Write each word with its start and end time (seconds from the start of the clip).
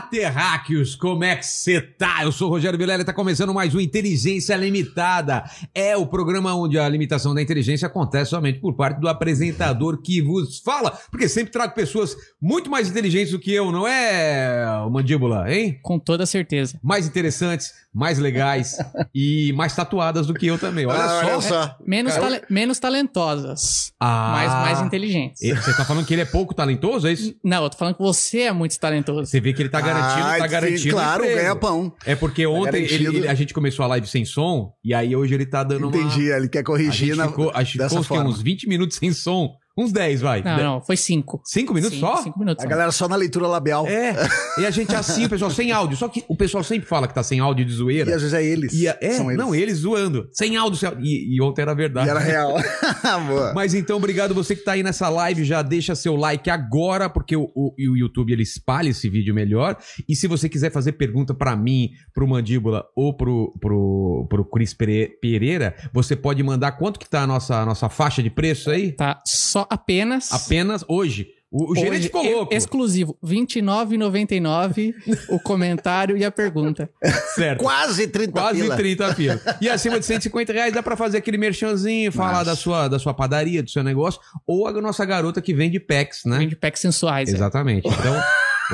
Olá, 0.00 0.08
terráqueos! 0.08 0.96
Como 0.96 1.22
é 1.24 1.36
que 1.36 1.44
você 1.44 1.78
tá? 1.78 2.20
Eu 2.22 2.32
sou 2.32 2.48
o 2.48 2.50
Rogério 2.50 2.78
Vilela 2.78 3.02
e 3.02 3.04
tá 3.04 3.12
começando 3.12 3.52
mais 3.52 3.74
um 3.74 3.80
Inteligência 3.80 4.56
Limitada. 4.56 5.44
É 5.74 5.94
o 5.94 6.06
programa 6.06 6.54
onde 6.54 6.78
a 6.78 6.88
limitação 6.88 7.34
da 7.34 7.42
inteligência 7.42 7.86
acontece 7.86 8.30
somente 8.30 8.60
por 8.60 8.72
parte 8.74 8.98
do 8.98 9.08
apresentador 9.08 10.00
que 10.00 10.22
vos 10.22 10.58
fala. 10.60 10.98
Porque 11.10 11.28
sempre 11.28 11.52
trago 11.52 11.74
pessoas 11.74 12.16
muito 12.40 12.70
mais 12.70 12.88
inteligentes 12.88 13.32
do 13.32 13.38
que 13.38 13.52
eu, 13.52 13.70
não 13.70 13.86
é, 13.86 14.64
Mandíbula, 14.90 15.52
hein? 15.52 15.78
Com 15.82 15.98
toda 15.98 16.24
certeza. 16.24 16.80
Mais 16.82 17.06
interessantes, 17.06 17.70
mais 17.92 18.18
legais 18.18 18.78
e 19.14 19.52
mais 19.54 19.74
tatuadas 19.76 20.26
do 20.26 20.32
que 20.32 20.46
eu 20.46 20.58
também. 20.58 20.86
Olha 20.86 20.98
Ah, 21.04 21.24
só. 21.24 21.40
só. 21.42 21.76
Menos, 21.86 22.14
tale- 22.14 22.42
menos 22.48 22.78
talentosas, 22.78 23.92
Ah. 24.00 24.30
mas 24.32 24.52
mais 24.52 24.80
inteligentes. 24.80 25.42
E 25.42 25.52
Você 25.52 25.74
tá 25.76 25.84
falando 25.84 26.06
que 26.06 26.14
ele 26.14 26.22
é 26.22 26.26
pouco 26.26 26.54
talentoso, 26.54 27.06
é 27.06 27.12
isso? 27.12 27.34
Não, 27.44 27.64
eu 27.64 27.68
tô 27.70 27.76
falando 27.76 27.96
que 27.96 28.02
você 28.02 28.42
é 28.42 28.52
muito 28.52 28.78
talentoso. 28.80 29.26
Você 29.26 29.40
vê 29.40 29.52
que 29.52 29.60
ele 29.60 29.68
tá 29.68 29.78
garantindo, 29.80 29.89
Ah, 29.98 30.36
tá 30.38 30.44
sim, 30.44 30.50
garantindo. 30.50 30.94
claro, 30.94 31.22
emprego. 31.24 31.40
ganha 31.40 31.56
pão. 31.56 31.92
É 32.06 32.14
porque 32.14 32.46
ontem 32.46 32.78
ele- 32.84 32.88
garantido. 32.88 33.16
ele- 33.18 33.28
a 33.28 33.34
gente 33.34 33.52
começou 33.54 33.84
a 33.84 33.88
live 33.88 34.06
sem 34.06 34.24
som, 34.24 34.72
e 34.84 34.94
aí 34.94 35.14
hoje 35.16 35.34
ele 35.34 35.46
tá 35.46 35.62
dando 35.64 35.88
uma. 35.88 35.96
Entendi, 35.96 36.26
ele 36.30 36.48
quer 36.48 36.60
A 36.60 36.64
corrigir 36.64 37.08
gente 37.08 37.16
na, 37.16 37.28
ficou, 37.28 37.50
a 37.54 37.62
gente 37.62 37.78
ficou 37.82 38.02
forma. 38.02 38.28
uns 38.30 38.40
20 38.42 38.68
minutos 38.68 38.96
sem 38.96 39.12
som. 39.12 39.54
Uns 39.78 39.92
10, 39.92 40.20
vai. 40.20 40.42
Não, 40.42 40.56
não, 40.58 40.80
foi 40.82 40.96
cinco. 40.96 41.40
Cinco 41.44 41.72
minutos 41.72 41.94
Sim, 41.96 42.00
só? 42.04 42.16
Cinco 42.22 42.38
minutos. 42.38 42.62
A 42.62 42.66
só. 42.66 42.70
galera 42.70 42.92
só 42.92 43.08
na 43.08 43.16
leitura 43.16 43.46
labial. 43.46 43.86
É. 43.86 44.14
E 44.58 44.66
a 44.66 44.70
gente 44.70 44.94
assim, 44.94 45.24
o 45.24 45.28
pessoal 45.28 45.50
sem 45.50 45.72
áudio. 45.72 45.96
Só 45.96 46.08
que 46.08 46.24
o 46.28 46.36
pessoal 46.36 46.62
sempre 46.62 46.86
fala 46.88 47.06
que 47.08 47.14
tá 47.14 47.22
sem 47.22 47.40
áudio 47.40 47.64
de 47.64 47.72
E 47.72 47.74
zoeira. 47.74 48.14
às 48.14 48.20
vezes 48.20 48.34
é 48.34 48.44
eles. 48.44 48.72
E 48.74 48.88
a- 48.88 48.98
é, 49.00 49.12
São 49.12 49.30
eles. 49.30 49.38
não, 49.38 49.54
eles 49.54 49.78
zoando. 49.78 50.28
Sem 50.32 50.56
áudio. 50.56 50.78
sem 50.78 50.88
áudio. 50.88 51.04
E, 51.04 51.36
e 51.36 51.40
ontem 51.40 51.62
era 51.62 51.72
E 51.72 51.74
verdade. 51.76 52.10
era 52.10 52.18
real. 52.18 52.54
Boa. 53.26 53.52
Mas 53.54 53.72
então, 53.74 53.96
obrigado 53.96 54.34
você 54.34 54.54
que 54.54 54.62
tá 54.64 54.72
aí 54.72 54.82
nessa 54.82 55.08
live. 55.08 55.44
Já 55.44 55.62
deixa 55.62 55.94
seu 55.94 56.16
like 56.16 56.50
agora, 56.50 57.08
porque 57.08 57.36
o, 57.36 57.44
o- 57.54 57.74
o 57.78 57.96
YouTube 57.96 58.32
ele 58.32 58.42
espalha 58.42 58.88
esse 58.90 59.08
vídeo 59.08 59.34
melhor. 59.34 59.76
E 60.08 60.14
se 60.14 60.26
você 60.26 60.48
quiser 60.48 60.70
fazer 60.72 60.92
pergunta 60.92 61.32
pra 61.32 61.56
mim, 61.56 61.90
pro 62.12 62.26
Mandíbula 62.28 62.84
ou 62.94 63.16
pro, 63.16 63.54
pro, 63.60 64.26
pro 64.28 64.44
Cris 64.44 64.74
Pere- 64.74 65.16
Pereira, 65.22 65.74
você 65.92 66.14
pode 66.16 66.42
mandar 66.42 66.72
quanto 66.72 66.98
que 66.98 67.08
tá 67.08 67.22
a 67.22 67.26
nossa, 67.26 67.56
a 67.60 67.64
nossa 67.66 67.88
faixa 67.88 68.22
de 68.22 68.30
preço 68.30 68.70
aí? 68.70 68.92
Tá 68.92 69.20
só 69.26 69.59
apenas. 69.68 70.32
Apenas 70.32 70.84
hoje. 70.88 71.28
O, 71.52 71.72
o 71.72 71.74
gerente 71.74 71.94
hoje, 71.94 72.02
ficou 72.04 72.22
louco. 72.22 72.54
e- 72.54 72.56
Exclusivo. 72.56 73.18
R$29,99 73.22 74.94
o 75.30 75.40
comentário 75.40 76.16
e 76.16 76.24
a 76.24 76.30
pergunta. 76.30 76.88
Certo. 77.34 77.58
Quase 77.60 78.06
30 78.06 78.32
Quase 78.32 78.60
pila. 78.62 78.76
30 78.76 79.14
pila. 79.14 79.40
E 79.60 79.68
acima 79.68 79.98
de 79.98 80.06
150 80.06 80.52
reais 80.52 80.72
dá 80.72 80.80
pra 80.82 80.96
fazer 80.96 81.18
aquele 81.18 81.36
merchanzinho, 81.38 82.12
falar 82.12 82.32
Nossa. 82.34 82.44
da 82.44 82.56
sua, 82.56 82.88
da 82.88 82.98
sua 83.00 83.12
padaria, 83.14 83.62
do 83.62 83.70
seu 83.70 83.82
negócio, 83.82 84.20
ou 84.46 84.66
a 84.68 84.72
nossa 84.80 85.04
garota 85.04 85.40
que 85.42 85.52
vende 85.52 85.80
packs, 85.80 86.24
né? 86.24 86.38
Vende 86.38 86.54
packs 86.54 86.80
sensuais. 86.80 87.28
é. 87.28 87.32
Exatamente. 87.32 87.88
Então, 87.88 88.22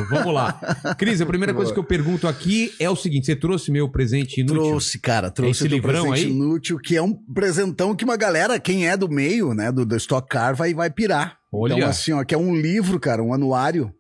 vamos 0.05 0.33
lá. 0.33 0.53
Cris, 0.99 1.21
a 1.21 1.27
primeira 1.27 1.55
coisa 1.55 1.73
que 1.73 1.79
eu 1.79 1.85
pergunto 1.85 2.29
aqui 2.29 2.73
é 2.79 2.89
o 2.89 2.97
seguinte: 2.97 3.27
você 3.27 3.37
trouxe 3.37 3.71
meu 3.71 3.89
presente 3.89 4.41
inútil? 4.41 4.63
Trouxe, 4.63 4.99
cara, 4.99 5.31
trouxe 5.31 5.65
Esse 5.65 5.69
livrão 5.69 6.09
presente 6.11 6.27
aí? 6.27 6.33
inútil, 6.33 6.79
que 6.79 6.97
é 6.97 7.03
um 7.03 7.13
presentão 7.13 7.95
que 7.95 8.05
uma 8.05 8.17
galera, 8.17 8.59
quem 8.59 8.89
é 8.89 8.97
do 8.97 9.09
meio, 9.09 9.55
né, 9.55 9.71
do, 9.73 9.85
do 9.85 9.97
Stock 9.97 10.29
Car, 10.29 10.55
vai, 10.55 10.75
vai 10.75 10.91
pirar. 10.91 11.39
Olha. 11.53 11.75
Então, 11.75 11.89
assim, 11.89 12.13
ó, 12.13 12.23
que 12.25 12.35
é 12.35 12.39
um 12.39 12.55
livro, 12.55 13.01
cara, 13.01 13.23
um 13.23 13.33
anuário, 13.33 13.93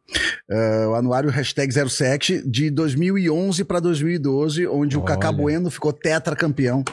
eh, 0.50 0.86
o 0.86 0.94
anuário 0.94 1.30
hashtag 1.30 1.72
07 1.88 2.42
de 2.48 2.70
2011 2.70 3.64
para 3.64 3.80
2012, 3.80 4.66
onde 4.66 4.96
o 4.96 5.00
Olha. 5.00 5.08
Cacá 5.08 5.32
Bueno 5.32 5.70
ficou 5.70 5.92
tetracampeão. 5.92 6.84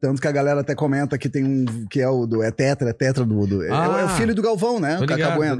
Tanto 0.00 0.20
que 0.20 0.28
a 0.28 0.32
galera 0.32 0.60
até 0.60 0.74
comenta 0.74 1.16
que 1.16 1.28
tem 1.28 1.44
um, 1.44 1.64
que 1.90 2.00
é 2.00 2.08
o 2.08 2.26
do, 2.26 2.42
é 2.42 2.50
tetra, 2.50 2.90
é 2.90 2.92
tetra 2.92 3.24
do, 3.24 3.46
do 3.46 3.62
é- 3.64 3.70
Ah. 3.70 4.00
é, 4.00 4.04
o 4.04 4.08
filho 4.10 4.34
do 4.34 4.42
Galvão, 4.42 4.78
né, 4.78 4.98
o 5.00 5.06
Cacá 5.06 5.30
Bueno. 5.30 5.56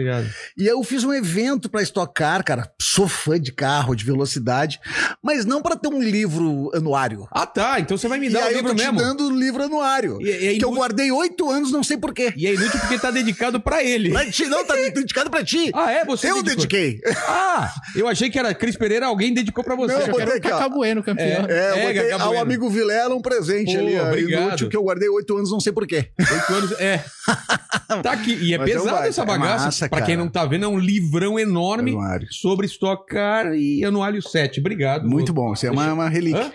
E 0.57 0.67
eu 0.67 0.83
fiz 0.85 1.03
um 1.05 1.13
evento 1.13 1.71
pra 1.71 1.83
Stock 1.83 2.13
Car, 2.15 2.45
cara. 2.45 2.71
Sou 2.81 3.09
fã 3.09 3.41
de 3.41 3.53
carro, 3.53 3.95
de 3.95 4.05
velocidade, 4.05 4.79
mas 5.23 5.45
não 5.45 5.63
pra 5.63 5.77
ter 5.77 5.89
um 5.89 6.03
livro 6.03 6.71
anuário. 6.75 7.27
Ah, 7.33 7.47
tá. 7.47 7.81
Então 7.81 7.97
você 7.97 8.07
vai 8.09 8.19
me 8.19 8.29
dar 8.31 8.45
o 8.45 8.49
eu 8.49 8.57
livro 8.57 8.69
tô 8.71 8.75
te 8.77 8.83
mesmo. 8.85 8.99
dando 8.99 9.27
o 9.29 9.31
livro 9.37 9.63
anuário. 9.65 10.19
E- 10.21 10.25
e 10.25 10.31
é 10.31 10.39
que 10.39 10.45
eu 10.47 10.51
inútil- 10.69 10.75
guardei 10.75 11.11
oito 11.11 11.51
anos, 11.51 11.73
não 11.73 11.83
sei 11.83 11.97
porquê. 11.97 12.33
E 12.37 12.47
é 12.47 12.55
inútil 12.55 12.79
porque 12.81 12.99
tá 12.99 13.11
dedicado 13.11 13.61
pra 13.61 13.83
ele. 13.83 14.11
Pra 14.11 14.31
ti, 14.31 14.47
não, 14.47 14.65
tá 14.65 14.75
dedicado 14.95 15.31
pra 15.31 15.43
ti. 15.43 15.71
Ah, 15.75 15.91
é? 15.91 16.05
Você 16.05 16.31
eu 16.31 16.37
dedicou? 16.43 16.57
dediquei. 16.57 16.94
Ah, 17.29 17.73
eu 17.97 18.07
achei 18.09 18.29
que 18.31 18.39
era 18.39 18.55
Cris 18.55 18.77
Pereira, 18.77 19.07
alguém 19.07 19.33
dedicou 19.35 19.63
pra 19.65 19.75
você. 19.77 19.93
Não, 19.95 20.01
Eu 20.01 20.07
botei 20.09 20.19
quero 20.27 20.31
o 20.33 20.37
aqui, 20.39 20.49
ó. 20.49 20.51
Cacá 20.59 20.69
Bueno, 20.69 21.03
campeão. 21.03 21.47
É, 21.49 21.71
eu 21.71 21.75
É, 21.75 21.87
botei 21.95 22.13
ao 22.13 22.39
amigo 22.39 22.69
Vilela 22.71 23.15
um 23.15 23.21
presente 23.23 23.73
Pô, 23.75 23.81
ali, 23.81 23.99
ó, 23.99 24.09
obrigado. 24.09 24.47
inútil, 24.49 24.69
que 24.69 24.77
eu 24.77 24.83
guardei 24.83 25.09
oito 25.09 25.37
anos, 25.37 25.51
não 25.51 25.61
sei 25.61 25.73
porquê. 25.73 26.09
Oito 26.19 26.53
anos, 26.55 26.73
é. 26.81 27.05
Tá 28.03 28.13
aqui. 28.13 28.33
E 28.41 28.55
é 28.55 28.59
Mas 28.59 28.71
então 28.71 28.83
pesado 28.85 29.07
essa 29.07 29.23
é 29.23 29.27
bagaça. 29.27 29.65
massa, 29.67 29.89
pra 29.89 30.01
quem 30.01 30.15
cara. 30.17 30.25
não 30.25 30.29
tá 30.33 30.45
vendo, 30.47 30.65
é 30.65 30.69
um 30.69 30.79
livrão 30.79 31.39
enorme 31.39 31.91
Anuário. 31.93 32.27
sobre 32.31 32.67
Stock 32.67 33.07
Car 33.07 33.55
e 33.55 33.85
Anuário 33.85 34.23
7. 34.23 34.59
Obrigado. 34.61 35.07
Muito 35.07 35.33
bom, 35.33 35.53
isso 35.53 35.67
é 35.67 35.71
uma, 35.71 35.93
uma 35.93 36.09
relíquia. 36.09 36.47
Hã? 36.47 36.53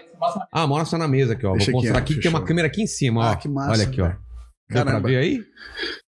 Ah, 0.52 0.68
mostra 0.68 0.98
na 0.98 1.08
mesa 1.08 1.34
aqui, 1.34 1.46
ó. 1.46 1.52
Deixa 1.54 1.72
Vou 1.72 1.80
aqui, 1.80 1.88
mostrar 1.88 2.00
ó, 2.00 2.04
aqui 2.04 2.16
que 2.16 2.22
tem 2.22 2.30
uma 2.30 2.44
câmera 2.44 2.68
aqui 2.68 2.82
em 2.82 2.88
cima, 2.88 3.22
ó. 3.22 3.32
Ah, 3.32 3.36
que 3.38 3.48
massa, 3.48 3.72
Olha 3.72 3.84
aqui, 3.84 4.02
ó. 4.02 4.06
velho. 4.06 4.18
Deu 4.70 4.84
pra 4.84 4.86
Caramba. 4.86 5.08
ver 5.08 5.18
aí? 5.18 5.42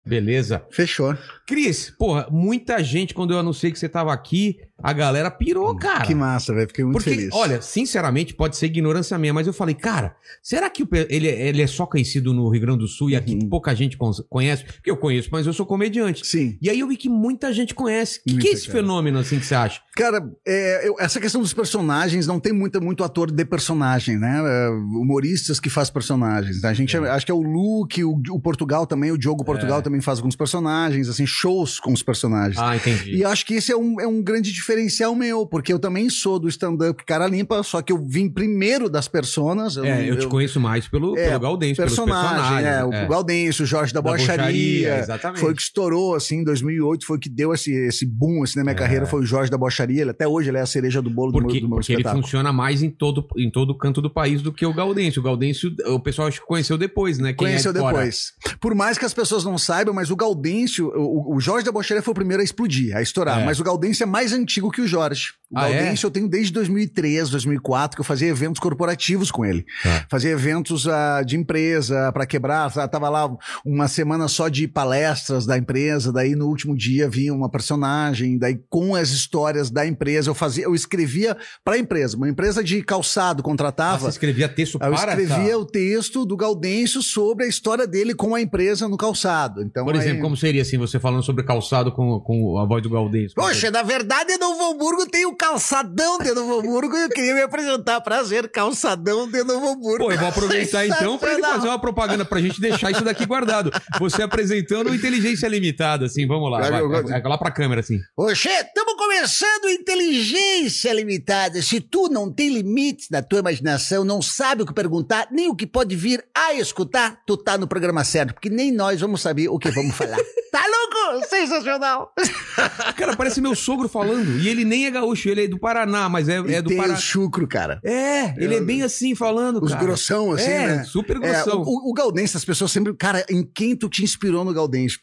Beleza. 0.10 0.66
Fechou. 0.72 1.16
Cris, 1.46 1.92
porra, 1.92 2.28
muita 2.32 2.84
gente, 2.84 3.14
quando 3.14 3.32
eu 3.32 3.38
anunciei 3.38 3.72
que 3.72 3.78
você 3.78 3.88
tava 3.88 4.12
aqui, 4.12 4.60
a 4.84 4.94
galera 4.94 5.30
pirou, 5.32 5.76
cara. 5.76 6.06
Que 6.06 6.16
massa, 6.16 6.54
velho. 6.54 6.68
Fiquei 6.68 6.84
muito 6.84 6.96
Porque, 6.98 7.10
feliz. 7.12 7.30
olha, 7.34 7.62
sinceramente, 7.62 8.34
pode 8.34 8.56
ser 8.58 8.68
ignorância 8.68 9.18
minha, 9.18 9.34
mas 9.34 9.48
eu 9.48 9.54
falei, 9.54 9.76
cara, 9.76 10.16
será 10.42 10.70
que 10.70 10.84
o 10.84 10.88
pe- 10.88 11.08
ele, 11.10 11.28
ele 11.28 11.62
é 11.62 11.68
só 11.68 11.86
conhecido 11.86 12.34
no 12.34 12.50
Rio 12.50 12.62
Grande 12.62 12.80
do 12.80 12.88
Sul 12.88 13.10
e 13.10 13.16
aqui 13.16 13.34
Uhum. 13.34 13.50
pouca 13.50 13.74
gente 13.76 13.98
con- 13.98 14.12
conhece? 14.30 14.64
Porque 14.66 14.90
eu 14.92 14.98
conheço, 14.98 15.30
mas 15.32 15.46
eu 15.46 15.54
sou 15.54 15.66
comediante. 15.66 16.26
Sim. 16.26 16.58
E 16.62 16.70
aí 16.70 16.80
eu 16.80 16.88
vi 16.88 16.98
que 16.98 17.10
muita 17.10 17.52
gente 17.54 17.74
conhece. 17.76 18.20
O 18.20 18.32
que, 18.32 18.38
que 18.38 18.48
é 18.48 18.52
esse 18.52 18.68
cara. 18.68 18.80
fenômeno, 18.80 19.20
assim, 19.20 19.40
que 19.40 19.46
você 19.46 19.56
acha? 19.56 19.82
Cara, 19.96 20.22
é, 20.48 20.88
eu- 20.88 20.96
essa 21.00 21.20
questão 21.20 21.42
dos 21.42 21.54
personagens 21.54 22.26
não 22.28 22.40
tem 22.40 22.54
muito, 22.54 22.82
muito 22.82 23.04
ator 23.04 23.32
de 23.32 23.46
personagem, 23.46 24.18
né? 24.18 24.42
É, 24.46 24.70
humoristas 24.70 25.60
que 25.60 25.70
faz 25.70 25.90
personagens. 25.90 26.64
A 26.64 26.74
gente 26.74 26.96
acho 26.98 27.26
que 27.26 27.32
é 27.32 27.36
o 27.36 27.42
Luke, 27.42 28.04
o, 28.04 28.22
o 28.32 28.40
Portugal 28.40 28.86
também, 28.86 29.12
o 29.12 29.18
Diogo 29.18 29.44
Portugal 29.44 29.82
também 29.82 30.02
faz 30.02 30.20
alguns 30.20 30.36
personagens, 30.36 31.10
assim, 31.10 31.26
shows 31.26 31.80
com 31.80 31.92
os 31.92 32.04
personagens. 32.04 32.58
Ah, 32.58 32.76
entendi. 32.76 33.16
E 33.18 33.24
acho 33.26 33.46
que 33.46 33.56
esse 33.56 33.72
é 33.72 33.78
um, 33.78 34.00
é 34.00 34.08
um 34.08 34.22
grande 34.22 34.52
diferencial 34.52 34.69
meu, 35.16 35.46
porque 35.46 35.72
eu 35.74 35.80
também 35.80 36.10
sou 36.10 36.40
do 36.40 36.48
stand-up 36.48 37.04
cara 37.06 37.28
limpa, 37.28 37.62
só 37.64 37.82
que 37.82 37.92
eu 37.92 37.98
vim 38.06 38.30
primeiro 38.30 38.90
das 38.90 39.08
personas. 39.08 39.78
é, 39.78 39.82
não- 39.82 40.02
eu 40.06 40.20
te 40.20 40.28
conheço 40.28 40.60
mais 40.60 40.88
pelo, 40.88 41.18
É, 41.18 41.28
pelo 41.30 41.40
Gaudêncio, 41.40 41.84
personagem, 41.84 42.66
é, 42.68 42.84
o 42.84 42.94
é. 42.94 43.08
Gaudêncio, 43.08 43.64
o 43.64 43.68
Jorge 43.68 43.94
da, 43.94 44.00
Da 44.02 44.10
Bocharia, 44.12 45.06
foi 45.36 45.52
o 45.52 45.56
que 45.56 45.62
estourou, 45.62 46.16
assim, 46.16 46.38
em 46.38 46.44
2008, 46.44 47.06
foi 47.06 47.18
o 47.18 47.20
que 47.20 47.30
deu 47.30 47.54
esse, 47.54 47.72
esse 47.72 48.06
boom, 48.06 48.44
assim, 48.44 48.58
na 48.60 48.64
minha 48.64 48.74
É. 48.74 48.78
carreira, 48.78 49.06
foi 49.06 49.22
o 49.22 49.26
Jorge 49.26 49.52
da 49.52 49.58
Bocharia, 49.58 50.02
ele, 50.02 50.12
até 50.12 50.28
hoje 50.28 50.50
ele 50.50 50.58
é 50.58 50.62
a 50.62 50.66
cereja 50.66 51.02
do 51.02 51.10
bolo 51.10 51.32
do 51.32 51.40
Porque, 51.40 51.54
meu, 51.54 51.62
do 51.62 51.68
meu 51.70 51.78
porque 51.78 51.92
ele 51.94 52.00
espetáculo. 52.02 52.24
funciona 52.24 52.52
mais 52.54 52.82
em 52.84 52.90
todo, 52.90 53.28
em 53.38 53.50
todo 53.52 53.76
canto 53.78 54.02
do 54.02 54.10
país 54.10 54.42
do 54.42 54.52
que 54.54 54.66
o 54.66 54.74
Gaudêncio. 54.74 55.20
O 55.20 55.24
Gaudêncio, 55.24 55.74
o 55.88 56.00
pessoal 56.00 56.28
acho 56.28 56.42
que 56.42 56.48
conheceu 56.48 56.78
depois, 56.78 57.18
né? 57.18 57.34
Quem 57.34 57.48
é 57.48 57.50
Conheceu 57.50 57.74
de 57.74 57.80
depois. 57.80 58.34
Por 58.60 58.74
mais 58.76 58.98
que 58.98 59.06
as 59.06 59.14
pessoas 59.14 59.44
não 59.44 59.58
saibam, 59.58 59.94
mas 59.94 60.10
o 60.12 60.16
Gaudêncio, 60.16 60.88
o, 60.96 61.36
o 61.36 61.40
Jorge 61.40 61.66
da 61.66 61.72
Bocharia 61.72 62.02
foi 62.02 62.12
o 62.12 62.16
primeiro 62.16 62.42
a 62.42 62.44
explodir, 62.44 62.96
a 62.96 63.02
estourar. 63.02 63.40
É. 63.42 63.46
Mas 63.46 63.60
o 63.60 63.64
Gaudêncio 63.64 64.04
é 64.04 64.06
mais 64.06 64.34
antigo 64.34 64.59
que 64.72 64.82
o 64.82 64.88
Jorge. 64.88 65.28
O 65.52 65.58
Ah, 65.58 65.68
é? 65.68 65.74
Gaudêncio 65.78 66.06
eu 66.06 66.12
tenho 66.12 66.28
desde 66.30 66.54
2003, 66.54 67.30
2004, 67.30 67.96
que 67.96 68.02
eu 68.02 68.06
fazia 68.06 68.28
eventos 68.28 68.60
corporativos 68.60 69.32
com 69.32 69.44
ele. 69.44 69.66
Tá. 69.82 70.06
Fazia 70.12 70.30
eventos 70.32 70.88
ah, 70.88 71.24
de 71.26 71.38
empresa 71.38 72.12
para 72.12 72.26
quebrar. 72.26 72.72
tá- 72.72 72.88
Tava 72.88 73.10
lá 73.10 73.28
uma 73.66 73.88
semana 73.88 74.28
só 74.28 74.48
de 74.48 74.68
palestras 74.68 75.46
da 75.48 75.58
empresa. 75.58 76.12
Daí 76.14 76.36
no 76.36 76.46
último 76.48 76.76
dia 76.78 77.10
vinha 77.10 77.34
uma 77.34 77.50
personagem. 77.50 78.38
Daí 78.38 78.60
com 78.70 78.94
as 78.96 79.10
histórias 79.10 79.70
da 79.72 79.88
empresa 79.88 80.30
eu 80.30 80.36
fazia, 80.36 80.66
eu 80.66 80.76
escrevia 80.76 81.36
para 81.64 81.76
a 81.76 81.80
empresa. 81.80 82.16
Uma 82.18 82.30
empresa 82.30 82.64
de 82.64 82.84
calçado 82.84 83.40
Ah, 83.42 83.44
contratava. 83.44 84.00
você 84.00 84.10
escrevia 84.10 84.48
texto 84.50 84.76
Eu 84.76 84.80
para 84.80 84.94
escrevia 84.94 85.36
essa- 85.48 85.58
o 85.58 85.66
texto 85.66 86.26
do 86.26 86.38
Gaudêncio 86.38 87.02
sobre 87.02 87.46
a 87.46 87.48
história 87.48 87.88
dele 87.88 88.14
com 88.14 88.36
a 88.36 88.42
empresa 88.42 88.88
no 88.88 88.98
calçado. 88.98 89.64
Então, 89.64 89.84
Por 89.84 89.96
exemplo, 89.96 90.18
aí- 90.18 90.22
como 90.22 90.38
seria 90.38 90.62
assim, 90.62 90.78
você 90.78 91.00
falando 91.00 91.24
sobre 91.24 91.44
calçado 91.44 91.92
com, 91.92 92.20
com 92.20 92.58
a 92.60 92.66
voz 92.66 92.84
do 92.84 92.90
Gaudêncio? 92.90 93.34
Poxa, 93.36 93.72
na 93.72 93.82
verdade, 93.82 94.32
em 94.34 94.38
Novo 94.50 94.72
Hamburgo 94.72 95.06
tem 95.06 95.28
o 95.28 95.36
calçadão 95.36 96.18
de 96.18 96.34
Novo 96.34 96.60
Hamburgo 96.60 96.98
e 96.98 97.04
eu 97.04 97.10
queria 97.10 97.36
me 97.36 97.42
apresentar. 97.42 98.02
Prazer, 98.02 98.50
calçadão 98.50 99.30
de 99.30 99.44
Novo 99.44 99.70
Hamburgo. 99.70 100.06
Pô, 100.06 100.12
eu 100.12 100.18
vou 100.18 100.28
aproveitar 100.28 100.88
então 100.88 101.20
pra 101.20 101.34
ele 101.34 101.42
fazer 101.44 101.68
uma 101.68 101.80
propaganda 101.80 102.26
pra 102.26 102.42
gente 102.42 102.60
deixar 102.60 102.90
isso 102.90 103.04
daqui 103.04 103.28
guardado. 103.28 103.72
Você 104.00 104.24
apresentando 104.24 104.94
Inteligência 104.94 105.48
Limitada, 105.48 106.08
assim, 106.08 106.26
vamos 106.26 106.50
lá. 106.50 106.62
Vai, 106.62 107.04
vai 107.04 107.22
lá 107.22 107.38
pra 107.38 107.52
câmera, 107.52 107.82
assim. 107.82 108.00
Oxê, 108.18 108.50
estamos 108.50 108.96
começando 108.96 109.70
Inteligência 109.70 110.92
Limitada. 110.94 111.62
Se 111.62 111.80
tu 111.80 112.10
não 112.10 112.34
tem 112.34 112.50
limites 112.50 113.08
na 113.12 113.22
tua 113.22 113.40
imaginação, 113.40 114.04
não 114.04 114.20
sabe 114.20 114.64
o 114.64 114.66
que 114.66 114.74
perguntar, 114.74 115.28
nem 115.32 115.48
o 115.48 115.56
que 115.56 115.68
pode 115.68 115.96
vir 115.96 116.26
a 116.36 116.56
escutar, 116.56 117.22
tu 117.28 117.38
tá 117.38 117.56
no 117.56 117.68
programa 117.68 118.04
certo, 118.04 118.34
porque 118.34 118.50
nem 118.50 118.72
nós 118.72 119.00
vamos 119.00 119.22
saber 119.22 119.48
o 119.48 119.60
que 119.60 119.70
vamos 119.70 119.96
falar. 119.96 120.18
Tá 120.52 120.64
louco? 120.66 121.28
Sensacional. 121.28 122.12
Cara, 122.98 123.16
parece 123.16 123.40
meu 123.40 123.54
sogro 123.56 123.88
falando. 123.88 124.40
E 124.40 124.48
ele 124.50 124.66
nem 124.66 124.86
é 124.86 124.92
gaúcho, 124.92 125.30
ele 125.30 125.46
é 125.46 125.48
do 125.48 125.60
Paraná, 125.60 126.10
mas 126.10 126.28
é, 126.28 126.38
é 126.38 126.62
do 126.62 126.70
tem 126.70 126.78
Paraná. 126.78 126.96
o 126.96 127.02
chucro, 127.02 127.48
cara. 127.48 127.80
É, 127.84 128.34
ele 128.44 128.56
é 128.56 128.62
bem 128.62 128.82
assim 128.84 129.14
falando, 129.16 129.64
Os 129.64 129.72
cara. 129.72 129.84
grossão, 129.86 130.32
assim, 130.32 130.50
é, 130.50 130.68
né? 130.68 130.84
super 130.84 131.18
É, 131.18 131.20
grossão. 131.20 131.62
o, 131.62 131.90
o 131.92 131.94
Gaudense, 131.94 132.36
as 132.36 132.44
pessoas 132.46 132.72
sempre. 132.72 132.94
Cara, 132.96 133.26
em 133.30 133.44
quem 133.44 133.76
tu 133.76 133.88
te 133.90 134.04
inspirou 134.04 134.44
no 134.44 134.54
Gaudense? 134.54 134.98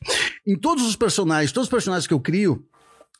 Em 0.47 0.57
todos 0.59 0.85
os 0.87 0.97
personagens, 0.97 1.53
todos 1.53 1.67
os 1.67 1.71
personagens 1.73 2.07
que 2.07 2.15
eu 2.15 2.21
crio. 2.21 2.65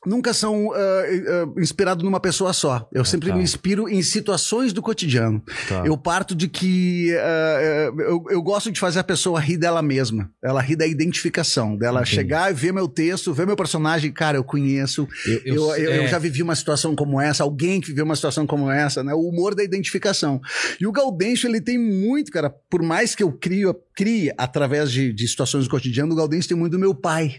Nunca 0.05 0.33
são 0.33 0.71
ah, 0.73 0.77
ah, 0.77 1.59
inspirados 1.61 2.03
numa 2.03 2.19
pessoa 2.19 2.53
só. 2.53 2.87
Eu 2.93 3.03
sempre 3.03 3.29
tá. 3.29 3.35
me 3.35 3.43
inspiro 3.43 3.89
em 3.89 4.01
situações 4.01 4.71
do 4.71 4.81
cotidiano. 4.81 5.41
Tá. 5.67 5.83
Eu 5.85 5.97
parto 5.97 6.35
de 6.35 6.47
que 6.47 7.13
ah, 7.17 7.57
ah, 7.59 8.01
eu, 8.03 8.23
eu 8.29 8.41
gosto 8.41 8.71
de 8.71 8.79
fazer 8.79 8.99
a 8.99 9.03
pessoa 9.03 9.39
rir 9.39 9.57
dela 9.57 9.81
mesma. 9.81 10.29
Ela 10.43 10.61
rir 10.61 10.75
da 10.75 10.85
identificação, 10.85 11.75
dela 11.75 12.01
Entendi. 12.01 12.15
chegar 12.15 12.51
e 12.51 12.53
ver 12.53 12.71
meu 12.71 12.87
texto, 12.87 13.33
ver 13.33 13.45
meu 13.47 13.55
personagem, 13.55 14.11
cara, 14.11 14.37
eu 14.37 14.43
conheço, 14.43 15.07
Eu- 15.25 15.41
eu, 15.45 15.55
eu- 15.55 15.75
eu- 15.75 15.91
eu 15.93 16.03
é. 16.03 16.07
já 16.07 16.19
vivi 16.19 16.41
uma 16.43 16.55
situação 16.55 16.95
como 16.95 17.19
essa, 17.19 17.43
alguém 17.43 17.81
que 17.81 17.87
viveu 17.87 18.05
uma 18.05 18.15
situação 18.15 18.45
como 18.47 18.69
essa, 18.71 19.03
né? 19.03 19.13
O 19.13 19.27
humor 19.27 19.55
da 19.55 19.63
identificação. 19.63 20.39
E 20.79 20.85
o 20.87 20.91
Gaudêncio, 20.91 21.47
ele 21.49 21.59
tem 21.59 21.77
muito, 21.77 22.31
cara, 22.31 22.49
por 22.69 22.81
mais 22.81 23.15
que 23.15 23.23
eu 23.23 23.31
crio, 23.31 23.75
crie 23.95 24.31
através 24.37 24.91
de, 24.91 25.11
de 25.11 25.27
situações 25.27 25.65
do 25.65 25.69
cotidiano, 25.69 26.13
o 26.13 26.15
Gaudêncio 26.15 26.47
tem 26.49 26.57
muito 26.57 26.73
do 26.73 26.79
meu 26.79 26.93
pai. 26.93 27.37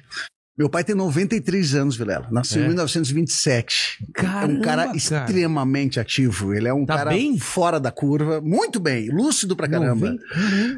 Meu 0.59 0.69
pai 0.69 0.83
tem 0.83 0.95
93 0.95 1.75
anos, 1.77 1.97
Vilela. 1.97 2.27
Nasceu 2.33 2.61
É? 2.63 2.65
em 2.65 2.69
1927. 2.69 3.99
é 4.01 4.05
um 4.05 4.13
Caramba, 4.13 4.61
cara, 4.65 4.85
cara. 4.87 4.97
extremamente 4.97 6.01
ativo. 6.01 6.53
Ele 6.53 6.67
é 6.69 6.75
um 6.75 6.85
Tá 6.85 6.97
cara 6.99 7.11
bem? 7.11 7.39
fora 7.39 7.79
da 7.79 7.91
curva, 7.93 8.41
muito 8.41 8.81
bem, 8.81 9.09
lúcido 9.09 9.55
pra 9.55 9.69
caramba. 9.69 10.11
Não, 10.11 10.19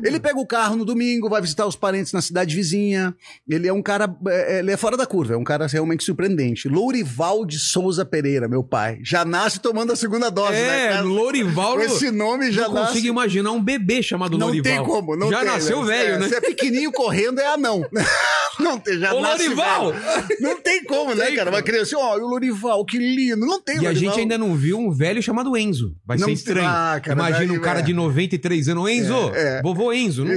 Ele 0.05 0.21
pega 0.21 0.39
o 0.39 0.47
carro 0.47 0.77
no 0.77 0.85
domingo, 0.85 1.29
vai 1.31 1.41
visitar 1.41 1.67
os 1.67 1.77
parentes 1.77 2.13
na 2.13 2.21
cidade 2.21 2.55
vizinha. 2.55 3.15
Ele 3.49 3.67
é 3.69 3.73
um 3.73 3.83
cara, 3.83 4.15
é, 4.29 4.59
ele 4.59 4.71
é 4.71 4.77
fora 4.77 4.97
da 4.97 5.07
curva, 5.07 5.35
é 5.35 5.37
um 5.37 5.45
cara 5.45 5.67
realmente 5.67 6.05
surpreendente. 6.05 6.69
Lourival 6.69 7.47
de 7.47 7.59
Souza 7.59 8.05
Pereira, 8.05 8.47
meu 8.49 8.63
pai. 8.63 8.99
Já 9.03 9.25
nasce 9.25 9.61
tomando 9.61 9.93
a 9.93 9.97
segunda 9.97 10.29
dose, 10.31 10.53
né, 10.53 10.87
É, 10.87 10.89
cara? 10.91 11.03
Lorival. 11.03 11.77
Com 11.77 11.81
esse 11.81 12.11
nome 12.11 12.53
já 12.53 12.67
não 12.69 12.75
nasce. 12.75 12.89
consigo 12.89 13.07
imaginar 13.09 13.53
um 13.53 13.63
bebê 13.63 14.03
chamado 14.03 14.37
Não 14.37 14.49
Lorival. 14.49 14.73
tem 14.73 14.85
como, 14.85 15.17
não 15.17 15.31
Já 15.31 15.39
tem, 15.39 15.47
nasceu 15.49 15.85
velho, 15.85 16.15
É, 16.15 16.19
né? 16.19 16.29
Se 16.29 16.35
é 16.35 16.41
pequenininho 16.41 16.93
correndo, 16.93 17.41
é 17.41 17.47
anão. 17.47 17.83
Não 18.61 18.79
tem, 18.79 18.99
já 18.99 19.15
Ô, 19.15 19.21
nasce 19.21 19.45
Lorival! 19.45 19.93
velho. 19.93 20.27
Não 20.41 20.61
tem 20.61 20.85
como, 20.85 21.15
né, 21.15 21.27
tem 21.27 21.37
cara? 21.37 21.51
Uma 21.51 21.59
como. 21.63 21.73
criança, 21.73 21.97
ó, 21.99 22.17
o 22.17 22.27
Lorival, 22.29 22.85
que 22.85 22.99
lindo. 22.99 23.45
Não 23.47 23.61
tem 23.61 23.77
E 23.77 23.79
a 23.87 23.91
Lorival. 23.91 23.95
gente 24.13 24.21
ainda 24.21 24.39
não 24.39 24.55
viu 24.55 24.79
um 24.79 24.91
velho 24.93 25.23
chamado 25.23 25.57
Enzo. 25.57 25.95
Vai 26.07 26.19
Não 26.19 26.27
ser 26.27 26.33
estranho. 26.33 26.69
Ah, 26.69 27.01
cara, 27.03 27.19
Imagina 27.19 27.53
um 27.53 27.61
cara 27.61 27.81
é. 27.81 27.83
de 27.83 27.93
93 27.93 28.69
anos. 28.69 28.91
Enzo, 28.91 29.15
É, 29.35 29.59
é. 29.59 29.63
vovô 29.63 29.93
Enzo. 29.93 30.25
Não, 30.25 30.35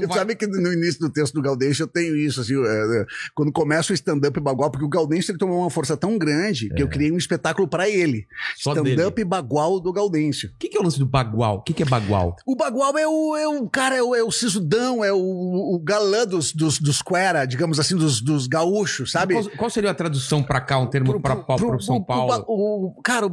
não 0.00 0.08
vai- 0.08 0.18
sabe 0.18 0.34
que 0.36 0.46
no 0.46 0.72
início 0.72 1.00
do 1.00 1.10
texto 1.10 1.34
do 1.34 1.42
Gaudêncio 1.42 1.82
eu 1.82 1.88
tenho 1.88 2.16
isso, 2.16 2.40
assim, 2.40 2.54
é, 2.54 3.00
é, 3.02 3.06
quando 3.34 3.52
começa 3.52 3.92
o 3.92 3.94
stand-up 3.94 4.38
bagual, 4.40 4.70
porque 4.70 4.84
o 4.84 4.88
Gaudêncio 4.88 5.30
ele 5.32 5.38
tomou 5.38 5.60
uma 5.60 5.70
força 5.70 5.96
tão 5.96 6.16
grande 6.18 6.68
que 6.74 6.82
eu 6.82 6.88
criei 6.88 7.10
um 7.12 7.16
espetáculo 7.18 7.68
pra 7.68 7.88
ele. 7.88 8.18
É. 8.18 8.54
Stand-up 8.58 9.24
bagual 9.24 9.80
do 9.80 9.92
Gaudêncio. 9.92 10.50
O 10.50 10.58
que, 10.58 10.68
que 10.68 10.76
é 10.76 10.80
o 10.80 10.84
lance 10.84 10.98
do 10.98 11.06
bagual? 11.06 11.56
O 11.58 11.62
que, 11.62 11.72
que 11.72 11.82
é 11.82 11.86
bagual? 11.86 12.36
O 12.46 12.56
bagual 12.56 12.96
é 12.98 13.06
o, 13.06 13.36
é 13.36 13.48
o 13.48 13.68
cara, 13.68 13.96
é 13.96 14.02
o, 14.02 14.14
é 14.14 14.22
o 14.22 14.30
sisudão, 14.30 15.04
é 15.04 15.12
o, 15.12 15.18
o 15.18 15.78
galã 15.82 16.26
dos, 16.26 16.52
dos, 16.52 16.78
dos 16.78 17.02
quera, 17.02 17.44
digamos 17.52 17.78
assim, 17.78 17.94
dos, 17.96 18.20
dos 18.20 18.46
gaúchos, 18.46 19.12
sabe? 19.12 19.34
Qual, 19.34 19.48
qual 19.56 19.70
seria 19.70 19.90
a 19.90 19.94
tradução 19.94 20.42
pra 20.42 20.60
cá, 20.60 20.78
um 20.78 20.86
termo 20.86 21.20
pro 21.20 21.80
São 21.82 22.02
Paulo? 22.02 22.28
ba- 22.28 22.44
o, 22.48 23.00
cara, 23.04 23.26
o, 23.26 23.30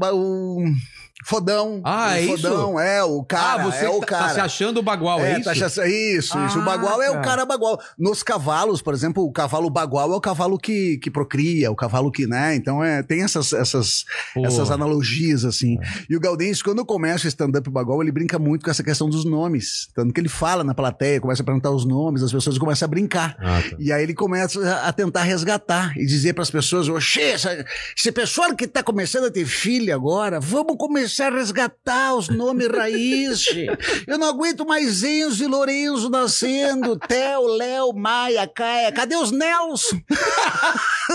o 0.57 0.65
fodão. 1.25 1.81
Ah, 1.83 2.07
o 2.07 2.11
é 2.13 2.21
isso? 2.21 2.37
fodão, 2.41 2.79
é 2.79 3.03
o 3.03 3.23
cara, 3.23 3.63
ah, 3.63 3.65
você 3.71 3.85
é 3.85 3.89
o 3.89 3.99
tá, 3.99 4.05
cara. 4.05 4.23
tá 4.27 4.33
se 4.35 4.39
achando 4.39 4.81
bagual, 4.81 5.19
é, 5.19 5.31
É, 5.31 5.33
isso? 5.35 5.43
tá 5.43 5.51
achando- 5.51 5.85
isso, 5.87 6.37
isso. 6.45 6.57
O 6.59 6.61
Ah, 6.61 6.65
bagual 6.65 7.01
é 7.01 7.09
o 7.09 7.13
cara. 7.13 7.23
cara 7.25 7.45
bagual. 7.45 7.79
Nos 7.97 8.23
cavalos, 8.23 8.81
por 8.81 8.93
exemplo, 8.93 9.23
o 9.23 9.31
cavalo 9.31 9.69
bagual 9.69 10.11
é 10.13 10.15
o 10.15 10.21
cavalo 10.21 10.57
que, 10.57 10.97
que 10.97 11.11
procria, 11.11 11.69
o 11.71 11.75
cavalo 11.75 12.11
que, 12.11 12.25
né? 12.25 12.55
Então 12.55 12.83
é, 12.83 13.03
tem 13.03 13.23
essas, 13.23 13.51
essas, 13.53 14.05
Pô. 14.33 14.45
essas 14.45 14.71
analogias, 14.71 15.43
assim. 15.45 15.77
E 16.09 16.15
o 16.15 16.19
Gaudêncio, 16.19 16.63
quando 16.63 16.85
começa 16.85 17.25
o 17.25 17.27
stand-up 17.27 17.69
bagual, 17.69 18.01
ele 18.01 18.11
brinca 18.11 18.39
muito 18.39 18.63
com 18.63 18.71
essa 18.71 18.83
questão 18.83 19.09
dos 19.09 19.25
nomes. 19.25 19.89
Tanto 19.93 20.13
que 20.13 20.19
ele 20.21 20.29
fala 20.29 20.63
na 20.63 20.73
plateia, 20.73 21.19
começa 21.19 21.41
a 21.41 21.45
perguntar 21.45 21.71
os 21.71 21.85
nomes, 21.85 22.23
as 22.23 22.31
pessoas 22.31 22.57
começam 22.57 22.85
a 22.85 22.89
brincar. 22.89 23.35
Ah, 23.39 23.61
tá. 23.69 23.75
E 23.77 23.91
aí 23.91 24.03
ele 24.03 24.13
começa 24.13 24.59
a- 24.83 24.93
tentar 24.93 25.23
resgatar 25.23 25.97
e 25.97 26.05
dizer 26.05 26.33
para 26.33 26.43
as 26.43 26.49
pessoas: 26.51 26.87
Oxê, 26.87 27.35
esse 27.97 28.11
pessoal 28.11 28.55
que 28.55 28.65
está 28.65 28.81
começando 28.81 29.25
a 29.25 29.31
ter 29.31 29.45
filho 29.45 29.93
agora, 29.93 30.39
vamos 30.39 30.77
começar 30.77 31.08
a 31.17 31.29
resgatar 31.29 32.15
os 32.15 32.29
nomes 32.29 32.67
raiz. 32.67 33.45
Eu 34.07 34.17
não 34.17 34.27
aguento 34.27 34.65
mais 34.65 35.03
Enzo 35.03 35.43
e 35.43 35.47
Lorenzo 35.47 36.09
nascendo, 36.09 36.97
Theo, 36.97 37.47
Léo, 37.47 37.93
Maia, 37.93 38.47
Caia. 38.47 38.91
Cadê 38.91 39.15
os 39.15 39.31
Nelson? 39.31 39.99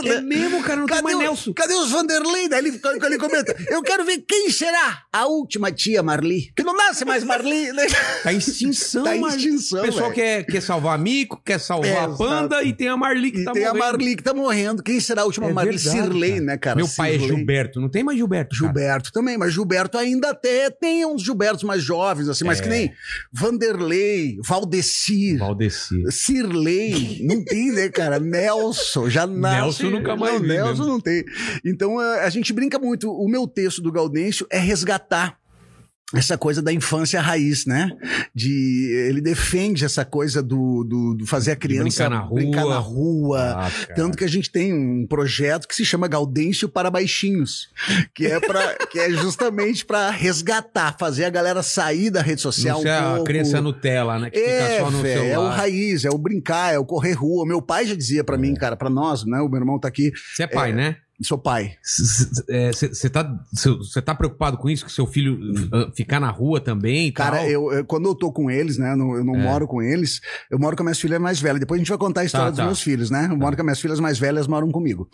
É 0.05 0.21
mesmo, 0.21 0.63
cara, 0.63 0.77
não 0.81 0.87
tem 0.87 0.97
Cadê, 0.97 1.03
mais 1.03 1.17
o- 1.17 1.19
Nelson. 1.21 1.53
cadê 1.53 1.75
os 1.75 1.91
Vanderlei? 1.91 2.49
Daí 2.49 2.59
ele, 2.61 2.81
ele 3.07 3.19
comenta: 3.19 3.55
Eu 3.69 3.83
quero 3.83 4.05
ver 4.05 4.19
quem 4.27 4.51
será 4.51 5.03
a 5.13 5.27
última 5.27 5.71
tia 5.71 6.03
Marli. 6.03 6.53
Que 6.57 6.63
não 6.63 6.77
nasce 6.77 7.05
mais 7.05 7.23
Marli, 7.25 7.73
né? 7.73 7.87
Tá 8.23 8.33
em 8.33 8.39
extinção, 8.39 9.05
Tá 9.05 9.17
em 9.17 9.27
extinção, 9.27 9.81
O 9.81 9.87
pessoal 9.87 10.11
quer, 10.13 10.45
quer 10.45 10.61
salvar 10.61 10.99
Mico, 10.99 11.41
quer 11.45 11.59
salvar 11.61 11.91
É, 11.91 11.99
a 12.01 12.09
Panda 12.09 12.57
exato. 12.57 12.67
e 12.69 12.73
tem 12.73 12.89
a 12.89 12.97
Marli 12.97 13.31
que 13.31 13.41
E 13.41 13.45
tá 13.45 13.53
tem 13.53 13.65
a 13.65 13.69
morrendo. 13.69 13.85
Marli 13.85 14.17
que 14.17 14.23
tá 14.23 14.35
morrendo. 14.35 14.83
Quem 14.83 14.99
será 15.01 15.23
a 15.23 15.25
última 15.25 15.49
É 15.49 15.53
Marli? 15.53 15.77
verdade, 15.77 15.97
Sirlei, 15.97 16.31
cara. 16.33 16.43
né, 16.45 16.57
cara? 16.59 16.77
Meu 16.77 16.89
pai 16.89 17.11
é 17.11 17.19
Sirlei. 17.19 17.37
Gilberto, 17.37 17.81
não 17.81 17.89
tem 17.89 18.03
mais 18.05 18.19
Gilberto. 18.19 18.57
cara. 18.57 18.67
Gilberto 18.67 19.13
também, 19.13 19.39
mas 19.39 19.53
Gilberto 19.53 19.99
ainda 19.99 20.31
até 20.31 20.71
tem 20.71 21.05
uns 21.07 21.23
Gilbertos 21.23 21.63
mais 21.65 21.83
jovens, 21.83 22.29
assim, 22.29 22.45
mas 22.45 22.59
É. 22.59 22.63
que 22.63 22.69
nem 22.69 22.93
Vanderlei, 23.33 24.39
Valdecir, 24.47 25.39
Valdeci. 25.39 26.03
Sirlei, 26.11 27.21
não 27.23 27.45
tem, 27.45 27.73
né, 27.73 27.89
cara? 27.89 28.19
Nelson, 28.19 29.09
já 29.09 29.27
nasce. 29.27 29.61
Nelson 29.61 29.84
nunca 29.91 30.17
mais 30.17 30.41
vi 30.41 30.49
Nelson 30.49 30.69
mesmo. 30.71 30.87
não 30.87 31.01
tem. 31.01 31.25
Então 31.65 31.99
a, 31.99 32.23
a 32.23 32.31
gente 32.31 32.53
brinca 32.53 32.79
muito. 32.79 33.11
O 33.11 33.29
meu 33.29 33.47
texto 33.47 33.81
do 33.81 33.93
Gaudêncio 33.93 34.47
é 34.51 34.59
resgatar 34.59 35.39
essa 36.15 36.39
coisa 36.39 36.63
da 36.63 36.73
infância 36.73 37.21
raiz, 37.21 37.67
né? 37.67 37.91
De 38.35 38.91
ele 39.09 39.21
defende 39.21 39.85
essa 39.85 40.05
coisa 40.05 40.43
do, 40.43 40.85
do, 40.85 41.15
do 41.15 41.27
fazer 41.27 41.53
a 41.53 41.57
criança 41.57 42.09
brincar 42.09 42.11
na 42.11 42.21
rua. 42.21 42.35
brincar 42.41 42.65
na 42.67 42.79
rua. 42.79 43.41
Ah. 43.57 43.71
Tanto 43.95 44.17
que 44.17 44.25
a 44.25 44.29
gente 44.29 44.51
tem 44.51 44.73
um 44.73 45.07
projeto 45.07 45.67
que 45.67 45.75
se 45.75 45.85
chama 45.85 46.09
Gaudêncio 46.09 46.69
para 46.69 46.91
Baixinhos, 46.91 47.69
que 48.15 48.27
é 48.27 48.41
para 48.41 48.75
que 48.91 48.99
é 48.99 49.11
justamente 49.11 49.85
para 49.85 50.11
resgatar, 50.11 50.97
fazer 50.99 51.25
a 51.25 51.31
galera 51.31 51.63
sair 51.63 52.11
da 52.11 52.23
rede 52.23 52.41
social 52.41 52.75
Não 52.75 52.81
um 52.81 53.17
ser 53.17 53.21
a 53.21 53.25
criança 53.25 53.61
Nutella, 53.61 54.19
né? 54.19 54.31
Que 54.31 54.39
É, 54.39 54.71
fica 54.71 54.85
só 54.85 54.91
no 54.91 55.03
véi, 55.03 55.13
é 55.15 55.21
o 55.21 55.25
celular. 55.25 55.57
raiz, 55.57 56.05
é 56.05 56.11
o 56.11 56.19
brincar, 56.19 56.75
é 56.75 56.79
o 56.79 56.85
correr 56.85 57.13
rua. 57.13 57.47
Meu 57.47 57.61
pai 57.63 57.87
já 57.87 57.95
dizia 57.95 58.23
pra 58.25 58.37
mim, 58.39 58.55
cara, 58.55 58.77
pra 58.77 58.91
nós, 58.91 59.25
né? 59.25 59.41
O 59.41 59.49
meu 59.49 59.61
irmão 59.61 59.79
tá 59.79 59.89
aqui, 59.89 60.13
Você 60.35 60.45
é 60.45 60.47
pai, 60.47 60.73
né? 60.73 60.97
Sou 61.27 61.39
pai. 61.39 61.73
Você 61.83 63.09
tá, 63.11 63.39
cê 63.55 64.03
tá 64.03 64.15
preocupado 64.15 64.57
com 64.59 64.69
isso? 64.71 64.85
Que 64.85 64.93
seu 64.93 65.07
filho 65.07 65.35
uh, 65.67 65.93
ficar 65.95 66.21
na 66.21 66.31
rua 66.31 66.61
também 66.61 67.09
e 67.09 67.13
Cara, 67.13 67.39
tal? 67.39 67.47
eu, 67.49 67.73
eu- 67.73 67.85
quando 67.85 68.07
eu 68.09 68.15
tô 68.15 68.31
com 68.33 68.51
eles, 68.51 68.79
né? 68.79 68.93
Eu 68.93 68.97
não, 68.97 69.15
eu 69.17 69.25
não 69.25 69.35
É. 69.37 69.43
mora 69.43 69.67
com 69.67 69.83
eles, 69.83 70.21
eu 70.51 70.59
moro 70.59 70.77
com 70.77 70.83
as 70.83 70.85
minhas 70.87 71.01
filhas 71.01 71.21
mais 71.21 71.41
velhas. 71.41 71.61
Depois 71.61 71.79
a 71.79 71.81
gente 71.83 71.89
vai 71.89 71.99
contar 71.99 72.21
a 72.23 72.25
história 72.25 72.47
Tá, 72.47 72.51
dos 72.51 72.59
tá. 72.59 72.65
meus 72.67 72.81
filhos, 72.83 73.11
né? 73.11 73.29
Eu 73.31 73.37
moro 73.37 73.57
com 73.57 73.63
as 73.63 73.67
minhas 73.67 73.81
filhas 73.81 74.01
mais 74.01 74.19
velhas, 74.19 74.47
moram 74.47 74.71
comigo. 74.71 75.09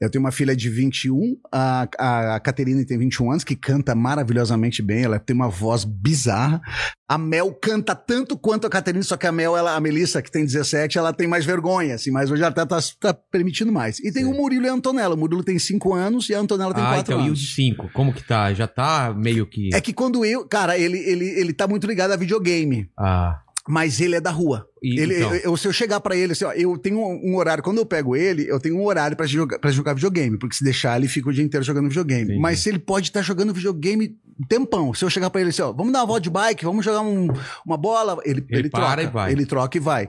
Eu 0.00 0.10
tenho 0.10 0.22
uma 0.22 0.30
filha 0.30 0.54
de 0.54 0.68
21, 0.68 1.38
a, 1.50 1.88
a, 1.98 2.34
a 2.36 2.40
Caterine 2.40 2.84
tem 2.84 2.98
21 2.98 3.30
anos, 3.30 3.44
que 3.44 3.56
canta 3.56 3.94
maravilhosamente 3.94 4.82
bem, 4.82 5.04
ela 5.04 5.18
tem 5.18 5.34
uma 5.34 5.48
voz 5.48 5.84
bizarra. 5.84 6.60
A 7.08 7.16
Mel 7.16 7.54
canta 7.54 7.94
tanto 7.94 8.36
quanto 8.36 8.66
a 8.66 8.70
Caterine, 8.70 9.02
só 9.02 9.16
que 9.16 9.26
a 9.26 9.32
Mel, 9.32 9.56
ela, 9.56 9.74
a 9.74 9.80
Melissa, 9.80 10.20
que 10.20 10.30
tem 10.30 10.44
17, 10.44 10.98
ela 10.98 11.14
tem 11.14 11.26
mais 11.26 11.46
vergonha, 11.46 11.94
assim, 11.94 12.10
mas 12.10 12.30
hoje 12.30 12.42
ela 12.42 12.52
tá, 12.52 12.66
tá, 12.66 12.78
tá 13.00 13.14
permitindo 13.14 13.72
mais. 13.72 13.98
E 14.00 14.12
tem 14.12 14.26
o 14.26 14.34
Murilo 14.34 14.66
e 14.66 14.68
a 14.68 14.72
Antonella. 14.72 15.14
O 15.14 15.18
Murilo 15.18 15.42
tem 15.42 15.58
5 15.58 15.94
anos 15.94 16.28
e 16.28 16.34
a 16.34 16.40
Antonella 16.40 16.74
tem 16.74 16.84
ah, 16.84 16.94
4 16.94 17.00
então, 17.00 17.20
e 17.20 17.22
o 17.22 17.26
anos. 17.28 17.38
de 17.38 17.46
5? 17.54 17.90
Como 17.94 18.12
que 18.12 18.22
tá? 18.22 18.52
Já 18.52 18.66
tá 18.66 19.14
meio 19.16 19.46
que... 19.46 19.70
É 19.74 19.80
que 19.80 19.94
quando 19.94 20.24
eu. 20.26 20.46
Cara, 20.46 20.76
ele, 20.76 20.98
ele, 20.98 21.24
ele 21.24 21.52
tá 21.54 21.66
muito 21.66 21.86
ligado 21.86 22.10
a 22.12 22.16
videogame. 22.16 22.90
Ah, 22.98 23.40
Mas 23.68 24.00
ele 24.00 24.14
é 24.14 24.20
da 24.20 24.30
rua. 24.30 24.68
E, 24.82 25.00
ele, 25.00 25.16
então? 25.16 25.34
eu, 25.34 25.56
se 25.56 25.66
eu 25.66 25.72
chegar 25.72 26.00
pra 26.00 26.16
ele, 26.16 26.32
assim, 26.32 26.44
ó, 26.44 26.52
eu 26.52 26.78
tenho 26.78 26.98
um, 26.98 27.36
horário. 27.36 27.62
Quando 27.62 27.78
eu 27.78 27.86
pego 27.86 28.14
ele, 28.14 28.48
eu 28.48 28.60
tenho 28.60 28.76
um 28.76 28.84
horário 28.84 29.16
pra 29.16 29.26
jogar, 29.26 29.58
pra 29.58 29.70
jogar 29.70 29.94
videogame. 29.94 30.38
Porque 30.38 30.54
se 30.54 30.62
deixar, 30.64 30.96
ele 30.96 31.08
fica 31.08 31.28
o 31.28 31.32
dia 31.32 31.44
inteiro 31.44 31.64
jogando 31.64 31.88
videogame. 31.88 32.24
Entendi. 32.24 32.40
Mas 32.40 32.60
se 32.60 32.68
ele 32.68 32.78
pode 32.78 33.08
estar 33.08 33.22
jogando 33.22 33.52
videogame 33.52 34.16
tempão. 34.48 34.92
Se 34.94 35.04
eu 35.04 35.10
chegar 35.10 35.30
pra 35.30 35.40
ele 35.40 35.50
assim, 35.50 35.62
ó, 35.62 35.72
vamos 35.72 35.92
dar 35.92 36.00
uma 36.00 36.06
volta 36.06 36.20
de 36.22 36.30
bike, 36.30 36.64
vamos 36.64 36.84
jogar 36.84 37.00
um- 37.00 37.28
uma 37.66 37.76
bola. 37.76 38.18
Ele, 38.24 38.44
Ele 38.48 38.60
ele, 38.60 38.70
para 38.70 38.86
troca. 38.96 39.02
e 39.02 39.06
vai. 39.06 39.32
Ele 39.32 39.46
troca 39.46 39.76
e 39.76 39.80
vai. 39.80 40.08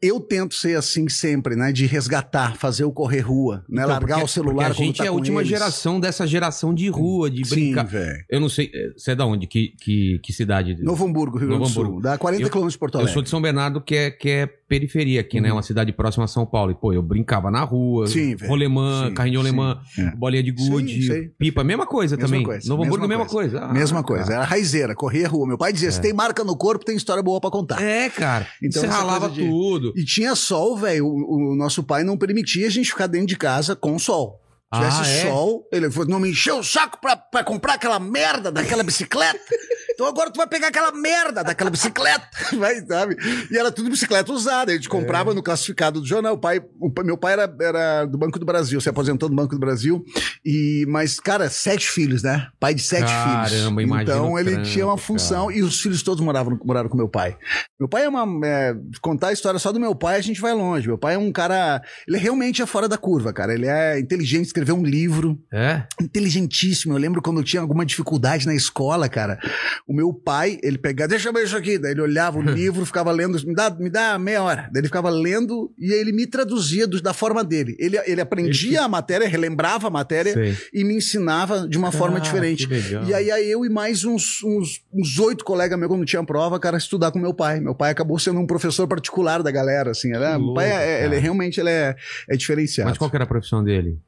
Eu 0.00 0.20
tento 0.20 0.54
ser 0.54 0.76
assim 0.76 1.08
sempre, 1.08 1.56
né? 1.56 1.72
De 1.72 1.86
resgatar, 1.86 2.56
fazer 2.56 2.84
o 2.84 2.92
correr 2.92 3.20
rua, 3.20 3.64
né? 3.68 3.82
Então, 3.82 3.88
Largar 3.88 4.08
porque- 4.16 4.24
o 4.24 4.28
celular 4.28 4.70
a 4.70 4.74
gente 4.74 4.98
tá 4.98 5.04
é 5.04 5.08
a 5.08 5.12
última 5.12 5.40
eles. 5.40 5.48
geração 5.48 5.98
dessa 6.00 6.26
geração 6.26 6.74
de 6.74 6.88
rua, 6.88 7.30
de 7.30 7.44
Sim, 7.44 7.54
brincar. 7.54 7.84
velho. 7.84 8.24
Eu 8.30 8.40
não 8.40 8.48
sei, 8.48 8.70
eh, 8.74 8.92
você 8.96 9.12
é 9.12 9.14
da 9.14 9.26
onde? 9.26 9.46
Que, 9.46 9.68
que, 9.80 10.18
que 10.22 10.32
cidade? 10.32 10.76
Novo 10.82 11.04
Hamburgo, 11.06 11.38
Rio 11.38 11.48
Grande 11.48 11.64
do 11.64 11.68
Sul. 11.68 11.82
Hamburgo. 11.84 12.00
Dá 12.02 12.16
40 12.18 12.42
Eu- 12.44 12.50
quilômetros 12.50 12.74
de 12.74 12.78
Porto 12.78 12.94
Eu 12.94 13.00
Alegre. 13.00 13.14
sou 13.14 13.22
de 13.22 13.28
São 13.30 13.40
Bernardo, 13.42 13.80
que 13.80 13.94
é, 13.94 14.10
que 14.10 14.28
é 14.30 14.48
periferia 14.68 15.20
aqui, 15.20 15.40
né? 15.40 15.48
Uhum. 15.50 15.56
Uma 15.56 15.62
cidade 15.62 15.92
próxima 15.92 16.24
a 16.24 16.28
São 16.28 16.44
Paulo. 16.46 16.70
E, 16.72 16.74
pô, 16.74 16.92
eu 16.92 17.02
brincava 17.02 17.50
na 17.50 17.62
rua, 17.62 18.06
Sim, 18.06 18.34
rolemã, 18.46 19.08
Sim, 19.08 19.14
carrinho 19.14 19.40
de 19.40 19.46
alemã, 19.48 19.78
é. 19.98 20.10
bolinha 20.16 20.42
de 20.42 20.50
gude, 20.50 21.02
Sim, 21.06 21.30
pipa, 21.38 21.62
mesma 21.64 21.86
coisa 21.86 22.16
Mesma 22.16 22.28
também. 22.28 22.44
coisa, 22.44 22.68
Novo 22.68 22.82
Hamburgo, 22.84 23.06
mesma 23.06 23.24
mesma 23.24 23.30
coisa. 23.30 23.60
Ah, 23.60 23.72
Mesma 23.72 24.02
coisa. 24.02 24.24
cara. 24.24 24.36
Era 24.36 24.44
raizeira, 24.44 24.94
corria 24.94 25.26
a 25.26 25.28
rua. 25.28 25.46
Meu 25.46 25.58
pai 25.58 25.72
dizia: 25.72 25.90
se 25.92 26.00
tem 26.00 26.12
marca 26.12 26.42
no 26.44 26.56
corpo, 26.56 26.84
tem 26.84 26.96
história 26.96 27.22
boa 27.22 27.40
pra 27.40 27.50
contar. 27.50 27.82
É, 27.82 28.08
cara. 28.10 28.46
Então, 28.62 28.80
Você 28.82 28.86
ralava 28.88 29.28
coisa 29.28 29.34
de- 29.42 29.48
tudo. 29.48 29.92
E 29.96 30.04
tinha 30.04 30.34
sol, 30.34 30.76
velho. 30.76 31.06
O, 31.06 31.52
o 31.52 31.56
nosso 31.56 31.82
pai 31.82 32.02
não 32.04 32.16
permitia 32.16 32.66
a 32.66 32.70
gente 32.70 32.90
ficar 32.90 33.06
dentro 33.06 33.26
de 33.28 33.36
casa 33.36 33.76
com 33.76 33.98
sol. 33.98 34.40
Se 34.74 34.80
tivesse 34.80 35.00
Ah, 35.02 35.08
é? 35.08 35.30
sol, 35.30 35.68
ele 35.72 35.90
falou: 35.90 36.08
não 36.08 36.18
me 36.18 36.30
encheu 36.30 36.58
o 36.58 36.64
saco 36.64 36.98
pra, 37.00 37.16
pra 37.16 37.44
comprar 37.44 37.74
aquela 37.74 38.00
merda 38.00 38.50
daquela 38.50 38.82
bicicleta. 38.82 39.38
Então 39.94 40.06
agora 40.06 40.30
tu 40.30 40.36
vai 40.36 40.46
pegar 40.46 40.68
aquela 40.68 40.92
merda 40.92 41.42
daquela 41.42 41.70
bicicleta, 41.70 42.26
vai, 42.58 42.84
sabe? 42.84 43.16
E 43.50 43.56
era 43.56 43.70
tudo 43.70 43.88
bicicleta 43.90 44.32
usada. 44.32 44.72
A 44.72 44.74
gente 44.74 44.88
comprava 44.88 45.30
É. 45.30 45.34
no 45.34 45.42
classificado 45.42 46.00
do 46.00 46.06
jornal. 46.06 46.34
O 46.34 46.38
pai, 46.38 46.60
o 46.80 46.92
meu 47.04 47.16
pai 47.16 47.34
era, 47.34 47.56
era 47.60 48.04
do 48.04 48.18
Banco 48.18 48.38
do 48.38 48.44
Brasil, 48.46 48.80
se 48.80 48.88
aposentou 48.88 49.28
do 49.28 49.34
Banco 49.34 49.54
do 49.54 49.60
Brasil. 49.60 50.04
E, 50.44 50.84
mas, 50.88 51.18
cara, 51.20 51.48
sete 51.48 51.88
filhos, 51.88 52.22
né? 52.22 52.48
Pai 52.60 52.74
de 52.74 52.82
sete 52.82 53.06
Caramba, 53.06 53.46
filhos. 53.48 53.62
imagina 53.82 54.02
Então 54.02 54.38
ele 54.38 54.52
trampo, 54.52 54.68
tinha 54.68 54.86
uma 54.86 54.98
função 54.98 55.46
cara. 55.46 55.58
e 55.58 55.62
os 55.62 55.80
filhos 55.80 56.02
todos 56.02 56.22
moravam, 56.24 56.58
moraram 56.64 56.88
com 56.88 56.96
meu 56.96 57.08
pai. 57.08 57.36
Meu 57.78 57.88
pai 57.88 58.04
é 58.04 58.08
uma. 58.08 58.24
é, 58.46 58.74
contar 59.00 59.28
a 59.28 59.32
história 59.32 59.58
só 59.58 59.70
do 59.72 59.80
meu 59.80 59.94
pai, 59.94 60.16
a 60.16 60.20
gente 60.22 60.40
vai 60.40 60.52
longe. 60.52 60.86
Meu 60.88 60.98
pai 60.98 61.14
é 61.14 61.18
um 61.18 61.30
cara. 61.32 61.80
Ele 62.08 62.18
realmente 62.18 62.60
é 62.62 62.66
fora 62.66 62.88
da 62.88 62.98
curva, 62.98 63.32
cara. 63.32 63.54
Ele 63.54 63.66
é 63.66 63.98
inteligente, 64.00 64.46
escreveu 64.46 64.74
um 64.76 64.82
livro, 64.84 65.38
É? 65.52 65.84
inteligentíssimo. 66.00 66.94
Eu 66.94 66.98
lembro 66.98 67.22
quando 67.22 67.38
eu 67.40 67.44
tinha 67.44 67.60
alguma 67.60 67.84
dificuldade 67.86 68.46
na 68.46 68.54
escola, 68.54 69.08
cara. 69.08 69.38
O 69.86 69.94
meu 69.94 70.14
pai, 70.14 70.58
ele 70.62 70.78
pegava, 70.78 71.08
deixa 71.08 71.28
eu 71.28 71.32
ver 71.32 71.44
isso 71.44 71.54
aqui. 71.56 71.76
Daí 71.76 71.92
ele 71.92 72.00
olhava 72.00 72.38
o 72.38 72.40
livro, 72.42 72.86
ficava 72.86 73.12
lendo, 73.12 73.38
me 73.46 73.54
dá, 73.54 73.68
me 73.68 73.90
dá 73.90 74.18
meia 74.18 74.42
hora. 74.42 74.62
Daí 74.72 74.80
ele 74.80 74.86
ficava 74.86 75.10
lendo 75.10 75.70
e 75.78 75.92
ele 75.92 76.10
me 76.10 76.26
traduzia 76.26 76.86
do- 76.86 77.02
da 77.02 77.12
forma 77.12 77.44
dele. 77.44 77.76
Ele, 77.78 77.98
ele 78.06 78.20
aprendia 78.20 78.82
a 78.82 78.88
matéria, 78.88 79.28
relembrava 79.28 79.88
a 79.88 79.90
matéria 79.90 80.32
Sei. 80.32 80.56
e 80.72 80.84
me 80.84 80.94
ensinava 80.96 81.68
de 81.68 81.76
uma 81.76 81.92
forma 81.92 82.16
Ah, 82.16 82.20
diferente. 82.20 82.66
E 83.06 83.12
aí, 83.12 83.30
aí 83.30 83.50
eu 83.50 83.62
e 83.64 83.68
mais 83.68 84.04
uns 84.06 84.42
uns 84.42 84.82
uns 84.90 85.18
oito 85.18 85.44
colegas 85.44 85.78
meus, 85.78 85.90
quando 85.90 86.06
tinha 86.06 86.24
prova, 86.24 86.58
cara, 86.58 86.78
estudar 86.78 87.10
com 87.12 87.18
meu 87.18 87.34
pai. 87.34 87.60
Meu 87.60 87.74
pai 87.74 87.90
acabou 87.90 88.18
sendo 88.18 88.40
um 88.40 88.46
professor 88.46 88.88
particular 88.88 89.42
da 89.42 89.50
galera, 89.50 89.90
assim. 89.90 90.14
Ele, 90.14 90.24
é- 90.24 90.32
Que 90.32 90.38
meu 90.38 90.54
pai 90.54 90.68
louco, 90.70 90.82
é, 90.82 91.04
ele 91.04 91.18
realmente 91.18 91.60
ele 91.60 91.68
é, 91.70 91.94
é 92.30 92.36
diferenciado. 92.36 92.88
Mas 92.88 92.96
qual 92.96 93.10
que 93.10 93.16
era 93.16 93.24
a 93.24 93.28
profissão 93.28 93.62
dele? 93.62 93.98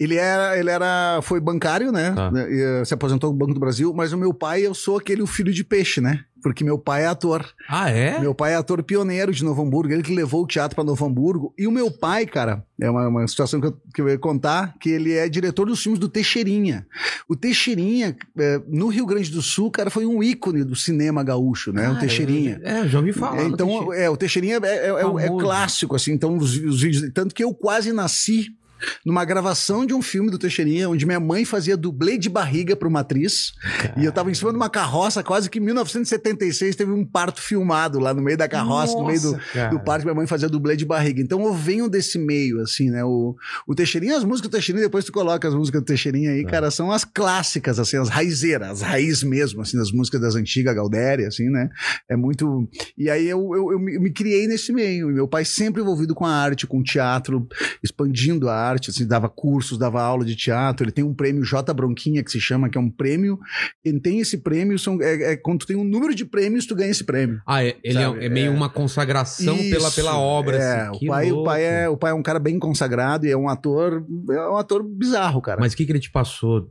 Ele 0.00 0.16
era, 0.16 0.58
ele 0.58 0.70
era, 0.70 1.20
foi 1.22 1.38
bancário, 1.40 1.92
né? 1.92 2.14
Eh, 2.48 2.82
se 2.84 2.92
aposentou 2.94 3.30
do 3.30 3.36
Banco 3.36 3.54
do 3.54 3.60
Brasil, 3.60 3.92
mas 3.94 4.12
o 4.12 4.18
meu 4.18 4.34
pai, 4.34 4.66
eu 4.66 4.74
sou 4.74 4.96
aquele 4.98 5.22
o 5.22 5.26
filho 5.26 5.52
de 5.52 5.62
peixe, 5.62 6.00
né? 6.00 6.24
Porque 6.42 6.64
meu 6.64 6.76
pai 6.76 7.04
é 7.04 7.06
ator. 7.06 7.48
Ah, 7.68 7.88
é? 7.88 8.18
Meu 8.18 8.34
pai 8.34 8.52
é 8.54 8.56
ator 8.56 8.82
pioneiro 8.82 9.32
de 9.32 9.44
Novo 9.44 9.62
Hamburgo, 9.62 9.92
ele 9.92 10.02
que 10.02 10.12
levou 10.12 10.42
o 10.42 10.46
teatro 10.46 10.74
para 10.74 10.82
Novo 10.82 11.04
Hamburgo. 11.06 11.54
E 11.56 11.68
o 11.68 11.70
meu 11.70 11.88
pai, 11.88 12.26
cara, 12.26 12.64
é 12.80 12.90
uma, 12.90 13.06
uma 13.06 13.28
situação 13.28 13.60
que 13.60 13.68
eu, 13.68 13.76
que 13.94 14.00
eu 14.02 14.08
ia 14.08 14.18
contar, 14.18 14.74
que 14.80 14.90
ele 14.90 15.12
é 15.12 15.28
diretor 15.28 15.66
dos 15.68 15.80
filmes 15.80 16.00
do 16.00 16.08
Teixeirinha. 16.08 16.84
O 17.28 17.36
Teixeirinha, 17.36 18.16
eh, 18.36 18.60
no 18.66 18.88
Rio 18.88 19.06
Grande 19.06 19.30
do 19.30 19.40
Sul, 19.40 19.70
cara, 19.70 19.88
foi 19.88 20.04
um 20.04 20.20
ícone 20.20 20.64
do 20.64 20.74
cinema 20.74 21.22
gaúcho, 21.22 21.72
né? 21.72 21.82
o 21.82 21.88
Cara, 21.90 22.00
Teixeirinha. 22.00 22.60
É, 22.64 22.80
eu 22.80 22.88
já 22.88 22.98
ouvi 22.98 23.12
falar. 23.12 23.38
É, 23.38 23.44
no 23.44 23.54
então, 23.54 23.92
é, 23.92 24.10
o 24.10 24.16
Teixeirinha 24.16 24.58
é, 24.64 24.66
é- 24.66 24.88
é- 24.88 25.26
é 25.26 25.28
clássico, 25.28 25.94
assim, 25.94 26.10
então 26.12 26.36
os, 26.36 26.56
os 26.56 26.82
vídeos. 26.82 27.08
Tanto 27.14 27.32
que 27.36 27.44
eu 27.44 27.54
quase 27.54 27.92
nasci 27.92 28.48
numa 29.04 29.24
gravação 29.24 29.84
de 29.86 29.94
um 29.94 30.02
filme 30.02 30.30
do 30.30 30.38
Teixeirinha, 30.38 30.88
onde 30.88 31.06
minha 31.06 31.20
mãe 31.20 31.44
fazia 31.44 31.76
dublê 31.76 32.18
de 32.18 32.28
barriga 32.28 32.74
para 32.76 32.88
uma 32.88 33.00
atriz. 33.00 33.52
E 33.96 34.04
eu 34.04 34.12
tava 34.12 34.30
em 34.30 34.34
cima 34.34 34.50
de 34.50 34.56
uma 34.56 34.70
carroça, 34.70 35.22
quase 35.22 35.48
que 35.48 35.58
em 35.58 35.62
1976 35.62 36.76
teve 36.76 36.92
um 36.92 37.04
parto 37.04 37.40
filmado 37.40 37.98
lá 37.98 38.14
no 38.14 38.22
meio 38.22 38.36
da 38.36 38.48
carroça, 38.48 38.94
no 38.94 39.06
meio 39.06 39.20
do, 39.20 39.32
Nossa, 39.32 39.44
cara. 39.52 39.70
do 39.70 39.80
parto, 39.80 40.04
minha 40.04 40.14
mãe 40.14 40.26
fazia 40.26 40.48
dublê 40.48 40.76
de 40.76 40.84
barriga. 40.84 41.20
Então 41.20 41.44
eu 41.44 41.54
venho 41.54 41.88
desse 41.88 42.18
meio, 42.18 42.60
assim, 42.60 42.90
né? 42.90 43.04
O, 43.04 43.36
o 43.66 43.74
Teixeirinha, 43.74 44.16
as 44.16 44.24
músicas 44.24 44.50
do 44.50 44.52
Teixeirinha, 44.52 44.86
depois 44.86 45.04
tu 45.04 45.12
coloca 45.12 45.46
as 45.46 45.54
músicas 45.54 45.80
do 45.80 45.84
Teixeirinha 45.84 46.32
aí, 46.32 46.44
cara, 46.44 46.70
são 46.70 46.90
as 46.90 47.04
clássicas, 47.04 47.78
assim, 47.78 47.96
as 47.96 48.08
raizeiras, 48.08 48.68
as 48.68 48.82
raiz 48.82 49.22
mesmo, 49.22 49.62
assim, 49.62 49.76
das 49.76 49.90
músicas 49.92 50.20
das 50.20 50.34
antigas, 50.34 50.74
Galdéria, 50.74 51.28
assim, 51.28 51.48
né? 51.48 51.70
É 52.08 52.16
muito. 52.16 52.68
E 52.96 53.10
aí 53.10 53.28
eu, 53.28 53.54
eu, 53.54 53.72
eu 53.72 53.78
me, 53.78 53.94
eu 53.94 54.00
me 54.00 54.12
criei 54.12 54.46
nesse 54.46 54.72
meio. 54.72 55.10
E 55.10 55.14
meu 55.14 55.28
pai 55.28 55.44
sempre 55.44 55.82
envolvido 55.82 56.14
com 56.14 56.24
a 56.24 56.32
arte, 56.32 56.66
com 56.66 56.78
o 56.78 56.82
teatro, 56.82 57.46
expandindo 57.82 58.48
a 58.48 58.54
arte, 58.54 58.71
assim, 58.80 59.06
dava 59.06 59.28
cursos, 59.28 59.78
dava 59.78 60.02
aula 60.02 60.24
de 60.24 60.36
teatro. 60.36 60.84
Ele 60.84 60.92
tem 60.92 61.04
um 61.04 61.14
prêmio 61.14 61.44
J. 61.44 61.72
Bronquinha, 61.72 62.22
que 62.22 62.30
se 62.30 62.40
chama, 62.40 62.68
que 62.68 62.78
é 62.78 62.80
um 62.80 62.90
prêmio. 62.90 63.38
Quem 63.82 63.98
tem 63.98 64.20
esse 64.20 64.38
prêmio 64.38 64.78
são, 64.78 65.00
é, 65.00 65.32
é 65.32 65.36
quando 65.36 65.60
tu 65.60 65.66
tem 65.66 65.76
um 65.76 65.84
número 65.84 66.14
de 66.14 66.24
prêmios, 66.24 66.66
tu 66.66 66.74
ganha 66.74 66.90
esse 66.90 67.04
prêmio. 67.04 67.40
Ah, 67.46 67.64
é, 67.64 67.76
ele 67.82 67.98
é- 67.98 68.26
é, 68.26 68.28
meio 68.28 68.46
é. 68.46 68.50
uma 68.50 68.68
consagração 68.68 69.56
pela, 69.56 69.88
Isso, 69.88 69.94
pela 69.94 70.18
obra. 70.18 70.56
É, 70.56 70.88
assim. 70.88 71.06
o 71.06 71.08
pai, 71.08 71.30
o 71.30 71.34
louco. 71.34 71.50
pai 71.50 71.64
é, 71.64 71.88
o 71.88 71.96
pai 71.96 72.10
é 72.10 72.14
um 72.14 72.22
cara 72.22 72.38
bem 72.38 72.58
consagrado 72.58 73.26
e 73.26 73.30
é 73.30 73.36
um 73.36 73.48
ator, 73.48 74.04
é 74.30 74.48
um 74.48 74.56
ator 74.56 74.82
bizarro, 74.82 75.40
cara. 75.40 75.60
Mas 75.60 75.72
o 75.72 75.76
que, 75.76 75.84
que 75.84 75.92
ele 75.92 76.00
te 76.00 76.10
passou? 76.10 76.68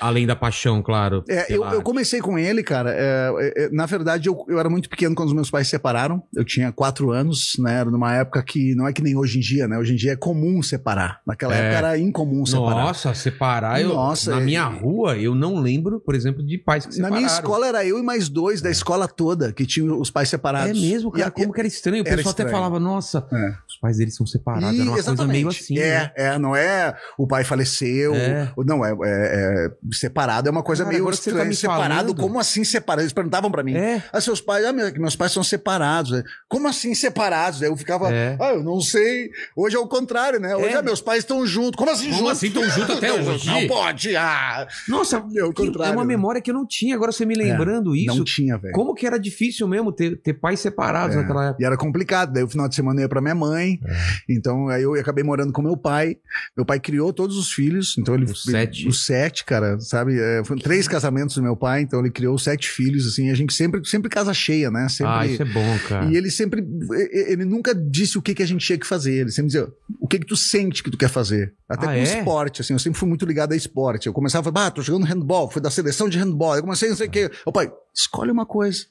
Além 0.00 0.26
da 0.26 0.36
paixão, 0.36 0.82
claro. 0.82 1.24
É, 1.28 1.52
eu, 1.52 1.64
eu 1.64 1.82
comecei 1.82 2.20
com 2.20 2.38
ele, 2.38 2.62
cara. 2.62 2.90
é, 2.92 3.32
é, 3.38 3.64
é, 3.64 3.70
na 3.70 3.86
verdade, 3.86 4.28
eu, 4.28 4.44
eu 4.48 4.58
era 4.58 4.68
muito 4.68 4.88
pequeno 4.90 5.14
quando 5.14 5.28
os 5.28 5.34
meus 5.34 5.50
pais 5.50 5.66
se 5.66 5.70
separaram. 5.70 6.22
Eu 6.34 6.44
tinha 6.44 6.70
quatro 6.70 7.10
anos, 7.12 7.52
né? 7.58 7.80
Era 7.80 7.90
numa 7.90 8.14
época 8.14 8.42
que 8.42 8.74
não 8.74 8.86
é 8.86 8.92
que 8.92 9.02
nem 9.02 9.16
hoje 9.16 9.38
em 9.38 9.40
dia, 9.40 9.66
né? 9.66 9.78
Hoje 9.78 9.92
em 9.94 9.96
dia 9.96 10.12
é 10.12 10.16
comum 10.16 10.62
separar. 10.62 11.20
Naquela 11.26 11.54
É. 11.54 11.58
época 11.60 11.76
era 11.78 11.98
incomum 11.98 12.44
separar. 12.44 12.84
Nossa, 12.84 13.14
separar. 13.14 13.80
Eu, 13.80 13.88
Nossa, 13.94 14.32
na 14.32 14.40
é- 14.40 14.44
minha 14.44 14.64
rua, 14.64 15.16
eu 15.16 15.34
não 15.34 15.56
lembro, 15.60 16.00
por 16.00 16.14
exemplo, 16.14 16.44
de 16.44 16.58
pais 16.58 16.84
que 16.84 16.90
Na 16.90 16.94
separaram. 16.96 17.16
minha 17.16 17.26
escola 17.26 17.66
era 17.66 17.84
eu 17.84 17.98
e 17.98 18.02
mais 18.02 18.28
dois 18.28 18.60
da 18.60 18.70
escola 18.70 19.08
toda 19.08 19.52
que 19.52 19.64
tinham 19.66 19.98
os 19.98 20.10
pais 20.10 20.28
É 20.28 20.30
separados. 20.32 20.80
mesmo, 20.80 21.10
cara. 21.10 21.28
E 21.28 21.30
como 21.30 21.52
que 21.52 21.60
era 21.60 21.68
estranho. 21.68 22.02
O 22.02 22.04
pessoal 22.04 22.20
até 22.32 22.42
estranho. 22.42 22.50
falava, 22.50 22.78
nossa, 22.78 23.26
É. 23.32 23.50
os 23.68 23.76
pais 23.80 23.96
deles 23.96 24.14
são 24.14 24.26
separados. 24.26 24.76
E- 24.76 24.80
era 24.82 24.90
uma 24.90 25.02
coisa 25.02 25.26
meio 25.26 25.48
assim. 25.48 25.78
É, 25.78 26.00
né? 26.00 26.12
é, 26.16 26.38
não 26.38 26.54
é 26.54 26.94
o 27.18 27.26
pai 27.26 27.44
faleceu. 27.44 28.14
É. 28.14 28.52
Não, 28.66 28.84
é, 28.84 28.90
é- 28.90 28.94
é 29.04 29.70
separado, 29.92 30.48
é 30.48 30.50
uma 30.52 30.62
coisa 30.62 30.84
Cara, 30.84 30.94
meio 30.94 31.04
tá 31.06 31.12
estranha. 31.12 31.44
me 31.44 31.54
separado, 31.54 32.08
falando- 32.08 32.16
como 32.20 32.38
assim 32.38 32.64
separado? 32.64 33.02
Eles 33.02 33.12
perguntavam 33.12 33.50
pra 33.50 33.62
mim. 33.62 33.74
É. 33.74 34.02
Ah, 34.12 34.20
seus 34.20 34.40
pais, 34.40 34.64
ah, 34.64 34.72
meu- 34.72 34.92
meus 34.94 35.16
pais 35.16 35.32
são 35.32 35.42
separados. 35.44 36.10
né? 36.12 36.22
Como 36.48 36.66
assim 36.68 36.94
separados? 36.94 37.62
Aí 37.62 37.68
eu 37.68 37.76
ficava, 37.76 38.12
É. 38.12 38.36
ah, 38.40 38.52
eu 38.54 38.62
não 38.62 38.80
sei. 38.80 39.30
Hoje 39.56 39.76
é 39.76 39.78
o 39.78 39.86
contrário, 39.86 40.38
né? 40.40 40.54
Hoje 40.56 40.66
É. 40.68 40.76
ah, 40.76 40.82
meus 40.82 41.00
pais 41.00 41.20
estão 41.20 41.46
juntos. 41.46 41.76
Como 41.76 41.90
assim 41.90 42.06
Como 42.10 42.18
juntos? 42.18 42.32
assim 42.32 42.50
tão 42.50 42.68
junto 42.68 42.92
até 42.92 43.12
hoje? 43.12 43.46
Não 43.46 43.66
pode, 43.66 44.16
ah. 44.16 44.66
Nossa, 44.88 45.16
É 45.16 45.44
o 45.44 45.52
que- 45.52 45.62
é 45.62 45.66
contrário, 45.66 45.92
uma 45.94 46.04
né? 46.04 46.08
memória 46.08 46.40
que 46.40 46.50
eu 46.50 46.54
não 46.54 46.66
tinha. 46.66 46.94
Agora 46.94 47.12
você 47.12 47.24
me 47.24 47.34
lembrando 47.34 47.94
isso. 47.94 48.16
Não 48.16 48.24
tinha, 48.24 48.56
velho. 48.58 48.72
Como 48.74 48.94
que 48.94 49.06
era 49.06 49.18
difícil 49.18 49.66
mesmo 49.68 49.92
ter, 49.92 50.16
ter 50.20 50.34
pais 50.34 50.60
separados 50.60 51.16
É, 51.16 51.20
naquela 51.20 51.46
época. 51.48 51.62
E 51.62 51.66
era 51.66 51.76
complicado. 51.76 52.32
Daí 52.32 52.42
o 52.42 52.48
final 52.48 52.68
de 52.68 52.74
semana 52.74 53.00
eu 53.00 53.04
ia 53.04 53.08
pra 53.08 53.20
minha 53.20 53.34
mãe. 53.34 53.78
É. 53.84 53.96
Então 54.28 54.68
aí 54.68 54.82
eu 54.82 54.94
acabei 54.94 55.22
morando 55.24 55.52
com 55.52 55.62
meu 55.62 55.76
pai. 55.76 56.16
Meu 56.56 56.64
pai 56.64 56.80
criou 56.80 57.12
todos 57.12 57.36
os 57.36 57.52
filhos. 57.52 57.96
Então 57.98 58.14
ele. 58.14 58.24
Os 58.24 58.42
sete. 58.42 58.88
Os 58.88 59.04
sete, 59.06 59.44
cara, 59.44 59.75
sabe? 59.80 60.18
É, 60.18 60.42
foram 60.44 60.60
três 60.60 60.86
casamentos 60.88 61.34
do 61.36 61.42
meu 61.42 61.56
pai. 61.56 61.82
Então 61.82 62.00
ele 62.00 62.10
criou 62.10 62.38
sete 62.38 62.68
filhos, 62.68 63.06
assim. 63.06 63.30
A 63.30 63.34
gente 63.34 63.52
sempre, 63.54 63.84
sempre 63.84 64.08
casa 64.08 64.32
cheia, 64.32 64.70
né? 64.70 64.88
Sempre. 64.88 65.12
Ah, 65.12 65.26
isso 65.26 65.42
é 65.42 65.44
bom, 65.44 65.78
cara. 65.88 66.06
E 66.06 66.16
ele 66.16 66.30
sempre, 66.30 66.64
ele 67.10 67.44
nunca 67.44 67.74
disse 67.74 68.18
o 68.18 68.22
que, 68.22 68.34
que 68.34 68.42
a 68.42 68.46
gente 68.46 68.64
tinha 68.64 68.78
que 68.78 68.86
fazer. 68.86 69.14
Ele 69.14 69.30
sempre 69.30 69.46
dizia, 69.48 69.68
o 70.00 70.06
que 70.08 70.18
que 70.18 70.26
tu 70.26 70.36
sente 70.36 70.82
que 70.82 70.90
tu 70.90 70.96
quer 70.98 71.08
fazer? 71.08 71.54
Até 71.68 71.86
Ah, 71.86 71.88
com 71.90 71.94
é? 71.94 72.02
esporte, 72.02 72.60
assim. 72.60 72.72
Eu 72.72 72.78
sempre 72.78 72.98
fui 72.98 73.08
muito 73.08 73.26
ligado 73.26 73.52
a 73.52 73.56
esporte. 73.56 74.06
Eu 74.06 74.12
começava 74.12 74.48
a 74.48 74.52
falar, 74.52 74.66
ah, 74.66 74.70
tô 74.70 74.82
jogando 74.82 75.04
handball, 75.04 75.50
fui 75.50 75.60
da 75.62 75.70
seleção 75.70 76.08
de 76.08 76.18
handball. 76.18 76.56
Eu 76.56 76.62
comecei 76.62 76.88
não 76.88 76.96
sei 76.96 77.06
o 77.06 77.10
quê. 77.10 77.30
Ô 77.44 77.52
pai, 77.52 77.70
escolhe 77.94 78.30
uma 78.30 78.46
coisa. 78.46 78.84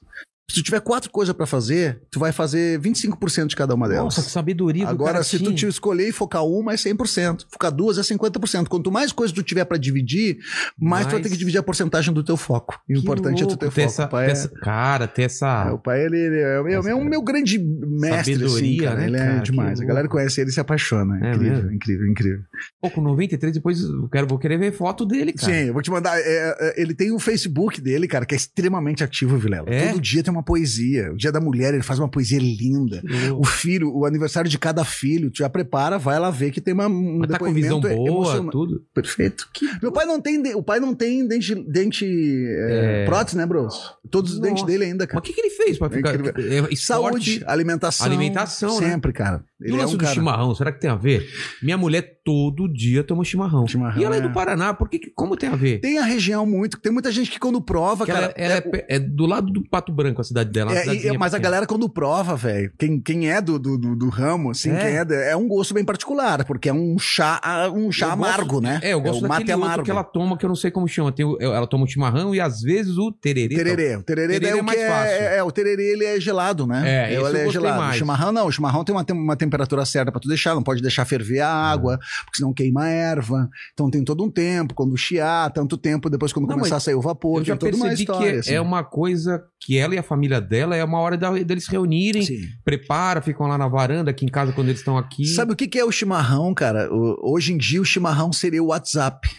Se 0.48 0.62
tu 0.62 0.64
tiver 0.64 0.80
quatro 0.80 1.10
coisas 1.10 1.36
pra 1.36 1.48
fazer, 1.48 2.02
tu 2.12 2.20
vai 2.20 2.32
fazer 2.32 2.80
25% 2.80 3.48
de 3.48 3.56
cada 3.56 3.74
uma 3.74 3.88
delas. 3.90 4.04
Nossa, 4.06 4.22
que 4.22 4.30
sabedoria 4.30 4.88
Agora, 4.88 5.24
se 5.24 5.40
tu 5.40 5.52
te 5.54 5.66
escolher 5.68 6.08
e 6.08 6.12
focar 6.12 6.46
uma, 6.46 6.72
é 6.74 6.76
100%. 6.76 7.46
Focar 7.52 7.72
duas 7.72 7.98
é 7.98 8.02
50%. 8.02 8.68
Quanto 8.68 8.92
mais 8.92 9.12
coisas 9.12 9.34
tu 9.34 9.42
tiver 9.42 9.66
pra 9.66 9.76
dividir, 9.76 10.38
mais 10.80 11.06
tu 11.08 11.10
vai 11.10 11.14
Mais- 11.16 11.24
ter 11.24 11.30
que 11.32 11.38
dividir 11.38 11.58
a 11.58 11.64
porcentagem 11.64 12.14
do 12.14 12.24
teu 12.24 12.38
foco. 12.38 12.80
E 12.88 12.96
o 12.96 13.00
importante 13.00 13.42
é 13.42 13.46
tu 13.48 13.50
louco 13.50 13.58
ter 13.58 13.66
ter 13.66 13.72
foco. 13.72 13.86
essa- 13.88 14.08
pai 14.08 14.26
ter 14.26 14.30
é- 14.30 14.34
essa- 14.34 14.50
Cara, 14.62 15.08
ter 15.08 15.22
essa. 15.24 15.66
é, 15.68 15.72
o 15.72 15.80
pai, 15.80 16.06
ele, 16.06 16.18
ele 16.18 16.38
é, 16.38 16.62
é, 16.74 16.92
é 16.92 16.96
um 16.96 17.04
meu 17.04 17.24
grande 17.24 17.58
mestre, 17.60 18.46
assim, 18.46 18.78
cara. 18.78 18.96
né, 18.98 19.08
Ele 19.08 19.16
é 19.18 19.20
cara? 19.20 19.40
demais. 19.40 19.80
Que 19.80 19.86
A 19.86 19.88
galera 19.88 20.08
conhece 20.08 20.40
ele 20.42 20.52
e 20.52 20.54
se 20.54 20.60
apaixona. 20.60 21.16
É 21.26 21.32
incrível, 21.34 21.56
mesmo? 21.58 21.72
incrível, 21.74 22.08
incrível. 22.08 22.40
Pô, 22.80 22.92
com 22.92 23.02
93, 23.02 23.52
depois 23.56 23.82
eu 23.82 24.08
quero, 24.10 24.28
vou 24.28 24.38
querer 24.38 24.60
ver 24.60 24.72
foto 24.74 25.06
dele, 25.08 25.34
cara. 25.34 25.52
Sim, 25.52 25.60
eu 25.70 25.74
vou 25.74 25.82
te 25.82 25.90
mandar. 25.90 26.20
é, 26.20 26.24
é, 26.24 26.82
ele 26.82 26.94
tem 26.94 27.12
o 27.12 27.18
Facebook 27.20 27.82
dele, 27.82 28.08
cara, 28.08 28.26
que 28.28 28.36
é 28.36 28.38
extremamente 28.38 29.04
ativo, 29.04 29.38
Vilela. 29.40 29.66
É? 29.68 29.88
Todo 29.88 30.00
dia 30.00 30.22
tem 30.24 30.35
uma 30.36 30.44
poesia. 30.44 31.12
O 31.12 31.18
dia 31.18 31.32
da 31.32 31.40
mulher, 31.40 31.74
ele 31.74 31.84
faz 31.84 32.00
uma 32.00 32.10
poesia 32.10 32.40
linda. 32.40 33.02
Que. 33.02 33.32
O 33.32 33.44
filho, 33.44 33.92
o 33.96 34.06
aniversário 34.06 34.50
de 34.50 34.58
cada 34.60 34.84
filho, 34.86 35.32
tu 35.32 35.40
já 35.40 35.50
prepara, 35.50 35.98
vai 35.98 36.20
lá 36.20 36.30
ver 36.30 36.52
que 36.52 36.62
tem 36.62 36.74
uma, 36.74 36.88
um 36.88 37.20
Mas 37.20 37.30
tá 37.30 37.40
com 37.40 37.52
visão 37.54 37.80
depoimento 37.80 38.04
boa, 38.12 38.18
emocionante. 38.28 38.52
tudo. 38.52 38.84
Perfeito. 38.94 39.48
Meu 39.82 39.92
pai 39.92 40.06
não 40.06 40.22
tem, 40.22 40.56
o 40.56 40.64
pai 40.64 40.80
não 40.80 40.94
tem 40.94 41.28
dente, 41.28 41.56
dente 41.56 42.06
é, 42.06 43.04
É. 43.04 43.06
prótese, 43.06 43.38
né, 43.38 43.46
bros? 43.46 43.94
Todos 44.12 44.34
os 44.34 44.40
dentes 44.40 44.64
dele 44.64 44.86
ainda, 44.86 45.08
cara. 45.08 45.20
Mas 45.20 45.30
o 45.30 45.34
que, 45.34 45.34
que 45.34 45.48
ele 45.48 45.56
fez 45.56 45.78
pra 45.78 45.88
É 45.88 45.90
ficar. 45.90 46.10
É, 46.40 46.58
esporte, 46.72 46.78
Saúde, 46.78 47.44
alimentação. 47.48 48.06
Alimentação, 48.06 48.80
né? 48.82 48.90
Sempre, 48.90 49.12
cara. 49.14 49.44
E 49.62 49.66
Ele 49.66 49.74
o 49.74 49.78
é 49.78 49.82
lance 49.82 49.94
um 49.94 49.98
do 49.98 50.02
cara. 50.04 50.14
chimarrão, 50.14 50.54
será 50.54 50.72
que 50.72 50.80
tem 50.82 50.90
a 50.90 50.96
ver? 50.96 51.26
Minha 51.64 51.78
mulher 51.78 52.20
todo 52.24 52.68
dia 52.72 53.04
toma 53.04 53.24
chimarrão. 53.24 53.66
Chimarrão, 53.68 54.02
e 54.02 54.04
ela 54.04 54.16
é, 54.16 54.20
é. 54.20 54.22
do 54.22 54.32
Paraná, 54.32 54.74
por 54.74 54.90
que, 54.90 55.00
que- 55.00 55.12
como 55.12 55.38
tem 55.38 55.48
a 55.50 55.56
ver? 55.56 55.80
Tem 55.80 55.98
a 55.98 56.04
região 56.04 56.46
muito. 56.46 56.78
Tem 56.80 56.92
muita 56.92 57.12
gente 57.12 57.32
que 57.32 57.40
quando 57.40 57.62
prova, 57.62 58.06
Porque 58.06 58.12
cara. 58.12 58.34
ela, 58.36 58.54
ela 58.54 58.64
é, 58.74 58.78
é- 58.94 58.96
é 58.96 59.00
do 59.00 59.26
lado 59.26 59.52
do 59.52 59.64
Pato 59.68 59.92
Branco, 59.94 60.20
cidade 60.26 60.50
dela. 60.52 60.72
uma 60.72 60.80
É, 60.80 60.96
e- 60.96 61.18
mas 61.18 61.34
a 61.34 61.40
galera, 61.40 61.66
quando 61.66 61.88
prova, 61.88 62.36
velho, 62.36 62.72
quem, 62.78 63.00
quem 63.00 63.30
é 63.32 63.40
do, 63.42 63.58
do, 63.58 63.78
do- 63.78 63.96
do 63.96 64.10
ramo, 64.10 64.52
assim, 64.52 64.72
É. 64.72 64.78
quem 64.78 64.98
é, 65.18 65.32
é 65.32 65.36
um 65.38 65.48
gosto 65.48 65.74
bem 65.74 65.84
particular, 65.86 66.44
porque 66.46 66.68
é 66.70 66.74
um 66.74 66.98
chá, 67.00 67.40
ah, 67.44 67.70
um 67.74 67.92
chá 67.92 68.08
Eu 68.08 68.12
amargo, 68.12 68.46
gosto- 68.46 68.64
né? 68.64 68.80
É, 68.84 68.94
eu 68.94 69.02
gosto 69.02 69.24
o 69.26 69.28
mate 69.28 69.46
daquele 69.46 69.64
amargo. 69.64 69.84
que 69.84 69.92
ela 69.92 70.04
toma, 70.04 70.38
que 70.38 70.46
eu 70.46 70.50
não 70.50 70.56
sei 70.56 70.72
como 70.72 70.88
chama. 70.88 71.12
Tem 71.12 71.26
o- 71.26 71.38
ela 71.40 71.68
toma 71.68 71.86
o 71.86 71.88
chimarrão 71.88 72.34
e 72.36 72.40
às 72.42 72.62
vezes 72.62 72.98
o 72.98 73.12
tererê. 73.12 73.56
Tererê. 73.56 73.96
O 73.96 74.04
tererê, 74.04 74.34
Tererê 74.40 74.48
é 74.52 74.54
o 74.56 74.58
que 74.58 74.64
mais 74.64 74.80
fácil. 74.82 75.12
é, 75.14 75.38
é, 75.38 75.44
o 75.44 75.52
tererê 75.52 75.92
ele 75.94 76.06
é 76.06 76.20
gelado, 76.20 76.66
né? 76.68 76.84
É, 77.10 77.14
ele 77.14 77.38
é 77.38 77.50
gelado. 77.50 77.78
mais. 77.80 77.96
O 77.96 77.98
chimarrão 78.00 78.32
não, 78.32 78.48
o 78.48 78.52
chimarrão 78.52 78.84
tem 78.84 78.96
uma, 78.96 79.04
tem 79.04 79.16
uma 79.16 79.36
temperatura 79.36 79.86
certa 79.86 80.12
pra 80.12 80.20
tu 80.20 80.28
deixar, 80.28 80.56
não 80.56 80.64
pode 80.64 80.82
deixar 80.82 81.06
ferver 81.06 81.40
a 81.42 81.50
água, 81.50 81.98
porque 82.26 82.38
senão 82.38 82.54
queima 82.54 82.84
a 82.84 82.90
erva. 82.90 83.50
Então 83.74 83.90
tem 83.90 84.04
todo 84.04 84.24
um 84.24 84.30
tempo, 84.32 84.74
quando 84.74 84.96
chiar, 84.98 85.52
tanto 85.52 85.78
tempo, 85.78 86.10
depois 86.10 86.34
quando 86.34 86.48
Não, 86.48 86.56
começar 86.56 86.78
a 86.78 86.80
sair 86.80 86.96
o 86.96 87.02
vapor, 87.02 87.44
tem 87.44 87.56
toda 87.56 87.76
uma 87.76 87.94
história. 87.94 88.32
que 88.34 88.40
assim. 88.40 88.54
é 88.54 88.62
uma 88.62 88.84
coisa 88.84 89.44
que 89.60 89.78
ela 89.78 89.96
e 89.96 89.98
a 89.98 90.04
família 90.04 90.15
dela 90.42 90.76
é 90.76 90.84
uma 90.84 91.00
hora 91.00 91.18
da- 91.18 91.32
deles 91.32 91.68
reunirem, 91.68 92.24
Sim. 92.24 92.42
prepara, 92.64 93.22
ficam 93.22 93.48
lá 93.48 93.58
na 93.58 93.68
varanda, 93.68 94.12
aqui 94.12 94.26
em 94.26 94.30
casa 94.30 94.52
quando 94.52 94.68
eles 94.70 94.80
estão 94.80 94.98
aqui. 94.98 95.26
Sabe 95.26 95.54
o 95.54 95.56
que 95.56 95.68
que 95.68 95.80
é 95.80 95.86
o 95.86 95.92
chimarrão, 95.92 96.54
cara? 96.54 96.88
O- 96.94 97.34
hoje 97.34 97.54
em 97.54 97.58
dia 97.58 97.82
o 97.82 97.86
chimarrão 97.86 98.32
seria 98.34 98.62
o 98.64 98.68
WhatsApp. 98.68 99.30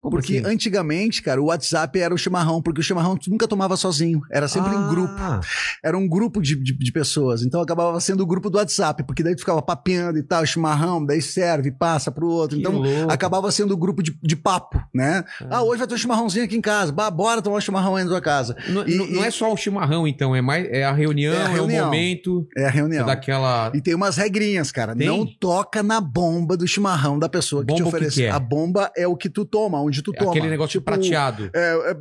Como 0.00 0.16
Porque 0.16 0.38
assim? 0.38 0.46
antigamente, 0.46 1.20
cara, 1.22 1.42
o 1.42 1.46
WhatsApp 1.46 1.98
era 2.00 2.14
o 2.14 2.16
chimarrão, 2.16 2.62
porque 2.62 2.80
o 2.80 2.82
chimarrão 2.82 3.18
tu 3.18 3.28
nunca 3.28 3.46
tomava 3.46 3.76
sozinho, 3.76 4.22
era 4.30 4.48
sempre 4.48 4.74
em 4.74 4.88
grupo. 4.88 5.12
Ah, 5.18 5.40
Era 5.84 5.96
um 5.98 6.08
grupo 6.08 6.40
de, 6.40 6.56
de, 6.56 6.72
de 6.72 6.90
pessoas, 6.92 7.42
então 7.42 7.60
acabava 7.60 8.00
sendo 8.00 8.22
o 8.22 8.26
grupo 8.26 8.48
do 8.48 8.56
WhatsApp, 8.56 9.02
porque 9.04 9.22
daí 9.22 9.34
tu 9.36 9.40
ficava 9.40 9.60
papeando 9.60 10.18
e 10.18 10.22
tal, 10.22 10.44
chimarrão, 10.46 11.04
daí 11.04 11.20
serve, 11.20 11.70
passa 11.70 12.10
pro 12.10 12.26
outro. 12.28 12.56
Que 12.56 12.62
então 12.62 12.78
louco. 12.80 13.12
acabava 13.12 13.50
sendo 13.52 13.74
o 13.74 13.76
grupo 13.76 14.02
de, 14.02 14.18
de 14.22 14.36
papo, 14.36 14.82
né? 14.94 15.22
Ah, 15.50 15.62
hoje 15.62 15.78
vai 15.78 15.86
ter 15.86 15.94
um 15.94 15.98
chimarrãozinho 15.98 16.46
aqui 16.46 16.56
em 16.56 16.62
casa, 16.62 16.90
bah, 16.90 17.10
bora 17.10 17.42
tomar 17.42 17.58
um 17.58 17.60
chimarrão 17.60 17.96
aí 17.96 18.04
na 18.04 18.08
tua 18.10 18.22
casa. 18.22 18.56
Não, 18.70 18.88
E- 18.88 18.94
não- 18.96 19.06
não 19.06 19.22
e- 19.22 19.26
é 19.26 19.30
só 19.30 19.52
o 19.52 19.56
chimarrão, 19.56 20.08
então, 20.08 20.34
é 20.34 20.40
mais 20.40 20.66
é 20.70 20.82
a 20.82 20.92
reunião, 20.92 21.34
É 21.34 21.36
é, 21.36 21.42
a 21.42 21.48
reunião. 21.48 21.82
o 21.82 21.84
momento, 21.86 22.48
É 22.56 22.64
a 22.66 22.70
reunião. 22.70 23.02
é 23.02 23.06
daquela. 23.06 23.70
E 23.74 23.82
tem 23.82 23.94
umas 23.94 24.16
regrinhas, 24.16 24.72
cara. 24.72 24.96
Tem? 24.96 25.06
Não 25.06 25.26
toca 25.26 25.82
na 25.82 26.00
bomba 26.00 26.56
do 26.56 26.66
chimarrão 26.66 27.18
da 27.18 27.28
pessoa 27.28 27.60
que 27.62 27.66
Bomba 27.66 27.76
te 27.76 27.82
o 27.82 27.84
que 27.90 27.96
oferece. 27.96 28.16
que 28.16 28.24
é? 28.24 28.30
A 28.30 28.38
bomba 28.38 28.90
é 28.96 29.06
o 29.06 29.14
que 29.14 29.28
tu 29.28 29.44
toma, 29.44 29.89
onde 29.90 30.02
tu 30.02 30.12
é 30.14 30.18
toma. 30.18 30.30
aquele 30.30 30.48
negócio 30.48 30.70
Tipo, 30.80 30.84
prateado. 30.84 31.50
É, 31.54 31.90
é, 31.90 31.96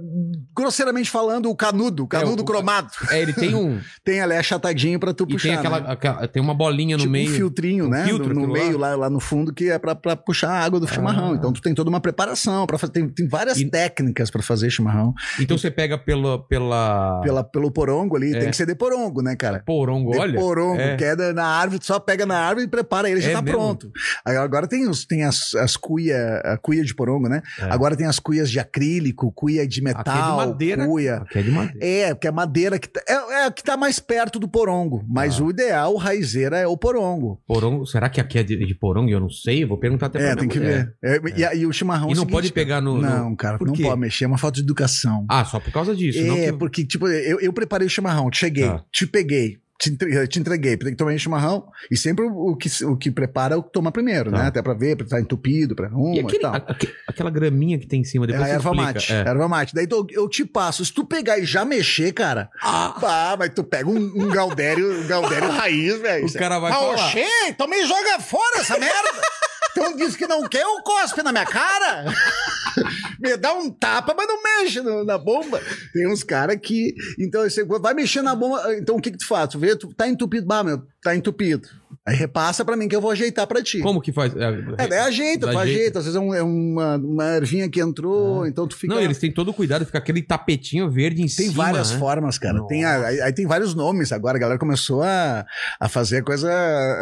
grosseiramente 0.56 1.10
falando, 1.10 1.50
o 1.50 1.56
canudo, 1.56 2.04
o 2.04 2.08
canudo 2.08 2.42
o- 2.44 2.46
cromado. 2.46 2.90
É, 3.10 3.22
ele 3.22 3.34
tem 3.34 3.54
um. 3.56 3.80
Tem 4.04 4.22
ali 4.22 4.34
achatadinho 4.36 5.00
pra 5.00 5.14
tu 5.14 5.26
e 5.28 5.34
puxar. 5.34 5.50
tem 5.50 5.58
aquela, 5.58 5.80
né? 5.82 5.86
aquela- 5.92 6.28
Tem 6.28 6.42
uma 6.42 6.54
bolinha 6.54 6.96
no 6.96 7.02
tipo 7.02 7.12
meio. 7.12 7.30
um 7.30 7.34
filtrinho, 7.36 7.86
um 7.86 7.90
né? 7.90 8.06
filtro, 8.06 8.34
no 8.34 8.48
no 8.48 8.54
meio, 8.54 8.78
lá. 8.78 8.90
lá. 8.90 8.96
Lá, 8.96 9.10
no 9.10 9.20
fundo, 9.20 9.54
que 9.54 9.70
é 9.70 9.78
pra, 9.78 9.94
pra 9.96 10.16
puxar 10.16 10.50
a 10.52 10.60
água 10.64 10.80
do 10.80 10.88
chimarrão. 10.88 11.32
Ah. 11.34 11.36
Então 11.36 11.54
tu 11.54 11.62
tem 11.62 11.74
toda 11.74 11.90
uma 11.90 12.00
preparação. 12.00 12.66
Pra 12.66 12.78
tem, 12.88 13.08
tem 13.10 13.28
várias 13.28 13.58
E- 13.60 13.70
técnicas 13.70 14.30
pra 14.32 14.42
fazer 14.42 14.70
chimarrão. 14.70 15.14
Então 15.40 15.58
você 15.58 15.70
pega 15.72 15.98
pela. 15.98 16.42
pela... 16.48 17.22
Pela, 17.24 17.44
pelo 17.44 17.72
porongo 17.72 18.16
ali, 18.16 18.34
É. 18.36 18.40
tem 18.40 18.50
que 18.50 18.56
ser 18.56 18.66
de 18.66 18.76
porongo, 18.76 19.22
né, 19.22 19.36
cara? 19.36 19.62
Porongo, 19.66 20.12
De 20.12 20.18
olha. 20.20 20.40
porongo, 20.40 20.80
é. 20.82 20.96
queda 20.98 21.34
na 21.34 21.46
árvore, 21.46 21.80
tu 21.80 21.86
só 21.86 22.00
pega 22.00 22.26
na 22.26 22.38
árvore 22.38 22.66
e 22.66 22.70
prepara 22.70 23.10
ele, 23.10 23.22
já 23.22 23.32
É 23.32 23.34
tá 23.34 23.42
mesmo? 23.42 23.58
pronto. 23.60 23.92
Agora 24.26 24.68
tem, 24.68 24.88
os, 24.88 25.06
tem 25.06 25.24
as, 25.24 25.54
as 25.56 25.76
cuia, 25.78 26.42
a 26.46 26.58
cuia 26.58 26.84
de 26.84 26.94
porongo, 26.96 27.28
né? 27.30 27.42
É. 27.60 27.72
Agora 27.80 27.96
tem 27.96 28.06
as 28.06 28.20
cuias 28.20 28.50
de 28.52 28.60
acrílico, 28.60 29.32
cuia 29.32 29.66
de 29.66 29.82
metal, 29.82 30.02
Aqui 30.06 30.12
é 30.12 30.22
de 30.32 30.38
madeira. 30.50 30.86
cuia. 30.86 31.16
Aqui 31.16 31.40
é 31.40 31.42
de 31.42 31.52
madeira. 31.52 31.80
É, 31.86 32.14
porque 32.14 32.28
a 32.28 32.32
madeira 32.32 32.78
que 32.78 32.90
tá, 32.90 33.02
é, 33.08 33.14
é 33.14 33.46
a 33.46 33.52
que 33.52 33.64
tá 33.64 33.78
mais 33.78 34.00
perto 34.00 34.38
do 34.38 34.48
porongo. 34.50 35.04
Mas 35.08 35.40
Ah. 35.40 35.44
o 35.44 35.50
ideal, 35.50 35.96
raizeira, 35.96 36.58
é 36.58 36.68
o 36.68 36.76
porongo. 36.78 37.42
Porongo, 37.48 37.86
será 37.86 38.10
que 38.10 38.20
aqui 38.20 38.38
é 38.38 38.44
de, 38.44 38.56
de 38.66 38.76
porongo? 38.76 39.10
Eu 39.10 39.20
não 39.22 39.30
sei, 39.30 39.64
eu 39.64 39.68
vou 39.68 39.78
perguntar 39.78 40.08
até 40.08 40.20
É, 40.20 40.36
pra 40.36 40.36
tem 40.36 40.48
minha 40.48 40.50
que 40.52 40.60
mulher. 40.60 40.94
ver. 41.02 41.34
É, 41.36 41.40
E, 41.40 41.46
a- 41.46 41.56
e 41.56 41.66
o 41.66 41.72
chimarrão. 41.72 42.10
é 42.10 42.12
E 42.12 42.16
não 42.16 42.22
seguinte, 42.24 42.32
pode 42.34 42.52
pegar 42.52 42.82
no. 42.82 42.96
no- 42.96 43.02
Não, 43.02 43.36
cara, 43.36 43.58
Por 43.58 43.68
não 43.68 43.74
pode 43.76 44.00
mexer, 44.00 44.26
é 44.26 44.28
uma 44.28 44.38
falta 44.38 44.56
de 44.58 44.64
educação. 44.64 45.26
Ah, 45.30 45.46
só 45.46 45.60
por 45.60 45.72
causa 45.72 45.96
disso. 45.96 46.22
não 46.26 46.36
é, 46.36 46.46
que- 46.52 46.54
porque, 46.58 46.86
tipo, 46.86 47.08
eu, 47.08 47.40
eu 47.40 47.54
preparei 47.54 47.88
o 47.88 47.90
chimarrão, 47.90 48.30
cheguei, 48.34 48.66
Tá. 48.68 48.84
te 48.92 49.08
peguei, 49.08 49.58
te, 49.80 49.90
entre- 49.92 50.28
te 50.28 50.40
entreguei, 50.40 50.76
tomei 50.96 51.16
o 51.16 51.20
chimarrão, 51.20 51.66
e 51.90 51.96
sempre 51.96 52.26
o 52.26 52.56
que, 52.56 52.70
o 52.86 52.98
que 52.98 53.10
prepara 53.10 53.56
é 53.56 53.58
o 53.58 53.64
que 53.64 53.72
toma 53.72 53.92
primeiro, 53.92 54.30
Tá. 54.30 54.38
né? 54.40 54.48
Até 54.48 54.62
pra 54.62 54.74
ver, 54.74 54.98
pra 54.98 55.06
estar 55.06 55.22
entupido, 55.22 55.74
pra 55.76 55.88
arruma 55.88 56.16
E 56.16 56.18
e, 56.18 56.20
aquele- 56.20 56.42
tal. 56.42 56.54
a- 56.54 56.58
aque- 56.68 56.94
aquela 57.08 57.30
graminha 57.30 57.80
que 57.80 57.88
tem 57.88 58.02
em 58.02 58.04
cima, 58.04 58.26
É 58.26 58.28
depois 58.28 58.44
a 58.44 58.48
você 58.48 58.54
erva 58.56 58.70
explica. 58.72 58.94
mate. 58.94 59.14
É. 59.14 59.30
Erva 59.32 59.48
mate. 59.48 59.74
Daí 59.74 59.88
tu- 59.88 60.06
eu 60.12 60.28
te 60.28 60.44
passo. 60.46 60.84
Se 60.84 60.92
tu 60.94 61.06
pegar 61.06 61.40
e 61.40 61.46
já 61.46 61.64
mexer, 61.64 62.12
cara. 62.12 62.50
Ah, 62.62 63.36
mas 63.40 63.52
tu 63.56 63.64
pega 63.64 63.90
um, 63.90 63.96
um 64.16 64.28
Galdério, 64.28 65.02
um 65.02 65.08
Galdério 65.08 65.50
raiz, 65.50 65.98
velho. 66.02 66.26
O 66.28 66.34
cara 66.34 66.60
vai 66.60 66.72
ah, 66.72 66.76
falar. 66.76 66.94
oxê, 67.08 67.26
então 67.48 67.68
me 67.68 67.82
joga 67.88 68.20
fora 68.20 68.60
essa 68.60 68.78
merda. 68.78 69.10
Então 69.72 69.96
diz 69.96 70.16
que 70.16 70.28
não 70.28 70.48
quer, 70.50 70.66
ou 70.66 70.82
cospe 70.84 71.24
na 71.24 71.32
minha 71.32 71.46
cara. 71.46 72.04
me 73.20 73.38
dá 73.38 73.54
um 73.54 73.70
tapa, 73.70 74.14
mas 74.16 74.28
não 74.28 74.42
mexe 74.42 74.82
na 74.82 75.18
bomba. 75.18 75.62
Tem 75.94 76.08
uns 76.08 76.24
caras 76.24 76.58
que. 76.62 76.94
Então, 77.20 77.44
você 77.44 77.64
vai 77.64 77.94
mexer 77.94 78.22
na 78.22 78.36
bomba. 78.36 78.76
Então, 78.76 78.96
o 78.96 79.02
que, 79.02 79.12
que 79.12 79.18
tu 79.18 79.28
faz? 79.28 79.50
Tu 79.50 79.60
vê, 79.60 79.76
tu 79.76 79.94
tá 79.94 80.08
entupido. 80.08 80.46
Bah, 80.46 80.64
meu, 80.64 80.82
tá 81.02 81.16
entupido. 81.16 81.68
Aí 82.06 82.16
repassa 82.16 82.66
pra 82.66 82.76
mim 82.76 82.88
que 82.88 82.96
eu 82.96 83.02
vou 83.02 83.12
ajeitar 83.12 83.46
pra 83.46 83.62
ti. 83.62 83.80
Como 83.82 84.02
que 84.02 84.12
faz? 84.12 84.34
É, 84.36 84.88
daí 84.88 85.00
ajeita, 85.00 85.48
tu 85.48 85.58
Ajeita. 85.58 85.60
ajeita. 85.62 86.00
Às 86.00 86.06
vezes 86.06 86.16
é, 86.18 86.20
um- 86.20 86.34
é 86.34 86.42
uma, 86.42 86.96
uma 86.98 87.26
ervinha 87.36 87.70
que 87.70 87.80
entrou, 87.80 88.48
então 88.48 88.68
tu 88.68 88.76
fica. 88.76 88.94
Não, 88.96 89.02
eles 89.02 89.18
têm 89.20 89.32
todo 89.32 89.50
o 89.50 89.54
cuidado, 89.54 89.86
fica 89.86 89.98
aquele 90.00 90.22
tapetinho 90.24 90.90
verde 90.90 91.22
em 91.22 91.26
Tem 91.28 91.48
cima. 91.50 91.54
várias 91.66 91.92
né? 91.92 92.00
formas, 92.00 92.38
cara. 92.40 92.66
Tem 92.68 92.84
a- 92.86 93.06
aí, 93.06 93.22
aí 93.22 93.34
tem 93.34 93.46
vários 93.46 93.76
nomes 93.76 94.12
agora. 94.12 94.38
A 94.38 94.40
galera 94.40 94.60
começou 94.60 95.04
a, 95.04 95.46
a 95.80 95.88
fazer 95.90 96.18
a 96.18 96.24
coisa 96.24 96.50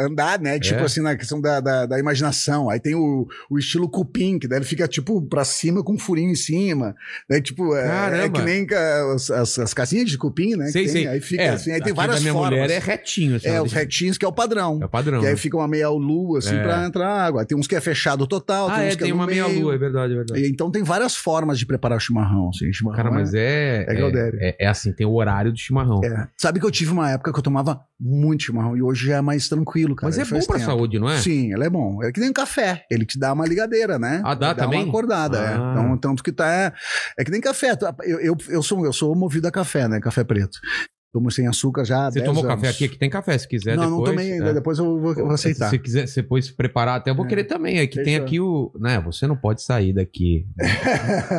andar, 0.06 0.40
né? 0.40 0.60
Tipo 0.60 0.82
É. 0.82 0.84
assim, 0.84 1.02
na 1.02 1.16
questão 1.16 1.40
da, 1.40 1.60
da, 1.60 1.86
da 1.86 2.00
imaginação. 2.00 2.70
Aí 2.70 2.80
tem 2.80 2.96
o, 2.96 3.28
o 3.50 3.58
estilo 3.58 3.88
cupim, 3.90 4.38
que 4.40 4.48
daí 4.48 4.60
ele 4.60 4.66
fica 4.66 4.88
tipo 4.88 5.22
pra 5.22 5.46
cima 5.46 5.84
com 5.84 5.94
um 5.94 6.00
furinho 6.00 6.32
em 6.32 6.36
cima. 6.36 6.96
Daí, 7.30 7.42
tipo, 7.42 7.76
é, 7.76 8.26
é 8.26 8.30
que 8.30 8.42
nem 8.42 8.68
as, 9.14 9.30
as, 9.32 9.60
as 9.60 9.74
casinhas 9.74 10.10
de 10.10 10.18
cupim, 10.18 10.56
né? 10.56 10.68
Sei, 10.68 10.84
tem. 10.84 10.92
sei. 10.92 11.08
Aí 11.08 11.22
fica 11.22 11.44
É, 11.44 11.50
assim. 11.50 11.72
Aí 11.72 11.82
tem 11.82 11.94
várias 11.94 12.18
da 12.18 12.22
minha 12.22 12.34
formas. 12.34 12.52
mulher 12.60 12.70
é 12.72 12.80
retinho. 12.80 13.36
Assim, 13.38 13.48
É, 13.48 13.62
os 13.62 13.72
retinhos 13.72 14.18
que 14.18 14.26
é 14.26 14.28
o 14.28 14.34
padrão. 14.34 14.80
É 14.82 14.86
o 14.86 14.90
padrão. 14.90 14.97
Que 15.04 15.10
aí 15.16 15.22
né? 15.22 15.36
fica 15.36 15.58
uma 15.58 15.68
meia 15.68 15.90
lua, 15.90 16.40
assim, 16.40 16.56
É. 16.56 16.64
pra 16.64 16.86
entrar 16.86 17.08
água. 17.10 17.46
Tem 17.46 17.58
uns 17.58 17.68
que 17.68 17.76
é 17.76 17.82
fechado 17.82 18.26
total, 18.28 18.70
Ah, 18.70 18.76
tem 18.76 18.86
é, 18.86 18.88
uns 18.90 18.96
que 18.96 19.04
tem 19.04 19.12
é 19.12 19.14
uma 19.14 19.26
meia-lua, 19.26 19.74
é 19.74 19.78
verdade, 19.78 20.14
é 20.14 20.16
verdade. 20.16 20.42
E, 20.42 20.50
Então 20.50 20.70
tem 20.72 20.84
várias 20.84 21.16
formas 21.16 21.58
de 21.60 21.66
preparar 21.66 21.98
o 21.98 22.02
chimarrão. 22.02 22.50
Assim, 22.50 22.72
chimarrão 22.74 22.98
Cara, 22.98 23.12
mas 23.12 23.34
é. 23.34 23.86
é. 23.88 24.30
É, 24.40 24.66
é 24.66 24.68
assim, 24.68 24.92
tem 24.94 25.06
o 25.06 25.14
horário 25.14 25.52
do 25.52 25.58
chimarrão. 25.58 26.02
É. 26.04 26.28
Sabe 26.38 26.60
que 26.60 26.66
eu 26.66 26.72
tive 26.72 26.92
uma 26.92 27.10
época 27.12 27.32
que 27.32 27.40
eu 27.40 27.44
tomava 27.44 27.80
muito 28.00 28.44
chimarrão 28.44 28.78
e 28.78 28.82
hoje 28.82 29.08
já 29.08 29.18
é 29.18 29.22
mais 29.22 29.48
tranquilo, 29.50 29.96
cara. 29.96 30.08
Mas 30.08 30.18
é 30.20 30.24
bom 30.24 30.46
pra 30.46 30.56
tempo. 30.58 30.66
saúde, 30.70 31.00
não 31.00 31.10
é? 31.10 31.18
Sim, 31.18 31.54
ele 31.54 31.64
é 31.64 31.70
bom. 31.70 32.04
É 32.04 32.12
que 32.12 32.20
nem 32.20 32.30
um 32.30 32.34
café. 32.34 32.86
Ele 32.92 33.06
te 33.06 33.18
dá 33.20 33.34
uma 33.34 33.46
ligadeira, 33.46 33.98
né? 33.98 34.22
Ah, 34.24 34.36
dá 34.36 34.48
Ele 34.52 34.56
também? 34.60 34.80
uma 34.84 34.90
acordada, 34.90 35.38
é. 35.40 35.56
Ah. 35.56 35.72
Então, 35.74 35.98
tanto 35.98 36.24
que 36.24 36.32
tá. 36.32 36.48
É, 36.48 36.74
é 37.20 37.24
que 37.24 37.32
nem 37.32 37.42
café. 37.42 37.76
Eu, 38.04 38.20
eu, 38.20 38.38
eu, 38.50 38.62
sou, 38.64 38.86
eu 38.86 38.94
sou 38.94 39.16
movido 39.16 39.48
a 39.48 39.52
café, 39.52 39.88
né? 39.88 40.00
Café 40.00 40.24
preto. 40.24 40.60
Tomo 41.14 41.32
sem 41.32 41.48
açúcar 41.48 41.86
já. 41.86 42.08
há 42.08 42.12
Você 42.12 42.20
10 42.20 42.26
tomou 42.26 42.44
anos. 42.44 42.56
café 42.56 42.70
aqui? 42.70 42.86
Aqui 42.86 42.98
tem 43.00 43.10
café, 43.10 43.38
se 43.38 43.48
quiser. 43.48 43.76
Não, 43.78 43.84
depois, 43.86 43.98
não 44.00 44.04
tomei 44.06 44.34
ainda. 44.34 44.50
é. 44.50 44.54
Depois 44.54 44.78
eu 44.78 45.00
vou, 45.00 45.14
eu 45.14 45.26
vou 45.26 45.34
aceitar. 45.34 45.70
Se 45.70 45.80
quiser, 45.80 46.06
você 46.08 46.22
depois 46.22 46.46
se 46.46 46.54
preparar, 46.54 46.98
até 46.98 47.10
eu 47.12 47.16
vou 47.16 47.26
É. 47.26 47.30
querer 47.30 47.46
também. 47.46 47.80
É 47.80 47.88
que 47.88 48.04
tem 48.04 48.18
aqui 48.18 48.40
o. 48.42 48.72
Né, 48.80 49.00
você 49.00 49.26
não 49.26 49.36
pode 49.38 49.62
sair 49.64 49.94
daqui. 49.94 50.46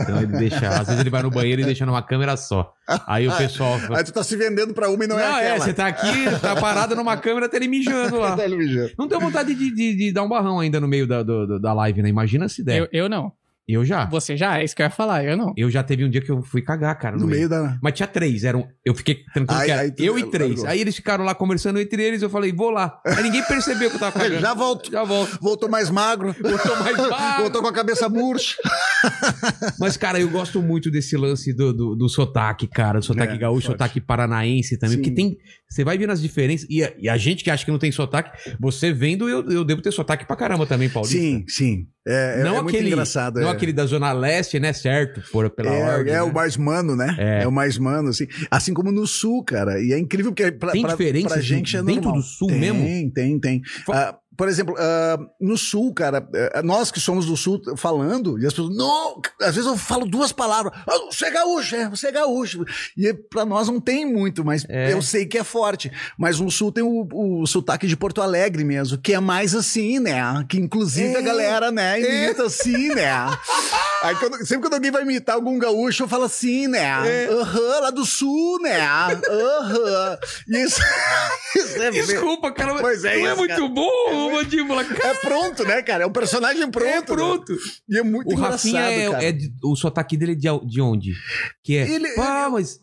então 0.02 0.18
ele 0.22 0.26
deixa. 0.38 0.68
Às 0.68 0.86
vezes 0.86 1.00
ele 1.00 1.10
vai 1.10 1.22
no 1.22 1.30
banheiro 1.30 1.60
e 1.62 1.64
deixa 1.64 1.84
numa 1.86 2.02
câmera 2.02 2.36
só. 2.36 2.72
Aí 3.06 3.28
o 3.28 3.36
pessoal. 3.36 3.78
Aí 3.94 4.02
tu 4.04 4.12
tá 4.12 4.22
se 4.24 4.36
vendendo 4.36 4.72
pra 4.72 4.88
uma 4.90 5.04
e 5.04 5.06
não, 5.06 5.16
Não, 5.16 5.22
é 5.22 5.44
é, 5.44 5.50
aquela. 5.52 5.64
você 5.64 5.74
tá 5.74 5.86
aqui, 5.86 6.24
tá 6.40 6.56
parado 6.56 6.96
numa 6.96 7.16
câmera, 7.16 7.46
até 7.46 7.56
ele 7.58 7.68
mijando 7.68 8.18
lá. 8.18 8.34
Tá 8.38 8.44
ele 8.44 8.56
mijando. 8.56 8.90
Não 8.98 9.06
tenho 9.08 9.20
vontade 9.20 9.54
de, 9.54 9.74
de, 9.74 9.94
de 9.96 10.12
dar 10.12 10.22
um 10.22 10.28
barrão 10.28 10.60
ainda 10.60 10.80
no 10.80 10.88
meio 10.88 11.06
da, 11.06 11.22
do- 11.22 11.58
da 11.60 11.72
live, 11.72 12.02
né? 12.02 12.08
Imagina 12.08 12.48
se 12.48 12.62
der. 12.64 12.78
Eu, 12.82 12.88
eu 12.92 13.08
não. 13.08 13.32
Eu 13.68 13.84
já. 13.84 14.06
Você 14.06 14.34
já? 14.34 14.58
É 14.58 14.64
isso 14.64 14.74
que 14.74 14.80
eu 14.80 14.86
ia 14.86 14.90
falar, 14.90 15.22
eu 15.24 15.36
não. 15.36 15.52
Eu 15.54 15.70
já 15.70 15.82
teve 15.82 16.02
um 16.04 16.08
dia 16.08 16.22
que 16.22 16.30
eu 16.30 16.42
fui 16.42 16.62
cagar, 16.62 16.98
cara. 16.98 17.16
No 17.18 17.26
meio 17.26 17.48
da. 17.50 17.76
Mas 17.82 17.92
tinha 17.92 18.06
três, 18.06 18.42
eram. 18.42 18.66
Eu 18.82 18.94
fiquei 18.94 19.16
tranquilo 19.34 19.60
Aí- 19.60 19.66
que 19.66 19.72
era 19.72 19.80
aí 19.82 19.92
eu 19.98 20.04
e 20.18 20.22
largou. 20.22 20.30
três. 20.30 20.64
Aí 20.64 20.80
eles 20.80 20.96
ficaram 20.96 21.22
lá 21.24 21.34
conversando 21.34 21.78
entre 21.78 22.02
eles, 22.02 22.22
eu 22.22 22.30
falei, 22.30 22.50
vou 22.50 22.70
lá. 22.70 22.98
Aí 23.04 23.22
ninguém 23.22 23.42
percebeu 23.44 23.90
que 23.90 23.96
eu 23.96 24.00
tava 24.00 24.12
cagando. 24.18 24.40
Já 24.40 24.54
volto. 24.54 24.90
Já 24.90 25.04
volto. 25.04 25.38
Voltou 25.40 25.68
mais 25.68 25.90
magro. 25.90 26.34
Voltou 26.40 26.76
mais 26.78 26.96
magro. 27.10 27.42
Voltou 27.42 27.60
com 27.62 27.68
a 27.68 27.72
cabeça 27.72 28.08
murcha. 28.08 28.56
Mas, 29.78 29.96
cara, 29.96 30.18
eu 30.18 30.28
gosto 30.30 30.62
muito 30.62 30.90
desse 30.90 31.16
lance 31.16 31.52
do, 31.52 31.72
do, 31.72 31.94
do 31.94 32.08
sotaque, 32.08 32.66
cara. 32.66 32.98
Do 33.00 33.04
sotaque 33.04 33.34
É, 33.34 33.38
gaúcho, 33.38 33.66
forte. 33.66 33.72
sotaque 33.78 34.00
paranaense 34.00 34.78
também. 34.78 34.96
Sim. 34.96 35.02
Porque 35.02 35.14
tem. 35.14 35.36
Você 35.68 35.84
vai 35.84 35.98
vendo 35.98 36.10
as 36.10 36.20
diferenças. 36.22 36.66
E 36.70 36.82
a, 36.82 36.92
e 36.98 37.08
a 37.08 37.16
gente 37.18 37.44
que 37.44 37.50
acha 37.50 37.64
que 37.64 37.70
não 37.70 37.78
tem 37.78 37.92
sotaque, 37.92 38.30
você 38.58 38.92
vendo, 38.92 39.28
eu, 39.28 39.48
eu 39.50 39.64
devo 39.64 39.82
ter 39.82 39.92
sotaque 39.92 40.26
pra 40.26 40.36
caramba 40.36 40.66
também, 40.66 40.88
Paulista. 40.88 41.18
Sim, 41.18 41.44
sim. 41.46 41.86
É, 42.08 42.40
é- 42.40 42.44
não 42.44 42.56
é 42.56 42.62
muito 42.62 42.68
aquele, 42.70 42.88
engraçado. 42.88 43.40
Não 43.40 43.48
é. 43.48 43.52
aquele 43.52 43.72
da 43.72 43.84
Zona 43.84 44.12
Leste, 44.12 44.58
né? 44.58 44.72
Certo, 44.72 45.22
por, 45.30 45.50
pela 45.50 45.70
é, 45.70 45.82
ordem. 45.96 46.14
é 46.14 46.16
né? 46.16 46.22
o 46.22 46.32
mais 46.32 46.56
mano, 46.56 46.96
né? 46.96 47.14
É. 47.18 47.42
É. 47.42 47.46
o 47.46 47.52
mais 47.52 47.76
mano, 47.76 48.08
assim. 48.08 48.26
Assim 48.50 48.72
como 48.72 48.90
no 48.90 49.06
sul, 49.06 49.44
cara. 49.44 49.80
E 49.80 49.92
é 49.92 49.98
incrível 49.98 50.32
porque 50.32 50.50
pra, 50.50 50.72
Tem 50.72 50.82
pra, 50.82 50.92
diferença 50.92 51.28
pra 51.28 51.40
gente 51.40 51.76
é 51.76 51.82
dentro 51.82 52.02
normal. 52.02 52.16
do 52.16 52.22
sul 52.22 52.48
tem, 52.48 52.58
mesmo? 52.58 52.82
Tem, 52.82 53.10
tem, 53.10 53.38
tem. 53.38 53.62
Ah, 53.90 54.16
por 54.38 54.48
exemplo, 54.48 54.74
ah, 54.78 55.18
no 55.40 55.58
sul, 55.58 55.92
cara, 55.92 56.26
eh, 56.32 56.62
nós 56.62 56.92
que 56.92 57.00
somos 57.00 57.26
do 57.26 57.36
sul 57.36 57.60
falando, 57.76 58.38
e 58.38 58.46
as 58.46 58.52
pessoas, 58.52 58.74
não, 58.76 59.20
às 59.42 59.56
vezes 59.56 59.66
eu 59.66 59.76
falo 59.76 60.06
duas 60.06 60.30
palavras, 60.30 60.72
ah, 60.86 60.96
você 61.10 61.26
é 61.26 61.30
gaúcho, 61.32 61.74
é, 61.74 61.88
você 61.90 62.06
é 62.06 62.12
gaúcho. 62.12 62.64
E 62.96 63.12
pra 63.12 63.44
nós 63.44 63.66
não 63.68 63.80
tem 63.80 64.06
muito, 64.06 64.44
mas 64.44 64.64
É. 64.68 64.92
eu 64.92 65.02
sei 65.02 65.26
que 65.26 65.36
é 65.36 65.42
forte. 65.42 65.90
Mas 66.16 66.38
no 66.38 66.50
sul 66.52 66.70
tem 66.70 66.84
o, 66.84 67.08
o 67.12 67.46
sotaque 67.46 67.88
de 67.88 67.96
Porto 67.96 68.22
Alegre 68.22 68.62
mesmo, 68.62 68.96
que 68.98 69.12
é 69.12 69.18
mais 69.20 69.56
assim, 69.56 69.98
né? 69.98 70.22
Que 70.48 70.56
inclusive 70.58 71.14
É. 71.14 71.18
a 71.18 71.20
galera, 71.20 71.70
né, 71.72 72.00
imita 72.00 72.44
assim, 72.44 72.94
né? 72.94 73.08
Aí 74.02 74.14
quando- 74.16 74.46
sempre 74.46 74.62
quando 74.62 74.74
alguém 74.74 74.90
vai 74.90 75.02
imitar 75.02 75.34
algum 75.34 75.58
gaúcho, 75.58 76.04
eu 76.04 76.08
falo 76.08 76.24
assim, 76.24 76.68
né? 76.68 77.26
Aham, 77.28 77.80
lá 77.80 77.90
do 77.90 78.04
sul, 78.06 78.60
né? 78.62 78.78
Aham. 78.80 80.18
E 80.48 80.62
Isso, 80.62 80.80
isso 81.56 81.82
é, 81.82 81.90
Desculpa, 81.90 82.52
cara, 82.52 82.74
mas 82.74 82.82
Pois 82.82 83.04
é 83.04 83.16
não 83.18 83.26
é 83.26 83.28
isso, 83.30 83.36
muito 83.38 83.54
cara. 83.56 83.68
bom, 83.68 84.30
mandíbula. 84.32 84.84
Cara, 84.84 85.08
é 85.08 85.14
pronto, 85.14 85.64
né, 85.64 85.82
cara? 85.82 86.04
É 86.04 86.06
um 86.06 86.12
personagem 86.12 86.70
pronto. 86.70 86.86
é 86.88 87.02
pronto. 87.02 87.52
né? 87.52 87.58
E 87.88 87.98
é 87.98 88.02
muito 88.02 88.32
O 88.32 88.36
Rafinha 88.36 88.80
engraçado, 88.80 89.00
é, 89.00 89.10
cara. 89.10 89.24
é 89.24 89.38
o 89.64 89.74
sotaque 89.76 90.16
dele 90.16 90.32
é 90.32 90.34
de, 90.34 90.66
de 90.66 90.80
onde? 90.80 91.14
Que 91.62 91.76
é. 91.76 91.88
Ele- 91.90 92.14
Pá, 92.14 92.48
mas. 92.50 92.80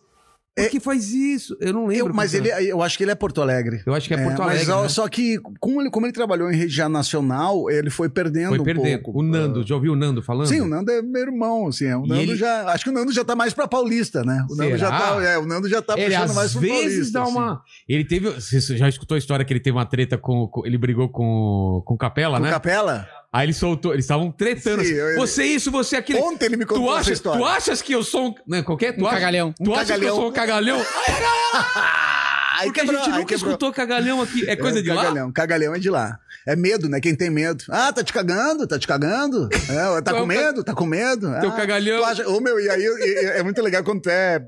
Por 0.58 0.70
que 0.70 0.80
faz 0.80 1.12
isso? 1.12 1.58
Eu 1.60 1.74
não 1.74 1.86
lembro. 1.88 2.08
Eu- 2.08 2.14
mas 2.14 2.34
ele, 2.34 2.50
que 2.50 2.64
eu 2.70 2.82
acho 2.82 2.98
que 2.98 3.04
ele 3.04 3.12
é 3.12 3.16
Porto 3.16 3.42
Alegre. 3.42 3.82
Eu 3.86 3.94
acho 3.94 4.08
que 4.08 4.14
é 4.14 4.18
Porto 4.24 4.42
Alegre. 4.42 4.66
Mas 4.66 4.84
né? 4.84 4.88
só 4.90 5.08
que, 5.10 5.38
como 5.60 5.82
ele, 5.82 5.90
como 5.90 6.06
ele 6.06 6.14
trabalhou 6.14 6.50
em 6.50 6.56
região 6.56 6.88
nacional, 6.88 7.70
ele 7.70 7.90
foi 7.90 8.08
perdendo 8.08 8.50
Foi 8.50 8.60
um 8.60 8.64
pouco. 9.02 9.20
O 9.20 9.22
Nando, 9.22 9.68
já 9.68 9.76
ouviu 9.76 9.92
o 9.92 9.96
Nando 9.98 10.22
falando? 10.24 10.48
Sim, 10.48 10.62
o 10.62 10.66
Nando 10.68 10.90
é 10.92 11.02
meu 11.02 11.24
irmão, 11.24 11.68
assim. 11.68 11.86
é, 11.88 11.98
O 11.98 12.06
E 12.06 12.08
Nando 12.08 12.22
ele- 12.22 12.36
já. 12.38 12.72
Acho 12.72 12.86
que 12.86 12.90
o 12.90 12.94
Nando 12.94 13.12
já 13.12 13.26
tá 13.26 13.36
mais 13.36 13.54
pra 13.54 13.68
paulista, 13.68 14.24
né? 14.24 14.46
O 14.50 14.56
Nando 14.56 14.78
já 14.78 14.86
Será? 14.88 15.00
tá. 15.16 15.24
É, 15.24 15.38
o 15.38 15.46
Nando 15.46 15.68
já 15.68 15.82
tá 15.82 15.94
Ele 15.98 16.16
puxando 16.16 16.34
mais 16.36 16.52
pro 16.54 16.62
vezes 16.62 17.12
paulista. 17.12 17.20
dá 17.20 17.24
assim. 17.24 17.32
uma. 17.34 17.62
Ele 17.90 18.06
teve. 18.06 18.30
Você 18.30 18.78
já 18.78 18.88
escutou 18.88 19.16
a 19.16 19.18
história 19.18 19.44
que 19.44 19.52
ele 19.52 19.60
teve 19.60 19.76
uma 19.76 19.86
treta 19.86 20.18
com. 20.18 20.48
com- 20.48 20.66
ele 20.66 20.78
brigou 20.78 21.10
com, 21.10 21.82
com 21.86 21.94
o 21.96 21.98
Capela, 21.98 22.38
Com 22.38 22.44
né? 22.46 22.50
Capela? 22.52 23.06
Aí 23.36 23.46
ele 23.48 23.54
soltou. 23.54 23.92
Eles 23.92 24.06
estavam 24.06 24.32
tretando. 24.32 24.82
Sim, 24.82 24.94
assim, 24.94 25.14
eu- 25.14 25.18
Você 25.18 25.44
isso, 25.44 25.70
você 25.70 25.98
aquilo. 25.98 26.20
Ontem 26.24 26.46
ele 26.46 26.56
me 26.56 26.66
Tu, 26.66 26.70
contou 26.74 26.90
essa 26.92 27.02
acha, 27.02 27.12
história. 27.14 27.40
tu 27.42 27.46
achas 27.46 27.82
que 27.82 27.92
eu 27.92 28.02
sou 28.02 28.28
um. 28.30 28.36
Né, 28.48 28.62
qualquer? 28.64 28.94
Tu 28.94 29.04
Um 29.04 29.08
acha- 29.08 29.16
cagalhão. 29.16 29.54
Tu 29.62 29.74
acha 29.74 29.86
que 29.86 29.92
eu 29.92 29.96
cagalhão. 29.98 30.16
sou 30.16 30.30
um 30.30 30.32
cagalhão? 30.32 30.86
Aí 32.58 32.66
Porque 32.68 32.82
quebrou, 32.82 33.02
a 33.02 33.04
gente 33.04 33.14
nunca 33.14 33.26
quebrou. 33.26 33.50
escutou 33.52 33.74
cagalhão 33.74 34.22
aqui. 34.22 34.50
É 34.50 34.56
coisa 34.56 34.80
É, 34.80 34.82
de 34.82 34.90
lá? 34.90 35.04
cagalhão. 35.04 35.32
Cagalhão 35.32 35.76
é 35.76 35.80
de 35.80 35.90
lá. 35.90 36.20
É 36.48 36.56
medo, 36.56 36.88
né? 36.88 37.00
Quem 37.02 37.16
tem 37.16 37.30
medo. 37.30 37.64
Ah, 37.70 37.92
tá 37.92 38.04
te 38.04 38.14
cagando, 38.14 38.68
tá 38.68 38.78
te 38.78 38.88
cagando. 38.88 39.50
É, 39.68 40.02
tá 40.02 40.12
Tu 40.12 40.16
é 40.16 40.20
com 40.20 40.26
medo, 40.28 40.64
tá 40.64 40.74
com 40.76 40.86
medo. 40.86 41.22
Teu 41.42 41.50
ah, 41.50 41.56
cagalhão. 41.56 42.04
Acha... 42.06 42.28
Ô, 42.30 42.40
meu, 42.40 42.60
e 42.60 42.70
aí 42.70 42.84
e- 42.84 43.26
é 43.40 43.42
muito 43.44 43.62
legal 43.64 43.84
quando 43.84 44.02
tu 44.02 44.10
é 44.10 44.46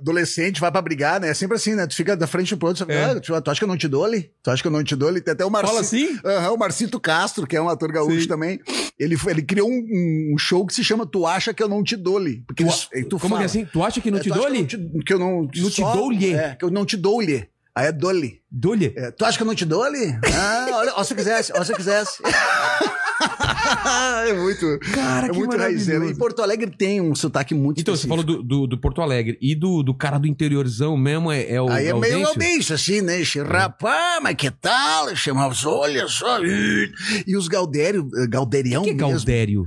adolescente, 0.00 0.60
vai 0.60 0.70
pra 0.70 0.80
brigar, 0.82 1.20
né? 1.20 1.28
É 1.30 1.34
sempre 1.34 1.56
assim, 1.56 1.74
né? 1.74 1.86
Tu 1.86 1.94
fica 1.94 2.16
da 2.16 2.26
frente 2.26 2.54
pro 2.56 2.68
outro, 2.68 2.86
É. 2.90 3.04
ah, 3.04 3.20
tu, 3.20 3.40
tu 3.42 3.50
acha 3.50 3.58
que 3.60 3.64
eu 3.64 3.68
não 3.68 3.76
te 3.76 3.88
dou 3.88 4.04
ali? 4.04 4.30
Tu 4.42 4.50
acha 4.50 4.62
que 4.62 4.68
eu 4.68 4.72
não 4.72 4.84
te 4.84 4.94
dou 4.96 5.08
ali? 5.08 5.20
Tem 5.20 5.32
até 5.32 5.44
o 5.44 5.50
Marcito. 5.50 5.70
Fala 5.72 5.80
assim? 5.80 6.18
Aham, 6.24 6.50
o 6.52 6.56
Marcito 6.58 7.00
Castro, 7.00 7.46
que 7.46 7.56
é 7.56 7.60
um 7.60 7.68
ator 7.68 7.90
gaúcho 7.92 8.22
Sim. 8.22 8.28
também. 8.28 8.60
Ele, 8.98 9.16
ele 9.26 9.42
criou 9.42 9.68
um, 9.68 10.32
um 10.34 10.38
show 10.38 10.64
que 10.66 10.72
se 10.74 10.84
chama 10.84 11.04
Tu 11.04 11.26
Acha 11.26 11.52
Que 11.52 11.62
Eu 11.62 11.68
Não 11.68 11.82
Te 11.82 11.96
Dou-lhe. 11.96 12.44
Porque 12.46 12.64
Tu, 12.64 12.68
eles- 12.92 13.08
tu 13.08 13.18
como 13.18 13.34
fala, 13.34 13.38
que 13.38 13.42
é 13.42 13.46
assim? 13.46 13.64
Tu 13.72 13.82
acha 13.82 14.00
que 14.00 14.10
não 14.10 14.18
é, 14.18 14.20
te 14.22 14.28
dou-lhe? 14.30 14.64
Que, 14.64 14.76
eu 14.76 14.78
não 14.78 14.90
te- 14.92 15.04
que 15.04 15.14
eu 15.14 15.18
não, 15.18 15.42
Não 15.42 15.70
te 15.70 15.80
dou-lhe? 15.82 16.32
É, 16.34 16.54
que 16.54 16.64
eu 16.64 16.70
não 16.70 16.84
te 16.86 16.96
dou-lhe. 16.96 17.33
Aí 17.76 17.86
é 17.88 17.92
dou-lhe. 17.92 18.40
Dou-lhe? 18.50 18.92
É, 18.96 19.10
tu 19.10 19.24
acha 19.24 19.36
que 19.36 19.42
eu 19.42 19.46
não 19.46 19.54
te 19.54 19.64
dou 19.64 19.82
ali? 19.82 20.16
Ah, 20.32 20.66
olha, 20.74 20.92
ó, 20.94 21.02
se 21.02 21.12
eu 21.12 21.16
quisesse, 21.16 21.52
ó, 21.56 21.64
se 21.64 21.72
eu 21.72 21.76
quisesse. 21.76 22.22
é 24.28 24.32
muito, 24.32 24.78
Cara, 24.94 25.26
é 25.26 25.30
que 25.30 25.36
muito 25.38 25.56
raizeiro. 25.56 26.08
E 26.08 26.14
Porto 26.14 26.40
Alegre 26.40 26.70
tem 26.70 27.00
um 27.00 27.14
sotaque 27.16 27.52
muito 27.54 27.80
Então, 27.80 27.96
você 27.96 28.06
específico. 28.06 28.28
falou 28.28 28.42
do, 28.44 28.60
do, 28.60 28.66
do 28.68 28.78
Porto 28.80 29.02
Alegre. 29.02 29.36
E 29.40 29.56
do, 29.56 29.82
do 29.82 29.92
cara 29.92 30.18
do 30.18 30.28
interiorzão 30.28 30.96
mesmo 30.96 31.32
é, 31.32 31.50
é 31.50 31.60
o. 31.60 31.68
Aí 31.68 31.88
é 31.88 31.94
meio 31.94 32.22
Gaudêncio? 32.22 32.74
Assim, 32.74 33.00
né? 33.00 33.20
Esse 33.20 33.42
Rapaz, 33.42 34.22
mas 34.22 34.36
que 34.36 34.50
tal? 34.50 35.14
Chama 35.16 35.48
os 35.48 35.66
olhos 35.66 36.12
só. 36.14 36.38
E 36.44 37.36
os 37.36 37.48
Gaudério, 37.48 38.08
eh, 38.16 38.26
Gauderião 38.28 38.82
O 38.82 38.84
que 38.84 38.90
é 38.90 38.94
mesmo. 38.94 39.08
Gaudério? 39.10 39.66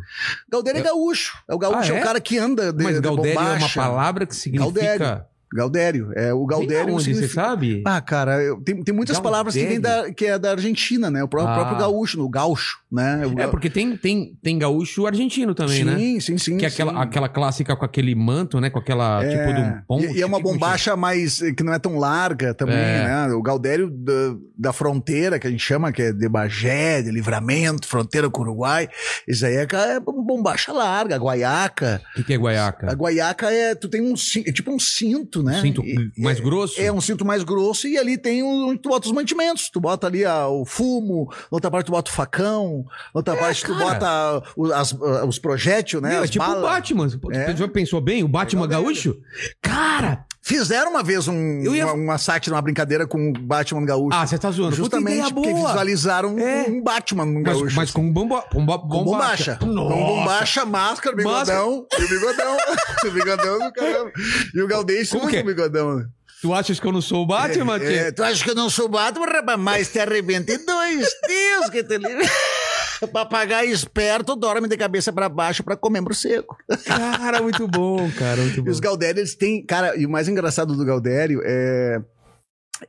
Gaudério 0.50 0.80
é 0.80 0.84
gaúcho. 0.84 1.38
É 1.50 1.54
o 1.54 1.58
gaúcho, 1.58 1.92
Ah, 1.92 1.96
é? 1.96 2.00
é? 2.00 2.02
o 2.02 2.06
cara 2.06 2.22
que 2.22 2.38
anda 2.38 2.72
de, 2.72 2.84
Mas 2.84 3.00
Gaudério 3.00 3.40
é 3.40 3.58
uma 3.58 3.70
palavra 3.70 4.26
que 4.26 4.36
significa. 4.36 4.72
Gaudério. 4.72 5.26
Gaudério. 5.58 6.12
É, 6.16 6.34
o 6.34 6.40
Vem 6.40 6.48
Gaudério 6.48 6.94
onde, 6.94 7.04
significa... 7.04 7.28
você 7.28 7.34
sabe? 7.34 7.84
Ah, 7.86 8.00
cara, 8.02 8.42
eu- 8.42 8.62
tem, 8.62 8.82
tem 8.84 8.94
muitas 8.96 9.20
palavras 9.20 9.54
que 9.54 9.66
vêm 9.66 9.80
da, 9.80 10.12
que 10.14 10.26
é 10.26 10.38
da 10.40 10.52
Argentina, 10.52 11.10
né? 11.12 11.24
O 11.24 11.28
próprio, 11.28 11.54
Ah. 11.54 11.56
próprio 11.58 11.78
gaúcho, 11.80 12.18
no 12.18 12.30
gaúcho, 12.30 12.78
né? 12.92 13.22
O 13.26 13.40
É, 13.40 13.48
porque 13.48 13.70
tem, 13.70 13.96
tem, 13.98 14.38
tem 14.42 14.58
gaúcho 14.58 15.06
argentino 15.08 15.54
também, 15.54 15.78
sim, 15.78 15.84
né? 15.84 16.20
sim, 16.20 16.38
sim, 16.38 16.58
Que 16.58 16.66
é 16.66 16.70
sim. 16.70 16.82
aquela, 16.84 17.02
aquela 17.04 17.30
clássica 17.30 17.76
com 17.76 17.84
aquele 17.86 18.14
manto, 18.16 18.60
né? 18.62 18.70
Com 18.70 18.80
aquela 18.80 19.24
É, 19.24 19.30
tipo 19.30 19.54
de 19.54 19.62
um 19.62 19.82
pombo. 19.88 20.04
e, 20.06 20.18
e 20.18 20.22
é 20.22 20.26
uma 20.26 20.38
tipo, 20.38 20.52
bombacha 20.52 20.96
mais 20.96 21.40
que 21.56 21.64
não 21.64 21.74
é 21.74 21.80
tão 21.80 21.98
larga 21.98 22.54
também, 22.54 22.76
É. 22.78 23.04
né? 23.04 23.28
O 23.34 23.42
Gaudério 23.42 23.90
da, 23.90 24.14
da 24.58 24.74
fronteira, 24.74 25.40
que 25.40 25.48
a 25.48 25.50
gente 25.50 25.64
chama, 25.64 25.92
que 25.92 26.02
é 26.02 26.12
de 26.14 26.30
Bagé, 26.30 27.02
de 27.02 27.12
Livramento, 27.12 27.88
fronteira 27.88 28.30
com 28.30 28.42
o 28.42 28.46
Uruguai. 28.46 28.88
Isso 29.28 29.46
aí 29.46 29.56
é, 29.56 29.68
é 29.72 30.00
bombacha 30.00 30.72
larga, 30.72 31.18
guaiaca. 31.18 32.02
O 32.12 32.16
que, 32.18 32.24
que 32.26 32.34
é 32.34 32.38
guaiaca? 32.38 32.92
A 32.92 32.94
guaiaca 32.96 33.52
é. 33.52 33.74
Tu 33.76 33.88
tem 33.90 34.02
um 34.02 34.14
é 34.46 34.52
tipo 34.52 34.72
um 34.72 34.80
cinto, 34.80 35.42
né? 35.48 35.62
Cinto 35.62 35.84
E- 35.84 36.12
mais 36.18 36.40
grosso? 36.40 36.80
É 36.80 36.92
um 36.92 37.02
cinto 37.02 37.26
mais 37.26 37.44
grosso 37.44 37.88
e 37.88 37.98
ali 37.98 38.18
tem 38.18 38.44
um, 38.44 38.78
tu 38.78 38.90
bota 38.90 39.08
os 39.08 39.14
mantimentos. 39.14 39.70
Tu 39.72 39.80
bota 39.80 40.06
ali 40.08 40.24
ah, 40.26 40.48
o 40.48 40.66
fumo, 40.66 41.28
na 41.32 41.48
outra 41.52 41.72
parte 41.72 41.88
tu 41.88 41.92
bota 41.92 42.12
o 42.12 42.14
facão, 42.14 42.86
na 43.14 43.20
outra 43.20 43.36
parte 43.36 43.64
tu 43.66 43.74
É, 43.74 43.78
cara. 43.78 43.94
bota 44.40 44.52
o- 44.56 44.72
as- 44.74 44.94
ah, 44.94 45.26
os 45.26 45.40
projétil, 45.40 46.02
né? 46.02 46.10
Meu, 46.12 46.24
é 46.24 46.28
tipo 46.28 46.44
o 46.44 46.48
balas. 46.48 46.62
Batman. 46.62 47.08
É. 47.32 47.46
Você 47.52 47.58
já 47.58 47.68
pensou 47.68 48.00
bem? 48.02 48.24
O 48.24 48.28
Batman 48.28 48.64
Legal 48.64 48.84
gaúcho? 48.84 49.16
Cara! 49.62 50.26
Fizeram 50.48 50.92
uma 50.92 51.04
vez 51.04 51.28
um, 51.28 51.62
ia- 51.76 51.86
uma, 51.88 51.94
uma 51.94 52.18
sátira, 52.18 52.56
uma 52.56 52.62
brincadeira 52.62 53.06
com 53.06 53.32
o 53.32 53.34
Batman 53.34 53.84
gaúcho. 53.84 54.18
Ah, 54.18 54.26
você 54.26 54.38
tá 54.38 54.50
zoando. 54.50 54.78
Justamente 54.78 55.34
porque 55.34 55.52
boa. 55.52 55.68
visualizaram 55.68 56.40
É. 56.40 56.66
um 56.70 56.82
Batman 56.82 57.26
no 57.26 57.42
Mas, 57.44 57.58
gaúcho. 57.58 57.76
mas 57.76 57.92
com 57.92 58.10
bomba, 58.10 58.46
bomba, 58.54 58.80
com 58.80 59.04
bombacha. 59.04 59.58
Com 59.60 59.68
bombacha, 59.76 60.64
máscara, 60.66 61.14
bigodão. 61.18 61.86
E 62.00 62.02
o 62.04 62.08
bigodão. 62.08 62.58
o 63.06 63.12
bigodão 63.12 63.60
do 63.60 63.74
caramba. 63.74 64.12
E 64.56 64.62
o 64.62 64.68
Galdês 64.68 65.10
Como 65.10 65.24
muito 65.24 65.34
que 65.34 65.40
é? 65.42 65.44
bigodão. 65.44 66.06
Tu 66.42 66.54
achas 66.54 66.80
que 66.80 66.88
eu 66.88 66.92
não 66.94 67.02
sou 67.02 67.24
o 67.24 67.26
Batman, 67.28 67.78
tchê? 67.80 67.94
É, 67.96 68.12
tu 68.14 68.24
acha 68.24 68.42
que 68.42 68.50
eu 68.52 68.56
não 68.56 68.70
sou 68.70 68.88
Batman, 68.88 69.26
rapaz? 69.26 69.60
Mas 69.60 69.90
te 69.92 70.00
arrebenta 70.00 70.54
em 70.54 70.66
dois. 70.66 71.10
Deus 71.28 71.70
que 71.72 71.84
te 71.84 71.98
livre. 71.98 72.26
Papagaio 73.12 73.72
esperto 73.72 74.36
dorme 74.36 74.68
de 74.68 74.76
cabeça 74.78 75.14
pra 75.14 75.30
baixo 75.30 75.64
pra 75.64 75.76
comer 75.76 76.02
morcego. 76.02 76.58
Cara, 76.86 77.42
muito 77.42 77.68
bom, 77.68 78.10
cara, 78.18 78.42
muito 78.42 78.60
E 78.60 78.64
bom. 78.64 78.72
os 78.72 78.80
Galdério, 78.80 79.20
eles 79.20 79.36
têm. 79.36 79.64
Cara, 79.66 79.96
e 79.96 80.06
o 80.06 80.10
mais 80.10 80.28
engraçado 80.28 80.76
do 80.76 80.86
Galdério 80.86 81.42
é. 81.44 82.02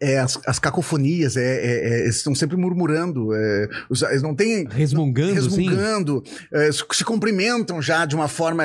É 0.01 0.19
as, 0.19 0.39
as 0.47 0.59
cacofonias, 0.59 1.37
é, 1.37 1.43
é- 1.43 1.89
é- 1.89 2.01
eles 2.03 2.17
estão 2.17 2.35
sempre 2.35 2.57
murmurando, 2.57 3.35
é, 3.35 3.69
os- 3.89 4.03
eles 4.03 4.23
não 4.23 4.35
têm. 4.35 4.67
Resmungando, 4.69 5.35
resmungando, 5.35 6.23
é, 6.53 6.71
se 6.73 7.05
cumprimentam 7.05 7.81
já 7.81 8.05
de 8.05 8.15
uma 8.15 8.29
forma. 8.29 8.65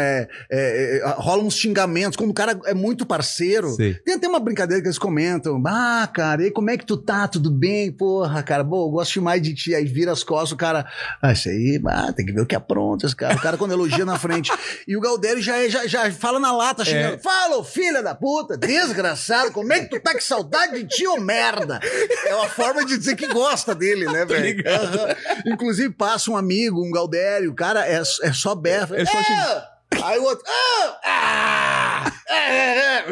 Rolam 1.18 1.46
uns 1.48 1.56
xingamentos. 1.56 2.16
Quando 2.18 2.30
o 2.32 2.34
cara 2.34 2.60
é 2.66 2.74
muito 2.74 3.06
parceiro, 3.06 3.70
Sei. 3.76 3.94
tem 3.96 4.16
até 4.16 4.28
uma 4.28 4.40
brincadeira 4.40 4.82
que 4.82 4.88
eles 4.88 4.98
comentam. 5.00 5.62
Ah, 5.66 6.10
cara, 6.14 6.46
e 6.46 6.52
como 6.52 6.70
é 6.70 6.78
que 6.78 6.86
tu 6.86 6.98
tá? 6.98 7.28
Tudo 7.28 7.52
bem? 7.52 7.92
Porra, 7.92 8.42
cara, 8.44 8.64
bom, 8.64 8.88
eu 8.88 8.92
gosto 8.92 9.14
demais 9.14 9.42
de 9.42 9.54
ti. 9.54 9.74
Aí 9.76 9.86
vira 9.86 10.12
as 10.12 10.24
costas, 10.24 10.52
o 10.52 10.58
cara. 10.58 10.86
Ah, 11.22 11.32
isso 11.34 11.50
aí, 11.50 11.82
ah, 11.88 12.12
tem 12.14 12.26
que 12.26 12.32
ver 12.32 12.42
o 12.42 12.46
que 12.46 12.56
apronta 12.56 13.06
esse 13.06 13.16
cara. 13.16 13.36
O 13.36 13.42
cara 13.42 13.58
quando 13.58 13.72
elogia 13.72 14.06
na 14.06 14.18
frente. 14.20 14.52
E 14.88 14.98
o 14.98 15.00
Galdério 15.02 15.42
já, 15.42 15.68
já, 15.70 15.88
já 15.88 16.12
fala 16.12 16.40
na 16.40 16.52
lata, 16.52 16.84
xingando. 16.84 17.20
Fala, 17.20 17.64
filha 17.64 18.02
da 18.04 18.14
puta, 18.14 18.58
desgraçado, 18.58 19.52
como 19.52 19.72
é 19.72 19.80
que 19.82 19.90
tu 19.90 20.00
tá 20.02 20.14
com 20.14 20.20
saudade 20.20 20.74
de 20.84 20.88
ti, 20.88 21.08
merda? 21.20 21.80
É 22.26 22.36
uma 22.36 22.50
forma 22.50 22.86
de 22.86 22.98
dizer 22.98 23.16
que 23.16 23.28
gosta 23.28 23.74
dele, 23.76 24.06
né, 24.06 24.26
velho? 24.26 24.64
Aham. 24.68 25.16
Inclusive, 25.46 25.94
passa 25.94 26.32
um 26.32 26.38
amigo, 26.38 26.82
um 26.86 26.92
Galdério, 26.92 27.52
o 27.52 27.56
cara 27.56 27.88
é, 27.88 28.02
é 28.22 28.34
só 28.34 28.56
berra. 28.56 28.96
É 29.00 29.06
só 29.06 29.22
xing- 29.24 30.04
Aí 30.04 30.18
o 30.20 30.24
outro. 30.24 30.44
"Ah, 30.48 31.00
ah, 31.06 32.12
é, 32.30 33.04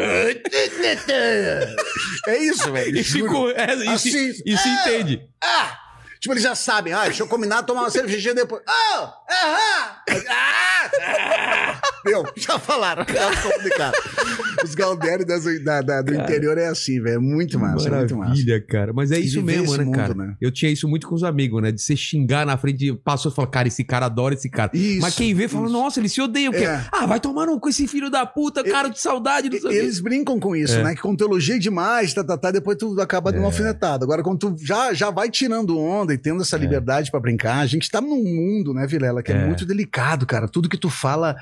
é, 1.07 1.75
é 2.27 2.37
isso, 2.39 2.71
velho. 2.71 2.97
E, 2.97 3.03
se, 3.03 3.19
juro. 3.19 3.31
co- 3.31 3.49
é, 3.51 3.73
e, 3.75 3.99
se, 3.99 4.09
Assim, 4.09 4.41
e 4.45 4.57
se 4.57 4.67
ah, 4.67 4.81
entende. 4.81 5.21
Ah! 5.43 5.77
Tipo, 6.21 6.33
eles 6.33 6.43
já 6.43 6.53
sabem. 6.53 6.93
Ah, 6.93 7.05
deixa 7.05 7.23
eu 7.23 7.27
combinar, 7.27 7.63
tomar 7.63 7.81
uma 7.81 7.89
cervejinha 7.89 8.35
depois. 8.35 8.61
Ah! 8.67 9.13
Ah! 9.29 10.03
Ah! 10.29 10.91
ah. 11.09 11.81
Meu, 12.05 12.23
já 12.35 12.57
falaram. 12.59 13.03
Já 13.11 13.29
comunicaram. 13.41 13.99
Os 14.63 14.75
Galdério 14.75 15.25
das- 15.25 15.43
da, 15.63 15.81
da- 15.81 16.01
do 16.01 16.13
interior 16.13 16.57
é 16.57 16.67
assim, 16.67 17.01
velho. 17.01 17.15
É 17.15 17.19
muito 17.19 17.59
massa, 17.59 17.87
é 17.87 17.91
muito 17.91 18.15
massa. 18.15 18.29
Maravilha, 18.29 18.61
cara. 18.67 18.93
Mas 18.93 19.11
é 19.11 19.19
isso 19.19 19.41
mesmo, 19.41 19.75
né, 19.77 19.83
mundo, 19.83 19.95
cara? 19.95 20.13
né? 20.13 20.35
Eu 20.39 20.51
tinha 20.51 20.71
isso 20.71 20.87
muito 20.87 21.07
com 21.07 21.15
os 21.15 21.23
amigos, 21.23 21.61
né? 21.61 21.71
De 21.71 21.81
você 21.81 21.95
xingar 21.95 22.45
na 22.45 22.57
frente, 22.57 22.91
passou 23.03 23.31
e 23.31 23.35
falou, 23.35 23.49
cara, 23.49 23.67
esse 23.67 23.83
cara 23.83 24.05
adora 24.07 24.33
esse 24.33 24.49
cara. 24.49 24.71
Isso, 24.73 25.01
Mas 25.01 25.15
quem 25.15 25.33
vê 25.33 25.47
fala, 25.47 25.65
isso. 25.65 25.73
nossa, 25.73 25.99
eles 25.99 26.11
se 26.13 26.21
odeiam. 26.21 26.51
porque, 26.51 26.65
É. 26.67 26.85
Ah, 26.91 27.05
vai 27.05 27.19
tomar 27.19 27.47
um 27.49 27.59
com 27.59 27.69
esse 27.69 27.87
filho 27.87 28.09
da 28.09 28.25
puta, 28.25 28.63
cara 28.63 28.89
de 28.89 28.99
saudade. 28.99 29.49
Não 29.49 29.59
sei 29.59 29.69
o 29.69 29.71
quê." 29.71 29.77
Eles 29.79 29.99
brincam 29.99 30.39
com 30.39 30.55
isso, 30.55 30.75
É. 30.75 30.83
né? 30.83 30.95
Que 30.95 31.01
quando 31.01 31.17
tu 31.17 31.25
elogia 31.25 31.57
demais, 31.59 32.13
tá, 32.13 32.23
tá, 32.23 32.37
tá, 32.37 32.51
depois 32.51 32.77
tu 32.77 32.99
acaba 33.01 33.31
dando 33.31 33.41
uma 33.41 33.47
alfinetada. 33.47 34.03
Agora, 34.05 34.21
quando 34.23 34.37
tu 34.39 34.55
já, 34.63 34.93
já 34.93 35.09
vai 35.09 35.29
tirando 35.29 35.77
onda 35.79 36.10
e 36.13 36.17
tendo 36.17 36.41
essa 36.41 36.57
liberdade 36.57 37.09
pra 37.11 37.19
brincar, 37.19 37.59
a 37.59 37.65
gente 37.65 37.89
tá 37.89 37.99
num 38.01 38.23
mundo, 38.23 38.73
né, 38.73 38.85
Vilela, 38.87 39.21
que 39.23 39.31
é. 39.31 39.35
É. 39.35 39.45
muito 39.45 39.65
delicado, 39.65 40.25
cara. 40.25 40.47
Tudo 40.47 40.69
que 40.69 40.77
tu 40.77 40.89
fala 40.89 41.35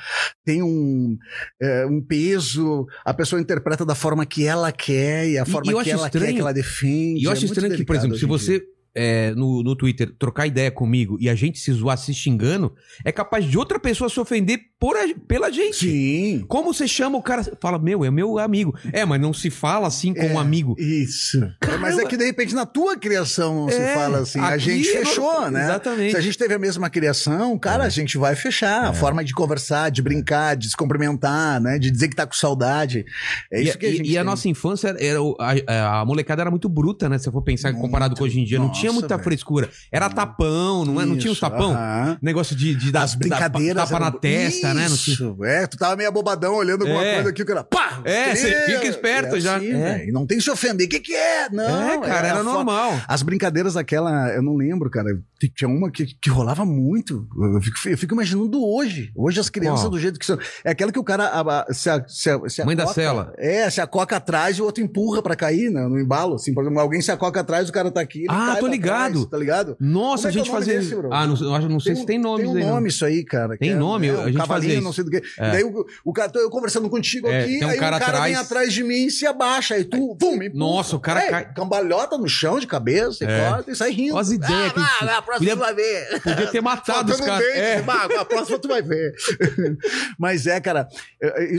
tem 0.46 0.62
um, 0.64 1.18
é, 1.62 1.86
um 1.86 2.02
peso, 2.02 2.88
a 3.06 3.14
pessoa 3.14 3.42
interpreta 3.42 3.86
da 3.86 3.96
forma 3.96 4.26
que 4.26 4.46
ela 4.46 4.72
quer 4.72 5.28
e 5.30 5.38
a 5.38 5.46
forma 5.46 5.72
e 5.72 5.84
que 5.84 5.90
ela 5.92 6.10
quer 6.10 6.18
estranho- 6.18 6.36
que 6.36 6.42
ela 6.42 6.54
defende. 6.54 7.22
E 7.22 7.24
eu 7.26 7.32
É 7.32 7.34
acho 7.34 7.46
estranho 7.46 7.76
que, 7.76 7.84
por 7.86 7.96
exemplo, 7.96 8.18
se 8.18 8.26
você 8.26 8.64
é, 9.02 9.34
no, 9.36 9.64
no 9.64 9.76
Twitter 9.76 10.12
trocar 10.20 10.46
ideia 10.48 10.70
comigo 10.70 11.18
e 11.22 11.30
a 11.30 11.36
gente 11.36 11.58
se 11.60 11.72
zoar 11.72 11.98
se 11.98 12.14
xingando, 12.14 12.74
é 13.06 13.12
capaz 13.12 13.46
de 13.46 13.58
outra 13.58 13.80
pessoa 13.80 14.10
se 14.10 14.20
ofender 14.20 14.60
por 14.80 14.96
a- 14.98 15.14
pela 15.28 15.50
gente. 15.52 15.78
Sim. 15.78 16.46
Como 16.48 16.74
você 16.74 16.88
chama 16.88 17.18
o 17.18 17.22
cara? 17.24 17.44
Fala, 17.62 17.80
meu, 17.80 18.04
é 18.04 18.12
meu 18.12 18.38
amigo. 18.40 18.74
É, 18.92 19.06
mas 19.06 19.20
não 19.22 19.34
se 19.34 19.50
fala 19.50 19.88
assim 19.88 20.14
com 20.14 20.22
É, 20.22 20.32
um 20.34 20.38
amigo. 20.40 20.76
Isso. 20.78 21.40
Mas 21.80 21.98
é 21.98 22.06
que 22.06 22.18
de 22.18 22.26
repente 22.26 22.54
na 22.54 22.66
tua 22.66 22.98
criação 22.98 23.56
não 23.62 23.70
se 23.70 23.78
É, 23.78 23.94
fala 23.94 24.20
assim. 24.20 24.40
A 24.40 24.58
gente 24.58 24.90
é 24.90 25.00
fechou, 25.06 25.50
né? 25.52 25.64
Exatamente. 25.64 26.12
Se 26.12 26.18
a 26.18 26.22
gente 26.22 26.38
teve 26.38 26.54
a 26.54 26.60
mesma 26.60 26.90
criação, 26.90 27.58
cara, 27.58 27.84
a 27.86 27.90
gente 27.90 28.18
vai 28.18 28.36
fechar. 28.36 28.86
A 28.86 28.94
forma 28.94 29.24
de 29.24 29.34
conversar, 29.34 29.90
de 29.90 30.02
brincar, 30.02 30.56
de 30.56 30.70
se 30.70 30.76
cumprimentar, 30.78 31.60
né? 31.62 31.78
De 31.80 31.90
dizer 31.92 32.08
que 32.10 32.16
tá 32.16 32.26
com 32.26 32.34
saudade. 32.34 33.06
É 33.52 33.62
isso 33.62 33.76
e, 33.76 33.78
que 33.78 33.86
a 33.86 33.90
e- 33.90 33.96
gente 33.98 34.10
e 34.12 34.18
a 34.18 34.22
tem. 34.22 34.26
nossa 34.30 34.48
infância, 34.50 34.96
era, 35.00 35.20
a, 35.68 36.02
a 36.02 36.06
molecada 36.06 36.42
era 36.42 36.50
muito 36.52 36.68
bruta, 36.70 37.08
né? 37.10 37.18
Se 37.18 37.28
eu 37.28 37.34
for 37.34 37.42
pensar 37.42 37.72
Muito. 37.72 37.82
comparado 37.82 38.16
com 38.16 38.24
hoje 38.24 38.40
em 38.40 38.44
dia. 38.46 38.58
não 38.60 38.68
Nossa, 38.68 38.82
tinha 38.92 39.00
muita 39.02 39.16
velho. 39.16 39.24
frescura. 39.24 39.70
Era 39.92 40.10
tapão, 40.10 40.86
não, 40.86 41.02
é? 41.02 41.06
não 41.06 41.18
tinha 41.18 41.32
os 41.32 41.40
tapão? 41.40 41.76
Negócio 42.22 42.56
de, 42.56 42.76
de 42.76 42.92
dar 42.92 43.04
As 43.04 43.16
brincadeiras. 43.16 43.90
tapa 43.90 44.00
na 44.00 44.12
testa, 44.12 44.74
né? 44.74 44.88
Não 44.90 44.98
tinha... 44.98 45.36
É. 45.44 45.68
Tu 45.68 45.78
tava 45.78 45.96
meio 45.96 46.10
abobadão 46.10 46.56
olhando 46.56 46.82
alguma 46.84 47.04
É. 47.06 47.16
coisa 47.16 47.30
aqui, 47.30 47.42
o 47.42 47.46
cara, 47.46 47.64
pá! 47.64 48.02
É, 48.04 48.36
você 48.36 48.52
fica 48.66 48.86
esperto 48.88 49.36
é 49.36 49.40
já. 49.40 49.58
assim, 49.58 49.72
É. 49.72 49.98
velho. 49.98 50.14
Não 50.14 50.26
tem 50.26 50.38
que 50.38 50.44
se 50.44 50.50
ofender. 50.50 50.88
O 50.88 50.90
que 50.90 51.00
que 51.00 51.14
é? 51.16 51.50
Não, 51.50 51.90
é, 51.90 51.98
cara, 52.00 52.28
é 52.28 52.30
era 52.32 52.42
a 52.42 52.44
fo- 52.44 52.52
normal. 52.52 53.02
As 53.08 53.22
brincadeiras 53.22 53.74
daquela, 53.74 54.30
eu 54.30 54.42
não 54.42 54.56
lembro, 54.56 54.90
cara. 54.90 55.10
Tinha 55.56 55.70
uma 55.70 55.90
que, 55.92 56.06
que 56.06 56.30
rolava 56.30 56.66
muito. 56.66 57.28
Eu 57.56 57.62
fico, 57.62 57.78
eu 57.90 57.98
fico 57.98 58.14
imaginando 58.14 58.64
hoje. 58.66 59.12
Hoje 59.16 59.40
as 59.40 59.50
crianças 59.50 59.90
do 59.90 60.00
jeito 60.00 60.20
que 60.20 60.26
são. 60.26 60.38
É 60.64 60.72
aquela 60.72 60.92
que 60.92 61.00
o 61.00 61.04
cara 61.04 61.26
a- 61.26 61.42
a- 61.70 61.74
se, 61.74 61.90
a- 61.90 62.04
se, 62.08 62.30
a- 62.30 62.40
se 62.50 62.64
Mãe 62.66 62.76
da 62.76 62.84
acoca- 62.84 62.96
cela. 63.02 63.34
É, 63.38 63.70
se 63.70 63.80
acoca 63.82 64.18
atrás 64.18 64.58
e 64.58 64.62
o 64.62 64.66
outro 64.66 64.84
empurra 64.84 65.22
pra 65.22 65.36
cair 65.36 65.70
né, 65.72 65.82
no 65.88 66.00
embalo. 66.00 66.36
Assim, 66.36 66.54
por 66.54 66.64
exemplo, 66.64 66.80
alguém 66.80 67.02
se 67.02 67.12
acoca 67.12 67.40
atrás, 67.40 67.70
o 67.70 67.72
cara 67.72 67.90
tá 67.92 68.02
aqui. 68.02 68.26
Ah, 68.30 68.58
tô 68.60 68.68
ligado. 68.70 69.26
tá 69.26 69.38
ligado? 69.38 69.78
Nossa, 69.80 70.24
Como 70.24 70.28
a 70.28 70.30
é 70.30 70.30
é 70.30 70.32
gente 70.32 70.48
nome 70.52 70.60
fazia. 70.66 70.80
desse, 70.80 70.96
ah, 71.12 71.28
não, 71.28 71.62
eu 71.62 71.70
não 71.70 71.80
sei 71.80 71.94
Tem 71.94 72.02
se 72.02 72.08
tem 72.08 72.20
nome 72.20 72.44
Tem 72.44 72.52
um 72.52 72.56
aí, 72.58 72.64
não. 72.64 72.70
nome 72.76 72.90
isso 72.90 73.06
aí, 73.06 73.24
cara. 73.24 73.58
Tem 73.58 73.72
é- 73.72 73.76
nome? 73.76 74.08
é, 74.08 74.12
A 74.12 74.26
gente 74.28 74.38
cavalinho, 74.38 74.48
fazia 74.74 74.82
não 74.82 74.94
sei 74.94 75.04
do 75.04 75.12
que. 75.12 75.18
É. 75.38 75.52
Daí 75.52 75.64
o, 75.64 75.86
o 76.06 76.14
cara, 76.14 76.30
tô 76.30 76.40
eu 76.40 76.50
conversando 76.50 76.90
contigo 76.90 77.28
É, 77.28 77.42
aqui, 77.44 77.64
um 77.64 77.68
aí 77.70 77.78
cara 77.78 77.98
o 77.98 78.00
cara 78.00 78.12
atrás. 78.18 78.24
vem 78.34 78.36
atrás 78.36 78.74
de 78.74 78.84
mim 78.84 79.06
e 79.06 79.12
se 79.12 79.26
abaixa. 79.26 79.76
Aí 79.76 79.84
tu, 79.84 80.16
vum, 80.20 80.38
me. 80.38 80.50
Nossa, 80.50 80.96
o 80.96 81.00
cara 81.00 81.22
É, 81.24 81.30
cai- 81.30 81.54
Cambalhota 81.54 82.18
no 82.18 82.28
chão 82.28 82.60
de 82.60 82.68
cabeça, 82.68 83.26
É. 83.26 83.28
e 83.28 83.50
corta 83.50 83.72
e 83.72 83.76
sai 83.76 83.92
rindo. 83.92 84.14
Olha 84.14 84.22
as 84.22 84.32
ideias 84.32 84.74
ah, 84.76 85.18
a 85.18 85.22
próxima 85.22 85.52
tu 85.52 85.58
vai 85.60 85.74
ver. 85.74 86.22
Podia 86.22 86.48
ter 86.48 86.62
matado 86.62 87.12
os 87.12 87.20
caras. 87.20 87.46
É. 87.48 87.84
a 88.20 88.26
próxima 88.26 88.60
tu 88.60 88.68
vai 88.68 88.82
ver. 88.82 89.14
Mas 90.18 90.48
é, 90.48 90.60
cara, 90.60 90.88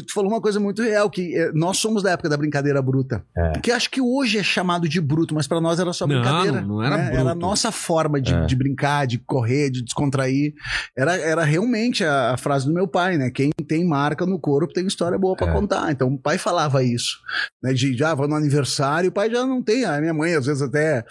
tu 0.07 0.13
falou 0.13 0.31
uma 0.31 0.41
coisa 0.41 0.59
muito 0.61 0.83
real, 0.83 1.09
que 1.11 1.35
nós 1.55 1.79
somos 1.79 2.03
da 2.03 2.13
época 2.13 2.29
da 2.29 2.37
brincadeira 2.37 2.81
bruta. 2.83 3.25
Que 3.63 3.71
acho 3.73 3.91
que 3.91 4.01
hoje 4.01 4.39
é 4.39 4.43
chamado 4.43 4.89
de 4.89 5.01
bruto, 5.01 5.35
mas 5.35 5.47
pra 5.47 5.61
nós 5.61 5.79
era 5.79 5.93
só 5.93 6.07
Não, 6.07 6.15
brincadeira. 6.21 6.61
não 6.61 6.83
era 6.83 6.97
né? 7.03 7.17
Era 7.17 7.31
a 7.31 7.35
nossa 7.35 7.71
forma 7.73 8.21
de, 8.21 8.35
É. 8.35 8.47
de 8.47 8.55
brincar, 8.57 9.07
de 9.07 9.19
correr, 9.19 9.71
de 9.71 9.83
descontrair. 9.83 10.53
Era, 10.97 11.17
era 11.17 11.43
realmente 11.45 12.05
a, 12.05 12.33
a 12.33 12.37
frase 12.37 12.67
do 12.67 12.73
meu 12.75 12.87
pai, 12.89 13.17
né? 13.17 13.31
Quem 13.31 13.51
tem 13.69 13.85
marca 13.87 14.25
no 14.27 14.39
corpo 14.39 14.73
tem 14.73 14.87
história 14.87 15.19
boa 15.19 15.37
pra 15.37 15.49
É. 15.49 15.53
contar. 15.53 15.91
Então 15.91 16.09
o 16.09 16.19
pai 16.19 16.39
falava 16.39 16.83
isso. 16.83 17.19
Né? 17.63 17.73
De 17.73 17.97
já, 17.97 18.15
vou 18.15 18.29
no 18.29 18.35
aniversário, 18.35 19.11
o 19.11 19.13
pai 19.13 19.31
já 19.31 19.47
não 19.47 19.63
tem. 19.63 19.85
A 19.85 20.01
minha 20.01 20.15
mãe 20.15 20.35
às 20.35 20.47
vezes 20.47 20.63
até 20.63 21.05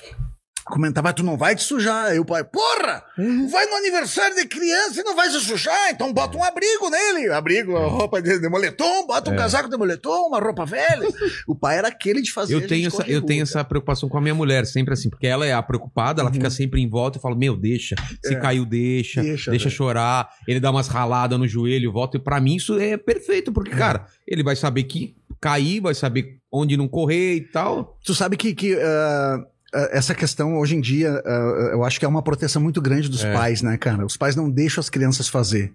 comentava, 0.70 1.12
tu 1.14 1.24
não 1.24 1.36
vai 1.38 1.56
te 1.56 1.64
sujar. 1.64 2.06
Aí 2.08 2.20
o 2.20 2.26
pai, 2.26 2.44
porra, 2.44 3.04
vai 3.52 3.66
no 3.66 3.76
aniversário 3.76 4.36
de 4.36 4.46
criança 4.48 5.02
e 5.02 5.04
não 5.04 5.16
vai 5.16 5.30
se 5.30 5.40
sujar, 5.42 5.90
então 5.92 6.14
bota 6.14 6.38
um 6.38 6.44
abrigo 6.44 6.90
nele. 6.90 7.30
Abrigo, 7.32 7.76
a 7.76 7.88
roupa 7.88 8.22
de, 8.22 8.40
de 8.40 8.48
moletom, 8.50 9.06
bota 9.08 9.32
um 9.32 9.36
casaco 9.36 9.70
de 9.70 9.78
moletom, 9.78 10.28
uma 10.28 10.40
roupa 10.40 10.66
velha. 10.66 11.08
o 11.48 11.56
pai 11.56 11.78
era 11.78 11.88
aquele 11.88 12.22
de 12.22 12.32
fazer. 12.32 12.54
Eu 12.54 12.68
tenho, 12.68 12.88
essa, 12.88 13.04
eu 13.04 13.22
tenho 13.22 13.44
essa 13.44 13.64
preocupação 13.64 14.08
com 14.08 14.18
a 14.18 14.22
minha 14.22 14.36
mulher, 14.36 14.66
sempre 14.66 14.94
assim, 14.94 15.10
porque 15.10 15.28
ela 15.28 15.46
é 15.46 15.54
a 15.54 15.62
preocupada, 15.62 16.22
ela 16.22 16.32
fica 16.32 16.50
sempre 16.50 16.82
em 16.82 16.90
volta 16.90 17.18
e 17.18 17.22
fala: 17.22 17.36
Meu, 17.36 17.56
deixa. 17.58 17.96
Se 18.24 18.34
Uhum. 18.34 18.38
É. 18.38 18.42
caiu, 18.42 18.66
deixa. 18.66 19.22
Deixa, 19.22 19.52
Deixa, 19.52 19.66
velho. 19.66 19.76
chorar. 19.78 20.30
Ele 20.48 20.60
dá 20.60 20.72
umas 20.72 20.88
raladas 20.88 21.38
no 21.40 21.48
joelho, 21.48 21.92
volta. 21.92 22.18
E 22.18 22.20
pra 22.20 22.40
mim 22.40 22.56
isso 22.56 22.80
é 22.80 22.96
perfeito, 22.98 23.52
porque, 23.52 23.72
cara, 23.72 24.06
ele 24.28 24.44
vai 24.44 24.56
saber 24.56 24.84
que 24.84 25.16
cair, 25.42 25.80
vai 25.82 25.94
saber 25.96 26.38
onde 26.52 26.76
não 26.78 26.88
correr 26.88 27.36
e 27.36 27.42
tal. 27.42 27.98
Tu 28.04 28.14
sabe 28.14 28.36
que, 28.38 28.54
que 28.54 28.76
ah, 28.82 29.44
essa 29.92 30.16
questão 30.16 30.58
hoje 30.58 30.76
em 30.76 30.82
dia, 30.82 31.22
ah, 31.26 31.70
eu 31.74 31.84
acho 31.84 32.00
que 32.00 32.06
é 32.06 32.08
uma 32.08 32.22
proteção 32.22 32.62
muito 32.62 32.82
grande 32.82 33.10
dos 33.10 33.24
É. 33.24 33.34
pais, 33.34 33.62
né, 33.62 33.78
cara? 33.78 34.06
Os 34.06 34.18
pais 34.18 34.36
não 34.36 34.50
deixam 34.50 34.80
as 34.82 34.90
crianças 34.90 35.28
fazer. 35.28 35.72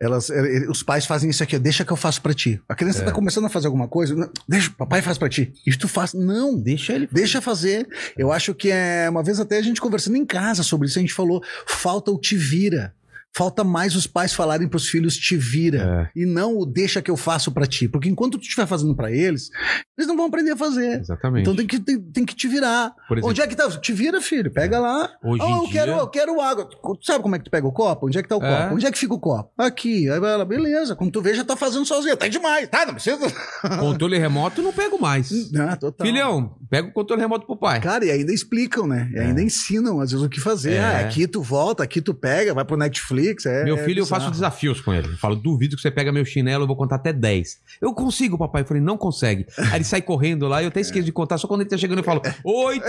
Elas, 0.00 0.30
eh, 0.30 0.56
eh, 0.64 0.68
os 0.70 0.82
pais 0.82 1.06
fazem 1.06 1.30
isso 1.30 1.42
aqui, 1.42 1.58
deixa 1.58 1.84
que 1.84 1.92
eu 1.92 1.96
faço 1.96 2.20
pra 2.22 2.32
ti. 2.34 2.60
A 2.68 2.74
criança 2.74 3.02
É. 3.02 3.04
tá 3.04 3.12
começando 3.12 3.44
a 3.46 3.48
fazer 3.48 3.66
alguma 3.66 3.88
coisa, 3.88 4.30
deixa, 4.48 4.70
papai 4.70 5.02
faz 5.02 5.18
pra 5.18 5.28
ti. 5.28 5.52
E 5.66 5.76
tu 5.76 5.88
faz, 5.88 6.12
não. 6.14 6.56
Deixa 6.58 6.92
ele. 6.92 7.08
Deixa 7.10 7.40
fazer. 7.40 7.86
Eu 8.16 8.32
acho 8.32 8.54
que 8.54 8.70
é. 8.70 9.08
Uma 9.10 9.22
vez 9.22 9.38
até 9.40 9.58
a 9.58 9.62
gente 9.62 9.80
conversando 9.80 10.16
em 10.16 10.24
casa 10.24 10.62
sobre 10.62 10.88
isso, 10.88 10.98
a 10.98 11.02
gente 11.02 11.14
falou: 11.14 11.42
falta 11.66 12.10
o 12.10 12.18
te 12.18 12.36
vira. 12.36 12.92
Falta 13.36 13.64
mais 13.64 13.96
os 13.96 14.06
pais 14.06 14.32
falarem 14.32 14.68
pros 14.68 14.88
filhos 14.88 15.16
te 15.16 15.36
vira. 15.36 16.10
É. 16.14 16.20
E 16.20 16.24
não 16.24 16.56
o 16.56 16.64
deixa 16.64 17.02
que 17.02 17.10
eu 17.10 17.16
faço 17.16 17.50
pra 17.50 17.66
ti. 17.66 17.88
Porque 17.88 18.08
enquanto 18.08 18.38
tu 18.38 18.42
estiver 18.42 18.66
fazendo 18.66 18.94
pra 18.94 19.10
eles, 19.10 19.50
eles 19.98 20.06
não 20.06 20.16
vão 20.16 20.26
aprender 20.26 20.52
a 20.52 20.56
fazer. 20.56 21.00
Exatamente. 21.00 21.42
Então 21.42 21.56
tem 21.56 21.66
que, 21.66 21.80
tem, 21.80 22.00
tem 22.00 22.24
que 22.24 22.34
te 22.34 22.46
virar. 22.46 22.92
Exemplo, 23.10 23.30
Onde 23.30 23.40
é 23.42 23.46
que 23.46 23.56
tá? 23.56 23.68
Te 23.80 23.92
vira, 23.92 24.20
filho. 24.20 24.52
Pega 24.52 24.78
lá. 24.78 25.10
Hoje 25.24 25.42
Oh, 25.42 25.64
eu, 25.64 25.68
quero, 25.70 25.92
dia- 25.92 26.00
eu 26.00 26.06
quero 26.08 26.40
água. 26.40 26.64
Tu 26.68 26.98
sabe 27.04 27.22
como 27.22 27.34
é 27.34 27.38
que 27.38 27.44
tu 27.46 27.50
pega 27.50 27.66
o 27.66 27.72
copo? 27.72 28.06
Onde 28.06 28.18
é 28.18 28.22
que 28.22 28.28
tá 28.28 28.36
o 28.36 28.44
É. 28.44 28.62
copo? 28.62 28.74
Onde 28.76 28.86
é 28.86 28.92
que 28.92 28.98
fica 28.98 29.14
o 29.14 29.18
copo? 29.20 29.50
Aqui. 29.58 30.08
Aí 30.08 30.16
ela, 30.16 30.44
beleza. 30.44 30.94
Quando 30.94 31.10
tu 31.10 31.20
vê, 31.20 31.34
já 31.34 31.44
tá 31.44 31.56
fazendo 31.56 31.84
sozinha. 31.84 32.16
Tá 32.16 32.28
demais, 32.28 32.68
tá? 32.68 32.86
Não 32.86 32.94
precisa. 32.94 33.18
controle 33.80 34.16
remoto 34.16 34.62
não 34.62 34.72
pego 34.72 35.00
mais. 35.00 35.32
Ah, 35.56 35.74
total. 35.76 36.06
Filhão, 36.06 36.54
pega 36.70 36.86
o 36.86 36.92
controle 36.92 37.20
remoto 37.22 37.46
pro 37.46 37.56
pai. 37.56 37.80
Cara, 37.80 38.04
e 38.04 38.10
ainda 38.12 38.32
explicam, 38.32 38.86
né? 38.86 39.10
E 39.12 39.18
ainda 39.18 39.42
ensinam, 39.42 40.00
às 40.00 40.12
vezes, 40.12 40.24
o 40.24 40.28
que 40.28 40.38
fazer. 40.40 40.74
É. 40.74 40.80
Ah, 40.84 40.98
aqui 41.00 41.26
tu 41.26 41.42
volta, 41.42 41.82
aqui 41.82 42.00
tu 42.00 42.14
pega, 42.14 42.54
vai 42.54 42.64
pro 42.64 42.76
Netflix. 42.76 43.23
É, 43.46 43.64
Meu 43.64 43.76
é 43.76 43.84
filho, 43.84 44.00
eu 44.00 44.04
bizarro. 44.04 44.22
faço 44.22 44.32
desafios 44.32 44.80
com 44.80 44.92
ele. 44.92 45.08
Eu 45.08 45.16
falo, 45.16 45.36
duvido 45.36 45.76
que 45.76 45.82
você 45.82 45.90
pega 45.90 46.12
meu 46.12 46.24
chinelo, 46.24 46.64
eu 46.64 46.66
vou 46.66 46.76
contar 46.76 46.96
até 46.96 47.12
10. 47.12 47.60
Eu 47.80 47.92
consigo, 47.94 48.36
papai. 48.36 48.62
Eu 48.62 48.66
falei, 48.66 48.82
não 48.82 48.96
consegue. 48.96 49.46
Aí 49.58 49.76
ele 49.76 49.84
sai 49.84 50.02
correndo 50.02 50.46
lá, 50.46 50.62
eu 50.62 50.68
até 50.68 50.80
esqueço 50.80 51.04
de 51.04 51.12
contar, 51.12 51.38
só 51.38 51.46
quando 51.46 51.62
ele 51.62 51.70
tá 51.70 51.76
chegando 51.76 51.98
eu 51.98 52.04
falo, 52.04 52.20
8, 52.44 52.84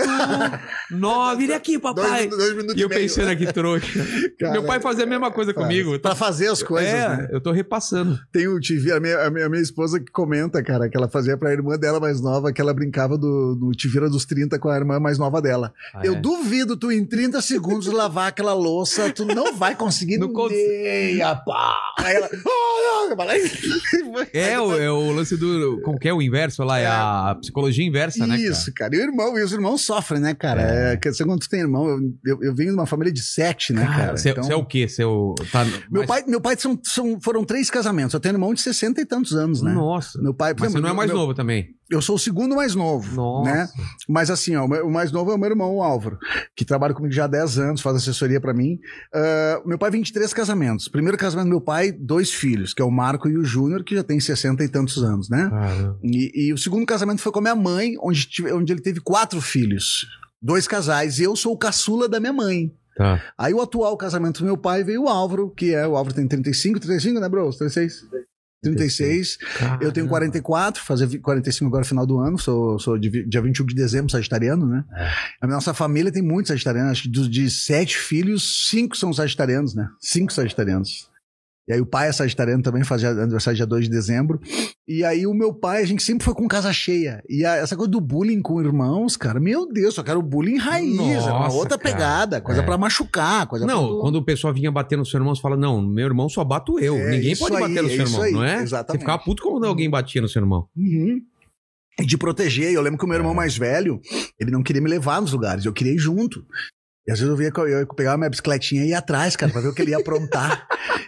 9, 0.90 1.44
ele 1.44 1.54
aqui, 1.54 1.78
papai. 1.78 2.28
Dois, 2.28 2.54
dois 2.54 2.76
E 2.76 2.80
eu 2.80 2.88
pensando 2.88 3.28
aqui, 3.28 3.52
trouxa. 3.52 4.06
Cara, 4.38 4.52
meu 4.52 4.64
pai 4.64 4.80
fazia 4.80 5.04
a 5.04 5.06
mesma 5.06 5.30
coisa 5.30 5.52
Faz. 5.52 5.66
comigo. 5.66 5.98
Pra 5.98 6.14
fazer 6.14 6.48
as 6.48 6.62
coisas, 6.62 6.92
é, 6.92 7.08
né? 7.08 7.28
eu 7.30 7.40
tô 7.40 7.52
repassando. 7.52 8.18
Tem 8.32 8.46
o 8.48 8.60
TV, 8.60 8.92
a 8.92 9.00
minha, 9.00 9.18
a, 9.26 9.30
minha, 9.30 9.46
a 9.46 9.48
minha 9.48 9.62
esposa 9.62 9.98
que 9.98 10.10
comenta, 10.10 10.62
cara, 10.62 10.88
que 10.88 10.96
ela 10.96 11.08
fazia 11.08 11.36
pra 11.36 11.52
irmã 11.52 11.78
dela 11.78 12.00
mais 12.00 12.20
nova, 12.20 12.52
que 12.52 12.60
ela 12.60 12.74
brincava 12.74 13.16
do, 13.16 13.54
do 13.54 13.72
Te 13.72 13.88
Vira 13.88 14.08
dos 14.08 14.24
30 14.24 14.58
com 14.58 14.68
a 14.68 14.76
irmã 14.76 14.98
mais 14.98 15.18
nova 15.18 15.40
dela. 15.40 15.72
Ah, 15.94 16.00
eu 16.04 16.14
é. 16.14 16.20
duvido 16.20 16.76
tu 16.76 16.90
em 16.90 17.04
30 17.04 17.40
segundos 17.40 17.86
lavar 17.86 18.28
aquela 18.28 18.54
louça, 18.54 19.10
tu 19.10 19.24
não 19.24 19.54
vai 19.54 19.74
conseguir 19.74 20.18
Não 20.26 20.34
cons- 20.34 20.52
nem 20.52 21.22
a 21.22 21.34
pá. 21.34 21.76
Aí 21.98 22.16
ela, 22.16 22.28
oh, 22.44 23.08
não, 23.08 23.16
vai 23.16 23.26
lá 23.26 23.36
e- 23.38 23.50
É 24.32 24.60
o, 24.60 24.74
é 24.80 24.90
o 24.90 25.12
lance 25.12 25.36
do. 25.36 25.80
Como 25.82 25.98
que 25.98 26.08
é 26.08 26.14
o 26.14 26.20
inverso 26.22 26.62
lá? 26.64 26.78
É 26.78 26.86
a 26.86 27.36
psicologia 27.40 27.84
inversa, 27.84 28.26
né? 28.26 28.36
cara? 28.36 28.48
Isso, 28.48 28.72
cara. 28.74 28.94
E 28.94 28.98
o 28.98 29.02
irmão, 29.02 29.38
e 29.38 29.42
os 29.42 29.52
irmãos 29.52 29.82
sofrem, 29.82 30.20
né, 30.20 30.34
cara? 30.34 30.62
É. 30.62 30.92
É. 30.92 30.96
quer 30.96 31.10
dizer, 31.10 31.24
quando 31.24 31.40
tu 31.40 31.48
tem 31.48 31.60
irmão, 31.60 31.88
eu, 31.88 31.98
eu, 32.24 32.42
eu 32.42 32.54
venho 32.54 32.70
de 32.70 32.76
uma 32.76 32.86
família 32.86 33.12
de 33.12 33.22
sete, 33.22 33.72
né, 33.72 33.84
cara? 33.86 34.16
Você 34.16 34.30
Então, 34.30 34.50
é 34.50 34.56
o 34.56 34.64
quê? 34.64 34.88
Você 34.88 35.02
é 35.02 35.06
o. 35.06 35.34
Tá, 35.50 35.64
Meu 35.64 35.74
mais- 35.90 36.06
pai, 36.06 36.24
meu 36.26 36.40
pai 36.40 36.56
são, 36.58 36.78
são, 36.82 37.18
foram 37.20 37.44
três 37.44 37.70
casamentos. 37.70 38.14
Eu 38.14 38.20
tenho 38.20 38.34
irmão 38.34 38.52
de 38.54 38.60
60 38.60 39.00
e 39.00 39.04
tantos 39.06 39.32
anos, 39.34 39.62
né? 39.62 39.72
Nossa. 39.72 40.20
Meu 40.20 40.34
pai, 40.34 40.52
Mas 40.52 40.60
você 40.60 40.66
exemplo, 40.66 40.82
não 40.82 40.90
é 40.90 40.92
mais 40.92 41.10
meu- 41.10 41.18
novo 41.18 41.34
também. 41.34 41.75
Eu 41.90 42.02
sou 42.02 42.16
o 42.16 42.18
segundo 42.18 42.56
mais 42.56 42.74
novo, 42.74 43.14
Nossa. 43.14 43.50
né? 43.50 43.68
Mas 44.08 44.28
assim, 44.30 44.56
ó, 44.56 44.64
o 44.64 44.90
mais 44.90 45.12
novo 45.12 45.30
é 45.30 45.34
o 45.34 45.38
meu 45.38 45.48
irmão, 45.50 45.76
o 45.76 45.82
Álvaro, 45.82 46.18
que 46.56 46.64
trabalha 46.64 46.92
comigo 46.92 47.14
já 47.14 47.24
há 47.24 47.28
10 47.28 47.58
anos, 47.58 47.80
faz 47.80 47.96
assessoria 47.96 48.40
pra 48.40 48.52
mim. 48.52 48.78
Ah, 49.14 49.62
meu 49.64 49.78
pai, 49.78 49.90
23 49.92 50.32
casamentos. 50.32 50.88
Primeiro 50.88 51.16
casamento 51.16 51.46
do 51.46 51.50
meu 51.50 51.60
pai, 51.60 51.92
dois 51.92 52.32
filhos, 52.32 52.74
que 52.74 52.82
é 52.82 52.84
o 52.84 52.90
Marco 52.90 53.28
e 53.28 53.38
o 53.38 53.44
Júnior, 53.44 53.84
que 53.84 53.94
já 53.94 54.02
tem 54.02 54.18
60 54.18 54.64
e 54.64 54.68
tantos 54.68 55.02
anos, 55.02 55.28
né? 55.30 55.48
E, 56.02 56.48
e 56.48 56.52
o 56.52 56.58
segundo 56.58 56.84
casamento 56.84 57.20
foi 57.22 57.30
com 57.30 57.38
a 57.38 57.42
minha 57.42 57.54
mãe, 57.56 57.94
onde, 58.02 58.26
tive- 58.26 58.52
onde 58.52 58.72
ele 58.72 58.80
teve 58.82 59.00
quatro 59.00 59.40
filhos. 59.40 60.06
Dois 60.42 60.66
casais. 60.66 61.18
E 61.18 61.22
eu 61.22 61.36
sou 61.36 61.52
o 61.52 61.58
caçula 61.58 62.08
da 62.08 62.18
minha 62.18 62.32
mãe. 62.32 62.72
Tá. 62.96 63.22
Aí 63.38 63.52
o 63.54 63.60
atual 63.60 63.96
casamento 63.96 64.40
do 64.40 64.44
meu 64.46 64.56
pai 64.56 64.82
veio 64.82 65.02
o 65.04 65.08
Álvaro, 65.08 65.50
que 65.50 65.74
é, 65.74 65.86
o 65.86 65.96
Álvaro 65.96 66.14
tem 66.16 66.26
35, 66.26 66.80
35, 66.80 67.20
né, 67.20 67.28
bro? 67.28 67.48
36? 67.50 68.02
36. 68.74 69.38
Eu 69.80 69.92
tenho 69.92 70.06
44, 70.08 70.82
fazer 70.82 71.06
vi- 71.06 71.18
45 71.18 71.68
agora 71.68 71.82
no 71.82 71.86
final 71.88 72.06
do 72.06 72.18
ano, 72.18 72.38
sou, 72.38 72.78
sou 72.78 72.98
de, 72.98 73.24
dia 73.26 73.40
21 73.42 73.66
de 73.66 73.74
dezembro, 73.74 74.10
sagitariano, 74.10 74.66
né? 74.66 74.84
A 75.40 75.46
nossa 75.46 75.72
família 75.74 76.10
tem 76.12 76.22
muitos 76.22 76.48
sagitarianos, 76.48 76.92
acho 76.92 77.02
que 77.02 77.08
dos, 77.10 77.28
de 77.30 77.50
sete 77.50 77.96
filhos, 77.96 78.68
cinco 78.68 78.96
são 78.96 79.12
sagitarianos, 79.12 79.74
né? 79.74 79.88
Cinco 80.00 80.32
sagitarianos. 80.32 81.08
E 81.68 81.72
aí 81.72 81.80
o 81.80 81.86
pai 81.86 82.08
é 82.08 82.12
sagitariano 82.12 82.62
também, 82.62 82.84
faz 82.84 83.02
aniversário 83.02 83.56
dia 83.56 83.66
2 83.66 83.84
de 83.84 83.90
dezembro. 83.90 84.40
E 84.86 85.02
aí 85.04 85.26
o 85.26 85.34
meu 85.34 85.52
pai, 85.52 85.82
a 85.82 85.84
gente 85.86 86.02
sempre 86.02 86.24
foi 86.24 86.32
com 86.32 86.46
casa 86.46 86.72
cheia. 86.72 87.20
E 87.28 87.44
a- 87.44 87.56
essa 87.56 87.74
coisa 87.74 87.90
do 87.90 88.00
bullying 88.00 88.40
com 88.40 88.60
irmãos, 88.62 89.16
cara, 89.16 89.40
meu 89.40 89.66
Deus, 89.72 89.94
só 89.94 90.02
quero 90.04 90.22
bullying 90.22 90.58
raiz, 90.58 90.96
era 90.96 91.32
uma 91.34 91.40
Nossa, 91.46 91.56
outra 91.56 91.76
cara. 91.76 91.92
pegada, 91.94 92.40
coisa 92.40 92.60
É. 92.60 92.64
pra 92.64 92.78
machucar, 92.78 93.46
coisa 93.48 93.66
Não, 93.66 93.88
pra... 93.88 94.00
quando 94.00 94.16
o 94.16 94.24
pessoal 94.24 94.54
vinha 94.54 94.70
bater 94.70 94.96
no 94.96 95.04
seu 95.04 95.18
irmão, 95.18 95.34
você 95.34 95.42
fala: 95.42 95.56
Não, 95.56 95.82
meu 95.82 96.06
irmão 96.06 96.28
só 96.28 96.44
bato 96.44 96.78
eu. 96.78 96.94
É, 96.96 97.10
Ninguém 97.10 97.36
pode 97.36 97.56
aí, 97.56 97.62
bater 97.62 97.82
no 97.82 97.88
é 97.88 97.94
seu 97.96 98.04
isso 98.04 98.12
irmão, 98.14 98.22
aí, 98.22 98.32
não 98.32 98.44
é? 98.44 98.62
exatamente. 98.62 98.92
Você 98.92 98.98
ficava 99.06 99.22
puto 99.24 99.42
quando 99.42 99.64
alguém 99.66 99.90
batia 99.90 100.22
no 100.22 100.28
seu 100.28 100.40
irmão. 100.42 100.68
Uhum. 100.76 101.20
E 101.98 102.04
de 102.06 102.16
proteger. 102.18 102.72
Eu 102.72 102.82
lembro 102.82 102.98
que 102.98 103.04
o 103.04 103.08
meu 103.08 103.16
irmão 103.16 103.34
mais 103.34 103.56
velho, 103.56 104.00
ele 104.38 104.50
não 104.50 104.62
queria 104.62 104.82
me 104.82 104.88
levar 104.88 105.20
nos 105.20 105.32
lugares, 105.32 105.64
eu 105.64 105.72
queria 105.72 105.94
ir 105.94 105.98
junto. 105.98 106.44
E 107.06 107.12
às 107.12 107.18
vezes 107.20 107.30
eu 107.30 107.36
via 107.36 107.52
eu, 107.56 107.86
pegava 107.94 108.16
minha 108.18 108.28
bicicletinha 108.30 108.84
e 108.84 108.88
ia 108.88 108.98
atrás, 108.98 109.36
cara, 109.36 109.52
pra 109.52 109.60
ver 109.60 109.68
o 109.68 109.74
que 109.74 109.82
ele 109.82 109.92
ia 109.92 109.98
aprontar. 109.98 110.66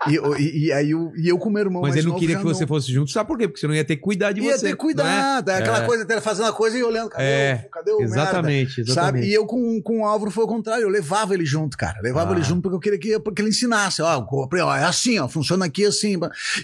e, 0.09 0.15
e, 0.41 0.67
e 0.67 0.73
aí 0.73 0.91
eu, 0.93 1.13
e 1.17 1.29
eu 1.29 1.39
com 1.39 1.49
o 1.49 1.53
meu 1.53 1.63
irmão. 1.63 1.83
Mas 1.83 1.95
ele 1.97 2.05
não 2.05 2.11
novo 2.13 2.21
queria 2.21 2.37
que 2.39 2.45
você 2.45 2.67
fosse 2.67 2.93
junto, 2.93 3.11
sabe 3.11 3.27
por 3.27 3.37
quê? 3.37 3.49
Porque 3.49 3.61
você 3.61 3.67
não 3.67 3.75
ia 3.75 3.85
ter 3.85 3.97
que 3.97 4.03
cuidar 4.03 4.33
de 4.33 4.41
Ia 4.41 4.57
você. 4.57 4.69
ter 4.69 4.77
cuidado, 4.77 5.47
não 5.49 5.53
é? 5.55 5.59
aquela 5.59 5.83
É. 5.83 5.87
coisa 5.87 6.05
dele 6.05 6.21
fazendo 6.21 6.49
a 6.49 6.53
coisa 6.53 6.79
e 6.79 6.83
olhando, 6.85 7.11
cadê 7.11 7.25
É, 7.25 7.65
o, 7.67 7.71
cadê 7.71 7.91
o 7.91 7.99
merda? 7.99 8.15
Exatamente, 8.15 8.81
exatamente. 8.81 8.95
Sabe? 8.95 9.27
E 9.29 9.35
eu 9.35 9.45
com, 9.47 9.81
com 9.83 10.01
o 10.03 10.05
Álvaro 10.05 10.31
foi 10.31 10.45
o 10.45 10.49
contrário, 10.49 10.83
eu 10.85 10.89
levava 10.89 11.35
ele 11.35 11.45
junto, 11.45 11.77
cara. 11.77 11.99
Levava 12.03 12.33
Ah. 12.33 12.37
ele 12.37 12.45
junto 12.45 12.63
porque 12.63 12.77
eu 12.77 12.81
queria 12.81 12.99
que, 12.99 13.19
porque 13.21 13.43
ele 13.43 13.49
ensinasse. 13.51 14.01
Ó, 14.01 14.23
comprei, 14.23 14.63
ó, 14.63 14.75
é 14.77 14.85
assim, 14.85 15.19
ó, 15.19 15.29
funciona 15.29 15.65
aqui 15.67 15.85
assim. 15.85 16.17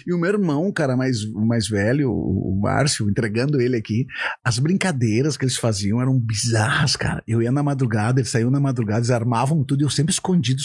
E 0.07 0.13
o 0.13 0.17
meu 0.17 0.29
irmão, 0.31 0.71
cara, 0.71 0.95
mais, 0.95 1.25
mais 1.31 1.67
velho, 1.67 2.09
o 2.11 2.57
Márcio, 2.61 3.09
entregando 3.09 3.59
ele 3.59 3.75
aqui, 3.75 4.07
as 4.43 4.59
brincadeiras 4.59 5.35
que 5.35 5.43
eles 5.43 5.57
faziam 5.57 6.01
eram 6.01 6.17
bizarras, 6.17 6.95
cara. 6.95 7.21
Eu 7.27 7.41
ia 7.41 7.51
na 7.51 7.61
madrugada, 7.63 8.19
eles 8.19 8.29
saíam 8.31 8.49
na 8.49 8.59
madrugada, 8.59 8.99
eles 8.99 9.11
armavam 9.25 9.63
tudo 9.63 9.81
e 9.81 9.83
eu 9.83 9.89
sempre 9.89 10.13
escondido, 10.13 10.61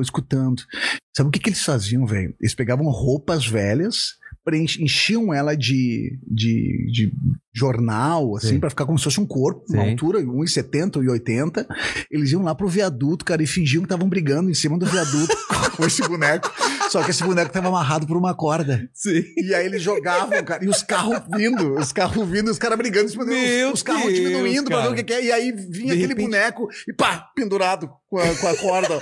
escutando. 0.00 0.62
Sabe 1.14 1.28
o 1.28 1.30
que, 1.30 1.38
que 1.38 1.50
eles 1.50 1.62
faziam, 1.62 2.06
velho? 2.06 2.34
Eles 2.40 2.54
pegavam 2.54 2.86
roupas 2.86 3.46
velhas, 3.46 4.16
enchiam 4.80 5.32
ela 5.32 5.54
de, 5.54 6.18
de, 6.26 6.90
de 6.90 7.12
jornal, 7.54 8.36
assim, 8.36 8.48
Sim. 8.48 8.60
pra 8.60 8.70
ficar 8.70 8.86
como 8.86 8.98
se 8.98 9.04
fosse 9.04 9.20
um 9.20 9.26
corpo, 9.26 9.64
uma 9.68 9.84
Sim. 9.84 9.90
altura, 9.90 10.20
1,70, 10.20 11.02
1,80. 11.02 11.66
Eles 12.10 12.32
iam 12.32 12.42
lá 12.42 12.54
pro 12.54 12.68
viaduto, 12.68 13.24
cara, 13.24 13.42
e 13.42 13.46
fingiam 13.46 13.82
que 13.82 13.86
estavam 13.86 14.08
brigando 14.08 14.50
em 14.50 14.54
cima 14.54 14.78
do 14.78 14.86
viaduto 14.86 15.36
com 15.76 15.84
esse 15.84 16.02
boneco. 16.08 16.50
Só 16.92 17.02
que 17.02 17.10
esse 17.10 17.24
boneco 17.24 17.50
tava 17.50 17.68
amarrado 17.68 18.06
por 18.06 18.16
uma 18.16 18.34
corda. 18.34 18.88
Sim. 18.92 19.22
E 19.36 19.54
aí 19.54 19.64
eles 19.66 19.80
jogavam, 19.82 20.42
cara, 20.44 20.64
e 20.64 20.68
os 20.68 20.82
carros 20.82 21.20
vindo, 21.34 21.74
os 21.78 21.90
carros 21.92 22.28
vindo, 22.28 22.50
os 22.50 22.58
caras 22.58 22.76
brigando, 22.76 23.08
dele, 23.24 23.56
Meu 23.56 23.68
os, 23.68 23.74
os 23.74 23.82
carros 23.82 24.02
Deus, 24.04 24.14
diminuindo 24.14 24.64
pra 24.66 24.76
ver 24.76 24.82
cara. 24.82 24.92
o 24.92 24.96
que, 24.96 25.02
que 25.04 25.12
é. 25.14 25.24
E 25.24 25.32
aí 25.32 25.52
vinha 25.52 25.86
De 25.86 25.92
aquele 25.92 26.06
repente- 26.08 26.22
boneco 26.26 26.68
e 26.88 26.92
pá, 26.92 27.28
pendurado 27.34 27.90
com 28.08 28.18
a, 28.18 28.34
com 28.34 28.46
a 28.48 28.56
corda. 28.56 29.00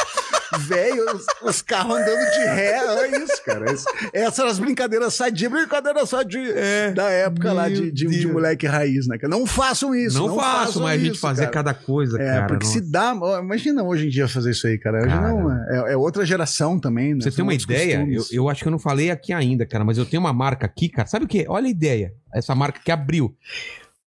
Velho, 0.58 1.04
os, 1.14 1.26
os 1.42 1.62
carros 1.62 1.96
andando 1.96 2.30
de 2.32 2.38
ré, 2.44 2.80
olha 2.88 3.22
isso, 3.24 3.44
cara. 3.44 3.72
Isso- 3.72 3.86
Essas 4.12 4.38
eram 4.40 4.50
as 4.50 4.58
brincadeiras 4.58 5.14
sadias, 5.14 5.50
brincadeira 5.50 6.04
sadia 6.06 6.40
É. 6.56 6.90
da 6.92 7.08
época 7.08 7.52
lá 7.52 7.68
de, 7.68 7.90
de, 7.92 8.06
de 8.06 8.26
moleque 8.26 8.66
raiz, 8.66 9.06
né? 9.06 9.16
cara? 9.18 9.30
Não 9.30 9.46
façam 9.46 9.94
isso. 9.94 10.18
não, 10.18 10.28
Não, 10.28 10.36
faço, 10.36 10.66
façam 10.66 10.82
mas 10.82 11.00
a 11.00 11.04
gente 11.04 11.12
isso, 11.12 11.20
fazer 11.20 11.42
cara. 11.42 11.52
cada 11.52 11.74
coisa, 11.74 12.20
É, 12.20 12.26
cara. 12.26 12.46
porque 12.46 12.66
nossa. 12.66 12.78
se 12.78 12.90
dá. 12.90 13.14
Imagina 13.40 13.82
hoje 13.82 14.06
em 14.06 14.10
dia 14.10 14.26
fazer 14.28 14.50
isso 14.50 14.66
aí, 14.66 14.78
cara. 14.78 14.98
Hoje 14.98 15.08
Cara. 15.08 15.28
não, 15.32 15.52
é, 15.88 15.92
é 15.92 15.96
outra 15.96 16.24
geração 16.26 16.78
também, 16.78 17.14
né? 17.14 17.20
Você 17.20 17.30
São 17.30 17.44
uma 17.44 17.52
outros 17.52 17.68
ideia, 17.68 18.06
eu, 18.10 18.24
eu 18.32 18.48
acho 18.48 18.62
que 18.62 18.68
eu 18.68 18.72
não 18.72 18.78
falei 18.78 19.10
aqui 19.10 19.32
ainda, 19.32 19.64
cara, 19.66 19.84
mas 19.84 19.98
eu 19.98 20.04
tenho 20.06 20.20
uma 20.20 20.32
marca 20.32 20.66
aqui, 20.66 20.88
cara. 20.88 21.06
Sabe 21.08 21.24
o 21.24 21.28
que? 21.28 21.44
Olha 21.48 21.66
a 21.66 21.70
ideia. 21.70 22.12
Essa 22.34 22.54
marca 22.54 22.80
que 22.84 22.90
abriu. 22.90 23.34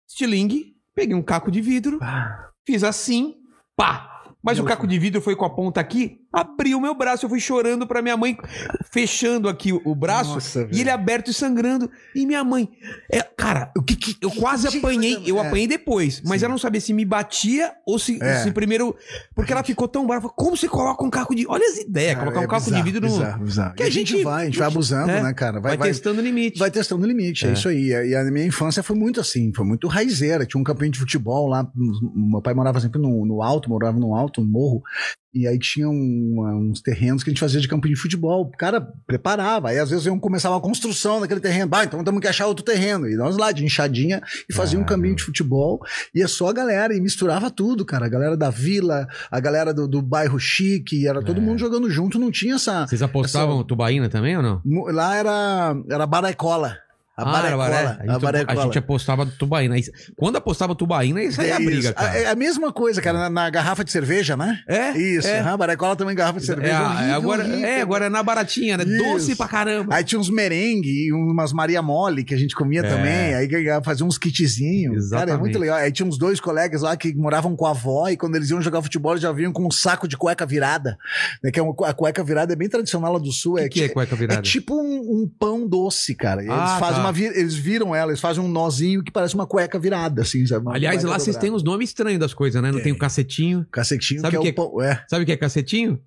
Estilingue, 0.07 0.75
peguei 0.95 1.15
um 1.15 1.21
caco 1.21 1.49
de 1.51 1.61
vidro, 1.61 1.97
Ah, 2.01 2.49
fiz 2.65 2.83
assim, 2.83 3.35
pá. 3.75 4.09
Mas 4.43 4.59
o 4.59 4.63
Meu 4.63 4.69
caco 4.69 4.85
de 4.85 4.99
vidro 4.99 5.21
foi 5.21 5.35
com 5.35 5.45
a 5.45 5.49
ponta 5.49 5.79
aqui, 5.79 6.17
abriu 6.33 6.81
meu 6.81 6.95
braço, 6.95 7.25
eu 7.25 7.29
fui 7.29 7.39
chorando 7.39 7.85
pra 7.85 8.01
minha 8.01 8.17
mãe, 8.17 8.35
fechando 8.91 9.47
aqui 9.47 9.71
o, 9.71 9.81
o 9.85 9.93
braço, 9.95 10.33
Nossa, 10.33 10.67
e 10.71 10.81
ele 10.81 10.89
aberto 10.89 11.29
e 11.29 11.33
sangrando. 11.33 11.89
E 12.15 12.25
minha 12.25 12.43
mãe, 12.43 12.67
é, 13.11 13.21
cara, 13.21 13.71
O 13.77 13.81
que 13.83 13.95
que. 13.95 14.17
eu 14.21 14.31
quase 14.31 14.67
que- 14.67 14.77
apanhei, 14.79 15.21
eu 15.25 15.37
é. 15.41 15.45
apanhei 15.47 15.67
depois, 15.67 16.21
mas 16.25 16.39
Sim. 16.41 16.45
ela 16.45 16.53
não 16.53 16.57
sabia 16.59 16.81
se 16.81 16.93
me 16.93 17.05
batia 17.05 17.71
ou 17.85 17.99
se, 17.99 18.21
É. 18.21 18.43
se 18.43 18.51
primeiro. 18.51 18.95
Porque 19.35 19.51
ela 19.53 19.63
ficou 19.63 19.87
tão 19.87 20.05
brava. 20.07 20.29
Como 20.29 20.57
você 20.57 20.67
coloca 20.67 21.03
um 21.03 21.09
caco 21.09 21.35
de. 21.35 21.45
Olha 21.47 21.65
as 21.67 21.77
ideias, 21.77 22.15
Cara, 22.15 22.25
colocar 22.25 22.39
um 22.39 22.43
é 22.43 22.47
caco 22.47 22.63
bizarro, 22.65 22.83
de 22.83 22.91
vidro 22.91 23.07
no. 23.07 23.13
Bizarro, 23.17 23.43
bizarro. 23.43 23.75
Que 23.75 23.83
E 23.83 23.85
a 23.85 23.87
a 23.87 23.89
gente, 23.91 24.11
gente- 24.13 24.23
vai, 24.23 24.41
a 24.41 24.45
gente 24.45 24.57
vai 24.57 24.67
abusando, 24.67 25.11
É. 25.11 25.21
né, 25.21 25.33
cara? 25.33 25.53
Vai, 25.59 25.71
Vai, 25.71 25.77
vai, 25.77 25.87
testando 25.89 26.19
o 26.19 26.23
limite. 26.23 26.57
vai 26.59 26.71
testando 26.71 27.03
o 27.03 27.07
limite, 27.07 27.45
é. 27.45 27.49
É. 27.49 27.53
isso 27.53 27.69
aí. 27.69 27.87
E 27.89 28.15
a 28.15 28.23
minha 28.25 28.45
infância 28.45 28.81
foi 28.81 28.95
muito 28.95 29.19
assim, 29.19 29.51
foi 29.55 29.65
muito 29.65 29.87
raizeira. 29.87 30.45
Tinha 30.45 30.59
um 30.59 30.63
campinho 30.63 30.91
de 30.91 30.99
futebol 30.99 31.47
lá. 31.47 31.67
Meu 32.15 32.41
pai 32.41 32.53
morava 32.53 32.79
sempre 32.79 32.99
no, 33.01 33.25
no 33.25 33.41
alto, 33.43 33.69
morava 33.69 33.99
no 33.99 34.15
alto, 34.15 34.41
no 34.41 34.47
morro. 34.47 34.81
E 35.33 35.47
aí 35.47 35.57
tinha 35.57 35.89
um- 35.89 36.69
uns 36.69 36.79
terrenos 36.81 37.23
que 37.23 37.29
a 37.29 37.31
gente 37.33 37.39
fazia 37.39 37.59
de 37.59 37.67
campo 37.67 37.87
de 37.87 37.95
futebol. 37.95 38.43
O 38.43 38.51
cara 38.57 38.79
preparava. 39.07 39.69
Aí 39.69 39.79
às 39.79 39.89
vezes 39.89 40.05
iam 40.05 40.19
começar 40.19 40.49
uma 40.51 40.61
construção 40.61 41.19
naquele 41.19 41.39
terreno. 41.39 41.67
Bah, 41.69 41.83
então 41.83 42.03
temos 42.03 42.21
que 42.21 42.27
achar 42.27 42.45
outro 42.45 42.63
terreno. 42.63 43.07
E 43.09 43.15
nós 43.15 43.35
lá, 43.37 43.51
de 43.51 43.65
enxadinha, 43.65 44.21
e 44.49 44.53
fazia 44.53 44.77
um 44.77 44.83
Ah, 44.83 44.85
campinho 44.85 45.07
meu. 45.07 45.15
de 45.15 45.23
futebol. 45.23 45.79
E 46.13 46.21
é 46.21 46.27
só 46.27 46.49
a 46.49 46.53
galera, 46.53 46.95
e 46.95 47.01
misturava 47.01 47.49
tudo, 47.49 47.83
cara. 47.83 48.05
A 48.05 48.09
galera 48.09 48.37
da 48.37 48.49
vila, 48.49 49.07
a 49.31 49.39
galera 49.39 49.73
do, 49.73 49.87
do 49.87 50.01
bairro 50.01 50.39
chique, 50.39 51.07
era 51.07 51.21
todo 51.23 51.37
É. 51.39 51.43
mundo 51.43 51.57
jogando 51.57 51.89
junto, 51.89 52.19
não 52.19 52.29
tinha 52.29 52.55
essa. 52.55 52.85
Vocês 52.85 53.01
apostavam 53.01 53.63
tubaína 53.63 54.09
também 54.09 54.37
ou 54.37 54.43
não? 54.43 54.61
Lá 54.93 55.15
era, 55.15 55.75
era 55.89 56.05
baraicola. 56.05 56.77
A 57.15 57.21
Ah, 57.21 57.25
barecola. 57.31 57.65
era 57.67 57.73
baré. 57.73 57.87
A, 58.07 58.15
A 58.15 58.19
gente, 58.47 58.59
a 58.59 58.63
gente 58.63 58.77
apostava 58.79 59.23
tubaína. 59.25 59.75
Aí- 59.75 59.83
Quando 60.15 60.37
apostava 60.37 60.73
tubaína, 60.73 61.21
isso 61.21 61.39
aí 61.39 61.49
é 61.49 61.53
a 61.53 61.59
briga, 61.59 61.93
cara. 61.93 62.17
É 62.17 62.25
a 62.27 62.35
mesma 62.35 62.73
coisa, 62.73 62.99
cara, 63.03 63.19
na, 63.19 63.29
na 63.29 63.49
garrafa 63.51 63.83
de 63.83 63.91
cerveja, 63.91 64.35
né? 64.35 64.59
É? 64.67 64.97
Isso. 64.97 65.27
É. 65.27 65.39
aham, 65.39 65.55
barecola 65.55 65.95
também 65.95 66.15
garrafa 66.15 66.39
de 66.39 66.45
cerveja. 66.47 66.73
É, 66.73 66.75
a- 66.75 66.81
horrível, 66.89 67.15
agora, 67.15 67.43
horrível. 67.43 67.65
é, 67.67 67.81
agora 67.81 68.05
é 68.05 68.09
na 68.09 68.23
baratinha, 68.23 68.77
né? 68.77 68.83
Isso. 68.83 68.97
Doce 69.03 69.35
pra 69.35 69.47
caramba. 69.47 69.93
Aí 69.93 70.03
tinha 70.03 70.19
uns 70.19 70.27
merengue 70.31 70.89
e 71.07 71.13
umas 71.13 71.53
Maria 71.53 71.83
Mole 71.83 72.23
que 72.23 72.33
a 72.33 72.37
gente 72.37 72.55
comia 72.55 72.79
É. 72.79 72.89
também. 72.89 73.35
Aí 73.35 73.47
fazia 73.83 74.05
uns 74.05 74.17
kitzinhos. 74.17 75.09
Cara, 75.11 75.21
é 75.21 75.23
Exatamente. 75.25 75.39
muito 75.39 75.59
legal. 75.59 75.77
Aí 75.77 75.91
tinha 75.91 76.07
uns 76.07 76.17
dois 76.17 76.39
colegas 76.39 76.81
lá 76.81 76.97
que 76.97 77.13
moravam 77.13 77.55
com 77.55 77.67
a 77.67 77.69
avó 77.71 78.09
e 78.09 78.17
quando 78.17 78.35
eles 78.37 78.49
iam 78.49 78.59
jogar 78.59 78.81
futebol, 78.81 79.15
já 79.17 79.31
vinham 79.31 79.53
com 79.53 79.67
um 79.67 79.71
saco 79.71 80.07
de 80.07 80.17
cueca 80.17 80.47
virada. 80.47 80.97
Né, 81.43 81.51
que 81.51 81.59
é 81.59 81.63
uma, 81.63 81.75
a 81.87 81.93
cueca 81.93 82.23
virada 82.23 82.53
é 82.53 82.55
bem 82.55 82.67
tradicional 82.67 83.13
lá 83.13 83.19
do 83.19 83.31
sul. 83.31 83.53
O 83.53 83.59
é 83.59 83.63
que, 83.69 83.79
que 83.79 83.83
é 83.83 83.89
cueca 83.89 84.15
É 84.15 84.17
virada? 84.17 84.41
tipo 84.41 84.73
um, 84.75 85.21
um 85.23 85.31
pão 85.39 85.67
doce, 85.67 86.15
cara. 86.15 86.41
E 86.41 86.47
Eles 86.47 86.57
Ah, 86.59 86.77
fazem 86.79 86.97
tá. 86.97 87.02
Uma 87.03 87.11
vi- 87.11 87.25
eles 87.25 87.55
viram 87.55 87.95
ela, 87.95 88.11
eles 88.11 88.19
fazem 88.21 88.43
um 88.43 88.47
nozinho 88.47 89.03
que 89.03 89.11
parece 89.11 89.35
uma 89.35 89.45
cueca 89.45 89.77
virada, 89.79 90.21
assim, 90.21 90.45
sabe? 90.45 90.65
Uma 90.65 90.75
Aliás, 90.75 91.03
lá 91.03 91.17
vocês 91.19 91.35
têm 91.37 91.51
os 91.51 91.63
nomes 91.63 91.89
estranhos 91.89 92.19
das 92.19 92.33
coisas, 92.33 92.61
né? 92.61 92.69
Não 92.69 92.75
tem, 92.77 92.85
Tem. 92.85 92.93
o 92.93 92.97
cacetinho. 92.97 93.65
Cacetinho, 93.71 94.21
Sabe 94.21 94.37
que 94.39 94.47
é 94.47 94.51
que 94.51 94.59
o 94.59 94.63
é- 94.63 94.69
pão. 94.69 94.81
É. 94.81 95.03
Sabe 95.07 95.23
o 95.23 95.25
que 95.25 95.31
é 95.31 95.37
cacetinho? 95.37 95.99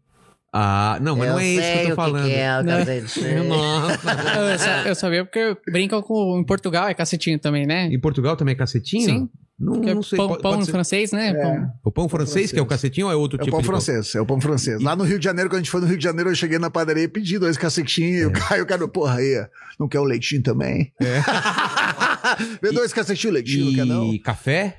Ah, 0.53 0.99
não, 1.03 1.17
mas 1.17 1.29
não 1.29 1.39
é 1.39 1.47
esse 1.49 1.73
que 1.73 1.85
eu 1.85 1.89
tô 1.91 1.97
falando. 1.97 2.29
é 2.31 2.61
o 2.61 2.63
Não. 2.63 2.79
cacetinho. 2.79 3.45
Nossa. 3.49 4.81
Eu, 4.85 4.89
eu 4.89 4.95
sabia 4.95 5.25
porque 5.25 5.57
brincam 5.71 6.01
com. 6.01 6.39
Em 6.41 6.45
Portugal 6.45 6.89
é 6.89 6.95
cacetinho 6.95 7.39
também, 7.39 7.67
né? 7.67 7.87
Em 7.87 7.99
Portugal 8.01 8.37
também 8.37 8.53
é 8.53 8.57
cacetinho? 8.57 9.05
Sim. 9.05 9.29
Não, 9.59 9.83
é 9.89 9.95
não 9.95 10.03
sei. 10.03 10.19
pão, 10.19 10.29
pode- 10.29 10.43
pão 10.43 10.59
pode 10.59 10.71
francês, 10.71 11.13
né? 11.13 11.29
É. 11.31 11.35
Pão. 11.35 11.73
O 11.85 11.91
pão 11.91 12.09
francês, 12.11 12.53
que 12.53 12.59
é 12.59 12.63
o 12.63 12.67
cacetinho, 12.67 13.07
ou 13.07 13.13
é 13.13 13.17
outro 13.17 13.39
É 13.39 13.43
o 13.43 13.45
tipo 13.45 13.57
pão 13.57 13.63
de 13.63 13.67
pão? 13.67 13.81
francês, 13.81 14.15
é 14.15 14.21
o 14.21 14.27
pão 14.27 14.39
francês. 14.41 14.81
E- 14.81 14.85
Lá 14.85 14.95
no 14.95 15.03
Rio 15.05 15.19
de 15.19 15.25
Janeiro, 15.25 15.49
quando 15.49 15.57
a 15.57 15.63
gente 15.63 15.71
foi 15.71 15.81
no 15.81 15.87
Rio 15.87 15.97
de 15.97 16.05
Janeiro, 16.05 16.29
eu 16.31 16.35
cheguei 16.35 16.59
na 16.59 16.69
padaria 16.71 17.05
e 17.05 17.09
pedi 17.09 17.39
dois 17.39 17.57
cacetinhos. 17.57 18.21
E 18.23 18.27
o 18.27 18.33
cara, 18.33 18.63
o 18.63 18.67
cara, 18.67 18.87
porra, 18.89 19.15
aí, 19.17 19.47
não 19.81 19.89
quer 19.89 19.99
o 20.01 20.05
leitinho 20.05 20.43
também? 20.43 20.93
É. 21.01 21.21
Vê 22.61 22.73
dois 22.73 22.93
cacetinhos, 22.93 23.35
leitinho, 23.35 23.67
não 23.67 23.75
quer 23.75 23.85
não? 23.87 24.13
E 24.13 24.19
café? 24.19 24.79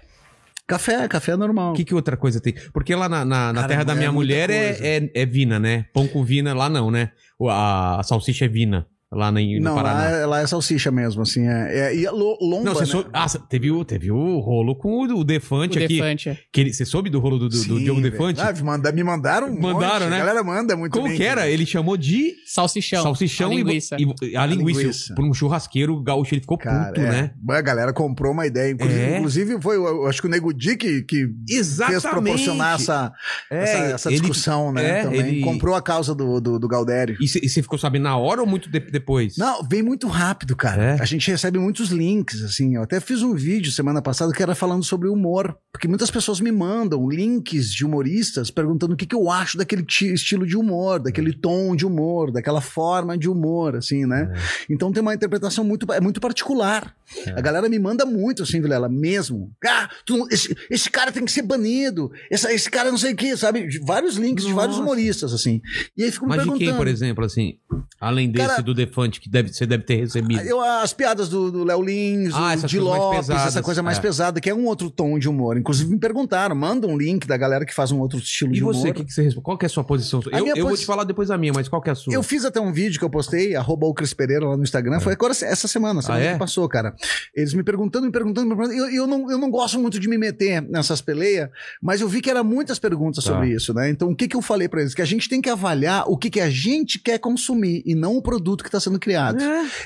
Café, 0.68 1.08
café 1.08 1.32
é 1.32 1.36
normal. 1.38 1.72
O 1.72 1.76
que, 1.76 1.86
que 1.86 1.96
outra 1.96 2.18
coisa 2.18 2.42
tem? 2.42 2.54
Porque 2.74 2.94
lá 2.94 3.08
na, 3.08 3.24
na, 3.24 3.54
na 3.54 3.62
Cara, 3.62 3.68
terra 3.70 3.84
da 3.86 3.94
é 3.94 3.96
minha 3.96 4.12
muita 4.12 4.34
mulher 4.34 4.50
é, 4.50 4.78
é, 4.98 5.12
é 5.14 5.26
vina, 5.26 5.58
né? 5.60 5.86
Pão 5.94 6.06
com 6.08 6.24
vina, 6.26 6.54
lá 6.54 6.70
não, 6.70 6.92
né? 6.92 7.12
O- 7.40 7.50
A, 7.50 8.00
a 8.02 8.04
salsicha 8.04 8.44
é 8.46 8.48
vina, 8.50 8.86
lá 9.12 9.32
no, 9.32 9.40
no 9.40 9.60
não, 9.62 9.76
Paraná. 9.76 10.00
lá 10.00 10.10
é, 10.10 10.26
lá 10.26 10.40
é 10.42 10.48
salsicha 10.48 10.92
mesmo, 10.92 11.22
assim. 11.22 11.48
É, 11.48 11.80
é- 11.92 11.96
e 11.96 12.06
a 12.06 12.12
lo- 12.12 12.38
lomba, 12.42 12.66
Não, 12.66 12.74
você 12.74 12.82
né? 12.82 12.86
sou... 12.88 13.06
ah, 13.14 13.26
teve, 13.50 13.72
o, 13.72 13.86
teve 13.86 14.12
o 14.12 14.40
rolo 14.40 14.76
com 14.76 14.90
o, 14.90 15.08
o 15.08 15.20
O 15.20 15.24
Defante 15.24 15.78
aqui. 15.82 15.96
Defante. 15.98 16.30
é. 16.30 16.38
Que 16.52 16.62
ele, 16.62 16.74
você 16.74 16.84
soube 16.86 17.10
do 17.10 17.20
rolo 17.20 17.38
do, 17.40 17.48
do, 17.48 17.50
do 17.50 17.58
Sim, 17.58 17.84
Diogo 17.84 18.02
velho. 18.02 18.12
Defante? 18.12 18.42
Ah, 18.42 18.54
manda- 18.64 18.92
me 18.92 19.04
mandaram 19.04 19.48
um 19.48 19.60
Mandaram, 19.62 20.02
monte. 20.02 20.10
né? 20.10 20.16
A 20.16 20.20
galera 20.20 20.44
manda 20.44 20.76
muito 20.76 20.92
Como 20.94 21.08
bem, 21.08 21.18
que 21.18 21.24
era? 21.24 21.42
cara. 21.42 21.50
Ele 21.50 21.66
chamou 21.66 21.96
de 21.96 22.34
Salsichão. 22.46 23.02
salsichão 23.04 23.50
A 23.50 23.54
e- 23.54 23.58
linguiça. 23.58 23.96
e, 23.98 24.36
a 24.36 24.46
linguiça. 24.46 24.80
linguiça. 24.82 25.16
Por 25.16 25.24
um 25.26 25.34
churrasqueiro 25.34 26.02
gaúcho, 26.04 26.34
ele 26.34 26.42
ficou 26.42 26.58
Cara, 26.58 26.88
puto, 26.88 27.00
é. 27.02 27.10
né? 27.12 27.32
A 27.50 27.62
galera 27.62 27.94
comprou 27.94 28.34
uma 28.34 28.46
ideia. 28.46 28.72
Inclusive, 28.72 29.00
É. 29.02 29.18
inclusive 29.18 29.62
foi, 29.62 29.78
eu 29.78 30.06
acho 30.08 30.22
que 30.22 30.28
o 30.28 30.30
Nego 30.30 30.54
Di 30.54 30.76
que, 30.76 31.04
que 31.04 31.28
Exatamente. 31.50 32.02
fez 32.02 32.12
proporcionar 32.14 32.76
essa, 32.76 33.14
É, 33.50 33.64
essa, 33.64 33.78
essa 33.94 34.10
ele- 34.10 34.20
discussão, 34.20 34.72
né? 34.74 35.00
é, 35.00 35.04
também. 35.04 35.20
ele- 35.20 35.42
Comprou 35.42 35.76
a 35.76 35.82
causa 35.82 36.14
do, 36.14 36.40
do, 36.42 36.60
do 36.60 36.68
Galdério. 36.68 37.18
E 37.22 37.28
você 37.28 37.62
ficou 37.62 37.78
sabendo 37.80 38.04
na 38.04 38.18
hora 38.18 38.42
ou 38.42 38.48
muito 38.48 38.70
de- 38.70 38.97
depois? 39.00 39.38
Não, 39.38 39.64
vem 39.64 39.82
muito 39.82 40.08
rápido, 40.08 40.56
cara. 40.56 40.82
É? 40.84 41.02
A 41.02 41.06
gente 41.06 41.30
recebe 41.30 41.58
muitos 41.60 41.90
links, 41.90 42.42
assim. 42.44 42.76
Eu 42.76 42.84
até 42.84 43.00
fiz 43.00 43.22
um 43.22 43.34
vídeo 43.34 43.72
semana 43.72 44.02
passada 44.02 44.32
que 44.34 44.42
era 44.44 44.56
falando 44.56 44.84
sobre 44.84 45.08
humor. 45.08 45.58
Porque 45.72 45.88
muitas 45.88 46.10
pessoas 46.10 46.40
me 46.40 46.52
mandam 46.52 47.08
links 47.08 47.72
de 47.72 47.86
humoristas 47.86 48.50
perguntando 48.50 48.94
o 48.94 48.98
que, 48.98 49.06
que 49.06 49.14
eu 49.16 49.30
acho 49.30 49.58
daquele 49.58 49.84
ti- 49.84 50.12
estilo 50.12 50.46
de 50.46 50.58
humor, 50.58 51.00
daquele 51.00 51.32
tom 51.32 51.76
de 51.76 51.86
humor, 51.86 52.32
daquela 52.32 52.62
forma 52.62 53.16
de 53.18 53.30
humor, 53.30 53.76
assim, 53.76 54.06
né? 54.06 54.34
Então 54.70 54.92
tem 54.92 55.02
uma 55.02 55.14
interpretação 55.14 55.64
muito, 55.64 55.92
é 55.94 56.02
muito 56.02 56.20
particular. 56.20 56.96
A 57.36 57.42
galera 57.42 57.70
me 57.70 57.78
manda 57.78 58.06
muito, 58.06 58.42
assim, 58.44 58.60
Vilela, 58.60 58.90
mesmo. 58.90 59.52
Ah, 59.66 59.88
tu 60.06 60.28
esse, 60.32 60.56
esse 60.70 60.90
cara 60.90 61.12
tem 61.12 61.24
que 61.24 61.32
ser 61.32 61.44
banido. 61.44 62.12
Essa- 62.32 62.52
esse 62.52 62.70
cara 62.72 62.90
não 62.90 62.98
sei 62.98 63.14
o 63.14 63.16
quê, 63.16 63.38
sabe? 63.38 63.68
De 63.68 63.78
vários 63.80 64.16
links 64.18 64.46
de 64.46 64.54
vários 64.54 64.78
Nossa. 64.78 64.84
humoristas, 64.90 65.32
assim. 65.34 65.62
E 65.96 66.04
aí 66.04 66.12
ficam 66.12 66.28
me 66.28 66.36
Mas 66.36 66.44
de 66.44 66.50
perguntando. 66.50 66.70
quem, 66.72 66.78
por 66.78 66.88
exemplo, 66.88 67.24
assim? 67.24 67.58
Além 68.02 68.32
desse 68.32 68.48
Cara, 68.48 68.62
do 68.64 68.74
Tem 68.74 68.87
elefante 68.88 69.20
que 69.22 69.30
deve, 69.30 69.54
você 69.54 69.66
deve 69.66 69.84
ter 69.84 69.96
recebido? 69.98 70.42
Eu, 70.42 70.62
as 70.62 70.94
piadas 70.94 71.30
do 71.30 71.52
do 71.52 71.64
Léo 71.64 71.82
Lins, 71.82 72.34
Ah, 72.34 72.48
o 72.48 72.52
essas 72.52 72.70
de 72.72 72.78
coisas 72.78 72.90
mais 72.92 73.02
Lopes, 73.04 73.20
pesadas, 73.28 73.48
essa 73.48 73.62
coisa 73.64 73.84
mais 73.84 73.98
é. 73.98 74.02
pesada, 74.02 74.42
que 74.42 74.50
é 74.50 74.56
um 74.56 74.66
outro 74.66 74.90
tom 74.90 75.18
de 75.20 75.28
humor. 75.30 75.58
Inclusive 75.58 75.90
me 75.90 76.00
perguntaram, 76.00 76.56
manda 76.56 76.88
um 76.88 76.98
link 76.98 77.28
da 77.28 77.38
galera 77.38 77.66
que 77.66 77.74
faz 77.74 77.92
um 77.92 78.00
outro 78.00 78.18
estilo 78.18 78.52
E 78.52 78.56
de 78.56 78.62
você, 78.62 78.80
humor. 78.80 78.90
o 78.92 78.94
que, 78.96 79.06
que 79.06 79.14
você 79.14 79.22
responde? 79.24 79.44
Qual 79.44 79.58
que 79.58 79.66
é 79.66 79.68
a 79.68 79.70
sua 79.70 79.84
posição? 79.84 80.22
A 80.32 80.40
Eu, 80.40 80.48
eu 80.48 80.56
vou 80.58 80.70
posi- 80.70 80.82
te 80.82 80.86
falar 80.86 81.04
depois 81.04 81.30
a 81.32 81.38
minha, 81.38 81.54
mas 81.54 81.68
qual 81.68 81.82
que 81.82 81.90
é 81.90 81.92
a 81.92 81.96
sua? 81.96 82.14
Eu 82.14 82.24
fiz 82.24 82.46
até 82.46 82.60
um 82.60 82.72
vídeo 82.72 82.98
que 83.00 83.06
eu 83.06 83.10
postei, 83.10 83.56
arroba 83.56 83.86
o 83.88 83.94
Cris 83.94 84.14
Pereira 84.14 84.46
lá 84.48 84.58
no 84.58 84.64
Instagram, 84.64 85.00
foi 85.00 85.14
agora 85.14 85.32
essa 85.34 85.68
semana, 85.68 86.02
semana 86.02 86.22
Ah, 86.24 86.28
é? 86.28 86.34
que 86.34 86.40
passou, 86.40 86.68
cara. 86.68 86.96
Eles 87.36 87.54
me 87.54 87.64
perguntando, 87.64 88.06
me 88.06 88.12
perguntando, 88.12 88.48
me 88.50 88.56
perguntando. 88.56 88.80
Eu, 88.80 88.90
eu, 88.90 89.08
não, 89.08 89.32
eu 89.32 89.38
não 89.38 89.50
gosto 89.50 89.80
muito 89.80 90.00
de 90.00 90.08
me 90.08 90.18
meter 90.18 90.62
nessas 90.62 91.02
peleias, 91.02 91.50
mas 91.82 92.02
eu 92.02 92.08
vi 92.10 92.22
que 92.22 92.30
era 92.30 92.44
muitas 92.44 92.80
perguntas 92.80 93.24
Tá. 93.24 93.32
sobre 93.34 93.50
isso, 93.54 93.74
né? 93.74 93.90
Então 93.90 94.10
o 94.10 94.16
que, 94.16 94.28
que 94.28 94.36
eu 94.36 94.42
falei 94.42 94.68
pra 94.68 94.82
eles? 94.82 94.94
Que 94.94 95.02
a 95.02 95.06
gente 95.06 95.28
tem 95.30 95.42
que 95.42 95.50
avaliar 95.50 96.06
o 96.08 96.18
que, 96.18 96.30
que 96.30 96.40
a 96.40 96.50
gente 96.50 97.00
quer 97.00 97.18
consumir 97.20 97.82
e 97.86 97.96
não 97.96 98.18
o 98.18 98.22
produto 98.22 98.64
que 98.64 98.70
está 98.78 98.90
sendo 98.90 99.00
criado. 99.00 99.38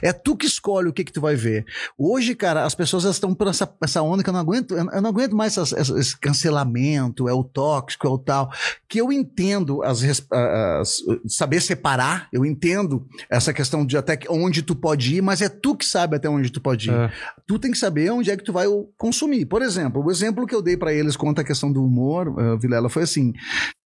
É 0.01 0.11
tu 0.13 0.35
que 0.35 0.45
escolhe 0.45 0.89
o 0.89 0.93
que, 0.93 1.03
que 1.03 1.11
tu 1.11 1.21
vai 1.21 1.35
ver. 1.35 1.65
Hoje, 1.97 2.35
cara, 2.35 2.65
as 2.65 2.75
pessoas 2.75 3.03
estão 3.05 3.33
por 3.33 3.47
essa, 3.47 3.71
essa 3.83 4.01
onda 4.01 4.23
que 4.23 4.29
eu 4.29 4.33
não 4.33 4.39
aguento, 4.39 4.75
eu 4.75 5.01
não 5.01 5.09
aguento 5.09 5.35
mais 5.35 5.57
essas- 5.57 5.89
esse 5.89 6.17
cancelamento, 6.19 7.27
é 7.29 7.33
o 7.33 7.43
tóxico, 7.43 8.07
é 8.07 8.09
o 8.09 8.17
tal. 8.17 8.51
Que 8.87 8.99
eu 8.99 9.11
entendo 9.11 9.81
as, 9.83 10.01
as- 10.03 10.97
saber 11.27 11.61
separar, 11.61 12.27
eu 12.33 12.45
entendo 12.45 13.05
essa 13.29 13.53
questão 13.53 13.85
de 13.85 13.97
até 13.97 14.17
onde 14.29 14.61
tu 14.61 14.75
pode 14.75 15.15
ir, 15.15 15.21
mas 15.21 15.41
é 15.41 15.49
tu 15.49 15.75
que 15.75 15.85
sabe 15.85 16.15
até 16.15 16.29
onde 16.29 16.49
tu 16.51 16.59
pode 16.61 16.89
ir. 16.89 16.93
É. 16.93 17.11
Tu 17.47 17.57
tem 17.59 17.71
que 17.71 17.77
saber 17.77 18.11
onde 18.11 18.29
é 18.31 18.37
que 18.37 18.43
tu 18.43 18.53
vai 18.53 18.65
consumir. 18.97 19.45
Por 19.45 19.61
exemplo, 19.61 20.03
o 20.03 20.11
exemplo 20.11 20.45
que 20.45 20.55
eu 20.55 20.61
dei 20.61 20.77
pra 20.77 20.93
eles 20.93 21.15
quanto 21.15 21.39
à 21.39 21.43
questão 21.43 21.71
do 21.71 21.83
humor, 21.83 22.33
eh, 22.37 22.57
Vilela, 22.57 22.89
foi 22.89 23.03
assim. 23.03 23.33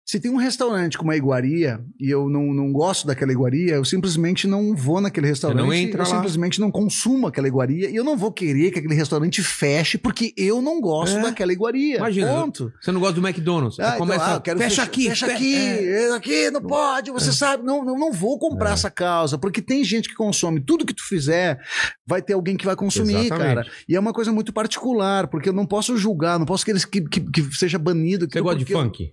Se 0.08 0.20
tem 0.20 0.30
um 0.30 0.36
restaurante 0.36 0.96
com 0.96 1.02
uma 1.02 1.16
iguaria 1.16 1.80
e 1.98 2.08
eu 2.08 2.28
não, 2.28 2.54
não 2.54 2.70
gosto 2.70 3.08
daquela 3.08 3.32
iguaria, 3.32 3.74
eu 3.74 3.84
simplesmente 3.84 4.46
não 4.46 4.72
vou 4.72 5.00
naquele 5.00 5.26
restaurante. 5.26 5.58
não 5.58 5.72
entra 5.74 6.04
eu 6.04 6.08
lá. 6.08 6.14
simplesmente 6.14 6.60
não 6.60 6.70
consumo 6.70 7.26
aquela 7.26 7.48
iguaria 7.48 7.90
e 7.90 7.96
eu 7.96 8.04
não 8.04 8.16
vou 8.16 8.30
querer 8.30 8.70
que 8.70 8.78
aquele 8.78 8.94
restaurante 8.94 9.42
feche 9.42 9.98
porque 9.98 10.32
eu 10.36 10.62
não 10.62 10.80
gosto 10.80 11.16
É. 11.18 11.22
daquela 11.22 11.52
iguaria. 11.52 11.96
Imagina, 11.96 12.28
Ponto. 12.28 12.72
Você 12.80 12.92
não 12.92 13.00
gosta 13.00 13.20
do 13.20 13.26
McDonald's? 13.26 13.80
Ah, 13.80 13.86
então, 13.88 13.98
Começa, 13.98 14.32
ah, 14.32 14.34
eu 14.36 14.40
quero 14.42 14.58
fecha 14.60 14.70
fechar- 14.70 14.82
aqui, 14.84 15.08
fecha 15.08 15.26
fe- 15.26 15.32
aqui, 15.32 15.56
é. 15.56 16.12
aqui, 16.14 16.50
não 16.52 16.62
pode, 16.62 17.10
você 17.10 17.32
sabe, 17.32 17.64
não, 17.64 17.84
não, 17.84 17.98
não 17.98 18.12
vou 18.12 18.38
comprar 18.38 18.74
essa 18.74 18.88
causa, 18.88 19.36
porque 19.36 19.60
tem 19.60 19.82
gente 19.82 20.08
que 20.08 20.14
consome, 20.14 20.60
tudo 20.60 20.86
que 20.86 20.94
tu 20.94 21.02
fizer, 21.04 21.58
vai 22.06 22.22
ter 22.22 22.34
alguém 22.34 22.56
que 22.56 22.64
vai 22.64 22.76
consumir, 22.76 23.26
Exatamente. 23.26 23.54
cara. 23.56 23.66
E 23.88 23.96
é 23.96 23.98
uma 23.98 24.12
coisa 24.12 24.30
muito 24.30 24.52
particular, 24.52 25.26
porque 25.26 25.48
eu 25.48 25.52
não 25.52 25.66
posso 25.66 25.96
julgar, 25.96 26.38
não 26.38 26.46
posso 26.46 26.64
querer 26.64 26.86
que, 26.86 27.00
que, 27.00 27.20
que 27.20 27.56
seja 27.56 27.76
banido. 27.76 28.28
Você 28.30 28.40
gosta 28.40 28.58
de 28.60 28.64
porque 28.64 28.74
eu- 28.74 28.82
funk? 28.84 29.12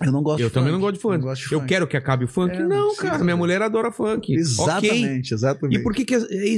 Eu 0.00 0.12
não 0.12 0.22
gosto 0.22 0.40
Eu 0.40 0.48
de 0.48 0.54
também 0.54 0.68
funk. 0.70 0.72
não 0.74 0.80
gosto 0.80 0.94
de 0.94 1.00
funk. 1.00 1.18
gosto 1.24 1.48
de 1.48 1.52
eu 1.54 1.58
funk. 1.60 1.68
quero 1.68 1.86
que 1.86 1.96
acabe 1.96 2.24
o 2.24 2.28
funk? 2.28 2.54
É, 2.54 2.60
não, 2.60 2.88
não 2.88 2.96
cara, 2.96 3.22
minha 3.24 3.36
mulher 3.36 3.60
adora 3.62 3.90
funk. 3.90 4.32
Exatamente, 4.32 5.34
exatamente. 5.34 5.78
E 5.78 5.82
por 5.82 5.92
que 5.94 6.04
que 6.04 6.14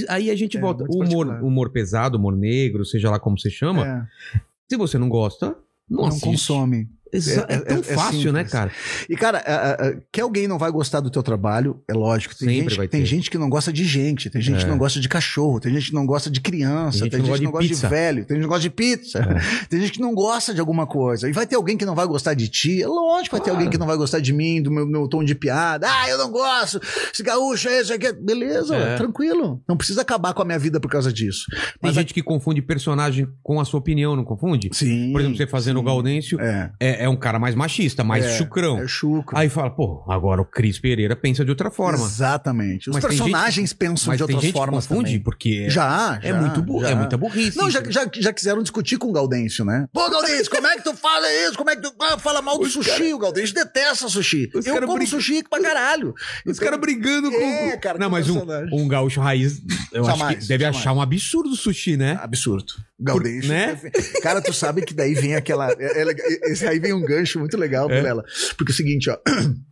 aí 0.08 0.30
a 0.30 0.36
gente 0.36 0.56
É, 0.58 0.60
volta? 0.60 0.84
O 0.88 1.02
humor, 1.02 1.26
humor 1.42 1.70
pesado, 1.70 2.18
humor 2.18 2.36
negro, 2.36 2.84
seja 2.84 3.10
lá 3.10 3.18
como 3.18 3.38
você 3.38 3.48
chama, 3.50 3.86
É, 4.34 4.40
se 4.68 4.76
você 4.76 4.98
não 4.98 5.08
gosta, 5.08 5.56
não, 5.88 6.08
não 6.08 6.20
consome. 6.20 6.88
É- 7.12 7.18
É, 7.18 7.54
é- 7.56 7.58
tão 7.60 7.78
é 7.78 7.82
fácil, 7.82 8.32
né, 8.32 8.40
simples. 8.40 8.52
cara? 8.52 8.70
E, 9.08 9.16
cara, 9.16 9.38
a- 9.38 9.72
a- 9.88 9.94
que 10.12 10.20
alguém 10.20 10.46
não 10.46 10.58
vai 10.58 10.70
gostar 10.70 11.00
do 11.00 11.10
teu 11.10 11.22
trabalho, 11.22 11.82
é 11.88 11.92
lógico. 11.92 12.34
Tem, 12.36 12.48
Sempre 12.48 12.62
gente, 12.70 12.76
vai 12.76 12.88
tem 12.88 13.00
ter. 13.00 13.06
gente 13.06 13.30
que 13.30 13.36
não 13.38 13.48
gosta 13.50 13.72
de 13.72 13.84
gente, 13.84 14.30
tem 14.30 14.40
gente 14.40 14.58
É. 14.58 14.64
que 14.64 14.66
não 14.70 14.78
gosta 14.78 15.00
de 15.00 15.08
cachorro, 15.08 15.58
tem 15.60 15.72
gente 15.74 15.88
que 15.88 15.94
não 15.94 16.06
gosta 16.06 16.30
de 16.30 16.40
criança, 16.40 17.00
tem 17.08 17.20
gente, 17.24 17.38
que 17.38 17.44
não 17.44 17.50
gosta 17.50 17.66
de, 17.66 17.68
pizza. 17.74 17.86
É. 17.86 17.90
velho, 17.90 18.24
tem 18.24 18.36
gente 18.36 18.36
que 18.36 18.42
não 18.42 18.48
gosta 18.48 18.62
de 18.62 18.70
pizza, 18.70 19.18
tem 19.68 19.80
gente 19.80 19.92
que 19.92 20.00
não 20.00 20.14
gosta 20.14 20.54
de 20.54 20.60
alguma 20.60 20.86
coisa. 20.86 21.28
E 21.28 21.32
vai 21.32 21.46
ter 21.46 21.56
alguém 21.56 21.76
que 21.76 21.84
não 21.84 21.94
vai 21.94 22.06
gostar 22.06 22.34
de 22.34 22.48
ti, 22.48 22.82
é 22.82 22.86
lógico 22.86 23.36
vai 23.36 23.40
ter 23.40 23.50
Claro. 23.50 23.56
alguém 23.58 23.70
que 23.70 23.78
não 23.78 23.86
vai 23.86 23.96
gostar 23.96 24.20
de 24.20 24.32
mim, 24.32 24.62
do 24.62 24.70
meu, 24.70 24.86
meu 24.86 25.08
tom 25.08 25.24
de 25.24 25.34
piada. 25.34 25.86
Ah, 25.90 26.08
eu 26.08 26.16
não 26.18 26.30
gosto, 26.30 26.80
esse 27.12 27.22
gaúcho, 27.22 27.68
esse 27.68 27.92
aqui. 27.92 28.12
Beleza, 28.12 28.76
É. 28.76 28.96
tranquilo. 28.96 29.62
Não 29.68 29.76
precisa 29.76 30.02
acabar 30.02 30.32
com 30.34 30.42
a 30.42 30.44
minha 30.44 30.58
vida 30.58 30.78
por 30.80 30.90
causa 30.90 31.12
disso. 31.12 31.46
Tem 31.50 31.58
Mas 31.82 31.94
gente 31.94 32.14
que 32.14 32.22
confunde 32.22 32.62
personagem 32.62 33.26
com 33.42 33.60
a 33.60 33.64
sua 33.64 33.80
opinião, 33.80 34.14
não 34.14 34.24
confunde? 34.24 34.68
Sim. 34.72 35.10
Por 35.12 35.20
exemplo, 35.20 35.36
você 35.36 35.46
fazendo 35.46 35.80
o 35.80 35.82
Gaudêncio, 35.82 36.38
É, 36.40 36.70
é, 37.00 37.04
é 37.04 37.08
um 37.08 37.16
cara 37.16 37.38
mais 37.38 37.54
machista, 37.54 38.04
mais 38.04 38.24
É, 38.24 38.36
chucrão. 38.36 38.78
é 38.78 38.86
chucro. 38.86 39.36
Aí 39.36 39.48
fala, 39.48 39.70
pô, 39.70 40.04
agora 40.08 40.40
o 40.40 40.44
Cris 40.44 40.78
Pereira 40.78 41.16
pensa 41.16 41.44
de 41.44 41.50
outra 41.50 41.70
forma. 41.70 42.04
Exatamente. 42.04 42.90
Os 42.90 42.94
Mas 42.94 43.04
personagens 43.04 43.72
pensam 43.72 44.08
Mas 44.08 44.16
de 44.18 44.22
outras 44.22 44.42
gente 44.42 44.52
formas 44.52 44.86
confunde, 44.86 45.10
também. 45.10 45.22
porque 45.22 45.64
é, 45.66 45.70
Já, 45.70 46.18
é, 46.22 46.28
já, 46.28 46.40
muito 46.40 46.62
bu- 46.62 46.80
já. 46.82 46.90
é 46.90 46.94
muita 46.94 47.16
burrice. 47.16 47.56
Não, 47.56 47.70
já, 47.70 47.82
já, 47.88 48.06
já 48.12 48.32
quiseram 48.32 48.62
discutir 48.62 48.98
com 48.98 49.08
o 49.08 49.12
Gaudêncio, 49.12 49.64
né? 49.64 49.86
Pô, 49.92 50.08
Gaudêncio, 50.10 50.50
como 50.50 50.66
é 50.66 50.76
que 50.76 50.84
tu 50.84 50.94
fala 50.94 51.26
isso? 51.46 51.56
Como 51.56 51.70
é 51.70 51.76
que 51.76 51.82
tu 51.82 51.92
ah, 52.00 52.18
fala 52.18 52.40
mal 52.42 52.58
do 52.58 52.64
Os 52.66 52.72
sushi? 52.72 53.12
O 53.14 53.18
Gaudêncio 53.18 53.54
detesta 53.54 54.08
sushi. 54.08 54.50
os 54.54 54.66
Eu 54.66 54.74
cara 54.74 54.86
como 54.86 54.98
briga- 54.98 55.10
sushi 55.10 55.42
pra 55.48 55.60
caralho. 55.62 56.14
Os 56.46 56.56
Então, 56.56 56.64
caras 56.64 56.80
brigando 56.80 57.30
com. 57.30 57.36
É, 57.40 57.76
cara, 57.76 57.98
Não, 57.98 58.10
mas 58.10 58.28
um, 58.28 58.40
um 58.72 58.86
gaúcho 58.88 59.20
raiz, 59.20 59.60
eu 59.92 60.06
acho 60.06 60.18
Jamais, 60.18 60.38
que 60.40 60.48
deve 60.48 60.64
jamais. 60.64 60.80
achar 60.80 60.92
um 60.92 61.00
absurdo 61.00 61.50
o 61.50 61.56
sushi, 61.56 61.96
né? 61.96 62.18
Absurdo. 62.22 62.72
Gaudêncio. 63.02 63.48
né? 63.48 63.78
Cara, 64.22 64.42
tu 64.42 64.52
sabe 64.52 64.82
que 64.82 64.92
daí 64.92 65.14
vem 65.14 65.34
aquela. 65.34 65.70
é- 65.72 66.02
é- 66.02 66.52
esse 66.52 66.66
aí 66.66 66.78
vem 66.78 66.89
um 66.94 67.02
gancho 67.02 67.38
muito 67.38 67.56
legal, 67.56 67.90
É. 67.90 67.96
Vilela. 67.96 68.24
Porque 68.56 68.72
é 68.72 68.74
o 68.74 68.76
seguinte, 68.76 69.10
ó. 69.10 69.18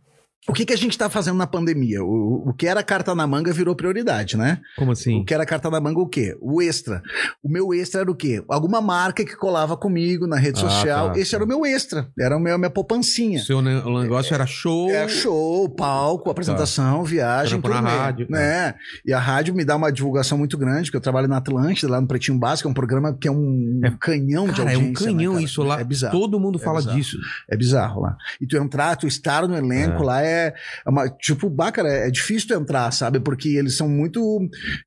O 0.49 0.53
que, 0.53 0.65
que 0.65 0.73
a 0.73 0.77
gente 0.77 0.97
tá 0.97 1.09
fazendo 1.09 1.37
na 1.37 1.45
pandemia? 1.47 2.03
O, 2.03 2.49
o 2.49 2.53
que 2.53 2.65
era 2.67 2.81
carta 2.83 3.13
na 3.13 3.27
manga 3.27 3.53
virou 3.53 3.75
prioridade, 3.75 4.35
né? 4.35 4.59
Como 4.77 4.91
assim? 4.91 5.21
O 5.21 5.25
que 5.25 5.33
era 5.33 5.45
carta 5.45 5.69
na 5.69 5.79
manga, 5.79 5.99
o 5.99 6.07
quê? 6.07 6.35
O 6.41 6.61
extra. 6.61 7.01
O 7.43 7.49
meu 7.49 7.73
extra 7.73 8.01
era 8.01 8.11
o 8.11 8.15
quê? 8.15 8.43
Alguma 8.49 8.81
marca 8.81 9.23
que 9.23 9.35
colava 9.35 9.77
comigo 9.77 10.25
na 10.27 10.37
rede 10.37 10.59
Ah, 10.65 10.69
social. 10.69 11.11
tá, 11.13 11.19
Esse 11.19 11.31
tá. 11.31 11.37
era 11.37 11.45
o 11.45 11.47
meu 11.47 11.65
extra. 11.65 12.09
Era 12.19 12.35
a 12.35 12.39
minha, 12.39 12.57
minha 12.57 12.69
poupancinha. 12.69 13.39
O 13.39 13.43
seu 13.43 13.61
ne- 13.61 13.81
o 13.81 14.01
negócio 14.01 14.33
era 14.33 14.45
show. 14.45 14.89
É 14.89 15.07
show, 15.07 15.69
palco, 15.69 16.29
apresentação, 16.31 17.03
viagem, 17.03 17.61
Trampo 17.61 17.69
na 17.69 17.81
turnê, 17.89 17.97
rádio, 18.03 18.27
né? 18.29 18.73
E 19.05 19.13
a 19.13 19.19
rádio 19.19 19.53
me 19.53 19.63
dá 19.63 19.75
uma 19.75 19.91
divulgação 19.91 20.37
muito 20.37 20.57
grande, 20.57 20.85
porque 20.85 20.97
eu 20.97 21.01
trabalho 21.01 21.27
na 21.27 21.37
Atlântida, 21.37 21.91
lá 21.91 22.01
no 22.01 22.07
Pretinho 22.07 22.39
Básico, 22.39 22.67
é 22.67 22.71
um 22.71 22.73
programa 22.73 23.13
que 23.13 23.27
é 23.27 23.31
um 23.31 23.81
É- 23.83 23.91
canhão 23.99 24.47
de 24.47 24.53
Cara, 24.57 24.71
é 24.71 24.75
audiência. 24.75 25.03
um 25.03 25.15
canhão 25.15 25.33
né, 25.35 25.43
isso 25.43 25.61
lá. 25.63 25.79
É 25.79 25.83
bizarro. 25.83 26.19
Todo 26.19 26.39
mundo 26.39 26.57
É 26.59 26.63
fala 26.63 26.79
bizarro. 26.79 26.97
disso. 26.97 27.17
É 27.49 27.55
bizarro 27.55 28.01
lá. 28.01 28.17
E 28.41 28.47
tu 28.47 28.57
entrar, 28.57 28.95
tu 28.95 29.05
estar 29.05 29.47
no 29.47 29.55
elenco 29.55 30.01
É. 30.01 30.05
lá 30.05 30.21
é, 30.21 30.38
é 30.47 30.89
uma, 30.89 31.09
tipo, 31.09 31.49
bah, 31.49 31.71
cara, 31.71 31.89
é 31.89 32.09
difícil 32.09 32.57
entrar, 32.59 32.91
sabe? 32.91 33.19
Porque 33.19 33.49
eles 33.49 33.75
são 33.77 33.87
muito. 33.89 34.39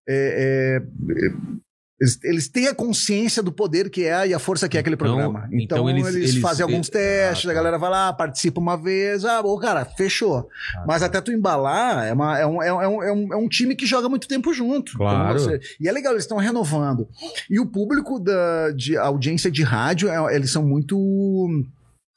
é, 0.08 0.78
é, 0.78 1.26
é, 1.26 1.62
eles, 2.00 2.18
eles 2.24 2.48
têm 2.48 2.66
a 2.66 2.74
consciência 2.74 3.40
do 3.44 3.52
poder 3.52 3.88
que 3.88 4.04
é 4.04 4.26
e 4.26 4.34
a 4.34 4.38
força 4.40 4.68
que 4.68 4.76
é 4.76 4.80
aquele 4.80 4.96
Então- 4.96 5.06
programa. 5.06 5.46
Então, 5.52 5.78
então 5.78 5.88
eles- 5.90 6.06
eles, 6.08 6.30
eles- 6.30 6.42
fazem 6.42 6.64
alguns 6.64 6.88
eles- 6.88 6.90
testes, 6.90 7.44
Ah, 7.44 7.48
tá. 7.48 7.52
a 7.52 7.54
galera 7.54 7.78
vai 7.78 7.90
lá, 7.90 8.12
participa 8.12 8.60
uma 8.60 8.76
vez, 8.76 9.24
ah, 9.24 9.40
bom, 9.40 9.56
cara, 9.56 9.84
fechou. 9.84 10.48
Ah, 10.78 10.84
Mas 10.84 10.98
tá. 10.98 11.06
até 11.06 11.20
tu 11.20 11.30
embalar, 11.30 12.04
é, 12.08 12.12
uma- 12.12 12.36
é 12.40 12.44
um, 12.44 12.60
é, 12.60 12.72
um, 12.72 12.82
é, 12.82 13.12
um, 13.12 13.32
é 13.34 13.36
um 13.36 13.48
time 13.48 13.76
que 13.76 13.86
joga 13.86 14.08
muito 14.08 14.26
tempo 14.26 14.52
junto. 14.52 14.96
Claro. 14.96 15.38
Então, 15.38 15.44
você- 15.44 15.60
e 15.78 15.86
é 15.88 15.92
legal, 15.92 16.12
eles 16.12 16.24
estão 16.24 16.38
renovando. 16.38 17.06
E 17.48 17.60
o 17.60 17.66
público 17.66 18.18
da 18.18 18.72
de 18.72 18.96
audiência 18.96 19.48
de 19.48 19.62
rádio, 19.62 20.08
é- 20.08 20.34
eles 20.34 20.50
são 20.50 20.64
muito 20.64 20.98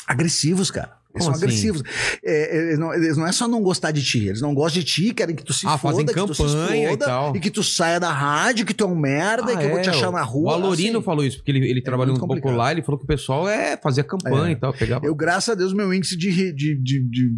agressivos, 0.07 0.71
cara. 0.71 0.93
Eles 1.15 1.23
Como 1.23 1.23
são 1.23 1.31
assim? 1.33 1.45
agressivos. 1.45 1.83
É, 2.23 2.57
é, 2.57 2.61
eles, 2.67 2.79
não, 2.79 2.93
eles 2.93 3.17
não 3.17 3.25
é 3.25 3.31
só 3.31 3.47
não 3.47 3.61
gostar 3.61 3.91
de 3.91 4.03
ti, 4.03 4.25
eles 4.27 4.41
não 4.41 4.53
gostam 4.53 4.81
de 4.81 4.85
ti, 4.85 5.13
querem 5.13 5.35
que 5.35 5.43
tu 5.43 5.53
se 5.53 5.65
Ah, 5.65 5.77
foda, 5.77 5.93
fazem 5.93 6.05
que 6.05 6.13
tu 6.13 6.33
se 6.35 6.43
campanha 6.43 6.75
e 6.75 6.81
exploda, 6.83 7.05
tal. 7.05 7.35
e 7.35 7.39
que 7.39 7.49
tu 7.49 7.63
saia 7.63 7.99
da 7.99 8.11
rádio, 8.11 8.65
que 8.65 8.73
tu 8.73 8.83
é 8.83 8.87
um 8.87 8.95
merda, 8.95 9.51
e 9.51 9.55
Ah, 9.55 9.57
que 9.57 9.65
eu 9.65 9.69
vou 9.71 9.81
te 9.81 9.87
é, 9.87 9.91
achar 9.91 10.11
na 10.11 10.21
rua. 10.21 10.51
O 10.51 10.53
Alorino 10.53 10.97
assim. 10.97 11.05
falou 11.05 11.23
isso, 11.25 11.37
porque 11.37 11.51
ele, 11.51 11.69
ele 11.69 11.81
trabalhou 11.81 12.15
um 12.15 12.17
muito 12.19 12.27
pouco 12.27 12.33
complicado. 12.41 12.57
lá, 12.57 12.71
ele 12.71 12.81
falou 12.81 12.99
que 12.99 13.05
o 13.05 13.07
pessoal 13.07 13.47
é, 13.47 13.77
fazia 13.77 14.03
campanha 14.03 14.49
É. 14.49 14.51
e 14.51 14.55
tal, 14.57 14.73
pegava 14.73 15.05
Eu, 15.05 15.15
graças 15.15 15.49
a 15.49 15.55
Deus, 15.55 15.73
meu 15.73 15.93
índice 15.93 16.17
de, 16.17 16.29
re- 16.29 16.51
de, 16.53 16.75
de, 16.81 17.31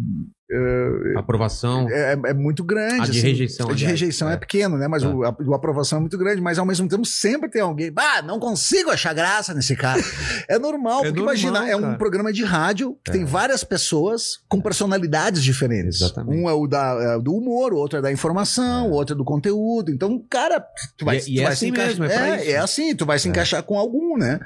de, 0.48 1.18
aprovação. 1.18 1.88
é, 1.90 2.12
é 2.26 2.34
muito 2.34 2.64
grande. 2.64 3.00
Ah, 3.02 3.04
de 3.04 3.10
assim. 3.18 3.20
rejeição, 3.28 3.66
De 3.66 3.72
aliás. 3.72 3.90
rejeição 3.92 4.30
é, 4.30 4.34
É. 4.34 4.36
pequeno, 4.36 4.76
né? 4.78 4.88
Mas 4.88 5.02
É. 5.02 5.08
o, 5.08 5.24
a, 5.24 5.36
o 5.46 5.54
aprovação 5.54 5.98
é 5.98 6.00
muito 6.00 6.16
grande. 6.16 6.40
Mas 6.40 6.58
ao 6.58 6.64
mesmo 6.66 6.88
tempo 6.88 7.04
sempre 7.04 7.48
tem 7.50 7.60
alguém. 7.62 7.92
Ah, 7.96 8.22
não 8.22 8.38
consigo 8.38 8.90
achar 8.90 9.12
graça 9.14 9.52
nesse 9.54 9.76
cara. 9.76 10.00
É 10.48 10.58
normal, 10.58 11.00
É 11.00 11.08
porque 11.08 11.20
normal, 11.20 11.34
imagina, 11.34 11.68
é 11.70 11.76
um 11.76 11.80
cara. 11.82 11.98
programa 11.98 12.32
de 12.32 12.42
rádio 12.44 12.96
que 13.04 13.10
É. 13.10 13.14
tem 13.14 13.24
várias 13.24 13.62
pessoas 13.64 14.38
com 14.48 14.60
personalidades 14.60 15.42
diferentes. 15.42 16.00
Exatamente. 16.00 16.42
Um 16.42 16.48
é 16.48 16.52
o 16.54 16.66
da, 16.66 17.16
é 17.16 17.20
do 17.20 17.34
humor, 17.34 17.72
o 17.74 17.76
outro 17.76 17.98
é 17.98 18.02
da 18.02 18.10
informação, 18.10 18.88
o 18.88 18.92
outro 18.92 19.14
é 19.14 19.18
do 19.18 19.24
conteúdo. 19.24 19.90
Então, 19.90 20.22
cara, 20.30 20.64
tu 20.96 21.04
vai, 21.04 21.16
E 21.16 21.18
é- 21.18 21.22
tu 21.22 21.30
e 21.30 21.40
é 21.40 21.42
vai 21.42 21.52
assim 21.52 21.58
se 21.66 21.68
encaixar. 21.70 21.88
mesmo, 22.00 22.04
é 22.06 22.50
é 22.52 22.56
assim, 22.58 22.94
tu 22.96 23.04
vai 23.04 23.18
se 23.18 23.28
encaixar 23.28 23.62
com 23.62 23.78
algum, 23.78 24.16
né? 24.16 24.40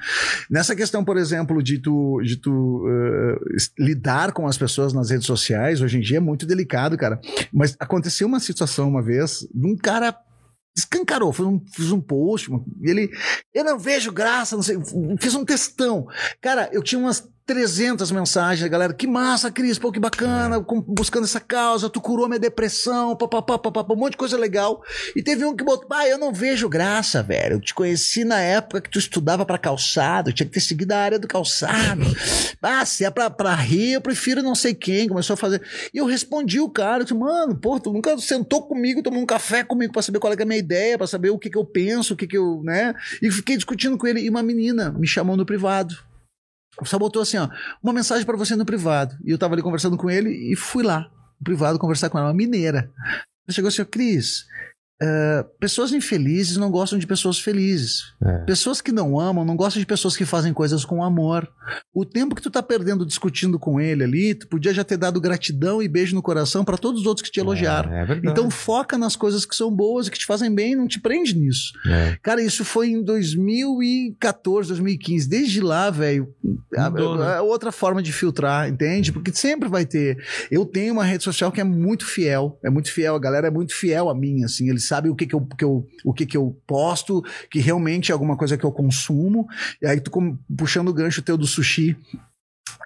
Nessa 0.51 0.75
questão, 0.75 1.05
por 1.05 1.17
exemplo, 1.17 1.63
de 1.63 1.79
tu, 1.79 2.21
de 2.25 2.37
tu 2.37 2.85
es- 3.55 3.71
lidar 3.79 4.33
com 4.33 4.47
as 4.47 4.59
pessoas 4.59 4.93
nas 4.93 5.11
redes 5.11 5.27
sociais, 5.27 5.81
hoje 5.81 5.92
em 5.99 6.01
dia 6.01 6.19
é 6.19 6.21
muito 6.21 6.47
delicado, 6.47 6.97
cara. 6.97 7.21
Mas 7.53 7.77
aconteceu 7.79 8.27
uma 8.27 8.41
situação 8.41 8.89
uma 8.89 9.03
vez 9.03 9.47
um 9.55 9.77
cara 9.77 10.17
escancarou, 10.77 11.33
foi 11.33 11.47
um, 11.47 11.61
fiz 11.73 11.93
um 11.93 12.01
post, 12.01 12.51
e 12.81 12.91
ele, 12.91 13.11
eu 13.53 13.65
não 13.65 13.79
vejo 13.79 14.11
graça, 14.11 14.57
não 14.57 14.63
sei, 14.63 14.77
fiz 15.21 15.35
um 15.35 15.45
textão. 15.45 16.07
Cara, 16.41 16.71
eu 16.73 16.83
tinha 16.83 16.99
umas 16.99 17.29
300 17.47 18.11
mensagens, 18.13 18.71
galera. 18.71 18.93
Que 18.95 19.07
massa, 19.07 19.51
Cris, 19.51 19.79
pô, 19.79 19.91
que 19.91 19.99
bacana, 19.99 20.61
com- 20.61 20.81
buscando 20.81 21.25
essa 21.25 21.41
causa, 21.41 21.91
tu 21.91 22.01
curou 22.01 22.29
minha 22.29 22.39
depressão, 22.39 23.17
papapá, 23.17 23.59
papapá, 23.59 23.93
um 23.93 23.97
monte 23.97 24.13
de 24.13 24.17
coisa 24.19 24.37
legal. 24.37 24.83
E 25.17 25.23
teve 25.23 25.45
um 25.45 25.55
que 25.55 25.65
botou, 25.65 25.89
ah, 25.91 26.07
eu 26.07 26.19
não 26.19 26.33
vejo 26.33 26.69
graça, 26.69 27.23
velho. 27.23 27.57
Eu 27.57 27.61
te 27.61 27.75
conheci 27.75 28.25
na 28.25 28.41
época 28.41 28.81
que 28.81 28.91
tu 28.91 28.99
estudava 28.99 29.45
pra 29.45 29.59
calçado, 29.59 30.33
tinha 30.33 30.47
que 30.47 30.53
ter 30.53 30.61
seguido 30.61 30.93
a 30.93 30.99
área 30.99 31.19
do 31.19 31.27
calçado. 31.27 32.03
ah, 32.63 32.85
se 32.87 33.05
é 33.05 33.11
pra, 33.11 33.29
pra 33.29 33.55
rir, 33.55 33.95
eu 33.95 34.01
prefiro 34.01 34.43
não 34.43 34.55
sei 34.55 34.75
quem. 34.75 35.09
Começou 35.09 35.35
a 35.35 35.37
fazer. 35.37 35.61
E 35.93 35.99
eu 35.99 36.07
respondi 36.07 36.61
o 36.61 36.71
cara, 36.71 37.01
eu 37.01 37.05
disse, 37.05 37.15
mano, 37.15 37.57
pô, 37.57 37.79
tu 37.81 37.93
nunca 37.93 38.17
sentou 38.19 38.63
comigo, 38.63 39.03
tomou 39.03 39.21
um 39.21 39.27
café 39.27 39.65
comigo 39.65 39.93
pra 39.93 40.03
saber 40.03 40.21
qual 40.21 40.33
é, 40.33 40.37
é 40.39 40.43
a 40.43 40.47
minha 40.47 40.59
ideia, 40.59 40.97
pra 40.97 41.07
saber 41.07 41.31
o 41.31 41.39
que 41.39 41.51
que 41.51 41.59
eu 41.59 41.65
penso, 41.65 42.15
o 42.15 42.17
que 42.17 42.27
que 42.27 42.39
eu, 42.39 42.63
né? 42.63 42.95
E 43.21 43.31
fiquei 43.31 43.57
discutindo 43.57 43.99
com 43.99 44.07
ele. 44.07 44.21
E 44.21 44.31
uma 44.31 44.43
menina 44.43 44.91
me 44.93 45.07
chamou 45.07 45.37
no 45.37 45.45
privado. 45.45 46.12
Só 46.85 46.99
botou 46.99 47.23
assim, 47.23 47.37
ó, 47.37 47.49
uma 47.83 47.93
mensagem 47.93 48.25
pra 48.25 48.37
você 48.37 48.57
no 48.57 48.65
privado. 48.65 49.17
E 49.25 49.31
eu 49.31 49.39
tava 49.39 49.55
ali 49.55 49.63
conversando 49.63 49.97
com 49.97 50.11
ele 50.11 50.31
e 50.31 50.57
fui 50.57 50.83
lá, 50.83 51.01
no 51.39 51.45
privado, 51.45 51.79
conversar 51.79 52.11
com 52.11 52.19
ela, 52.19 52.29
uma 52.29 52.35
mineira. 52.35 52.91
Ela 53.47 53.55
chegou 53.55 53.69
assim, 53.69 53.83
ó, 53.83 53.85
Cris, 53.85 54.47
eh, 55.05 55.45
pessoas 55.59 55.93
infelizes 55.93 56.57
não 56.57 56.71
gostam 56.71 56.97
de 56.97 57.09
pessoas 57.09 57.41
felizes. 57.41 58.15
É. 58.23 58.39
Pessoas 58.45 58.81
que 58.81 58.93
não 58.93 59.19
amam 59.19 59.45
não 59.45 59.57
gostam 59.57 59.81
de 59.81 59.87
pessoas 59.87 60.17
que 60.17 60.25
fazem 60.25 60.53
coisas 60.53 60.85
com 60.85 61.03
amor. 61.03 61.51
O 61.93 62.05
tempo 62.05 62.37
que 62.37 62.43
tu 62.43 62.51
tá 62.51 62.63
perdendo 62.63 63.05
discutindo 63.05 63.59
com 63.59 63.81
ele 63.81 64.05
ali, 64.05 64.35
tu 64.35 64.47
podia 64.47 64.73
já 64.73 64.85
ter 64.85 64.97
dado 64.97 65.21
gratidão 65.21 65.83
e 65.83 65.89
beijo 65.89 66.15
no 66.15 66.23
coração 66.23 66.65
pra 66.65 66.77
todos 66.77 67.01
os 67.01 67.07
outros 67.07 67.27
que 67.27 67.33
te 67.33 67.41
elogiaram. 67.41 67.93
É, 67.93 68.03
é 68.03 68.05
verdade. 68.05 68.29
Então 68.29 68.49
foca 68.49 68.97
nas 68.97 69.17
coisas 69.17 69.45
que 69.45 69.57
são 69.57 69.75
boas 69.75 70.07
e 70.07 70.11
que 70.11 70.19
te 70.19 70.27
fazem 70.27 70.55
bem, 70.55 70.77
não 70.77 70.87
te 70.87 71.01
prende 71.01 71.37
nisso. 71.37 71.73
É. 71.85 72.17
Cara, 72.23 72.41
isso 72.41 72.65
foi 72.65 72.91
em 72.91 73.03
2014, 73.03 74.69
2015. 74.69 75.29
Desde 75.29 75.61
lá, 75.61 75.91
velho, 75.91 76.33
é 76.75 77.41
outra 77.41 77.73
forma 77.73 78.01
de 78.01 78.13
filtrar, 78.13 78.69
entende? 78.69 79.11
Porque 79.11 79.33
sempre 79.35 79.69
vai 79.69 79.85
ter. 79.85 80.17
Eu 80.49 80.65
tenho 80.65 80.93
uma 80.93 81.05
rede 81.05 81.25
social 81.25 81.51
que 81.51 81.61
é 81.61 81.65
muito 81.65 82.07
fiel, 82.07 82.57
é 82.63 82.71
muito 82.71 82.93
fiel. 82.93 83.17
A 83.17 83.19
galera 83.19 83.49
é 83.49 83.51
muito 83.51 83.75
fiel 83.75 84.09
a 84.09 84.15
mim, 84.15 84.45
assim. 84.45 84.71
Eles 84.71 84.92
sabem 84.93 85.11
o 85.11 85.17
que 85.17 85.27
que 85.27 85.35
eu, 85.35 85.41
que 85.59 85.65
eu, 85.65 85.87
o 86.05 86.13
que 86.13 86.27
que 86.27 86.37
eu 86.37 86.55
posto, 86.67 87.23
que 87.51 87.61
realmente 87.61 88.11
é 88.11 88.13
alguma 88.13 88.37
coisa 88.37 88.59
que 88.59 88.65
eu 88.65 88.71
consumo. 88.73 89.47
E 89.81 89.87
aí 89.87 89.99
tu 89.99 90.11
com- 90.11 90.37
puxando 90.55 90.89
o 90.89 90.93
gancho 90.93 91.23
teu 91.23 91.39
do 91.39 91.47
sushi. 91.47 91.97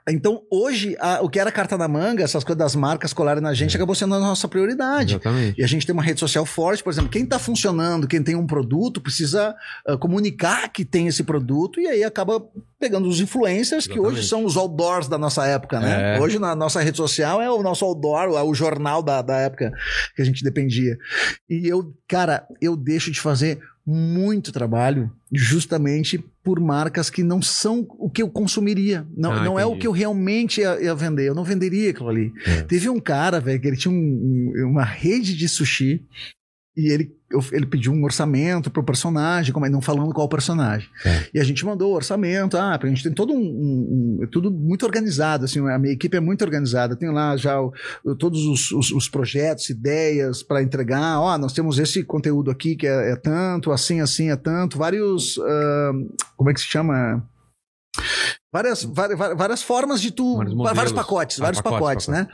Então, 0.09 0.43
hoje, 0.51 0.97
a- 1.01 1.21
o 1.21 1.29
que 1.29 1.39
era 1.41 1.51
carta 1.51 1.77
na 1.77 1.89
manga, 1.89 2.23
essas 2.23 2.45
coisas 2.45 2.59
das 2.59 2.77
marcas 2.77 3.13
colarem 3.13 3.43
na 3.43 3.53
gente, 3.53 3.75
acabou 3.77 3.93
sendo 3.95 4.15
a 4.15 4.21
nossa 4.21 4.47
prioridade. 4.47 5.15
Exatamente. 5.15 5.61
E 5.61 5.65
a 5.65 5.67
gente 5.67 5.85
tem 5.85 5.93
uma 5.93 6.03
rede 6.03 6.21
social 6.21 6.47
forte, 6.47 6.83
por 6.83 6.93
exemplo, 6.93 7.11
quem 7.11 7.25
está 7.25 7.41
funcionando, 7.41 8.07
quem 8.07 8.23
tem 8.23 8.37
um 8.37 8.47
produto, 8.47 9.01
precisa 9.01 9.55
ah, 9.85 9.97
comunicar 9.97 10.69
que 10.69 10.85
tem 10.85 11.09
esse 11.09 11.25
produto 11.25 11.81
e 11.81 11.89
aí 11.89 12.05
acaba 12.05 12.41
pegando 12.79 13.09
os 13.09 13.21
influencers, 13.21 13.87
que 13.89 13.95
Exatamente. 13.95 14.19
hoje 14.21 14.29
são 14.29 14.45
os 14.45 14.57
outdoors 14.57 15.09
da 15.09 15.19
nossa 15.19 15.45
época, 15.45 15.81
né? 15.81 16.17
É. 16.17 16.21
Hoje 16.21 16.39
na 16.39 16.55
nossa 16.55 16.81
rede 16.81 16.97
social 16.97 17.43
é 17.43 17.51
o 17.51 17.63
nosso 17.63 17.85
outdoor, 17.85 18.37
é 18.39 18.43
o 18.43 18.55
jornal 18.55 19.03
da, 19.03 19.23
da 19.23 19.39
época 19.39 19.73
que 20.15 20.23
a 20.23 20.25
gente 20.25 20.45
dependia. 20.45 20.97
E 21.51 21.67
eu, 21.67 21.93
cara, 22.07 22.47
eu 22.61 22.77
deixo 22.77 23.11
de 23.11 23.21
fazer 23.21 23.59
muito 23.87 24.51
trabalho 24.51 25.11
justamente 25.33 26.19
por 26.43 26.59
marcas 26.61 27.09
que 27.09 27.23
não 27.23 27.41
são 27.41 27.87
o 27.99 28.11
que 28.11 28.21
eu 28.23 28.29
consumiria. 28.29 29.07
Não, 29.17 29.33
Ah, 29.33 29.45
não 29.45 29.59
é 29.59 29.65
o 29.65 29.77
que 29.79 29.87
eu 29.87 29.93
realmente 29.93 30.61
ia, 30.61 30.81
ia 30.83 30.95
vender. 30.95 31.29
Eu 31.29 31.35
não 31.35 31.45
venderia 31.45 31.91
aquilo 31.91 32.09
ali. 32.09 32.33
É. 32.45 32.63
Teve 32.63 32.89
um 32.89 32.99
cara, 32.99 33.39
velho, 33.41 33.61
que 33.61 33.67
ele 33.69 33.77
tinha 33.77 33.93
um- 33.93 33.97
um- 33.97 34.69
uma 34.71 34.85
rede 34.85 35.37
de 35.37 35.49
sushi 35.49 36.05
e 36.77 36.93
ele, 36.93 37.11
ele 37.53 37.65
pediu 37.65 37.91
um 37.91 38.05
orçamento 38.05 38.71
pro 38.71 38.85
personagem, 38.85 39.51
como 39.53 39.65
é, 39.65 39.71
não 39.71 39.81
falando 39.81 40.13
qual 40.13 40.29
personagem. 40.29 40.87
É. 41.07 41.27
E 41.33 41.41
a 41.41 41.45
gente 41.45 41.65
mandou 41.65 41.93
o 41.93 41.95
orçamento, 41.95 42.57
ah, 42.59 42.79
a 42.81 42.87
gente 42.87 43.03
tem 43.03 43.13
todo 43.13 43.33
um, 43.33 43.39
um- 43.39 44.19
um- 44.21 44.25
é 44.25 44.27
tudo 44.27 44.51
muito 44.51 44.85
organizado, 44.85 45.47
assim, 45.47 45.59
a 45.67 45.79
minha 45.79 45.95
equipe 45.95 46.17
é 46.17 46.21
muito 46.21 46.45
organizada, 46.45 46.95
tem 46.95 47.11
lá 47.11 47.35
já 47.37 47.59
o- 47.61 47.73
todos 48.19 48.45
os, 48.45 48.71
os- 48.73 48.91
os 48.93 49.09
projetos, 49.09 49.71
ideias 49.71 50.43
para 50.43 50.63
entregar, 50.63 51.19
ó, 51.21 51.39
nós 51.39 51.55
temos 51.55 51.79
esse 51.79 52.05
conteúdo 52.05 52.51
aqui 52.51 52.77
que 52.77 52.87
é, 52.87 53.13
é 53.13 53.17
tanto, 53.17 53.73
assim, 53.73 54.01
assim, 54.01 54.31
é 54.31 54.37
tanto, 54.37 54.77
vários, 54.77 55.39
ah, 55.39 55.93
como 56.37 56.51
é 56.51 56.55
que 56.55 56.61
se 56.61 56.67
chama? 56.67 57.27
Várias, 58.53 58.85
várias, 58.85 59.19
várias 59.19 59.63
formas 59.63 60.01
de 60.01 60.11
tu. 60.11 60.37
Vários 60.37 60.55
Vários, 60.55 60.93
pacotes, 60.93 61.41
Ah, 61.41 61.45
vários 61.45 61.61
pacotes, 61.63 62.07
pacotes, 62.07 62.09
né? 62.09 62.29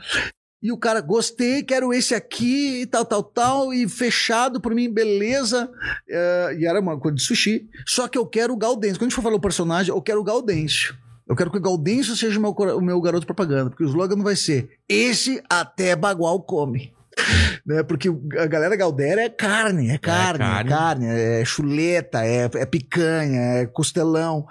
E 0.63 0.71
o 0.71 0.77
cara, 0.77 1.01
gostei, 1.01 1.61
quero 1.61 1.93
esse 1.93 2.15
aqui 2.15 2.83
e 2.83 2.85
tal, 2.85 3.03
tal, 3.03 3.21
tal, 3.21 3.73
e 3.73 3.85
fechado 3.89 4.61
por 4.61 4.73
mim, 4.73 4.89
beleza. 4.89 5.69
É, 6.09 6.55
e 6.57 6.65
era 6.65 6.79
uma 6.79 6.97
coisa 6.97 7.17
de 7.17 7.21
sushi. 7.21 7.67
Só 7.85 8.07
que 8.07 8.17
eu 8.17 8.25
quero 8.25 8.53
o 8.53 8.57
Gaudêncio. 8.57 8.95
Quando 8.95 9.07
a 9.07 9.09
gente 9.09 9.15
for 9.15 9.21
falar 9.21 9.35
o 9.35 9.41
personagem, 9.41 9.93
eu 9.93 10.01
quero 10.01 10.21
o 10.21 10.23
Gaudêncio. 10.23 10.95
Eu 11.27 11.35
quero 11.35 11.51
que 11.51 11.57
o 11.57 11.61
Gaudêncio 11.61 12.15
seja 12.15 12.39
o 12.39 12.41
meu, 12.41 12.51
o 12.51 12.81
meu 12.81 13.01
garoto 13.01 13.25
propaganda, 13.25 13.69
porque 13.69 13.83
o 13.83 13.87
slogan 13.87 14.15
não 14.15 14.23
vai 14.23 14.37
ser 14.37 14.69
esse 14.87 15.43
até 15.49 15.97
Bagual 15.97 16.41
come. 16.41 16.93
Né? 17.65 17.81
Porque 17.81 18.09
a 18.37 18.45
galera 18.45 18.75
Galdéria 18.75 19.21
é 19.21 19.29
carne, 19.29 19.89
é 19.89 19.97
carne, 19.97 20.43
é 20.43 20.47
carne. 20.47 20.69
carne, 20.69 21.05
é, 21.07 21.45
chuleta, 21.45 22.25
é, 22.25 22.49
é 22.55 22.65
picanha, 22.65 23.39
é 23.39 23.65
costelão. 23.65 24.45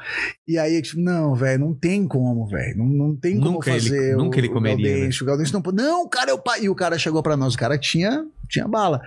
E 0.48 0.56
aí, 0.58 0.80
tipo, 0.80 0.98
não, 0.98 1.34
velho, 1.34 1.60
não 1.60 1.74
tem 1.74 2.08
como, 2.08 2.46
velho. 2.46 2.78
Não, 2.78 2.86
não 2.86 3.14
tem 3.14 3.38
como 3.38 3.52
Nunca 3.52 3.70
ele- 3.70 3.80
fazer. 3.80 4.16
nunca 4.16 4.36
o, 4.36 4.40
ele 4.40 4.48
o 4.48 4.52
comeria, 4.52 4.86
né? 4.86 4.92
Gaudêncio. 4.94 5.24
O 5.24 5.26
Gaudêncio 5.26 5.52
não 5.52 5.60
pode. 5.60 5.76
Não, 5.76 6.08
cara, 6.08 6.30
é 6.30 6.34
o 6.34 6.38
pai. 6.38 6.62
E 6.62 6.70
o 6.70 6.74
cara 6.74 6.98
chegou 6.98 7.22
pra 7.22 7.36
nós, 7.36 7.54
o 7.54 7.58
cara 7.58 7.76
tinha, 7.76 8.24
tinha 8.48 8.66
bala. 8.66 9.02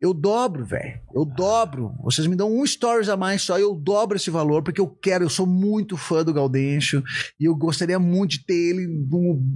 Eu 0.00 0.14
dobro, 0.14 0.64
velho. 0.64 0.98
Eu 1.14 1.26
dobro. 1.26 1.92
Vocês 2.02 2.26
me 2.26 2.34
dão 2.34 2.50
um 2.50 2.64
stories 2.66 3.10
a 3.10 3.16
mais 3.18 3.42
só, 3.42 3.58
eu 3.58 3.74
dobro 3.74 4.16
esse 4.16 4.30
valor, 4.30 4.62
porque 4.62 4.80
eu 4.80 4.86
quero, 4.86 5.24
eu 5.24 5.28
sou 5.28 5.46
muito 5.46 5.94
fã 5.96 6.24
do 6.24 6.32
Gaudêncio 6.32 7.02
e 7.38 7.44
eu 7.44 7.54
gostaria 7.54 7.98
muito 7.98 8.30
de 8.32 8.44
ter 8.46 8.54
ele 8.54 8.88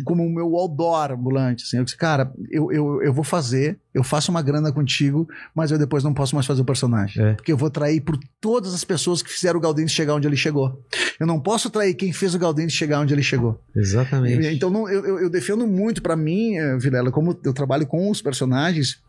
como 0.05 0.22
o 0.22 0.30
meu 0.34 0.55
outdoor 0.55 1.12
ambulante. 1.12 1.64
Assim. 1.64 1.78
Eu 1.78 1.84
disse, 1.84 1.97
cara, 1.97 2.30
eu, 2.51 2.70
eu, 2.70 3.03
eu 3.03 3.12
vou 3.14 3.24
fazer, 3.24 3.78
eu 3.95 4.05
faço 4.05 4.30
uma 4.30 4.42
grana 4.42 4.70
contigo, 4.70 5.26
mas 5.55 5.70
eu 5.70 5.78
depois 5.78 6.05
não 6.05 6.12
posso 6.12 6.34
mais 6.34 6.47
fazer 6.47 6.61
o 6.61 6.64
personagem. 6.64 7.24
É. 7.24 7.32
Porque 7.34 7.51
eu 7.53 7.57
vou 7.57 7.70
trair 7.70 8.03
por 8.03 8.18
todas 8.38 8.74
as 8.74 8.84
pessoas 8.84 9.22
que 9.22 9.30
fizeram 9.30 9.59
o 9.59 9.62
Gaudêncio 9.62 9.97
chegar 9.97 10.14
onde 10.14 10.28
ele 10.28 10.36
chegou. 10.36 10.78
Eu 11.18 11.26
não 11.26 11.40
posso 11.40 11.70
trair 11.70 11.95
quem 11.95 12.12
fez 12.12 12.34
o 12.34 12.38
Gaudêncio 12.38 12.76
chegar 12.76 13.01
onde 13.01 13.14
ele 13.14 13.22
chegou. 13.22 13.59
Exatamente. 13.74 14.47
Então 14.49 14.68
não, 14.68 14.88
eu, 14.90 15.07
eu- 15.07 15.18
eu 15.20 15.30
defendo 15.30 15.66
muito 15.66 16.03
pra 16.03 16.14
mim, 16.16 16.57
eh, 16.57 16.76
Vilela, 16.76 17.11
como 17.11 17.34
eu 17.42 17.53
trabalho 17.55 17.86
com 17.86 18.11
os 18.11 18.20
personagens. 18.20 19.03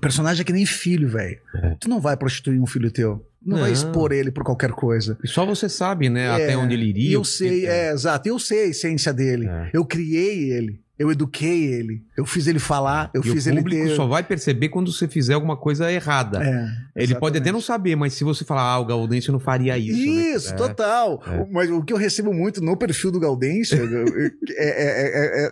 Personagem 0.00 0.42
é 0.42 0.44
que 0.44 0.52
nem 0.52 0.66
filho, 0.66 1.08
velho. 1.08 1.38
É. 1.56 1.76
Tu 1.80 1.88
não 1.88 2.00
vai 2.00 2.16
prostituir 2.16 2.60
um 2.60 2.66
filho 2.66 2.90
teu. 2.90 3.24
Não, 3.44 3.58
vai 3.58 3.68
Não. 3.68 3.72
expor 3.72 4.12
ele 4.12 4.30
por 4.30 4.44
qualquer 4.44 4.72
coisa. 4.72 5.16
E 5.24 5.28
só 5.28 5.46
você 5.46 5.68
sabe, 5.68 6.10
né? 6.10 6.28
Até 6.30 6.52
É, 6.52 6.56
onde 6.56 6.74
ele 6.74 6.86
iria. 6.86 7.14
Eu 7.14 7.24
sei, 7.24 7.66
é, 7.66 7.90
exato. 7.92 8.28
Eu 8.28 8.38
sei 8.38 8.64
a 8.64 8.66
essência 8.66 9.12
dele. 9.12 9.46
É. 9.48 9.70
Eu 9.72 9.84
criei 9.84 10.50
ele. 10.52 10.80
Eu 10.98 11.12
eduquei 11.12 11.64
ele. 11.72 12.02
Eu 12.16 12.26
fiz 12.26 12.46
ele 12.48 12.58
falar. 12.58 13.10
Eu 13.14 13.20
e 13.20 13.30
fiz 13.30 13.46
o 13.46 13.50
ele 13.50 13.58
público 13.58 13.86
ter. 13.86 13.94
só 13.94 14.06
vai 14.06 14.22
perceber 14.24 14.68
quando 14.68 14.92
você 14.92 15.06
fizer 15.06 15.34
alguma 15.34 15.56
coisa 15.56 15.90
errada. 15.92 16.42
É, 16.42 17.02
Ele 17.04 17.14
pode 17.14 17.38
até 17.38 17.52
não 17.52 17.60
saber, 17.60 17.94
mas 17.94 18.14
se 18.14 18.24
você 18.24 18.44
falar, 18.44 18.62
ah, 18.62 18.78
o 18.80 18.84
Gaudêncio 18.84 19.32
não 19.32 19.38
faria 19.38 19.78
isso. 19.78 19.96
né? 19.96 20.04
Isso, 20.34 20.52
É. 20.52 20.56
total. 20.56 21.22
É. 21.26 21.46
Mas 21.52 21.70
o 21.70 21.82
que 21.82 21.92
eu 21.92 21.96
recebo 21.96 22.34
muito 22.34 22.60
no 22.60 22.76
perfil 22.76 23.12
do 23.12 23.20
Gaudêncio 23.20 23.78
é, 23.78 23.84
é, 24.56 24.68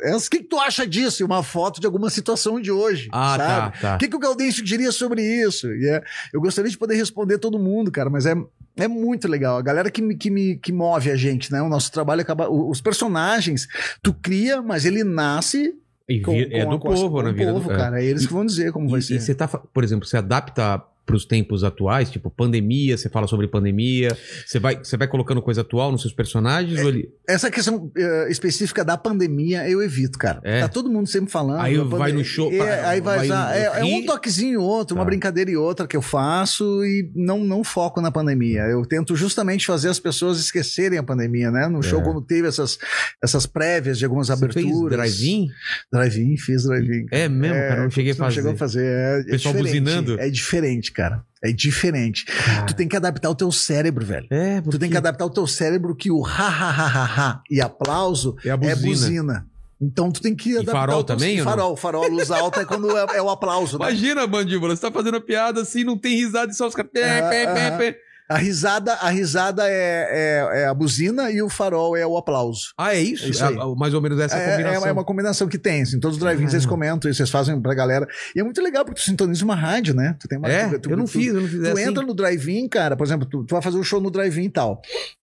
é, 0.04 0.08
é, 0.08 0.10
é, 0.12 0.16
o 0.16 0.20
que, 0.20 0.38
que 0.38 0.44
tu 0.44 0.58
acha 0.58 0.86
disso? 0.86 1.24
Uma 1.24 1.42
foto 1.42 1.80
de 1.80 1.86
alguma 1.86 2.10
situação 2.10 2.60
de 2.60 2.72
hoje. 2.72 3.08
Ah, 3.12 3.36
sabe? 3.36 3.48
tá, 3.48 3.80
tá. 3.80 3.94
O 3.94 3.98
que, 3.98 4.08
que 4.08 4.16
o 4.16 4.18
Gaudêncio 4.18 4.64
diria 4.64 4.90
sobre 4.90 5.22
isso? 5.22 5.72
E 5.72 5.88
é- 5.88 6.02
eu 6.32 6.40
gostaria 6.40 6.70
de 6.70 6.76
poder 6.76 6.96
responder 6.96 7.38
todo 7.38 7.58
mundo, 7.58 7.90
cara, 7.92 8.10
mas 8.10 8.26
é, 8.26 8.34
é 8.76 8.86
muito 8.88 9.26
legal. 9.28 9.56
A 9.58 9.62
galera 9.62 9.90
que, 9.90 10.02
me- 10.02 10.16
que, 10.16 10.30
me, 10.30 10.56
que 10.56 10.72
move 10.72 11.10
a 11.10 11.16
gente, 11.16 11.50
né? 11.50 11.62
O 11.62 11.68
nosso 11.68 11.90
trabalho 11.90 12.20
acaba. 12.20 12.48
Os 12.50 12.80
personagens, 12.80 13.66
tu 14.02 14.12
cria, 14.12 14.60
mas 14.62 14.84
ele 14.84 15.02
nasce. 15.02 15.74
E 16.08 16.20
Com, 16.20 16.32
é 16.34 16.64
com 16.64 16.70
do 16.70 16.78
povo, 16.78 17.10
com 17.16 17.22
né? 17.22 17.30
o 17.30 17.34
Vira 17.34 17.52
povo, 17.52 17.68
do, 17.68 17.74
é. 17.74 17.76
cara. 17.76 18.00
É 18.00 18.04
eles 18.04 18.26
que 18.26 18.32
vão 18.32 18.46
dizer 18.46 18.70
como 18.72 18.88
vai 18.88 19.00
E, 19.00 19.02
ser. 19.02 19.14
e 19.16 19.20
você 19.20 19.34
tá, 19.34 19.48
por 19.48 19.82
exemplo, 19.82 20.06
você 20.06 20.16
adapta 20.16 20.80
para 21.06 21.14
os 21.16 21.24
tempos 21.24 21.62
atuais, 21.62 22.10
tipo 22.10 22.28
pandemia, 22.28 22.96
você 22.98 23.08
fala 23.08 23.28
sobre 23.28 23.46
pandemia, 23.46 24.08
você 24.44 24.58
vai, 24.58 24.76
você 24.76 24.96
vai 24.96 25.06
colocando 25.06 25.40
coisa 25.40 25.60
atual 25.60 25.92
nos 25.92 26.00
seus 26.02 26.12
personagens 26.12 26.80
ou 26.80 26.88
ele... 26.88 27.08
Essa 27.28 27.48
questão 27.50 27.90
eh, 27.96 28.26
específica 28.28 28.84
da 28.84 28.96
pandemia 28.98 29.68
eu 29.70 29.80
evito, 29.80 30.18
cara. 30.18 30.40
É. 30.42 30.60
Tá 30.62 30.68
todo 30.68 30.90
mundo 30.90 31.08
sempre 31.08 31.30
falando. 31.30 31.60
Aí 31.60 31.76
vai 31.78 32.10
no 32.12 32.24
show, 32.24 32.52
É, 32.52 32.58
pá, 32.58 32.88
aí 32.88 33.00
vai, 33.00 33.28
vai 33.28 33.28
no 33.28 33.34
é, 33.54 33.80
é 33.80 33.84
um 33.84 34.04
toquezinho 34.04 34.60
outro, 34.60 34.96
uma 34.96 35.04
Tá. 35.04 35.10
brincadeira 35.10 35.48
e 35.48 35.56
outra 35.56 35.86
que 35.86 35.96
eu 35.96 36.02
faço 36.02 36.84
e 36.84 37.08
não, 37.14 37.38
não 37.44 37.62
foco 37.62 38.00
na 38.00 38.10
pandemia. 38.10 38.62
Eu 38.62 38.84
tento 38.84 39.14
justamente 39.14 39.64
fazer 39.64 39.88
as 39.88 40.00
pessoas 40.00 40.40
esquecerem 40.40 40.98
a 40.98 41.02
pandemia, 41.04 41.50
né? 41.52 41.68
No 41.68 41.80
show, 41.84 42.00
É. 42.00 42.02
quando 42.02 42.20
teve 42.20 42.48
essas, 42.48 42.76
essas 43.22 43.46
prévias 43.46 43.96
de 43.98 44.04
algumas 44.04 44.26
Você 44.26 44.36
fez 44.48 44.66
aberturas. 44.66 44.98
drive-in? 44.98 45.46
Drive-in, 45.92 46.36
fiz 46.36 46.64
drive-in. 46.64 47.06
É 47.12 47.28
mesmo, 47.28 47.54
cara, 47.54 47.82
não 47.84 47.90
cheguei 47.90 48.10
a 48.10 48.14
Não 48.16 48.24
fazer. 48.24 48.34
chegou 48.34 48.52
a 48.52 48.56
fazer. 48.56 48.84
É, 48.84 49.20
é 49.20 49.24
Pessoal 49.30 49.54
buzinando? 49.54 50.18
É 50.20 50.28
diferente, 50.28 50.90
cara. 50.96 51.22
É 51.44 51.52
diferente. 51.52 52.24
Tu 52.66 52.74
tem 52.74 52.88
que 52.88 52.96
adaptar 52.96 53.28
o 53.30 53.34
teu 53.34 53.52
cérebro, 53.52 54.04
velho. 54.04 54.26
É, 54.30 54.60
Tu 54.62 54.78
tem 54.78 54.90
que 54.90 54.96
adaptar 54.96 55.26
o 55.26 55.30
teu 55.30 55.46
cérebro 55.46 55.94
que 55.94 56.10
o 56.10 56.24
ha 56.24 56.48
ha 56.48 56.70
ha 56.70 56.86
ha 56.86 57.04
ha 57.04 57.42
e 57.50 57.60
aplauso 57.60 58.36
É 58.44 58.50
a 58.50 58.54
é 58.54 58.56
buzina. 58.56 58.82
buzina. 58.82 59.46
Então 59.78 60.10
tu 60.10 60.22
tem 60.22 60.34
que 60.34 60.54
adaptar 60.56 60.72
farol 60.72 61.04
também, 61.04 61.42
farol, 61.42 61.76
farol, 61.76 62.08
luz 62.08 62.30
alta 62.30 62.62
é 62.62 62.64
quando 62.64 62.96
é, 62.96 63.18
é 63.18 63.22
o 63.22 63.28
aplauso, 63.28 63.78
né? 63.78 63.84
Imagina, 63.90 64.26
mandíbula, 64.26 64.74
você 64.74 64.80
tá 64.80 64.90
fazendo 64.90 65.20
piada 65.20 65.60
assim, 65.60 65.84
não 65.84 65.98
tem 65.98 66.16
risada 66.16 66.50
e 66.50 66.54
só 66.54 66.66
os 66.66 66.74
caras... 66.74 66.90
pé, 66.90 67.18
Ah, 67.20 67.28
pé, 67.28 67.46
pé, 67.46 67.66
ah. 67.66 67.76
pé. 67.76 67.98
A 68.28 68.36
risada, 68.38 68.92
a 68.94 69.08
risada 69.08 69.62
é, 69.68 70.08
é, 70.52 70.60
é 70.62 70.66
a 70.66 70.74
buzina 70.74 71.30
e 71.30 71.40
o 71.40 71.48
farol 71.48 71.96
é 71.96 72.04
o 72.06 72.16
aplauso. 72.16 72.72
Ah, 72.76 72.94
é 72.94 73.00
isso? 73.00 73.24
É 73.26 73.28
isso 73.28 73.44
aí. 73.44 73.54
É, 73.54 73.74
mais 73.76 73.94
ou 73.94 74.00
menos 74.02 74.18
essa 74.18 74.36
É, 74.36 74.50
combinação. 74.56 74.88
é 74.88 74.92
uma 74.92 75.04
combinação 75.04 75.46
que 75.48 75.58
tem, 75.58 75.82
assim, 75.82 76.00
todos 76.00 76.16
os 76.16 76.20
drive-ins 76.20 76.52
eles 76.52 76.66
comentam 76.66 77.08
isso, 77.10 77.18
vocês 77.18 77.30
fazem 77.30 77.60
pra 77.60 77.72
galera. 77.74 78.06
E 78.34 78.40
é 78.40 78.42
muito 78.42 78.60
legal 78.60 78.84
porque 78.84 79.00
tu 79.00 79.04
sintoniza 79.04 79.44
uma 79.44 79.54
rádio, 79.54 79.94
né? 79.94 80.16
Tu 80.18 80.26
tem 80.26 80.38
uma, 80.38 80.48
É? 80.48 80.68
tu- 80.68 80.78
tu- 80.80 80.90
eu 80.90 80.96
não 80.96 81.04
tu- 81.04 81.12
fiz, 81.12 81.28
eu 81.28 81.40
não 81.40 81.48
fiz 81.48 81.60
Tu 81.60 81.66
assim. 81.68 81.82
entra 81.82 82.02
no 82.04 82.14
drive-in, 82.14 82.68
cara, 82.68 82.96
por 82.96 83.06
exemplo, 83.06 83.28
tu, 83.28 83.46
vai 83.48 83.62
fazer 83.62 83.78
um 83.78 83.84
show 83.84 84.00
no 84.00 84.10
drive-in 84.10 84.44
e 84.46 84.50
tal. 84.50 84.80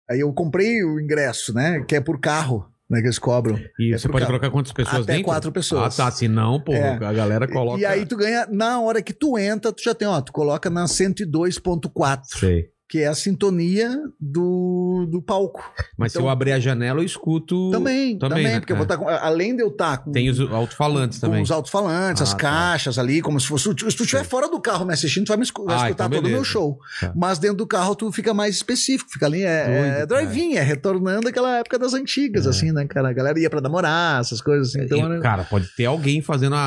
Aí 0.10 0.22
eu 0.22 0.32
comprei 0.32 0.84
o 0.84 0.99
ingresso, 0.99 1.54
né? 1.54 1.84
Que 1.88 1.95
é 1.97 1.99
por 2.01 2.20
carro, 2.22 2.66
né? 2.89 3.01
Que 3.01 3.08
eles 3.08 3.20
cobram. 3.20 3.60
E 3.80 3.93
É 3.93 3.97
você 3.97 4.08
pode 4.08 4.20
carro. 4.26 4.28
colocar 4.38 4.49
quantas 4.49 4.72
pessoas 4.72 5.04
Até 5.04 5.12
dentro? 5.14 5.26
quatro 5.26 5.51
pessoas. 5.51 5.99
Ah, 5.99 6.06
tá. 6.06 6.12
Se 6.12 6.28
não, 6.30 6.62
pô, 6.62 6.74
É. 6.74 6.91
a 6.93 7.12
galera 7.14 7.47
coloca... 7.49 7.80
E 7.82 7.86
aí 7.86 8.06
tu 8.06 8.16
ganha, 8.16 8.47
na 8.49 8.80
hora 8.80 9.01
que 9.01 9.12
tu 9.14 9.38
entra, 9.38 9.74
tu 9.74 9.84
já 9.84 9.93
tem, 9.93 10.08
ó, 10.08 10.22
tu 10.22 10.32
coloca 10.32 10.70
na 10.70 10.88
102.4, 10.88 12.22
Sei. 12.39 12.70
Que 12.94 13.00
é 13.02 13.08
a 13.08 13.16
sintonia 13.16 13.89
do, 14.22 15.08
do 15.10 15.20
palco. 15.20 15.64
Mas 15.98 16.12
se 16.12 16.18
Então- 16.20 16.28
eu 16.28 16.32
abrir 16.32 16.52
a 16.52 16.60
janela, 16.60 17.00
eu 17.00 17.04
escuto... 17.04 17.72
Também, 17.72 18.20
também, 18.20 18.20
também, 18.20 18.44
né? 18.44 18.60
porque 18.60 18.72
eu 18.72 18.76
vou 18.78 18.84
É. 18.84 18.86
estar 18.86 18.98
com, 18.98 19.10
além 19.10 19.56
de 19.56 19.64
eu 19.64 19.70
estar 19.70 19.98
com 19.98 20.12
Tem 20.12 20.30
os 20.30 20.39
alto-falantes 20.39 21.20
também. 21.20 21.41
os 21.41 21.50
alto-falantes, 21.50 22.22
Ah, 22.22 22.26
as 22.26 22.32
tá. 22.34 22.38
caixas 22.38 23.00
ali, 23.00 23.20
como 23.20 23.39
se 23.39 23.48
fosse. 23.48 23.64
Se 23.64 23.74
tu 23.74 24.04
estiver 24.04 24.24
fora 24.24 24.48
do 24.48 24.62
carro 24.62 24.86
me 24.86 24.94
assistindo, 24.94 25.26
tu 25.26 25.30
vai, 25.30 25.38
me 25.38 25.44
escu- 25.44 25.66
vai 25.66 25.74
Ah, 25.74 25.78
escutar 25.88 26.06
então 26.06 26.20
todo 26.22 26.28
o 26.28 26.32
meu 26.32 26.44
show. 26.44 26.78
Tá. 27.00 27.12
Mas 27.16 27.39
dentro 27.39 27.58
do 27.58 27.66
carro 27.66 27.96
tu 27.96 28.12
fica 28.12 28.32
mais 28.32 28.56
específico, 28.58 29.10
fica 29.12 29.26
ali, 29.26 29.41
é, 29.41 30.02
é 30.02 30.06
drive-in, 30.06 30.54
é 30.58 30.62
retornando 30.62 31.28
aquela 31.28 31.58
época 31.58 31.80
das 31.80 31.96
antigas, 31.96 32.46
assim, 32.46 32.72
né, 32.72 32.86
cara? 32.86 33.10
A 33.10 33.14
galera 33.14 33.39
ia 33.39 33.50
pra 33.50 33.60
namorar, 33.60 34.22
essas 34.22 34.39
coisas 34.39 34.70
assim. 34.70 34.82
Então, 34.86 35.18
E, 35.18 35.20
Cara, 35.20 35.44
pode 35.46 35.68
ter 35.76 35.86
alguém 35.86 36.22
fazendo 36.22 36.54
a- 36.54 36.60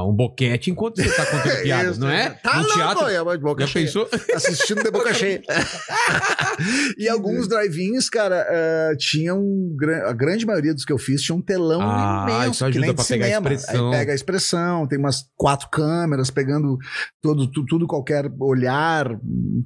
a- 0.00 0.06
um 0.06 0.12
boquete 0.12 0.70
enquanto 0.70 1.02
você 1.02 1.08
tá 1.10 1.24
contando 1.24 1.62
piada, 1.62 1.90
Isso, 1.90 2.00
não 2.00 2.10
é? 2.10 2.28
Tá 2.30 2.60
no 2.60 2.68
teatro. 2.68 3.06
é, 3.08 3.38
boca 3.38 3.62
Já 3.62 3.66
cheia. 3.72 3.86
pensou? 3.86 4.06
Assistindo 4.34 4.82
de 4.82 4.90
boca 4.90 5.14
cheia. 5.14 5.37
e 6.98 7.08
alguns 7.08 7.48
drive-ins, 7.48 8.08
cara, 8.08 8.46
eh, 8.48 8.96
tinham. 8.98 9.42
A 10.06 10.12
grande 10.12 10.46
maioria 10.46 10.74
dos 10.74 10.84
que 10.84 10.92
eu 10.92 10.98
fiz 10.98 11.22
tinha 11.22 11.36
um 11.36 11.40
telão 11.42 11.80
Ah, 11.82 12.26
imenso. 12.28 12.50
isso 12.50 12.58
que 12.58 12.64
ajuda 12.70 12.86
nem 12.86 12.94
pra 12.94 13.04
pegar 13.04 13.24
a 13.24 13.28
cinema. 13.28 13.52
expressão. 13.52 13.90
Aí 13.92 13.98
pega 13.98 14.12
a 14.12 14.14
expressão, 14.14 14.86
tem 14.86 14.98
umas 14.98 15.24
quatro 15.36 15.68
câmeras 15.70 16.30
pegando 16.30 16.76
todo, 17.22 17.50
tu- 17.50 17.64
tudo, 17.66 17.86
qualquer 17.86 18.30
olhar 18.40 19.08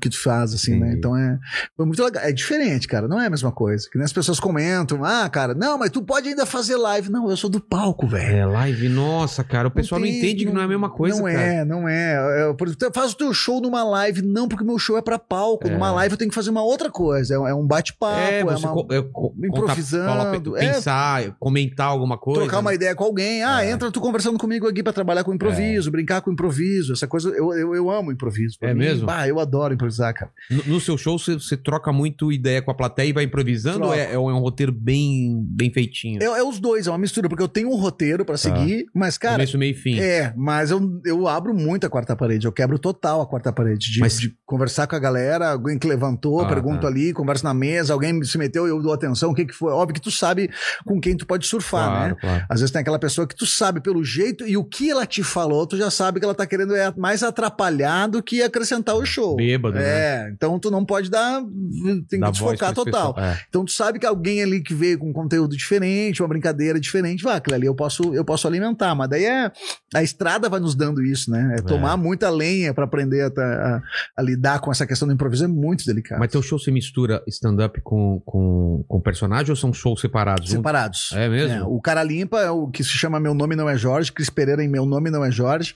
que 0.00 0.08
tu 0.10 0.20
faz, 0.22 0.52
assim, 0.54 0.78
né? 0.78 0.94
Então 0.96 1.16
é. 1.16 1.38
Foi 1.76 1.86
muito 1.86 2.02
legal. 2.02 2.22
É 2.22 2.32
diferente, 2.32 2.86
cara. 2.88 3.08
Não 3.08 3.20
é 3.20 3.26
a 3.26 3.30
mesma 3.30 3.52
coisa. 3.52 3.88
Que 3.90 3.98
nem 3.98 4.04
as 4.04 4.12
pessoas 4.12 4.38
comentam, 4.40 5.04
ah, 5.04 5.28
cara, 5.28 5.54
não, 5.54 5.78
mas 5.78 5.90
tu 5.90 6.02
pode 6.02 6.28
ainda 6.28 6.46
fazer 6.46 6.76
live. 6.76 7.10
Não, 7.10 7.30
eu 7.30 7.36
sou 7.36 7.50
do 7.50 7.60
palco, 7.60 8.06
velho. 8.06 8.36
É, 8.36 8.46
live, 8.46 8.88
nossa, 8.88 9.42
cara, 9.44 9.68
o 9.68 9.70
pessoal 9.70 10.00
não, 10.00 10.06
tem- 10.08 10.18
entende 10.18 10.44
que 10.46 10.52
não 10.52 10.60
é 10.60 10.64
a 10.64 10.68
mesma 10.68 10.90
coisa, 10.90 11.16
Não 11.18 11.24
cara. 11.26 11.40
é, 11.40 11.64
não 11.64 11.88
é. 11.88 12.48
É, 12.50 12.52
por 12.54 12.66
exemplo, 12.68 12.90
faz 12.94 13.12
o 13.12 13.16
teu 13.16 13.32
show 13.32 13.60
numa 13.60 13.82
live, 13.84 14.22
não, 14.22 14.48
porque 14.48 14.64
meu 14.64 14.78
show 14.78 14.96
é 14.96 15.02
pra 15.02 15.18
palco. 15.18 15.51
É. 15.62 15.70
Numa 15.70 15.90
live 15.92 16.12
eu 16.12 16.18
tenho 16.18 16.28
que 16.30 16.34
fazer 16.34 16.50
uma 16.50 16.62
outra 16.62 16.90
coisa. 16.90 17.34
É, 17.34 17.38
um- 17.38 17.46
é 17.46 17.66
bate-papo, 17.66 18.18
É, 18.20 18.40
é, 18.40 18.44
você 18.44 18.66
uma- 18.66 18.74
co- 18.74 18.86
é, 18.92 19.02
co- 19.02 19.34
improvisando, 19.44 20.42
contar- 20.42 20.62
é. 20.62 20.72
pensar, 20.72 21.36
comentar 21.38 21.86
alguma 21.86 22.18
coisa. 22.18 22.40
trocar 22.40 22.58
uma 22.60 22.74
ideia 22.74 22.94
com 22.94 23.04
alguém. 23.04 23.42
Ah, 23.42 23.64
É. 23.64 23.70
entra 23.70 23.90
tu 23.90 24.00
conversando 24.00 24.38
comigo 24.38 24.66
aqui 24.68 24.82
pra 24.82 24.92
trabalhar 24.92 25.24
com 25.24 25.32
improviso, 25.32 25.90
brincar 25.90 26.20
com 26.20 26.32
improviso. 26.32 26.92
Essa 26.92 27.06
coisa, 27.06 27.28
eu, 27.30 27.52
eu, 27.54 27.74
eu 27.74 27.90
amo 27.90 28.12
improviso. 28.12 28.56
É 28.60 28.72
mim, 28.72 28.80
mesmo? 28.80 29.06
Bah, 29.06 29.26
eu 29.28 29.38
adoro 29.40 29.74
improvisar, 29.74 30.12
cara. 30.14 30.30
No, 30.50 30.74
no 30.74 30.80
seu 30.80 30.96
show, 30.98 31.18
você, 31.18 31.34
você 31.34 31.56
troca 31.56 31.92
muito 31.92 32.30
ideia 32.32 32.60
com 32.62 32.70
a 32.70 32.74
plateia 32.74 33.08
e 33.08 33.12
vai 33.12 33.24
improvisando 33.24 33.86
ou 33.86 33.94
é, 33.94 34.12
é 34.12 34.18
um 34.18 34.38
roteiro 34.38 34.72
bem, 34.72 35.42
bem 35.48 35.72
feitinho? 35.72 36.22
É, 36.22 36.26
é 36.26 36.42
os 36.42 36.58
dois, 36.58 36.86
é 36.86 36.90
uma 36.90 36.98
mistura, 36.98 37.28
porque 37.28 37.42
eu 37.42 37.48
tenho 37.48 37.70
um 37.70 37.76
roteiro 37.76 38.24
pra 38.24 38.36
seguir, 38.36 38.86
mas, 38.94 39.16
cara. 39.18 39.34
Começo, 39.36 39.58
meio 39.58 39.72
e 39.72 39.74
fim. 39.74 39.98
É, 40.00 40.32
mas 40.36 40.70
eu, 40.70 41.00
eu 41.04 41.26
abro 41.28 41.54
muito 41.54 41.86
a 41.86 41.90
quarta 41.90 42.14
parede, 42.16 42.46
eu 42.46 42.52
quebro 42.52 42.78
total 42.78 43.20
a 43.20 43.26
quarta 43.26 43.52
parede. 43.52 43.92
De, 43.92 44.00
Mas- 44.00 44.18
de 44.20 44.34
conversar 44.44 44.86
com 44.86 44.94
a 44.94 44.98
galera, 44.98 45.41
alguém 45.50 45.78
que 45.78 45.86
levantou, 45.86 46.40
Ah, 46.40 46.48
pergunto 46.48 46.82
tá. 46.82 46.88
ali, 46.88 47.12
converso 47.12 47.44
na 47.44 47.52
mesa, 47.54 47.92
alguém 47.92 48.22
se 48.24 48.38
meteu, 48.38 48.66
eu 48.66 48.80
dou 48.80 48.92
atenção, 48.92 49.30
o 49.30 49.34
que 49.34 49.44
que 49.44 49.52
foi? 49.54 49.72
Óbvio 49.72 49.94
que 49.94 50.00
tu 50.00 50.10
sabe 50.10 50.50
com 50.84 51.00
quem 51.00 51.16
tu 51.16 51.26
pode 51.26 51.46
surfar, 51.46 51.88
claro, 51.88 52.08
né? 52.14 52.20
claro. 52.20 52.44
Às 52.48 52.60
vezes 52.60 52.70
tem 52.72 52.80
aquela 52.80 52.98
pessoa 52.98 53.26
que 53.26 53.34
tu 53.34 53.46
sabe 53.46 53.80
pelo 53.80 54.04
jeito 54.04 54.46
e 54.46 54.56
o 54.56 54.64
que 54.64 54.90
ela 54.90 55.06
te 55.06 55.22
falou, 55.22 55.66
tu 55.66 55.76
já 55.76 55.90
sabe 55.90 56.18
que 56.20 56.24
ela 56.24 56.34
tá 56.34 56.46
querendo 56.46 56.74
é 56.74 56.92
mais 56.96 57.22
atrapalhar 57.22 58.06
do 58.08 58.22
que 58.22 58.42
acrescentar 58.42 58.94
o 58.96 59.04
show. 59.04 59.36
Bêbado, 59.36 59.74
né? 59.74 59.82
É, 59.84 60.30
então 60.32 60.58
tu 60.58 60.70
não 60.70 60.84
pode 60.84 61.10
dar, 61.10 61.40
tem 62.08 62.20
Dá 62.20 62.26
que 62.26 62.32
desfocar 62.32 62.72
total. 62.72 63.14
É. 63.18 63.38
Então 63.48 63.64
tu 63.64 63.72
sabe 63.72 63.98
que 63.98 64.06
alguém 64.06 64.42
ali 64.42 64.62
que 64.62 64.74
veio 64.74 64.98
com 64.98 65.10
um 65.10 65.12
conteúdo 65.12 65.56
diferente, 65.56 66.22
uma 66.22 66.28
brincadeira 66.28 66.78
diferente, 66.78 67.22
vai, 67.22 67.36
aquilo 67.36 67.54
ali 67.56 67.66
eu 67.66 67.74
posso, 67.74 68.14
eu 68.14 68.24
posso 68.24 68.46
alimentar. 68.46 68.94
Mas 68.94 69.08
daí 69.08 69.24
é. 69.24 69.50
A 69.94 70.02
estrada 70.02 70.48
vai 70.48 70.58
nos 70.58 70.74
dando 70.74 71.02
isso, 71.02 71.30
né? 71.30 71.56
É 71.58 71.62
tomar 71.62 71.96
muita 71.96 72.30
lenha 72.30 72.72
pra 72.72 72.84
aprender 72.84 73.22
a, 73.22 73.26
a- 73.42 73.82
a 74.16 74.22
lidar 74.22 74.58
com 74.60 74.70
essa 74.70 74.86
questão 74.86 75.06
do 75.06 75.12
improviso 75.14 75.31
é 75.40 75.46
muito 75.46 75.86
delicado. 75.86 76.18
Mas 76.18 76.30
teu 76.30 76.42
show 76.42 76.58
você 76.58 76.70
mistura 76.70 77.22
stand-up 77.28 77.80
com, 77.80 78.20
com, 78.24 78.84
com 78.86 79.00
personagem 79.00 79.50
ou 79.50 79.56
são 79.56 79.72
shows 79.72 80.00
separados? 80.00 80.50
Separados. 80.50 81.12
É 81.12 81.28
mesmo? 81.28 81.74
o 81.74 81.80
Cara 81.80 82.02
Limpa 82.02 82.40
é 82.40 82.50
o 82.50 82.68
que 82.68 82.82
se 82.82 82.90
chama 82.90 83.20
Meu 83.20 83.34
Nome 83.34 83.56
Não 83.56 83.68
é 83.68 83.76
Jorge, 83.76 84.12
Cris 84.12 84.28
Pereira 84.28 84.62
em 84.62 84.68
Meu 84.68 84.84
Nome 84.84 85.10
Não 85.10 85.24
é 85.24 85.30
Jorge, 85.30 85.74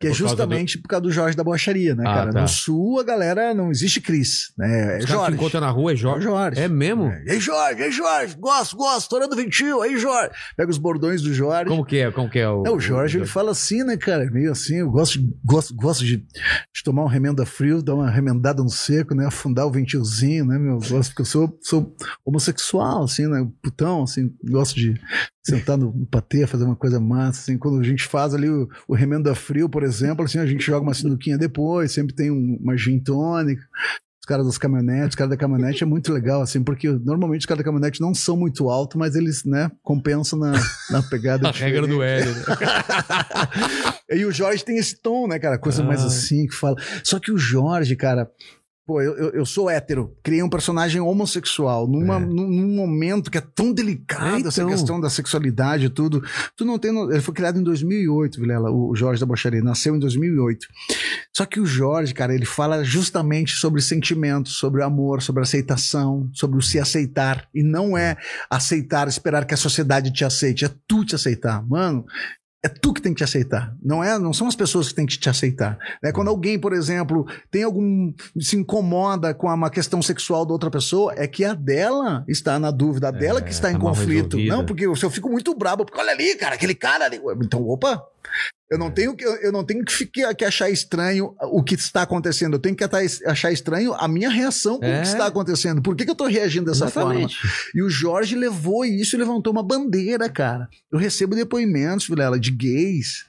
que 0.00 0.08
é 0.08 0.10
Por 0.10 0.16
justamente 0.16 0.76
por 0.78 0.88
causa 0.88 1.02
do 1.02 1.10
Jorge 1.10 1.36
da 1.36 1.44
Bocharia, 1.44 1.94
né, 1.94 2.04
Ah, 2.06 2.14
cara? 2.14 2.32
tá. 2.32 2.40
No 2.42 2.48
Sul, 2.48 2.98
a 3.00 3.04
galera 3.04 3.54
não 3.54 3.70
existe 3.70 4.00
Cris, 4.00 4.52
né? 4.58 4.96
É 4.96 4.98
Os 4.98 5.06
Jorge. 5.08 5.36
encontram 5.36 5.60
na 5.60 5.70
rua, 5.70 5.92
é 5.92 5.94
É 5.94 5.96
Jorge. 5.96 6.24
Jorge. 6.24 6.60
É 6.60 6.68
mesmo? 6.68 7.10
Ei, 7.26 7.40
Jorge, 7.40 7.82
ei, 7.82 7.90
Jorge, 7.92 8.36
gosto, 8.38 8.76
gosto, 8.76 9.00
estourando 9.02 9.36
ventil, 9.36 9.80
aí, 9.82 9.96
Jorge. 9.96 10.30
Pega 10.56 10.70
os 10.70 10.78
bordões 10.78 11.22
do 11.22 11.32
Jorge. 11.32 11.68
Como 11.70 11.84
que 11.84 11.96
é? 11.98 12.10
Como 12.10 12.28
que 12.28 12.38
é 12.38 12.48
o. 12.48 12.64
É, 12.66 12.70
o 12.70 12.80
Jorge, 12.80 13.18
ele 13.18 13.26
fala 13.26 13.52
assim, 13.52 13.82
né, 13.84 13.96
cara? 13.96 14.28
Meio 14.30 14.50
assim, 14.52 14.76
eu 14.80 14.90
gosto, 14.90 15.18
de- 15.18 15.32
gosto, 15.44 15.74
gosto 15.74 16.04
de, 16.04 16.16
de 16.16 16.82
tomar 16.84 17.04
um 17.04 17.08
remenda 17.08 17.46
frio, 17.46 17.82
dar 17.82 17.94
uma 17.94 18.10
remendada 18.10 18.62
no 18.62 18.68
seco, 18.70 19.14
né? 19.14 19.26
Afundar 19.26 19.66
o 19.66 19.70
ventilzinho, 19.70 20.44
né, 20.44 20.58
meu? 20.58 20.78
Gosto, 20.80 21.10
porque 21.10 21.22
eu 21.22 21.26
sou, 21.26 21.58
sou 21.62 21.94
homossexual, 22.24 23.04
assim, 23.04 23.26
né? 23.28 23.46
Putão, 23.62 24.02
assim, 24.02 24.32
gosto 24.44 24.74
de 24.74 24.94
sentar 25.46 25.76
no, 25.76 25.92
no 25.92 26.06
patê, 26.06 26.46
fazer 26.46 26.64
uma 26.64 26.74
coisa 26.76 26.98
massa, 26.98 27.40
assim. 27.42 27.58
Quando 27.58 27.78
a 27.80 27.84
gente 27.84 28.04
faz 28.04 28.34
ali 28.34 28.48
o, 28.48 28.68
o 28.88 28.94
remenda 28.94 29.34
frio, 29.34 29.68
por 29.68 29.82
exemplo, 29.82 29.93
assim, 30.24 30.38
a 30.38 30.46
gente 30.46 30.64
joga 30.64 30.82
uma 30.86 30.94
sinuquinha 30.94 31.36
depois, 31.38 31.92
sempre 31.92 32.14
tem 32.14 32.30
um- 32.30 32.58
uma 32.60 32.76
gin 32.76 32.98
tônica. 32.98 33.62
Os 34.20 34.26
caras 34.26 34.46
das 34.46 34.56
caminhonetes, 34.56 35.10
os 35.10 35.14
caras 35.16 35.30
da 35.32 35.36
caminhonete 35.36 35.82
é 35.82 35.86
muito 35.86 36.10
legal, 36.10 36.40
assim, 36.40 36.62
porque 36.64 36.88
normalmente 36.88 37.40
os 37.40 37.46
caras 37.46 37.58
da 37.58 37.64
caminhonete 37.64 38.00
não 38.00 38.14
são 38.14 38.38
muito 38.38 38.70
altos, 38.70 38.96
mas 38.98 39.14
eles, 39.14 39.44
né, 39.44 39.70
compensam 39.82 40.38
na, 40.38 40.52
na 40.90 41.02
pegada 41.02 41.48
A 41.50 41.52
regra 41.52 41.86
do 41.86 42.02
Hélio. 42.02 42.32
né? 42.34 42.42
E 44.10 44.24
o 44.24 44.32
Jorge 44.32 44.64
tem 44.64 44.76
esse 44.78 44.96
tom, 45.00 45.26
né, 45.26 45.38
cara? 45.38 45.58
Coisa 45.58 45.82
mais 45.82 46.02
Ah. 46.02 46.06
assim 46.06 46.46
que 46.46 46.54
fala. 46.54 46.76
Só 47.02 47.18
que 47.18 47.32
o 47.32 47.38
Jorge, 47.38 47.96
cara. 47.96 48.28
Pô, 48.86 49.00
eu, 49.00 49.30
eu, 49.30 49.46
sou 49.46 49.70
hétero, 49.70 50.14
criei 50.22 50.42
um 50.42 50.48
personagem 50.48 51.00
homossexual 51.00 51.88
numa, 51.88 52.16
É. 52.16 52.20
num, 52.20 52.46
num 52.46 52.74
momento 52.76 53.30
que 53.30 53.38
é 53.38 53.40
tão 53.40 53.72
delicado 53.72 54.44
É, 54.44 54.48
essa 54.48 54.60
então. 54.60 54.70
questão 54.70 55.00
da 55.00 55.08
sexualidade 55.08 55.86
e 55.86 55.88
tudo. 55.88 56.22
Tu 56.54 56.66
não 56.66 56.78
tem. 56.78 56.92
no- 56.92 57.10
Ele 57.10 57.22
foi 57.22 57.32
criado 57.32 57.58
em 57.58 57.62
2008, 57.62 58.38
Vilela, 58.38 58.70
o 58.70 58.94
Jorge 58.94 59.18
da 59.20 59.26
Bocharia, 59.26 59.62
nasceu 59.62 59.96
em 59.96 59.98
2008. 59.98 60.66
Só 61.34 61.46
que 61.46 61.58
o 61.58 61.64
Jorge, 61.66 62.12
cara, 62.12 62.34
ele 62.34 62.44
fala 62.44 62.84
justamente 62.84 63.54
sobre 63.56 63.80
sentimentos, 63.80 64.56
sobre 64.58 64.82
amor, 64.82 65.22
sobre 65.22 65.42
aceitação, 65.42 66.28
sobre 66.34 66.58
o 66.58 66.62
se 66.62 66.78
aceitar. 66.78 67.48
E 67.54 67.62
não 67.62 67.96
é 67.96 68.18
aceitar, 68.50 69.08
esperar 69.08 69.46
que 69.46 69.54
a 69.54 69.56
sociedade 69.56 70.12
te 70.12 70.26
aceite, 70.26 70.66
é 70.66 70.70
tu 70.86 71.06
te 71.06 71.14
aceitar. 71.14 71.66
Mano, 71.66 72.04
é 72.64 72.68
tu 72.68 72.94
que 72.94 73.02
tem 73.02 73.12
que 73.12 73.18
te 73.18 73.24
aceitar. 73.24 73.76
Não 73.82 74.02
é, 74.02 74.18
não 74.18 74.32
são 74.32 74.48
as 74.48 74.56
pessoas 74.56 74.88
que 74.88 74.94
têm 74.94 75.04
que 75.04 75.18
te 75.18 75.28
aceitar. 75.28 75.78
Né? 76.02 76.10
Quando 76.12 76.28
alguém, 76.28 76.58
por 76.58 76.72
exemplo, 76.72 77.26
tem 77.50 77.62
algum 77.62 78.10
se 78.40 78.56
incomoda 78.56 79.34
com 79.34 79.48
uma 79.48 79.68
questão 79.68 80.00
sexual 80.00 80.46
da 80.46 80.54
outra 80.54 80.70
pessoa, 80.70 81.12
é 81.14 81.26
que 81.26 81.44
a 81.44 81.52
dela 81.52 82.24
está 82.26 82.58
na 82.58 82.70
dúvida, 82.70 83.08
a 83.08 83.10
dela 83.10 83.42
que 83.42 83.50
está 83.50 83.68
tá 83.68 83.74
em 83.74 83.78
mal 83.78 83.88
conflito. 83.88 84.36
resolvida. 84.36 84.56
Não, 84.56 84.64
porque 84.64 84.96
se 84.96 85.04
eu 85.04 85.10
fico 85.10 85.28
muito 85.28 85.54
brabo, 85.54 85.84
porque 85.84 86.00
olha 86.00 86.12
ali, 86.12 86.34
cara, 86.36 86.54
aquele 86.54 86.74
cara 86.74 87.04
ali. 87.04 87.20
Então, 87.42 87.62
opa, 87.68 88.02
eu 88.74 88.78
não 88.78 88.90
tenho 88.90 89.14
que, 89.14 89.24
eu 89.24 89.52
não 89.52 89.64
tenho 89.64 89.84
que, 89.84 89.92
ficar, 89.92 90.34
que 90.34 90.44
achar 90.44 90.68
estranho 90.68 91.34
o 91.42 91.62
que 91.62 91.74
está 91.74 92.02
acontecendo. 92.02 92.54
Eu 92.54 92.58
tenho 92.58 92.74
que 92.76 92.84
achar 93.26 93.52
estranho 93.52 93.94
a 93.94 94.08
minha 94.08 94.28
reação 94.28 94.78
com 94.78 94.84
o 94.86 94.88
É. 94.88 95.00
que 95.00 95.06
está 95.08 95.26
acontecendo. 95.26 95.80
Por 95.80 95.94
que, 95.96 96.04
que 96.04 96.10
eu 96.10 96.14
estou 96.14 96.26
reagindo 96.26 96.66
dessa 96.66 96.88
forma? 96.88 97.14
Exatamente. 97.14 97.38
E 97.74 97.82
o 97.82 97.88
Jorge 97.88 98.34
levou 98.36 98.84
isso 98.84 99.16
e 99.16 99.18
levantou 99.18 99.52
uma 99.52 99.62
bandeira, 99.62 100.28
cara. 100.28 100.68
Eu 100.90 100.98
recebo 100.98 101.34
depoimentos, 101.34 102.06
Vilela, 102.08 102.38
de 102.38 102.50
gays. 102.50 103.26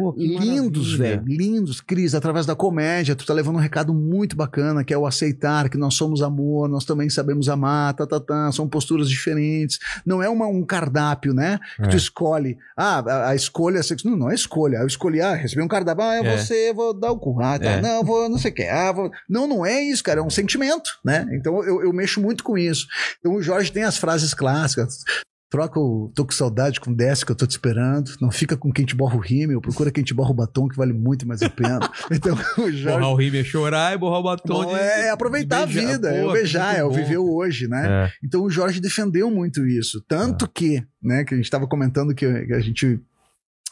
Pô, 0.00 0.14
lindos, 0.16 0.94
velho. 0.94 1.22
Lindos, 1.26 1.80
Cris, 1.80 2.14
através 2.14 2.46
da 2.46 2.54
comédia. 2.56 3.14
Tu 3.14 3.26
tá 3.26 3.34
levando 3.34 3.56
um 3.56 3.60
recado 3.60 3.92
muito 3.94 4.34
bacana, 4.36 4.82
que 4.84 4.92
é 4.94 4.98
o 4.98 5.06
aceitar 5.06 5.68
que 5.68 5.76
nós 5.76 5.94
somos 5.94 6.22
amor, 6.22 6.68
nós 6.68 6.84
também 6.84 7.10
sabemos 7.10 7.48
amar, 7.48 7.94
tá, 7.94 8.06
tá, 8.06 8.18
tá. 8.20 8.50
São 8.52 8.68
posturas 8.68 9.08
diferentes. 9.08 9.78
Não 10.04 10.22
é 10.22 10.28
uma, 10.28 10.46
um 10.46 10.64
cardápio, 10.64 11.34
né? 11.34 11.58
Que 11.76 11.88
tu 11.88 11.94
É. 11.94 11.96
escolhe. 11.96 12.56
Ah, 12.76 12.98
a, 12.98 13.28
a 13.30 13.34
escolha 13.34 13.82
sexual. 13.82 14.12
Não, 14.12 14.18
não 14.26 14.30
é 14.30 14.34
escolha. 14.34 14.78
Eu 14.78 14.86
escolhi, 14.86 15.20
ah, 15.20 15.34
recebi 15.34 15.62
um 15.62 15.68
cardápio. 15.68 16.04
Ah, 16.04 16.16
eu 16.16 16.24
vou 16.24 16.32
É. 16.32 16.38
ser, 16.38 16.72
vou 16.74 16.92
dar 16.94 17.10
o 17.12 17.18
cu. 17.18 17.40
Ah, 17.42 17.58
tá. 17.58 17.70
É. 17.70 17.80
Não, 17.80 18.02
vou, 18.04 18.28
não 18.28 18.38
sei 18.38 18.50
o 18.50 18.54
que. 18.54 18.62
Ah, 18.64 18.92
vou... 18.92 19.10
Não, 19.28 19.46
não 19.46 19.64
é 19.66 19.80
isso, 19.82 20.02
cara. 20.02 20.20
É 20.20 20.22
um 20.22 20.30
sentimento, 20.30 20.90
né? 21.04 21.26
Então 21.32 21.62
eu, 21.64 21.82
eu 21.82 21.92
mexo 21.92 22.20
muito 22.20 22.42
com 22.42 22.56
isso. 22.56 22.86
Então 23.18 23.34
o 23.34 23.42
Jorge 23.42 23.70
tem 23.72 23.82
as 23.84 23.96
frases 23.98 24.32
clássicas. 24.34 24.98
Troca 25.50 25.80
o 25.80 26.12
Tô 26.14 26.24
com 26.24 26.30
saudade 26.32 26.78
com 26.80 26.92
desce 26.92 27.26
que 27.26 27.32
eu 27.32 27.36
tô 27.36 27.44
te 27.46 27.50
esperando. 27.50 28.12
Não 28.20 28.30
fica 28.30 28.56
com 28.56 28.72
quem 28.72 28.84
te 28.86 28.94
borra 28.94 29.16
o 29.16 29.18
rímel. 29.18 29.60
Procura 29.60 29.90
quem 29.90 30.04
te 30.04 30.14
borra 30.14 30.30
o 30.30 30.34
batom, 30.34 30.68
que 30.68 30.76
vale 30.76 30.92
muito 30.92 31.26
mais 31.26 31.42
a 31.42 31.50
pena. 31.50 31.80
Então, 32.10 32.34
o 32.58 32.70
Jorge. 32.70 32.84
Borrar 32.84 33.10
o 33.10 33.14
rímel 33.16 33.40
é 33.40 33.44
chorar 33.44 33.94
e 33.94 33.98
borrar 33.98 34.20
o 34.20 34.22
batom. 34.22 34.54
Bom, 34.54 34.66
de- 34.66 34.80
é, 34.80 35.06
é 35.06 35.10
aproveitar 35.10 35.66
beijar. 35.66 35.84
a 35.84 35.92
vida, 35.92 36.08
é 36.10 36.22
Pô, 36.22 36.28
o 36.30 36.32
beijar, 36.32 36.66
muito 36.66 36.78
é 36.80 36.84
o 36.84 36.90
viver 36.92 37.18
o 37.18 37.34
hoje, 37.34 37.66
né? 37.68 38.06
É. 38.06 38.12
Então 38.24 38.42
o 38.42 38.50
Jorge 38.50 38.80
defendeu 38.80 39.30
muito 39.30 39.66
isso. 39.66 40.02
Tanto 40.08 40.48
que, 40.48 40.82
né, 41.02 41.24
que 41.24 41.34
a 41.34 41.36
gente 41.36 41.46
estava 41.46 41.66
comentando 41.66 42.14
que 42.14 42.24
a 42.26 42.60
gente 42.60 43.00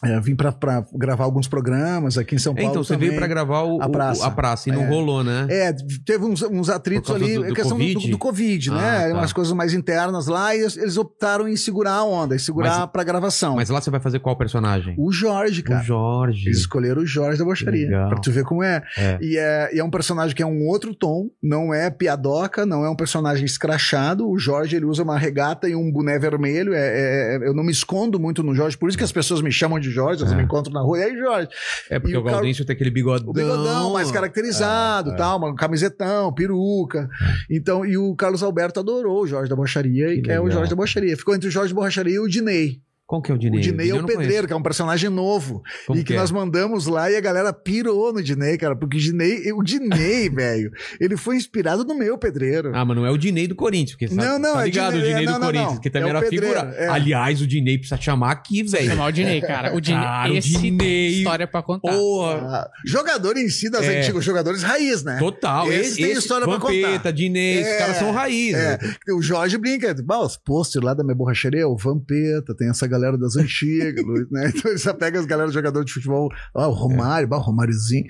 é, 0.05 0.21
vim 0.21 0.35
para 0.37 0.55
gravar 0.95 1.25
alguns 1.25 1.49
programas 1.49 2.17
aqui 2.17 2.35
em 2.35 2.39
São 2.39 2.55
Paulo. 2.55 2.71
Então, 2.71 2.85
você 2.85 2.95
também. 2.95 3.09
veio 3.09 3.19
pra 3.19 3.27
gravar 3.29 3.63
o, 3.63 3.83
A 3.83 3.87
o- 3.87 3.91
praça. 3.91 4.27
a 4.27 4.31
praça 4.31 4.69
e 4.69 4.73
não 4.73 4.83
É. 4.83 4.89
rolou, 4.89 5.25
né? 5.25 5.47
É, 5.51 5.73
teve 6.05 6.25
uns, 6.25 6.43
uns 6.43 6.69
atritos 6.69 7.15
ali, 7.15 7.35
do- 7.37 7.45
do 7.49 7.55
questão 7.55 7.77
do, 7.77 7.85
Covid? 7.85 8.07
do, 8.07 8.11
do 8.13 8.19
Covid, 8.19 8.71
Ah, 8.71 8.75
né? 8.75 9.09
tá. 9.09 9.15
Umas 9.15 9.33
coisas 9.33 9.53
mais 9.53 9.75
internas 9.75 10.27
lá, 10.27 10.55
e 10.55 10.61
eles, 10.61 10.97
optaram 10.97 11.49
em 11.49 11.57
segurar 11.57 11.95
a 11.95 12.05
onda, 12.05 12.35
em 12.35 12.39
segurar 12.39 12.87
pra 12.89 13.03
gravação. 13.05 13.57
Mas 13.57 13.69
lá 13.71 13.81
você 13.81 13.91
vai 13.91 14.01
fazer 14.01 14.19
qual 14.21 14.37
personagem? 14.37 14.95
O 14.99 15.11
Jorge, 15.13 15.63
cara. 15.63 15.81
O 15.81 15.85
Jorge. 15.85 16.47
Eles 16.47 16.59
escolheram 16.59 17.03
o 17.03 17.07
Jorge 17.07 17.39
da 17.39 17.45
Bocharia. 17.45 17.89
Pra 18.09 18.19
tu 18.21 18.31
ver 18.31 18.45
como 18.45 18.63
é. 18.63 18.83
É. 18.97 19.19
E, 19.21 19.37
é. 19.37 19.71
e 19.75 19.79
é 19.81 19.85
um 19.85 19.91
personagem 19.91 20.35
que 20.35 20.43
é 20.43 20.47
um 20.47 20.67
outro 20.67 20.95
tom, 20.95 21.29
não 21.43 21.73
é 21.75 21.91
piadoca, 21.91 22.65
não 22.65 22.85
é 22.85 22.91
um 22.91 22.97
personagem 22.97 23.45
escrachado. 23.45 24.29
O 24.29 24.39
Jorge, 24.39 24.77
ele 24.77 24.85
usa 24.85 25.03
uma 25.03 25.19
regata 25.19 25.69
e 25.69 25.75
um 25.75 25.91
boné 25.91 26.19
vermelho. 26.19 26.73
É, 26.75 26.79
é- 26.79 27.37
é- 27.37 27.49
eu 27.49 27.55
não 27.55 27.65
me 27.65 27.73
escondo 27.73 28.19
muito 28.21 28.43
no 28.43 28.55
Jorge, 28.55 28.77
por 28.77 28.89
isso 28.89 28.97
que 28.99 29.05
as 29.05 29.13
pessoas 29.13 29.41
me 29.43 29.51
chamam 29.53 29.79
de 29.79 29.88
Jorge, 29.91 30.23
elas 30.23 30.33
É. 30.33 30.37
me 30.37 30.43
encontram 30.43 30.73
na 30.73 30.81
rua. 30.81 30.99
E 30.99 31.03
aí, 31.03 31.19
Jorge? 31.19 31.49
É 31.91 31.99
porque 31.99 32.15
E 32.15 32.17
o 32.17 32.21
o 32.21 32.25
Gaudêncio 32.25 32.65
tem 32.65 32.75
aquele 32.75 32.91
bigodão. 32.91 33.29
O 33.31 33.33
bigodão 33.33 33.93
mais 33.93 34.11
caracterizado, 34.11 35.11
É, 35.11 35.15
é. 35.15 35.17
tal, 35.17 35.43
um 35.45 35.55
camisetão, 35.55 36.33
peruca. 36.33 37.09
Então, 37.51 37.85
e 37.85 37.97
o 37.97 38.15
Carlos 38.15 38.43
Alberto 38.43 38.81
adorou 38.81 39.23
o 39.23 39.27
Jorge 39.27 39.49
da 39.51 39.57
Bocharia, 39.57 40.13
e 40.13 40.17
Que 40.17 40.23
que 40.23 40.31
é 40.33 40.41
o. 40.41 40.51
Jorge 40.51 40.71
da 40.71 40.77
Bocharia. 40.77 41.17
Ficou 41.17 41.35
entre 41.35 41.49
o 41.49 41.53
Jorge 41.53 41.75
da 41.75 41.81
Bocharia 41.81 42.15
e 42.15 42.19
o 42.19 42.29
Dinei. 42.29 42.81
Qual 43.09 43.23
que 43.23 43.33
é 43.33 43.35
o 43.35 43.39
Dinei? 43.39 43.59
O 43.59 43.63
Dinei 43.63 43.91
é 43.91 43.95
o 43.95 44.05
pedreiro, 44.05 44.27
conheço. 44.27 44.47
que 44.49 44.53
é 44.53 44.57
um 44.57 44.63
personagem 44.63 45.09
novo. 45.09 45.63
Como 45.87 45.99
e 45.99 46.03
que, 46.05 46.09
que 46.09 46.15
é? 46.15 46.19
nós 46.19 46.31
mandamos 46.31 46.87
lá 46.87 47.11
e 47.11 47.17
a 47.17 47.21
galera 47.23 47.55
pirou 47.55 48.13
no 48.13 48.23
Dinei, 48.23 48.59
cara. 48.59 48.77
Porque 48.77 48.99
o 48.99 49.01
Dinei, 49.01 49.51
o 49.51 49.63
Dinei, 49.63 50.29
velho, 50.31 50.71
ele 51.01 51.17
foi 51.17 51.37
inspirado 51.37 51.85
no 51.85 51.95
meu 51.95 52.19
pedreiro. 52.19 52.71
Ah, 52.75 52.85
mas 52.85 52.95
não 52.95 53.07
é 53.07 53.11
o 53.11 53.17
Dinei 53.17 53.49
do 53.49 53.55
Corinthians. 53.55 53.93
Porque 53.99 54.15
Não, 54.15 54.23
sabe, 54.23 54.39
não, 54.43 54.53
tá 54.53 54.61
é 54.61 54.65
ligado 54.67 54.93
Dinei- 54.93 55.01
o 55.01 55.09
Dinei 55.09 55.23
é, 55.23 55.27
do 55.27 55.33
não, 55.33 55.41
Corinthians, 55.41 55.73
não. 55.73 55.81
que 55.81 55.89
também 55.91 56.07
É 56.07 56.11
era 56.11 56.21
pedreiro, 56.21 56.59
figura. 56.61 56.75
é. 56.77 56.89
Aliás, 56.89 57.41
o 57.41 57.47
Dinei 57.47 57.79
precisa 57.79 57.99
chamar 57.99 58.31
aqui, 58.31 58.63
velho. 58.63 58.91
Chamar 58.91 59.07
o 59.07 59.13
Dinei, 59.13 59.41
cara. 59.41 59.75
O 59.75 59.81
Dinei, 59.81 60.03
Cara, 60.03 60.31
o 60.31 60.37
esse 60.37 60.59
Dinei. 60.59 61.09
história 61.09 61.47
pra 61.47 61.63
contar. 61.63 61.91
Porra. 61.91 62.35
Ah, 62.37 62.71
jogador 62.85 63.39
em 63.39 63.49
si 63.49 63.71
das 63.71 63.87
É. 63.87 64.01
antigas, 64.01 64.23
jogadores 64.23 64.63
raiz, 64.63 65.03
né? 65.03 65.17
Total. 65.19 65.73
Esse 65.73 65.97
tem 65.97 66.13
história 66.13 66.47
pra 66.47 66.59
Vampeta, 66.59 66.91
contar. 66.99 67.11
Dinei, 67.13 67.63
os 67.63 67.67
É, 67.67 67.79
caras 67.79 67.97
são 67.97 68.13
raiz. 68.13 68.55
É, 68.55 68.77
né? 68.77 69.15
o 69.15 69.23
Jorge 69.23 69.57
brinca, 69.57 69.97
bah, 70.05 70.21
os 70.21 70.37
posters 70.37 70.85
lá 70.85 70.93
da 70.93 71.03
minha 71.03 71.17
borracharia, 71.17 71.67
o 71.67 71.75
Vampeta, 71.75 72.55
tem 72.55 72.69
essa 72.69 72.87
galera 72.87 72.98
das 73.19 73.37
antigas, 73.37 74.05
né? 74.31 74.53
Então 74.59 74.71
ele 74.71 74.79
só 74.79 74.93
pega 74.93 75.21
as 75.21 75.27
galera 75.27 75.51
jogador 75.51 75.85
de 75.85 75.93
futebol, 75.93 76.29
ó, 76.55 76.69
o 76.69 76.73
Romário, 76.73 77.29
bah, 77.29 77.37
o 77.37 77.41
Romáriozinho. 77.41 78.05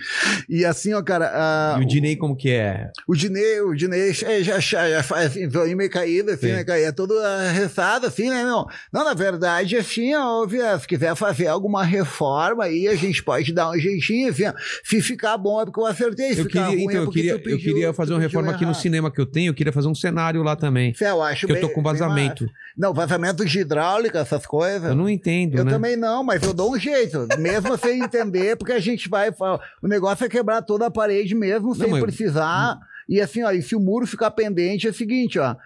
E 0.49 0.64
assim, 0.64 0.95
ó, 0.95 1.03
cara, 1.03 1.30
ah, 1.34 1.76
E 1.80 1.84
o 1.84 1.86
Dinei 1.86 2.16
como 2.16 2.36
que 2.36 2.51
é? 2.51 2.91
o 3.07 3.14
Dinei, 3.14 3.61
o 3.61 3.74
Dinei 3.74 4.12
já, 4.12 4.41
já, 4.41 4.59
já, 4.61 4.89
já 4.91 5.03
faz 5.03 5.26
assim, 5.26 5.49
meio 5.74 5.91
caído, 5.91 6.30
assim, 6.30 6.47
Sim. 6.49 6.53
né, 6.53 6.64
cara? 6.64 6.78
É 6.80 6.93
todo 6.93 7.18
arrefado, 7.18 8.07
assim, 8.07 8.28
né, 8.30 8.45
meu? 8.45 8.66
Não, 8.93 9.05
na 9.05 9.14
verdade, 9.14 9.76
assim, 9.76 10.14
ó, 10.14 10.47
se 10.80 10.86
quiser 10.86 11.14
fazer 11.16 11.47
alguma 11.49 11.82
reforma 11.84 12.64
aí, 12.64 12.89
a 12.89 12.95
gente 12.95 13.22
pode 13.22 13.53
dar 13.53 13.70
um 13.70 13.78
jeitinho, 13.78 14.30
assim, 14.30 14.45
ó. 14.47 14.53
Se 14.84 15.01
ficar 15.03 15.36
bom 15.36 15.61
é 15.61 15.64
porque 15.64 15.80
eu 15.80 15.86
acertei, 15.86 16.34
se 16.34 16.41
Eu 16.41 16.47
queria, 16.47 16.66
ruim 16.66 16.82
então, 16.84 16.95
é 17.03 17.05
eu 17.05 17.11
queria, 17.11 17.32
tu 17.32 17.39
eu 17.39 17.43
pediu- 17.45 17.59
queria 17.74 17.93
fazer 17.93 18.12
uma 18.12 18.20
pediu 18.20 18.28
reforma 18.30 18.53
aqui 18.55 18.64
no 18.66 18.74
cinema 18.74 19.11
que 19.11 19.20
eu 19.20 19.26
tenho, 19.26 19.51
eu 19.51 19.55
queria 19.55 19.72
fazer 19.72 19.89
um 19.89 19.95
cenário 19.95 20.43
lá 20.43 20.57
também. 20.57 20.95
Fé, 20.95 21.11
eu 21.11 21.22
acho 21.22 21.47
Que 21.47 21.53
eu 21.53 21.61
tô 21.61 21.66
bem- 21.66 21.74
com 21.74 21.82
bem 21.82 21.93
vazamento. 21.93 22.47
Não, 22.76 22.95
vazamento 22.95 23.45
de 23.45 23.59
hidráulica, 23.61 24.20
essas 24.20 24.47
coisas. 24.47 24.77
Eu 24.86 24.94
não 24.94 25.08
entendo, 25.08 25.58
Eu 25.58 25.64
né? 25.64 25.70
também 25.70 25.96
não, 25.96 26.22
mas 26.22 26.42
eu 26.42 26.54
dou 26.54 26.74
um 26.74 26.78
jeito, 26.78 27.26
mesmo 27.38 27.76
sem 27.76 28.02
entender, 28.02 28.56
porque 28.56 28.72
a 28.72 28.80
gente 28.80 29.08
vai. 29.08 29.30
O 29.82 29.88
negócio 29.88 30.24
é 30.24 30.28
quebrar 30.28 30.62
toda 30.62 30.86
a 30.86 30.90
parede 30.90 31.34
mesmo, 31.34 31.74
sem 31.74 32.00
precisar. 32.00 32.78
E 33.08 33.20
assim, 33.20 33.42
ó, 33.42 33.50
e 33.50 33.62
se 33.62 33.74
o 33.74 33.80
muro 33.80 34.06
ficar 34.06 34.30
pendente, 34.30 34.86
é 34.86 34.90
o 34.90 34.94
seguinte, 34.94 35.38
ó. 35.38 35.56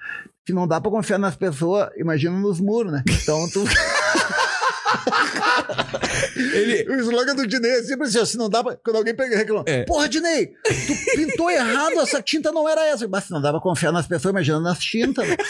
Se 0.46 0.52
não 0.52 0.66
dá 0.66 0.80
pra 0.80 0.90
confiar 0.90 1.18
nas 1.18 1.36
pessoas, 1.36 1.88
imagina 1.96 2.36
nos 2.38 2.60
muros, 2.60 2.92
né? 2.92 3.02
Então 3.08 3.48
tu. 3.52 3.64
Ele, 6.42 6.90
o 6.90 7.00
slogan 7.00 7.34
do 7.34 7.46
Dinei 7.46 7.70
é 7.70 7.82
sempre 7.82 8.06
assim, 8.06 8.24
se 8.24 8.36
não 8.36 8.48
dá 8.48 8.62
pra. 8.62 8.76
Quando 8.76 8.96
alguém 8.96 9.14
pega 9.14 9.34
e 9.34 9.38
reclama, 9.38 9.64
É. 9.66 9.84
porra, 9.84 10.08
Dinei, 10.08 10.46
tu 10.46 11.16
pintou 11.16 11.50
errado, 11.50 12.00
essa 12.00 12.20
tinta 12.22 12.50
não 12.52 12.68
era 12.68 12.84
essa. 12.86 13.06
Mas 13.08 13.24
se 13.24 13.30
não 13.30 13.40
dá 13.40 13.50
pra 13.50 13.60
confiar 13.60 13.92
nas 13.92 14.06
pessoas, 14.06 14.32
imagina 14.32 14.60
nas 14.60 14.78
tintas, 14.78 15.26
né? 15.28 15.36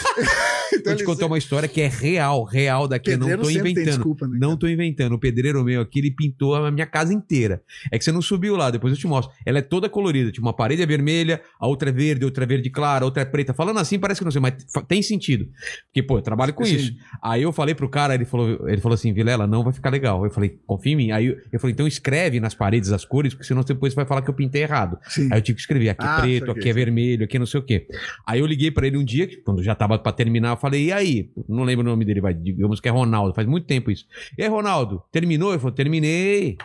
Então 0.73 0.91
Vou 0.91 0.95
te 0.97 1.03
contar 1.03 1.27
uma 1.27 1.37
história 1.37 1.69
que 1.69 1.79
é 1.81 1.87
real, 1.87 2.43
real 2.43 2.87
daqui. 2.87 3.11
Eu 3.11 3.17
não 3.19 3.27
Pedreiro 3.27 3.43
tô 3.43 3.49
inventando. 3.51 3.85
desculpa, 3.85 4.27
né, 4.27 4.37
não 4.41 4.57
tô 4.57 4.67
inventando. 4.67 5.13
O 5.13 5.19
pedreiro 5.19 5.63
meu 5.63 5.81
aqui, 5.81 5.99
ele 5.99 6.09
pintou 6.09 6.55
a 6.55 6.71
minha 6.71 6.87
casa 6.87 7.13
inteira. 7.13 7.61
É 7.91 7.97
que 7.99 8.03
você 8.03 8.11
não 8.11 8.23
subiu 8.23 8.55
lá, 8.55 8.71
depois 8.71 8.91
eu 8.91 8.97
te 8.97 9.05
mostro. 9.05 9.31
Ela 9.45 9.59
é 9.59 9.61
toda 9.61 9.87
colorida. 9.87 10.31
Tipo, 10.31 10.47
uma 10.47 10.53
parede 10.53 10.81
é 10.81 10.85
vermelha, 10.87 11.39
a 11.59 11.67
outra 11.67 11.89
é 11.89 11.91
verde, 11.93 12.25
outra 12.25 12.43
é 12.43 12.47
verde 12.47 12.71
clara, 12.71 13.03
a 13.03 13.05
outra 13.05 13.21
é 13.21 13.25
preta. 13.25 13.53
Falando 13.53 13.79
assim, 13.79 13.99
parece 13.99 14.19
que 14.19 14.25
não 14.25 14.31
sei, 14.31 14.41
mas 14.41 14.53
tem 14.87 15.03
sentido. 15.03 15.45
Porque, 15.85 16.01
pô, 16.01 16.17
eu 16.17 16.21
trabalho 16.23 16.53
com 16.55 16.65
Sim. 16.65 16.75
isso. 16.75 16.91
Aí 17.21 17.43
eu 17.43 17.53
falei 17.53 17.75
pro 17.75 17.87
cara, 17.87 18.15
ele 18.15 18.25
falou, 18.25 18.67
ele 18.67 18.81
falou 18.81 18.95
assim, 18.95 19.13
Vilela, 19.13 19.45
não 19.45 19.63
vai 19.63 19.73
ficar 19.73 19.91
legal. 19.91 20.25
Eu 20.25 20.31
falei, 20.31 20.57
confia 20.65 20.82
em 20.91 20.95
mim. 20.95 21.11
Aí 21.11 21.27
eu, 21.27 21.37
eu 21.51 21.59
falei, 21.59 21.73
então 21.73 21.87
escreve 21.87 22.39
nas 22.39 22.53
paredes 22.53 22.91
as 22.91 23.05
cores, 23.05 23.33
porque 23.33 23.47
senão 23.47 23.63
depois 23.63 23.93
você 23.93 23.95
vai 23.95 24.05
falar 24.05 24.21
que 24.21 24.29
eu 24.29 24.33
pintei 24.33 24.63
errado. 24.63 24.97
Sim. 25.09 25.29
Aí 25.31 25.37
eu 25.39 25.41
tive 25.41 25.55
que 25.55 25.61
escrever, 25.61 25.89
aqui 25.89 26.03
é 26.03 26.07
Ah, 26.07 26.21
preto, 26.21 26.51
aqui 26.51 26.69
é 26.69 26.73
vermelho, 26.73 27.25
aqui 27.25 27.37
é 27.37 27.39
não 27.39 27.45
sei 27.45 27.59
o 27.59 27.63
quê. 27.63 27.87
Aí 28.25 28.39
eu 28.39 28.45
liguei 28.45 28.71
pra 28.71 28.85
ele 28.87 28.97
um 28.97 29.03
dia, 29.03 29.27
quando 29.43 29.63
já 29.63 29.73
tava 29.75 29.97
pra 29.99 30.11
terminar, 30.11 30.49
eu 30.51 30.57
falei, 30.57 30.85
e 30.85 30.91
aí? 30.91 31.29
Não 31.47 31.63
lembro 31.63 31.85
o 31.85 31.89
nome 31.89 32.05
dele, 32.05 32.21
vai, 32.21 32.33
digamos 32.33 32.79
que 32.79 32.87
é 32.87 32.91
Ronaldo, 32.91 33.33
faz 33.33 33.47
muito 33.47 33.65
tempo 33.65 33.89
isso. 33.91 34.05
E 34.37 34.43
aí, 34.43 34.49
Ronaldo, 34.49 35.01
terminou? 35.11 35.51
Ele 35.51 35.59
falou, 35.59 35.73
terminei. 35.73 36.57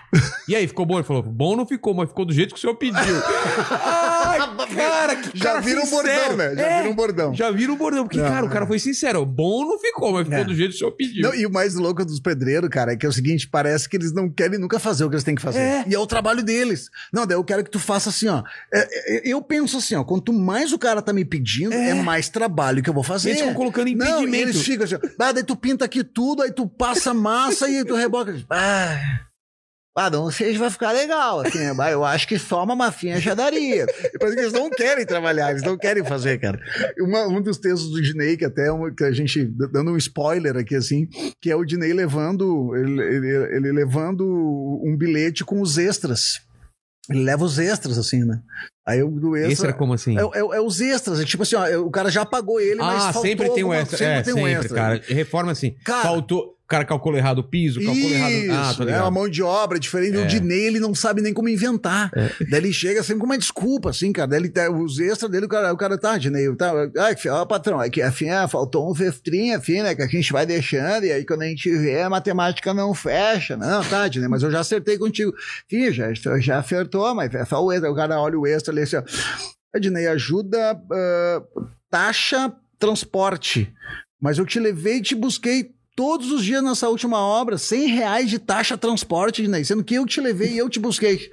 E 0.48 0.54
aí, 0.56 0.66
ficou 0.66 0.84
bom? 0.86 0.96
Ele 0.96 1.04
falou, 1.04 1.22
bom 1.22 1.56
não 1.56 1.66
ficou, 1.66 1.94
mas 1.94 2.08
ficou 2.08 2.24
do 2.24 2.32
jeito 2.32 2.52
que 2.54 2.58
o 2.58 2.60
senhor 2.60 2.74
pediu. 2.74 2.98
Ai, 3.70 4.38
cara, 4.74 5.16
que 5.16 5.38
Já 5.38 5.44
cara 5.44 5.60
vira 5.60 5.80
um 5.82 5.90
bordão, 5.90 6.36
né? 6.36 6.54
Já 6.54 6.62
É, 6.66 6.78
vira 6.80 6.90
um 6.92 6.96
bordão. 6.96 7.34
Já 7.34 7.50
vira 7.50 7.72
um 7.72 7.76
bordão, 7.76 8.04
porque, 8.04 8.18
Não, 8.20 8.28
cara, 8.28 8.46
o 8.46 8.48
cara 8.48 8.64
é. 8.64 8.68
foi 8.68 8.78
sincero, 8.78 9.24
bom 9.24 9.64
não 9.66 9.78
ficou, 9.78 10.12
mas 10.12 10.24
ficou 10.24 10.38
É. 10.40 10.44
do 10.44 10.54
jeito 10.54 10.70
que 10.70 10.76
o 10.76 10.78
senhor 10.78 10.92
pediu. 10.92 11.22
Não, 11.22 11.34
e 11.34 11.46
o 11.46 11.50
mais 11.50 11.74
louco 11.74 12.04
dos 12.04 12.20
pedreiros, 12.20 12.68
cara, 12.70 12.92
é 12.92 12.96
que 12.96 13.04
é 13.06 13.08
o 13.08 13.12
seguinte: 13.12 13.48
parece 13.48 13.88
que 13.88 13.96
eles 13.96 14.07
não 14.12 14.28
querem 14.28 14.58
nunca 14.58 14.78
fazer 14.78 15.04
o 15.04 15.08
que 15.08 15.14
eles 15.14 15.24
têm 15.24 15.34
que 15.34 15.42
fazer. 15.42 15.58
É. 15.58 15.84
E 15.86 15.94
é 15.94 15.98
o 15.98 16.06
trabalho 16.06 16.42
deles. 16.42 16.90
Não, 17.12 17.26
daí 17.26 17.36
eu 17.36 17.44
quero 17.44 17.64
que 17.64 17.70
tu 17.70 17.78
faça 17.78 18.10
assim, 18.10 18.28
ó. 18.28 18.42
É, 18.72 19.16
é, 19.16 19.32
eu 19.32 19.40
penso 19.42 19.78
assim, 19.78 19.94
ó, 19.94 20.04
quanto 20.04 20.32
mais 20.32 20.72
o 20.72 20.78
cara 20.78 21.02
tá 21.02 21.12
me 21.12 21.24
pedindo, 21.24 21.72
é, 21.72 21.94
mais 21.94 22.28
trabalho 22.28 22.82
que 22.82 22.90
eu 22.90 22.94
vou 22.94 23.02
fazer. 23.02 23.30
Eles 23.30 23.40
ficam 23.40 23.54
colocando 23.54 23.90
Não, 23.94 24.22
impedimento. 24.22 24.50
eles 24.50 24.62
ficam 24.62 24.84
assim, 24.84 24.96
ah, 25.18 25.32
daí 25.32 25.42
tu 25.44 25.56
pinta 25.56 25.84
aqui 25.84 26.02
tudo, 26.04 26.42
aí 26.42 26.52
tu 26.52 26.66
passa 26.66 27.12
massa 27.12 27.68
e 27.68 27.84
tu 27.84 27.94
reboca. 27.94 28.36
Ah. 28.50 29.27
Ah, 29.98 30.10
não 30.10 30.30
sei 30.30 30.52
se 30.52 30.58
vai 30.58 30.70
ficar 30.70 30.92
legal, 30.92 31.40
assim, 31.40 31.58
né? 31.58 31.92
Eu 31.92 32.04
acho 32.04 32.28
que 32.28 32.38
só 32.38 32.62
uma 32.62 32.76
massinha 32.76 33.18
já 33.20 33.34
daria. 33.34 33.86
Parece 34.18 34.36
que 34.36 34.42
eles 34.42 34.52
não 34.52 34.70
querem 34.70 35.04
trabalhar, 35.04 35.50
eles 35.50 35.62
não 35.62 35.76
querem 35.76 36.04
fazer, 36.04 36.38
cara. 36.38 36.60
Uma- 37.00 37.26
um 37.26 37.40
dos 37.42 37.58
textos 37.58 37.90
do 37.90 38.00
Dinei, 38.00 38.36
que 38.36 38.44
até 38.44 38.68
é 38.68 38.72
uma- 38.72 38.94
que 38.94 39.02
a 39.04 39.10
gente, 39.12 39.44
dando 39.44 39.90
um 39.92 39.96
spoiler 39.96 40.56
aqui, 40.56 40.74
assim, 40.76 41.08
que 41.40 41.50
é 41.50 41.56
o 41.56 41.64
Dinei 41.64 41.92
levando, 41.92 42.74
ele, 42.76 43.02
ele- 43.02 43.56
ele 43.56 43.72
levando 43.72 44.24
um 44.84 44.96
bilhete 44.96 45.44
com 45.44 45.60
os 45.60 45.76
extras. 45.78 46.40
Ele 47.10 47.24
leva 47.24 47.42
os 47.42 47.58
extras, 47.58 47.96
assim, 47.96 48.22
né? 48.22 48.40
Aí 48.86 49.02
o 49.02 49.08
do 49.10 49.34
extra... 49.34 49.68
Era 49.68 49.76
como 49.76 49.94
assim? 49.94 50.16
É, 50.18 50.20
é- 50.22 50.56
é 50.56 50.60
os 50.60 50.80
extras, 50.80 51.18
é 51.20 51.24
tipo 51.24 51.42
assim, 51.42 51.56
ó, 51.56 51.66
é- 51.66 51.76
o 51.78 51.90
cara 51.90 52.10
já 52.10 52.24
pagou 52.24 52.60
ele, 52.60 52.76
mas 52.76 53.04
Ah, 53.04 53.12
sempre 53.14 53.48
tem 53.50 53.64
um 53.64 53.72
extra. 53.72 53.96
Sempre 53.98 54.12
é, 54.12 54.22
tem 54.22 54.34
sempre, 54.34 54.42
um 54.42 54.46
extra. 54.48 54.74
cara. 54.74 55.02
Reforma 55.08 55.52
assim. 55.52 55.74
Cara- 55.84 56.02
faltou. 56.02 56.57
O 56.68 56.70
cara 56.70 56.84
calculou 56.84 57.16
errado 57.16 57.38
o 57.38 57.42
piso, 57.42 57.80
calculou 57.82 58.10
errado. 58.10 58.30
Ah, 58.50 58.68
Isso, 58.68 58.76
tô 58.76 58.82
é 58.82 58.86
ligado. 58.86 59.04
uma 59.04 59.10
mão 59.10 59.26
de 59.26 59.42
obra 59.42 59.78
diferente. 59.78 60.18
É. 60.18 60.22
O 60.22 60.26
Dinei, 60.26 60.66
ele 60.66 60.78
não 60.78 60.94
sabe 60.94 61.22
nem 61.22 61.32
como 61.32 61.48
inventar. 61.48 62.10
Daí 62.14 62.60
ele 62.60 62.74
chega 62.74 63.02
sempre 63.02 63.20
com 63.20 63.24
uma 63.24 63.38
desculpa, 63.38 63.88
assim, 63.88 64.12
cara. 64.12 64.28
Daí 64.28 64.40
ele, 64.40 64.50
tá- 64.50 64.68
os 64.70 64.98
extras 65.00 65.30
dele, 65.30 65.46
o 65.46 65.48
cara, 65.48 65.72
o 65.72 65.78
cara 65.78 65.96
tá, 65.96 66.18
Dinei, 66.18 66.54
tá, 66.56 66.70
ó, 67.30 67.46
patrão, 67.46 67.82
é 67.82 67.88
que 67.88 68.02
assim, 68.02 68.28
ah, 68.28 68.46
faltou 68.46 68.90
uns 68.90 69.00
extrinhos, 69.00 69.62
assim, 69.62 69.80
né, 69.82 69.94
que 69.94 70.02
a 70.02 70.06
gente 70.06 70.30
vai 70.30 70.44
deixando, 70.44 71.04
e 71.06 71.10
aí 71.12 71.24
quando 71.24 71.40
a 71.40 71.46
gente 71.46 71.70
vê, 71.74 72.02
a 72.02 72.10
matemática 72.10 72.74
não 72.74 72.92
fecha. 72.92 73.56
Não, 73.56 73.82
tá, 73.84 74.06
Dinei, 74.06 74.28
mas 74.28 74.42
eu 74.42 74.50
já 74.50 74.60
acertei 74.60 74.98
contigo. 74.98 75.32
Sim, 75.70 75.90
já, 75.90 76.12
já 76.38 76.58
acertou, 76.58 77.14
mas 77.14 77.34
é 77.34 77.46
só 77.46 77.64
o 77.64 77.72
extra. 77.72 77.90
O 77.90 77.96
cara 77.96 78.20
olha 78.20 78.38
o 78.38 78.46
extra 78.46 78.74
ali, 78.74 78.82
assim, 78.82 78.96
ó. 78.96 79.02
Ednei, 79.74 80.06
ajuda, 80.06 80.78
ah, 80.92 81.42
taxa, 81.90 82.52
transporte. 82.78 83.72
Mas 84.20 84.36
eu 84.36 84.44
te 84.44 84.60
levei 84.60 84.96
e 84.98 85.02
te 85.02 85.14
busquei 85.14 85.70
todos 85.98 86.30
os 86.30 86.44
dias 86.44 86.62
nessa 86.62 86.88
última 86.88 87.18
obra, 87.18 87.58
100 87.58 87.88
reais 87.88 88.30
de 88.30 88.38
taxa 88.38 88.78
transporte, 88.78 89.42
Ednei, 89.42 89.64
sendo 89.64 89.82
que 89.82 89.96
eu 89.96 90.06
te 90.06 90.20
levei 90.20 90.52
e 90.52 90.58
eu 90.58 90.68
te 90.68 90.78
busquei. 90.78 91.28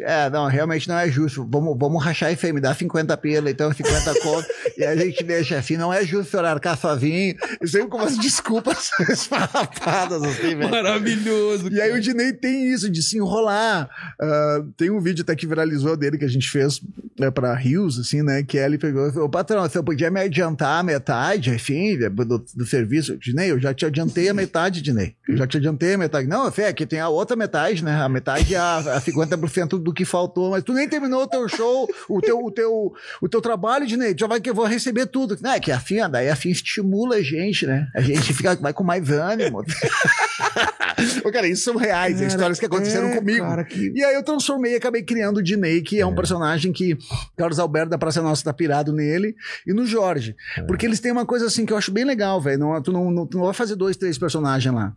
É, 0.00 0.28
não, 0.28 0.46
realmente 0.46 0.86
não 0.86 0.98
é 0.98 1.10
justo. 1.10 1.48
Vamos, 1.50 1.76
vamos 1.78 2.04
rachar 2.04 2.30
isso 2.30 2.44
aí, 2.44 2.52
me 2.52 2.60
dá 2.60 2.74
50 2.74 3.16
pila, 3.16 3.50
então 3.50 3.72
50 3.72 4.20
conto, 4.20 4.46
e 4.76 4.84
a 4.84 4.94
gente 4.94 5.24
deixa 5.24 5.56
assim. 5.56 5.78
Não 5.78 5.92
é 5.92 6.04
justo 6.04 6.30
senhor 6.30 6.44
arcar 6.44 6.76
sozinho. 6.76 7.34
E 7.60 7.66
sempre 7.66 7.88
com 7.88 7.96
umas 7.96 8.18
desculpas 8.18 8.90
esfarrapadas, 9.08 10.22
assim, 10.22 10.56
velho. 10.56 10.70
Maravilhoso. 10.70 11.72
E 11.72 11.80
aí 11.80 11.92
o 11.92 12.00
Dinei 12.00 12.32
tem 12.34 12.70
isso, 12.70 12.90
de 12.90 13.02
se 13.02 13.16
enrolar. 13.16 13.88
Ah, 14.20 14.62
tem 14.76 14.90
um 14.90 15.00
vídeo 15.00 15.22
até 15.22 15.34
que 15.34 15.46
viralizou 15.46 15.96
dele 15.96 16.18
que 16.18 16.24
a 16.24 16.28
gente 16.28 16.50
fez 16.50 16.80
né, 17.18 17.30
pra 17.30 17.54
Rios, 17.54 17.98
assim, 17.98 18.22
né? 18.22 18.42
Que 18.42 18.58
ele 18.58 18.76
pegou 18.76 19.08
e 19.08 19.12
falou, 19.12 19.28
patrão, 19.28 19.62
você 19.62 19.82
podia 19.82 20.10
me 20.10 20.20
adiantar 20.20 20.80
a 20.80 20.82
metade, 20.82 21.50
enfim, 21.50 21.96
do, 21.96 22.38
do 22.38 22.66
serviço. 22.66 23.16
Dinei, 23.16 23.50
eu 23.50 23.58
já 23.58 23.72
te 23.72 23.86
adiantei 23.86 24.28
a 24.28 24.34
metade, 24.34 24.82
Dinei. 24.82 25.14
Eu 25.26 25.36
já 25.36 25.46
te 25.46 25.56
adiantei 25.56 25.94
a 25.94 25.98
metade. 25.98 26.28
Não, 26.28 26.50
Fê, 26.52 26.64
aqui 26.64 26.84
tem 26.84 27.00
a 27.00 27.08
outra 27.08 27.36
metade, 27.36 27.82
né? 27.82 28.00
A 28.00 28.08
metade 28.08 28.54
é 28.54 28.58
a, 28.58 28.76
a 28.76 29.00
50% 29.00 29.77
do 29.78 29.92
que 29.92 30.04
faltou, 30.04 30.50
mas 30.50 30.62
tu 30.64 30.72
nem 30.72 30.88
terminou 30.88 31.22
o 31.22 31.26
teu 31.26 31.48
show, 31.48 31.88
o 32.08 32.20
teu, 32.20 32.38
o 32.38 32.50
teu, 32.50 32.92
o 33.22 33.28
teu 33.28 33.40
trabalho, 33.40 33.86
Dinei. 33.86 34.14
Tu 34.14 34.20
já 34.20 34.26
vai 34.26 34.40
que 34.40 34.50
eu 34.50 34.54
vou 34.54 34.64
receber 34.66 35.06
tudo. 35.06 35.36
Não, 35.40 35.52
é 35.52 35.60
que 35.60 35.70
a 35.72 35.78
FIA, 35.80 36.08
daí 36.08 36.28
a 36.28 36.36
FIA 36.36 36.52
estimula 36.52 37.16
a 37.16 37.22
gente, 37.22 37.66
né? 37.66 37.88
A 37.94 38.00
gente 38.00 38.32
fica, 38.34 38.54
vai 38.56 38.72
com 38.72 38.84
mais 38.84 39.08
ânimo. 39.10 39.62
Ô, 41.24 41.30
cara, 41.30 41.46
isso 41.46 41.62
são 41.62 41.76
reais, 41.76 42.14
Cara, 42.16 42.26
histórias 42.26 42.58
que 42.58 42.66
aconteceram 42.66 43.08
é, 43.08 43.16
comigo. 43.16 43.44
cara, 43.46 43.64
que- 43.64 43.92
E 43.94 44.02
aí 44.02 44.14
eu 44.14 44.22
transformei 44.22 44.72
e 44.72 44.76
acabei 44.76 45.02
criando 45.02 45.38
o 45.38 45.42
Dinei, 45.42 45.80
que 45.80 46.00
é, 46.00 46.06
um 46.06 46.14
personagem 46.14 46.72
que 46.72 46.96
Carlos 47.36 47.58
Alberto 47.58 47.90
da 47.90 47.98
Praça 47.98 48.20
Nossa 48.20 48.42
tá 48.44 48.52
pirado 48.52 48.92
nele, 48.92 49.34
e 49.66 49.72
no 49.72 49.86
Jorge. 49.86 50.34
Porque 50.66 50.86
eles 50.86 50.98
têm 51.00 51.12
uma 51.12 51.24
coisa 51.26 51.46
assim 51.46 51.64
que 51.64 51.72
eu 51.72 51.76
acho 51.76 51.92
bem 51.92 52.04
legal, 52.04 52.40
velho. 52.40 52.58
Não, 52.58 52.82
tu, 52.82 52.92
não, 52.92 53.10
não, 53.10 53.26
tu 53.26 53.38
não 53.38 53.44
vai 53.44 53.54
fazer 53.54 53.76
dois, 53.76 53.96
três 53.96 54.18
personagens 54.18 54.74
lá. 54.74 54.92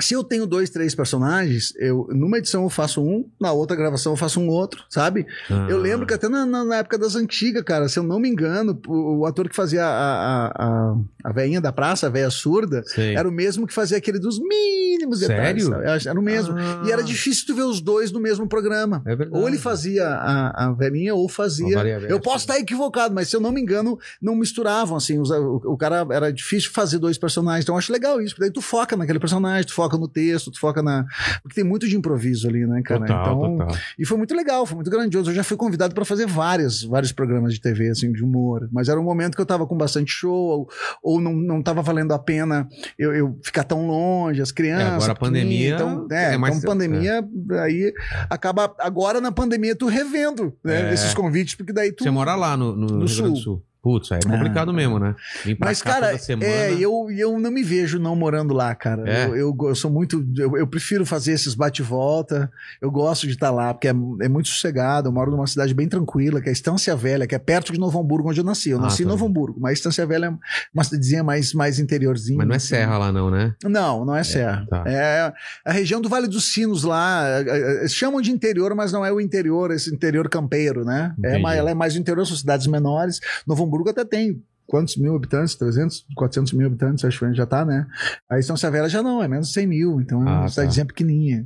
Se 0.00 0.12
eu 0.14 0.24
tenho 0.24 0.44
dois, 0.46 0.70
três 0.70 0.92
personagens, 0.94 1.72
eu 1.76 2.08
numa 2.10 2.38
edição 2.38 2.64
eu 2.64 2.68
faço 2.70 3.00
um, 3.00 3.28
na 3.40 3.52
outra 3.52 3.76
gravação 3.76 4.12
eu 4.12 4.16
faço 4.16 4.40
um 4.40 4.48
outro, 4.48 4.82
sabe? 4.90 5.24
Ah. 5.48 5.66
Eu 5.70 5.78
lembro 5.78 6.04
que 6.06 6.12
até 6.14 6.28
na, 6.28 6.44
na- 6.44 6.74
época 6.76 6.98
das 6.98 7.14
antigas, 7.14 7.62
cara, 7.62 7.88
se 7.88 7.96
eu 7.98 8.02
não 8.02 8.18
me 8.18 8.28
engano, 8.28 8.76
o, 8.88 9.20
o 9.20 9.26
ator 9.26 9.48
que 9.48 9.54
fazia 9.54 9.84
a, 9.84 9.86
a, 9.88 10.46
a, 10.66 10.96
a 11.24 11.32
veinha 11.32 11.60
da 11.60 11.70
praça, 11.72 12.08
a 12.08 12.10
veia 12.10 12.28
surda, 12.28 12.82
Sei. 12.86 13.14
era 13.14 13.28
o 13.28 13.32
mesmo 13.32 13.66
que 13.68 13.72
fazia 13.72 13.96
aquele 13.96 14.18
dos 14.18 14.40
mínimos 14.40 15.20
detalhes. 15.20 15.64
Sério? 15.64 15.84
sabe? 15.86 16.08
Era 16.08 16.18
o 16.18 16.22
mesmo. 16.22 16.56
Ah. 16.58 16.82
E 16.86 16.90
era 16.90 17.02
difícil 17.02 17.46
tu 17.46 17.54
ver 17.54 17.62
os 17.62 17.80
dois 17.80 18.10
no 18.10 18.18
mesmo 18.20 18.48
programa. 18.48 19.00
É 19.06 19.14
verdade. 19.14 19.40
Ou 19.40 19.46
ele 19.48 19.58
fazia 19.58 20.08
a, 20.08 20.66
a 20.66 20.72
velhinha, 20.72 21.14
ou 21.14 21.28
fazia. 21.28 21.78
Eu 22.08 22.18
posso 22.18 22.38
estar 22.38 22.58
equivocado, 22.58 23.14
mas 23.14 23.28
se 23.28 23.36
eu 23.36 23.40
não 23.40 23.52
me 23.52 23.60
engano, 23.60 23.96
não 24.20 24.34
misturavam, 24.34 24.96
assim. 24.96 25.20
os- 25.20 25.30
o, 25.30 25.60
o 25.64 25.76
cara 25.76 26.04
era 26.10 26.32
difícil 26.32 26.72
fazer 26.72 26.98
dois 26.98 27.16
personagens. 27.16 27.64
Então 27.64 27.76
eu 27.76 27.78
acho 27.78 27.92
legal 27.92 28.20
isso, 28.20 28.34
porque 28.34 28.46
daí 28.46 28.52
tu 28.52 28.60
foca 28.60 28.96
naquele 28.96 29.20
personagem, 29.20 29.64
tu 29.66 29.72
foca 29.74 29.83
no 29.98 30.08
texto, 30.08 30.50
tu 30.50 30.58
foca 30.58 30.82
na. 30.82 31.04
Porque 31.42 31.54
tem 31.54 31.64
muito 31.64 31.86
de 31.88 31.96
improviso 31.96 32.48
ali, 32.48 32.66
né, 32.66 32.82
cara? 32.82 33.00
Total, 33.00 33.36
então. 33.36 33.58
total. 33.66 33.76
E 33.98 34.04
foi 34.04 34.16
muito 34.18 34.34
legal, 34.34 34.64
foi 34.66 34.76
muito 34.76 34.90
grandioso. 34.90 35.30
Eu 35.30 35.34
já 35.34 35.44
fui 35.44 35.56
convidado 35.56 35.94
para 35.94 36.04
fazer 36.04 36.26
várias, 36.26 36.82
vários 36.82 37.12
programas 37.12 37.52
de 37.54 37.60
TV, 37.60 37.88
assim, 37.90 38.12
de 38.12 38.22
humor. 38.22 38.68
Mas 38.72 38.88
era 38.88 38.98
um 39.00 39.04
momento 39.04 39.34
que 39.34 39.40
eu 39.40 39.46
tava 39.46 39.66
com 39.66 39.76
bastante 39.76 40.10
show, 40.10 40.32
ou, 40.32 40.68
ou 41.02 41.20
não, 41.20 41.32
não 41.34 41.62
tava 41.62 41.82
valendo 41.82 42.12
a 42.12 42.18
pena 42.18 42.68
eu, 42.98 43.14
eu 43.14 43.38
ficar 43.42 43.64
tão 43.64 43.86
longe, 43.86 44.40
as 44.40 44.50
crianças. 44.52 44.84
É, 44.86 44.94
agora 44.96 45.12
a 45.12 45.16
pandemia 45.16 45.74
Então, 45.74 46.06
é, 46.10 46.34
é 46.34 46.36
mais- 46.36 46.56
então 46.58 46.72
pandemia, 46.72 47.22
aí 47.62 47.92
acaba. 48.30 48.74
Agora 48.78 49.20
na 49.20 49.30
pandemia 49.32 49.74
tu 49.76 49.86
revendo 49.86 50.54
né, 50.64 50.90
É. 50.90 50.94
esses 50.94 51.14
convites, 51.14 51.54
porque 51.54 51.72
daí 51.72 51.92
tu. 51.92 52.02
Você 52.04 52.10
mora 52.10 52.34
lá 52.34 52.56
no, 52.56 52.74
no, 52.74 52.86
do 53.00 53.08
Sul. 53.08 53.62
Putz, 53.84 54.10
aí 54.12 54.18
é 54.24 54.28
complicado 54.28 54.72
mesmo, 54.72 54.98
né? 54.98 55.14
Vim 55.44 55.54
pra 55.54 55.68
Mas, 55.68 55.82
cá 55.82 55.92
cara, 55.92 56.06
toda 56.08 56.18
semana. 56.18 56.50
é, 56.50 56.72
eu, 56.72 57.06
eu 57.10 57.38
não 57.38 57.50
me 57.50 57.62
vejo 57.62 57.98
não 57.98 58.16
morando 58.16 58.54
lá, 58.54 58.74
cara. 58.74 59.04
É? 59.06 59.26
Eu, 59.26 59.36
eu, 59.36 59.56
eu 59.60 59.74
sou 59.74 59.90
muito. 59.90 60.26
Eu, 60.38 60.56
eu 60.56 60.66
prefiro 60.66 61.04
fazer 61.04 61.32
esses 61.32 61.54
bate-volta. 61.54 62.50
Eu 62.80 62.90
gosto 62.90 63.26
de 63.26 63.34
estar 63.34 63.50
lá, 63.50 63.74
porque 63.74 63.88
é, 63.88 63.90
é 63.90 64.28
muito 64.28 64.48
sossegado. 64.48 65.08
Eu 65.08 65.12
moro 65.12 65.30
numa 65.30 65.46
cidade 65.46 65.74
bem 65.74 65.86
tranquila, 65.86 66.40
que 66.40 66.48
é 66.48 66.52
Estância 66.52 66.96
Velha, 66.96 67.26
que 67.26 67.34
é 67.34 67.38
perto 67.38 67.72
de 67.74 67.78
Novo 67.78 68.00
Hamburgo, 68.00 68.30
onde 68.30 68.40
eu 68.40 68.44
nasci. 68.44 68.70
Eu 68.70 68.78
Ah, 68.78 68.82
nasci 68.84 69.02
em 69.02 69.04
tá 69.04 69.10
Novo 69.10 69.24
bem. 69.26 69.30
Hamburgo, 69.30 69.60
mas 69.60 69.74
Estância 69.74 70.06
Velha 70.06 70.26
é 70.26 70.32
uma 70.72 70.82
cidadezinha 70.82 71.22
mais, 71.22 71.52
mais 71.52 71.78
interiorzinha. 71.78 72.38
Mas 72.38 72.46
não 72.46 72.54
é 72.54 72.56
assim. 72.56 72.68
serra 72.68 72.96
lá 72.96 73.12
não, 73.12 73.30
né? 73.30 73.54
Não, 73.62 74.04
não 74.04 74.16
é 74.16 74.24
serra. 74.24 74.66
tá. 74.70 74.82
É 74.86 75.30
a 75.62 75.72
região 75.72 76.00
do 76.00 76.08
Vale 76.08 76.26
dos 76.26 76.52
Sinos 76.54 76.84
lá. 76.84 77.22
é, 77.46 77.84
é, 77.84 77.88
chamam 77.88 78.22
de 78.22 78.30
interior, 78.30 78.74
mas 78.74 78.92
não 78.92 79.04
é 79.04 79.12
o 79.12 79.20
interior, 79.20 79.70
esse 79.72 79.92
interior 79.94 80.28
campeiro, 80.30 80.84
né? 80.86 81.14
É 81.22 81.38
Entendi. 81.38 81.56
ela 81.58 81.70
é 81.70 81.74
mais 81.74 81.96
interior, 81.96 82.26
são 82.26 82.36
cidades 82.36 82.66
menores. 82.66 83.20
Novo 83.46 83.64
Hamburgo 83.64 83.73
até 83.90 84.04
tem 84.04 84.42
quantos 84.66 84.96
mil 84.96 85.14
habitantes? 85.14 85.54
300, 85.54 86.06
400 86.16 86.52
mil 86.52 86.66
habitantes, 86.66 87.04
acho 87.04 87.18
que 87.18 87.34
já 87.34 87.46
tá, 87.46 87.64
né? 87.64 87.86
Aí 88.30 88.42
São 88.42 88.56
Severa 88.56 88.88
já 88.88 89.02
não, 89.02 89.22
é 89.22 89.28
menos 89.28 89.48
de 89.48 89.54
100 89.54 89.66
mil, 89.66 90.00
então 90.00 90.22
é 90.22 90.28
Ah, 90.28 90.32
uma 90.34 90.42
tá. 90.42 90.48
cidadezinha 90.48 90.86
pequenininha. 90.86 91.44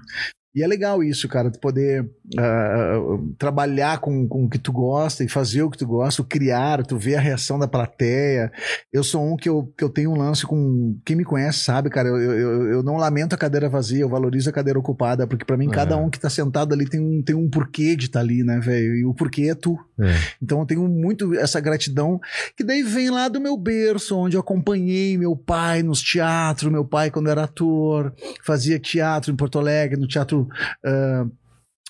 E 0.54 0.62
é 0.62 0.66
legal 0.66 1.02
isso, 1.04 1.28
cara, 1.28 1.50
tu 1.50 1.60
poder 1.60 2.08
ah, 2.38 2.98
trabalhar 3.38 3.98
com, 3.98 4.26
com 4.26 4.44
o 4.44 4.48
que 4.48 4.58
tu 4.58 4.72
gosta 4.72 5.22
e 5.22 5.28
fazer 5.28 5.62
o 5.62 5.70
que 5.70 5.78
tu 5.78 5.86
gosta, 5.86 6.24
criar, 6.24 6.84
tu 6.84 6.96
ver 6.96 7.16
a 7.16 7.20
reação 7.20 7.58
da 7.58 7.68
plateia. 7.68 8.50
Eu 8.92 9.04
sou 9.04 9.22
um 9.24 9.36
que 9.36 9.48
eu, 9.48 9.72
que 9.76 9.84
eu 9.84 9.90
tenho 9.90 10.10
um 10.10 10.16
lance 10.16 10.46
com. 10.46 10.98
Quem 11.04 11.16
me 11.16 11.24
conhece 11.24 11.60
sabe, 11.60 11.90
cara, 11.90 12.08
eu, 12.08 12.16
eu, 12.16 12.70
eu 12.72 12.82
não 12.82 12.96
lamento 12.96 13.34
a 13.34 13.38
cadeira 13.38 13.68
vazia, 13.68 14.00
eu 14.00 14.08
valorizo 14.08 14.48
a 14.50 14.52
cadeira 14.52 14.78
ocupada, 14.78 15.26
porque 15.26 15.44
pra 15.44 15.56
mim 15.56 15.68
É. 15.68 15.70
cada 15.70 15.96
um 15.96 16.08
que 16.10 16.18
tá 16.18 16.30
sentado 16.30 16.72
ali 16.72 16.88
tem 16.88 17.00
um, 17.00 17.22
tem 17.22 17.36
um 17.36 17.48
porquê 17.48 17.94
de 17.94 18.06
estar 18.06 18.20
ali, 18.20 18.42
né, 18.42 18.58
velho? 18.58 18.96
E 18.96 19.04
o 19.04 19.14
porquê 19.14 19.50
é 19.50 19.54
tu. 19.54 19.78
É. 20.00 20.14
Então 20.42 20.60
eu 20.60 20.66
tenho 20.66 20.88
muito 20.88 21.34
essa 21.34 21.60
gratidão, 21.60 22.18
que 22.56 22.64
daí 22.64 22.82
vem 22.82 23.10
lá 23.10 23.28
do 23.28 23.40
meu 23.40 23.56
berço, 23.56 24.16
onde 24.16 24.36
eu 24.36 24.40
acompanhei 24.40 25.16
meu 25.18 25.36
pai 25.36 25.82
nos 25.82 26.02
teatros, 26.02 26.72
meu 26.72 26.84
pai 26.84 27.10
quando 27.10 27.28
era 27.30 27.44
ator, 27.44 28.12
fazia 28.44 28.78
teatro 28.78 29.32
em 29.32 29.36
Porto 29.36 29.58
Alegre, 29.58 30.00
no 30.00 30.06
teatro. 30.08 30.37
Ah, 30.84 31.26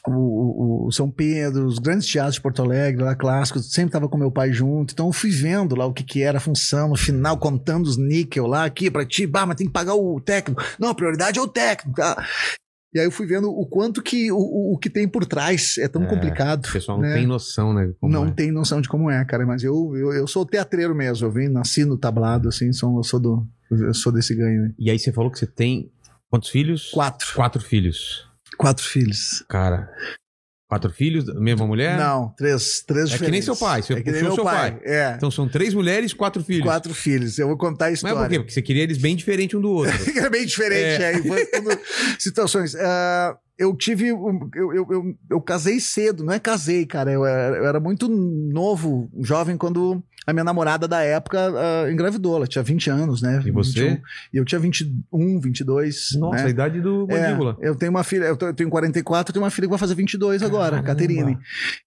o, 0.06 0.12
o- 0.12 0.86
o 0.86 0.92
São 0.92 1.10
Pedro, 1.10 1.66
os 1.66 1.78
grandes 1.78 2.06
teatros 2.06 2.36
de 2.36 2.40
Porto 2.40 2.62
Alegre, 2.62 3.02
lá 3.02 3.14
clássicos, 3.14 3.70
sempre 3.72 3.90
tava 3.92 4.08
com 4.08 4.16
meu 4.16 4.30
pai 4.30 4.52
junto, 4.52 4.92
então 4.92 5.06
eu 5.08 5.12
fui 5.12 5.30
vendo 5.30 5.74
lá 5.74 5.84
o 5.86 5.92
que 5.92 6.04
que 6.04 6.22
era 6.22 6.38
a 6.38 6.40
função, 6.40 6.88
no 6.90 6.96
final 6.96 7.36
contando 7.36 7.86
os 7.86 7.96
níquel 7.98 8.46
lá, 8.46 8.64
aqui 8.64 8.90
pra 8.90 9.04
ti, 9.04 9.26
bah, 9.26 9.44
mas 9.44 9.56
tem 9.56 9.66
que 9.66 9.72
pagar 9.72 9.94
o 9.94 10.20
técnico, 10.20 10.62
não, 10.78 10.88
a 10.90 10.94
prioridade 10.94 11.38
é 11.38 11.42
o 11.42 11.48
técnico, 11.48 11.96
tá? 12.00 12.24
E 12.94 12.98
aí 12.98 13.04
eu 13.04 13.10
fui 13.10 13.26
vendo 13.26 13.50
o 13.50 13.66
quanto 13.66 14.02
que 14.02 14.32
o, 14.32 14.72
o, 14.72 14.78
que 14.78 14.88
tem 14.88 15.06
por 15.06 15.26
trás 15.26 15.76
é 15.76 15.86
tão 15.88 16.04
É, 16.04 16.06
complicado. 16.06 16.64
O 16.64 16.72
pessoal 16.72 16.96
não 16.96 17.06
né? 17.06 17.14
tem 17.16 17.26
noção, 17.26 17.74
né? 17.74 17.92
não 18.02 18.26
é. 18.28 18.30
tem 18.30 18.50
noção 18.50 18.80
de 18.80 18.88
como 18.88 19.10
é, 19.10 19.22
cara. 19.26 19.44
Mas 19.44 19.62
eu, 19.62 19.94
eu, 19.94 20.10
eu 20.14 20.26
sou 20.26 20.46
teatreiro 20.46 20.94
mesmo. 20.94 21.26
Eu 21.26 21.30
vim, 21.30 21.48
nasci 21.48 21.84
no 21.84 21.98
tablado, 21.98 22.48
assim, 22.48 22.72
sou, 22.72 22.96
eu 22.96 23.04
sou 23.04 23.20
do. 23.20 23.46
Eu 23.70 23.92
sou 23.92 24.10
desse 24.10 24.34
ganho 24.34 24.64
aí. 24.64 24.74
E 24.78 24.90
aí 24.90 24.98
você 24.98 25.12
falou 25.12 25.30
que 25.30 25.38
você 25.38 25.46
tem 25.46 25.92
quantos 26.30 26.48
filhos? 26.48 26.90
Quatro. 26.90 27.34
Quatro 27.34 27.60
filhos. 27.60 28.26
Quatro 28.58 28.84
filhos. 28.84 29.44
Cara, 29.48 29.88
quatro 30.68 30.90
filhos, 30.90 31.24
mesma 31.40 31.66
mulher? 31.66 31.96
Não, 31.96 32.28
três, 32.36 32.82
três 32.86 33.12
É 33.12 33.18
que 33.18 33.30
nem 33.30 33.40
seu 33.40 33.56
pai, 33.56 33.80
você 33.82 33.94
é 33.94 34.02
que 34.02 34.10
nem 34.10 34.22
meu 34.22 34.34
seu 34.34 34.44
pai. 34.44 34.72
pai. 34.72 34.80
É. 34.84 35.14
Então 35.16 35.30
são 35.30 35.48
três 35.48 35.72
mulheres, 35.72 36.12
quatro 36.12 36.42
filhos. 36.44 36.64
Quatro 36.64 36.92
filhos. 36.92 37.38
Eu 37.38 37.46
vou 37.48 37.56
contar 37.56 37.86
a 37.86 37.88
Mas 37.90 37.98
história. 37.98 38.16
por 38.18 38.28
quê? 38.28 38.38
Porque 38.38 38.52
você 38.52 38.60
queria 38.60 38.82
eles 38.82 38.98
bem 38.98 39.16
diferentes 39.16 39.56
um 39.58 39.62
do 39.62 39.70
outro. 39.70 39.94
é 40.18 40.28
bem 40.28 40.44
diferente, 40.44 41.02
É. 41.02 41.12
é. 41.12 41.18
tudo 41.20 41.70
situações. 42.18 42.74
Ah, 42.74 43.36
eu 43.56 43.74
tive. 43.76 44.08
Eu, 44.08 44.50
eu, 44.54 44.86
eu, 44.90 45.14
eu 45.30 45.40
casei 45.40 45.80
cedo, 45.80 46.22
não 46.24 46.32
é 46.32 46.38
casei, 46.38 46.84
cara. 46.84 47.10
Eu 47.12 47.24
era, 47.24 47.56
eu 47.56 47.66
era 47.66 47.80
muito 47.80 48.08
novo, 48.08 49.10
jovem, 49.22 49.56
quando 49.56 50.02
a 50.28 50.32
minha 50.34 50.44
namorada 50.44 50.86
da 50.86 51.02
época 51.02 51.38
ah, 51.56 51.90
engravidou. 51.90 52.36
Ela 52.36 52.46
tinha 52.46 52.62
20 52.62 52.90
anos, 52.90 53.22
né? 53.22 53.42
E 53.46 53.50
você? 53.50 53.88
21. 53.88 54.02
E 54.34 54.36
eu 54.36 54.44
tinha 54.44 54.58
21, 54.58 55.40
22. 55.40 56.10
Nossa, 56.18 56.42
né? 56.42 56.46
a 56.46 56.50
idade 56.50 56.80
do 56.80 57.06
É, 57.10 57.22
mandíbula. 57.28 57.56
eu 57.60 57.74
tenho 57.74 57.90
uma 57.90 58.04
filha, 58.04 58.24
eu 58.24 58.36
tenho 58.36 58.68
44, 58.68 59.30
eu 59.30 59.32
tenho 59.34 59.44
uma 59.44 59.50
filha 59.50 59.66
que 59.66 59.70
vai 59.70 59.78
fazer 59.78 59.94
22 59.94 60.42
agora. 60.42 60.82
Caterine. 60.82 61.38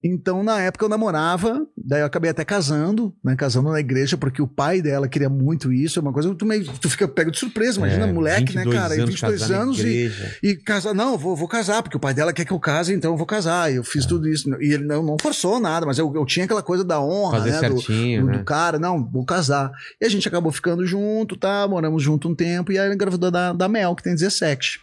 Então, 0.04 0.44
na 0.44 0.60
época 0.62 0.86
eu 0.86 0.90
namorava, 0.90 1.66
daí 1.78 2.02
eu 2.02 2.06
acabei 2.06 2.32
até 2.32 2.44
casando, 2.44 3.14
né, 3.24 3.36
casando 3.36 3.70
na 3.70 3.80
igreja, 3.80 4.18
porque 4.18 4.42
o 4.42 4.48
pai 4.48 4.82
dela 4.82 5.08
queria 5.08 5.30
muito 5.30 5.72
isso, 5.72 6.00
é 6.00 6.02
uma 6.02 6.12
coisa 6.14 6.34
tu, 6.34 6.46
meio, 6.46 6.64
tu 6.66 6.90
fica 6.90 7.08
pego 7.08 7.30
de 7.32 7.38
surpresa, 7.40 7.78
imagina, 7.78 8.08
É, 8.08 8.12
moleque, 8.12 8.56
né, 8.56 8.64
22 8.64 8.76
cara, 8.76 8.94
anos 8.96 9.10
22 9.10 9.40
casar 9.42 9.56
na 9.56 9.62
anos 9.64 9.80
e, 9.80 10.12
e 10.42 10.56
casar, 10.56 10.94
não, 10.94 11.18
vou, 11.18 11.36
vou 11.36 11.48
casar, 11.48 11.84
porque 11.84 11.98
o 11.98 12.00
pai 12.00 12.14
dela 12.14 12.34
quer 12.34 12.46
que 12.46 12.52
eu 12.52 12.60
case, 12.60 12.94
então 12.94 13.12
eu 13.12 13.18
vou 13.18 13.26
casar, 13.28 13.72
e 13.72 13.76
eu 13.76 13.82
É. 13.82 13.86
fiz 13.86 14.06
tudo 14.06 14.28
isso, 14.28 14.50
e 14.62 14.74
ele 14.74 14.86
não, 14.86 15.04
não 15.04 15.18
forçou 15.22 15.60
nada, 15.60 15.86
mas 15.86 15.98
eu, 15.98 16.12
eu 16.16 16.26
tinha 16.26 16.46
aquela 16.46 16.64
coisa 16.64 16.84
da 16.84 17.00
honra, 17.02 17.38
Fazer 17.40 17.52
né, 17.52 17.70
do, 17.70 17.82
certinho, 17.82 18.22
do, 18.22 18.28
né? 18.28 18.31
Do 18.32 18.44
cara, 18.44 18.80
não, 18.80 19.04
vou 19.10 19.26
casar. 19.26 19.72
E 20.02 20.06
a 20.06 20.10
gente 20.10 20.28
acabou 20.28 20.52
ficando 20.52 20.86
junto, 20.86 21.36
tá? 21.38 21.68
Moramos 21.68 22.02
junto 22.02 22.28
um 22.30 22.36
tempo, 22.36 22.72
e 22.72 22.78
aí 22.80 22.86
ela 22.86 22.94
engravidou 22.96 23.30
da, 23.32 23.54
da 23.54 23.68
Mel, 23.68 23.96
que 23.96 24.04
tem 24.04 24.14
17. 24.14 24.80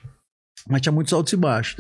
Mas 0.69 0.81
tinha 0.83 0.93
muitos 0.93 1.13
altos 1.13 1.33
e 1.33 1.37
baixos. 1.37 1.77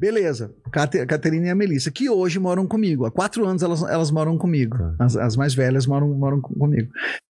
Beleza. 0.00 0.52
Cate- 0.72 1.06
Caterina 1.06 1.46
e 1.46 1.50
a 1.50 1.54
Melissa, 1.54 1.90
que 1.90 2.10
hoje 2.10 2.38
moram 2.40 2.66
comigo. 2.66 3.04
Há 3.06 3.10
quatro 3.10 3.46
anos 3.46 3.62
elas, 3.62 3.82
elas 3.82 4.10
moram 4.10 4.36
comigo. 4.36 4.76
Tá. 4.76 4.96
As, 5.04 5.16
as 5.16 5.36
mais 5.36 5.54
velhas 5.54 5.86
moram, 5.86 6.08
moram 6.08 6.40
com- 6.40 6.54
comigo. 6.54 6.90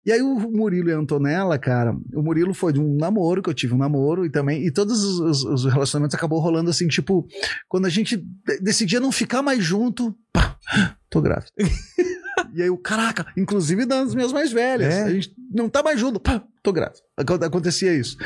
E 0.07 0.12
aí 0.12 0.20
o 0.22 0.39
Murilo 0.51 0.91
e 0.91 0.93
a 0.93 0.99
Antonella, 0.99 1.59
cara, 1.59 1.97
o 2.14 2.22
Murilo 2.22 2.53
foi 2.53 2.74
de 2.74 2.80
um 2.80 2.97
namoro, 2.99 3.43
que 3.43 3.49
eu 3.49 3.55
tive 3.55 3.72
um 3.74 3.78
namoro, 3.78 4.24
e 4.26 4.30
também, 4.30 4.62
e 4.66 4.70
todos 4.70 5.03
os, 5.03 5.18
os- 5.18 5.45
os 5.45 5.64
relacionamentos 5.72 6.14
acabou 6.14 6.41
rolando 6.41 6.68
assim, 6.68 6.87
tipo, 6.89 7.26
quando 7.68 7.87
a 7.87 7.91
gente 7.91 8.18
de- 8.18 8.59
decidia 8.61 9.01
não 9.01 9.11
ficar 9.11 9.41
mais 9.43 9.64
junto, 9.64 10.14
pá, 10.32 10.57
tô 11.11 11.20
grávida. 11.22 11.51
e 12.55 12.62
aí 12.62 12.70
o 12.70 12.78
caraca, 12.78 13.26
inclusive 13.36 13.84
das 13.86 14.14
minhas 14.14 14.32
mais 14.32 14.52
velhas, 14.52 14.92
É? 14.94 15.02
a 15.05 15.11
gente 15.11 15.34
não 15.52 15.68
tá 15.68 15.82
mais 15.82 15.98
junto, 16.00 16.18
pá, 16.20 16.42
tô 16.62 16.72
grávida. 16.72 16.98
Acon- 17.16 17.44
Acontecia 17.44 17.94
isso. 17.94 18.16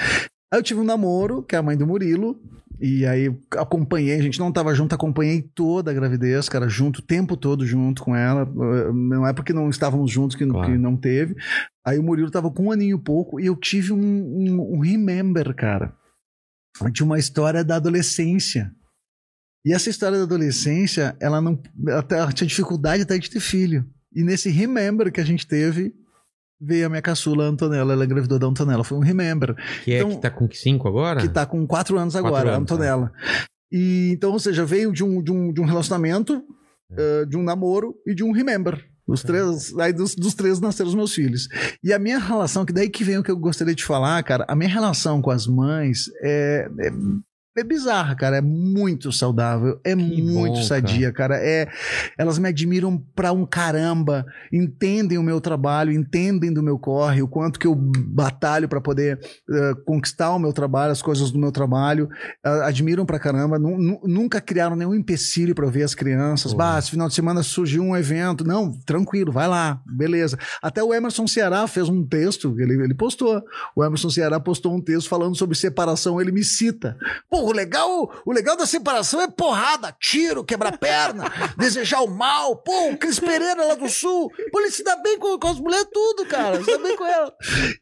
Aí 0.53 0.59
eu 0.59 0.62
tive 0.62 0.81
um 0.81 0.85
namoro, 0.85 1.43
que 1.43 1.55
é 1.55 1.59
a 1.59 1.62
mãe 1.62 1.76
do 1.76 1.87
Murilo, 1.87 2.41
E 2.81 3.05
aí 3.05 3.26
acompanhei, 3.57 4.14
a 4.16 4.22
gente 4.22 4.39
não 4.39 4.53
tava 4.53 4.72
junto, 4.72 4.95
acompanhei 4.95 5.43
toda 5.43 5.91
a 5.91 5.95
gravidez, 5.95 6.49
cara, 6.49 6.68
junto, 6.68 6.99
o 7.01 7.03
tempo 7.03 7.37
todo 7.37 7.66
junto 7.66 8.05
com 8.05 8.14
ela. 8.14 8.45
Não 8.95 9.26
é 9.26 9.33
porque 9.33 9.53
não 9.53 9.68
estávamos 9.68 10.12
juntos 10.12 10.37
que, 10.37 10.47
Claro. 10.47 10.70
que 10.70 10.79
não 10.79 10.97
teve. 10.97 11.35
Aí 11.85 11.99
o 11.99 12.05
Murilo 12.05 12.31
tava 12.31 12.49
com 12.53 12.66
um 12.66 12.70
aninho 12.70 12.97
pouco 12.97 13.41
e 13.41 13.47
eu 13.47 13.57
tive 13.57 13.93
um, 13.93 13.99
um, 13.99 14.76
um 14.76 14.79
remember, 14.81 15.53
cara, 15.57 15.93
de 16.93 17.03
uma 17.03 17.18
história 17.18 17.64
da 17.64 17.74
adolescência. 17.76 18.70
E 19.66 19.74
essa 19.74 19.91
história 19.91 20.16
da 20.18 20.22
adolescência, 20.22 21.16
ela 21.20 21.41
não. 21.41 21.61
Ela 21.89 22.33
tinha 22.33 22.47
dificuldade 22.47 23.03
até 23.03 23.18
de 23.18 23.29
ter 23.29 23.41
filho. 23.41 23.85
E 24.19 24.25
nesse 24.25 24.51
remember 24.51 25.12
que 25.12 25.21
a 25.21 25.25
gente 25.25 25.47
teve, 25.47 25.95
veio 26.61 26.87
a 26.87 26.89
minha 26.89 27.01
caçula, 27.03 27.45
Antonella. 27.45 27.93
Ela 27.93 28.05
engravidou 28.05 28.39
da 28.39 28.47
Antonella. 28.49 28.83
Foi 28.83 28.99
um 28.99 29.01
remember. 29.01 29.55
Que 29.85 29.93
é 29.93 29.99
Então- 29.99 30.11
que 30.11 30.16
tá 30.21 30.29
com 30.31 30.51
cinco 30.51 30.89
agora? 30.89 31.21
Que 31.21 31.29
tá 31.29 31.47
com 31.47 31.64
quatro 31.66 31.97
anos 31.97 32.14
Quatro 32.14 32.27
agora, 32.29 32.51
a 32.51 32.57
anos, 32.57 32.62
Antonella. 32.71 33.12
E 33.71 34.11
então, 34.12 34.33
ou 34.33 34.39
seja, 34.41 34.64
veio 34.64 34.93
de 34.93 35.05
um, 35.05 35.23
de 35.23 35.31
um, 35.31 35.53
de 35.53 35.61
um 35.61 35.64
relacionamento, 35.64 36.43
É. 36.91 37.23
eh, 37.23 37.25
de 37.27 37.37
um 37.37 37.43
namoro 37.45 37.95
e 38.07 38.14
de 38.14 38.25
um 38.25 38.33
remember. 38.33 38.85
Os 39.07 39.23
três, 39.23 39.73
aí 39.79 39.93
dos, 39.93 40.14
dos 40.14 40.35
três 40.35 40.59
nasceram 40.61 40.89
os 40.91 40.95
meus 40.95 41.14
filhos. 41.14 41.49
E 41.83 41.93
a 41.95 41.99
minha 41.99 42.19
relação, 42.19 42.66
que 42.66 42.73
daí 42.75 42.91
que 42.91 43.05
vem 43.05 43.19
o 43.19 43.23
que 43.23 43.31
eu 43.31 43.39
gostaria 43.39 43.75
de 43.75 43.85
falar, 43.85 44.23
cara, 44.23 44.45
a 44.49 44.55
minha 44.57 44.69
relação 44.69 45.23
com 45.23 45.31
as 45.31 45.47
mães 45.47 46.11
é, 46.23 46.69
é, 46.81 46.91
é 47.59 47.65
bizarra, 47.65 48.15
cara, 48.15 48.37
é 48.37 48.41
muito 48.41 49.11
saudável, 49.13 49.81
é 49.85 49.95
muito 49.95 50.33
bom, 50.33 50.63
sadia, 50.63 51.13
cara. 51.13 51.37
É, 51.37 51.69
elas 52.17 52.39
me 52.39 52.49
admiram 52.49 53.03
pra 53.15 53.33
um 53.33 53.45
caramba, 53.47 54.25
entendem 54.53 55.19
o 55.19 55.23
meu 55.23 55.41
trabalho, 55.41 55.93
entendem 55.93 56.53
do 56.53 56.63
meu 56.63 56.79
corre, 56.79 57.23
o 57.23 57.29
quanto 57.29 57.59
que 57.59 57.67
eu 57.67 57.75
batalho 57.75 58.69
pra 58.69 58.81
poder 58.81 59.19
eh, 59.51 59.75
conquistar 59.85 60.33
o 60.33 60.39
meu 60.39 60.53
trabalho, 60.53 60.93
as 60.93 61.03
coisas 61.03 61.31
do 61.31 61.39
meu 61.39 61.53
trabalho, 61.53 62.09
ah, 62.45 62.67
admiram 62.67 63.05
pra 63.07 63.19
caramba, 63.19 63.59
nu- 63.59 63.79
nu- 63.79 64.01
nunca 64.05 64.41
criaram 64.41 64.77
nenhum 64.77 64.95
empecilho 64.95 65.55
pra 65.55 65.67
eu 65.67 65.71
ver 65.71 65.83
as 65.83 65.95
crianças. 65.95 66.53
Porra. 66.53 66.73
Bah, 66.75 66.79
esse 66.79 66.91
final 66.91 67.09
de 67.09 67.15
semana 67.15 67.43
surgiu 67.43 67.83
um 67.83 67.97
evento, 67.97 68.45
não, 68.45 68.73
tranquilo, 68.87 69.33
vai 69.33 69.49
lá, 69.49 69.81
beleza. 69.87 70.39
Até 70.63 70.83
o 70.83 70.93
Emerson 70.95 71.27
Ceará 71.27 71.67
fez 71.67 71.89
um 71.89 72.05
texto, 72.05 72.55
ele, 72.59 72.75
ele 72.83 72.95
postou. 72.95 73.43
O 73.77 73.85
Emerson 73.85 74.11
Ceará 74.11 74.39
postou 74.41 74.75
um 74.75 74.81
texto 74.81 75.09
falando 75.09 75.37
sobre 75.37 75.57
separação, 75.57 76.21
ele 76.21 76.33
me 76.33 76.43
cita. 76.45 76.97
Pô, 77.31 77.43
o 77.49 77.53
legal, 77.53 78.22
o 78.24 78.32
legal 78.32 78.57
da 78.57 78.66
separação 78.66 79.20
é 79.20 79.28
porrada, 79.28 79.94
tiro, 80.01 80.44
quebrar 80.44 80.76
perna, 80.78 81.24
desejar 81.57 82.01
o 82.01 82.09
mal. 82.09 82.57
Pô, 82.57 82.90
o 82.90 82.96
Cris 82.99 83.18
Pereira 83.18 83.64
lá 83.64 83.74
do 83.74 83.88
Sul, 83.88 84.30
pô, 84.53 84.61
ele 84.61 84.70
se 84.70 84.82
dá 84.84 84.96
bem 84.96 85.18
com, 85.18 85.38
com 85.38 85.49
as 85.49 85.59
mulheres 85.59 85.88
tudo, 85.92 86.26
cara, 86.26 86.62
se 86.62 86.70
dá 86.70 86.78
bem 86.78 86.96
com 86.96 87.07
ela. 87.07 87.32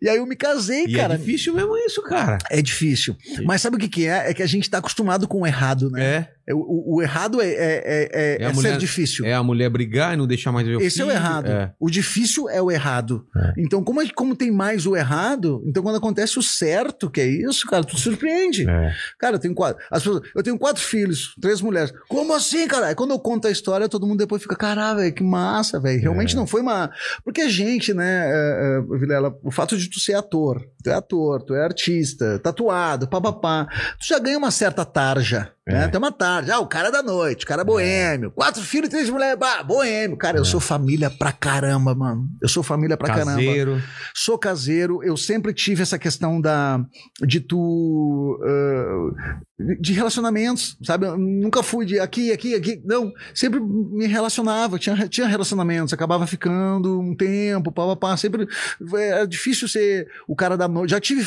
E 0.00 0.08
aí 0.08 0.16
eu 0.18 0.26
me 0.26 0.36
casei, 0.36 0.84
E 0.84 0.94
cara. 0.96 1.14
é 1.14 1.16
difícil 1.16 1.54
mesmo 1.54 1.76
isso, 1.78 2.02
cara. 2.02 2.38
É 2.50 2.62
difícil. 2.62 3.16
Mas 3.44 3.60
sabe 3.62 3.76
o 3.76 3.78
que, 3.78 3.88
que 3.88 4.06
é? 4.06 4.30
É 4.30 4.34
que 4.34 4.42
a 4.42 4.46
gente 4.46 4.68
tá 4.70 4.78
acostumado 4.78 5.26
com 5.28 5.40
o 5.42 5.46
errado, 5.46 5.90
né? 5.90 6.04
É. 6.04 6.35
É, 6.48 6.54
O, 6.54 6.96
o- 6.96 7.02
errado 7.02 7.40
é, 7.40 7.46
é, 7.48 7.54
é, 7.56 8.08
é- 8.12 8.36
É 8.40 8.44
é 8.44 8.52
mulher- 8.52 8.72
ser 8.72 8.78
difícil. 8.78 9.24
É 9.26 9.34
a 9.34 9.42
mulher 9.42 9.68
brigar 9.68 10.14
e 10.14 10.16
não 10.16 10.26
deixar 10.26 10.52
mais 10.52 10.66
ver 10.66 10.76
o 10.76 10.80
Esse 10.80 11.00
é 11.02 11.04
o 11.04 11.10
errado. 11.10 11.50
É. 11.50 11.72
O 11.80 11.90
difícil 11.90 12.48
é 12.48 12.62
o 12.62 12.70
errado. 12.70 13.26
É. 13.36 13.52
Então, 13.58 13.82
como, 13.82 14.00
é- 14.00 14.08
como 14.14 14.36
tem 14.36 14.50
mais 14.50 14.86
o 14.86 14.96
errado, 14.96 15.62
então 15.66 15.82
quando 15.82 15.96
acontece 15.96 16.38
o 16.38 16.42
certo, 16.42 17.10
que 17.10 17.20
é 17.20 17.26
isso, 17.26 17.66
cara, 17.66 17.82
tu 17.84 17.96
te 17.96 18.00
surpreende. 18.02 18.68
É. 18.68 18.92
Cara, 19.18 19.36
eu 19.36 19.40
tenho 19.40 19.54
quatro. 19.54 19.82
as 19.90 20.02
pessoas- 20.02 20.22
eu 20.34 20.42
tenho 20.42 20.58
quatro 20.58 20.82
filhos, 20.82 21.34
três 21.40 21.60
mulheres. 21.60 21.92
Como 22.08 22.32
assim, 22.34 22.66
cara? 22.68 22.94
Quando 22.94 23.10
eu 23.10 23.18
conto 23.18 23.48
a 23.48 23.50
história, 23.50 23.88
todo 23.88 24.06
mundo 24.06 24.18
depois 24.18 24.40
fica, 24.42 24.54
caralho, 24.56 25.12
que 25.12 25.22
massa, 25.24 25.80
velho. 25.80 26.00
Realmente 26.00 26.34
É. 26.34 26.36
não 26.36 26.46
foi 26.46 26.60
uma. 26.60 26.90
Porque 27.24 27.40
a 27.40 27.48
gente, 27.48 27.92
né, 27.92 28.24
é, 28.28 28.78
é, 28.94 28.98
Vilela, 28.98 29.36
o 29.42 29.50
fato 29.50 29.76
de 29.76 29.90
tu 29.90 29.98
ser 29.98 30.14
ator, 30.14 30.64
tu 30.82 30.90
é 30.90 30.94
ator, 30.94 31.42
tu 31.42 31.54
é 31.54 31.64
artista, 31.64 32.38
tatuado, 32.38 33.08
papapá, 33.08 33.66
tu 33.98 34.06
já 34.06 34.18
ganha 34.18 34.38
uma 34.38 34.50
certa 34.50 34.84
tarja. 34.84 35.50
Né? 35.66 35.84
É. 35.84 35.88
Tem 35.88 35.98
uma 35.98 36.12
tarja. 36.12 36.35
Ah, 36.50 36.60
o 36.60 36.66
cara 36.66 36.90
da 36.90 37.02
noite, 37.02 37.44
o 37.44 37.48
cara 37.48 37.64
boêmio. 37.64 38.30
Quatro 38.30 38.62
filhos, 38.62 38.88
três 38.90 39.08
mulheres, 39.10 39.38
bah, 39.38 39.62
boêmio. 39.62 40.16
Cara, 40.16 40.38
eu 40.38 40.44
sou 40.44 40.60
família 40.60 41.10
pra 41.10 41.32
caramba, 41.32 41.94
mano. 41.94 42.28
Eu 42.42 42.48
sou 42.48 42.62
família 42.62 42.96
pra 42.96 43.08
caramba 43.08 43.32
Caseiro. 43.36 43.82
sou 44.14 44.38
caseiro, 44.38 45.02
eu 45.02 45.16
sempre 45.16 45.52
tive 45.52 45.82
essa 45.82 45.98
questão 45.98 46.40
da 46.40 46.80
de 47.26 47.40
tu 47.40 48.38
ah, 48.44 49.44
de 49.80 49.92
relacionamentos, 49.94 50.76
sabe? 50.82 51.06
Eu 51.06 51.16
nunca 51.16 51.62
fui 51.62 51.86
de 51.86 51.98
aqui, 51.98 52.30
aqui, 52.30 52.54
aqui, 52.54 52.82
não, 52.84 53.10
sempre 53.34 53.58
me 53.58 54.06
relacionava, 54.06 54.78
tinha, 54.78 55.08
tinha 55.08 55.26
relacionamentos, 55.26 55.94
acabava 55.94 56.26
ficando 56.26 57.00
um 57.00 57.14
tempo, 57.16 57.72
pá, 57.72 57.86
pá, 57.86 57.96
pá, 57.96 58.16
sempre 58.18 58.46
é 58.94 59.26
difícil 59.26 59.66
ser 59.66 60.06
o 60.28 60.36
cara 60.36 60.56
da 60.58 60.68
noite. 60.68 60.90
Já 60.90 61.00
tive 61.00 61.24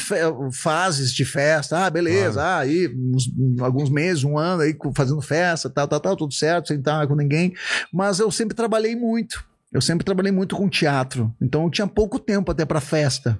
fases 0.53 1.11
de 1.11 1.25
festa, 1.25 1.85
ah, 1.85 1.89
beleza, 1.89 2.41
ah, 2.43 2.59
aí 2.59 2.87
uns- 2.95 3.29
alguns 3.61 3.89
meses, 3.89 4.23
um 4.23 4.37
ano 4.37 4.61
aí 4.61 4.75
fazendo 4.99 5.21
festa, 5.21 5.69
tal, 5.69 5.87
tal, 5.87 5.99
tal, 5.99 6.15
tudo 6.17 6.33
certo, 6.33 6.67
sem 6.67 6.77
estar 6.77 7.07
com 7.07 7.15
ninguém, 7.15 7.53
mas 7.93 8.19
eu 8.19 8.29
sempre 8.29 8.53
trabalhei 8.55 8.95
muito. 8.95 9.43
Eu 9.71 9.81
sempre 9.81 10.03
trabalhei 10.03 10.31
muito 10.31 10.55
com 10.55 10.67
teatro, 10.67 11.33
então 11.41 11.63
eu 11.63 11.69
tinha 11.69 11.87
pouco 11.87 12.19
tempo 12.19 12.51
até 12.51 12.65
pra 12.65 12.81
festa. 12.81 13.39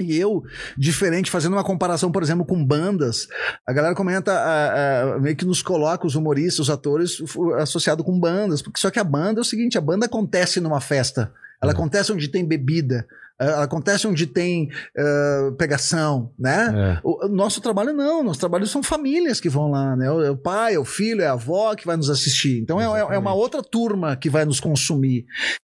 E 0.00 0.16
eu, 0.16 0.42
diferente, 0.76 1.30
fazendo 1.30 1.52
uma 1.52 1.62
comparação, 1.62 2.10
por 2.10 2.22
exemplo, 2.22 2.44
com 2.46 2.64
bandas, 2.64 3.28
a 3.66 3.72
galera 3.72 3.94
comenta, 3.94 4.32
ah, 4.32 5.14
ah, 5.14 5.18
meio 5.20 5.36
que 5.36 5.44
nos 5.44 5.62
coloca 5.62 6.06
os 6.06 6.14
humoristas, 6.14 6.60
os 6.60 6.70
atores, 6.70 7.18
associado 7.58 8.02
com 8.02 8.18
bandas. 8.18 8.62
Porque 8.62 8.80
só 8.80 8.90
que 8.90 8.98
a 8.98 9.04
banda 9.04 9.40
é 9.40 9.42
o 9.42 9.44
seguinte: 9.44 9.76
a 9.78 9.82
banda 9.82 10.06
acontece 10.06 10.60
numa 10.60 10.80
festa. 10.80 11.30
Ela 11.62 11.72
É. 11.72 11.74
acontece 11.74 12.10
onde 12.10 12.28
tem 12.28 12.44
bebida. 12.44 13.06
Ela 13.42 13.64
acontece 13.64 14.06
onde 14.06 14.26
tem 14.26 14.68
ah, 14.96 15.52
pegação, 15.58 16.32
né? 16.38 16.96
É. 16.96 17.00
O, 17.02 17.26
o 17.26 17.28
nosso 17.28 17.60
trabalho 17.60 17.92
não, 17.92 18.22
nosso 18.22 18.40
trabalho 18.40 18.66
são 18.66 18.82
famílias 18.82 19.40
que 19.40 19.48
vão 19.48 19.70
lá, 19.70 19.96
né? 19.96 20.10
O, 20.10 20.22
é 20.22 20.30
o 20.30 20.36
pai, 20.36 20.74
é 20.74 20.78
o 20.78 20.84
filho, 20.84 21.22
é 21.22 21.26
a 21.26 21.32
avó 21.32 21.74
que 21.74 21.86
vai 21.86 21.96
nos 21.96 22.10
assistir. 22.10 22.60
Então 22.60 22.80
é, 22.80 22.84
é- 23.00 23.14
é 23.14 23.18
uma 23.18 23.34
outra 23.34 23.62
turma 23.62 24.16
que 24.16 24.30
vai 24.30 24.44
nos 24.44 24.60
consumir. 24.60 25.24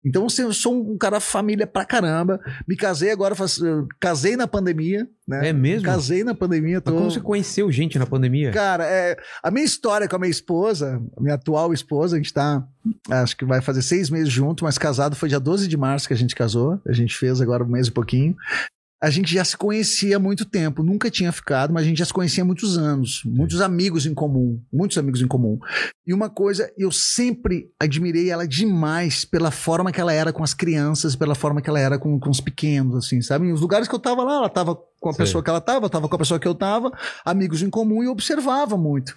Então 0.05 0.25
assim, 0.25 0.43
eu 0.43 0.53
sou 0.53 0.73
um 0.93 0.97
cara 0.97 1.19
família 1.19 1.67
pra 1.67 1.83
caramba. 1.85 2.39
Me 2.67 2.75
casei 2.75 3.11
agora, 3.11 3.35
faz- 3.35 3.59
casei 3.99 4.35
na 4.37 4.47
pandemia, 4.47 5.07
né? 5.27 5.49
É 5.49 5.53
mesmo? 5.53 5.85
Casei 5.85 6.23
na 6.23 6.33
pandemia, 6.33 6.75
Mas 6.75 6.83
tô... 6.83 6.93
como 6.93 7.11
você 7.11 7.19
conheceu 7.19 7.71
gente 7.71 7.99
na 7.99 8.05
pandemia? 8.05 8.51
Cara, 8.51 8.85
é, 8.85 9.17
a 9.43 9.51
minha 9.51 9.65
história 9.65 10.07
com 10.07 10.15
a 10.15 10.19
minha 10.19 10.31
esposa, 10.31 11.01
a 11.17 11.21
minha 11.21 11.35
atual 11.35 11.73
esposa, 11.73 12.15
a 12.15 12.19
gente 12.19 12.33
tá, 12.33 12.65
acho 13.09 13.35
que 13.35 13.43
vai 13.45 13.61
fazer 13.61 13.81
seis 13.81 14.09
meses 14.09 14.29
junto, 14.31 14.63
mas 14.63 14.77
casado 14.77 15.15
foi 15.15 15.27
dia 15.29 15.39
12 15.39 15.67
de 15.67 15.75
março 15.77 16.07
que 16.07 16.13
a 16.13 16.17
gente 16.17 16.33
casou, 16.35 16.81
a 16.87 16.93
gente 16.93 17.15
fez 17.17 17.41
agora 17.41 17.63
um 17.63 17.67
mês 17.67 17.87
e 17.87 17.91
pouquinho. 17.91 18.35
A 19.01 19.09
gente 19.09 19.33
já 19.33 19.45
se 19.45 19.55
conhecia 19.55 20.17
há 20.17 20.19
muito 20.19 20.43
tempo, 20.43 20.83
nunca 20.83 21.09
tinha 21.09 21.31
ficado, 21.31 21.73
mas 21.73 21.83
a 21.83 21.87
gente 21.87 21.99
já 21.99 22.05
se 22.05 22.13
conhecia 22.13 22.43
há 22.43 22.45
muitos 22.45 22.77
anos, 22.77 23.21
muitos 23.25 23.61
amigos 23.61 24.05
em 24.05 24.13
comum, 24.13 24.61
muitos 24.71 24.97
amigos 24.97 25.21
em 25.21 25.27
comum. 25.27 25.57
E 26.05 26.13
uma 26.13 26.29
coisa, 26.29 26.69
eu 26.77 26.91
sempre 26.91 27.71
admirei 27.79 28.29
ela 28.29 28.45
demais 28.45 29.23
pela 29.23 29.51
forma 29.51 29.91
que 29.91 30.01
ela 30.01 30.11
era 30.11 30.33
com 30.33 30.43
as 30.43 30.53
crianças, 30.53 31.15
pela 31.15 31.33
forma 31.33 31.61
que 31.61 31.69
ela 31.69 31.79
era 31.79 31.97
com, 31.97 32.19
com 32.19 32.29
os 32.29 32.41
pequenos, 32.41 32.95
assim, 32.95 33.21
sabe? 33.21 33.47
Em 33.47 33.53
os 33.53 33.61
lugares 33.61 33.87
que 33.87 33.95
eu 33.95 33.99
tava 33.99 34.23
lá, 34.23 34.35
ela 34.35 34.49
tava 34.49 34.75
com 34.99 35.09
a 35.09 35.13
Sei. 35.13 35.25
pessoa 35.25 35.43
que 35.43 35.49
ela 35.49 35.61
tava, 35.61 35.85
eu 35.85 35.89
tava 35.89 36.09
com 36.09 36.15
a 36.15 36.19
pessoa 36.19 36.39
que 36.39 36.47
eu 36.47 36.55
tava, 36.55 36.91
amigos 37.23 37.61
em 37.61 37.69
comum 37.69 38.03
e 38.03 38.07
observava 38.07 38.77
muito. 38.77 39.15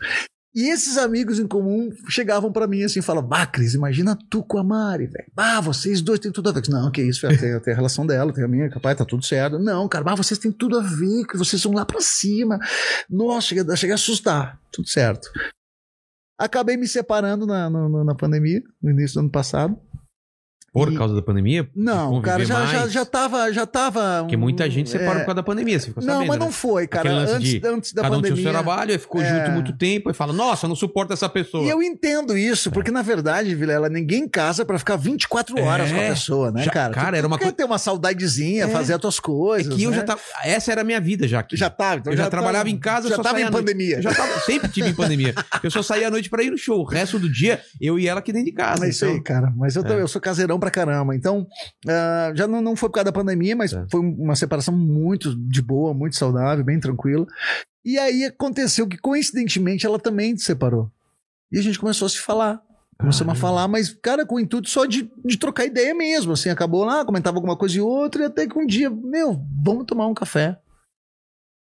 E 0.54 0.68
esses 0.68 0.98
amigos 0.98 1.38
em 1.38 1.46
comum 1.46 1.88
chegavam 2.08 2.52
pra 2.52 2.66
mim 2.66 2.82
assim 2.82 2.98
e 2.98 3.02
falavam: 3.02 3.28
Bah, 3.28 3.46
Cris, 3.46 3.72
imagina 3.72 4.18
tu 4.28 4.42
com 4.42 4.58
a 4.58 4.64
Mari, 4.64 5.06
velho. 5.06 5.26
Bah, 5.34 5.60
vocês 5.60 6.02
dois 6.02 6.20
têm 6.20 6.30
tudo 6.30 6.50
a 6.50 6.52
ver. 6.52 6.62
Não, 6.68 6.90
que 6.90 7.02
isso, 7.02 7.26
velho, 7.26 7.40
tem, 7.40 7.58
tem 7.60 7.72
a 7.72 7.76
relação 7.76 8.06
dela, 8.06 8.32
tem 8.32 8.44
a 8.44 8.48
minha, 8.48 8.68
capaz, 8.68 8.98
tá 8.98 9.04
tudo 9.04 9.24
certo. 9.24 9.58
Não, 9.58 9.88
cara, 9.88 10.04
bah, 10.04 10.14
vocês 10.14 10.38
têm 10.38 10.52
tudo 10.52 10.78
a 10.78 10.82
ver, 10.82 11.26
que 11.26 11.38
vocês 11.38 11.62
vão 11.62 11.72
lá 11.72 11.86
pra 11.86 12.00
cima. 12.00 12.58
Nossa, 13.08 13.48
chega, 13.48 13.76
chega 13.76 13.94
a 13.94 13.96
assustar. 13.96 14.60
Tudo 14.70 14.88
certo. 14.88 15.30
Acabei 16.38 16.76
me 16.76 16.86
separando 16.86 17.46
na, 17.46 17.70
na, 17.70 18.04
na 18.04 18.14
pandemia, 18.14 18.62
no 18.82 18.90
início 18.90 19.14
do 19.14 19.20
ano 19.20 19.30
passado. 19.30 19.78
Por 20.72 20.90
E- 20.90 20.96
causa 20.96 21.14
da 21.14 21.20
pandemia? 21.20 21.68
Não, 21.76 22.22
cara, 22.22 22.44
já, 22.46 22.64
já, 22.66 22.78
mais? 22.80 22.92
já 22.92 23.04
tava. 23.04 23.52
Já 23.52 23.66
tava 23.66 24.20
Porque 24.20 24.38
muita 24.38 24.70
gente 24.70 24.88
separou 24.88 25.16
é, 25.16 25.18
por 25.18 25.26
causa 25.26 25.34
da 25.36 25.42
pandemia, 25.42 25.78
você 25.78 25.88
ficou 25.88 26.02
Não, 26.02 26.14
sabendo, 26.14 26.28
mas 26.28 26.38
não 26.38 26.46
né? 26.46 26.52
foi, 26.52 26.86
cara. 26.86 27.10
Antes, 27.10 27.48
de 27.50 27.60
antes 27.66 27.92
da 27.92 28.02
Cada 28.02 28.16
um 28.16 28.22
tinha 28.22 28.32
o 28.32 28.36
pandemia. 28.36 28.42
seu 28.42 28.62
trabalho, 28.62 28.98
ficou 28.98 29.20
É. 29.20 29.28
junto 29.38 29.50
muito 29.52 29.72
tempo 29.76 30.10
e 30.10 30.14
fala, 30.14 30.32
nossa, 30.32 30.64
eu 30.64 30.68
não 30.68 30.74
suporto 30.76 31.12
essa 31.12 31.28
pessoa. 31.28 31.62
E 31.64 31.68
eu 31.68 31.82
entendo 31.82 32.36
isso, 32.38 32.70
porque 32.70 32.90
na 32.90 33.02
verdade, 33.02 33.54
Vilela, 33.54 33.88
ninguém 33.90 34.26
casa 34.26 34.64
pra 34.64 34.78
ficar 34.78 34.96
24 34.96 35.60
horas 35.62 35.90
É. 35.90 35.94
com 35.94 36.00
a 36.00 36.08
pessoa, 36.08 36.50
né, 36.50 36.62
Já- 36.62 36.70
cara? 36.70 36.94
cara, 36.94 37.10
Tu- 37.12 37.16
era 37.18 37.26
uma 37.26 37.36
coisa- 37.38 37.52
ter 37.52 37.64
uma 37.64 37.78
saudadezinha, 37.78 38.64
É. 38.64 38.68
fazer 38.68 38.94
as 38.94 39.00
tuas 39.00 39.18
É 39.18 39.20
coisas. 39.20 39.74
que 39.74 39.82
eu 39.82 39.90
né? 39.90 39.96
já 39.98 40.02
tava. 40.04 40.20
Essa 40.44 40.72
era 40.72 40.80
a 40.80 40.84
minha 40.84 41.00
vida 41.00 41.28
já. 41.28 41.40
aqui. 41.40 41.56
Já 41.56 41.68
tá, 41.68 41.96
então 41.96 42.12
eu 42.12 42.16
já, 42.16 42.24
tá- 42.24 42.30
trabalhava 42.30 42.68
em 42.70 42.78
casa, 42.78 43.08
já 43.08 43.16
só 43.16 43.22
tava 43.22 43.34
saía 43.36 43.48
em 43.48 43.50
pandemia. 43.52 44.00
Já 44.00 44.14
tava, 44.14 44.40
sempre 44.40 44.68
tive 44.70 44.88
em 44.88 44.94
pandemia. 44.94 45.34
Eu 45.62 45.70
só 45.70 45.82
saía 45.82 46.08
à 46.08 46.10
noite 46.10 46.30
pra 46.30 46.42
ir 46.42 46.50
no 46.50 46.56
show. 46.56 46.80
O 46.80 46.84
resto 46.84 47.18
do 47.18 47.28
dia, 47.30 47.60
eu 47.80 47.98
e 47.98 48.06
ela 48.08 48.20
aqui 48.20 48.32
dentro 48.32 48.46
de 48.46 48.52
casa. 48.52 48.86
É 48.86 48.88
isso 48.88 49.04
então- 49.04 49.16
aí, 49.16 49.22
cara. 49.22 49.52
Mas 49.56 49.76
É. 49.76 49.80
eu 49.80 50.08
sou 50.08 50.20
caseirão 50.20 50.58
pra 50.62 50.70
caramba. 50.70 51.16
Então, 51.16 51.44
ah, 51.88 52.32
já 52.36 52.46
não, 52.46 52.62
não 52.62 52.76
foi 52.76 52.88
por 52.88 52.94
causa 52.94 53.06
da 53.06 53.12
pandemia, 53.12 53.56
mas 53.56 53.72
É. 53.72 53.84
foi 53.90 54.00
uma 54.00 54.36
separação 54.36 54.72
muito 54.76 55.34
de 55.48 55.60
boa, 55.60 55.92
muito 55.92 56.16
saudável, 56.16 56.64
bem 56.64 56.78
tranquila. 56.78 57.26
E 57.84 57.98
aí 57.98 58.24
aconteceu 58.24 58.86
que, 58.86 58.96
coincidentemente, 58.96 59.84
ela 59.84 59.98
também 59.98 60.36
se 60.36 60.44
separou. 60.44 60.88
E 61.50 61.58
a 61.58 61.62
gente 61.62 61.80
começou 61.80 62.06
a 62.06 62.08
se 62.08 62.20
falar. 62.20 62.62
Começamos 62.96 63.32
a 63.32 63.36
falar, 63.36 63.66
mas, 63.66 63.88
cara, 63.92 64.24
com 64.24 64.36
o 64.36 64.40
intuito 64.40 64.68
só 64.70 64.86
de, 64.86 65.10
de 65.24 65.36
trocar 65.36 65.64
ideia 65.66 65.92
mesmo. 65.92 66.32
Assim, 66.34 66.48
acabou 66.50 66.84
lá, 66.84 67.04
comentava 67.04 67.36
alguma 67.36 67.56
coisa 67.56 67.76
e 67.76 67.80
outra, 67.80 68.22
e 68.22 68.26
até 68.26 68.46
que 68.46 68.56
um 68.56 68.64
dia, 68.64 68.88
meu, 68.88 69.42
vamos 69.64 69.84
tomar 69.86 70.06
um 70.06 70.14
café. 70.14 70.56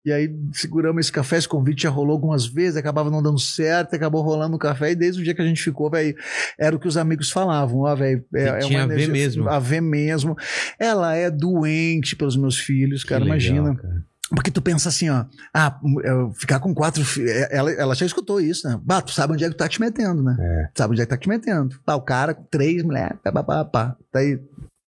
E 0.03 0.11
aí 0.11 0.35
seguramos 0.51 1.01
esse 1.01 1.11
café, 1.11 1.37
esse 1.37 1.47
convite 1.47 1.83
já 1.83 1.89
rolou 1.89 2.13
algumas 2.13 2.45
vezes, 2.47 2.75
acabava 2.75 3.11
não 3.11 3.21
dando 3.21 3.39
certo, 3.39 3.95
acabou 3.95 4.23
rolando 4.23 4.55
o 4.55 4.59
café, 4.59 4.91
e 4.91 4.95
desde 4.95 5.21
o 5.21 5.23
dia 5.23 5.35
que 5.35 5.41
a 5.41 5.45
gente 5.45 5.61
ficou, 5.61 5.89
velho, 5.91 6.15
era 6.57 6.75
o 6.75 6.79
que 6.79 6.87
os 6.87 6.97
amigos 6.97 7.29
falavam, 7.29 7.81
ó, 7.81 7.95
velho, 7.95 8.25
é, 8.33 8.43
é 8.43 8.59
tinha 8.59 8.83
a 8.83 8.87
ver 8.87 9.07
mesmo. 9.07 9.47
A 9.47 9.59
ver 9.59 9.81
mesmo. 9.81 10.35
Ela 10.79 11.15
é 11.15 11.29
doente 11.29 12.15
pelos 12.15 12.35
meus 12.35 12.57
filhos, 12.57 13.03
cara, 13.03 13.23
legal, 13.23 13.37
imagina. 13.37 13.75
cara. 13.75 14.11
Porque 14.33 14.49
tu 14.49 14.61
pensa 14.61 14.87
assim, 14.87 15.09
ó, 15.09 15.25
ah, 15.53 15.77
eu 16.05 16.31
ficar 16.31 16.59
com 16.61 16.73
quatro 16.73 17.03
filhos. 17.03 17.29
Ela, 17.51 17.71
ela 17.73 17.93
já 17.93 18.05
escutou 18.05 18.39
isso, 18.39 18.67
né? 18.67 18.79
Bah, 18.81 19.01
tu 19.01 19.11
sabe 19.11 19.33
onde 19.33 19.43
é 19.43 19.49
que 19.49 19.55
tu 19.55 19.57
tá 19.57 19.67
te 19.67 19.81
metendo, 19.81 20.23
né? 20.23 20.37
É. 20.39 20.67
Tu 20.73 20.77
sabe 20.77 20.93
onde 20.93 21.01
é 21.01 21.05
que 21.05 21.09
tá 21.09 21.17
te 21.17 21.27
metendo. 21.27 21.77
Tá, 21.85 21.97
o 21.97 22.01
cara 22.01 22.33
com 22.33 22.43
três 22.43 22.81
mulheres, 22.81 23.17
pá, 23.21 23.31
pá, 23.31 23.43
pá, 23.43 23.65
pá. 23.65 23.97
Daí, 24.13 24.39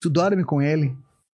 tu 0.02 0.10
dorme 0.10 0.44
com 0.44 0.62
ele, 0.62 0.94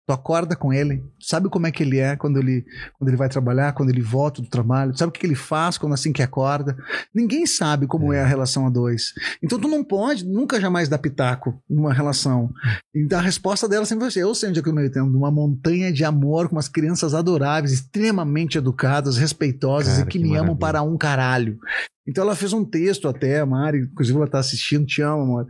tu 0.07 0.13
acorda 0.13 0.57
com 0.57 0.73
ele, 0.73 1.03
sabe 1.21 1.49
como 1.49 1.67
é 1.67 1.71
que 1.71 1.83
ele 1.83 1.99
é 1.99 2.17
quando 2.17 2.39
ele, 2.39 2.65
quando 2.99 3.09
ele 3.09 3.17
vai 3.17 3.29
trabalhar, 3.29 3.73
quando 3.73 3.91
ele 3.91 4.03
volta 4.03 4.43
do 4.43 4.49
trabalho, 4.49 4.97
sabe 4.97 5.11
o 5.11 5.13
que 5.13 5.25
ele 5.25 5.35
faz 5.35 5.79
quando 5.79 5.93
assim 5.93 6.13
que 6.13 6.23
acorda. 6.23 6.77
Ninguém 7.15 7.47
sabe 7.47 7.87
como 7.87 8.13
é, 8.13 8.21
a 8.21 8.27
relação 8.27 8.67
a 8.67 8.71
dois. 8.71 9.13
Então 9.43 9.59
tu 9.59 9.69
não 9.69 9.85
pode 9.85 10.25
nunca 10.25 10.61
jamais 10.61 10.89
dar 10.89 10.99
pitaco 10.99 11.63
numa 11.71 11.93
relação. 11.93 12.51
Então 12.95 13.19
a 13.19 13.23
resposta 13.23 13.69
dela 13.69 13.87
sempre 13.87 14.03
vai 14.03 14.11
ser: 14.11 14.21
eu 14.21 14.35
sei 14.35 14.49
onde 14.49 14.59
é 14.59 14.63
que 14.63 14.69
eu 14.69 14.75
me 14.75 14.83
metendo, 14.83 15.11
numa 15.11 15.31
montanha 15.31 15.93
de 15.93 16.05
amor 16.05 16.49
com 16.49 16.57
umas 16.57 16.69
crianças 16.69 17.15
adoráveis, 17.15 17.73
extremamente 17.73 18.59
educadas, 18.59 19.17
respeitosas 19.17 19.95
Cara, 19.95 20.03
e 20.03 20.11
que, 20.11 20.19
que 20.19 20.25
me 20.25 20.31
amam 20.31 20.55
maravilha. 20.55 20.59
para 20.59 20.83
um 20.83 20.97
caralho. 20.97 21.59
Então 22.07 22.25
ela 22.25 22.35
fez 22.35 22.53
um 22.53 22.65
texto 22.65 23.07
até, 23.07 23.41
a 23.41 23.47
Mari, 23.47 23.79
inclusive 23.93 24.17
ela 24.19 24.27
tá 24.27 24.39
assistindo, 24.41 24.85
te 24.85 25.01
amo, 25.03 25.23
amor. 25.23 25.47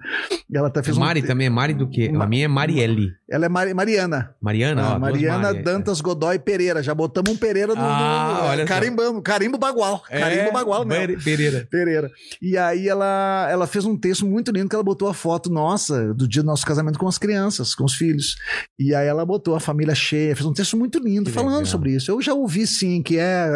Ela 0.54 0.68
até 0.68 0.82
fez 0.82 0.98
Mari 0.98 1.22
um 1.22 1.26
também 1.26 1.46
é 1.46 1.50
Mari 1.50 1.72
do 1.74 1.88
quê? 1.88 2.10
Ma- 2.12 2.24
A 2.24 2.26
minha 2.26 2.44
é 2.44 2.48
Marielle. 2.48 3.08
Ela 3.30 3.46
é 3.46 3.48
Mari- 3.48 3.72
Mariana. 3.72 4.34
Mariana, 4.40 4.82
Ah, 4.82 4.94
ó, 4.96 4.98
Mariana 4.98 5.38
Mari, 5.44 5.58
é. 5.58 5.62
Dantas 5.62 6.00
Godoy 6.02 6.38
Pereira. 6.38 6.82
Já 6.82 6.94
botamos 6.94 7.32
um 7.32 7.36
Pereira 7.36 7.74
no, 7.74 7.80
Ah, 7.80 8.38
no- 8.42 8.48
olha 8.50 8.66
só. 8.66 8.68
carimbando, 8.74 9.22
carimbo 9.22 9.56
bagual. 9.56 10.02
É, 10.10 10.20
Carimbo 10.20 10.52
bagual, 10.52 10.84
né? 10.84 10.98
Pere- 10.98 11.16
Pereira. 11.16 11.68
Pereira. 11.70 12.10
E 12.42 12.58
aí 12.58 12.86
ela, 12.86 13.48
ela 13.50 13.66
fez 13.66 13.86
um 13.86 13.96
texto 13.96 14.26
muito 14.26 14.50
lindo 14.52 14.68
que 14.68 14.74
ela 14.74 14.84
botou 14.84 15.08
a 15.08 15.14
foto 15.14 15.50
nossa 15.50 16.12
do 16.12 16.28
dia 16.28 16.42
do 16.42 16.46
nosso 16.46 16.66
casamento 16.66 16.98
com 16.98 17.08
as 17.08 17.16
crianças, 17.16 17.74
com 17.74 17.84
os 17.84 17.94
filhos. 17.94 18.36
E 18.78 18.94
aí 18.94 19.06
ela 19.06 19.24
botou 19.24 19.54
a 19.54 19.60
família 19.60 19.94
cheia, 19.94 20.36
fez 20.36 20.44
um 20.46 20.52
texto 20.52 20.76
muito 20.76 20.98
lindo 20.98 21.30
Que 21.30 21.34
falando 21.34 21.52
legal. 21.54 21.66
sobre 21.66 21.92
isso. 21.94 22.10
Eu 22.10 22.20
já 22.20 22.34
ouvi 22.34 22.66
sim 22.66 23.02
que 23.02 23.16
é, 23.18 23.48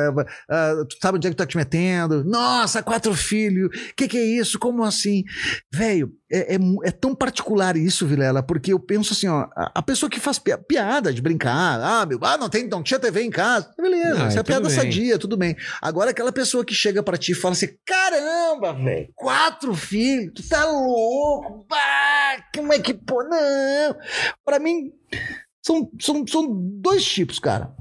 é, 0.51 0.75
tu 0.89 0.97
sabe 1.03 1.19
onde 1.19 1.27
é 1.27 1.31
que 1.31 1.37
tu 1.37 1.41
tá 1.41 1.47
te 1.47 1.57
metendo? 1.59 2.25
Nossa, 2.25 2.83
quatro 2.87 3.13
filhos. 3.15 3.69
Que 3.97 4.07
que 4.09 4.17
é 4.17 4.25
isso? 4.25 4.59
Como 4.59 4.83
assim? 4.85 5.25
Velho, 5.73 6.11
é, 6.31 6.55
é, 6.55 6.59
é 6.85 6.91
tão 6.91 7.15
particular 7.15 7.77
isso, 7.77 8.07
Vilela, 8.07 8.43
porque 8.43 8.73
eu 8.73 8.79
penso 8.81 9.13
assim, 9.13 9.29
ó, 9.29 9.49
a, 9.57 9.73
a 9.75 9.83
pessoa 9.83 10.09
que 10.09 10.21
faz 10.21 10.39
pia- 10.39 10.57
piada 10.59 11.13
de 11.13 11.21
brincar, 11.21 11.81
ah, 11.81 12.07
meu, 12.07 12.19
ah, 12.23 12.39
não 12.39 12.49
tem, 12.49 12.67
não 12.69 12.83
tinha 12.83 12.99
TV 13.01 13.23
em 13.23 13.31
casa, 13.31 13.73
beleza, 13.79 14.25
Ah, 14.25 14.29
isso 14.29 14.39
é 14.39 14.43
piada 14.43 14.69
bem. 14.69 14.77
sadia, 14.77 15.19
tudo 15.19 15.37
bem. 15.37 15.57
Agora 15.83 16.11
aquela 16.11 16.33
pessoa 16.33 16.65
que 16.65 16.75
chega 16.75 17.03
pra 17.03 17.17
ti 17.17 17.33
e 17.33 17.35
fala 17.35 17.53
assim, 17.53 17.69
caramba, 17.85 18.73
velho, 18.73 19.09
quatro 19.15 19.75
filhos, 19.75 20.33
tu 20.35 20.49
tá 20.49 20.65
louco, 20.65 21.67
bah, 21.69 22.45
como 22.55 22.73
é 22.73 22.79
que, 22.79 22.95
pô, 22.95 23.23
não. 23.23 23.97
Pra 24.45 24.59
mim, 24.59 24.91
são, 25.65 25.91
são, 26.01 26.27
são 26.27 26.47
dois 26.81 27.05
tipos, 27.05 27.39
cara. 27.39 27.73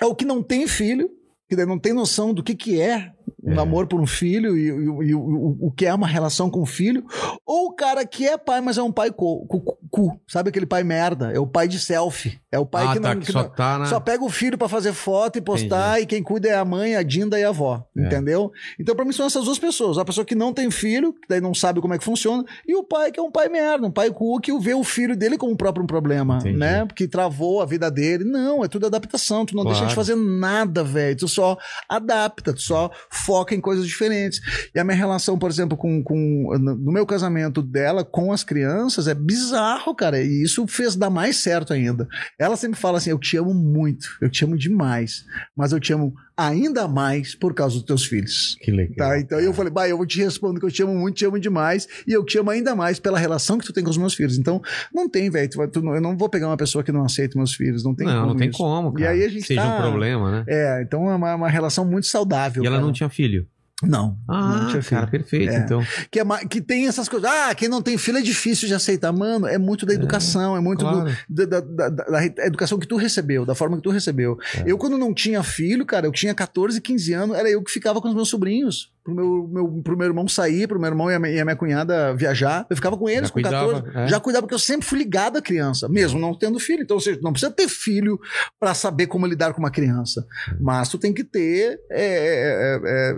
É 0.00 0.04
o 0.06 0.14
que 0.14 0.24
não 0.24 0.42
tem 0.42 0.66
filho, 0.66 1.08
que 1.48 1.56
não 1.64 1.78
tem 1.78 1.92
noção 1.92 2.34
do 2.34 2.42
que 2.42 2.54
que 2.54 2.80
é 2.80 3.12
um 3.44 3.54
É. 3.54 3.60
amor 3.60 3.86
por 3.86 4.00
um 4.00 4.06
filho 4.06 4.56
e, 4.56 4.68
e- 4.68 5.08
e 5.08 5.14
o, 5.14 5.20
o- 5.20 5.58
o 5.66 5.70
que 5.70 5.86
é 5.86 5.94
uma 5.94 6.06
relação 6.06 6.48
com 6.50 6.60
o 6.62 6.66
filho, 6.66 7.04
ou 7.46 7.66
o 7.66 7.72
cara 7.74 8.04
que 8.06 8.26
é 8.26 8.36
pai, 8.38 8.60
mas 8.60 8.78
é 8.78 8.82
um 8.82 8.92
pai 8.92 9.10
cu, 9.10 9.46
cu- 9.46 9.78
cu, 9.90 10.20
sabe 10.26 10.48
aquele 10.48 10.66
pai 10.66 10.82
merda? 10.82 11.30
É 11.32 11.38
o 11.38 11.46
pai 11.46 11.68
de 11.68 11.78
selfie. 11.78 12.40
É 12.50 12.58
o 12.58 12.64
pai 12.66 12.86
ah, 12.86 12.92
que 12.92 13.00
tá, 13.00 13.14
não. 13.14 13.20
que 13.20 13.26
que 13.26 13.32
só 13.32 13.42
não- 13.42 13.48
tá 13.50 13.78
na... 13.78 13.86
só 13.86 13.98
pega 14.00 14.24
o 14.24 14.30
filho 14.30 14.56
pra 14.56 14.68
fazer 14.68 14.92
foto 14.92 15.36
e 15.38 15.40
postar, 15.42 16.00
e 16.00 16.06
quem 16.06 16.22
cuida 16.22 16.48
é 16.48 16.54
a 16.54 16.64
mãe, 16.64 16.94
a 16.96 17.02
Dinda 17.02 17.38
e 17.38 17.44
a 17.44 17.48
avó. 17.48 17.84
É. 17.96 18.06
Entendeu? 18.06 18.50
Então, 18.78 18.94
pra 18.94 19.04
mim, 19.04 19.12
são 19.12 19.26
essas 19.26 19.44
duas 19.44 19.58
pessoas. 19.58 19.98
A 19.98 20.04
pessoa 20.04 20.24
que 20.24 20.34
não 20.34 20.52
tem 20.52 20.70
filho, 20.70 21.12
que 21.12 21.28
daí 21.28 21.40
não 21.40 21.52
sabe 21.54 21.80
como 21.80 21.92
é 21.94 21.98
que 21.98 22.04
funciona, 22.04 22.44
e 22.66 22.74
o 22.74 22.82
pai 22.84 23.10
que 23.12 23.20
é 23.20 23.22
um 23.22 23.30
pai 23.30 23.48
merda, 23.48 23.86
um 23.86 23.90
pai 23.90 24.10
cu 24.10 24.40
que 24.40 24.56
vê 24.58 24.72
o 24.74 24.84
filho 24.84 25.16
dele 25.16 25.36
como 25.36 25.52
o 25.52 25.56
próprio 25.56 25.86
problema, 25.86 26.36
Entendi. 26.38 26.56
né? 26.58 26.84
Porque 26.86 27.06
travou 27.08 27.60
a 27.60 27.66
vida 27.66 27.90
dele. 27.90 28.24
Não, 28.24 28.64
é 28.64 28.68
tudo 28.68 28.86
adaptação. 28.86 29.44
Tu 29.44 29.54
não 29.56 29.64
deixa 29.64 29.78
Claro. 29.80 29.88
de 29.90 29.94
fazer 29.94 30.14
nada, 30.16 30.82
velho. 30.84 31.16
Tu 31.16 31.28
só 31.28 31.56
adapta, 31.88 32.52
tu 32.52 32.60
só 32.62 32.90
foca 33.10 33.33
em 33.54 33.60
coisas 33.60 33.86
diferentes. 33.86 34.40
E 34.74 34.78
a 34.78 34.84
minha 34.84 34.96
relação, 34.96 35.38
por 35.38 35.50
exemplo, 35.50 35.76
com, 35.76 36.02
com 36.02 36.56
no 36.58 36.92
meu 36.92 37.06
casamento 37.06 37.62
dela 37.62 38.04
com 38.04 38.32
as 38.32 38.44
crianças 38.44 39.08
é 39.08 39.14
bizarro, 39.14 39.94
cara. 39.94 40.22
E 40.22 40.42
isso 40.42 40.66
fez 40.66 40.94
dar 40.94 41.10
mais 41.10 41.36
certo 41.36 41.72
ainda. 41.72 42.06
Ela 42.38 42.56
sempre 42.56 42.78
fala 42.78 42.98
assim: 42.98 43.10
Eu 43.10 43.18
te 43.18 43.36
amo 43.36 43.54
muito, 43.54 44.06
eu 44.20 44.30
te 44.30 44.44
amo 44.44 44.56
demais, 44.56 45.24
mas 45.56 45.72
eu 45.72 45.80
te 45.80 45.92
amo 45.92 46.14
ainda 46.36 46.88
mais 46.88 47.34
por 47.34 47.54
causa 47.54 47.76
dos 47.76 47.84
teus 47.84 48.04
filhos. 48.06 48.56
Que 48.60 48.70
legal. 48.70 48.96
Tá, 48.96 49.18
então 49.18 49.38
eu 49.40 49.52
falei, 49.52 49.72
bah, 49.72 49.88
eu 49.88 50.04
te 50.06 50.20
respondo 50.22 50.58
que 50.60 50.66
eu 50.66 50.70
te 50.70 50.82
amo 50.82 50.94
muito, 50.94 51.16
te 51.16 51.24
amo 51.24 51.38
demais, 51.38 51.86
e 52.06 52.12
eu 52.12 52.24
te 52.24 52.38
amo 52.38 52.50
ainda 52.50 52.74
mais 52.74 52.98
pela 52.98 53.18
relação 53.18 53.58
que 53.58 53.64
tu 53.66 53.72
tem 53.72 53.84
com 53.84 53.90
os 53.90 53.96
meus 53.98 54.14
filhos. 54.14 54.36
Então, 54.38 54.60
não 54.92 55.08
tem, 55.08 55.30
velho, 55.30 55.48
eu 55.74 56.00
não 56.00 56.16
vou 56.16 56.28
pegar 56.28 56.48
uma 56.48 56.56
pessoa 56.56 56.82
que 56.82 56.90
não 56.92 57.04
aceita 57.04 57.38
meus 57.38 57.54
filhos, 57.54 57.84
não 57.84 57.94
tem 57.94 58.06
não, 58.06 58.14
como 58.14 58.26
não 58.28 58.36
tem 58.36 58.48
isso. 58.48 58.58
como, 58.58 58.90
E 58.98 59.02
cara. 59.02 59.10
aí 59.12 59.24
a 59.24 59.28
gente 59.28 59.46
Seja 59.46 59.62
tá- 59.62 59.78
um 59.78 59.80
problema, 59.82 60.30
né? 60.30 60.44
É, 60.48 60.82
então 60.82 61.10
é 61.10 61.14
uma, 61.14 61.34
uma 61.34 61.48
relação 61.48 61.84
muito 61.84 62.06
saudável. 62.06 62.62
E 62.62 62.66
ela 62.66 62.76
cara. 62.76 62.86
não 62.86 62.92
tinha 62.92 63.08
filho. 63.08 63.46
Não, 63.86 64.18
Ah, 64.28 64.62
não 64.62 64.68
tinha 64.70 64.82
filho. 64.82 65.00
cara, 65.00 65.06
perfeito, 65.10 65.52
É. 65.52 65.56
então. 65.58 65.82
Que, 66.10 66.20
é 66.20 66.24
que 66.48 66.60
tem 66.60 66.86
essas 66.86 67.08
coisas. 67.08 67.28
Ah, 67.30 67.54
quem 67.54 67.68
não 67.68 67.82
tem 67.82 67.96
filho 67.98 68.18
é 68.18 68.22
difícil 68.22 68.66
de 68.68 68.74
aceitar. 68.74 69.12
Mano, 69.12 69.46
é 69.46 69.58
muito 69.58 69.84
da 69.86 69.94
educação, 69.94 70.56
é, 70.56 70.60
muito 70.60 70.84
do- 70.84 70.90
claro. 70.90 71.16
da, 71.28 71.44
da- 71.44 71.60
da- 71.60 71.88
da- 71.88 72.04
da 72.28 72.46
educação 72.46 72.78
que 72.78 72.86
tu 72.86 72.96
recebeu, 72.96 73.44
da 73.44 73.54
forma 73.54 73.76
que 73.76 73.82
tu 73.82 73.90
recebeu. 73.90 74.38
É. 74.56 74.62
Eu, 74.66 74.78
quando 74.78 74.96
não 74.98 75.12
tinha 75.14 75.42
filho, 75.42 75.84
cara, 75.84 76.06
eu 76.06 76.12
tinha 76.12 76.34
14, 76.34 76.80
15 76.80 77.12
anos, 77.12 77.36
era 77.36 77.48
eu 77.50 77.62
que 77.62 77.70
ficava 77.70 78.00
com 78.00 78.08
os 78.08 78.14
meus 78.14 78.28
sobrinhos. 78.28 78.92
Pro 79.04 79.14
meu, 79.14 79.48
meu, 79.48 79.82
pro 79.82 79.96
meu 79.98 80.06
irmão 80.06 80.26
sair, 80.26 80.66
pro 80.66 80.80
meu 80.80 80.88
irmão 80.88 81.10
e 81.10 81.14
a, 81.14 81.18
minha, 81.18 81.34
e 81.34 81.40
a 81.40 81.44
minha 81.44 81.56
cunhada 81.56 82.14
viajar. 82.14 82.66
Eu 82.70 82.76
ficava 82.76 82.96
com 82.96 83.06
eles 83.08 83.28
Já 83.28 83.28
com 83.28 83.32
cuidava, 83.34 83.82
14. 83.82 83.98
é. 83.98 84.08
Já 84.08 84.20
cuidava, 84.20 84.42
porque 84.42 84.54
eu 84.54 84.58
sempre 84.58 84.86
fui 84.86 84.98
ligado 84.98 85.36
à 85.36 85.42
criança, 85.42 85.88
mesmo 85.88 86.18
não 86.18 86.36
tendo 86.36 86.58
filho. 86.58 86.82
Então, 86.82 86.96
ou 86.96 87.00
seja, 87.00 87.20
não 87.22 87.30
precisa 87.30 87.52
ter 87.52 87.68
filho 87.68 88.18
pra 88.58 88.72
saber 88.72 89.06
como 89.06 89.26
lidar 89.26 89.52
com 89.52 89.58
uma 89.60 89.70
criança. 89.70 90.26
Mas 90.58 90.88
tu 90.88 90.96
tem 90.98 91.12
que 91.12 91.22
ter 91.22 91.78
é, 91.90 92.04
é, 92.04 92.80
é, 92.82 93.14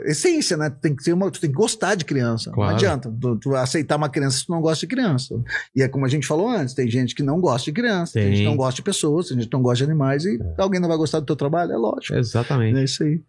é, 0.00 0.08
é, 0.08 0.10
essência, 0.10 0.56
né? 0.56 0.70
Tu 0.70 0.80
tem 0.80 0.96
que 0.96 1.04
ter 1.04 1.12
uma, 1.12 1.30
tu 1.30 1.40
tem 1.40 1.50
que 1.50 1.56
gostar 1.56 1.94
de 1.94 2.04
criança. 2.06 2.50
Claro. 2.50 2.70
Não 2.70 2.76
adianta 2.76 3.14
tu, 3.20 3.36
tu 3.38 3.54
aceitar 3.54 3.96
uma 3.96 4.08
criança 4.08 4.38
se 4.38 4.46
tu 4.46 4.52
não 4.52 4.62
gosta 4.62 4.86
de 4.86 4.94
criança. 4.94 5.34
E 5.76 5.82
é 5.82 5.88
como 5.88 6.06
a 6.06 6.08
gente 6.08 6.26
falou 6.26 6.48
antes, 6.48 6.74
tem 6.74 6.88
gente 6.88 7.14
que 7.14 7.22
não 7.22 7.38
gosta 7.38 7.66
de 7.66 7.72
criança, 7.72 8.14
tem, 8.14 8.22
Tem. 8.22 8.32
gente 8.32 8.44
que 8.44 8.48
não 8.48 8.56
gosta 8.56 8.76
de 8.76 8.82
pessoas, 8.82 9.28
tem 9.28 9.36
gente 9.36 9.48
que 9.48 9.54
não 9.54 9.62
gosta 9.62 9.84
de 9.84 9.90
animais 9.90 10.24
e 10.24 10.38
alguém 10.56 10.80
não 10.80 10.88
vai 10.88 10.96
gostar 10.96 11.20
do 11.20 11.26
teu 11.26 11.36
trabalho, 11.36 11.72
é 11.72 11.76
lógico. 11.76 12.14
Exatamente. 12.14 12.78
É 12.78 12.84
isso 12.84 13.02
aí. 13.02 13.20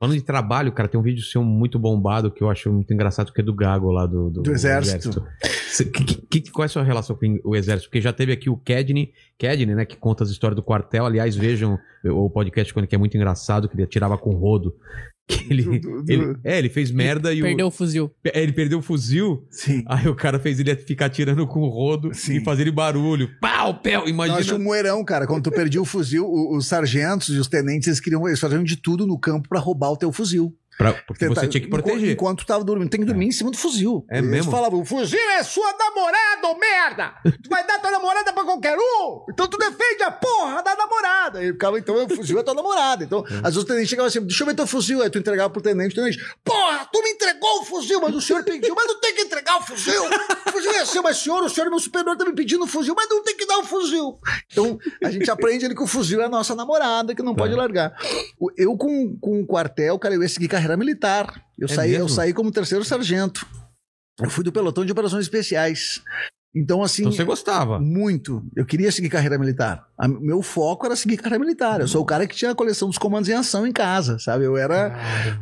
Falando 0.00 0.14
de 0.16 0.22
trabalho, 0.22 0.72
cara, 0.72 0.88
tem 0.88 0.98
um 0.98 1.02
vídeo 1.02 1.22
seu 1.22 1.44
muito 1.44 1.78
bombado 1.78 2.30
que 2.30 2.42
eu 2.42 2.48
acho 2.48 2.72
muito 2.72 2.90
engraçado, 2.92 3.30
que 3.34 3.40
é 3.42 3.44
do 3.44 3.52
Gago 3.54 3.90
lá 3.92 4.06
do, 4.06 4.30
Do 4.30 4.50
Exército. 4.50 5.26
Cê- 5.68 5.84
que- 5.84 6.40
que- 6.40 6.50
qual 6.50 6.62
é 6.62 6.66
a 6.66 6.68
sua 6.70 6.82
relação 6.82 7.14
com 7.14 7.38
o 7.44 7.54
Exército? 7.54 7.90
Porque 7.90 8.00
já 8.00 8.10
teve 8.10 8.32
aqui 8.32 8.48
o 8.48 8.56
Kedney, 8.56 9.12
Kedney, 9.36 9.74
né, 9.76 9.84
que 9.84 9.98
conta 9.98 10.24
as 10.24 10.30
histórias 10.30 10.56
do 10.56 10.62
quartel. 10.62 11.04
Aliás, 11.04 11.36
vejam 11.36 11.78
o 12.02 12.30
podcast 12.30 12.72
quando 12.72 12.86
que 12.86 12.94
é 12.94 12.98
muito 12.98 13.14
engraçado, 13.14 13.68
que 13.68 13.74
ele 13.76 13.82
atirava 13.82 14.16
com 14.16 14.30
rodo. 14.30 14.74
Ele, 15.48 15.78
Do- 15.78 16.02
do- 16.02 16.12
ele- 16.12 16.36
é, 16.44 16.58
ele 16.58 16.68
fez 16.68 16.90
merda 16.90 17.32
e 17.32 17.40
Perdeu 17.40 17.66
o, 17.66 17.68
o 17.68 17.72
fuzil. 17.72 18.10
é, 18.24 18.42
ele 18.42 18.52
perdeu 18.52 18.78
o 18.78 18.82
fuzil. 18.82 19.46
Sim. 19.50 19.82
Aí 19.86 20.08
o 20.08 20.14
cara 20.14 20.38
fez 20.38 20.58
ele 20.60 20.74
ficar 20.76 21.06
atirando 21.06 21.46
com 21.46 21.60
o 21.60 21.68
rodo 21.68 22.12
Sim. 22.14 22.36
e 22.36 22.40
fazer 22.44 22.62
ele 22.62 22.70
barulho. 22.72 23.28
Pau, 23.40 23.74
pau, 23.80 24.08
imagina. 24.08 24.38
Nós 24.38 24.50
um 24.50 24.58
moerão, 24.58 25.04
cara. 25.04 25.26
Quando 25.26 25.42
tu 25.44 25.50
perdia 25.50 25.80
o 25.80 25.84
fuzil, 25.84 26.26
os 26.28 26.66
sargentos 26.66 27.28
e 27.34 27.38
os 27.38 27.48
tenentes, 27.48 27.88
eles 27.88 28.00
queriam, 28.00 28.26
eles 28.26 28.40
faziam 28.40 28.62
de 28.64 28.76
tudo 28.76 29.06
no 29.06 29.18
campo 29.18 29.48
pra 29.48 29.58
roubar 29.60 29.90
o 29.90 29.96
teu 29.96 30.12
fuzil. 30.12 30.54
Pra- 30.80 30.94
porque 31.06 31.28
você 31.28 31.46
tinha 31.46 31.60
que 31.60 31.68
proteger. 31.68 32.12
Enquanto 32.12 32.38
tu 32.38 32.46
tava 32.46 32.64
dormindo, 32.64 32.88
tem 32.88 33.00
que 33.00 33.06
dormir 33.06 33.26
em 33.26 33.32
cima 33.32 33.50
do 33.50 33.56
fuzil. 33.58 34.04
É 34.10 34.16
eles 34.18 34.30
mesmo? 34.30 34.50
falavam, 34.50 34.80
o 34.80 34.84
fuzil 34.84 35.18
é 35.32 35.42
sua 35.42 35.72
namorada, 35.76 36.48
ô 36.48 36.58
merda! 36.58 37.12
Tu 37.42 37.50
vai 37.50 37.66
dar 37.66 37.78
tua 37.80 37.90
namorada 37.90 38.32
pra 38.32 38.44
qualquer 38.44 38.76
um! 38.78 39.24
Então 39.30 39.46
tu 39.46 39.58
defende 39.58 40.02
a 40.02 40.10
porra 40.10 40.62
da 40.62 40.74
namorada! 40.74 41.44
E 41.44 41.52
ficava, 41.52 41.78
então, 41.78 41.94
o 42.04 42.08
fuzil 42.08 42.38
é 42.38 42.42
tua 42.42 42.54
namorada. 42.54 43.04
Então, 43.04 43.22
às 43.26 43.42
vezes 43.54 43.56
o 43.58 43.64
tenente 43.64 43.88
chegava 43.88 44.08
assim, 44.08 44.20
deixa 44.22 44.42
eu 44.42 44.46
ver 44.46 44.54
teu 44.54 44.66
fuzil. 44.66 45.02
Aí 45.02 45.10
tu 45.10 45.18
entregava 45.18 45.50
pro 45.50 45.60
tenente, 45.60 45.94
tenente, 45.94 46.18
porra, 46.42 46.88
tu 46.90 47.02
me 47.02 47.10
entregou 47.10 47.60
o 47.60 47.64
fuzil, 47.64 48.00
mas 48.00 48.14
o 48.14 48.20
senhor 48.20 48.42
pediu, 48.42 48.74
mas 48.74 48.86
não 48.86 48.98
tem 49.00 49.14
que 49.14 49.20
entregar 49.22 49.58
o 49.58 49.62
fuzil! 49.62 50.02
O 50.46 50.50
fuzil 50.52 50.70
é 50.72 50.84
seu, 50.86 51.02
mas 51.02 51.18
senhor, 51.18 51.42
o 51.44 51.48
senhor 51.50 51.66
é 51.66 51.70
meu 51.70 51.78
superior, 51.78 52.16
tá 52.16 52.24
me 52.24 52.32
pedindo 52.34 52.64
o 52.64 52.66
fuzil, 52.66 52.94
mas 52.96 53.08
não 53.08 53.22
tem 53.22 53.36
que 53.36 53.44
dar 53.46 53.58
o 53.58 53.64
fuzil! 53.64 54.18
Então, 54.50 54.78
a 55.04 55.10
gente 55.10 55.30
aprende 55.30 55.64
ali 55.66 55.74
que 55.74 55.82
o 55.82 55.86
fuzil 55.86 56.20
é 56.22 56.24
a 56.24 56.28
nossa 56.28 56.54
namorada, 56.54 57.14
que 57.14 57.22
não 57.22 57.34
Tá. 57.34 57.42
pode 57.42 57.54
largar. 57.54 57.92
O- 58.38 58.50
Eu, 58.56 58.76
com, 58.76 59.16
com 59.18 59.40
o 59.40 59.46
quartel, 59.46 59.98
cara, 59.98 60.14
eu 60.14 60.22
ia 60.22 60.28
seguir 60.28 60.48
carreira 60.48 60.69
militar. 60.76 61.44
Eu, 61.58 61.66
É 61.66 61.74
saí, 61.74 61.94
eu 61.94 62.08
saí 62.08 62.32
como 62.32 62.50
terceiro 62.50 62.84
sargento. 62.84 63.46
Eu 64.18 64.30
fui 64.30 64.44
do 64.44 64.52
pelotão 64.52 64.84
de 64.84 64.92
operações 64.92 65.24
especiais. 65.24 66.02
Então, 66.54 66.82
assim. 66.82 67.02
Então 67.02 67.12
você 67.12 67.22
gostava. 67.24 67.78
Muito. 67.78 68.42
Eu 68.56 68.64
queria 68.66 68.90
seguir 68.90 69.08
carreira 69.08 69.38
militar. 69.38 69.84
A- 69.96 70.08
meu 70.08 70.42
foco 70.42 70.84
era 70.84 70.96
seguir 70.96 71.16
carreira 71.16 71.38
militar. 71.44 71.80
Eu 71.80 71.86
sou 71.86 72.02
o 72.02 72.04
cara 72.04 72.26
que 72.26 72.34
tinha 72.34 72.50
a 72.50 72.54
coleção 72.56 72.88
dos 72.88 72.98
comandos 72.98 73.28
em 73.28 73.34
ação 73.34 73.64
em 73.66 73.72
casa, 73.72 74.18
sabe? 74.18 74.44
Eu 74.44 74.56
era 74.56 74.98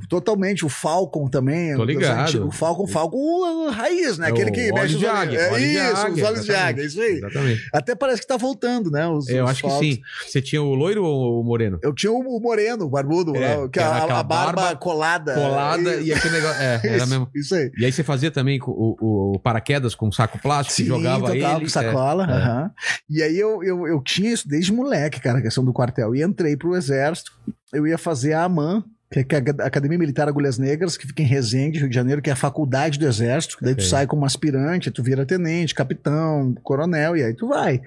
totalmente 0.08 0.66
o 0.66 0.68
Falcon 0.68 1.28
também. 1.28 1.74
Tô 1.76 1.84
ligado. 1.84 2.46
O 2.46 2.50
Falcon, 2.50 2.86
Falcon 2.86 3.70
raiz, 3.70 4.18
né? 4.18 4.28
É 4.28 4.30
Aquele 4.30 4.50
que 4.50 4.60
olhos 4.70 4.74
mexe 4.74 4.98
de 4.98 5.06
águia, 5.06 5.38
É 5.40 5.60
isso, 5.60 5.96
águia, 6.06 6.12
os 6.24 6.30
olhos 6.30 6.44
de 6.44 6.54
águia, 6.54 6.82
é 6.82 6.86
isso 6.86 7.00
aí. 7.00 7.16
Exatamente. 7.16 7.62
Até 7.72 7.94
parece 7.94 8.20
que 8.20 8.26
tá 8.26 8.36
voltando, 8.36 8.90
né? 8.90 9.08
Os, 9.08 9.28
Eu 9.28 9.44
os 9.44 9.50
acho 9.50 9.62
que 9.62 9.70
sim. 9.78 10.00
Você 10.26 10.42
tinha 10.42 10.62
o 10.62 10.74
loiro 10.74 11.04
ou 11.04 11.40
o 11.40 11.44
moreno? 11.44 11.78
Eu 11.82 11.94
tinha 11.94 12.12
o 12.12 12.40
moreno, 12.40 12.84
o 12.84 12.90
barbudo, 12.90 13.34
É, 13.34 13.56
lá, 13.56 13.68
que 13.68 13.78
era 13.78 13.88
a, 13.88 14.02
a 14.20 14.22
barba, 14.22 14.52
barba 14.62 14.76
colada. 14.76 15.34
Colada 15.34 15.94
Isso, 15.96 16.02
e 16.04 16.12
aquele 16.12 16.34
negócio. 16.34 16.60
É, 16.62 16.80
era 16.84 16.96
isso, 16.98 17.06
mesmo. 17.08 17.28
Isso 17.34 17.54
aí. 17.54 17.70
E 17.78 17.84
aí 17.84 17.92
você 17.92 18.02
fazia 18.04 18.30
também 18.30 18.60
o, 18.60 18.70
o- 19.00 19.32
o 19.36 19.38
paraquedas 19.38 19.94
com 19.94 20.10
saco 20.12 20.38
plástico, 20.38 20.76
Sim, 20.76 20.97
jogava 20.98 21.32
tocava 21.32 21.54
ele. 21.54 21.64
com 21.64 21.68
sacola. 21.68 22.24
é. 22.24 22.32
aham. 22.32 22.70
E 23.08 23.22
aí 23.22 23.38
eu, 23.38 23.62
eu, 23.62 23.86
eu 23.86 24.02
tinha 24.02 24.32
isso 24.32 24.48
desde 24.48 24.72
moleque, 24.72 25.20
cara, 25.20 25.38
a 25.38 25.42
questão 25.42 25.64
do 25.64 25.72
quartel. 25.72 26.14
E 26.14 26.22
entrei 26.22 26.56
pro 26.56 26.76
exército. 26.76 27.32
Eu 27.72 27.86
ia 27.86 27.98
fazer 27.98 28.32
a 28.32 28.44
AMAN, 28.44 28.84
que 29.10 29.34
é 29.34 29.38
a 29.62 29.66
Academia 29.66 29.98
Militar 29.98 30.28
Agulhas 30.28 30.58
Negras, 30.58 30.96
que 30.96 31.06
fica 31.06 31.22
em 31.22 31.26
Resende, 31.26 31.78
Rio 31.78 31.88
de 31.88 31.94
Janeiro, 31.94 32.20
que 32.20 32.28
é 32.28 32.32
a 32.34 32.36
faculdade 32.36 32.98
do 32.98 33.06
exército. 33.06 33.56
Daí 33.62 33.74
tu 33.74 33.82
sai 33.82 34.06
como 34.06 34.26
aspirante, 34.26 34.90
tu 34.90 35.02
vira 35.02 35.24
tenente, 35.24 35.74
capitão, 35.74 36.54
coronel, 36.62 37.16
e 37.16 37.22
aí 37.22 37.32
tu 37.34 37.48
vai. 37.48 37.80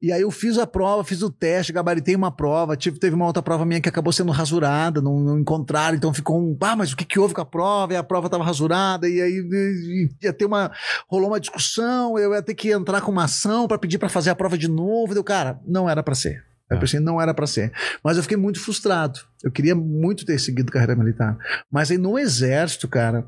E 0.00 0.12
aí 0.12 0.20
eu 0.20 0.30
fiz 0.30 0.58
a 0.58 0.66
prova, 0.66 1.04
fiz 1.04 1.22
o 1.22 1.30
teste, 1.30 1.72
gabaritei 1.72 2.14
uma 2.14 2.30
prova, 2.30 2.76
tive, 2.76 2.98
teve 2.98 3.14
uma 3.14 3.24
outra 3.26 3.42
prova 3.42 3.64
minha 3.64 3.80
que 3.80 3.88
acabou 3.88 4.12
sendo 4.12 4.30
rasurada, 4.32 5.00
não, 5.00 5.18
não 5.20 5.38
encontraram, 5.38 5.96
então 5.96 6.12
ficou 6.12 6.38
um, 6.38 6.56
ah, 6.60 6.76
mas 6.76 6.92
o 6.92 6.96
que 6.96 7.04
que 7.04 7.18
houve 7.18 7.32
com 7.32 7.40
a 7.40 7.46
prova? 7.46 7.92
E 7.94 7.96
a 7.96 8.02
prova 8.02 8.28
tava 8.28 8.44
rasurada, 8.44 9.08
e 9.08 9.22
aí 9.22 9.32
e- 9.32 10.08
e 10.20 10.26
ia 10.26 10.32
ter 10.32 10.44
uma, 10.44 10.70
rolou 11.08 11.28
uma 11.28 11.40
discussão, 11.40 12.18
eu 12.18 12.34
ia 12.34 12.42
ter 12.42 12.54
que 12.54 12.70
entrar 12.72 13.00
com 13.00 13.10
uma 13.10 13.24
ação 13.24 13.66
para 13.66 13.78
pedir 13.78 13.96
para 13.98 14.08
fazer 14.08 14.30
a 14.30 14.34
prova 14.34 14.58
de 14.58 14.68
novo, 14.68 15.14
deu, 15.14 15.24
cara, 15.24 15.58
não 15.66 15.88
era 15.88 16.02
para 16.02 16.14
ser. 16.14 16.44
Eu 16.70 16.76
Ah. 16.76 16.80
pensei, 16.80 17.00
não 17.00 17.20
era 17.20 17.34
para 17.34 17.46
ser. 17.46 17.72
Mas 18.02 18.16
eu 18.16 18.22
fiquei 18.22 18.36
muito 18.38 18.60
frustrado. 18.60 19.20
Eu 19.42 19.50
queria 19.50 19.74
muito 19.74 20.24
ter 20.24 20.38
seguido 20.38 20.72
carreira 20.72 20.96
militar. 20.96 21.36
Mas 21.70 21.90
aí 21.90 21.98
no 21.98 22.18
exército, 22.18 22.88
cara, 22.88 23.26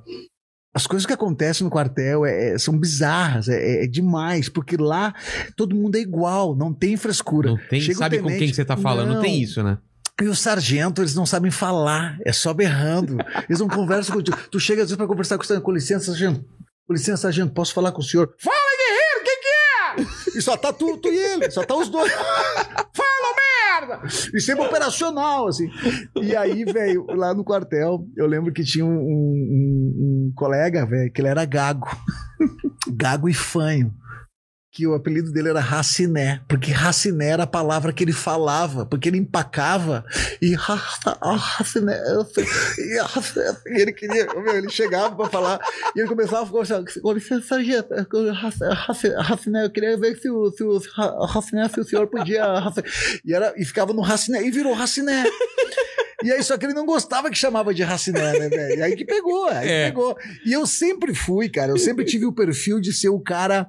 as 0.74 0.86
coisas 0.86 1.06
que 1.06 1.12
acontecem 1.12 1.64
no 1.64 1.70
quartel 1.70 2.24
é- 2.24 2.54
é- 2.54 2.58
são 2.58 2.76
bizarras, 2.78 3.48
é, 3.48 3.54
é- 3.56 3.84
é 3.84 3.86
demais, 3.86 4.48
porque 4.48 4.76
lá 4.76 5.14
todo 5.56 5.74
mundo 5.76 5.96
é 5.96 6.00
igual, 6.00 6.56
não 6.56 6.72
tem 6.72 6.96
frescura. 6.96 7.50
Não 7.50 7.58
tem, 7.68 7.80
Chega 7.80 7.98
sabe 7.98 8.18
com 8.18 8.24
tenente, 8.26 8.38
quem 8.40 8.48
que 8.48 8.54
você 8.56 8.64
tá 8.64 8.76
falando? 8.76 9.14
Não, 9.14 9.20
tem 9.22 9.40
isso, 9.42 9.62
né? 9.62 9.78
E 10.22 10.24
o 10.28 10.34
sargento, 10.34 11.02
eles 11.02 11.14
não 11.16 11.26
sabem 11.26 11.50
falar, 11.50 12.16
é 12.24 12.32
só 12.32 12.54
berrando. 12.54 13.16
Eles 13.48 13.58
não 13.58 13.68
conversam 13.68 14.14
contigo. 14.14 14.36
Tu 14.48 14.60
chega 14.60 14.82
às 14.82 14.88
vezes 14.88 14.96
pra 14.96 15.08
conversar 15.08 15.36
com 15.36 15.42
o 15.42 15.46
sargento, 15.46 15.64
com 15.64 15.72
licença, 15.72 16.06
sargento. 16.06 16.44
Com 16.86 16.92
licença, 16.94 17.22
sargento, 17.22 17.52
posso 17.52 17.74
falar 17.74 17.90
com 17.90 18.00
o 18.00 18.04
senhor? 18.04 18.32
Fala, 18.40 18.56
guerreiro, 18.78 19.20
o 19.20 19.24
que 19.24 19.36
que 19.36 20.34
é? 20.34 20.38
E 20.38 20.42
só 20.42 20.56
tá 20.56 20.72
tu, 20.72 20.96
tu 20.98 21.08
e 21.08 21.16
ele, 21.16 21.50
só 21.50 21.64
tá 21.64 21.74
os 21.74 21.88
dois. 21.88 22.12
Fala, 22.94 23.08
merda! 23.80 24.00
E 24.34 24.40
sempre 24.40 24.64
operacional, 24.64 25.48
assim. 25.48 25.68
E 26.20 26.34
aí, 26.36 26.64
velho, 26.64 27.06
lá 27.10 27.34
no 27.34 27.44
quartel, 27.44 28.06
eu 28.16 28.26
lembro 28.26 28.52
que 28.52 28.62
tinha 28.64 28.84
um, 28.84 28.88
um- 28.90 29.94
um- 30.28 30.32
colega, 30.34 30.84
velho, 30.86 31.10
que 31.12 31.20
ele 31.20 31.28
era 31.28 31.44
gago. 31.44 31.88
gago 32.88 33.28
e 33.28 33.34
fanho 33.34 33.92
que 34.74 34.88
o 34.88 34.94
apelido 34.94 35.30
dele 35.30 35.50
era 35.50 35.60
Raciné, 35.60 36.40
porque 36.48 36.72
Raciné 36.72 37.28
era 37.28 37.44
a 37.44 37.46
palavra 37.46 37.92
que 37.92 38.02
ele 38.02 38.12
falava, 38.12 38.84
porque 38.84 39.08
ele 39.08 39.18
empacava 39.18 40.04
e 40.42 40.52
Raciné, 40.54 41.96
e 43.68 43.80
ele 43.80 43.92
queria, 43.92 44.26
meu, 44.34 44.56
ele 44.56 44.68
chegava 44.68 45.14
para 45.14 45.28
falar 45.30 45.60
e 45.94 46.00
ele 46.00 46.08
começava 46.08 46.42
a 46.44 46.48
conversar, 46.50 46.82
com 47.00 47.12
licença, 47.12 47.56
Raciné, 49.18 49.64
eu 49.64 49.70
queria 49.70 49.96
ver 49.96 50.16
se 50.18 50.28
o, 50.28 50.50
se 50.50 50.64
o 50.64 50.78
Ra- 50.94 51.26
Raciné, 51.26 51.68
se 51.68 51.78
o 51.80 51.84
senhor 51.84 52.06
podia, 52.08 52.44
e, 53.24 53.32
era, 53.32 53.54
e 53.56 53.64
ficava 53.64 53.92
no 53.92 54.00
Raciné, 54.02 54.42
e 54.44 54.50
virou 54.50 54.72
Raciné. 54.74 55.24
E 56.22 56.32
aí, 56.32 56.42
só 56.42 56.56
que 56.56 56.64
ele 56.64 56.72
não 56.74 56.86
gostava 56.86 57.28
que 57.30 57.36
chamava 57.36 57.74
de 57.74 57.82
Raciné, 57.82 58.38
né, 58.38 58.48
velho? 58.48 58.78
E 58.78 58.82
aí 58.82 58.96
que 58.96 59.04
pegou, 59.04 59.46
aí 59.48 59.66
que 59.66 59.72
É. 59.72 59.86
pegou. 59.88 60.16
E 60.46 60.52
eu 60.52 60.66
sempre 60.66 61.14
fui, 61.14 61.48
cara, 61.50 61.70
eu 61.70 61.76
sempre 61.78 62.04
tive 62.04 62.24
o 62.24 62.32
perfil 62.32 62.80
de 62.80 62.92
ser 62.94 63.10
o 63.10 63.20
cara. 63.20 63.68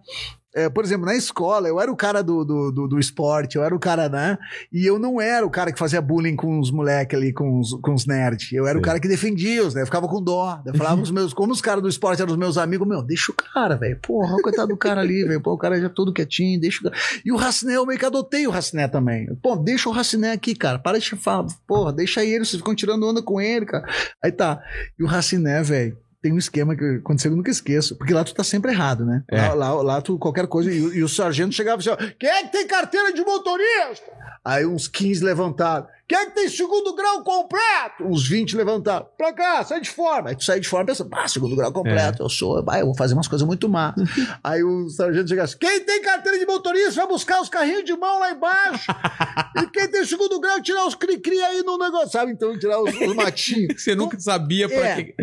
É, 0.56 0.70
por 0.70 0.86
exemplo, 0.86 1.06
na 1.06 1.16
escola, 1.16 1.68
eu 1.68 1.82
era 1.82 1.92
o 1.92 1.98
cara 1.98 2.24
do, 2.24 2.46
do, 2.46 2.72
do, 2.72 2.88
do 2.88 3.00
esporte, 3.00 3.58
eu 3.58 3.64
era 3.64 3.76
o 3.76 3.80
cara, 3.80 4.08
né? 4.08 4.38
E 4.72 4.86
eu 4.86 4.98
não 4.98 5.20
era 5.20 5.46
o 5.46 5.50
cara 5.50 5.70
que 5.70 5.78
fazia 5.78 6.02
bullying 6.02 6.38
com 6.38 6.60
os 6.60 6.72
moleques 6.72 7.18
ali, 7.18 7.34
com 7.34 7.60
os, 7.60 7.74
com 7.82 7.94
os 7.94 8.06
nerds. 8.06 8.54
Eu 8.54 8.66
era 8.66 8.78
o 8.78 8.82
Sim. 8.82 8.86
cara 8.86 9.00
que 9.02 9.08
defendia 9.08 9.66
os, 9.66 9.76
né? 9.76 9.82
Eu 9.82 9.86
ficava 9.86 10.08
com 10.08 10.24
dó. 10.24 10.62
Eu 10.66 10.74
falava 10.74 11.02
os 11.02 11.12
meus, 11.12 11.34
como 11.34 11.52
os 11.52 11.60
caras 11.60 11.84
do 11.84 11.90
esporte 11.90 12.22
eram 12.22 12.32
os 12.32 12.38
meus 12.38 12.58
amigos, 12.58 12.88
meu, 12.88 13.04
deixa 13.04 13.34
o 13.34 13.36
cara, 13.36 13.76
velho. 13.76 14.00
Porra, 14.02 14.38
coitado 14.42 14.70
do 14.70 14.78
cara 14.78 15.02
ali, 15.02 15.26
velho. 15.26 15.42
Pô, 15.42 15.52
o 15.52 15.58
cara 15.58 15.80
já 15.80 15.90
todo 15.90 16.14
quietinho, 16.14 16.60
deixa 16.60 16.80
o 16.80 16.84
cara. 16.84 16.96
E 17.26 17.34
o 17.34 17.36
Raciné, 17.36 17.76
eu 17.76 17.86
meio 17.86 18.00
que 18.00 18.06
adotei 18.06 18.48
o 18.48 18.52
Raciné 18.52 18.88
também. 18.88 19.28
Pô, 19.44 19.58
deixa 19.58 19.90
o 19.90 19.92
Raciné 19.92 20.32
aqui, 20.32 20.56
cara. 20.56 20.80
Para 20.80 20.98
de 20.98 21.16
falar. 21.18 21.48
Porra, 21.68 21.92
deixa 21.92 22.24
ele, 22.24 22.46
vocês 22.46 22.62
ficam 22.62 22.74
tirando 22.74 23.06
onda 23.06 23.22
com 23.22 23.42
ele, 23.42 23.66
cara. 23.66 23.86
Aí 24.24 24.32
tá. 24.32 24.62
E 24.98 25.04
o 25.04 25.08
Raciné, 25.08 25.62
velho. 25.62 26.05
Tem 26.26 26.34
um 26.34 26.40
esquema 26.40 26.76
que 26.76 26.84
aconteceu 26.96 27.30
que 27.30 27.34
eu 27.34 27.38
nunca 27.38 27.52
esqueço. 27.52 27.96
Porque 27.98 28.12
lá 28.12 28.24
tu 28.24 28.34
tá 28.34 28.44
sempre 28.44 28.72
errado, 28.72 29.06
né? 29.06 29.24
É. 29.30 29.42
Lá, 29.50 29.54
lá, 29.54 29.74
lá 29.84 30.02
tu, 30.02 30.18
qualquer 30.18 30.48
coisa. 30.48 30.72
E, 30.74 30.82
o- 30.82 30.92
e 30.96 31.04
o 31.04 31.08
sargento 31.08 31.54
chegava 31.54 31.80
assim: 31.80 31.92
ó, 31.92 31.96
quem 32.18 32.28
é 32.28 32.42
que 32.42 32.52
tem 32.52 32.66
carteira 32.66 33.14
de 33.14 33.22
motorista? 33.24 34.12
Aí 34.44 34.66
uns 34.66 34.88
15 34.88 35.24
levantaram. 35.24 35.86
Quem 36.08 36.18
é 36.20 36.26
que 36.28 36.36
tem 36.36 36.48
segundo 36.48 36.94
grau 36.96 37.24
completo? 37.24 38.04
Uns 38.04 38.28
20 38.30 38.56
levantaram. 38.56 39.08
Pra 39.18 39.34
cá, 39.34 39.64
sai 39.64 39.82
de 39.82 39.90
forma. 39.90 40.30
Aí 40.30 40.36
tu 40.36 40.44
sai 40.44 40.60
de 40.60 40.68
forma 40.68 40.86
pensando, 40.86 41.10
ah, 41.14 41.28
segundo 41.28 41.56
grau 41.56 41.74
completo, 41.74 42.22
eu 42.22 42.30
sou, 42.30 42.64
vai, 42.64 42.82
eu 42.82 42.86
vou 42.86 42.96
fazer 42.96 43.16
umas 43.16 43.28
coisas 43.28 43.46
muito 43.46 43.68
má. 43.68 43.96
Aí 44.44 44.64
o 44.64 44.88
sargento 44.90 45.28
chega 45.30 45.44
assim: 45.44 45.58
quem 45.60 45.80
tem 45.82 46.02
carteira 46.04 46.38
de 46.38 46.46
motorista 46.46 47.02
vai 47.02 47.08
buscar 47.08 47.42
os 47.42 47.50
carrinhos 47.50 47.84
de 47.84 47.96
mão 47.98 48.20
lá 48.20 48.32
embaixo. 48.32 48.86
e 49.58 49.68
quem 49.72 49.88
tem 49.88 50.06
segundo 50.06 50.40
grau, 50.40 50.62
tirar 50.62 50.86
os 50.86 50.94
cri-cri 50.94 51.42
aí 51.42 51.64
no 51.64 51.78
negócio, 51.78 52.12
sabe? 52.12 52.32
Então, 52.32 52.58
tirar 52.58 52.80
os, 52.82 52.94
os 52.94 53.16
matinhos. 53.16 53.74
Você 53.82 53.96
nunca 53.96 54.20
sabia 54.20 54.70
pra 54.70 54.78
É. 54.78 55.04
que. 55.04 55.16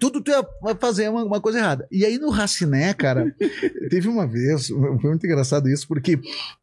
Tudo 0.00 0.22
tu 0.22 0.30
ia 0.30 0.42
fazer 0.80 1.10
uma, 1.10 1.24
uma 1.24 1.40
coisa 1.42 1.58
errada. 1.58 1.86
E 1.92 2.06
aí 2.06 2.16
no 2.18 2.30
Raciné, 2.30 2.94
cara, 2.94 3.34
teve 3.90 4.08
uma 4.08 4.26
vez, 4.26 4.68
foi 4.68 4.78
muito 5.10 5.26
engraçado 5.26 5.68
isso, 5.68 5.86
porque, 5.86 6.18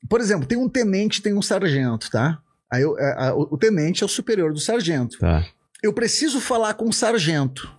por 0.10 0.20
exemplo, 0.20 0.48
tem 0.48 0.58
um 0.58 0.68
tenente, 0.68 1.22
tem 1.22 1.34
um 1.36 1.42
sargento, 1.42 2.10
tá? 2.10 2.40
Aí 2.74 2.82
eu- 2.82 2.98
a- 2.98 3.30
a- 3.30 3.36
o 3.36 3.58
tenente 3.58 4.02
é 4.02 4.06
o 4.06 4.10
superior 4.10 4.52
do 4.52 4.60
sargento. 4.60 5.20
Tá. 5.20 5.46
Eu 5.84 5.94
preciso 5.94 6.42
falar 6.42 6.74
com 6.74 6.90
o 6.90 6.94
sargento. 6.94 7.70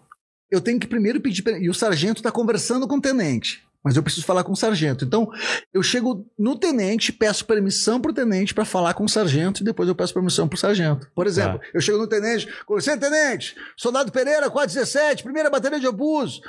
Eu 0.50 0.60
tenho 0.60 0.78
que 0.78 0.86
primeiro 0.86 1.20
pedir. 1.20 1.42
E 1.60 1.68
o 1.68 1.74
sargento 1.74 2.22
tá 2.22 2.30
conversando 2.30 2.86
com 2.86 2.96
o 2.96 3.00
tenente. 3.00 3.64
Mas 3.82 3.96
eu 3.96 4.02
preciso 4.02 4.24
falar 4.24 4.44
com 4.44 4.52
o 4.52 4.56
sargento. 4.56 5.04
Então, 5.04 5.28
eu 5.72 5.82
chego 5.82 6.24
no 6.38 6.56
tenente, 6.56 7.12
peço 7.12 7.44
permissão 7.44 8.00
pro 8.00 8.14
tenente 8.14 8.54
para 8.54 8.64
falar 8.64 8.94
com 8.94 9.04
o 9.04 9.08
sargento 9.08 9.60
e 9.60 9.64
depois 9.64 9.86
eu 9.88 9.94
peço 9.94 10.14
permissão 10.14 10.48
pro 10.48 10.56
sargento. 10.56 11.06
Por 11.14 11.26
exemplo, 11.26 11.60
eu 11.74 11.80
chego 11.82 11.98
no 11.98 12.06
tenente, 12.06 12.48
com 12.64 12.76
licença, 12.76 12.96
tenente, 12.98 13.54
soldado 13.76 14.10
Pereira, 14.10 14.48
417, 14.48 15.22
primeira 15.22 15.50
bateria 15.50 15.78
de 15.78 15.86
abuso. 15.86 16.40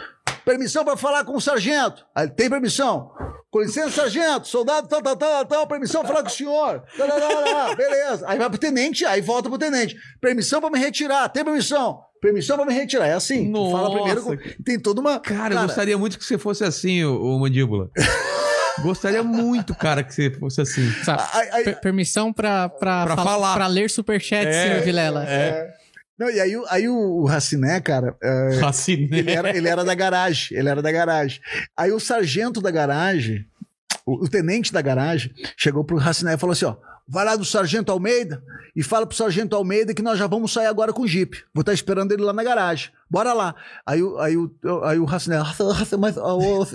Permissão 0.45 0.85
para 0.85 0.95
falar 0.95 1.25
com 1.25 1.35
o 1.35 1.41
sargento. 1.41 2.05
Aí, 2.15 2.29
tem 2.29 2.49
permissão. 2.49 3.11
Com 3.55 3.61
licença, 3.61 3.89
sargento, 4.01 4.49
soldado 4.49 4.85
tal, 4.85 5.01
tal, 5.01 5.15
tal, 5.15 5.45
tal, 5.45 5.65
permissão 5.65 6.03
falar 6.03 6.23
com 6.23 6.27
o 6.27 6.29
senhor. 6.31 6.83
Lá, 6.99 7.05
lá, 7.05 7.15
lá, 7.15 7.29
lá, 7.39 7.51
lá. 7.69 7.75
Beleza. 7.75 8.25
Aí 8.27 8.37
vai 8.37 8.49
pro 8.49 8.59
tenente, 8.59 9.05
aí 9.05 9.21
volta 9.21 9.47
pro 9.47 9.57
tenente. 9.57 9.95
Permissão 10.19 10.59
para 10.59 10.69
me 10.69 10.77
retirar, 10.77 11.29
tem 11.29 11.41
permissão. 11.41 12.01
Permissão 12.21 12.57
para 12.57 12.65
me 12.65 12.73
retirar. 12.73 13.07
É 13.07 13.13
assim. 13.13 13.49
Tu 13.49 13.71
fala 13.71 13.83
Nossa. 13.87 13.95
primeiro. 13.95 14.23
com- 14.23 14.63
Tem 14.65 14.77
toda 14.77 14.99
uma. 14.99 15.21
Cara, 15.21 15.55
eu 15.55 15.61
gostaria 15.61 15.97
muito 15.97 16.19
que 16.19 16.25
você 16.25 16.37
fosse 16.37 16.65
assim, 16.65 17.05
o, 17.05 17.15
o 17.17 17.39
Mandíbula. 17.39 17.89
gostaria 18.83 19.23
muito, 19.23 19.73
cara, 19.73 20.03
que 20.03 20.13
você 20.13 20.29
fosse 20.31 20.59
assim. 20.59 20.91
Sabe? 21.05 21.23
Ai, 21.31 21.49
ai, 21.53 21.63
Per- 21.63 21.79
permissão 21.79 22.33
pra, 22.33 22.67
pra, 22.67 23.05
Pra 23.05 23.15
fal- 23.15 23.25
falar. 23.25 23.53
pra 23.55 23.67
ler 23.67 23.89
superchat, 23.89 24.47
É, 24.49 24.67
senhor 24.67 24.81
Vilela. 24.83 25.23
É. 25.25 25.73
Não, 26.17 26.29
e 26.29 26.39
aí, 26.39 26.55
o- 26.55 26.65
aí 26.69 26.87
o, 26.87 26.95
o 26.95 27.25
Raciné, 27.25 27.79
cara, 27.81 28.15
é, 28.23 28.61
Assim, 28.63 29.07
né? 29.07 29.19
ele, 29.19 29.31
era, 29.31 29.55
ele 29.57 29.67
era 29.67 29.83
da 29.83 29.93
garagem. 29.93 30.57
Ele 30.57 30.69
era 30.69 30.81
da 30.81 30.91
garagem. 30.91 31.41
Aí 31.75 31.91
o 31.91 31.99
sargento 31.99 32.61
da 32.61 32.71
garagem, 32.71 33.45
o, 34.05 34.23
o 34.25 34.29
tenente 34.29 34.71
da 34.71 34.81
garagem, 34.81 35.31
chegou 35.57 35.83
pro 35.83 35.97
Raciné 35.97 36.33
e 36.35 36.37
falou 36.37 36.53
assim: 36.53 36.65
ó. 36.65 36.75
Vai 37.07 37.23
lá 37.23 37.35
do 37.35 37.45
Sargento 37.45 37.91
Almeida 37.91 38.41
e 38.75 38.81
fala 38.81 39.05
pro 39.05 39.15
Sargento 39.15 39.55
Almeida 39.55 39.93
que 39.93 40.01
nós 40.01 40.17
já 40.17 40.25
vamos 40.25 40.51
sair 40.51 40.65
agora 40.65 40.91
com 40.91 41.03
o 41.03 41.07
Jeep. 41.07 41.37
Vou 41.53 41.61
estar 41.61 41.71
esperando 41.71 42.11
ele 42.11 42.23
lá 42.23 42.33
na 42.33 42.43
garagem. 42.43 42.89
Bora 43.09 43.33
lá. 43.33 43.53
Aí, 43.85 44.01
o- 44.01 44.17
aí, 44.19 44.35
o- 44.35 44.51
aí 44.83 44.97
o 44.97 45.05
Raciné, 45.05 45.37
mas 45.99 46.17
ó, 46.17 46.37
ô, 46.37 46.65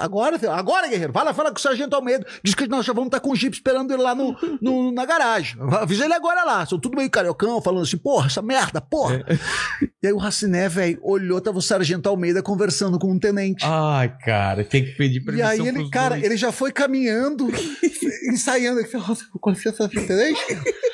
agora, 0.00 0.38
agora, 0.52 0.88
guerreiro, 0.88 1.12
vai 1.12 1.24
lá 1.24 1.32
falar 1.32 1.50
com 1.50 1.58
o 1.58 1.60
Sargento 1.60 1.94
Almeida. 1.94 2.26
Diz 2.42 2.54
que 2.54 2.66
nós 2.66 2.84
já 2.84 2.92
vamos 2.92 3.06
estar 3.08 3.20
com 3.20 3.30
o 3.30 3.36
Jeep 3.36 3.54
esperando 3.54 3.92
ele 3.92 4.02
lá 4.02 4.14
no, 4.14 4.36
no- 4.60 4.90
na 4.92 5.04
garagem. 5.04 5.56
Avisa 5.80 6.04
ele 6.04 6.14
agora 6.14 6.42
lá. 6.44 6.66
São 6.66 6.78
tudo 6.80 6.96
meio 6.96 7.10
cariocão, 7.10 7.62
falando 7.62 7.82
assim, 7.84 7.96
porra, 7.98 8.26
essa 8.26 8.42
merda, 8.42 8.80
porra. 8.80 9.24
E 10.02 10.06
aí 10.08 10.12
o 10.12 10.18
Raciné, 10.18 10.68
velho, 10.68 11.00
olhou, 11.02 11.40
tava 11.40 11.58
o 11.58 11.62
Sargento 11.62 12.08
Almeida 12.08 12.40
conversando 12.40 12.96
com 12.96 13.10
um 13.10 13.18
tenente. 13.18 13.64
Ai, 13.64 14.16
cara, 14.24 14.62
tem 14.62 14.84
que 14.84 14.92
pedir 14.92 15.18
E 15.18 15.24
permissão 15.24 15.50
aí 15.50 15.66
ele, 15.66 15.90
cara, 15.90 16.14
dois. 16.14 16.24
ele 16.24 16.36
já 16.36 16.52
foi 16.52 16.70
caminhando, 16.70 17.48
ensaiando. 18.32 18.78
Ele 18.80 18.88
falou, 18.88 19.16
com 19.40 19.50
licença, 19.50 19.88
tenente. 19.88 20.40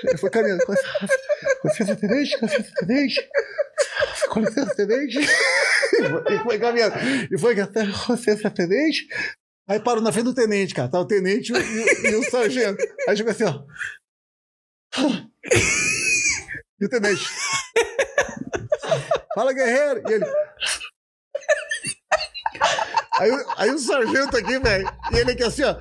Ele 0.04 0.16
foi 0.16 0.30
caminhando. 0.30 0.64
Com 0.64 0.72
com 0.74 1.68
licença, 1.68 1.96
tenente. 1.96 2.38
Com 2.38 2.46
licença, 2.46 2.72
tenente. 2.86 3.28
Com 4.30 4.40
licença, 4.40 4.74
tenente. 4.74 4.81
E 6.30 6.38
foi 6.42 6.58
caminhando. 6.58 6.94
E 7.30 7.38
foi, 7.38 7.54
com 7.56 8.12
licença, 8.12 8.50
tenente. 8.50 9.06
Aí 9.68 9.78
parou 9.80 10.02
na 10.02 10.10
frente 10.12 10.24
do 10.24 10.34
tenente, 10.34 10.74
cara. 10.74 10.88
Tá 10.90 10.98
o 11.00 11.06
tenente 11.06 11.52
e, 11.52 11.54
o- 11.56 12.06
e- 12.10 12.16
o 12.16 12.30
sargento. 12.30 12.82
Aí 13.08 13.16
chegou 13.16 13.30
assim, 13.32 13.44
ó. 13.44 13.62
E 16.80 16.84
o 16.84 16.88
tenente. 16.88 17.24
Fala, 19.34 19.52
guerreiro. 19.52 20.02
E 20.08 20.12
ele. 20.14 20.24
Aí, 23.18 23.30
aí 23.56 23.70
o 23.70 23.78
sargento 23.78 24.36
aqui, 24.36 24.58
velho. 24.58 24.88
E 25.12 25.16
ele 25.16 25.32
aqui 25.32 25.44
assim, 25.44 25.62
ó. 25.64 25.76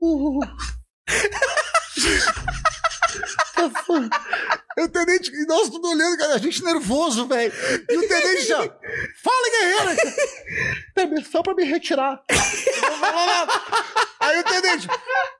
Uh. 0.00 0.40
E 4.76 4.82
o 4.82 4.88
tenente, 4.88 5.30
e 5.30 5.46
nós 5.46 5.68
tudo 5.68 5.88
olhando, 5.88 6.16
cara, 6.16 6.34
a 6.34 6.38
gente 6.38 6.64
nervoso, 6.64 7.26
velho. 7.26 7.52
E 7.88 7.96
o 7.96 8.08
tenente 8.08 8.46
já, 8.46 8.56
fala, 8.56 9.50
guerreiro! 9.50 9.96
Permissão 10.94 11.42
pra 11.42 11.54
me 11.54 11.64
retirar. 11.64 12.22
Aí 14.20 14.40
o 14.40 14.44
tenente, 14.44 14.88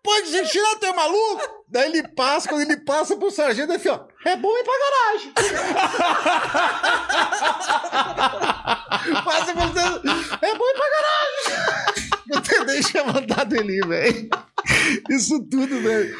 pode 0.02 0.30
retirar, 0.30 0.76
tu 0.76 0.86
é 0.86 0.92
maluco? 0.92 1.64
Daí 1.68 1.88
ele 1.88 2.06
passa, 2.08 2.48
quando 2.48 2.62
ele 2.62 2.76
passa 2.78 3.16
pro 3.16 3.30
sargento, 3.30 3.72
assim, 3.72 3.88
ó, 3.88 4.00
é 4.26 4.36
bom 4.36 4.54
ir 4.56 4.64
pra 4.64 4.74
garagem. 4.78 5.32
passa 9.24 9.52
pro 9.54 9.72
sargento, 9.72 10.38
é 10.42 10.54
bom 10.54 10.68
ir 10.68 10.74
pra 10.74 10.90
garagem. 10.90 12.01
Tenente 12.40 12.90
tinha 12.90 13.04
mandado 13.04 13.54
ele 13.54 13.80
velho. 13.86 14.28
Isso 15.10 15.42
tudo, 15.50 15.80
velho, 15.80 16.16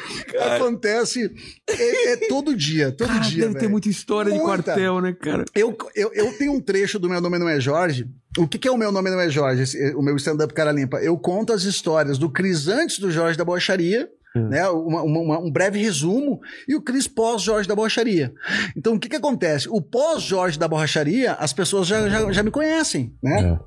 acontece 0.55 1.31
é, 1.69 2.11
é 2.13 2.17
todo 2.27 2.55
dia, 2.55 2.91
todo 2.91 3.07
Cara, 3.07 3.19
dia, 3.21 3.41
deve 3.43 3.53
ter 3.53 3.59
velho. 3.61 3.71
muita 3.71 3.87
história 3.89 4.31
de 4.31 4.37
Muita. 4.37 4.63
quartel, 4.63 4.99
né, 5.01 5.13
cara? 5.13 5.45
Eu, 5.55 5.75
eu, 5.95 6.11
eu 6.13 6.37
tenho 6.37 6.51
um 6.53 6.59
trecho 6.61 6.99
do 6.99 7.09
Meu 7.09 7.21
Nome 7.21 7.39
Não 7.39 7.47
É 7.47 7.59
Jorge. 7.59 8.05
O 8.37 8.47
que, 8.47 8.57
que 8.57 8.67
é 8.67 8.71
o 8.71 8.77
Meu 8.77 8.91
Nome 8.91 9.09
Não 9.09 9.19
É 9.19 9.29
Jorge? 9.29 9.61
Esse- 9.63 9.95
o 9.95 10.01
meu 10.01 10.15
stand-up 10.17 10.53
cara 10.53 10.71
limpa. 10.71 10.97
Eu 10.97 11.17
conto 11.17 11.53
as 11.53 11.63
histórias 11.63 12.17
do 12.17 12.29
Cris 12.29 12.67
antes 12.67 12.99
do 12.99 13.09
Jorge 13.11 13.37
da 13.37 13.45
Bocharia, 13.45 14.09
né? 14.35 14.67
Uma- 14.69 15.03
uma- 15.03 15.19
uma- 15.21 15.39
um 15.39 15.51
breve 15.51 15.79
resumo, 15.79 16.41
e 16.67 16.75
o 16.75 16.81
Cris 16.81 17.07
pós-Jorge 17.07 17.67
da 17.69 17.75
Borracharia. 17.75 18.33
Então, 18.75 18.95
o 18.95 18.99
que, 18.99 19.07
que 19.07 19.15
acontece? 19.15 19.69
O 19.69 19.79
pós-Jorge 19.81 20.57
da 20.59 20.67
Borracharia, 20.67 21.33
as 21.33 21.53
pessoas 21.53 21.87
já, 21.87 22.09
já, 22.09 22.31
já 22.31 22.43
me 22.43 22.51
conhecem, 22.51 23.15
né? 23.23 23.57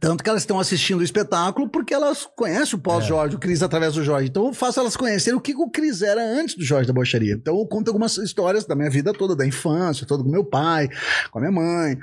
Tanto 0.00 0.22
que 0.22 0.28
elas 0.28 0.42
estão 0.42 0.58
assistindo 0.58 1.00
o 1.00 1.02
espetáculo 1.02 1.68
porque 1.68 1.94
elas 1.94 2.28
conhecem 2.36 2.78
o 2.78 2.82
pós-Jorge, 2.82 3.36
o 3.36 3.38
Cris 3.38 3.62
através 3.62 3.94
do 3.94 4.04
Jorge. 4.04 4.28
Então 4.28 4.46
eu 4.46 4.52
faço 4.52 4.80
elas 4.80 4.96
conhecerem 4.96 5.38
o 5.38 5.40
que 5.40 5.54
o 5.54 5.70
Cris 5.70 6.02
era 6.02 6.22
antes 6.22 6.54
do 6.54 6.64
Jorge 6.64 6.86
da 6.86 6.92
Bocharia. 6.92 7.34
Então 7.34 7.58
eu 7.58 7.66
conto 7.66 7.88
algumas 7.88 8.16
histórias 8.18 8.64
da 8.64 8.74
minha 8.74 8.90
vida 8.90 9.12
toda, 9.12 9.34
da 9.34 9.46
infância, 9.46 10.06
toda 10.06 10.22
com 10.22 10.30
meu 10.30 10.44
pai, 10.44 10.88
com 11.30 11.38
a 11.38 11.40
minha 11.40 11.52
mãe. 11.52 11.98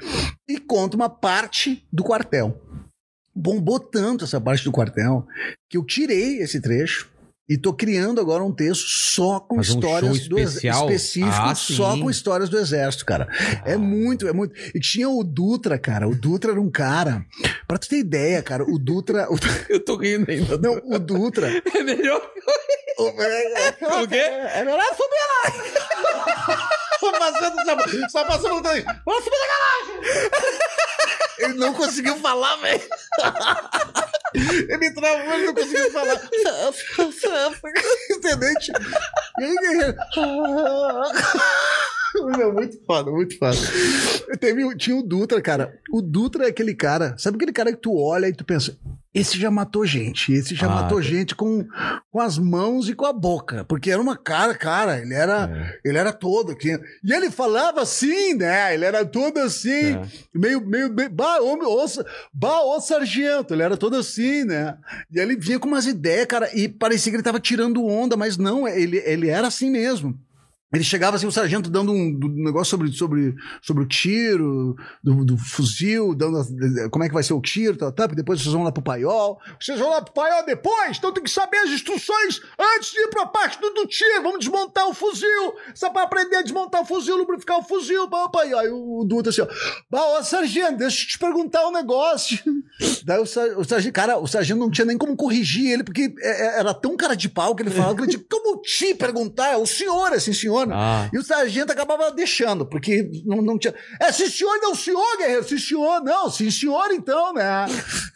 E 0.48 0.60
conto 0.60 0.96
uma 0.96 1.10
parte 1.10 1.86
do 1.92 2.04
quartel. 2.04 2.60
Bombou 3.36 3.80
tanto 3.80 4.26
essa 4.26 4.40
parte 4.40 4.64
do 4.64 4.72
quartel 4.72 5.26
que 5.70 5.78
eu 5.78 5.86
tirei 5.86 6.38
esse 6.38 6.62
trecho 6.62 7.13
e 7.54 7.58
tô 7.58 7.74
criando 7.74 8.20
agora 8.20 8.44
um 8.44 8.52
texto 8.52 8.86
só 8.88 9.40
com 9.40 9.58
um 9.58 9.62
histórias 9.62 10.18
show 10.18 10.30
do 10.30 10.40
especial? 10.40 10.86
específico, 10.90 11.32
Ah, 11.34 11.56
só 11.56 11.98
com 11.98 12.10
histórias 12.10 12.50
do 12.50 12.58
exército, 12.58 13.06
cara. 13.06 13.28
É 13.66 13.78
muito, 13.78 14.28
é 14.28 14.34
muito. 14.34 14.54
E 14.76 14.80
tinha 14.80 15.10
o 15.10 15.24
Dutra, 15.24 15.78
cara. 15.78 16.08
O 16.08 16.16
Dutra 16.16 16.52
era 16.52 16.62
um 16.62 16.70
cara. 16.72 17.26
Pra 17.68 17.78
tu 17.78 17.88
ter 17.88 17.98
ideia, 18.00 18.42
cara, 18.42 18.64
o 18.64 18.78
Dutra. 18.80 19.28
o- 19.32 19.38
Eu 19.70 19.80
tô 19.84 19.96
rindo 19.98 20.30
ainda. 20.30 20.58
não, 20.58 20.80
o 20.84 21.00
Dutra. 21.00 21.50
É 21.76 21.84
melhor. 21.84 22.22
O, 23.00 23.08
é, 23.22 23.70
O 24.04 24.08
quê? 24.08 24.16
é 24.16 24.64
melhor 24.64 24.82
subir 24.96 25.24
lá. 26.48 26.70
Tô 27.04 27.12
passando, 27.12 27.56
só, 27.66 28.10
só 28.10 28.26
passando. 28.26 28.64
Vamos 29.06 29.24
subir 29.24 29.38
na 29.40 29.48
garagem. 29.48 30.30
Ele 31.40 31.54
não 31.56 31.74
conseguiu 31.74 32.16
falar, 32.20 32.56
velho. 32.58 32.82
Ele 34.34 34.94
travou, 34.94 35.34
ele 35.34 35.46
não 35.48 35.54
conseguiu 35.54 35.92
falar. 35.92 36.16
Entendente? 38.10 38.72
E 39.40 39.44
aí, 39.44 39.56
guerreiro? 39.56 39.98
Meu, 42.38 42.54
muito 42.54 42.78
foda, 42.86 43.12
muito 43.12 43.38
foda. 43.38 43.58
Teve, 44.40 44.76
tinha 44.78 44.96
o 44.96 45.04
Dutra, 45.04 45.42
cara. 45.42 45.80
O 45.92 46.02
Dutra 46.02 46.46
é 46.46 46.50
aquele 46.50 46.74
cara. 46.76 47.16
Sabe 47.18 47.38
aquele 47.38 47.52
cara 47.54 47.72
que 47.72 47.78
tu 47.82 47.96
olha 47.98 48.28
e 48.28 48.34
tu 48.34 48.44
pensa. 48.46 48.78
Esse 49.14 49.38
já 49.40 49.52
matou 49.52 49.86
gente. 49.86 50.34
Esse 50.34 50.56
já 50.56 50.66
Ah, 50.66 50.70
matou 50.82 50.98
tá. 50.98 51.04
gente 51.04 51.36
com, 51.36 51.68
com 52.12 52.20
as 52.20 52.38
mãos 52.40 52.90
e 52.90 52.96
com 52.96 53.06
a 53.06 53.14
boca. 53.14 53.64
Porque 53.66 53.92
era 53.92 54.02
uma 54.02 54.18
cara, 54.18 54.56
cara. 54.56 55.00
Ele 55.00 55.14
era, 55.14 55.50
É. 55.52 55.80
ele 55.88 55.98
era 56.00 56.12
todo 56.12 56.52
aqui. 56.52 56.80
E 57.04 57.14
ele 57.14 57.30
falava 57.30 57.82
assim, 57.82 58.34
né? 58.34 58.74
Ele 58.74 58.86
era 58.86 59.06
todo 59.06 59.38
assim. 59.40 59.70
É. 59.96 60.02
Meio, 60.34 60.62
meio, 60.66 60.92
meio. 60.92 61.10
Bah, 61.12 61.40
homem, 61.42 61.68
ô, 61.68 61.88
sa- 61.88 62.04
bah, 62.34 62.62
ô 62.64 62.80
sargento. 62.82 63.54
Ele 63.54 63.62
era 63.64 63.78
todo 63.78 63.96
assim, 63.96 64.44
né? 64.46 64.78
E 65.12 65.20
ele 65.20 65.36
vinha 65.36 65.60
com 65.60 65.68
umas 65.68 65.86
ideias, 65.86 66.26
cara. 66.26 66.50
E 66.58 66.68
parecia 66.68 67.12
que 67.12 67.16
ele 67.16 67.24
tava 67.24 67.40
tirando 67.40 67.86
onda, 67.86 68.18
mas 68.18 68.36
não. 68.38 68.68
Ele, 68.68 68.98
ele 69.06 69.30
era 69.30 69.48
assim 69.48 69.70
mesmo. 69.70 70.18
Ele 70.74 70.84
chegava 70.84 71.16
assim, 71.18 71.28
o 71.28 71.32
sargento 71.32 71.70
dando 71.70 71.92
um, 71.92 72.20
um 72.24 72.44
negócio 72.44 72.72
sobre, 72.72 72.92
sobre, 72.92 73.36
sobre 73.62 73.84
o 73.84 73.88
tiro, 73.88 74.76
do, 75.04 75.24
do 75.24 75.38
fuzil, 75.38 76.16
dando 76.16 76.38
as- 76.38 76.50
como 76.92 77.04
é 77.04 77.08
que 77.08 77.14
vai 77.14 77.22
ser 77.24 77.34
o 77.34 77.42
tiro, 77.42 77.78
tal, 77.78 77.92
porque 77.94 78.16
depois 78.16 78.42
vocês 78.42 78.54
vão 78.54 78.64
lá 78.64 78.72
pro 78.72 78.82
paiol. 78.84 79.40
Vocês 79.60 79.78
vão 79.80 79.90
lá 79.90 80.02
pro 80.02 80.14
paiol 80.14 80.46
depois, 80.46 80.98
então 80.98 81.12
tem 81.14 81.24
que 81.24 81.30
saber 81.30 81.58
as 81.58 81.70
instruções 81.70 82.42
antes 82.76 82.92
de 82.92 83.00
ir 83.02 83.10
pra 83.10 83.26
parte 83.26 83.60
do, 83.62 83.70
do 83.72 83.86
tiro. 83.86 84.24
Vamos 84.24 84.40
desmontar 84.40 84.88
o 84.90 84.94
fuzil. 84.94 85.54
Só 85.76 85.90
pra 85.90 86.04
aprender 86.04 86.38
a 86.38 86.42
desmontar 86.42 86.82
o 86.82 86.86
fuzil, 86.86 87.18
lubrificar 87.18 87.60
o 87.60 87.64
fuzil. 87.64 88.10
Pá. 88.10 88.46
E 88.46 88.54
aí 88.54 88.70
o 88.70 89.04
Dutra 89.08 89.30
assim, 89.30 89.42
ó. 89.42 89.48
Bah, 89.92 90.18
ô, 90.20 90.24
sargento, 90.24 90.78
deixa 90.78 91.04
eu 91.04 91.08
te 91.08 91.20
perguntar 91.20 91.68
um 91.68 91.72
negócio. 91.72 92.38
Daí 93.06 93.20
o 93.22 93.26
sargento, 93.26 93.94
cara, 93.94 94.18
o 94.18 94.28
sargento 94.28 94.60
não 94.60 94.72
tinha 94.72 94.86
nem 94.86 94.98
como 94.98 95.16
corrigir 95.16 95.72
ele, 95.72 95.84
porque 95.84 96.14
é- 96.20 96.42
é- 96.56 96.60
era 96.60 96.74
tão 96.74 96.96
cara 96.98 97.16
de 97.16 97.30
pau 97.30 97.56
que 97.56 97.62
ele 97.64 97.70
falava 97.70 97.96
que 97.96 98.02
ele 98.02 98.12
tinha 98.12 98.24
como 98.30 98.62
te 98.62 98.96
perguntar, 98.96 99.50
é 99.52 99.58
o 99.58 99.66
senhor, 99.66 100.12
assim, 100.14 100.34
senhor. 100.34 100.63
Ah. 100.72 101.10
E 101.12 101.18
o 101.18 101.24
sargento 101.24 101.72
acabava 101.72 102.12
deixando, 102.12 102.66
porque 102.66 103.10
não, 103.26 103.42
não 103.42 103.58
tinha. 103.58 103.74
É, 104.00 104.12
sim, 104.12 104.30
senhor, 104.30 104.58
não, 104.62 104.76
senhor, 104.76 105.18
guerreiro, 105.18 105.44
sim, 105.48 105.58
senhor, 105.58 106.02
não, 106.02 106.30
sim, 106.30 106.52
senhor, 106.52 106.92
então, 106.92 107.34
né? 107.34 107.66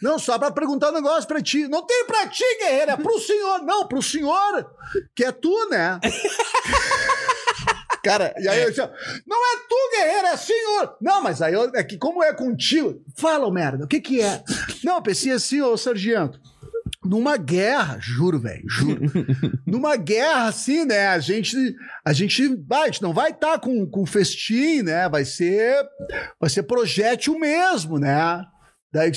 Não, 0.01 0.19
só 0.19 0.37
pra 0.37 0.51
perguntar 0.51 0.89
um 0.89 0.95
negócio 0.95 1.27
pra 1.27 1.41
ti. 1.41 1.67
Não 1.67 1.85
tem 1.85 2.05
pra 2.05 2.27
ti, 2.27 2.43
guerreiro, 2.59 2.91
é 2.91 2.97
pro 2.97 3.19
senhor, 3.19 3.63
não, 3.63 3.87
pro 3.87 4.01
senhor, 4.01 4.71
que 5.15 5.23
é 5.23 5.31
tu, 5.31 5.69
né? 5.69 5.99
Cara, 8.03 8.33
e 8.37 8.47
aí 8.47 8.61
eu 8.61 8.69
disse, 8.69 8.81
não 9.25 9.37
é 9.37 9.57
tu, 9.67 9.91
guerreiro, 9.91 10.27
é 10.27 10.37
senhor. 10.37 10.95
Não, 11.01 11.21
mas 11.21 11.41
aí 11.41 11.53
eu, 11.53 11.69
é 11.75 11.83
que 11.83 11.97
como 11.97 12.23
é 12.23 12.31
contigo, 12.31 13.01
fala, 13.17 13.51
merda, 13.51 13.83
o 13.83 13.87
que 13.87 13.99
que 13.99 14.21
é? 14.21 14.41
Não, 14.83 14.95
eu 14.95 15.01
pensei 15.01 15.31
assim, 15.33 15.61
ô 15.61 15.75
sargento, 15.75 16.39
numa 17.07 17.38
guerra, 17.38 17.97
juro, 17.99 18.39
velho, 18.39 18.63
juro. 18.69 19.01
numa 19.65 19.95
guerra 19.95 20.47
assim, 20.47 20.85
né, 20.85 21.07
a 21.07 21.19
gente, 21.19 21.55
a 22.05 22.13
gente, 22.13 22.55
vai, 22.67 22.84
a 22.84 22.85
gente 22.88 23.01
não 23.01 23.13
vai 23.13 23.31
estar 23.31 23.59
com, 23.59 23.85
com 23.85 24.05
festim, 24.05 24.81
né, 24.81 25.07
vai 25.09 25.25
ser, 25.25 25.84
vai 26.39 26.49
ser 26.49 26.63
projétil 26.63 27.39
mesmo, 27.39 27.97
né. 27.97 28.43
Daí 28.91 29.11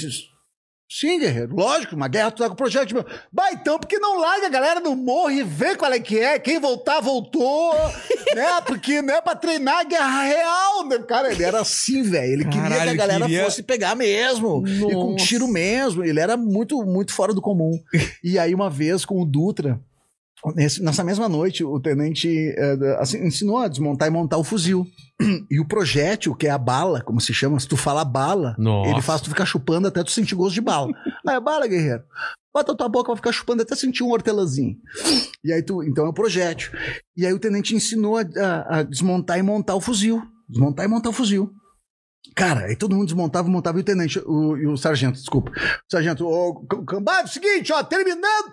sim, 0.90 1.18
guerreiro, 1.20 1.54
lógico, 1.54 1.94
uma 1.94 2.08
guerra 2.08 2.30
tu 2.32 2.42
tá 2.42 2.48
com 2.48 2.56
projétil 2.56 2.96
mesmo. 2.96 3.08
Vai 3.32 3.52
então, 3.54 3.78
porque 3.78 3.98
não 3.98 4.18
larga 4.18 4.46
a 4.46 4.50
galera 4.50 4.80
no 4.80 4.96
morro 4.96 5.30
e 5.30 5.42
vê 5.44 5.76
qual 5.76 5.92
é 5.92 6.00
que 6.00 6.18
é, 6.18 6.38
quem 6.38 6.58
voltar, 6.58 7.00
voltou, 7.00 7.72
né, 8.34 8.60
porque, 8.66 9.00
né, 9.00 9.20
pra 9.20 9.36
treinar 9.36 9.78
a 9.78 9.84
guerra 9.84 10.22
real, 10.24 10.88
né, 10.88 10.98
cara, 10.98 11.30
ele 11.32 11.44
era 11.44 11.60
assim, 11.60 12.02
velho, 12.02 12.32
ele 12.32 12.44
queria 12.44 12.60
que 12.62 12.66
a 12.66 12.78
Caralho, 12.78 12.96
galera 12.98 13.24
queria- 13.26 13.44
fosse 13.44 13.62
pegar 13.62 13.94
mesmo, 13.94 14.66
e 14.66 14.80
com 14.94 15.12
Nossa. 15.12 15.24
tiro 15.24 15.46
mesmo, 15.46 16.04
ele 16.04 16.18
era 16.18 16.36
muito, 16.36 16.82
muito 16.84 17.12
fora 17.14 17.32
do 17.32 17.40
comum. 17.40 17.70
E 18.24 18.38
aí, 18.38 18.54
uma 18.54 18.68
vez, 18.68 19.04
com 19.04 19.20
o 19.22 19.24
Dutra, 19.24 19.80
nessa 20.80 21.04
mesma 21.04 21.28
noite, 21.28 21.62
o 21.64 21.78
tenente 21.80 22.28
eh, 22.56 22.96
assim, 22.98 23.24
ensinou 23.26 23.58
a 23.58 23.68
desmontar 23.68 24.08
e 24.08 24.10
montar 24.10 24.38
o 24.38 24.44
fuzil. 24.44 24.86
E 25.50 25.60
o 25.60 25.66
projétil, 25.66 26.34
que 26.34 26.46
é 26.46 26.50
a 26.50 26.58
bala, 26.58 27.02
como 27.02 27.20
se 27.20 27.34
chama, 27.34 27.58
se 27.60 27.68
tu 27.68 27.76
fala 27.76 28.04
bala, 28.04 28.54
Nossa. 28.58 28.90
ele 28.90 29.02
faz 29.02 29.20
tu 29.20 29.28
ficar 29.28 29.44
chupando 29.44 29.86
até 29.88 30.02
tu 30.02 30.10
sentir 30.10 30.34
gosto 30.34 30.54
de 30.54 30.60
bala. 30.60 30.90
Aí 31.26 31.36
é 31.36 31.40
bala, 31.40 31.66
guerreiro. 31.66 32.02
Bota 32.54 32.72
a 32.72 32.74
tua 32.74 32.88
boca, 32.88 33.08
vai 33.08 33.16
ficar 33.16 33.32
chupando 33.32 33.62
até 33.62 33.76
sentir 33.76 34.02
um 34.02 34.10
hortelãzinho. 34.10 34.76
E 35.44 35.52
aí 35.52 35.62
tu, 35.62 35.82
então 35.82 36.06
é 36.06 36.08
o 36.08 36.12
projétil. 36.12 36.72
E 37.16 37.24
aí 37.26 37.32
o 37.32 37.38
tenente 37.38 37.74
ensinou 37.76 38.16
a, 38.16 38.22
a- 38.22 38.78
a 38.78 38.82
desmontar 38.82 39.38
e 39.38 39.42
montar 39.42 39.74
o 39.74 39.80
fuzil. 39.80 40.22
Desmontar 40.48 40.84
e 40.84 40.88
montar 40.88 41.10
o 41.10 41.12
fuzil. 41.12 41.50
Cara, 42.34 42.66
aí 42.66 42.76
todo 42.76 42.94
mundo 42.94 43.06
desmontava, 43.06 43.48
montava 43.48 43.78
e 43.78 43.80
o 43.80 43.84
tenente, 43.84 44.18
o, 44.26 44.56
e 44.56 44.66
o 44.66 44.76
sargento, 44.76 45.18
desculpa. 45.18 45.50
O 45.50 45.90
sargento, 45.90 46.24
C- 46.70 46.84
Cambada, 46.86 47.22
é 47.22 47.24
o 47.24 47.28
seguinte, 47.28 47.72
ó, 47.72 47.82
terminando 47.82 48.52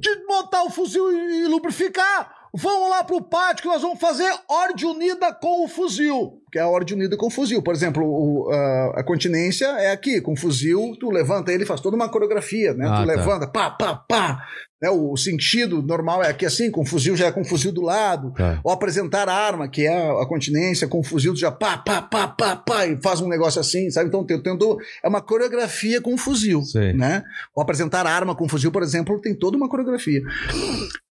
de 0.00 0.24
montar 0.26 0.62
o 0.64 0.70
fuzil 0.70 1.10
e, 1.12 1.44
e 1.44 1.46
lubrificar, 1.46 2.30
vamos 2.56 2.90
lá 2.90 3.04
pro 3.04 3.22
pátio 3.22 3.62
que 3.62 3.68
nós 3.68 3.82
vamos 3.82 4.00
fazer 4.00 4.32
ordem 4.48 4.86
unida 4.88 5.32
com 5.32 5.64
o 5.64 5.68
fuzil. 5.68 6.42
Que 6.50 6.58
é 6.58 6.62
a 6.62 6.68
ordem 6.68 6.94
unida 6.96 7.16
com 7.16 7.26
o 7.26 7.30
fuzil. 7.30 7.62
Por 7.62 7.74
exemplo, 7.74 8.02
o, 8.04 8.50
a, 8.50 9.00
a 9.00 9.04
continência 9.04 9.66
é 9.66 9.90
aqui, 9.90 10.20
com 10.20 10.32
o 10.32 10.36
fuzil, 10.36 10.96
tu 10.98 11.10
levanta 11.10 11.52
ele, 11.52 11.66
faz 11.66 11.80
toda 11.80 11.96
uma 11.96 12.08
coreografia, 12.08 12.72
né? 12.74 12.86
Ah, 12.86 13.00
tu 13.02 13.06
tá. 13.06 13.14
levanta, 13.14 13.46
pá, 13.46 13.70
pá, 13.70 13.94
pá. 13.94 14.46
Né? 14.80 14.90
O 14.90 15.16
sentido 15.16 15.82
normal 15.82 16.22
é 16.22 16.28
aqui 16.28 16.44
assim, 16.44 16.70
com 16.70 16.82
o 16.82 16.86
fuzil 16.86 17.16
já 17.16 17.26
é 17.26 17.32
com 17.32 17.40
o 17.40 17.44
fuzil 17.44 17.72
do 17.72 17.80
lado. 17.82 18.32
Tá. 18.34 18.60
Ou 18.62 18.70
apresentar 18.72 19.28
a 19.28 19.34
arma, 19.34 19.68
que 19.68 19.86
é 19.86 20.10
a 20.10 20.26
continência, 20.26 20.86
com 20.86 21.00
o 21.00 21.02
fuzil 21.02 21.32
tu 21.32 21.40
já 21.40 21.50
pá, 21.50 21.78
pá, 21.78 22.02
pá, 22.02 22.28
pá, 22.28 22.56
pá, 22.56 22.86
e 22.86 23.00
faz 23.02 23.20
um 23.20 23.28
negócio 23.28 23.60
assim, 23.60 23.90
sabe? 23.90 24.08
Então 24.08 24.24
todo- 24.24 24.78
é 25.02 25.08
uma 25.08 25.20
coreografia 25.22 26.00
com 26.00 26.14
o 26.14 26.18
fuzil, 26.18 26.62
Sei. 26.62 26.92
né? 26.92 27.22
Ou 27.54 27.62
apresentar 27.62 28.06
a 28.06 28.10
arma 28.10 28.34
com 28.34 28.44
o 28.44 28.48
fuzil, 28.48 28.70
por 28.70 28.82
exemplo, 28.82 29.20
tem 29.20 29.34
toda 29.34 29.56
uma 29.56 29.68
coreografia. 29.68 30.22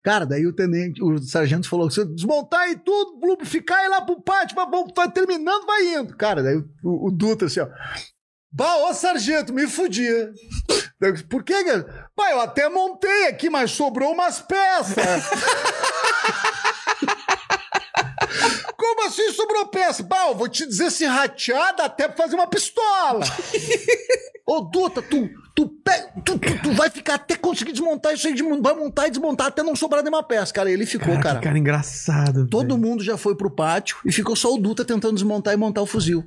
Cara, 0.03 0.25
daí 0.25 0.47
o 0.47 0.55
tenente, 0.55 1.03
o 1.03 1.19
sargento 1.19 1.69
falou: 1.69 1.91
se 1.91 2.05
desmontar 2.05 2.61
aí 2.61 2.77
tudo, 2.77 3.19
lubrificar 3.27 3.85
e 3.85 3.89
lá 3.89 4.01
pro 4.01 4.23
pátio, 4.23 4.55
vai, 4.55 4.67
vai- 4.71 4.85
vai 4.95 5.11
terminando, 5.11 5.67
vai 5.67 5.95
indo. 5.95 6.17
Cara, 6.17 6.43
daí 6.43 6.57
o, 6.83 7.09
o 7.09 7.11
Dutra 7.11 7.47
assim, 7.49 7.61
ó. 7.61 7.69
Bah, 8.51 8.77
ô 8.89 8.95
sargento, 8.95 9.53
me 9.53 9.67
fudi. 9.67 10.09
Daí 11.01 11.11
eu 11.11 11.13
disse, 11.13 11.25
Por 11.27 11.45
cara? 11.45 11.85
Pai, 12.17 12.33
eu 12.33 12.41
até 12.41 12.69
montei 12.69 13.27
aqui, 13.27 13.51
mas 13.51 13.71
sobrou 13.73 14.13
umas 14.13 14.41
peças. 14.41 14.97
Como 18.89 19.07
assim 19.07 19.33
sobrou 19.33 19.67
peça? 19.67 20.07
Eu 20.29 20.35
vou 20.35 20.49
te 20.49 20.67
dizer 20.67 20.91
se 20.91 21.05
ratear 21.05 21.77
dá 21.77 21.85
até 21.85 22.09
pra 22.09 22.17
fazer 22.17 22.37
uma 22.37 22.47
pistola. 22.47 23.21
Ô, 24.47 24.63
Duta, 24.63 25.03
tu, 25.03 25.29
tu, 25.55 25.69
pega, 25.85 26.11
tu, 26.25 26.39
tu, 26.39 26.63
tu 26.63 26.73
vai 26.73 26.89
ficar 26.89 27.17
até 27.17 27.37
conseguir 27.37 27.73
desmontar 27.73 28.15
isso 28.15 28.27
aí, 28.27 28.33
de- 28.35 28.43
vai 28.43 28.75
montar 28.75 29.07
e 29.07 29.11
desmontar 29.11 29.49
até 29.49 29.63
não 29.63 29.77
sobrar 29.77 30.03
nenhuma 30.03 30.23
peça. 30.23 30.55
Cara, 30.55 30.71
ele 30.71 30.87
ficou, 30.87 31.21
cara. 31.21 31.39
Cara 31.39 31.59
engraçado. 31.59 32.49
Todo 32.49 32.69
velho. 32.75 32.79
mundo 32.81 33.05
já 33.05 33.19
foi 33.19 33.37
pro 33.37 33.51
pátio 33.51 33.99
e 34.07 34.11
ficou 34.11 34.35
só 34.35 34.55
o 34.55 34.59
Duta 34.59 34.87
tentando 34.87 35.15
desmontar 35.15 35.53
e 35.53 35.57
montar 35.59 35.83
o 35.83 35.87
fuzil. 35.87 36.25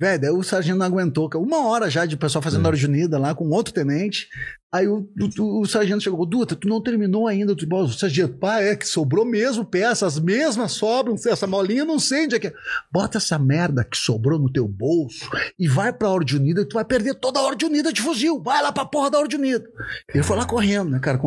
Velho, 0.00 0.20
daí 0.20 0.30
o 0.30 0.42
sargento 0.42 0.78
não 0.78 0.86
aguentou. 0.86 1.30
Uma 1.36 1.66
hora 1.68 1.88
já 1.88 2.04
de 2.04 2.16
pessoal 2.16 2.42
fazendo 2.42 2.66
hora 2.66 2.76
de 2.76 2.84
unida 2.84 3.16
lá 3.16 3.32
com 3.34 3.48
outro 3.50 3.72
tenente. 3.72 4.28
Aí 4.72 4.88
o, 4.88 5.08
o- 5.38 5.60
o 5.60 5.66
sargento 5.66 6.02
chegou, 6.02 6.26
Duta, 6.26 6.56
tu 6.56 6.66
não 6.66 6.82
terminou 6.82 7.28
ainda. 7.28 7.54
Tu, 7.54 7.64
o 7.72 7.88
sargento, 7.88 8.36
pá, 8.36 8.60
é 8.60 8.74
que 8.74 8.88
sobrou 8.88 9.24
mesmo 9.24 9.64
peça, 9.64 10.04
as 10.04 10.18
mesmas 10.18 10.72
sobram, 10.72 11.14
essa 11.14 11.46
molinha 11.46 11.84
não 11.84 12.00
sei 12.00 12.24
onde 12.24 12.34
é 12.34 12.38
que 12.40 12.48
é. 12.48 12.52
Bota 12.92 13.18
essa 13.18 13.38
merda 13.38 13.84
que 13.84 13.96
sobrou 13.96 14.36
no 14.36 14.52
teu 14.52 14.66
bolso 14.66 15.30
e 15.56 15.68
vai 15.68 15.92
pra 15.92 16.08
hora 16.10 16.24
de 16.24 16.36
unida 16.36 16.62
e 16.62 16.64
tu 16.66 16.74
vai 16.74 16.84
perder 16.84 17.14
toda 17.14 17.38
a 17.38 17.42
hora 17.44 17.54
de 17.54 17.64
unida 17.64 17.92
de 17.92 18.02
fuzil. 18.02 18.42
Vai 18.42 18.60
lá 18.62 18.72
pra 18.72 18.84
porra 18.84 19.10
da 19.12 19.18
hora 19.18 19.28
de 19.28 19.36
unida. 19.36 19.64
Ele 20.12 20.24
foi 20.24 20.36
lá 20.36 20.44
correndo, 20.44 20.90
né, 20.90 20.98
cara? 20.98 21.20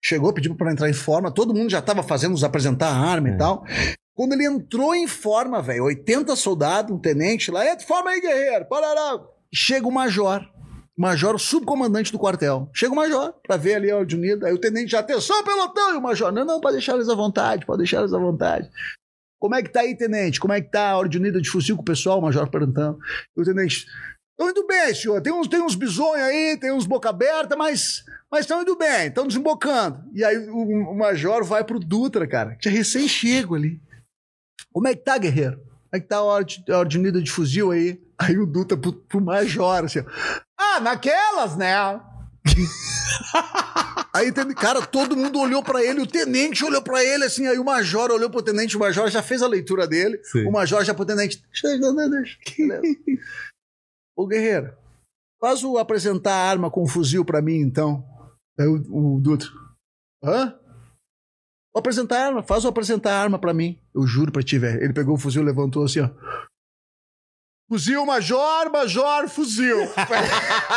Chegou, 0.00 0.32
pediu 0.32 0.54
pra 0.54 0.70
entrar 0.70 0.88
em 0.88 0.92
forma, 0.94 1.28
todo 1.32 1.52
mundo 1.52 1.70
já 1.70 1.82
tava 1.82 2.04
fazendo 2.04 2.34
os 2.34 2.44
apresentar 2.44 2.86
a 2.88 2.96
arma 2.96 3.30
e 3.30 3.36
tal. 3.36 3.64
Quando 4.14 4.34
ele 4.34 4.46
entrou 4.46 4.94
em 4.94 5.06
forma, 5.06 5.62
velho, 5.62 5.84
80 5.84 6.36
soldados, 6.36 6.94
um 6.94 6.98
tenente 6.98 7.50
lá, 7.50 7.66
em 7.66 7.80
forma 7.80 8.10
aí, 8.10 8.20
guerreiro, 8.20 8.66
parará. 8.66 9.18
Chega 9.52 9.86
o 9.86 9.92
major, 9.92 10.42
major, 10.96 11.34
o 11.34 11.38
subcomandante 11.38 12.12
do 12.12 12.18
quartel. 12.18 12.70
Chega 12.74 12.92
o 12.92 12.96
major 12.96 13.34
pra 13.42 13.56
ver 13.56 13.76
ali 13.76 13.90
a 13.90 13.96
ordem 13.96 14.18
unida. 14.18 14.46
Aí 14.46 14.52
o 14.52 14.60
tenente 14.60 14.90
já, 14.90 15.00
atenção, 15.00 15.42
pelotão, 15.42 15.94
e 15.94 15.96
o 15.96 16.02
major, 16.02 16.30
não, 16.30 16.44
não, 16.44 16.60
pode 16.60 16.76
deixar 16.76 16.94
eles 16.94 17.08
à 17.08 17.14
vontade, 17.14 17.64
pode 17.64 17.78
deixar 17.78 18.00
eles 18.00 18.12
à 18.12 18.18
vontade. 18.18 18.68
Como 19.40 19.54
é 19.54 19.62
que 19.62 19.70
tá 19.70 19.80
aí, 19.80 19.96
tenente? 19.96 20.38
Como 20.38 20.52
é 20.52 20.60
que 20.60 20.70
tá 20.70 20.90
a 20.90 20.98
ordem 20.98 21.20
unida 21.20 21.40
de 21.40 21.50
fuzil 21.50 21.76
com 21.76 21.82
o 21.82 21.84
pessoal? 21.84 22.18
O 22.18 22.22
major 22.22 22.48
perguntando. 22.48 22.98
E 23.36 23.40
o 23.40 23.44
tenente, 23.44 23.86
estão 24.30 24.50
indo 24.50 24.66
bem, 24.66 24.94
senhor. 24.94 25.20
Tem 25.20 25.32
uns, 25.32 25.48
tem 25.48 25.60
uns 25.60 25.74
bisonhos 25.74 26.26
aí, 26.26 26.56
tem 26.60 26.70
uns 26.70 26.86
boca 26.86 27.08
aberta, 27.08 27.56
mas 27.56 28.04
mas 28.32 28.40
estão 28.40 28.62
indo 28.62 28.74
bem, 28.76 29.08
estão 29.08 29.26
desembocando. 29.26 30.02
E 30.14 30.24
aí 30.24 30.48
o, 30.48 30.90
o 30.90 30.96
major 30.96 31.44
vai 31.44 31.62
pro 31.62 31.78
Dutra, 31.78 32.26
cara, 32.26 32.56
que 32.56 32.66
é 32.66 32.72
recém-chego 32.72 33.54
ali. 33.54 33.78
Como 34.72 34.88
é 34.88 34.94
que 34.94 35.02
tá, 35.04 35.18
guerreiro? 35.18 35.56
Como 35.58 35.94
é 35.94 36.00
que 36.00 36.06
tá 36.08 36.16
a 36.16 36.22
ordem, 36.22 37.12
de 37.22 37.30
fuzil 37.30 37.70
aí? 37.70 38.00
Aí 38.18 38.38
o 38.38 38.46
Dutra 38.46 38.76
pro, 38.76 38.92
pro 38.92 39.20
major, 39.20 39.84
assim. 39.84 40.00
Ah, 40.58 40.80
naquelas, 40.80 41.56
né? 41.56 41.74
Aí, 44.14 44.30
tem- 44.30 44.52
cara, 44.54 44.84
todo 44.86 45.16
mundo 45.16 45.38
olhou 45.40 45.62
pra 45.62 45.82
ele, 45.82 46.00
o 46.00 46.06
tenente 46.06 46.64
olhou 46.64 46.82
pra 46.82 47.02
ele, 47.02 47.24
assim, 47.24 47.46
aí 47.46 47.58
o 47.58 47.64
major 47.64 48.10
olhou 48.10 48.28
pro 48.28 48.42
tenente, 48.42 48.76
o 48.76 48.80
major 48.80 49.08
já 49.08 49.22
fez 49.22 49.42
a 49.42 49.46
leitura 49.46 49.86
dele, 49.86 50.20
Sim. 50.24 50.46
o 50.46 50.52
major 50.52 50.84
já 50.84 50.92
pro 50.92 51.06
tenente, 51.06 51.42
deixa, 51.42 51.78
deixa. 52.10 52.38
Ô, 54.14 54.26
guerreiro, 54.26 54.76
faz 55.40 55.64
o 55.64 55.78
apresentar 55.78 56.34
a 56.34 56.50
arma 56.50 56.70
com 56.70 56.82
o 56.82 56.88
fuzil 56.88 57.24
pra 57.24 57.40
mim, 57.40 57.56
então. 57.56 58.04
Aí 58.60 58.66
o, 58.66 59.16
o 59.16 59.20
Dutra, 59.20 59.48
hã? 60.22 60.58
Vou 61.72 61.80
apresentar 61.80 62.18
a 62.18 62.26
arma, 62.26 62.42
faz 62.42 62.66
o 62.66 62.68
apresentar 62.68 63.14
a 63.14 63.22
arma 63.22 63.38
pra 63.38 63.54
mim. 63.54 63.80
Eu 63.94 64.06
juro 64.06 64.32
pra 64.32 64.42
ti, 64.42 64.58
velho. 64.58 64.82
Ele 64.82 64.92
pegou 64.92 65.14
o 65.14 65.18
fuzil, 65.18 65.42
levantou 65.42 65.84
assim, 65.84 66.00
ó. 66.00 66.10
Fuzil, 67.72 68.04
major, 68.04 68.70
major, 68.70 69.26
fuzil. 69.30 69.84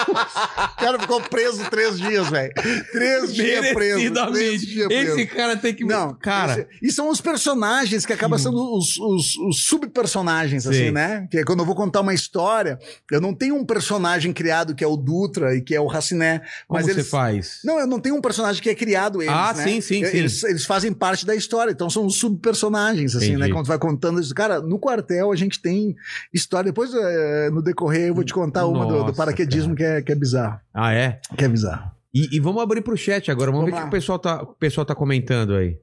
o 0.08 0.76
cara 0.80 0.98
ficou 0.98 1.20
preso 1.24 1.70
três 1.70 2.00
dias, 2.00 2.30
velho. 2.30 2.54
Três 2.94 3.34
dias 3.34 3.74
preso. 3.74 4.14
Três 4.32 4.62
dias 4.62 4.88
preso. 4.88 5.20
Esse 5.20 5.26
cara 5.28 5.58
tem 5.58 5.74
que. 5.74 5.84
Não, 5.84 6.14
cara. 6.14 6.54
esse- 6.54 6.68
e 6.82 6.90
são 6.92 7.10
os 7.10 7.20
personagens 7.20 8.06
que 8.06 8.14
acabam 8.14 8.40
sendo 8.40 8.78
os, 8.78 8.98
os, 8.98 9.36
os 9.38 9.66
subpersonagens, 9.66 10.66
assim, 10.66 10.86
Sim. 10.86 10.92
né? 10.92 11.28
Que 11.30 11.40
é 11.40 11.44
quando 11.44 11.60
eu 11.60 11.66
vou 11.66 11.76
contar 11.76 12.00
uma 12.00 12.14
história, 12.14 12.80
eu 13.12 13.20
não 13.20 13.34
tenho 13.34 13.56
um 13.56 13.66
personagem 13.66 14.32
criado 14.32 14.74
que 14.74 14.84
é 14.84 14.88
o 14.88 14.96
Dutra 14.96 15.54
e 15.54 15.62
que 15.62 15.76
é 15.76 15.82
o 15.82 15.88
Raciné. 15.88 16.40
Como 16.66 16.80
mas 16.80 16.86
você 16.86 16.92
eles. 16.92 17.10
faz? 17.10 17.60
Não, 17.66 17.78
eu 17.78 17.88
não 17.88 18.00
tenho 18.00 18.16
um 18.16 18.22
personagem 18.22 18.62
que 18.64 18.70
é 18.70 18.76
criado 18.76 19.22
eles, 19.22 19.34
Ah, 19.36 19.54
né? 19.54 19.64
sim, 19.66 19.82
sim, 19.82 20.06
sim. 20.06 20.18
Eles, 20.18 20.42
eles 20.46 20.66
fazem 20.66 20.94
parte 20.94 21.26
da 21.26 21.36
história, 21.36 21.72
então 21.72 21.90
são 21.90 22.06
os 22.06 22.16
subpersonagens, 22.18 23.18
assim, 23.18 23.32
Entendi. 23.34 23.42
né? 23.42 23.50
Quando 23.50 23.66
tu 23.66 23.68
vai 23.68 23.80
contando 23.80 24.22
isso. 24.22 24.34
Cara, 24.34 24.62
no 24.62 24.80
quartel 24.80 25.30
a 25.32 25.36
gente 25.36 25.62
tem 25.62 25.94
história. 26.34 26.72
Depois, 26.72 26.85
eh, 26.94 27.49
no 27.52 27.62
decorrer, 27.62 28.07
eu 28.07 28.16
vou 28.16 28.24
te 28.24 28.34
contar 28.34 28.66
uma 28.68 28.86
do, 28.86 28.94
do 28.94 28.99
Nossa, 28.99 29.14
paraquedismo 29.14 29.76
que 29.76 29.84
é, 29.84 30.02
que 30.02 30.12
é 30.12 30.16
bizarro. 30.16 30.60
Ah, 30.74 30.94
é? 30.94 31.20
Que 31.38 31.45
é 31.45 31.48
bizarro. 31.48 31.91
E, 32.14 32.36
e 32.36 32.40
vamos 32.40 32.62
abrir 32.62 32.82
pro 32.82 32.95
chat 32.98 33.30
agora. 33.32 33.52
Vamos, 33.52 33.66
Vamos 33.66 33.76
ver 33.80 33.80
o 33.80 33.84
que 33.84 33.88
o 33.90 33.91
pessoal, 33.99 34.20
tá, 34.20 34.41
o 34.44 34.48
pessoal 34.56 34.86
tá 34.86 34.95
comentando 34.95 35.56
aí. 35.56 35.78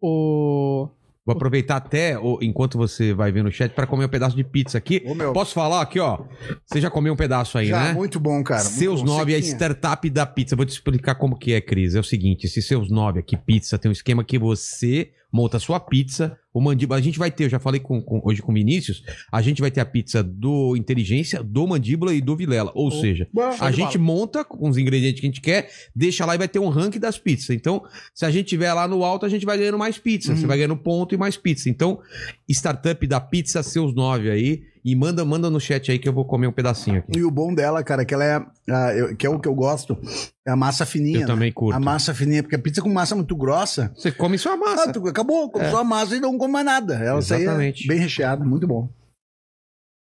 O. 0.00 0.88
Vou 1.26 1.34
aproveitar 1.36 1.76
até 1.76 2.18
o- 2.18 2.38
enquanto 2.40 2.78
você 2.78 3.12
vai 3.12 3.30
ver 3.30 3.44
no 3.44 3.52
chat 3.52 3.74
pra 3.74 3.86
comer 3.86 4.06
um 4.06 4.08
pedaço 4.08 4.34
de 4.34 4.42
pizza 4.42 4.78
aqui. 4.78 5.02
Ô, 5.04 5.14
meu. 5.14 5.34
Posso 5.34 5.52
falar 5.52 5.82
aqui, 5.82 6.00
ó? 6.00 6.20
Você 6.64 6.80
já 6.80 6.90
comeu 6.90 7.12
um 7.12 7.16
pedaço 7.16 7.58
aí, 7.58 7.66
Já, 7.66 7.84
né? 7.88 7.92
muito 7.92 8.18
bom, 8.18 8.42
cara. 8.42 8.62
muito 8.64 8.76
Seus 8.78 9.00
bom. 9.02 9.08
9 9.18 9.34
é 9.34 9.36
a 9.36 9.38
startup 9.40 10.08
da 10.08 10.24
pizza. 10.24 10.56
Vou 10.56 10.64
te 10.64 10.70
explicar 10.70 11.16
como 11.16 11.38
que 11.38 11.52
é, 11.52 11.60
Cris. 11.60 11.94
É 11.94 12.00
o 12.00 12.04
seguinte, 12.04 12.44
esse 12.46 12.62
Seus 12.62 12.90
9 12.90 13.20
aqui, 13.20 13.36
pizza, 13.36 13.76
tem 13.78 13.90
um 13.90 13.92
esquema 13.92 14.24
que 14.24 14.38
você 14.38 15.10
monta 15.32 15.58
a 15.58 15.60
sua 15.60 15.78
pizza, 15.78 16.38
o 16.54 16.60
mandíbula, 16.60 16.98
a 16.98 17.02
gente 17.02 17.18
vai 17.18 17.30
ter, 17.30 17.44
eu 17.44 17.48
já 17.50 17.58
falei 17.58 17.78
com, 17.80 18.00
com- 18.00 18.20
hoje 18.24 18.40
com 18.40 18.50
o 18.50 18.54
Vinícius, 18.54 19.02
a 19.30 19.42
gente 19.42 19.60
vai 19.60 19.70
ter 19.70 19.80
a 19.80 19.84
pizza 19.84 20.22
do 20.22 20.74
Inteligência, 20.76 21.42
do 21.42 21.66
Mandíbula 21.66 22.14
e 22.14 22.20
do 22.20 22.34
Vilela. 22.34 22.72
Ou 22.74 22.90
seja, 22.90 23.28
Bom, 23.32 23.42
a 23.60 23.70
gente 23.70 23.98
monta 23.98 24.42
com 24.44 24.68
os 24.68 24.78
ingredientes 24.78 25.20
que 25.20 25.26
a 25.26 25.30
gente 25.30 25.40
quer, 25.40 25.70
deixa 25.94 26.24
lá 26.24 26.34
e 26.34 26.38
vai 26.38 26.48
ter 26.48 26.58
um 26.58 26.68
ranking 26.68 26.98
das 26.98 27.18
pizzas. 27.18 27.50
Então, 27.50 27.82
se 28.14 28.24
a 28.24 28.30
gente 28.30 28.46
tiver 28.46 28.72
lá 28.72 28.88
no 28.88 29.04
alto, 29.04 29.26
a 29.26 29.28
gente 29.28 29.44
vai 29.46 29.58
ganhando 29.58 29.78
mais 29.78 29.98
pizza. 29.98 30.34
Você 30.34 30.46
vai 30.46 30.56
ganhando 30.56 30.76
ponto 30.76 31.14
e 31.14 31.18
mais 31.18 31.36
pizza. 31.36 31.68
Então, 31.68 32.00
startup 32.48 33.06
da 33.06 33.20
pizza, 33.20 33.62
seus 33.62 33.94
9 33.94 34.30
aí. 34.30 34.62
E 34.90 34.96
manda, 34.96 35.22
manda 35.22 35.50
no 35.50 35.60
chat 35.60 35.90
aí 35.90 35.98
que 35.98 36.08
eu 36.08 36.14
vou 36.14 36.24
comer 36.24 36.46
um 36.46 36.52
pedacinho 36.52 37.00
aqui. 37.00 37.18
E 37.18 37.22
o 37.22 37.30
bom 37.30 37.52
dela, 37.54 37.84
cara, 37.84 38.00
é 38.00 38.04
que 38.06 38.14
ela 38.14 38.24
é. 38.24 38.36
ah, 38.70 38.94
eu- 38.94 39.14
que 39.14 39.26
é 39.26 39.28
o 39.28 39.38
que 39.38 39.46
eu 39.46 39.54
gosto, 39.54 39.98
é 40.46 40.50
a 40.50 40.56
massa 40.56 40.86
fininha. 40.86 41.18
Eu 41.18 41.20
né? 41.20 41.26
também 41.26 41.52
curto. 41.52 41.76
A 41.76 41.80
massa 41.80 42.14
fininha, 42.14 42.42
porque 42.42 42.56
a 42.56 42.58
pizza 42.58 42.80
com 42.80 42.88
massa 42.88 43.14
muito 43.14 43.36
grossa. 43.36 43.92
Você 43.94 44.10
come 44.10 44.38
sua 44.38 44.56
massa. 44.56 44.88
Ah, 44.88 44.92
tu 44.92 45.06
acabou, 45.06 45.50
come 45.50 45.68
só 45.70 45.80
a 45.80 45.84
massa 45.84 46.16
e 46.16 46.20
não 46.20 46.38
come 46.38 46.54
mais 46.54 46.64
nada. 46.64 46.94
Ela 46.94 47.20
sai 47.20 47.42
Exatamente. 47.42 47.86
bem 47.86 47.98
recheada, 47.98 48.42
muito 48.42 48.66
bom. 48.66 48.88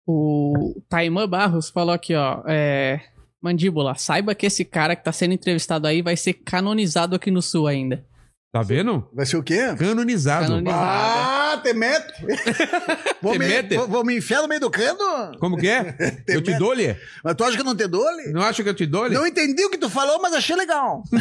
O 0.09 0.75
Taimã 0.89 1.29
Barros 1.29 1.71
falou 1.71 1.95
aqui, 1.95 2.15
ó. 2.15 2.43
É, 2.49 3.01
Mandíbula, 3.41 3.95
saiba 3.95 4.35
que 4.35 4.47
esse 4.47 4.65
cara 4.65 4.97
que 4.97 5.05
tá 5.05 5.13
sendo 5.13 5.35
entrevistado 5.35 5.87
aí 5.87 6.03
vai 6.03 6.17
ser 6.17 6.35
canonizado 6.35 7.15
aqui 7.15 7.31
no 7.31 7.41
sul 7.41 7.67
ainda. 7.69 8.05
Tá 8.53 8.63
vendo? 8.63 9.09
Vai 9.13 9.27
ser 9.27 9.37
o 9.37 9.43
quê? 9.43 9.75
Canonizado. 9.79 10.47
Canonizado. 10.47 10.79
Ah, 10.81 11.34
te 11.59 11.73
meto! 11.73 12.13
vou, 13.23 13.39
me? 13.39 13.63
Vou, 13.77 13.89
vou 13.89 14.05
me 14.05 14.17
enfiar 14.17 14.43
no 14.43 14.49
meio 14.49 14.61
do 14.61 14.71
cano? 14.71 15.39
Como 15.39 15.57
que 15.57 15.69
é? 15.69 15.97
eu 16.29 16.43
te 16.43 16.57
dou-lhe? 16.59 16.97
Mas 17.23 17.35
tu 17.35 17.45
acha 17.45 17.57
que 17.57 17.61
eu 17.61 17.67
não 17.67 17.77
te 17.77 17.87
dou-lhe? 17.87 18.33
Não 18.33 18.43
acha 18.43 18.63
que 18.63 18.69
eu 18.69 18.75
te 18.75 18.87
dou-lhe? 18.87 19.15
Não 19.15 19.27
entendi 19.27 19.65
o 19.65 19.71
que 19.71 19.79
tu 19.79 19.89
falou, 19.89 20.21
mas 20.21 20.35
achei 20.35 20.57
legal. 20.57 21.03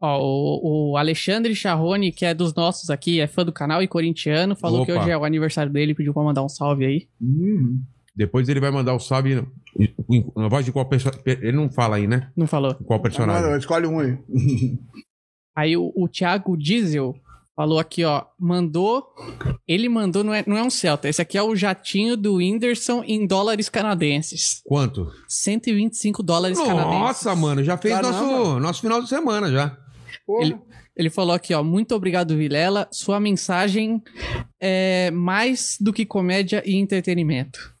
Ó, 0.00 0.20
o, 0.20 0.92
o 0.92 0.96
Alexandre 0.96 1.54
Charrone, 1.54 2.12
que 2.12 2.26
é 2.26 2.34
dos 2.34 2.54
nossos 2.54 2.90
aqui, 2.90 3.20
é 3.20 3.26
fã 3.26 3.44
do 3.44 3.52
canal 3.52 3.82
e 3.82 3.88
corintiano, 3.88 4.54
falou 4.54 4.82
Opa. 4.82 4.92
que 4.92 4.98
hoje 4.98 5.10
é 5.10 5.16
o 5.16 5.24
aniversário 5.24 5.72
dele, 5.72 5.94
pediu 5.94 6.12
pra 6.12 6.22
mandar 6.22 6.44
um 6.44 6.48
salve 6.48 6.84
aí. 6.84 7.08
Hum. 7.20 7.80
Depois 8.14 8.48
ele 8.48 8.60
vai 8.60 8.70
mandar 8.70 8.94
o 8.94 8.98
salve 8.98 9.42
na 10.34 10.48
voz 10.48 10.64
de 10.64 10.72
qual 10.72 10.86
pessoa. 10.86 11.14
Ele 11.26 11.52
não 11.52 11.70
fala 11.70 11.96
aí, 11.96 12.06
né? 12.06 12.30
Não 12.36 12.46
falou. 12.46 12.74
Qual 12.74 13.00
personagem? 13.00 13.42
Agora, 13.42 13.58
escolhe 13.58 13.86
um 13.86 14.00
aí. 14.00 14.18
Aí 15.54 15.76
o, 15.76 15.92
o 15.94 16.08
Thiago 16.08 16.56
Diesel 16.56 17.14
falou 17.56 17.78
aqui, 17.78 18.04
ó, 18.04 18.24
mandou. 18.38 19.06
Ele 19.66 19.88
mandou, 19.88 20.22
não 20.22 20.34
é, 20.34 20.44
não 20.46 20.56
é 20.56 20.62
um 20.62 20.70
Celta, 20.70 21.08
esse 21.08 21.20
aqui 21.22 21.36
é 21.38 21.42
o 21.42 21.56
jatinho 21.56 22.16
do 22.16 22.34
Whindersson 22.36 23.02
em 23.04 23.26
dólares 23.26 23.68
canadenses. 23.68 24.60
Quanto? 24.64 25.10
125 25.26 26.22
dólares 26.22 26.58
canadenses. 26.58 27.00
Nossa, 27.00 27.34
mano, 27.34 27.64
já 27.64 27.76
fez 27.76 27.94
Caramba. 27.94 28.12
nosso, 28.20 28.60
nosso 28.60 28.80
final 28.82 29.02
de 29.02 29.08
semana 29.08 29.50
já. 29.50 29.76
Porra. 30.26 30.44
Ele- 30.44 30.58
Ele 30.98 31.10
falou 31.10 31.34
aqui, 31.34 31.52
ó, 31.52 31.62
muito 31.62 31.94
obrigado, 31.94 32.34
Vilela. 32.36 32.88
Sua 32.90 33.20
mensagem 33.20 34.02
é 34.58 35.10
mais 35.10 35.76
do 35.78 35.92
que 35.92 36.06
comédia 36.06 36.62
e 36.64 36.74
entretenimento. 36.76 37.74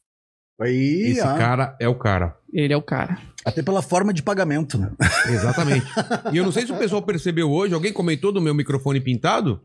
Aí, 0.60 1.12
Esse 1.12 1.22
ó, 1.22 1.34
cara 1.36 1.74
é 1.80 1.88
o 1.88 1.94
cara. 1.94 2.36
Ele 2.52 2.74
é 2.74 2.76
o 2.76 2.82
cara. 2.82 3.18
Até 3.46 3.62
pela 3.62 3.80
forma 3.80 4.12
de 4.12 4.22
pagamento, 4.22 4.76
né? 4.76 4.90
Exatamente. 5.30 5.86
e 6.32 6.36
eu 6.36 6.44
não 6.44 6.50
sei 6.52 6.66
se 6.66 6.72
o 6.72 6.76
pessoal 6.76 7.00
percebeu 7.00 7.50
hoje, 7.50 7.72
alguém 7.72 7.92
comentou 7.92 8.32
do 8.32 8.40
meu 8.40 8.52
microfone 8.54 9.00
pintado? 9.00 9.60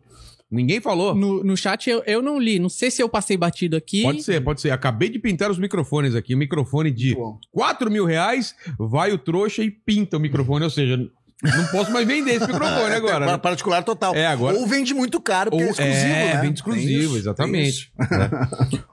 Ninguém 0.52 0.80
falou. 0.82 1.16
No, 1.16 1.44
no 1.44 1.56
chat 1.58 1.90
eu, 1.90 2.03
eu 2.06 2.22
não 2.22 2.38
li, 2.38 2.60
não 2.60 2.68
sei 2.70 2.91
se 2.91 3.02
eu 3.02 3.08
passei 3.10 3.38
batido 3.38 3.76
aqui. 3.78 4.03
Pode 4.03 4.22
ser, 4.22 4.44
pode 4.44 4.60
ser. 4.62 4.70
Acabei 4.72 5.10
de 5.10 5.18
pintar 5.18 5.49
os 5.49 5.58
microfones 5.58 6.14
aqui. 6.14 6.36
O 6.36 6.38
microfone 6.38 6.91
de 6.91 7.16
Muito 7.16 7.20
bom. 7.20 7.40
4 7.53 7.90
mil 7.90 8.06
reais, 8.06 8.53
vai 8.78 9.14
o 9.14 9.18
trouxa 9.18 9.64
e 9.64 9.72
pinta 9.72 10.18
o 10.18 10.20
microfone. 10.20 10.66
Ou 10.66 10.70
seja, 10.70 10.98
não 10.98 11.66
posso 11.72 11.90
mais 11.94 12.06
vender 12.06 12.32
esse 12.32 12.45
microfone 12.45 12.94
agora. 12.94 13.26
Pa- 13.26 13.32
né? 13.32 13.38
Particular 13.38 13.82
total. 13.84 14.14
É, 14.14 14.28
agora- 14.28 14.58
Ou 14.58 14.68
vende 14.68 14.94
muito 14.94 15.22
caro, 15.22 15.52
porque 15.52 15.64
Ou- 15.64 15.70
é 15.70 15.72
exclusivo, 15.72 16.06
é, 16.14 16.34
né? 16.36 16.41
vende 16.41 16.56
exclusivo, 16.60 17.03
isso, 17.06 17.18
exatamente. 17.18 17.70
isso. 17.70 17.91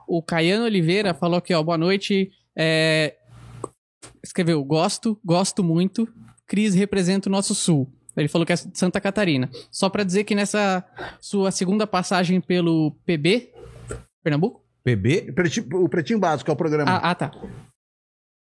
O 0.07 0.23
Caiano 0.23 0.63
Oliveira 0.63 1.13
falou 1.13 1.37
aqui, 1.39 1.53
ó, 1.53 1.61
boa 1.61 1.77
noite. 1.77 2.31
É, 2.57 3.15
Escreveu, 4.23 4.63
gosto, 4.63 5.19
gosto 5.23 5.63
muito. 5.63 6.07
Cris 6.47 6.73
representa 6.73 7.29
o 7.29 7.31
nosso 7.31 7.53
sul. 7.53 7.91
Ele 8.17 8.27
falou 8.27 8.45
que 8.45 8.53
é 8.53 8.55
de 8.55 8.77
Santa 8.77 8.99
Catarina. 8.99 9.49
Só 9.71 9.89
pra 9.89 10.03
dizer 10.03 10.23
que 10.23 10.35
nessa 10.35 10.83
sua 11.21 11.51
segunda 11.51 11.87
passagem 11.87 12.41
pelo 12.41 12.91
PB, 13.05 13.53
Pernambuco? 14.23 14.63
PB? 14.83 15.27
O 15.29 15.33
pretinho, 15.33 15.83
o 15.83 15.89
Pretinho 15.89 16.19
Básico 16.19 16.49
é 16.49 16.53
o 16.53 16.57
programa. 16.57 16.91
Ah, 16.91 17.11
ah, 17.11 17.15
tá. 17.15 17.31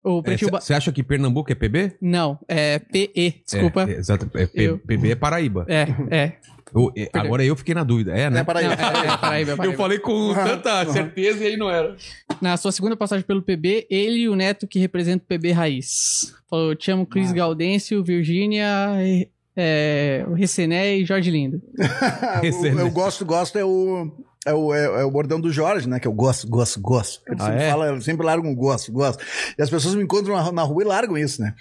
Você 0.03 0.73
acha 0.73 0.91
que 0.91 1.03
Pernambuco 1.03 1.51
é 1.51 1.55
PB? 1.55 1.93
Não, 2.01 2.39
é 2.47 2.79
PE, 2.79 3.41
desculpa. 3.45 3.83
É, 3.87 3.93
é, 3.93 3.97
exato. 3.97 4.29
É, 4.35 4.45
P- 4.47 4.61
Eu- 4.63 4.77
PB 4.79 5.11
é 5.11 5.15
Paraíba. 5.15 5.65
É, 5.69 5.87
é. 6.09 6.33
O- 6.73 6.91
é, 6.97 7.09
agora 7.13 7.43
eu 7.43 7.55
fiquei 7.55 7.75
na 7.75 7.83
dúvida. 7.83 8.11
É, 8.17 8.29
né? 8.29 8.39
É, 8.39 8.43
para 8.43 8.59
aí. 8.59 8.65
Não, 8.65 8.71
é, 8.73 8.77
é, 9.13 9.17
Paraíba, 9.17 9.51
é 9.51 9.53
Eu 9.53 9.57
Paraíba. 9.57 9.77
falei 9.77 9.99
com 9.99 10.33
tanta 10.33 10.85
certeza 10.91 11.43
e 11.43 11.47
aí 11.47 11.57
não 11.57 11.69
era. 11.69 11.95
Na 12.41 12.55
sua 12.57 12.71
segunda 12.71 12.95
passagem 12.95 13.25
pelo 13.25 13.41
PB, 13.41 13.87
ele 13.89 14.19
e 14.21 14.29
o 14.29 14.35
Neto 14.35 14.65
que 14.67 14.79
representa 14.79 15.23
o 15.23 15.27
PB 15.27 15.51
Raiz. 15.51 16.33
Falou, 16.49 16.73
te 16.75 16.89
amo 16.89 17.05
Cris 17.05 17.31
Gaudêncio, 17.31 18.03
Virgínia, 18.03 18.67
é, 19.55 20.25
o 20.27 20.33
Recené 20.33 20.95
e 20.97 21.05
Jorge 21.05 21.29
Lindo. 21.29 21.61
É- 22.41 22.49
o, 22.49 22.79
eu 22.79 22.89
gosto, 22.91 23.23
gosto 23.25 23.57
é 23.59 23.63
o. 23.65 24.09
É 24.45 24.53
o, 24.53 24.73
é, 24.73 25.01
é 25.01 25.03
o 25.03 25.11
bordão 25.11 25.39
do 25.39 25.51
Jorge, 25.51 25.87
né? 25.87 25.99
Que 25.99 26.07
eu 26.07 26.13
gosto, 26.13 26.47
gosto, 26.47 26.81
gosto. 26.81 27.21
Ele 27.27 27.37
Ah, 27.39 27.45
sempre 27.45 27.63
é? 27.63 27.69
fala, 27.69 27.85
eu 27.87 28.01
sempre 28.01 28.25
largo 28.25 28.47
um 28.47 28.55
gosto, 28.55 28.91
gosto. 28.91 29.23
E 29.57 29.61
as 29.61 29.69
pessoas 29.69 29.93
me 29.93 30.03
encontram 30.03 30.35
na, 30.35 30.51
na 30.51 30.63
rua 30.63 30.81
e 30.81 30.85
largam 30.87 31.15
isso, 31.17 31.41
né? 31.41 31.53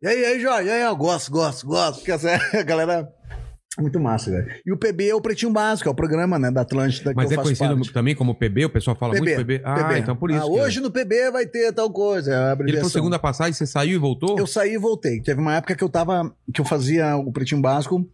E 0.00 0.06
aí, 0.06 0.20
e 0.20 0.24
aí, 0.24 0.40
Jorge, 0.40 0.68
e 0.68 0.70
aí, 0.70 0.82
eu 0.82 0.96
gosto, 0.96 1.32
gosto, 1.32 1.66
gosto. 1.66 1.96
Porque 1.96 2.12
essa, 2.12 2.30
a 2.56 2.62
galera. 2.62 3.08
é 3.76 3.82
Muito 3.82 3.98
massa, 3.98 4.30
velho. 4.30 4.46
E 4.64 4.72
o 4.72 4.76
PB 4.76 5.08
é 5.08 5.14
o 5.16 5.20
Pretinho 5.20 5.52
Básico, 5.52 5.88
é 5.88 5.92
o 5.92 5.94
programa, 5.96 6.38
né, 6.38 6.48
da 6.48 6.60
Atlântida 6.60 7.12
Mas 7.12 7.26
que 7.26 7.32
é 7.32 7.34
eu 7.34 7.36
faço 7.42 7.48
conhecido 7.48 7.74
parte. 7.76 7.92
também 7.92 8.14
como 8.14 8.34
PB? 8.36 8.66
O 8.66 8.70
pessoal 8.70 8.96
fala 8.96 9.14
muito 9.14 9.24
PB. 9.36 9.60
Ah, 9.64 9.74
PB. 9.74 9.98
então 9.98 10.14
por 10.14 10.30
isso. 10.30 10.40
Ah, 10.40 10.46
hoje 10.46 10.78
no 10.80 10.92
PB 10.92 11.32
vai 11.32 11.44
ter 11.44 11.72
tal 11.72 11.90
coisa, 11.90 12.56
Ele 12.60 12.78
foi 12.80 12.88
segunda 12.90 13.18
passagem, 13.18 13.52
você 13.52 13.66
saiu 13.66 13.96
e 13.96 13.98
voltou? 13.98 14.38
Eu 14.38 14.46
saí 14.46 14.74
e 14.74 14.78
voltei. 14.78 15.20
Teve 15.20 15.40
uma 15.40 15.56
época 15.56 15.74
que 15.74 15.82
eu 15.82 15.88
tava. 15.88 16.32
que 16.54 16.60
eu 16.60 16.64
fazia 16.64 17.16
o 17.16 17.32
Pretinho 17.32 17.60
Básico. 17.60 18.08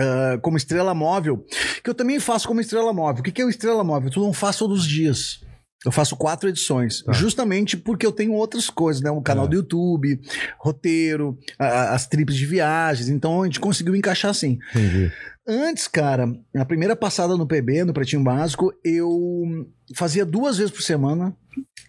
Ah, 0.00 0.38
como 0.42 0.56
estrela 0.56 0.94
móvel, 0.94 1.44
que 1.82 1.90
eu 1.90 1.94
também 1.94 2.18
faço 2.20 2.46
como 2.48 2.60
estrela 2.60 2.92
móvel. 2.92 3.20
O 3.20 3.24
que, 3.24 3.32
que 3.32 3.42
é 3.42 3.44
o 3.44 3.50
estrela 3.50 3.82
móvel? 3.84 4.10
Tu 4.10 4.20
não 4.20 4.32
faz 4.32 4.56
todos 4.56 4.80
os 4.80 4.86
dias. 4.86 5.40
Eu 5.84 5.90
faço 5.90 6.16
quatro 6.16 6.48
edições, 6.48 7.02
Tá. 7.02 7.12
justamente 7.12 7.76
porque 7.76 8.06
eu 8.06 8.12
tenho 8.12 8.34
outras 8.34 8.70
coisas, 8.70 9.02
né? 9.02 9.10
Um 9.10 9.20
canal 9.20 9.46
É. 9.46 9.48
do 9.48 9.56
YouTube, 9.56 10.20
roteiro, 10.60 11.36
a- 11.58 11.66
a- 11.66 11.94
as 11.94 12.06
trips 12.06 12.36
de 12.36 12.46
viagens. 12.46 13.08
Então 13.08 13.42
a 13.42 13.46
gente 13.46 13.58
conseguiu 13.58 13.96
encaixar 13.96 14.30
assim. 14.30 14.58
Entendi. 14.70 15.10
Antes, 15.44 15.88
cara, 15.88 16.32
na 16.54 16.64
primeira 16.64 16.94
passada 16.94 17.36
no 17.36 17.48
PB, 17.48 17.82
no 17.84 17.92
Pretinho 17.92 18.22
Básico, 18.22 18.72
eu 18.84 19.66
fazia 19.96 20.24
duas 20.24 20.56
vezes 20.58 20.70
por 20.72 20.82
semana, 20.82 21.36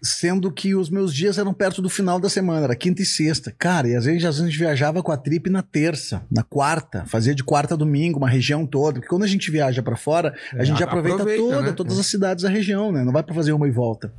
sendo 0.02 0.52
que 0.52 0.76
os 0.76 0.90
meus 0.90 1.14
dias 1.14 1.38
eram 1.38 1.54
perto 1.54 1.82
do 1.82 1.90
final 1.90 2.20
da 2.20 2.30
semana, 2.30 2.66
era 2.66 2.76
quinta 2.76 3.02
e 3.02 3.06
sexta. 3.06 3.54
Cara, 3.58 3.88
e 3.88 3.96
às 3.96 4.06
vezes, 4.06 4.26
às 4.26 4.36
vezes 4.36 4.42
a 4.42 4.50
gente 4.50 4.60
viajava 4.60 5.02
com 5.02 5.12
a 5.12 5.18
trip 5.18 5.50
na 5.50 5.62
terça, 5.62 6.26
na 6.30 6.44
quarta, 6.44 7.06
fazia 7.06 7.34
de 7.34 7.44
quarta 7.44 7.74
a 7.74 7.78
domingo, 7.78 8.18
uma 8.18 8.30
região 8.30 8.66
toda, 8.66 8.96
porque 8.96 9.08
quando 9.08 9.24
a 9.24 9.28
gente 9.28 9.50
viaja 9.50 9.82
pra 9.82 9.96
fora, 9.96 10.34
a 10.54 10.62
É, 10.62 10.66
gente 10.66 10.84
aproveita, 10.84 11.22
aproveita, 11.22 11.42
toda, 11.44 11.62
né? 11.62 11.72
todas 11.72 11.98
as 12.00 12.06
cidades 12.06 12.44
da 12.44 12.50
região, 12.50 12.92
né? 12.92 13.04
Não 13.04 13.14
vai 13.14 13.24
pra 13.24 13.34
fazer 13.36 13.54
uma 13.54 13.68
e 13.68 13.72
volta. 13.72 14.14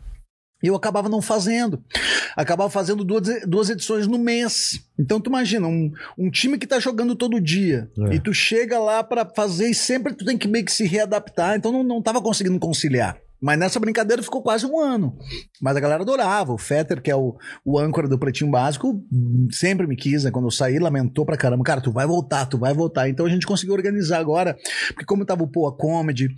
E 0.62 0.66
eu 0.66 0.74
acabava 0.74 1.10
não 1.10 1.20
fazendo. 1.20 1.84
Acabava 2.34 2.70
fazendo 2.70 3.04
duas, 3.04 3.22
duas 3.46 3.68
edições 3.68 4.06
no 4.06 4.16
mês. 4.18 4.80
Então 4.98 5.20
tu 5.20 5.28
imagina, 5.28 5.68
um, 5.68 5.92
um 6.16 6.30
time 6.30 6.56
que 6.56 6.66
tá 6.66 6.80
jogando 6.80 7.14
todo 7.14 7.38
dia. 7.38 7.90
É. 8.10 8.14
E 8.14 8.18
tu 8.18 8.32
chega 8.32 8.78
lá 8.78 9.04
pra 9.04 9.26
fazer 9.36 9.68
e 9.68 9.74
sempre 9.74 10.14
tu 10.14 10.24
tem 10.24 10.38
que 10.38 10.48
meio 10.48 10.64
que 10.64 10.72
se 10.72 10.86
readaptar. 10.86 11.54
Então 11.56 11.70
não, 11.70 11.82
não 11.84 12.00
tava 12.00 12.22
conseguindo 12.22 12.58
conciliar. 12.58 13.18
Mas 13.44 13.58
nessa 13.58 13.78
brincadeira 13.78 14.22
ficou 14.22 14.42
quase 14.42 14.64
um 14.64 14.80
ano. 14.80 15.18
Mas 15.60 15.76
a 15.76 15.80
galera 15.80 16.02
adorava. 16.02 16.54
O 16.54 16.56
Fetter, 16.56 17.02
que 17.02 17.10
é 17.10 17.14
o, 17.14 17.36
o 17.62 17.78
âncora 17.78 18.08
do 18.08 18.18
Pretinho 18.18 18.50
Básico, 18.50 19.04
sempre 19.50 19.86
me 19.86 19.96
quis, 19.96 20.24
né? 20.24 20.30
Quando 20.30 20.46
eu 20.46 20.50
saí, 20.50 20.78
lamentou 20.78 21.26
pra 21.26 21.36
caramba. 21.36 21.62
Cara, 21.62 21.82
tu 21.82 21.92
vai 21.92 22.06
voltar, 22.06 22.46
tu 22.46 22.56
vai 22.56 22.72
voltar. 22.72 23.06
Então 23.06 23.26
a 23.26 23.28
gente 23.28 23.46
conseguiu 23.46 23.74
organizar 23.74 24.18
agora. 24.18 24.56
Porque 24.88 25.04
como 25.04 25.26
tava 25.26 25.42
o 25.42 25.46
Poa 25.46 25.76
Comedy, 25.76 26.30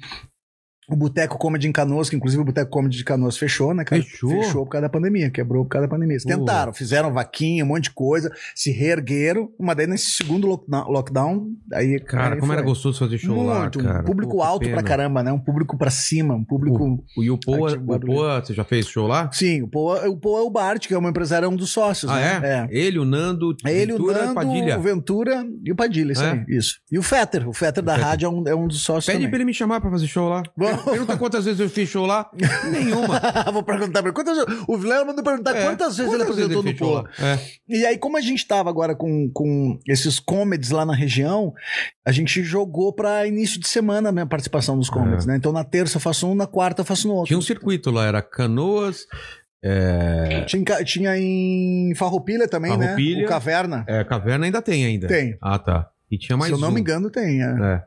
o 0.89 0.97
Boteco 0.97 1.37
Comedy 1.39 1.67
em 1.69 1.73
Canoas, 1.73 2.09
que 2.09 2.17
inclusive 2.17 2.43
o 2.43 2.45
Boteco 2.45 2.71
Comedy 2.71 2.97
de 2.97 3.05
Canoas 3.05 3.37
fechou, 3.37 3.75
né, 3.75 3.85
cara? 3.85 4.03
Fechou? 4.03 4.31
Fechou 4.31 4.65
por 4.65 4.71
causa 4.73 4.83
da 4.87 4.89
pandemia, 4.89 5.31
quebrou 5.31 5.65
por 5.65 5.71
causa 5.71 5.87
da 5.87 5.91
pandemia. 5.91 6.15
Eles 6.15 6.25
Pô. 6.25 6.31
tentaram, 6.31 6.73
fizeram 6.73 7.13
vaquinha, 7.13 7.65
um 7.65 7.69
monte 7.69 7.85
de 7.85 7.91
coisa, 7.91 8.31
se 8.55 8.71
reergueram, 8.71 9.51
mas 9.59 9.77
daí 9.77 9.87
nesse 9.87 10.11
segundo 10.11 10.47
lockdown, 10.47 11.49
aí. 11.73 11.99
Cara, 12.01 12.35
aí 12.35 12.41
como 12.41 12.53
era 12.53 12.63
foi. 12.63 12.71
gostoso 12.71 12.99
fazer 12.99 13.19
show 13.19 13.43
lá, 13.45 13.61
Muito, 13.63 13.83
cara. 13.83 14.01
um 14.01 14.05
público 14.05 14.33
Pô, 14.37 14.43
alto 14.43 14.69
pra 14.71 14.83
caramba, 14.83 15.23
né? 15.23 15.33
Um 15.33 15.39
público 15.39 15.77
pra 15.77 15.91
cima, 15.91 16.35
um 16.35 16.45
público. 16.45 17.05
O, 17.17 17.23
e 17.23 17.31
o 17.31 17.39
Poa, 17.39 17.73
o. 17.73 18.01
Poa, 18.01 18.41
você 18.45 18.55
já 18.55 18.65
fez 18.65 18.87
show 18.87 19.07
lá? 19.07 19.31
Sim, 19.33 19.63
o 19.63 19.69
Poa, 19.69 20.09
o 20.09 20.17
Poa 20.17 20.41
é 20.41 20.43
o 20.43 20.51
Bart, 20.51 20.87
que 20.87 20.95
é 20.95 20.99
um 20.99 21.09
empresário, 21.09 21.47
é 21.47 21.49
um 21.49 21.57
dos 21.57 21.71
sócios, 21.71 22.11
Ah, 22.11 22.17
né? 22.41 22.69
é? 22.71 22.77
Ele, 22.77 22.99
o 22.99 23.05
Nando, 23.05 23.57
É 23.65 23.73
ele, 23.73 23.93
o 23.93 23.97
Ventura, 23.97 24.23
Nando, 24.23 24.35
Padilha. 24.35 24.79
o 24.79 24.83
Ventura 24.83 25.47
e 25.65 25.73
o 25.73 25.77
Padilha, 25.77 26.13
isso 26.13 26.23
É? 26.23 26.31
aí, 26.33 26.45
isso. 26.49 26.79
E 26.91 26.99
o 26.99 27.03
Fetter, 27.03 27.49
o 27.49 27.53
Fetter 27.53 27.83
da 27.83 27.93
Fetter. 27.95 28.07
rádio 28.09 28.27
é 28.27 28.29
um, 28.31 28.49
é 28.49 28.55
um 28.55 28.67
dos 28.69 28.83
sócios 28.83 29.07
Pede 29.07 29.19
também. 29.19 29.31
pra 29.31 29.37
ele 29.39 29.45
me 29.45 29.55
chamar 29.55 29.81
pra 29.81 29.91
fazer 29.91 30.07
show 30.07 30.29
lá. 30.29 30.43
Vamos. 30.57 30.76
Pergunta 30.85 31.17
quantas 31.17 31.45
vezes 31.45 31.61
eu 31.61 31.69
fiz 31.69 31.89
show 31.89 32.07
lá. 32.07 32.31
Nenhuma. 32.71 33.21
Vou 33.53 33.63
perguntar 33.63 34.03
pra. 34.03 34.13
Quantas, 34.13 34.39
o 34.69 34.77
Vilela 34.79 35.05
mandou 35.05 35.23
perguntar 35.25 35.57
É, 35.57 35.65
quantas 35.65 35.97
vezes 35.97 36.13
ele 36.13 36.23
apresentou 36.23 36.63
fez 36.63 36.81
no 36.81 36.93
lá? 36.93 37.05
É. 37.19 37.39
E 37.69 37.87
aí, 37.87 37.99
como 37.99 38.17
a 38.17 38.21
gente 38.21 38.47
tava 38.47 38.69
agora 38.71 38.95
com, 38.95 39.31
com 39.33 39.79
esses 39.87 40.19
comedies 40.19 40.71
lá 40.71 40.85
na 40.87 40.95
região, 40.95 41.53
a 42.05 42.13
gente 42.13 42.43
jogou 42.43 42.93
pra 42.93 43.27
início 43.27 43.59
de 43.61 43.69
semana 43.69 44.09
a 44.09 44.13
minha 44.13 44.27
participação 44.27 44.77
nos 44.77 44.89
comedies, 44.91 45.27
né? 45.27 45.37
Então 45.37 45.53
na 45.53 45.65
terça 45.65 45.97
eu 45.97 46.01
faço 46.01 46.27
um, 46.29 46.35
na 46.35 46.47
quarta 46.47 46.83
eu 46.83 46.85
faço 46.87 47.07
no 47.09 47.15
outro. 47.15 47.29
Tinha 47.29 47.39
um 47.39 47.43
circuito 47.43 47.91
lá, 47.91 48.07
era 48.07 48.23
Canoas, 48.23 49.07
é, 49.65 50.45
Tinha, 50.47 50.65
tinha 50.85 51.17
em 51.19 51.93
Farroupilha 51.97 52.47
também, 52.47 52.71
Farroupilha. 52.71 53.19
né? 53.21 53.25
O 53.25 53.29
Caverna. 53.29 53.85
é, 53.89 54.05
Caverna 54.05 54.45
ainda 54.47 54.63
tem 54.63 54.85
ainda. 54.85 55.09
Tem. 55.09 55.37
Ah, 55.43 55.59
tá. 55.59 55.89
E 56.11 56.17
tinha 56.19 56.37
mais 56.37 56.51
Se 56.51 56.55
eu 56.55 56.61
não 56.61 56.69
um. 56.69 56.73
me 56.73 56.81
engano, 56.81 57.11
tem. 57.11 57.43
é. 57.43 57.47
É. 57.47 57.83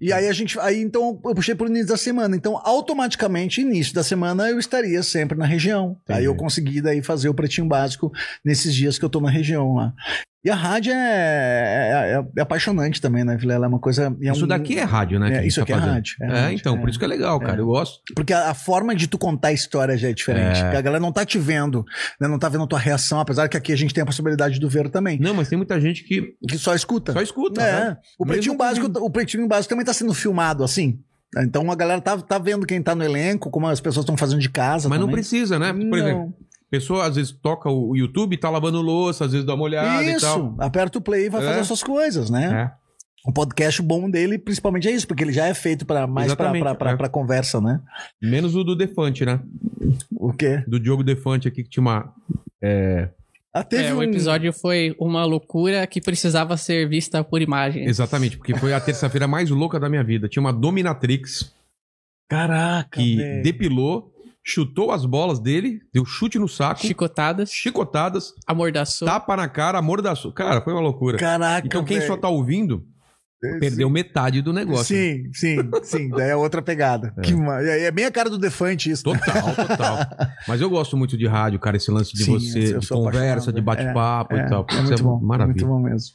E 0.00 0.12
aí 0.12 0.28
a 0.28 0.32
gente. 0.32 0.58
Aí 0.60 0.80
então 0.80 1.20
eu 1.24 1.34
puxei 1.34 1.54
pro 1.54 1.66
início 1.66 1.88
da 1.88 1.96
semana. 1.96 2.36
Então, 2.36 2.60
automaticamente, 2.64 3.60
início 3.60 3.94
da 3.94 4.02
semana, 4.02 4.48
eu 4.48 4.58
estaria 4.58 5.02
sempre 5.02 5.36
na 5.36 5.46
região. 5.46 5.98
Entendi. 6.02 6.18
Aí 6.18 6.24
eu 6.24 6.34
consegui 6.34 6.80
daí 6.80 7.02
fazer 7.02 7.28
o 7.28 7.34
pretinho 7.34 7.66
básico 7.66 8.12
nesses 8.44 8.74
dias 8.74 8.98
que 8.98 9.04
eu 9.04 9.10
tô 9.10 9.20
na 9.20 9.30
região 9.30 9.74
lá. 9.74 9.92
E 10.44 10.50
a 10.50 10.54
rádio 10.54 10.92
é, 10.92 10.96
é, 10.96 12.12
é- 12.18 12.24
é 12.38 12.42
apaixonante 12.42 13.00
também, 13.00 13.24
né, 13.24 13.36
Vilela? 13.36 13.64
É 13.64 13.68
uma 13.68 13.78
coisa. 13.78 14.14
é 14.20 14.30
Isso 14.30 14.44
um- 14.44 14.48
daqui 14.48 14.78
é 14.78 14.82
rádio, 14.82 15.18
né? 15.18 15.38
É, 15.38 15.46
isso 15.46 15.56
tá 15.56 15.62
aqui 15.62 15.72
é 15.72 15.74
fazendo. 15.76 15.92
rádio, 15.92 16.16
é 16.20 16.24
É, 16.26 16.40
rádio, 16.40 16.56
então, 16.58 16.76
é. 16.76 16.80
por 16.80 16.88
isso 16.90 16.98
que 16.98 17.04
é 17.04 17.08
legal, 17.08 17.40
cara. 17.40 17.56
É. 17.56 17.60
Eu 17.60 17.66
gosto. 17.66 18.00
Porque 18.14 18.32
a, 18.32 18.50
a 18.50 18.54
forma 18.54 18.94
de 18.94 19.06
tu 19.08 19.16
contar 19.16 19.48
a 19.48 19.52
história 19.52 19.96
já 19.96 20.08
é 20.10 20.12
diferente. 20.12 20.60
É. 20.60 20.76
A 20.76 20.80
galera 20.82 21.00
não 21.00 21.10
tá 21.12 21.24
te 21.24 21.38
vendo, 21.38 21.84
né? 22.20 22.28
Não 22.28 22.38
tá 22.38 22.48
vendo 22.48 22.64
a 22.64 22.66
tua 22.66 22.78
reação, 22.78 23.20
apesar 23.20 23.48
que 23.48 23.56
aqui 23.56 23.72
a 23.72 23.76
gente 23.76 23.94
tem 23.94 24.02
a 24.02 24.06
possibilidade 24.06 24.60
do 24.60 24.68
ver 24.68 24.90
também. 24.90 25.18
Não, 25.18 25.32
mas 25.34 25.48
tem 25.48 25.56
muita 25.56 25.80
gente 25.80 26.04
que 26.04 26.34
Que 26.46 26.58
só 26.58 26.74
escuta. 26.74 27.12
só 27.12 27.22
escuta. 27.22 27.62
É. 27.62 27.72
né? 27.86 27.96
O 28.18 28.26
pretinho, 28.26 28.56
básico, 28.56 28.86
o 29.00 29.10
pretinho 29.10 29.48
básico 29.48 29.70
também 29.70 29.84
tá 29.86 29.92
sendo 29.94 30.12
filmado 30.12 30.62
assim. 30.62 30.98
Então 31.38 31.68
a 31.70 31.74
galera 31.74 32.00
tá, 32.00 32.16
tá 32.18 32.38
vendo 32.38 32.64
quem 32.66 32.80
tá 32.80 32.94
no 32.94 33.02
elenco, 33.02 33.50
como 33.50 33.66
as 33.66 33.80
pessoas 33.80 34.04
estão 34.04 34.16
fazendo 34.16 34.40
de 34.40 34.48
casa. 34.48 34.88
Mas 34.88 34.98
não 35.00 35.06
também. 35.06 35.20
precisa, 35.20 35.58
né? 35.58 35.72
Por 35.72 35.98
exemplo, 35.98 36.18
Não. 36.20 36.28
a 36.28 36.53
pessoa 36.78 37.06
às 37.06 37.16
vezes 37.16 37.30
toca 37.32 37.68
o 37.70 37.96
YouTube, 37.96 38.36
tá 38.36 38.50
lavando 38.50 38.80
louça, 38.80 39.24
às 39.24 39.32
vezes 39.32 39.46
dá 39.46 39.54
uma 39.54 39.64
olhada 39.64 40.02
e 40.04 40.16
tal. 40.20 40.38
Isso, 40.38 40.54
aperta 40.58 40.98
o 40.98 41.00
play 41.02 41.26
e 41.26 41.28
vai 41.30 41.42
É. 41.42 41.46
fazer 41.46 41.60
as 41.60 41.66
suas 41.66 41.82
coisas, 41.82 42.30
né? 42.30 42.70
É. 42.72 42.84
O 43.26 43.32
podcast 43.32 43.80
bom 43.80 44.10
dele, 44.10 44.36
principalmente, 44.38 44.86
é 44.86 44.90
isso, 44.90 45.06
porque 45.08 45.24
ele 45.24 45.32
já 45.32 45.46
é 45.46 45.54
feito 45.54 45.86
para 45.86 46.06
mais 46.06 46.34
pra, 46.34 46.50
é. 46.56 46.96
pra 46.96 47.08
conversa, 47.08 47.58
né? 47.60 47.80
Menos 48.22 48.54
o 48.54 48.62
do 48.62 48.76
Defante, 48.76 49.24
né? 49.24 49.40
O 50.14 50.32
quê? 50.32 50.62
Do 50.68 50.78
Diogo 50.78 51.02
Defante 51.02 51.48
aqui 51.48 51.62
que 51.62 51.70
tinha 51.70 51.80
uma. 51.82 52.12
É, 52.62 53.08
Ah, 53.56 53.62
teve 53.62 53.84
É, 53.84 53.94
o 53.94 53.98
um- 53.98 54.02
episódio 54.02 54.52
foi 54.52 54.96
uma 54.98 55.24
loucura 55.24 55.86
que 55.86 56.00
precisava 56.00 56.56
ser 56.56 56.88
vista 56.88 57.22
por 57.22 57.40
imagem. 57.40 57.84
exatamente, 57.86 58.36
porque 58.36 58.52
foi 58.56 58.74
a 58.74 58.80
terça-feira 58.80 59.28
mais 59.28 59.48
louca 59.48 59.78
da 59.78 59.88
minha 59.88 60.02
vida. 60.02 60.28
Tinha 60.28 60.40
uma 60.40 60.52
Dominatrix 60.52 61.54
Caraca, 62.28 62.88
que 63.00 63.16
velho. 63.16 63.42
depilou, 63.42 64.12
chutou 64.44 64.92
as 64.92 65.06
bolas 65.06 65.40
dele, 65.40 65.80
deu 65.92 66.04
chute 66.04 66.38
no 66.38 66.46
saco, 66.46 66.80
Chicotadas, 66.86 67.50
chicotadas, 67.50 68.34
amordaçou. 68.46 69.06
tapa 69.08 69.34
na 69.36 69.48
cara, 69.48 69.78
amordaçou. 69.78 70.32
Cara, 70.32 70.60
foi 70.60 70.72
uma 70.74 70.82
loucura. 70.82 71.16
Caraca, 71.16 71.66
Então 71.66 71.82
quem 71.84 71.96
velho. 71.98 72.08
só 72.08 72.16
tá 72.16 72.28
ouvindo, 72.28 72.86
Perdeu 73.60 73.90
metade 73.90 74.40
do 74.40 74.54
negócio. 74.54 74.96
Sim, 74.96 75.30
sim, 75.34 75.58
sim. 75.82 76.08
Daí 76.08 76.30
é 76.30 76.36
outra 76.36 76.62
pegada. 76.62 77.12
É. 77.18 77.20
Que 77.20 77.34
é, 77.68 77.82
é 77.84 77.90
bem 77.90 78.06
a 78.06 78.10
cara 78.10 78.30
do 78.30 78.38
Defante 78.38 78.90
isso. 78.90 79.06
né? 79.12 79.18
Total, 79.18 79.66
total. 79.66 79.98
Mas 80.48 80.62
eu 80.62 80.70
gosto 80.70 80.96
muito 80.96 81.14
de 81.14 81.26
rádio, 81.26 81.58
cara, 81.60 81.76
esse 81.76 81.90
lance 81.90 82.14
de 82.14 82.24
Sim, 82.24 82.32
você, 82.38 82.78
de 82.78 82.88
conversa, 82.88 83.52
de 83.52 83.60
bate-papo 83.60 84.34
É, 84.34 84.46
e 84.46 84.48
tal. 84.48 84.66
É 84.70 84.74
Isso 84.74 84.82
muito 84.84 85.02
bom. 85.02 85.20
Maravilha. 85.20 85.66
Muito 85.66 85.66
bom 85.66 85.78
mesmo. 85.78 86.14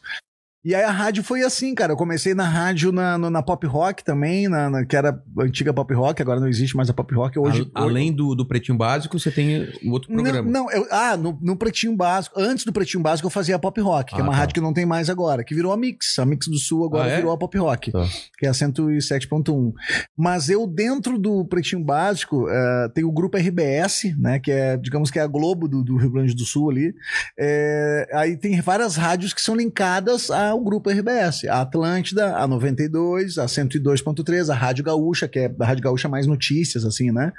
E 0.63 0.75
aí 0.75 0.83
a 0.83 0.91
rádio 0.91 1.23
foi 1.23 1.41
assim, 1.41 1.73
cara. 1.73 1.93
Eu 1.93 1.97
comecei 1.97 2.33
na 2.33 2.43
rádio 2.43 2.91
na, 2.91 3.17
no- 3.17 3.29
na 3.29 3.41
Pop 3.41 3.65
Rock 3.65 4.03
também, 4.03 4.49
na, 4.49 4.69
na- 4.69 4.85
que 4.85 4.95
era 4.95 5.11
a 5.37 5.43
antiga 5.43 5.73
Pop 5.73 5.93
Rock, 5.93 6.21
agora 6.21 6.39
não 6.39 6.49
existe 6.49 6.75
mais 6.75 6.89
a 6.89 6.93
Pop 6.93 7.13
Rock. 7.15 7.39
Hoje, 7.39 7.71
A- 7.73 7.81
além 7.83 8.11
do, 8.13 8.35
do 8.35 8.45
Pretinho 8.45 8.77
Básico, 8.77 9.17
você 9.17 9.31
tem 9.31 9.69
um 9.83 9.91
outro 9.91 10.11
programa. 10.13 10.41
Não, 10.51 10.65
não 10.65 10.71
eu- 10.71 10.85
ah, 10.91 11.15
no, 11.15 11.37
no 11.41 11.55
Pretinho 11.55 11.95
Básico, 11.95 12.37
antes 12.37 12.65
do 12.65 12.73
Pretinho 12.73 13.01
Básico 13.01 13.25
eu 13.27 13.31
fazia 13.31 13.55
a 13.55 13.59
Pop 13.59 13.79
Rock, 13.79 14.11
que 14.13 14.17
Ah, 14.17 14.19
é 14.19 14.23
uma 14.23 14.33
tá. 14.33 14.37
rádio 14.39 14.53
que 14.55 14.59
não 14.61 14.73
tem 14.73 14.85
mais 14.85 15.09
agora, 15.09 15.45
que 15.45 15.55
virou 15.55 15.71
a 15.71 15.77
Mix. 15.77 16.19
A 16.19 16.25
Mix 16.25 16.47
do 16.47 16.57
Sul 16.57 16.83
agora 16.85 17.05
Ah, 17.05 17.11
é? 17.11 17.15
virou 17.17 17.31
a 17.31 17.37
Pop 17.37 17.57
Rock, 17.57 17.91
Tá. 17.93 18.05
que 18.37 18.45
é 18.45 18.49
a 18.49 18.53
107.1. 18.53 19.71
Mas 20.17 20.49
eu, 20.49 20.67
dentro 20.67 21.17
do 21.17 21.45
Pretinho 21.45 21.83
Básico, 21.83 22.47
eh, 22.49 22.89
tem 22.93 23.05
o 23.05 23.11
grupo 23.13 23.37
RBS, 23.37 24.13
né, 24.19 24.39
que 24.39 24.51
é, 24.51 24.75
digamos 24.75 25.09
que 25.09 25.19
é 25.19 25.21
a 25.21 25.27
Globo 25.27 25.67
do, 25.69 25.83
do 25.83 25.95
Rio 25.95 26.11
Grande 26.11 26.35
do 26.35 26.43
Sul 26.43 26.69
ali. 26.69 26.93
Eh, 27.39 28.07
aí 28.13 28.35
tem 28.37 28.59
várias 28.59 28.95
rádios 28.97 29.33
que 29.33 29.41
são 29.41 29.55
linkadas 29.55 30.29
ao 30.49 30.59
grupo 30.61 30.89
RBS. 30.89 31.45
A 31.45 31.61
Atlântida, 31.61 32.35
a 32.37 32.47
92, 32.47 33.37
a 33.37 33.45
102.3, 33.45 34.49
a 34.49 34.53
Rádio 34.55 34.83
Gaúcha, 34.83 35.27
que 35.27 35.39
é 35.39 35.55
a 35.59 35.65
Rádio 35.65 35.83
Gaúcha 35.83 36.07
mais 36.09 36.25
notícias, 36.27 36.85
assim, 36.85 37.11
né? 37.11 37.31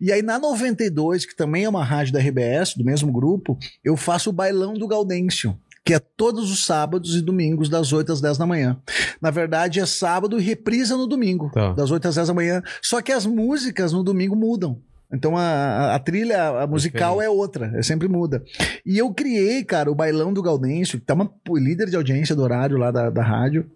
E 0.00 0.12
aí 0.12 0.22
na 0.22 0.38
92, 0.38 1.24
que 1.26 1.34
também 1.36 1.64
é 1.64 1.68
uma 1.68 1.84
rádio 1.84 2.12
da 2.12 2.18
RBS, 2.20 2.74
do 2.76 2.84
mesmo 2.84 3.12
grupo, 3.12 3.58
eu 3.84 3.96
faço 3.96 4.30
o 4.30 4.32
Bailão 4.32 4.74
do 4.74 4.86
Gaudêncio. 4.86 5.58
Que 5.84 5.94
é 5.94 5.98
todos 5.98 6.50
os 6.50 6.66
sábados 6.66 7.16
e 7.16 7.22
domingos, 7.22 7.70
das 7.70 7.92
8 7.94 8.12
às 8.12 8.20
10 8.20 8.36
da 8.36 8.46
manhã. 8.46 8.76
Na 9.22 9.30
verdade, 9.30 9.80
é 9.80 9.86
sábado 9.86 10.38
e 10.38 10.42
reprisa 10.42 10.96
no 10.98 11.06
domingo, 11.06 11.50
Tá. 11.50 11.72
das 11.72 11.90
8 11.90 12.08
às 12.08 12.14
10 12.16 12.28
da 12.28 12.34
manhã. 12.34 12.62
Só 12.82 13.00
que 13.00 13.10
as 13.10 13.24
músicas 13.24 13.90
no 13.92 14.02
domingo 14.04 14.36
mudam. 14.36 14.82
Então 15.12 15.36
a, 15.36 15.94
a- 15.94 15.98
trilha 15.98 16.48
a 16.62 16.66
musical 16.66 17.20
é 17.22 17.30
outra, 17.30 17.72
é 17.76 17.82
sempre 17.82 18.08
muda. 18.08 18.42
E 18.84 18.98
eu 18.98 19.12
criei, 19.14 19.64
cara, 19.64 19.90
o 19.90 19.94
Bailão 19.94 20.32
do 20.32 20.42
Gaudêncio, 20.42 20.98
que 21.00 21.06
tá 21.06 21.14
uma 21.14 21.30
líder 21.56 21.88
de 21.88 21.96
audiência 21.96 22.36
do 22.36 22.42
horário 22.42 22.76
lá 22.76 22.90
da, 22.90 23.08
da 23.10 23.22
rádio. 23.22 23.70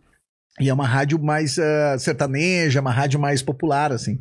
E 0.61 0.69
é 0.69 0.75
uma 0.75 0.87
rádio 0.87 1.19
mais 1.19 1.59
ah, 1.59 1.97
sertaneja, 1.99 2.81
uma 2.83 2.93
rádio 2.93 3.19
mais 3.19 3.41
popular, 3.43 3.91
assim. 3.93 4.19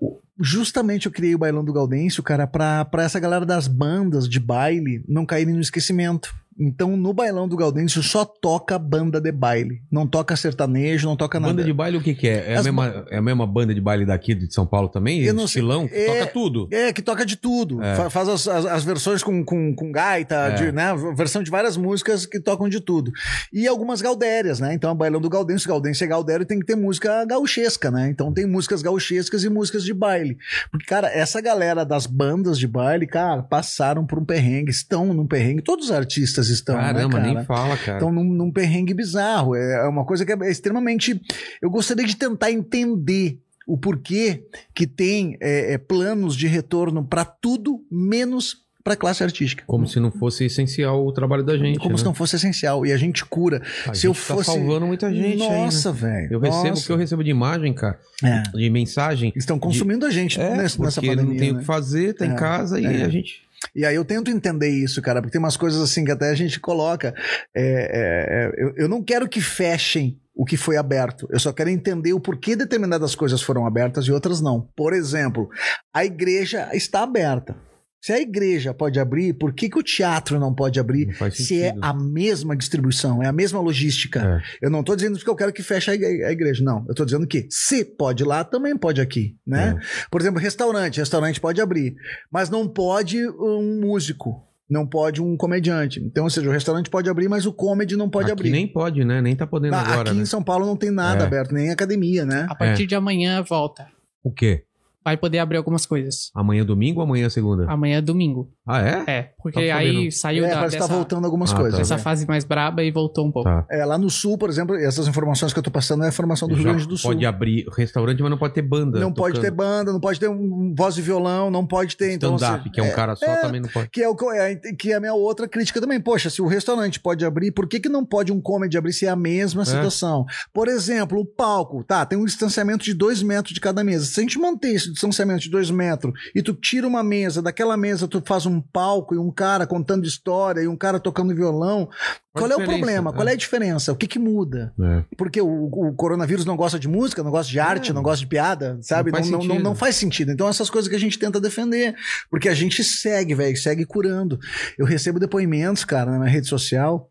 O- 0.00 0.20
justamente 0.40 1.06
eu 1.06 1.12
criei 1.12 1.34
o 1.34 1.38
Bailão 1.38 1.64
do 1.64 1.72
Gaudêncio, 1.72 2.22
cara, 2.22 2.46
pra, 2.46 2.84
pra 2.84 3.04
essa 3.04 3.20
galera 3.20 3.46
das 3.46 3.68
bandas 3.68 4.28
de 4.28 4.40
baile 4.40 5.04
não 5.08 5.24
caírem 5.26 5.54
no 5.54 5.60
esquecimento. 5.60 6.34
Então, 6.58 6.96
no 6.96 7.12
Bailão 7.12 7.48
do 7.48 7.56
Gaudêncio 7.56 8.02
só 8.02 8.24
toca 8.24 8.78
banda 8.78 9.20
de 9.20 9.32
baile. 9.32 9.82
Não 9.90 10.06
toca 10.06 10.36
sertanejo, 10.36 11.08
não 11.08 11.16
toca 11.16 11.40
nada. 11.40 11.52
Banda 11.52 11.64
de 11.64 11.72
baile, 11.72 11.96
o 11.96 12.00
que, 12.02 12.14
que 12.14 12.28
é? 12.28 12.52
É 12.52 12.56
a, 12.56 12.60
As 12.60 12.64
mesma, 12.64 13.04
é 13.10 13.16
a 13.18 13.22
mesma 13.22 13.46
banda 13.46 13.74
de 13.74 13.80
baile 13.80 14.06
daqui 14.06 14.34
de 14.34 14.52
São 14.52 14.64
Paulo 14.66 14.88
também? 14.88 15.22
Eu 15.22 15.34
não 15.34 15.46
sei. 15.48 15.62
Estilão? 15.62 15.88
É- 15.92 16.06
Toca 16.06 16.26
tudo. 16.32 16.68
É, 16.70 16.92
que 16.92 17.02
toca 17.02 17.26
de 17.26 17.36
tudo. 17.36 17.82
É. 17.82 17.94
Fa- 17.96 18.10
Faz 18.10 18.28
as, 18.28 18.46
as- 18.48 18.66
as 18.66 18.84
versões 18.84 19.22
com, 19.22 19.44
com, 19.44 19.74
com 19.74 19.90
gaita, 19.90 20.34
É. 20.36 20.50
de, 20.54 20.72
né? 20.72 20.94
Versão 21.16 21.42
de 21.42 21.50
várias 21.50 21.76
músicas 21.76 22.24
que 22.26 22.38
tocam 22.40 22.68
de 22.68 22.80
tudo. 22.80 23.10
E 23.52 23.66
algumas 23.66 24.00
gaudérias, 24.00 24.60
né? 24.60 24.74
Então, 24.74 24.90
a 24.90 24.94
Bailão 24.94 25.20
do 25.20 25.28
Gaudêncio, 25.28 25.68
Gaudêncio 25.68 26.04
é 26.04 26.06
gaudério, 26.06 26.46
tem 26.46 26.58
que 26.60 26.66
ter 26.66 26.76
música 26.76 27.24
gauchesca, 27.24 27.90
né? 27.90 28.08
Então, 28.10 28.32
tem 28.32 28.46
músicas 28.46 28.82
gauchescas 28.82 29.42
e 29.44 29.48
músicas 29.48 29.82
de 29.84 29.92
baile. 29.92 30.36
Porque, 30.70 30.86
cara, 30.86 31.08
essa 31.08 31.40
galera 31.40 31.84
das 31.84 32.06
bandas 32.06 32.58
de 32.58 32.66
baile, 32.68 33.06
cara, 33.06 33.42
passaram 33.42 34.06
por 34.06 34.18
um 34.18 34.24
perrengue, 34.24 34.70
estão 34.70 35.12
num 35.12 35.26
perrengue. 35.26 35.62
Todos 35.62 35.86
os 35.86 35.90
artistas 35.92 36.43
estão, 36.48 36.76
né, 36.76 36.82
Caramba, 36.82 37.18
cara? 37.20 37.34
nem 37.34 37.44
fala, 37.44 37.76
cara. 37.76 37.98
Estão 37.98 38.12
num, 38.12 38.24
num 38.24 38.50
perrengue 38.50 38.94
bizarro. 38.94 39.54
É 39.54 39.86
uma 39.88 40.04
coisa 40.04 40.24
que 40.24 40.32
é 40.32 40.50
extremamente. 40.50 41.20
Eu 41.60 41.70
gostaria 41.70 42.04
de 42.06 42.16
tentar 42.16 42.50
entender 42.50 43.38
o 43.66 43.78
porquê 43.78 44.44
que 44.74 44.86
tem 44.86 45.36
é, 45.40 45.74
é, 45.74 45.78
planos 45.78 46.36
de 46.36 46.46
retorno 46.46 47.04
para 47.04 47.24
tudo 47.24 47.80
menos 47.90 48.62
para 48.82 48.92
a 48.92 48.96
classe 48.98 49.24
artística. 49.24 49.64
Como 49.66 49.86
se 49.88 49.98
não 49.98 50.12
fosse 50.12 50.44
essencial 50.44 51.06
o 51.06 51.10
trabalho 51.10 51.42
da 51.42 51.56
gente. 51.56 51.78
Como 51.78 51.92
né? 51.92 51.96
se 51.96 52.04
não 52.04 52.12
fosse 52.12 52.36
essencial. 52.36 52.84
E 52.84 52.92
a 52.92 52.98
gente 52.98 53.24
cura. 53.24 53.62
A 53.86 53.94
se 53.94 54.02
gente 54.02 54.04
eu 54.08 54.12
tá 54.12 54.20
fosse- 54.20 54.50
salvando 54.52 54.86
muita 54.86 55.10
gente 55.10 55.38
né? 55.38 55.48
Nossa, 55.64 55.90
velho. 55.90 56.28
Eu 56.30 56.38
recebo 56.38 56.66
o 56.66 56.68
nossa. 56.68 56.86
que 56.86 56.92
eu 56.92 56.96
recebo 56.98 57.24
de 57.24 57.30
imagem, 57.30 57.72
cara, 57.72 57.98
É. 58.22 58.42
de 58.42 58.68
mensagem. 58.68 59.32
Estão 59.34 59.58
consumindo 59.58 60.04
a 60.04 60.10
gente 60.10 60.38
É, 60.38 60.50
nessa, 60.50 60.82
nessa 60.82 61.00
porque 61.00 61.16
pandemia. 61.16 61.32
não 61.32 61.38
tem 61.38 61.50
o 61.52 61.54
né? 61.54 61.60
que 61.60 61.64
fazer, 61.64 62.12
tá 62.12 62.26
É, 62.26 62.28
em 62.28 62.36
casa 62.36 62.78
e 62.78 62.84
é. 62.84 63.04
a 63.04 63.08
gente... 63.08 63.42
E 63.74 63.84
aí 63.84 63.94
eu 63.94 64.04
tento 64.04 64.30
entender 64.30 64.68
isso, 64.68 65.00
cara, 65.02 65.20
porque 65.20 65.32
tem 65.32 65.40
umas 65.40 65.56
coisas 65.56 65.80
assim 65.80 66.04
que 66.04 66.10
até 66.10 66.30
a 66.30 66.34
gente 66.34 66.58
coloca. 66.60 67.14
é, 67.54 67.62
é, 67.62 68.60
é, 68.60 68.64
eu, 68.64 68.74
eu 68.76 68.88
não 68.88 69.02
quero 69.02 69.28
que 69.28 69.40
fechem 69.40 70.18
o 70.34 70.44
que 70.44 70.56
foi 70.56 70.76
aberto. 70.76 71.28
Eu 71.30 71.38
só 71.38 71.52
quero 71.52 71.70
entender 71.70 72.12
o 72.12 72.20
porquê 72.20 72.56
determinadas 72.56 73.14
coisas 73.14 73.40
foram 73.40 73.66
abertas 73.66 74.06
e 74.06 74.12
outras 74.12 74.40
não. 74.40 74.68
Por 74.76 74.92
exemplo, 74.92 75.48
a 75.92 76.04
igreja 76.04 76.68
está 76.72 77.02
aberta. 77.02 77.56
Se 78.04 78.12
a 78.12 78.20
igreja 78.20 78.74
pode 78.74 79.00
abrir, 79.00 79.32
por 79.32 79.54
que, 79.54 79.66
que 79.70 79.78
o 79.78 79.82
teatro 79.82 80.38
não 80.38 80.52
pode 80.54 80.78
abrir? 80.78 81.16
Não 81.18 81.30
Se 81.30 81.62
é 81.62 81.74
a 81.80 81.94
mesma 81.94 82.54
distribuição, 82.54 83.22
é 83.22 83.26
a 83.26 83.32
mesma 83.32 83.60
logística. 83.60 84.42
É. 84.60 84.66
Eu 84.66 84.70
não 84.70 84.80
estou 84.80 84.94
dizendo 84.94 85.18
que 85.18 85.26
eu 85.26 85.34
quero 85.34 85.50
que 85.54 85.62
feche 85.62 85.90
a 85.90 85.94
igre- 85.94 86.22
a 86.22 86.30
igreja, 86.30 86.62
não. 86.62 86.84
Eu 86.86 86.90
estou 86.90 87.06
dizendo 87.06 87.26
que 87.26 87.46
se 87.48 87.82
pode 87.82 88.22
lá, 88.22 88.44
também 88.44 88.76
pode 88.76 89.00
aqui, 89.00 89.38
né? 89.46 89.78
Por 90.10 90.20
exemplo, 90.20 90.38
restaurante. 90.38 90.98
Restaurante 91.00 91.40
pode 91.40 91.62
abrir, 91.62 91.94
mas 92.30 92.50
não 92.50 92.68
pode 92.68 93.26
um 93.26 93.80
músico, 93.80 94.46
não 94.68 94.86
pode 94.86 95.22
um 95.22 95.34
comediante. 95.34 95.98
Então, 96.04 96.24
ou 96.24 96.30
seja, 96.30 96.46
o 96.50 96.52
restaurante 96.52 96.90
pode 96.90 97.08
abrir, 97.08 97.30
mas 97.30 97.46
o 97.46 97.54
comedy 97.54 97.96
não 97.96 98.10
pode 98.10 98.26
Aqui 98.26 98.32
abrir. 98.32 98.50
nem 98.50 98.68
pode, 98.70 99.02
né? 99.02 99.22
Nem 99.22 99.34
tá 99.34 99.46
podendo 99.46 99.76
Ah, 99.76 99.80
agora, 99.80 100.10
aqui 100.10 100.16
né? 100.18 100.24
em 100.24 100.26
São 100.26 100.42
Paulo 100.44 100.66
não 100.66 100.76
tem 100.76 100.90
nada 100.90 101.24
É. 101.24 101.26
aberto, 101.26 101.54
nem 101.54 101.70
academia, 101.70 102.26
né? 102.26 102.46
A 102.50 102.54
partir 102.54 102.84
de 102.86 102.94
amanhã 102.94 103.42
volta. 103.42 103.86
O 104.22 104.30
quê? 104.30 104.64
Vai 105.04 105.18
poder 105.18 105.38
abrir 105.38 105.58
algumas 105.58 105.84
coisas. 105.84 106.30
Amanhã 106.34 106.62
é 106.62 106.64
domingo 106.64 107.00
ou 107.00 107.04
amanhã 107.04 107.26
é 107.26 107.28
segunda? 107.28 107.70
Amanhã 107.70 107.98
é 107.98 108.00
domingo. 108.00 108.50
Ah, 108.66 108.80
é? 108.80 109.04
É, 109.06 109.30
porque 109.42 109.66
Tá 109.68 109.76
aí 109.76 110.10
saiu 110.10 110.44
é, 110.44 110.48
da, 110.48 110.54
parece 110.54 110.76
que 110.76 110.80
dessa, 110.80 110.88
tá 110.88 110.94
voltando 110.96 111.26
algumas 111.26 111.52
Ah, 111.52 111.56
coisas. 111.56 111.72
tá. 111.72 111.78
dessa 111.78 111.96
né? 111.96 112.00
fase 112.00 112.26
mais 112.26 112.44
braba 112.44 112.82
e 112.82 112.90
voltou 112.90 113.26
um 113.26 113.30
pouco. 113.30 113.48
Tá. 113.48 113.66
É, 113.70 113.84
lá 113.84 113.98
no 113.98 114.08
sul, 114.08 114.38
por 114.38 114.48
exemplo, 114.48 114.74
essas 114.74 115.06
informações 115.06 115.52
que 115.52 115.58
eu 115.58 115.62
tô 115.62 115.70
passando 115.70 116.02
é 116.02 116.06
a 116.06 116.08
informação 116.08 116.48
do 116.48 116.54
Rio 116.54 116.64
Já 116.64 116.70
Grande 116.70 116.88
do 116.88 116.96
Sul. 116.96 117.10
Pode 117.10 117.26
abrir 117.26 117.66
restaurante, 117.76 118.22
mas 118.22 118.30
não 118.30 118.38
pode 118.38 118.54
ter 118.54 118.62
banda. 118.62 118.98
Não 118.98 119.12
pode 119.12 119.34
ter 119.38 119.50
tocando. 119.50 119.56
banda, 119.56 119.92
não 119.92 120.00
pode 120.00 120.18
ter 120.18 120.28
um 120.28 120.74
voz 120.74 120.94
de 120.94 121.02
violão, 121.02 121.50
não 121.50 121.66
pode 121.66 121.94
ter. 121.94 122.12
Então, 122.14 122.36
Stand-up, 122.36 122.60
assim, 122.62 122.70
que 122.70 122.80
é 122.80 122.82
um 122.82 122.92
cara 122.92 123.14
só, 123.16 123.26
é, 123.26 123.36
também 123.36 123.60
não 123.60 123.68
pode. 123.68 123.90
Que 123.90 124.02
é, 124.02 124.08
o, 124.08 124.16
que 124.16 124.24
é, 124.24 124.56
que 124.56 124.92
é 124.92 124.94
a 124.94 125.00
minha 125.00 125.14
outra 125.14 125.46
crítica 125.46 125.78
também. 125.78 126.00
Poxa, 126.00 126.30
se 126.30 126.40
o 126.40 126.46
restaurante 126.46 126.98
pode 126.98 127.22
abrir, 127.24 127.50
por 127.52 127.68
que, 127.68 127.78
que 127.78 127.88
não 127.90 128.02
pode 128.04 128.32
um 128.32 128.40
comedy 128.40 128.78
abrir 128.78 128.94
se 128.94 129.04
é 129.04 129.10
a 129.10 129.16
mesma 129.16 129.66
situação? 129.66 130.24
Por 130.54 130.68
exemplo, 130.68 131.20
o 131.20 131.26
palco, 131.26 131.84
tá, 131.84 132.06
tem 132.06 132.18
um 132.18 132.24
distanciamento 132.24 132.82
de 132.82 132.94
dois 132.94 133.22
metros 133.22 133.52
de 133.52 133.60
cada 133.60 133.84
mesa. 133.84 134.06
Se 134.06 134.20
a 134.20 134.22
gente 134.22 134.38
manter 134.38 134.68
esse 134.74 134.90
distanciamento 134.90 135.42
de 135.42 135.50
dois 135.50 135.70
metros 135.70 136.14
e 136.34 136.42
tu 136.42 136.54
tira 136.54 136.86
uma 136.88 137.02
mesa, 137.02 137.42
daquela 137.42 137.76
mesa 137.76 138.08
tu 138.08 138.22
faz 138.24 138.46
um 138.46 138.53
palco 138.60 139.14
e 139.14 139.18
um 139.18 139.30
cara 139.30 139.66
contando 139.66 140.06
história 140.06 140.60
e 140.60 140.68
um 140.68 140.76
cara 140.76 140.98
tocando 141.00 141.34
violão, 141.34 141.88
Qual 142.32 142.48
qual, 142.48 142.60
é 142.60 142.62
o 142.62 142.66
problema? 142.66 143.10
É. 143.10 143.12
Qual 143.12 143.28
é 143.28 143.32
a 143.32 143.36
diferença? 143.36 143.92
O 143.92 143.96
que 143.96 144.06
que 144.06 144.18
muda? 144.18 144.72
É. 144.80 145.04
Porque 145.16 145.40
o, 145.40 145.64
o 145.66 145.94
coronavírus 145.94 146.44
não 146.44 146.56
gosta 146.56 146.78
de 146.78 146.88
música, 146.88 147.22
não 147.22 147.30
gosta 147.30 147.50
de 147.50 147.60
arte, 147.60 147.92
não 147.92 148.02
gosta 148.02 148.20
de 148.20 148.26
piada, 148.26 148.78
sabe? 148.82 149.10
Não 149.10 149.18
Não, 149.18 149.22
faz 149.22 149.30
não, 149.30 149.38
não, 149.38 149.46
sentido. 149.46 149.64
não 149.64 149.74
faz 149.74 149.96
sentido. 149.96 150.32
Então, 150.32 150.48
essas 150.48 150.68
coisas 150.68 150.88
que 150.88 150.96
a 150.96 151.00
gente 151.00 151.18
tenta 151.18 151.40
defender. 151.40 151.94
Porque 152.30 152.48
a 152.48 152.54
gente 152.54 152.82
segue, 152.82 153.34
velho, 153.34 153.56
segue 153.56 153.84
curando. 153.84 154.38
Eu 154.76 154.84
recebo 154.86 155.18
depoimentos, 155.20 155.84
cara, 155.84 156.10
na 156.10 156.18
minha 156.18 156.30
rede 156.30 156.48
social. 156.48 157.10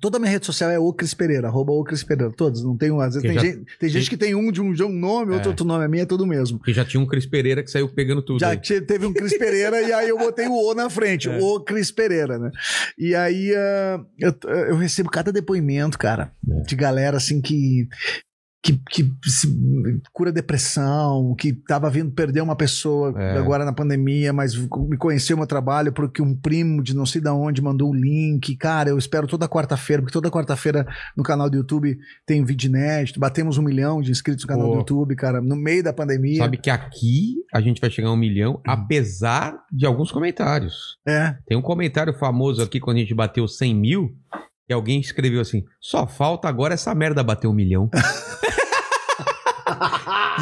Toda 0.00 0.18
a 0.18 0.20
minha 0.20 0.30
rede 0.30 0.46
social 0.46 0.70
é 0.70 0.78
o 0.78 0.92
Cris 0.92 1.14
Pereira, 1.14 1.48
arroba 1.48 1.72
o 1.72 1.82
Cris 1.82 2.04
Pereira. 2.04 2.32
Todos, 2.32 2.62
não 2.62 2.76
tem 2.76 2.90
um. 2.90 3.00
Às 3.00 3.14
vezes 3.14 3.22
Que 3.22 3.28
tem, 3.28 3.36
já- 3.36 3.44
gente, 3.56 3.66
tem 3.78 3.88
gente 3.88 4.10
que 4.10 4.16
tem 4.16 4.34
um 4.34 4.52
de 4.52 4.60
um, 4.60 4.72
de 4.72 4.82
um 4.84 4.88
nome, 4.88 5.32
outro, 5.32 5.48
É. 5.48 5.50
outro 5.50 5.66
nome. 5.66 5.84
A 5.84 5.88
minha 5.88 6.04
é 6.04 6.06
tudo 6.06 6.24
mesmo. 6.26 6.58
Porque 6.58 6.72
já 6.72 6.84
tinha 6.84 7.00
um 7.00 7.06
Cris 7.06 7.26
Pereira 7.26 7.62
que 7.62 7.70
saiu 7.70 7.88
pegando 7.88 8.22
tudo. 8.22 8.38
Já 8.40 8.50
aí. 8.50 8.56
te- 8.58 8.80
teve 8.80 9.04
um 9.04 9.12
Cris 9.12 9.36
Pereira 9.36 9.80
e 9.82 9.92
aí 9.92 10.08
eu 10.08 10.16
botei 10.18 10.46
o 10.46 10.52
O 10.54 10.74
na 10.74 10.88
frente, 10.88 11.28
É. 11.28 11.38
o 11.40 11.60
Cris 11.60 11.90
Pereira, 11.90 12.38
né? 12.38 12.50
E 12.98 13.14
aí 13.14 13.52
ah, 13.54 14.00
eu, 14.18 14.34
eu 14.68 14.76
recebo 14.76 15.10
cada 15.10 15.32
depoimento, 15.32 15.98
cara, 15.98 16.32
É. 16.48 16.60
de 16.62 16.76
galera 16.76 17.16
assim 17.16 17.40
que. 17.40 17.88
Que, 18.62 18.78
que 18.90 19.10
cura 20.12 20.30
depressão, 20.30 21.34
que 21.34 21.50
tava 21.66 21.88
vindo 21.88 22.10
perder 22.12 22.42
uma 22.42 22.54
pessoa 22.54 23.14
É. 23.16 23.38
agora 23.38 23.64
na 23.64 23.72
pandemia, 23.72 24.34
mas 24.34 24.54
me 24.54 24.98
conheceu 24.98 25.34
meu 25.36 25.46
trabalho 25.46 25.92
porque 25.94 26.20
um 26.20 26.36
primo 26.36 26.82
de 26.82 26.94
não 26.94 27.06
sei 27.06 27.22
da 27.22 27.32
onde 27.32 27.62
mandou 27.62 27.90
o 27.90 27.94
link. 27.94 28.54
Cara, 28.56 28.90
eu 28.90 28.98
espero 28.98 29.26
toda 29.26 29.48
quarta-feira, 29.48 30.02
porque 30.02 30.12
toda 30.12 30.30
quarta-feira 30.30 30.86
no 31.16 31.22
canal 31.22 31.48
do 31.48 31.56
YouTube 31.56 31.96
tem 32.26 32.44
vídeo 32.44 32.68
inédito. 32.68 33.18
Batemos 33.18 33.56
um 33.56 33.62
milhão 33.62 34.02
de 34.02 34.10
inscritos 34.10 34.44
no 34.44 34.48
canal 34.48 34.66
Pô. 34.66 34.72
do 34.74 34.78
YouTube, 34.80 35.16
cara, 35.16 35.40
no 35.40 35.56
meio 35.56 35.82
da 35.82 35.92
pandemia. 35.92 36.38
Sabe 36.38 36.58
que 36.58 36.68
aqui 36.68 37.36
a 37.54 37.62
gente 37.62 37.80
vai 37.80 37.88
chegar 37.90 38.08
a 38.08 38.12
um 38.12 38.16
milhão, 38.16 38.56
Hum. 38.56 38.62
apesar 38.66 39.58
de 39.72 39.86
alguns 39.86 40.12
comentários. 40.12 40.98
É. 41.08 41.34
Tem 41.46 41.56
um 41.56 41.62
comentário 41.62 42.12
famoso 42.12 42.62
aqui 42.62 42.78
quando 42.78 42.98
a 42.98 43.00
gente 43.00 43.14
bateu 43.14 43.48
100 43.48 43.74
mil, 43.74 44.14
que 44.70 44.74
alguém 44.74 45.00
escreveu 45.00 45.40
assim: 45.40 45.64
só 45.80 46.06
falta 46.06 46.48
agora 46.48 46.74
essa 46.74 46.94
merda 46.94 47.24
bater 47.24 47.48
um 47.48 47.52
milhão. 47.52 47.90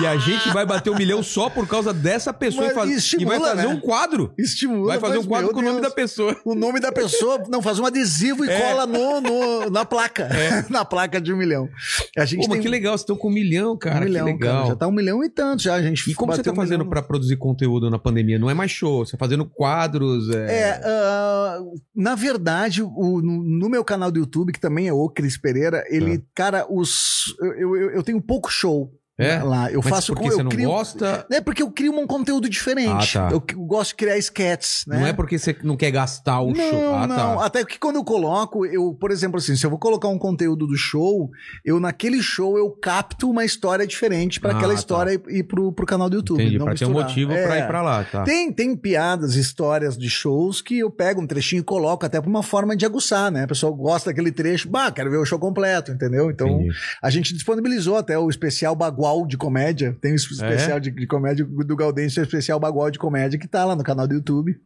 E 0.01 0.06
a 0.06 0.16
gente 0.19 0.48
vai 0.51 0.66
bater 0.66 0.90
um 0.90 0.97
milhão 0.97 1.23
só 1.23 1.48
por 1.48 1.66
causa 1.66 1.93
dessa 1.94 2.32
pessoa 2.32 2.65
Mas 2.65 2.73
e, 2.73 2.74
faz- 2.74 2.90
estimula, 2.90 3.36
e 3.36 3.39
vai 3.39 3.48
fazer 3.51 3.69
né? 3.69 3.74
um 3.74 3.81
quadro. 3.81 4.32
Estimula. 4.39 4.86
Vai 4.89 5.01
fazer 5.01 5.19
um 5.19 5.24
quadro 5.24 5.52
com 5.52 5.60
o 5.60 5.62
nome 5.62 5.81
da 5.81 5.90
pessoa. 5.90 6.36
O 6.44 6.55
nome 6.55 6.81
da 6.81 6.90
pessoa, 6.93 7.43
não, 7.48 7.62
faz 7.62 7.78
um 7.78 7.86
adesivo 7.86 8.44
e 8.44 8.48
É. 8.51 8.60
cola 8.60 8.86
no, 8.86 9.20
no- 9.20 9.70
na 9.70 9.85
placa. 9.85 10.28
na 10.69 10.85
placa 10.85 11.20
de 11.20 11.32
um 11.32 11.36
milhão. 11.36 11.69
A 12.16 12.24
gente 12.24 12.43
Pô, 12.43 12.48
mas 12.48 12.56
tem 12.56 12.62
que 12.62 12.69
legal, 12.69 12.93
vocês 12.93 13.02
estão 13.02 13.16
com 13.16 13.28
um 13.28 13.32
milhão, 13.32 13.77
cara. 13.77 14.01
um 14.01 14.05
milhão, 14.05 14.27
que 14.27 14.32
legal. 14.32 14.55
cara. 14.56 14.66
Já 14.69 14.77
tá 14.77 14.86
um 14.86 14.93
milhão 14.93 15.23
e 15.24 15.28
tanto 15.31 15.62
já. 15.62 15.74
A 15.74 15.82
gente 15.82 16.10
E 16.10 16.15
como 16.15 16.32
você 16.32 16.43
tá 16.43 16.52
um 16.52 16.56
fazendo 16.56 16.85
pra 16.86 17.01
produzir 17.02 17.36
conteúdo 17.36 17.89
na 17.90 17.98
pandemia? 17.98 18.39
Não 18.39 18.51
é 18.51 18.55
mais 18.55 18.70
show, 18.70 19.05
você 19.05 19.12
tá 19.12 19.19
fazendo 19.19 19.44
quadros. 19.47 20.28
É... 20.31 20.59
É, 20.69 20.81
ah, 20.85 21.59
na 21.94 22.15
verdade, 22.15 22.82
o- 22.82 23.20
no, 23.23 23.69
meu 23.69 23.85
canal 23.85 24.10
do 24.10 24.19
YouTube, 24.19 24.52
que 24.52 24.60
também 24.60 24.89
é 24.89 24.93
o 24.93 25.09
Cris 25.09 25.36
Pereira, 25.39 25.85
ele, 25.89 26.24
cara, 26.35 26.66
os. 26.69 27.35
Eu, 27.40 27.77
eu, 27.77 27.90
eu 27.90 28.02
tenho 28.02 28.20
pouco 28.20 28.51
show 28.51 28.90
É? 29.19 29.43
lá. 29.43 29.70
Eu 29.70 29.81
Mas 29.82 29.90
faço 29.90 30.15
porque 30.15 30.28
eu 30.28 30.32
você 30.36 30.43
não 30.43 30.51
crio, 30.51 30.69
gosta. 30.69 31.27
É 31.31 31.40
porque 31.40 31.62
eu 31.62 31.70
crio 31.70 31.93
um 31.99 32.07
conteúdo 32.07 32.49
diferente. 32.49 33.19
Ah, 33.19 33.28
tá. 33.28 33.35
Eu 33.35 33.43
eu 33.49 33.65
gosto 33.66 33.90
de 33.90 33.97
criar 33.97 34.16
sketches, 34.19 34.85
né? 34.86 34.99
Não 35.01 35.07
é 35.07 35.12
porque 35.12 35.39
você 35.39 35.57
não 35.65 35.77
quer 35.77 35.90
gastar 35.90 36.40
o 36.40 36.53
não, 36.53 36.70
show. 36.70 36.95
Ah, 36.95 37.07
não. 37.07 37.16
tá. 37.16 37.45
Até 37.47 37.65
que 37.65 37.78
quando 37.78 37.97
eu 37.97 38.05
coloco, 38.05 38.65
eu, 38.66 38.95
por 38.95 39.11
exemplo, 39.11 39.39
assim, 39.39 39.57
se 39.57 39.65
eu 39.66 39.70
vou 39.70 39.78
colocar 39.78 40.09
um 40.09 40.19
conteúdo 40.19 40.66
do 40.66 40.77
show, 40.77 41.31
eu 41.65 41.81
naquele 41.81 42.23
show 42.23 42.57
eu 42.59 42.70
capto 42.70 43.31
uma 43.31 43.45
história 43.45 43.86
diferente 43.86 44.39
para 44.40 44.53
Ah, 44.53 44.57
aquela 44.57 44.73
tá. 44.73 44.78
história 44.78 45.12
ir, 45.12 45.23
ir 45.39 45.43
pro, 45.45 45.73
pro 45.73 45.85
canal 45.86 46.09
do 46.09 46.16
YouTube. 46.16 46.40
Entendi, 46.40 46.59
não 46.59 46.66
pra 46.66 46.74
ter 46.74 46.85
um 46.86 46.93
motivo 46.93 47.32
É. 47.32 47.47
pra 47.47 47.59
ir 47.59 47.66
pra 47.66 47.82
lá, 47.82 48.05
tá. 48.05 48.23
Tem, 48.24 48.53
tem 48.53 48.77
piadas, 48.77 49.35
histórias 49.35 49.97
de 49.99 50.09
shows 50.09 50.61
que 50.62 50.78
eu 50.78 50.90
pego 50.90 51.20
um 51.20 51.27
trechinho 51.27 51.61
e 51.61 51.65
coloco 51.65 52.07
até 52.07 52.20
pra 52.20 52.28
uma 52.31 52.43
forma 52.43 52.77
de 52.77 52.85
aguçar, 52.86 53.31
né? 53.32 53.45
A 53.45 53.49
pessoa 53.49 53.73
gosta 53.74 54.11
daquele 54.11 54.31
trecho, 54.31 54.69
bah, 54.69 54.90
quero 54.93 55.11
ver 55.11 55.16
o 55.19 55.24
show 55.24 55.39
completo, 55.39 55.90
entendeu? 55.90 56.31
Então, 56.31 56.49
Entendi. 56.49 56.70
a 57.03 57.11
gente 57.11 57.32
disponibilizou 57.35 57.97
até 57.97 58.19
o 58.19 58.28
especial 58.28 58.77
Bagual 58.77 59.07
de 59.26 59.36
comédia. 59.36 59.97
Tem 60.01 60.12
o 60.12 60.16
especial 60.16 60.78
É? 60.78 60.80
de, 60.80 60.90
de 60.90 61.06
comédia 61.06 61.44
do 61.44 61.76
Gaudêncio, 61.76 62.22
especial 62.22 62.59
Bagual 62.60 62.90
de 62.90 62.98
comédia, 62.98 63.39
que 63.39 63.48
tá 63.48 63.64
lá 63.64 63.74
no 63.76 63.82
canal 63.85 64.06
do 64.06 64.14
YouTube. 64.14 64.59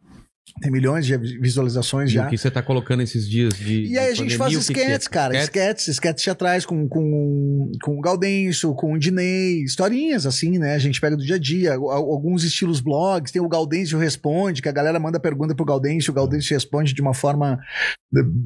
Tem 0.61 0.71
milhões 0.73 1.07
de 1.07 1.17
visualizações 1.17 2.11
E 2.11 2.15
já. 2.15 2.27
o 2.27 2.31
que 2.31 2.37
você 2.37 2.51
tá 2.51 2.61
colocando 2.63 3.01
esses 3.03 3.29
dias 3.29 3.55
de. 3.55 3.85
E 3.87 3.97
aí 3.99 4.11
a 4.11 4.15
gente 4.15 4.37
faz 4.37 4.53
que 4.69 4.81
é? 4.81 4.99
cara. 5.11 5.41
Sketches, 5.45 5.89
sketches 5.89 6.25
teatrais 6.25 6.67
com, 6.67 6.89
com, 6.89 7.71
com 7.83 7.97
o 7.99 8.01
Gaudêncio, 8.01 8.75
com 8.75 8.93
o 8.93 8.99
Dinei, 8.99 9.63
historinhas 9.63 10.27
assim, 10.27 10.59
né? 10.59 10.75
A 10.75 10.79
gente 10.79 11.01
pega 11.01 11.17
do 11.17 11.25
dia 11.25 11.37
a 11.37 11.39
dia, 11.39 11.75
al- 11.75 11.91
alguns 11.91 12.45
estilos 12.45 12.81
blogs, 12.81 13.33
tem 13.33 13.41
o 13.41 13.49
Gaudêncio 13.49 13.99
Responde, 13.99 14.61
que 14.61 14.69
a 14.69 14.73
galera 14.73 14.99
manda 14.99 15.19
pergunta 15.21 15.55
pro 15.55 15.65
Gaudêncio, 15.65 16.11
o 16.11 16.15
Gaudêncio 16.15 16.55
responde 16.55 16.93
de 16.93 17.01
uma 17.01 17.15
forma 17.15 17.59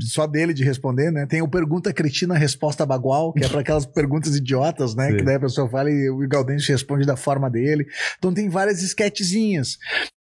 só 0.02 0.26
dele 0.26 0.54
de 0.54 0.62
responder, 0.62 1.10
né? 1.10 1.26
Tem 1.26 1.42
o 1.42 1.48
Pergunta 1.48 1.92
Cretina, 1.92 2.36
Resposta 2.36 2.86
Bagual, 2.86 3.32
que 3.32 3.44
é 3.44 3.48
para 3.48 3.60
aquelas 3.60 3.84
perguntas 3.84 4.36
idiotas, 4.36 4.94
né? 4.94 5.10
Sim. 5.10 5.16
Que 5.16 5.24
daí 5.24 5.34
a 5.36 5.40
pessoa 5.40 5.68
fala 5.68 5.90
e 5.90 6.08
o 6.08 6.18
Gaudêncio 6.28 6.70
responde 6.72 7.04
da 7.06 7.16
forma 7.16 7.50
dele. 7.50 7.86
Então 8.18 8.32
tem 8.32 8.48
várias 8.48 8.80
sketchzinhas. 8.82 9.76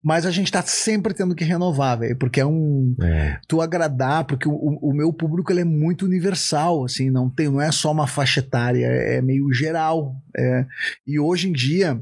Mas 0.03 0.25
a 0.25 0.31
gente 0.31 0.51
tá 0.51 0.61
sempre 0.61 1.13
tendo 1.13 1.33
que 1.35 1.43
renovar, 1.43 1.99
velho, 1.99 2.15
porque 2.17 2.39
é 2.39 2.45
um 2.45 2.95
É. 3.01 3.39
tu 3.47 3.61
agradar, 3.61 4.25
porque 4.25 4.47
o, 4.47 4.53
o 4.53 4.93
meu 4.93 5.11
público 5.11 5.51
ele 5.51 5.61
é 5.61 5.65
muito 5.65 6.05
universal, 6.05 6.85
assim, 6.85 7.09
não 7.09 7.29
tem, 7.29 7.49
não 7.49 7.59
é 7.59 7.71
só 7.71 7.91
uma 7.91 8.07
faixa 8.07 8.39
etária, 8.39 8.85
é, 8.85 9.17
é 9.17 9.21
meio 9.21 9.51
geral. 9.51 10.15
é. 10.37 10.65
E 11.05 11.19
hoje 11.19 11.49
em 11.49 11.51
dia, 11.51 12.01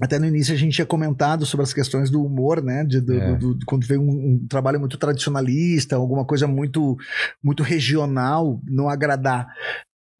até 0.00 0.18
no 0.18 0.26
início 0.26 0.52
a 0.54 0.56
gente 0.58 0.74
tinha 0.74 0.86
comentado 0.86 1.46
sobre 1.46 1.64
as 1.64 1.72
questões 1.72 2.10
do 2.10 2.22
humor, 2.22 2.62
né? 2.62 2.84
De, 2.84 3.00
do, 3.00 3.14
É. 3.14 3.36
do- 3.36 3.54
do- 3.54 3.66
quando 3.66 3.86
vem 3.86 3.96
um, 3.98 4.10
um 4.42 4.46
trabalho 4.48 4.78
muito 4.78 4.98
tradicionalista, 4.98 5.96
alguma 5.96 6.24
coisa 6.24 6.46
muito, 6.46 6.96
muito 7.42 7.62
regional, 7.62 8.60
não 8.66 8.88
agradar. 8.88 9.46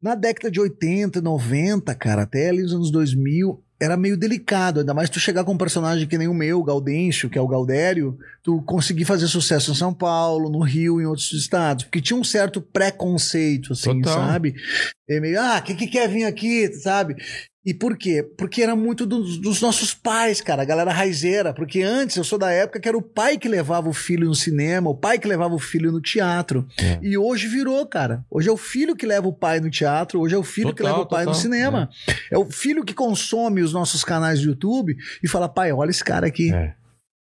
Na 0.01 0.15
década 0.15 0.49
de 0.51 0.59
80, 0.59 1.21
90, 1.21 1.93
cara, 1.95 2.23
até 2.23 2.49
ali 2.49 2.61
nos 2.61 2.73
anos 2.73 2.91
2000, 2.91 3.61
era 3.79 3.97
meio 3.97 4.15
delicado, 4.15 4.79
ainda 4.79 4.93
mais 4.93 5.09
tu 5.09 5.19
chegar 5.19 5.43
com 5.43 5.53
um 5.53 5.57
personagem 5.57 6.07
que 6.07 6.17
nem 6.17 6.27
o 6.27 6.33
meu, 6.33 6.59
o 6.59 6.63
Gaudêncio, 6.63 7.29
que 7.29 7.37
é 7.37 7.41
o 7.41 7.47
Gaudério, 7.47 8.17
tu 8.41 8.61
conseguir 8.61 9.05
fazer 9.05 9.27
sucesso 9.27 9.71
em 9.71 9.75
São 9.75 9.93
Paulo, 9.93 10.49
no 10.49 10.63
Rio, 10.63 11.01
em 11.01 11.05
outros 11.05 11.33
estados, 11.33 11.83
porque 11.83 12.01
tinha 12.01 12.17
um 12.17 12.23
certo 12.23 12.61
preconceito, 12.61 13.73
assim, 13.73 14.01
Total. 14.01 14.27
sabe? 14.27 14.55
É 15.09 15.19
meio, 15.19 15.39
ah, 15.41 15.61
quem 15.61 15.75
que 15.75 15.87
quer 15.87 16.07
vir 16.07 16.23
aqui, 16.23 16.71
sabe? 16.73 17.15
E 17.65 17.73
por 17.73 17.97
quê? 17.97 18.21
Porque 18.37 18.61
era 18.61 18.75
muito 18.75 19.07
dos, 19.07 19.39
dos 19.39 19.59
nossos 19.59 19.91
pais, 19.91 20.39
cara, 20.39 20.61
a 20.61 20.65
galera 20.65 20.93
raizeira. 20.93 21.51
Porque 21.51 21.81
antes, 21.81 22.15
eu 22.15 22.23
sou 22.23 22.37
da 22.37 22.51
época 22.51 22.79
que 22.79 22.87
era 22.87 22.97
o 22.97 23.01
pai 23.01 23.39
que 23.39 23.47
levava 23.47 23.89
o 23.89 23.93
filho 23.93 24.27
no 24.27 24.35
cinema, 24.35 24.89
o 24.89 24.95
pai 24.95 25.17
que 25.17 25.27
levava 25.27 25.55
o 25.55 25.59
filho 25.59 25.91
no 25.91 25.99
teatro. 25.99 26.67
É. 26.77 26.99
E 27.01 27.17
hoje 27.17 27.47
virou, 27.47 27.83
cara. 27.87 28.23
Hoje 28.29 28.49
é 28.49 28.51
o 28.51 28.57
filho 28.57 28.95
que 28.95 29.05
leva 29.05 29.27
o 29.27 29.33
pai 29.33 29.59
no 29.59 29.71
teatro, 29.71 30.19
hoje 30.19 30.35
é 30.35 30.37
o 30.37 30.43
filho 30.43 30.75
que 30.75 30.83
Total, 30.83 30.91
leva 30.91 31.03
o 31.05 31.09
pai 31.09 31.25
no 31.25 31.31
total. 31.31 31.41
cinema. 31.41 31.89
É. 32.31 32.37
o 32.37 32.45
filho 32.45 32.85
que 32.85 32.93
consome 32.93 33.61
os 33.61 33.73
nossos 33.73 34.03
canais 34.03 34.41
do 34.41 34.49
YouTube 34.49 34.95
e 35.23 35.27
fala, 35.27 35.49
pai, 35.49 35.71
olha 35.71 35.89
esse 35.89 36.03
cara 36.03 36.27
aqui. 36.27 36.53
É. 36.53 36.75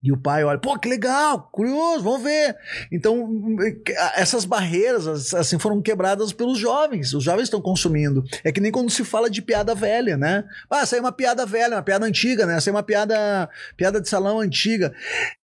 E 0.03 0.11
o 0.11 0.17
pai 0.17 0.43
olha, 0.43 0.59
pô, 0.59 0.77
que 0.77 0.89
legal, 0.89 1.49
curioso, 1.53 2.03
vamos 2.03 2.23
ver. 2.25 2.57
Então, 2.91 3.29
essas 4.17 4.45
barreiras, 4.45 5.07
as- 5.07 5.33
assim, 5.33 5.59
foram 5.61 5.81
quebradas 5.81 6.33
pelos 6.33 6.59
jovens. 6.59 7.15
Os 7.15 7.23
jovens 7.23 7.45
estão 7.45 7.61
consumindo. 7.61 8.25
É 8.43 8.51
que 8.51 8.61
nem 8.61 8.73
quando 8.73 8.91
se 8.91 9.05
fala 9.05 9.31
de 9.31 9.41
piada 9.41 9.75
velha, 9.75 10.17
né? 10.17 10.45
Ah, 10.69 10.85
saiu 10.85 11.03
uma 11.03 11.13
piada 11.13 11.47
velha, 11.47 11.77
uma 11.77 11.83
piada 11.83 12.05
antiga, 12.05 12.45
né? 12.47 12.59
Saiu 12.59 12.75
uma 12.75 12.83
piada, 12.83 13.49
piada 13.77 14.01
de 14.01 14.09
salão 14.09 14.41
antiga. 14.41 14.93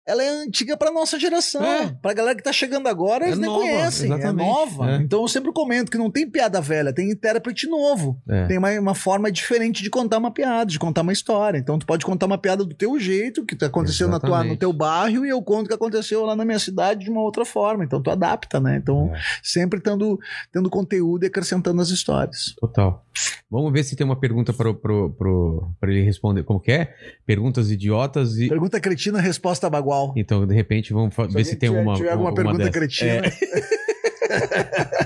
Ela 0.09 0.25
é 0.25 0.29
antiga 0.29 0.75
pra 0.77 0.91
nossa 0.91 1.19
geração. 1.21 1.63
É. 1.63 1.95
Pra 2.01 2.15
galera 2.15 2.35
que 2.35 2.43
tá 2.43 2.53
chegando 2.53 2.87
agora, 2.89 3.25
É 3.25 3.29
eles 3.29 3.39
nem 3.39 3.49
nova, 3.51 3.61
conhecem. 3.61 4.11
É 4.11 4.15
exatamente. 4.15 4.47
nova. 4.47 4.91
É. 4.93 4.97
Então 4.97 5.21
eu 5.21 5.29
sempre 5.29 5.53
comento 5.53 5.91
que 5.91 5.99
não 5.99 6.11
tem 6.11 6.29
piada 6.29 6.61
velha, 6.63 6.93
tem 6.95 7.11
intérprete 7.11 7.69
novo. 7.69 8.19
É. 8.29 8.47
Tem 8.47 8.57
uma, 8.57 8.71
uma 8.81 8.95
forma 8.95 9.31
diferente 9.31 9.83
de 9.83 9.91
contar 9.91 10.17
uma 10.17 10.31
piada, 10.31 10.71
de 10.71 10.79
contar 10.79 11.03
uma 11.03 11.13
história. 11.13 11.59
Então 11.59 11.79
tu 11.79 11.85
pode 11.85 12.07
contar 12.07 12.25
uma 12.25 12.39
piada 12.39 12.65
do 12.65 12.75
teu 12.75 12.99
jeito, 12.99 13.45
que 13.45 13.63
aconteceu 13.65 14.09
na 14.09 14.19
tua, 14.19 14.43
no 14.43 14.57
teu 14.57 14.73
bairro, 14.73 15.27
e 15.27 15.29
eu 15.29 15.43
conto 15.43 15.67
o 15.67 15.69
que 15.69 15.75
aconteceu 15.75 16.25
lá 16.25 16.35
na 16.35 16.45
minha 16.45 16.59
cidade 16.59 17.05
de 17.05 17.11
uma 17.11 17.21
outra 17.21 17.45
forma. 17.45 17.85
Então 17.85 18.01
tu 18.03 18.11
adapta, 18.11 18.59
né? 18.59 18.77
Então 18.77 19.13
É. 19.15 19.21
sempre 19.43 19.79
tendo, 19.81 20.19
tendo 20.51 20.71
conteúdo 20.71 21.25
e 21.25 21.27
acrescentando 21.27 21.83
as 21.83 21.91
histórias. 21.91 22.55
Total. 22.59 23.05
Vamos 23.51 23.73
ver 23.73 23.83
se 23.85 23.97
tem 23.97 24.07
uma 24.07 24.19
pergunta 24.19 24.53
pro, 24.53 24.75
pro, 24.75 25.11
pro, 25.11 25.71
pra 25.81 25.91
ele 25.91 26.03
responder. 26.03 26.45
Como 26.45 26.61
que 26.61 26.71
é? 26.71 26.95
Perguntas 27.27 27.71
idiotas 27.71 28.37
e. 28.39 28.49
Pergunta 28.49 28.79
cretina, 28.81 29.21
resposta 29.21 29.69
bagual. 29.69 29.98
Então, 30.17 30.47
de 30.47 30.55
repente, 30.55 30.93
vamos 30.93 31.15
fa- 31.15 31.27
ver 31.27 31.45
se 31.45 31.57
tem 31.57 31.69
tiver, 31.71 31.83
uma. 31.83 31.95
tiver 31.95 32.11
alguma 32.11 32.31
uma 32.31 32.35
pergunta 32.35 32.59
dessas. 32.59 32.73
cretina. 32.73 33.27
É. 33.27 33.31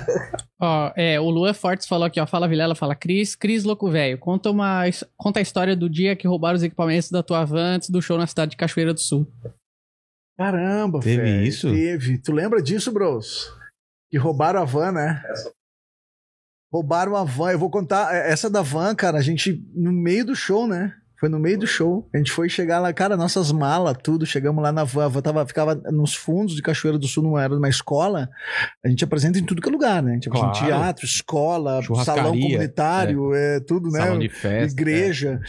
Ó, 0.59 0.91
é, 0.95 1.19
o 1.19 1.29
Luan 1.29 1.53
Fortes 1.53 1.87
falou 1.87 2.05
aqui, 2.05 2.19
ó. 2.19 2.25
Fala 2.25 2.47
Vilela, 2.47 2.75
fala 2.75 2.95
Cris. 2.95 3.35
Cris 3.35 3.63
Louco 3.65 3.89
Velho, 3.89 4.17
conta, 4.17 4.49
uma, 4.49 4.83
conta 5.17 5.39
a 5.39 5.41
história 5.41 5.75
do 5.75 5.89
dia 5.89 6.15
que 6.15 6.27
roubaram 6.27 6.55
os 6.55 6.63
equipamentos 6.63 7.11
da 7.11 7.21
tua 7.21 7.43
van 7.43 7.75
antes 7.75 7.89
do 7.89 8.01
show 8.01 8.17
na 8.17 8.27
cidade 8.27 8.51
de 8.51 8.57
Cachoeira 8.57 8.93
do 8.93 8.99
Sul. 8.99 9.27
Caramba, 10.37 10.99
Teve 11.01 11.21
velho, 11.21 11.43
isso? 11.45 11.69
Teve. 11.69 12.17
Tu 12.17 12.31
lembra 12.31 12.61
disso, 12.61 12.91
bros? 12.91 13.51
Que 14.09 14.17
roubaram 14.17 14.61
a 14.61 14.65
van, 14.65 14.91
né? 14.93 15.21
Roubaram 16.71 17.15
a 17.15 17.23
van. 17.23 17.51
Eu 17.51 17.59
vou 17.59 17.69
contar. 17.69 18.13
é, 18.15 18.31
Essa 18.31 18.49
da 18.49 18.61
van, 18.61 18.95
cara, 18.95 19.17
a 19.17 19.21
gente, 19.21 19.63
no 19.75 19.91
meio 19.91 20.25
do 20.25 20.35
show, 20.35 20.65
né? 20.67 20.95
Foi 21.19 21.29
no 21.29 21.39
meio 21.39 21.57
do 21.57 21.65
show. 21.67 22.09
A 22.13 22.17
gente 22.17 22.31
foi 22.31 22.49
chegar 22.49 22.79
lá, 22.79 22.91
cara, 22.91 23.15
nossas 23.15 23.51
malas, 23.51 23.95
tudo. 24.03 24.25
Chegamos 24.25 24.61
lá 24.61 24.71
na 24.71 24.83
van. 24.83 25.09
Tava, 25.21 25.45
ficava 25.45 25.75
nos 25.75 26.13
fundos 26.13 26.55
de 26.55 26.61
Cachoeira 26.61 26.97
do 26.97 27.07
Sul, 27.07 27.23
não 27.23 27.37
era 27.39 27.55
uma 27.55 27.69
escola. 27.69 28.29
A 28.83 28.89
gente 28.89 29.03
apresenta 29.03 29.39
em 29.39 29.43
tudo 29.45 29.61
que 29.61 29.69
é 29.69 29.71
lugar, 29.71 30.03
né? 30.03 30.11
A 30.11 30.13
gente 30.15 30.27
apresenta 30.27 30.51
em 30.57 30.59
Claro. 30.59 30.73
teatro, 30.73 31.05
escola, 31.05 31.81
salão 32.03 32.31
comunitário, 32.37 33.33
é, 33.33 33.59
tudo, 33.61 33.89
né? 33.89 33.99
Salão 33.99 34.19
de 34.19 34.29
festa. 34.29 34.81
igreja. 34.81 35.39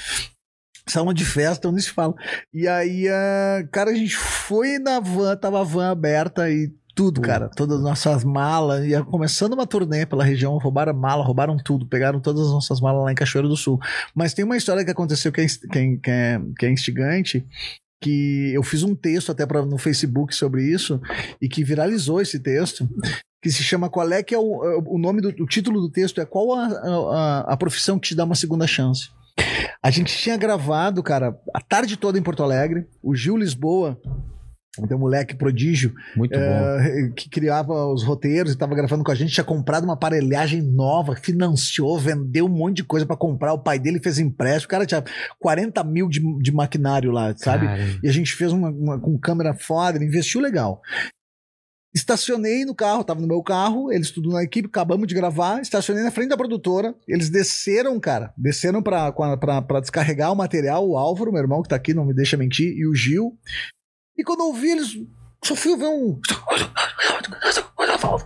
Salão 0.86 1.14
de 1.14 1.24
festa, 1.24 1.68
onde 1.68 1.80
se 1.82 1.90
fala. 1.90 2.14
E 2.52 2.68
aí, 2.68 3.08
ah, 3.08 3.66
cara, 3.72 3.90
a 3.90 3.94
gente 3.94 4.14
foi 4.16 4.78
na 4.78 5.00
van, 5.00 5.34
tava 5.36 5.60
a 5.60 5.64
van 5.64 5.90
aberta 5.90 6.50
e 6.50 6.70
tudo, 6.94 7.20
cara. 7.20 7.48
Todas 7.48 7.78
as 7.78 7.82
nossas 7.82 8.24
malas. 8.24 8.84
Ia 8.86 9.02
começando 9.02 9.52
uma 9.54 9.66
turnê 9.66 10.06
pela 10.06 10.24
região, 10.24 10.56
roubaram 10.58 10.94
mala, 10.94 11.24
roubaram 11.24 11.56
tudo, 11.56 11.86
pegaram 11.86 12.20
todas 12.20 12.46
as 12.46 12.52
nossas 12.52 12.80
malas 12.80 13.04
lá 13.04 13.12
em 13.12 13.14
Cachoeiro 13.14 13.48
do 13.48 13.56
Sul. 13.56 13.78
Mas 14.14 14.32
tem 14.34 14.44
uma 14.44 14.56
história 14.56 14.84
que 14.84 14.90
aconteceu 14.90 15.32
que 15.32 15.40
é, 15.40 15.46
que 15.46 15.78
é- 15.78 15.96
que 15.96 16.10
é- 16.10 16.40
que 16.58 16.66
é 16.66 16.70
instigante. 16.70 17.46
Que 18.00 18.52
eu 18.52 18.62
fiz 18.62 18.82
um 18.82 18.94
texto 18.94 19.32
até 19.32 19.46
pra, 19.46 19.64
no 19.64 19.78
Facebook 19.78 20.34
sobre 20.34 20.62
isso 20.62 21.00
e 21.40 21.48
que 21.48 21.64
viralizou 21.64 22.20
esse 22.20 22.38
texto 22.38 22.86
que 23.42 23.50
se 23.50 23.62
chama 23.62 23.88
Qual 23.88 24.10
é 24.12 24.22
que 24.22 24.34
é 24.34 24.38
o, 24.38 24.82
o 24.86 24.98
nome 24.98 25.20
do 25.22 25.28
o 25.42 25.46
título 25.46 25.80
do 25.80 25.88
texto 25.90 26.20
é 26.20 26.24
Qual 26.26 26.52
a, 26.52 26.66
a, 26.66 27.40
a 27.52 27.56
profissão 27.56 27.98
que 27.98 28.08
te 28.08 28.14
dá 28.14 28.24
uma 28.24 28.34
segunda 28.34 28.66
chance? 28.66 29.08
A 29.82 29.90
gente 29.90 30.16
tinha 30.16 30.36
gravado, 30.36 31.02
cara, 31.02 31.36
a 31.54 31.60
tarde 31.60 31.96
toda 31.96 32.18
em 32.18 32.22
Porto 32.22 32.42
Alegre. 32.42 32.86
O 33.02 33.14
Gil 33.16 33.36
Lisboa, 33.36 33.98
um 34.78 34.98
moleque 34.98 35.34
prodígio, 35.34 35.94
Muito 36.16 36.32
bom. 36.36 36.40
eh, 36.44 37.12
que 37.14 37.28
criava 37.28 37.86
os 37.86 38.02
roteiros 38.02 38.52
e 38.52 38.56
tava 38.58 38.74
gravando 38.74 39.04
com 39.04 39.12
a 39.12 39.14
gente, 39.14 39.32
tinha 39.32 39.44
comprado 39.44 39.84
uma 39.84 39.94
aparelhagem 39.94 40.60
nova, 40.62 41.14
financiou, 41.16 41.98
vendeu 41.98 42.46
um 42.46 42.48
monte 42.48 42.76
de 42.78 42.84
coisa 42.84 43.06
pra 43.06 43.16
comprar. 43.16 43.52
O 43.52 43.58
pai 43.62 43.78
dele 43.78 44.00
fez 44.02 44.18
empréstimo. 44.18 44.66
O 44.66 44.70
cara 44.70 44.86
tinha 44.86 45.04
40 45.38 45.82
mil 45.84 46.08
de, 46.08 46.20
de 46.42 46.52
maquinário 46.52 47.10
lá, 47.12 47.34
sabe? 47.36 47.66
Cara, 47.66 47.82
E 48.02 48.08
a 48.08 48.12
gente 48.12 48.34
fez 48.34 48.52
uma, 48.52 48.70
uma- 48.70 49.00
com 49.00 49.18
câmera 49.18 49.54
foda, 49.54 49.98
ele 49.98 50.06
investiu 50.06 50.40
legal. 50.40 50.80
Estacionei 51.94 52.64
no 52.64 52.74
carro, 52.74 53.04
tava 53.04 53.20
no 53.20 53.26
meu 53.28 53.40
carro, 53.40 53.92
eles 53.92 54.10
tudo 54.10 54.30
na 54.30 54.42
equipe, 54.42 54.66
acabamos 54.66 55.06
de 55.06 55.14
gravar, 55.14 55.60
estacionei 55.62 56.02
na 56.02 56.10
frente 56.10 56.30
da 56.30 56.36
produtora, 56.36 56.92
eles 57.06 57.30
desceram, 57.30 58.00
cara, 58.00 58.34
desceram 58.36 58.82
pra, 58.82 59.12
pra, 59.12 59.62
pra 59.62 59.78
descarregar 59.80 60.32
o 60.32 60.36
material, 60.36 60.88
o 60.88 60.96
Álvaro, 60.98 61.30
meu 61.32 61.40
irmão 61.40 61.62
que 61.62 61.68
tá 61.68 61.76
aqui, 61.76 61.94
não 61.94 62.04
me 62.04 62.12
deixa 62.12 62.36
mentir, 62.36 62.66
e 62.76 62.84
o 62.84 62.94
Gil. 62.96 63.38
E 64.16 64.22
quando 64.22 64.40
eu 64.40 64.52
vi 64.52 64.70
eles, 64.70 64.98
só 65.42 65.54
fui 65.54 65.76
ver 65.76 65.88
um. 65.88 66.20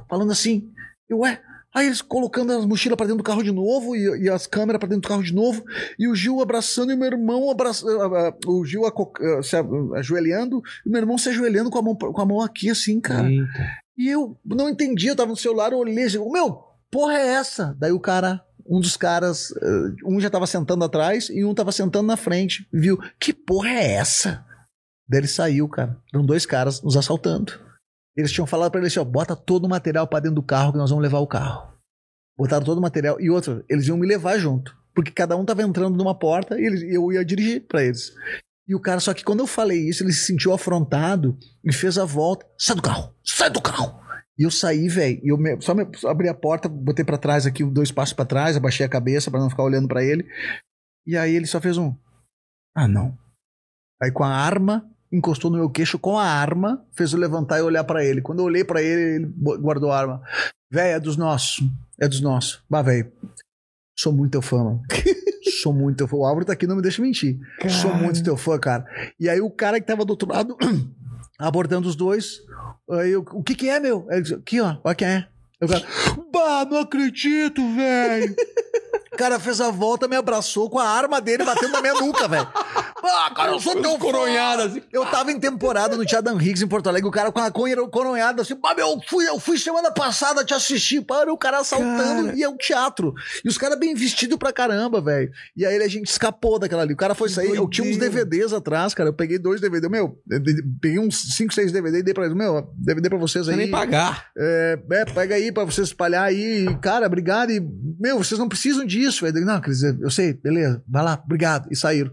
Falando 0.09 0.33
assim, 0.33 0.71
eu, 1.09 1.19
ué. 1.19 1.41
Aí 1.75 1.87
eles 1.87 2.01
colocando 2.01 2.53
as 2.53 2.65
mochilas 2.65 2.97
pra 2.97 3.07
dentro 3.07 3.19
do 3.19 3.25
carro 3.25 3.43
de 3.43 3.53
novo 3.53 3.95
e, 3.95 4.25
e 4.25 4.29
as 4.29 4.47
câmeras 4.47 4.81
pra 4.81 4.89
dentro 4.89 5.03
do 5.03 5.09
carro 5.09 5.23
de 5.23 5.35
novo, 5.35 5.63
e 5.99 6.09
o 6.09 6.15
Gil 6.15 6.41
abraçando 6.41 6.91
e 6.91 6.95
o 6.95 6.99
meu 6.99 7.07
irmão 7.07 7.51
abraçando, 7.51 7.91
o 8.47 8.65
Gil 8.65 8.83
se 9.43 9.55
ajoelhando, 9.97 10.63
e 10.85 10.89
o 10.89 10.93
meu 10.93 11.01
irmão 11.01 11.19
se 11.19 11.29
ajoelhando 11.29 11.71
com 11.71 11.79
a 11.79 11.83
mão, 11.83 11.95
com 11.95 12.21
a 12.21 12.27
mão 12.27 12.41
aqui 12.41 12.71
assim, 12.71 12.99
cara. 13.01 13.31
Eita. 13.31 13.67
E 13.99 14.09
eu 14.09 14.39
não 14.45 14.69
entendi, 14.69 15.09
eu 15.09 15.17
tava 15.17 15.31
no 15.31 15.37
celular, 15.37 15.73
eu 15.73 15.79
olhei 15.79 16.05
assim, 16.05 16.19
meu, 16.33 16.59
porra 16.91 17.19
é 17.19 17.27
essa? 17.35 17.77
Daí 17.79 17.93
o 17.93 18.01
cara, 18.01 18.41
um 18.67 18.81
dos 18.81 18.97
caras, 18.97 19.53
eh, 19.61 19.95
um 20.07 20.19
já 20.21 20.31
tava 20.31 20.47
sentando 20.47 20.85
atrás 20.85 21.29
e 21.29 21.45
um 21.45 21.55
tava 21.55 21.71
sentando 21.71 22.07
na 22.07 22.17
frente, 22.17 22.67
viu, 22.73 22.99
que 23.21 23.33
porra 23.33 23.71
é 23.71 23.93
essa? 23.95 24.45
Daí 25.09 25.21
ele 25.21 25.29
saiu, 25.29 25.69
cara. 25.69 25.97
Eram 26.13 26.25
dois 26.25 26.45
caras 26.45 26.83
nos 26.83 26.97
assaltando. 26.97 27.53
Eles 28.17 28.33
tinham 28.33 28.47
falado 28.47 28.71
pra 28.71 28.81
ele 28.81 28.89
assim, 28.89 28.99
ó, 29.01 29.05
bota 29.05 29.35
todo 29.37 29.65
o 29.65 29.69
material 29.69 30.07
pra 30.07 30.21
dentro 30.21 30.35
do 30.37 30.43
carro 30.43 30.73
que 30.73 30.79
nós 30.79 30.91
vamos 30.91 31.03
levar 31.03 31.19
o 31.21 31.27
carro. 31.27 31.73
Botaram 32.37 32.65
todo 32.65 32.79
o 32.79 32.83
material. 32.83 33.21
E 33.21 33.31
outro, 33.31 33.65
eles 33.69 33.87
iam 33.87 33.97
me 33.97 34.07
levar 34.07 34.39
junto. 34.39 34.77
Porque 34.95 35.11
cada 35.13 35.37
um 35.37 35.45
tava 35.45 35.63
entrando 35.63 35.97
numa 35.97 36.19
porta 36.19 36.59
e 36.61 36.65
eles- 36.65 36.83
eu 36.83 37.13
ia 37.13 37.25
dirigir 37.25 37.67
pra 37.67 37.83
eles. 37.85 38.13
E 38.67 38.75
o 38.75 38.81
cara, 38.81 39.01
só 39.01 39.15
que 39.15 39.25
quando 39.25 39.41
eu 39.41 39.47
falei 39.47 39.89
isso, 39.89 40.03
ele 40.03 40.13
se 40.13 40.27
sentiu 40.27 40.53
afrontado 40.53 41.39
e 41.65 41.73
fez 41.73 41.97
a 41.97 42.05
volta. 42.05 42.45
Sai 42.59 42.77
do 42.77 42.83
carro! 42.83 43.15
Sai 43.25 43.49
do 43.51 43.63
carro! 43.63 43.99
E 44.39 44.43
eu 44.45 44.51
saí, 44.51 44.89
velho. 44.89 45.21
E 45.25 45.33
eu 45.33 45.39
me- 45.39 45.61
só, 45.61 45.75
me- 45.75 45.89
só 45.97 46.09
abri 46.11 46.29
a 46.29 46.35
porta, 46.35 46.69
botei 46.69 47.05
pra 47.05 47.17
trás 47.19 47.47
aqui, 47.47 47.65
dois 47.65 47.91
passos 47.91 48.13
pra 48.15 48.25
trás, 48.25 48.57
abaixei 48.57 48.85
a 48.85 48.89
cabeça 48.89 49.31
pra 49.31 49.41
não 49.41 49.49
ficar 49.51 49.63
olhando 49.63 49.89
pra 49.89 50.05
ele. 50.05 50.29
E 51.07 51.17
aí 51.17 51.35
ele 51.35 51.47
só 51.47 51.61
fez 51.61 51.79
um. 51.79 51.95
Ah, 52.77 52.87
não. 52.87 53.17
Aí 54.03 54.13
com 54.13 54.23
a 54.23 54.29
arma, 54.29 54.89
encostou 55.13 55.51
no 55.51 55.57
meu 55.57 55.71
queixo 55.71 55.99
com 55.99 56.19
a 56.19 56.25
arma, 56.25 56.85
fez 56.95 57.13
eu 57.13 57.19
levantar 57.19 57.59
e 57.59 57.63
olhar 57.63 57.85
pra 57.85 58.05
ele. 58.05 58.21
Quando 58.21 58.41
eu 58.41 58.45
olhei 58.45 58.65
pra 58.65 58.83
ele, 58.83 59.17
ele 59.17 59.33
guardou 59.61 59.91
a 59.91 59.99
arma. 59.99 60.23
Véi, 60.71 60.93
é 60.93 61.01
dos 61.01 61.17
nossos. 61.17 61.67
É 62.01 62.07
dos 62.07 62.21
nossos. 62.21 62.63
Bah, 62.69 62.83
velho. 62.83 63.11
Sou 63.99 64.13
muito 64.13 64.33
teu 64.33 64.43
fã, 64.43 64.59
mano. 64.59 64.83
Sou 65.63 65.73
muito 65.73 65.97
teu 65.97 66.09
fã. 66.09 66.17
O 66.17 66.25
Álvaro 66.25 66.45
tá 66.45 66.53
aqui, 66.53 66.67
não 66.67 66.77
me 66.77 66.83
deixa 66.83 67.03
mentir. 67.03 67.39
Sou 67.69 67.95
muito 67.95 68.23
teu 68.23 68.37
fã, 68.37 68.59
cara. 68.59 68.87
E 69.19 69.29
aí 69.29 69.41
o 69.41 69.51
cara 69.51 69.81
que 69.81 69.87
tava 69.87 70.05
do 70.05 70.11
outro 70.11 70.29
lado, 70.29 70.57
abordando 71.39 71.89
os 71.89 71.97
dois, 71.97 72.41
aí 72.91 73.11
eu, 73.11 73.25
o 73.33 73.43
que 73.43 73.55
que 73.55 73.69
é, 73.69 73.81
meu? 73.81 74.07
Ele 74.11 74.23
disse, 74.23 74.35
aqui, 74.35 74.61
ó, 74.61 74.77
olha 74.85 74.95
quem 74.95 75.09
é. 75.09 75.29
Eu, 75.61 75.67
cara, 75.67 75.85
bah, 76.33 76.65
não 76.71 76.79
acredito, 76.79 77.61
velho. 77.75 78.35
O 79.13 79.17
cara 79.19 79.41
fez 79.41 79.61
a 79.61 79.69
volta, 79.69 80.07
me 80.07 80.15
abraçou 80.15 80.71
com 80.71 80.79
a 80.79 80.89
arma 80.89 81.21
dele 81.21 81.45
batendo 81.45 81.73
na 81.73 81.81
minha 81.81 81.95
nuca, 81.95 82.29
velho. 82.29 82.47
Ah, 83.09 83.31
cara, 83.35 83.53
eu 83.53 83.61
sou 83.61 83.73
fã. 83.83 83.99
Coronhada, 83.99 84.65
assim. 84.65 84.83
Eu 84.93 85.05
tava 85.07 85.31
em 85.33 85.39
temporada 85.41 85.97
no 85.97 86.05
Tia 86.05 86.23
Dan 86.23 86.37
Higgs 86.41 86.63
em 86.65 86.69
Porto 86.69 86.89
Alegre, 86.89 87.09
o 87.09 87.13
cara 87.13 87.31
com 87.33 87.41
a 87.41 87.51
coronhada 87.51 88.43
assim, 88.43 88.55
"Bah, 88.55 88.75
meu, 88.75 88.89
eu 88.89 89.01
fui, 89.07 89.29
eu 89.29 89.39
fui 89.41 89.59
semana 89.59 89.91
passada 89.91 90.45
te 90.45 90.55
assistir, 90.55 91.03
para 91.03 91.33
o 91.33 91.37
cara 91.39 91.59
assaltando 91.59 92.27
Cara. 92.27 92.37
e 92.39 92.43
é 92.43 92.49
um 92.49 92.57
teatro. 92.57 93.15
E 93.45 93.49
os 93.49 93.59
caras 93.59 93.79
bem 93.79 93.95
vestidos 93.95 94.39
pra 94.39 94.53
caramba, 94.53 95.01
velho. 95.01 95.31
E 95.57 95.65
aí 95.67 95.77
a 95.83 95.89
gente 95.89 96.07
escapou 96.09 96.59
daquela 96.59 96.83
ali. 96.83 96.95
O 96.95 96.97
cara 96.97 97.15
foi 97.15 97.29
sair, 97.29 97.55
eu 97.55 97.69
tinha 97.69 97.89
uns. 97.89 97.99
DVDs 97.99 98.53
atrás, 98.53 98.95
cara, 98.95 99.09
eu 99.09 99.15
peguei 99.15 99.39
dois 99.39 99.61
DVDs, 99.61 99.91
meu, 99.91 100.19
peguei 100.81 100.99
uns 100.99 101.35
5, 101.35 101.53
6 101.53 101.73
DVDs 101.73 102.01
e 102.01 102.03
dei 102.05 102.15
pra 102.15 102.25
eles, 102.25 102.37
meu, 102.37 102.71
DVD 102.77 103.09
pra 103.09 103.19
vocês 103.19 103.47
Você 103.47 103.51
aí. 103.53 103.57
nem 103.57 103.71
pagar. 103.71 104.27
É, 104.37 104.79
é, 104.93 105.05
pega 105.05 105.35
aí 105.35 105.51
pra 105.51 105.65
vocês 105.65 105.89
espalhar 105.89 106.25
aí. 106.25 106.67
E, 106.69 106.79
Cara, 106.79 107.07
obrigado. 107.07 107.51
E, 107.51 107.61
meu, 107.99 108.19
vocês 108.19 108.39
não 108.39 108.49
precisam 108.49 108.85
disso. 108.87 109.25
velho. 109.25 109.45
Não, 109.45 109.61
quer 109.61 109.71
dizer, 109.71 109.99
eu 110.01 110.11
sei, 110.11 110.33
beleza, 110.33 110.83
vai 110.89 111.03
lá, 111.03 111.21
obrigado. 111.25 111.69
E 111.71 111.77
saíram. 111.77 112.11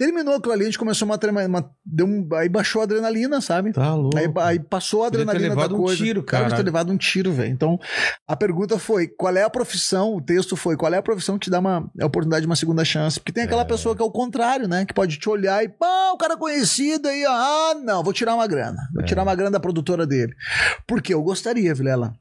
Terminou 0.00 0.36
aquilo 0.36 0.54
ali, 0.54 0.62
a 0.62 0.64
gente 0.64 0.78
começou 0.78 1.06
uma, 1.06 1.18
uma 1.46 1.70
deu 1.84 2.06
um, 2.06 2.26
aí 2.32 2.48
baixou 2.48 2.80
a 2.80 2.84
adrenalina, 2.84 3.38
sabe? 3.42 3.70
Tá 3.70 3.94
louco. 3.94 4.16
Aí, 4.16 4.32
aí 4.38 4.58
passou 4.58 5.04
a 5.04 5.08
adrenalina 5.08 5.50
da 5.50 5.54
levado 5.56 5.74
um 5.74 5.78
coisa. 5.82 6.02
tiro, 6.02 6.22
Cara, 6.22 6.56
ter 6.56 6.62
levado 6.62 6.90
um 6.90 6.96
tiro, 6.96 7.30
velho. 7.34 7.52
Então, 7.52 7.78
a 8.26 8.34
pergunta 8.34 8.78
foi: 8.78 9.06
qual 9.08 9.36
é 9.36 9.42
a 9.42 9.50
profissão? 9.50 10.14
O 10.16 10.22
texto 10.22 10.56
foi: 10.56 10.74
qual 10.74 10.94
é 10.94 10.96
a 10.96 11.02
profissão 11.02 11.38
que 11.38 11.44
te 11.44 11.50
dá 11.50 11.58
uma 11.58 11.86
a 12.00 12.06
oportunidade 12.06 12.40
de 12.40 12.46
uma 12.46 12.56
segunda 12.56 12.82
chance? 12.82 13.20
Porque 13.20 13.30
tem 13.30 13.44
aquela 13.44 13.62
pessoa 13.66 13.94
que 13.94 14.00
é 14.00 14.04
o 14.06 14.10
contrário, 14.10 14.66
né? 14.66 14.86
Que 14.86 14.94
pode 14.94 15.18
te 15.18 15.28
olhar 15.28 15.62
e, 15.62 15.68
pá, 15.68 16.12
o 16.14 16.16
cara 16.16 16.34
conhecido 16.34 17.06
aí, 17.06 17.22
ah, 17.26 17.74
não, 17.84 18.02
vou 18.02 18.14
tirar 18.14 18.34
uma 18.34 18.46
grana. 18.46 18.78
Vou 18.94 19.02
É. 19.02 19.06
tirar 19.06 19.22
uma 19.22 19.34
grana 19.34 19.50
da 19.50 19.60
produtora 19.60 20.06
dele. 20.06 20.32
Porque 20.86 21.12
eu 21.12 21.22
gostaria, 21.22 21.74
Vilela, 21.74 22.14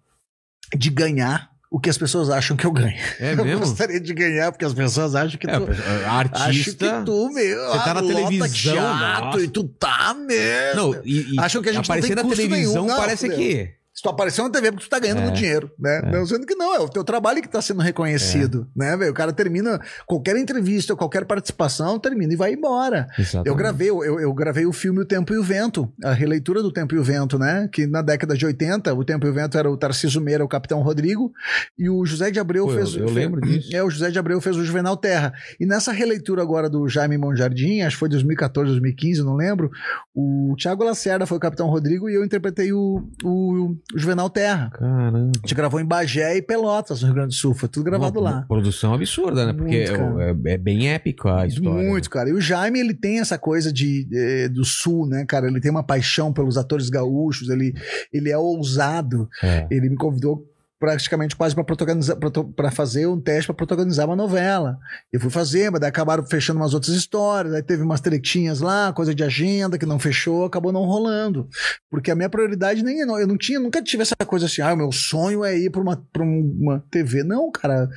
de 0.77 0.89
ganhar 0.89 1.49
o 1.71 1.79
que 1.79 1.89
as 1.89 1.97
pessoas 1.97 2.29
acham 2.29 2.57
que 2.57 2.65
eu 2.65 2.71
ganho. 2.71 2.97
É 3.19 3.33
Eu 3.37 3.45
mesmo? 3.45 3.59
gostaria 3.59 3.99
de 3.99 4.13
ganhar 4.13 4.51
porque 4.51 4.65
as 4.65 4.73
pessoas 4.73 5.13
acham 5.15 5.37
que 5.39 5.47
É, 5.49 5.59
tu. 5.59 5.67
artista. 6.07 6.47
Acho 6.49 6.63
que 6.75 7.05
tu, 7.05 7.29
meu, 7.31 7.67
Você 7.69 7.77
tá 7.83 7.93
na 7.93 8.01
televisão, 8.01 8.75
nossa. 8.97 9.41
e 9.41 9.47
tu 9.47 9.63
tá 9.65 10.13
mesmo. 10.15 10.75
Não, 10.93 11.01
e, 11.05 11.35
e 11.35 11.39
Acham 11.39 11.61
que 11.61 11.69
a 11.69 11.73
gente 11.73 11.87
não 11.89 12.01
tem 12.01 12.15
na 12.15 12.23
televisão 12.23 12.49
nenhum. 12.49 12.87
Não, 12.87 12.95
parece 12.97 13.29
que. 13.29 13.78
Se 13.99 14.03
tu 14.03 14.07
apareceu 14.07 14.45
na 14.45 14.49
TV 14.49 14.67
é 14.69 14.71
porque 14.71 14.85
tu 14.85 14.89
tá 14.89 14.97
ganhando 14.97 15.17
É. 15.19 15.23
muito 15.23 15.35
dinheiro, 15.35 15.69
né? 15.77 16.01
Não 16.09 16.25
sendo 16.25 16.45
que 16.45 16.55
não, 16.55 16.73
é 16.73 16.79
o 16.79 16.87
teu 16.87 17.03
trabalho 17.03 17.41
que 17.41 17.49
tá 17.49 17.61
sendo 17.61 17.81
reconhecido, 17.81 18.65
É. 18.73 18.79
né, 18.79 18.95
velho? 18.95 19.11
O 19.11 19.13
cara 19.13 19.33
termina 19.33 19.77
qualquer 20.07 20.37
entrevista, 20.37 20.95
qualquer 20.95 21.25
participação, 21.25 21.99
termina 21.99 22.31
e 22.31 22.37
vai 22.37 22.53
embora. 22.53 23.07
Eu 23.43 23.53
gravei, 23.55 23.89
eu, 23.89 24.17
eu 24.21 24.33
gravei 24.33 24.65
o 24.65 24.71
filme 24.71 25.01
O 25.01 25.05
Tempo 25.05 25.33
e 25.33 25.37
o 25.37 25.43
Vento, 25.43 25.91
a 26.01 26.13
releitura 26.13 26.61
do 26.63 26.71
Tempo 26.71 26.95
e 26.95 26.97
o 26.97 27.03
Vento, 27.03 27.37
né? 27.37 27.67
Que 27.73 27.85
na 27.87 28.01
década 28.01 28.37
de 28.37 28.45
80, 28.45 28.93
o 28.93 29.03
Tempo 29.03 29.27
e 29.27 29.29
o 29.29 29.33
Vento 29.33 29.57
era 29.57 29.69
o 29.69 29.75
Tarcísio 29.75 30.21
Meira, 30.21 30.45
o 30.45 30.47
Capitão 30.47 30.79
Rodrigo, 30.81 31.33
e 31.77 31.89
o 31.89 32.05
José 32.05 32.31
de 32.31 32.39
Abreu 32.39 32.67
Pô, 32.67 32.71
eu- 32.71 32.77
fez. 32.77 32.95
eu 32.95 33.01
fez- 33.03 33.11
lembro 33.13 33.41
disso. 33.41 33.75
É, 33.75 33.83
o 33.83 33.89
José 33.89 34.09
de 34.11 34.17
Abreu 34.17 34.39
fez 34.39 34.55
o 34.55 34.63
Juvenal 34.63 34.95
Terra. 34.95 35.33
E 35.59 35.65
nessa 35.65 35.91
releitura 35.91 36.41
agora 36.41 36.69
do 36.69 36.87
Jaime 36.87 37.17
Monjardim, 37.17 37.81
acho 37.81 37.97
que 37.97 37.99
foi 37.99 38.07
2014, 38.07 38.69
2015, 38.71 39.21
não 39.23 39.35
lembro, 39.35 39.69
o 40.15 40.55
Thiago 40.57 40.85
Lacerda 40.85 41.25
foi 41.25 41.37
o 41.37 41.41
Capitão 41.41 41.67
Rodrigo 41.67 42.09
e 42.09 42.13
eu 42.13 42.23
interpretei 42.23 42.71
o, 42.71 43.03
o 43.25 43.75
Juvenal 43.95 44.29
Terra. 44.29 44.69
Caramba. 44.71 45.31
A 45.35 45.39
gente 45.39 45.55
gravou 45.55 45.79
em 45.79 45.85
Bagé 45.85 46.37
e 46.37 46.41
Pelotas, 46.41 47.01
no 47.01 47.07
Rio 47.07 47.15
Grande 47.15 47.29
do 47.29 47.35
Sul. 47.39 47.53
Foi 47.55 47.67
tudo 47.67 47.83
gravado 47.83 48.19
Uma 48.19 48.29
lá. 48.29 48.41
Produção 48.47 48.93
absurda, 48.93 49.47
né? 49.47 49.53
Porque 49.53 49.89
Muito, 49.89 50.19
é, 50.47 50.53
é 50.53 50.57
bem 50.57 50.89
épico 50.89 51.27
a 51.27 51.47
história. 51.47 51.83
né? 51.83 51.89
Muito, 51.89 52.09
cara. 52.09 52.29
E 52.29 52.33
o 52.33 52.41
Jaime, 52.41 52.79
ele 52.79 52.93
tem 52.93 53.19
essa 53.19 53.37
coisa 53.37 53.73
de, 53.73 54.07
eh, 54.13 54.47
do 54.47 54.63
sul, 54.63 55.07
né, 55.07 55.25
cara? 55.25 55.47
Ele 55.47 55.59
tem 55.59 55.71
uma 55.71 55.83
paixão 55.83 56.31
pelos 56.31 56.57
atores 56.57 56.89
gaúchos, 56.89 57.49
ele, 57.49 57.73
ele 58.13 58.29
é 58.29 58.37
ousado. 58.37 59.27
É. 59.43 59.67
Ele 59.71 59.89
me 59.89 59.95
convidou 59.95 60.45
praticamente 60.79 61.35
quase 61.35 61.53
para 61.53 61.63
protagonizar 61.63 62.17
para 62.55 62.71
fazer 62.71 63.05
um 63.05 63.19
teste 63.19 63.47
para 63.47 63.55
protagonizar 63.55 64.05
uma 64.07 64.15
novela. 64.15 64.79
Eu 65.11 65.19
fui 65.19 65.29
fazer, 65.29 65.69
mas 65.69 65.81
daí 65.81 65.89
acabaram 65.89 66.25
fechando 66.25 66.59
umas 66.59 66.73
outras 66.73 66.95
histórias, 66.95 67.53
aí 67.53 67.61
teve 67.61 67.83
umas 67.83 67.99
tretinhas 67.99 68.61
lá, 68.61 68.93
coisa 68.93 69.13
de 69.13 69.23
agenda 69.23 69.77
que 69.77 69.85
não 69.85 69.99
fechou, 69.99 70.45
acabou 70.45 70.71
não 70.71 70.85
rolando. 70.85 71.47
Porque 71.91 72.09
a 72.09 72.15
minha 72.15 72.29
prioridade 72.29 72.83
nem 72.83 72.99
eu 73.01 73.27
não 73.27 73.37
tinha, 73.37 73.59
nunca 73.59 73.81
tive 73.81 74.03
essa 74.03 74.15
coisa 74.25 74.45
assim, 74.45 74.61
ah, 74.61 74.73
o 74.73 74.77
meu 74.77 74.91
sonho 74.91 75.43
é 75.43 75.57
ir 75.57 75.69
para 75.69 75.81
uma 75.81 75.97
pra 76.13 76.23
uma 76.23 76.83
TV. 76.89 77.23
Não, 77.23 77.51
cara. 77.51 77.89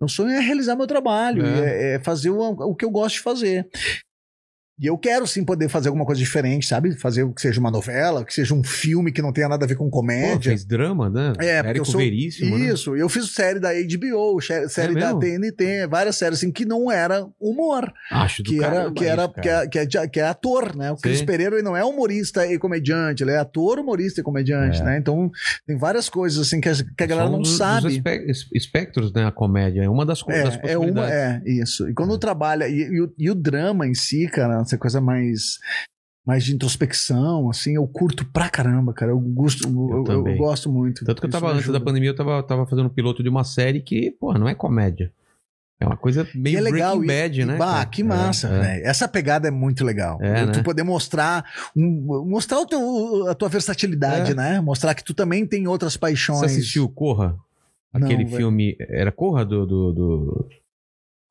Meu 0.00 0.08
sonho 0.08 0.30
é 0.30 0.40
realizar 0.40 0.74
meu 0.74 0.86
trabalho, 0.86 1.44
É. 1.46 1.92
é, 1.92 1.94
é 1.94 1.98
fazer 2.00 2.30
o, 2.30 2.38
o 2.40 2.74
que 2.74 2.84
eu 2.84 2.90
gosto 2.90 3.16
de 3.16 3.20
fazer. 3.20 3.68
E 4.82 4.86
eu 4.86 4.98
quero 4.98 5.26
sim 5.28 5.44
poder 5.44 5.68
fazer 5.68 5.88
alguma 5.88 6.04
coisa 6.04 6.18
diferente, 6.18 6.66
sabe? 6.66 6.92
Fazer 6.98 7.22
o 7.22 7.32
que 7.32 7.40
seja 7.40 7.60
uma 7.60 7.70
novela, 7.70 8.24
que 8.24 8.34
seja 8.34 8.52
um 8.52 8.64
filme 8.64 9.12
que 9.12 9.22
não 9.22 9.32
tenha 9.32 9.48
nada 9.48 9.64
a 9.64 9.68
ver 9.68 9.76
com 9.76 9.84
Pô, 9.84 9.98
comédia. 9.98 10.50
fez 10.50 10.64
drama, 10.64 11.08
né? 11.08 11.28
É, 11.38 11.62
porque 11.62 11.68
Érico 11.68 11.78
eu 11.78 11.84
sou- 11.84 12.00
Veríssimo, 12.00 12.58
né? 12.58 12.66
Isso, 12.66 12.96
eu 12.96 13.08
fiz 13.08 13.32
série 13.32 13.60
da 13.60 13.70
HBO, 13.72 14.40
sé- 14.40 14.68
série 14.68 14.96
É 14.96 15.00
da? 15.00 15.14
TNT, 15.14 15.86
várias 15.88 16.16
séries 16.16 16.38
assim 16.38 16.50
que 16.50 16.64
não 16.64 16.90
era 16.90 17.24
humor, 17.40 17.92
Acho 18.10 18.42
do 18.42 18.50
que 18.50 18.56
era 18.58 18.70
caramba 18.74 18.94
que 18.94 19.04
era 19.04 19.22
isso, 19.24 19.32
que 19.40 19.48
é, 19.48 19.66
que, 19.86 19.98
é, 19.98 20.08
que 20.08 20.20
é 20.20 20.26
ator, 20.26 20.74
né? 20.74 20.90
O 20.90 20.96
Cris. 20.96 21.22
Pereira 21.22 21.54
ele 21.54 21.62
não 21.62 21.76
é 21.76 21.84
humorista 21.84 22.44
e 22.46 22.58
comediante, 22.58 23.22
ele 23.22 23.30
é 23.30 23.38
ator, 23.38 23.78
humorista 23.78 24.20
e 24.20 24.24
comediante, 24.24 24.80
É. 24.80 24.84
né? 24.84 24.98
Então 24.98 25.30
tem 25.64 25.76
várias 25.78 26.08
coisas 26.08 26.44
assim 26.44 26.60
que 26.60 26.68
a, 26.68 26.74
que 26.74 27.04
a 27.04 27.06
galera 27.06 27.28
São 27.28 27.36
não 27.38 27.44
sabe. 27.44 27.88
espe- 27.92 28.24
es- 28.28 28.48
espectros, 28.52 29.12
né? 29.12 29.24
A 29.26 29.30
comédia. 29.30 29.82
É 29.82 29.88
uma 29.88 30.04
das, 30.04 30.22
co- 30.22 30.32
das 30.32 30.56
É, 30.64 30.72
é 30.72 30.78
uma, 30.78 31.08
é, 31.08 31.40
isso. 31.46 31.88
E 31.88 31.94
quando 31.94 32.18
trabalha, 32.18 32.66
e, 32.68 32.80
e 32.80 33.00
o, 33.00 33.14
e 33.16 33.30
o 33.30 33.34
drama 33.34 33.86
em 33.86 33.94
si, 33.94 34.26
cara, 34.26 34.64
essa 34.72 34.78
coisa 34.78 35.00
mais, 35.00 35.58
mais 36.26 36.44
de 36.44 36.54
introspecção, 36.54 37.50
assim, 37.50 37.74
eu 37.76 37.86
curto 37.86 38.24
pra 38.26 38.48
caramba, 38.48 38.92
cara. 38.92 39.12
Eu 39.12 39.20
gosto, 39.20 39.68
eu, 39.68 40.04
eu- 40.06 40.26
eu 40.28 40.36
gosto 40.36 40.70
muito. 40.70 41.04
Tanto 41.04 41.20
que 41.20 41.26
eu 41.26 41.30
tava, 41.30 41.52
antes 41.52 41.68
da 41.70 41.80
pandemia, 41.80 42.10
eu 42.10 42.16
tava, 42.16 42.42
tava 42.42 42.66
fazendo 42.66 42.86
um 42.86 42.94
piloto 42.94 43.22
de 43.22 43.28
uma 43.28 43.44
série 43.44 43.80
que, 43.80 44.10
pô, 44.12 44.32
não 44.34 44.48
é 44.48 44.54
comédia. 44.54 45.12
É 45.80 45.84
uma 45.86 45.96
coisa 45.96 46.28
meio 46.32 46.54
E 46.54 46.56
é 46.58 46.60
legal. 46.60 46.96
Breaking 46.96 47.06
Bad, 47.22 47.40
e, 47.40 47.44
né? 47.44 47.56
Bah, 47.56 47.72
cara? 47.72 47.86
que 47.86 48.04
massa, 48.04 48.48
É, 48.64 48.78
é. 48.78 48.86
Essa 48.86 49.08
pegada 49.08 49.48
é 49.48 49.50
muito 49.50 49.84
legal. 49.84 50.16
É, 50.22 50.46
tu 50.46 50.58
né? 50.58 50.62
poder 50.62 50.84
mostrar 50.84 51.44
um- 51.76 52.24
mostrar 52.24 52.60
o 52.60 52.66
teu, 52.66 53.26
a 53.28 53.34
tua 53.34 53.48
versatilidade, 53.48 54.30
É. 54.30 54.34
né? 54.34 54.60
Mostrar 54.60 54.94
que 54.94 55.02
tu 55.02 55.12
também 55.12 55.44
tem 55.44 55.66
outras 55.66 55.96
paixões. 55.96 56.38
Você 56.38 56.46
assistiu 56.46 56.88
Corra? 56.88 57.36
Não, 57.92 58.06
Aquele 58.06 58.24
velho. 58.24 58.36
filme. 58.36 58.76
Era 58.78 59.10
Corra 59.10 59.44
do, 59.44 59.66
do, 59.66 59.92
do, 59.92 60.48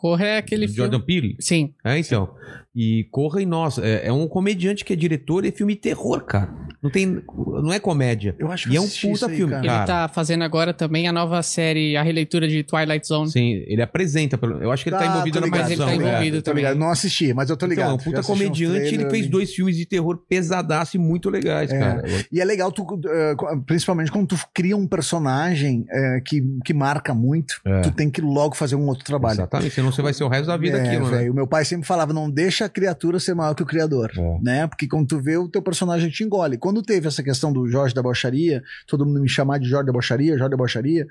Corra 0.01 0.25
é 0.25 0.37
aquele 0.39 0.65
do 0.65 0.73
filme. 0.73 0.89
Jordan 0.89 1.05
Peele? 1.05 1.35
Sim. 1.39 1.75
É, 1.85 1.95
então. 1.95 2.33
E 2.75 3.07
Corra 3.11 3.39
e 3.39 3.45
Nós. 3.45 3.77
É, 3.77 4.07
é 4.07 4.11
um 4.11 4.27
comediante 4.27 4.83
que 4.83 4.93
é 4.93 4.95
diretor 4.95 5.45
e 5.45 5.49
é 5.49 5.51
filme 5.51 5.75
terror, 5.75 6.25
cara. 6.25 6.51
Não 6.81 6.89
tem. 6.89 7.21
Não 7.63 7.71
é 7.71 7.79
comédia. 7.79 8.35
Eu 8.39 8.51
acho 8.51 8.71
E 8.71 8.75
é 8.75 8.81
um 8.81 8.87
puta 8.87 9.07
isso 9.11 9.25
aí, 9.27 9.35
filme, 9.35 9.53
cara. 9.53 9.65
Ele 9.77 9.85
tá 9.85 10.07
fazendo 10.07 10.43
agora 10.43 10.73
também 10.73 11.07
a 11.07 11.11
nova 11.11 11.41
série, 11.43 11.95
a 11.95 12.01
releitura 12.01 12.47
de 12.47 12.63
Twilight 12.63 13.07
Zone. 13.07 13.29
Sim, 13.31 13.63
ele 13.67 13.81
apresenta. 13.81 14.39
Eu 14.59 14.71
acho 14.71 14.83
que 14.83 14.89
ele 14.89 14.95
tá, 14.97 15.01
Tá, 15.03 15.11
envolvido 15.11 15.39
na 15.39 15.45
ligado, 15.45 15.61
Mas 15.61 15.71
ele 15.71 15.79
tá 15.83 15.91
é. 15.91 15.95
envolvido 15.95 16.37
Tô 16.37 16.43
também. 16.43 16.63
ligado. 16.63 16.77
Não 16.79 16.89
assisti, 16.89 17.33
mas 17.33 17.49
eu 17.49 17.57
tô 17.57 17.65
ligado. 17.67 17.81
Então, 17.85 17.91
é 17.91 17.95
um 17.95 17.99
Já 17.99 18.03
puta 18.05 18.19
assisti 18.21 18.31
uns 18.33 18.37
comediante, 18.39 18.77
ele 18.79 18.87
trailers 18.89 19.11
fez 19.11 19.27
dois 19.27 19.53
filmes 19.53 19.75
de 19.77 19.85
terror 19.85 20.17
pesadaço 20.27 20.97
e 20.97 20.99
muito 20.99 21.29
legais, 21.29 21.71
É. 21.71 21.79
cara. 21.79 22.03
E 22.31 22.41
é 22.41 22.45
legal, 22.45 22.71
tu, 22.71 22.85
eh, 23.07 23.35
principalmente 23.65 24.11
quando 24.11 24.27
tu 24.27 24.37
cria 24.53 24.75
um 24.75 24.87
personagem 24.87 25.85
eh, 25.89 26.21
que, 26.25 26.41
que 26.65 26.73
marca 26.73 27.13
muito, 27.13 27.61
É. 27.65 27.81
tu 27.81 27.91
tem 27.91 28.09
que 28.09 28.21
logo 28.21 28.55
fazer 28.55 28.75
um 28.75 28.87
outro 28.87 29.03
trabalho. 29.05 29.35
Exatamente, 29.35 29.75
senão 29.75 29.91
você 29.91 30.01
vai 30.01 30.13
ser 30.13 30.23
o 30.23 30.27
resto 30.27 30.47
da 30.47 30.57
vida 30.57 30.77
É, 30.77 30.87
aquilo, 30.87 31.09
né? 31.11 31.29
O 31.29 31.33
meu 31.33 31.45
pai 31.47 31.63
sempre 31.65 31.85
falava, 31.85 32.11
não 32.13 32.29
deixa 32.29 32.65
a 32.65 32.69
criatura 32.69 33.19
ser 33.19 33.33
maior 33.35 33.53
que 33.53 33.63
o 33.63 33.65
criador, 33.65 34.11
É. 34.17 34.37
né? 34.41 34.67
Porque 34.67 34.87
quando 34.87 35.07
tu 35.07 35.19
vê, 35.19 35.37
o 35.37 35.47
teu 35.47 35.61
personagem 35.61 36.09
te 36.09 36.23
engole. 36.23 36.57
Quando 36.57 36.70
teve 36.83 37.07
essa 37.07 37.23
questão 37.23 37.51
do 37.51 37.67
Jorge 37.67 37.95
da 37.95 38.03
Bocharia, 38.03 38.61
todo 38.85 39.03
mundo 39.03 39.19
me 39.19 39.27
chamar 39.27 39.57
de 39.57 39.67
Jorge 39.67 39.87
da 39.87 39.91
Bocharia, 39.91 40.37
Jorge 40.37 40.51
da 40.51 40.57
Bocharia, 40.57 41.07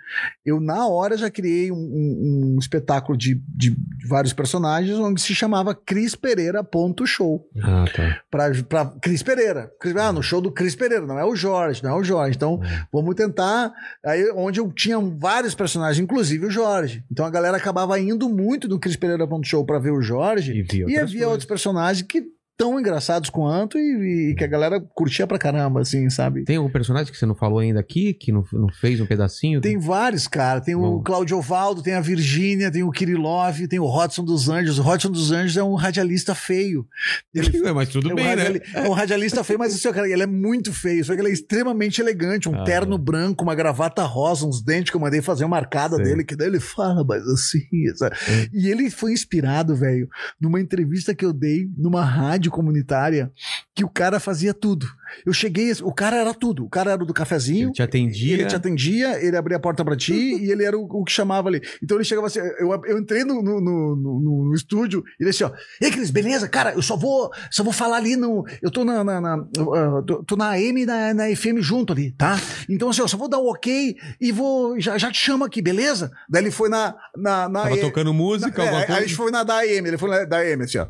eu 0.47 0.61
na 0.61 0.87
hora 0.87 1.17
já 1.17 1.29
criei 1.29 1.73
um, 1.73 1.75
um- 1.75 2.55
um 2.55 2.59
espetáculo 2.61 3.19
de, 3.19 3.43
de 3.49 3.77
vários 4.09 4.33
personagens 4.33 4.97
onde 4.97 5.21
se 5.21 5.35
chamava 5.35 5.75
Cris 5.75 6.15
Pereira 6.15 6.63
ponto 6.63 7.05
show 7.07 7.45
Ah, 7.61 7.85
tá. 7.93 8.21
pra, 8.31 8.51
pra 8.69 8.87
Cris 9.03 9.25
Pereira. 9.25 9.69
Ah, 10.01 10.13
no 10.13 10.23
show 10.23 10.41
do 10.41 10.53
Cris 10.53 10.77
Pereira, 10.77 11.05
não 11.07 11.19
é 11.19 11.25
o 11.25 11.35
Jorge, 11.35 11.83
não 11.83 11.91
é 11.91 11.95
o 11.97 12.05
Jorge. 12.05 12.37
Então, 12.37 12.61
vamos 12.93 13.15
tentar. 13.17 13.73
Aí, 14.05 14.31
onde 14.37 14.61
eu 14.61 14.71
tinha 14.73 15.01
vários 15.01 15.55
personagens, 15.57 15.99
inclusive 15.99 16.47
o 16.47 16.51
Jorge. 16.51 17.03
Então 17.11 17.25
a 17.27 17.31
galera 17.31 17.57
acabava 17.57 17.99
indo 17.99 18.29
muito 18.29 18.69
no 18.69 18.79
Cris 18.79 18.95
Pereira 18.97 19.27
Show 19.43 19.65
pra 19.65 19.79
ver 19.81 19.91
o 19.91 20.03
Jorge. 20.03 20.53
E, 20.53 20.77
E, 20.77 20.83
havia 20.83 20.99
coisas. 20.99 21.23
outros 21.23 21.45
personagens 21.47 22.07
que 22.07 22.23
tão 22.61 22.79
engraçados 22.79 23.31
quanto 23.31 23.79
e, 23.79 24.33
e 24.33 24.35
que 24.35 24.45
a 24.45 24.47
galera 24.47 24.79
curtia 24.95 25.27
pra 25.27 25.39
caramba, 25.39 25.81
assim, 25.81 26.11
sabe? 26.11 26.45
Tem 26.45 26.57
algum 26.57 26.69
personagem 26.71 27.11
que 27.11 27.19
você 27.19 27.25
não 27.25 27.35
falou 27.35 27.61
ainda 27.61 27.81
aqui, 27.81 28.13
que 28.13 28.31
não, 28.31 28.45
não 28.53 28.69
fez 28.69 29.01
um 29.01 29.07
pedacinho? 29.07 29.63
Tem 29.63 29.79
vários, 29.79 30.29
cara. 30.29 30.61
Tem 30.61 30.75
o 30.75 30.81
Bom. 30.81 31.03
Claudio 31.03 31.39
Ovaldo, 31.39 31.83
tem 31.83 31.95
a 31.95 32.03
Virgínia, 32.03 32.71
tem 32.71 32.83
o 32.83 32.91
Kirilov, 32.91 33.67
tem 33.67 33.79
o 33.79 33.87
Rodson 33.87 34.23
dos 34.25 34.51
Anjos. 34.51 34.79
O 34.79 34.83
Rodson 34.83 35.11
dos 35.11 35.33
Anjos 35.33 35.57
é 35.57 35.63
um 35.65 35.75
radialista 35.75 36.35
feio. 36.35 36.87
Ele 37.35 37.63
Ué, 37.63 37.73
Mas 37.81 37.89
tudo 37.89 38.11
é 38.11 38.13
um, 38.13 38.17
bem, 38.17 38.25
né? 38.27 38.31
radiali- 38.35 38.63
é 38.75 38.83
um 38.89 38.93
radialista 38.93 39.43
feio, 39.43 39.59
mas 39.59 39.75
assim, 39.75 39.91
cara, 39.91 40.07
ele 40.07 40.23
é 40.23 40.27
muito 40.27 40.71
feio. 40.71 41.03
Só 41.03 41.15
que 41.15 41.21
ele 41.23 41.31
é 41.31 41.33
extremamente 41.33 41.99
elegante. 42.03 42.47
Um 42.47 42.55
Ah, 42.61 42.65
terno 42.65 42.97
é. 42.97 42.99
branco, 42.99 43.43
uma 43.43 43.55
gravata 43.55 44.03
rosa, 44.03 44.47
uns 44.47 44.63
dentes 44.63 44.91
que 44.91 44.97
eu 44.97 45.01
mandei 45.01 45.23
fazer 45.23 45.45
uma 45.45 45.57
marcada 45.57 45.97
Sei. 45.97 46.05
dele, 46.05 46.25
que 46.25 46.37
daí 46.37 46.49
ele 46.49 46.61
fala, 46.61 47.03
mas 47.05 47.27
assim. 47.27 47.61
sabe? 47.97 48.15
É. 48.29 48.49
E 48.53 48.69
ele 48.69 48.91
foi 48.91 49.13
inspirado, 49.13 49.75
velho, 49.75 50.07
numa 50.39 50.61
entrevista 50.61 51.15
que 51.15 51.25
eu 51.25 51.33
dei 51.33 51.69
numa 51.79 52.05
rádio 52.05 52.50
comunitária, 52.51 53.31
que 53.75 53.85
o 53.85 53.89
cara 53.89 54.21
fazia 54.21 54.53
tudo. 54.53 54.87
Eu 55.27 55.33
cheguei, 55.33 55.73
o 55.83 55.93
cara 55.93 56.17
era 56.17 56.33
tudo. 56.35 56.65
O 56.65 56.69
cara 56.69 56.93
era 56.93 57.05
do 57.05 57.13
cafezinho. 57.13 57.67
Ele 57.69 57.73
te 57.73 57.83
atendia. 57.83 58.35
Ele 58.35 58.45
te 58.47 58.55
atendia, 58.57 59.25
ele 59.25 59.37
abria 59.37 59.57
a 59.57 59.61
porta 59.61 59.85
pra 59.85 59.97
ti 59.97 60.13
e 60.41 60.51
ele 60.51 60.65
era 60.65 60.79
o, 60.79 60.83
o 60.85 61.05
que 61.05 61.13
chamava 61.13 61.49
ali. 61.49 61.61
Então 61.83 61.97
ele 61.97 62.05
chegava 62.05 62.27
assim, 62.27 62.39
eu, 62.39 62.71
eu 62.85 62.99
entrei 62.99 63.25
no, 63.25 63.43
no, 63.43 63.61
no, 63.61 63.97
no- 63.97 64.45
no 64.51 64.55
estúdio 64.55 65.03
e 65.19 65.23
ele 65.25 65.31
assim, 65.31 65.45
ó, 65.45 65.51
ei 65.81 65.91
Cris, 65.91 66.11
beleza, 66.11 66.49
cara, 66.49 66.73
eu 66.75 66.83
só 66.83 66.97
vou, 66.97 67.31
só 67.51 67.63
vou 67.65 67.73
falar 67.73 67.97
ali 67.97 68.17
no, 68.17 68.45
eu 68.63 68.71
tô 68.71 68.85
na, 68.85 69.03
na, 69.03 69.21
na- 69.21 69.37
uh, 69.39 70.03
tô, 70.05 70.23
tô 70.25 70.37
na 70.37 70.51
AM 70.51 70.83
e 70.83 70.87
na, 70.87 71.15
na 71.15 71.35
FM 71.37 71.59
junto 71.61 71.93
ali, 71.93 72.13
tá? 72.13 72.39
Então 72.69 72.91
assim, 72.91 73.03
ó, 73.03 73.07
só 73.09 73.17
vou 73.17 73.29
dar 73.29 73.39
um 73.39 73.47
ok 73.49 73.97
e 74.21 74.31
vou, 74.33 74.79
já, 74.81 74.97
já 74.99 75.11
te 75.11 75.19
chamo 75.19 75.45
aqui, 75.45 75.61
beleza? 75.61 76.11
Daí 76.29 76.43
ele 76.43 76.51
foi 76.51 76.69
na, 76.69 76.95
na, 77.17 77.49
na 77.49 77.63
Tava 77.63 77.75
AM, 77.75 77.81
tocando 77.81 78.13
música, 78.15 78.63
é, 78.63 78.67
alguma 78.67 78.79
aí 78.79 78.85
a 78.85 78.87
coisa. 78.87 79.01
gente 79.03 79.17
foi 79.17 79.31
na 79.31 79.43
da 79.43 79.59
AM, 79.59 79.89
ele 79.89 79.99
foi 79.99 80.11
na 80.11 80.25
da 80.25 80.39
AM, 80.39 80.63
assim, 80.63 80.79
ó. 80.79 80.87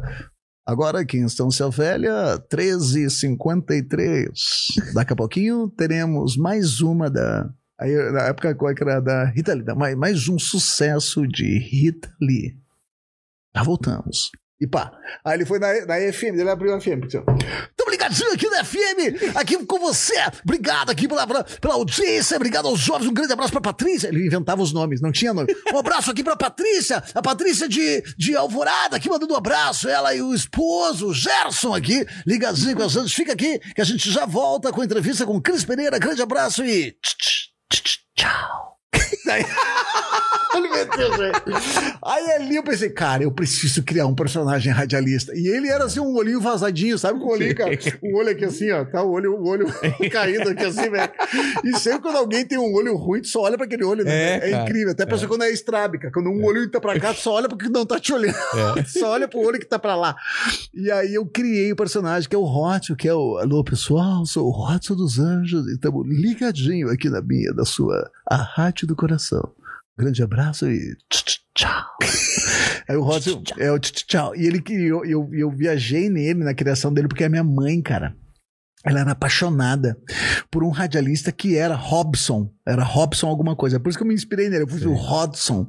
Agora 0.71 1.01
aqui 1.01 1.17
em 1.17 1.25
Estância 1.25 1.69
Velha, 1.69 2.39
13h53. 2.49 4.29
Daqui 4.95 5.13
a 5.13 5.17
pouquinho 5.17 5.69
teremos 5.69 6.37
mais 6.37 6.81
uma 6.81 7.11
da. 7.11 7.53
Aí, 7.77 7.93
na 8.13 8.29
época, 8.29 8.55
qual 8.55 8.73
que 8.73 8.81
era 8.85 9.01
da 9.01 9.25
Rita 9.25 9.53
Lee? 9.53 9.65
Mais, 9.77 9.97
mais 9.97 10.29
um 10.29 10.39
sucesso 10.39 11.27
de 11.27 11.59
Rita 11.59 12.09
Lee. 12.23 12.57
Já 13.53 13.65
voltamos. 13.65 14.31
E 14.61 14.67
pá. 14.67 14.93
Aí 15.25 15.39
ele 15.39 15.47
foi 15.47 15.59
na, 15.59 15.87
na 15.87 16.13
FM, 16.13 16.39
ele 16.39 16.51
abriu 16.51 16.75
a 16.75 16.81
FM. 16.81 17.09
Ó. 17.17 17.23
Tamo 17.75 17.91
ligadinho 17.91 18.33
aqui 18.33 18.47
na 18.51 18.63
FM, 18.63 19.35
aqui 19.35 19.65
com 19.65 19.79
você. 19.79 20.15
Obrigado 20.45 20.91
aqui 20.91 21.09
pela, 21.09 21.27
pela, 21.27 21.45
pela 21.45 21.75
audiência, 21.75 22.37
obrigado 22.37 22.69
aos 22.69 22.79
jovens. 22.79 23.09
Um 23.09 23.15
grande 23.15 23.33
abraço 23.33 23.53
pra 23.53 23.61
Patrícia. 23.63 24.09
Ele 24.09 24.27
inventava 24.27 24.61
os 24.61 24.71
nomes, 24.71 25.01
não 25.01 25.11
tinha 25.11 25.33
nome. 25.33 25.55
Um 25.73 25.79
abraço 25.79 26.11
aqui 26.11 26.23
pra 26.23 26.37
Patrícia, 26.37 27.03
a 27.15 27.23
Patrícia 27.23 27.67
de, 27.67 28.03
de 28.19 28.37
Alvorada, 28.37 28.97
aqui 28.97 29.09
mandando 29.09 29.33
um 29.33 29.37
abraço. 29.37 29.89
Ela 29.89 30.15
e 30.15 30.21
o 30.21 30.35
esposo, 30.35 31.09
o 31.09 31.15
Gerson, 31.15 31.75
aqui, 31.75 32.07
ligadinho 32.27 32.77
com 32.77 32.83
a 32.83 32.89
gente. 32.89 33.15
Fica 33.15 33.33
aqui, 33.33 33.59
que 33.75 33.81
a 33.81 33.85
gente 33.85 34.11
já 34.11 34.27
volta 34.27 34.71
com 34.71 34.83
a 34.83 34.85
entrevista 34.85 35.25
com 35.25 35.41
Cris 35.41 35.65
Pereira. 35.65 35.99
Grande 35.99 36.21
abraço 36.21 36.63
e 36.63 36.93
tch, 36.93 37.17
tch, 37.71 37.83
tch, 37.83 37.99
tchau. 38.15 38.77
Aí 42.05 42.31
ali 42.33 42.57
eu 42.57 42.63
pensei, 42.63 42.91
cara, 42.91 43.23
eu 43.23 43.31
preciso 43.33 43.83
criar 43.83 44.07
um 44.07 44.15
personagem 44.15 44.73
radialista. 44.73 45.33
E 45.35 45.47
ele 45.47 45.69
era 45.69 45.85
assim, 45.85 46.01
um 46.01 46.15
olhinho 46.15 46.41
vazadinho, 46.41 46.99
sabe? 46.99 47.19
Com 47.21 47.27
o 47.27 47.31
olhinho, 47.33 47.55
cara, 47.55 47.71
o 48.03 48.17
olho 48.19 48.31
aqui 48.31 48.45
assim, 48.45 48.71
ó. 48.71 48.85
Tá 48.85 49.03
o 49.03 49.11
olho, 49.11 49.35
o 49.35 49.47
olho 49.49 49.67
caído 50.11 50.51
aqui 50.51 50.65
assim, 50.65 50.91
velho. 50.91 51.11
E 51.65 51.77
sempre 51.79 52.03
quando 52.03 52.17
alguém 52.17 52.45
tem 52.45 52.59
um 52.59 52.73
olho 52.75 52.97
ruim, 52.97 53.21
tu 53.21 53.29
só 53.29 53.43
olha 53.43 53.57
pra 53.57 53.67
aquele 53.67 53.85
olho, 53.85 54.05
né? 54.05 54.39
É, 54.39 54.51
É, 54.51 54.63
incrível. 54.63 54.91
Até 54.91 55.07
pessoa 55.07 55.29
quando 55.29 55.43
é 55.45 55.51
estrábica. 55.51 56.11
Quando 56.13 56.31
um 56.31 56.45
olho 56.45 56.69
tá 56.71 56.81
pra 56.81 56.99
cá, 56.99 57.15
tu 57.15 57.21
só 57.21 57.35
olha 57.35 57.49
porque 57.49 57.69
não 57.69 57.87
tá 57.87 57.99
te 58.01 58.13
olhando. 58.13 58.37
só 58.87 59.11
olha 59.13 59.29
pro 59.29 59.41
olho 59.41 59.59
que 59.59 59.67
tá 59.67 59.79
pra 59.79 59.95
lá. 59.95 60.17
E 60.75 60.91
aí 60.91 61.15
eu 61.15 61.27
criei 61.27 61.73
o 61.73 61.77
personagem 61.77 62.29
que 62.29 62.35
é 62.35 62.39
o 62.39 62.45
Rótio, 62.45 62.97
que 62.97 63.09
é 63.09 63.15
o. 63.15 63.39
Alô, 63.39 63.63
pessoal, 63.63 64.25
sou 64.27 64.47
o 64.47 64.51
Rótio 64.51 64.95
dos 64.95 65.19
Anjos 65.19 65.67
e 65.69 65.75
estamos 65.75 66.07
ligadinho 66.07 66.91
aqui 66.91 67.09
na 67.09 67.21
minha, 67.21 67.53
da 67.53 67.65
sua, 67.65 68.11
a 68.27 68.37
rádio 68.37 68.87
do 68.87 68.97
coração. 68.97 69.51
Grande 70.01 70.23
abraço 70.23 70.67
e 70.71 70.97
tch, 71.11 71.23
tch, 71.25 71.39
tchau. 71.55 71.85
Aí 72.89 72.97
o 72.97 73.03
Rótio 73.03 73.43
é 73.59 73.71
o 73.71 73.79
tch, 73.79 73.91
tch, 73.93 74.05
tchau. 74.07 74.35
E 74.35 74.47
ele 74.47 74.61
criou, 74.63 75.05
eu, 75.05 75.29
eu 75.33 75.51
viajei 75.51 76.09
nele 76.09 76.43
na 76.43 76.55
criação 76.55 76.93
dele 76.93 77.07
porque 77.07 77.25
é 77.25 77.29
minha 77.29 77.45
mãe, 77.45 77.81
cara. 77.83 78.17
Ela 78.83 79.01
era 79.01 79.11
apaixonada 79.13 79.95
por 80.51 80.65
um 80.65 80.71
radialista 80.71 81.31
que 81.31 81.55
era 81.55 81.75
Robson. 81.75 82.51
Era 82.67 82.83
Robson 82.83 83.27
alguma 83.29 83.55
coisa. 83.55 83.77
É 83.77 83.79
por 83.79 83.91
isso 83.91 83.99
que 83.99 84.03
eu 84.03 84.09
me 84.09 84.15
inspirei 84.15 84.49
nele. 84.49 84.63
Eu 84.63 84.69
fui 84.69 84.87
o 84.87 84.95
Rodson, 84.95 85.67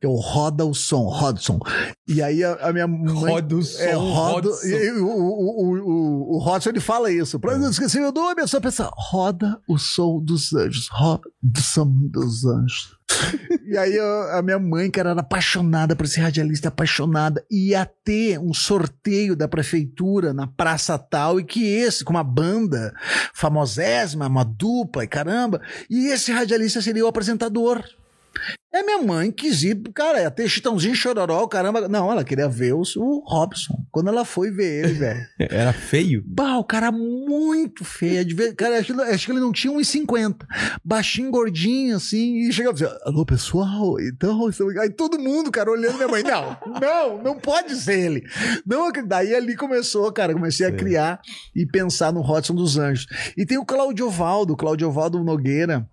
que 0.00 0.04
é 0.04 0.08
o 0.08 0.16
Roda 0.16 0.66
o 0.66 0.74
Som, 0.74 1.04
Rodson. 1.04 1.60
E 2.08 2.20
aí 2.20 2.42
a, 2.42 2.54
a 2.54 2.72
minha 2.72 2.88
mãe... 2.88 3.14
Roda 3.14 3.54
o 3.56 3.62
som, 3.62 3.80
É, 3.80 3.92
roda, 3.92 4.48
Rodson. 4.48 4.66
e- 4.66 4.90
o, 4.90 5.06
o, 5.06 5.78
o, 5.78 6.34
o, 6.34 6.38
Rodson, 6.38 6.70
ele 6.70 6.80
fala 6.80 7.12
isso. 7.12 7.38
Pra 7.38 7.56
não 7.56 7.70
esquecer 7.70 8.00
meu 8.00 8.10
nome, 8.10 8.42
é 8.42 8.46
só 8.48 8.58
pensar, 8.60 8.90
roda 8.92 9.60
o 9.68 9.78
som 9.78 10.18
dos 10.20 10.52
anjos. 10.52 10.88
Roda 10.90 11.22
o 11.44 11.60
som 11.60 11.86
dos 12.10 12.44
anjos. 12.44 12.98
E 13.64 13.76
aí 13.76 13.98
a, 13.98 14.38
a 14.38 14.42
minha 14.42 14.58
mãe, 14.58 14.90
cara, 14.90 15.10
era 15.10 15.20
apaixonada 15.20 15.96
por 15.96 16.04
esse 16.04 16.20
radialista, 16.20 16.68
apaixonada. 16.68 17.44
Ia 17.50 17.88
ter 18.04 18.38
um 18.38 18.52
sorteio 18.52 19.34
da 19.34 19.48
prefeitura 19.48 20.32
na 20.32 20.46
praça 20.46 20.98
tal, 20.98 21.40
e 21.40 21.44
que 21.44 21.64
esse, 21.64 22.04
com 22.04 22.12
uma 22.12 22.24
banda 22.24 22.92
famosésima, 23.34 24.26
uma 24.26 24.44
dupla, 24.44 25.04
e 25.04 25.08
caramba, 25.08 25.60
e 25.88 26.08
esse 26.08 26.32
radialista 26.32 26.80
seria 26.80 27.04
o 27.04 27.08
apresentador. 27.08 27.82
É 28.74 28.82
minha 28.82 29.02
mãe 29.02 29.30
quis 29.30 29.62
ir, 29.62 29.76
cara, 29.94 30.22
ia 30.22 30.30
ter 30.30 30.48
Chitãozinho 30.48 30.94
Chororó, 30.94 31.46
caramba. 31.46 31.86
Não, 31.88 32.10
ela 32.10 32.24
queria 32.24 32.48
ver 32.48 32.72
o, 32.72 32.80
o 32.96 33.22
Robson. 33.28 33.74
Quando 33.90 34.08
ela 34.08 34.24
foi 34.24 34.50
ver 34.50 34.84
ele, 34.84 34.94
velho. 34.94 35.20
Era 35.38 35.74
feio? 35.74 36.22
Bah, 36.26 36.56
o 36.56 36.64
cara 36.64 36.90
muito 36.90 37.84
feio. 37.84 38.24
De 38.24 38.34
ver, 38.34 38.54
cara, 38.54 38.78
acho, 38.78 38.94
que- 38.94 39.00
acho 39.02 39.26
que 39.26 39.32
ele 39.32 39.40
não 39.40 39.52
tinha 39.52 39.70
1,50. 39.72 40.36
Baixinho, 40.82 41.30
gordinho, 41.30 41.96
assim. 41.96 42.48
E 42.48 42.52
chegava 42.52 42.74
assim: 42.74 42.96
Alô, 43.04 43.26
pessoal, 43.26 44.00
então. 44.00 44.48
estamos-" 44.48 44.76
Aí 44.78 44.88
todo 44.88 45.18
mundo, 45.18 45.50
cara, 45.50 45.70
olhando 45.70 45.96
minha 45.96 46.08
mãe. 46.08 46.22
Não, 46.22 46.56
não, 46.80 47.22
não 47.22 47.38
pode 47.38 47.74
ser 47.76 47.98
ele. 47.98 48.22
Não, 48.66 48.90
daí 49.06 49.34
ali 49.34 49.54
começou, 49.54 50.10
cara. 50.12 50.32
Comecei 50.32 50.66
a 50.66 50.72
criar 50.72 51.20
e 51.54 51.66
pensar 51.66 52.10
no 52.10 52.22
Rodson 52.22 52.54
dos 52.54 52.78
Anjos. 52.78 53.06
E 53.36 53.44
tem 53.44 53.58
o 53.58 53.66
Claudio 53.66 54.08
Valdo, 54.08 54.56
Claudio 54.56 54.90
Valdo 54.90 55.22
Nogueira 55.22 55.86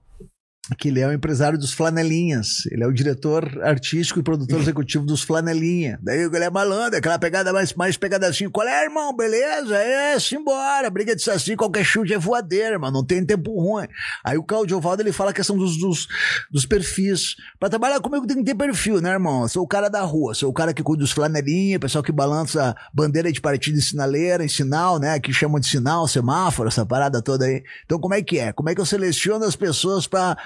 que 0.78 0.90
ele 0.90 1.00
é 1.00 1.08
o 1.08 1.14
empresário 1.14 1.58
dos 1.58 1.74
Flanelinhas. 1.74 2.66
Ele 2.72 2.84
é 2.84 2.88
o 2.88 2.94
diretor 2.94 3.62
artístico 3.64 4.20
e 4.20 4.24
produtor 4.24 4.60
executivo 4.60 5.06
dos 5.06 5.24
Flanelinha. 5.24 6.00
Daí 6.02 6.22
ele 6.22 6.44
é 6.44 6.50
malandro, 6.50 6.98
aquela 6.98 7.18
pegada 7.18 7.52
mais, 7.52 7.74
mais 7.74 7.98
pegada 7.98 8.28
assim. 8.28 8.50
Qual 8.50 8.68
é, 8.68 8.84
irmão? 8.84 9.16
Beleza? 9.16 9.78
É, 9.78 10.20
simbora. 10.20 10.90
Briga 10.90 11.16
de 11.16 11.22
saci, 11.22 11.56
qualquer 11.56 11.84
chute 11.84 12.14
é 12.14 12.18
voadeira, 12.18 12.76
irmão. 12.76 12.92
Não 12.92 13.06
tem 13.06 13.26
tempo 13.26 13.60
ruim. 13.60 13.88
Aí 14.24 14.38
o 14.38 14.44
Claudio 14.44 14.78
Ovaldo, 14.78 15.02
ele 15.02 15.12
fala 15.12 15.32
a 15.32 15.34
questão 15.34 15.58
dos, 15.58 15.78
dos, 15.78 16.08
dos 16.52 16.66
perfis. 16.66 17.36
Pra 17.60 17.70
trabalhar 17.70 18.00
comigo 18.00 18.28
tem 18.28 18.38
que 18.38 18.44
ter 18.44 18.56
perfil, 18.56 19.02
né, 19.02 19.12
irmão? 19.12 19.44
Eu 19.44 19.50
sou 19.50 19.64
o 19.64 19.68
cara 19.68 19.90
da 19.90 20.02
rua, 20.02 20.34
sou 20.34 20.50
o 20.50 20.54
cara 20.54 20.74
que 20.74 20.84
cuida 20.84 21.04
dos 21.04 21.12
flanelinha, 21.12 21.80
pessoal 21.80 22.04
que 22.04 22.12
balança 22.12 22.76
bandeira 22.94 23.32
de 23.32 23.42
partido 23.42 23.78
em 23.78 23.82
sinaleira, 23.82 24.48
sinal, 24.48 25.00
né? 25.00 25.20
Que 25.20 25.34
chamam 25.34 25.60
de 25.60 25.68
sinal, 25.68 26.08
semáforo, 26.08 26.68
essa 26.70 26.86
parada 26.86 27.22
toda 27.22 27.46
aí. 27.46 27.64
Então 27.86 28.00
como 28.00 28.14
é 28.14 28.22
que 28.22 28.40
é? 28.40 28.52
Como 28.52 28.70
é 28.70 28.76
que 28.76 28.82
eu 28.82 28.86
seleciono 28.86 29.46
as 29.46 29.56
pessoas 29.56 30.08
pra 30.08 30.38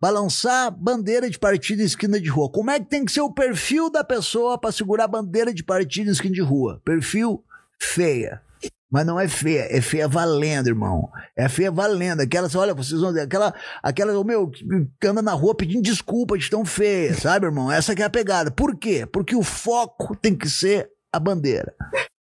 balançar 0.00 0.70
bandeira 0.70 1.30
de 1.30 1.38
partido 1.38 1.80
em 1.80 1.86
esquina 1.86 2.20
de 2.20 2.28
rua? 2.28 2.50
Como 2.50 2.70
é 2.70 2.78
que 2.78 2.86
tem 2.86 3.04
que 3.04 3.12
ser 3.12 3.22
o 3.22 3.32
perfil 3.32 3.90
da 3.90 4.04
pessoa 4.04 4.58
pra 4.58 4.70
segurar 4.70 5.08
bandeira 5.08 5.52
de 5.52 5.64
partido 5.64 6.08
em 6.08 6.12
esquina 6.12 6.34
de 6.34 6.42
rua? 6.42 6.80
Perfil 6.84 7.42
feia. 7.80 8.42
Mas 8.90 9.04
não 9.04 9.18
é 9.18 9.26
feia, 9.26 9.66
é 9.76 9.80
feia 9.80 10.06
valendo, 10.06 10.68
irmão. 10.68 11.10
É 11.36 11.48
feia 11.48 11.70
valendo. 11.70 12.20
Aquelas, 12.20 12.54
olha, 12.54 12.72
vocês 12.72 13.00
vão 13.00 13.12
ver, 13.12 13.22
aquela, 13.22 13.52
aquela, 13.82 14.24
meu, 14.24 14.48
que 14.48 15.06
anda 15.06 15.20
na 15.20 15.32
rua 15.32 15.54
pedindo 15.54 15.82
desculpa 15.82 16.38
de 16.38 16.48
tão 16.48 16.64
feia, 16.64 17.12
sabe, 17.14 17.46
irmão? 17.46 17.72
Essa 17.72 17.94
que 17.94 18.02
é 18.02 18.04
a 18.04 18.10
pegada. 18.10 18.50
Por 18.50 18.76
quê? 18.76 19.04
Porque 19.04 19.34
o 19.34 19.42
foco 19.42 20.14
tem 20.14 20.32
que 20.36 20.48
ser 20.48 20.88
a 21.12 21.18
bandeira. 21.18 21.74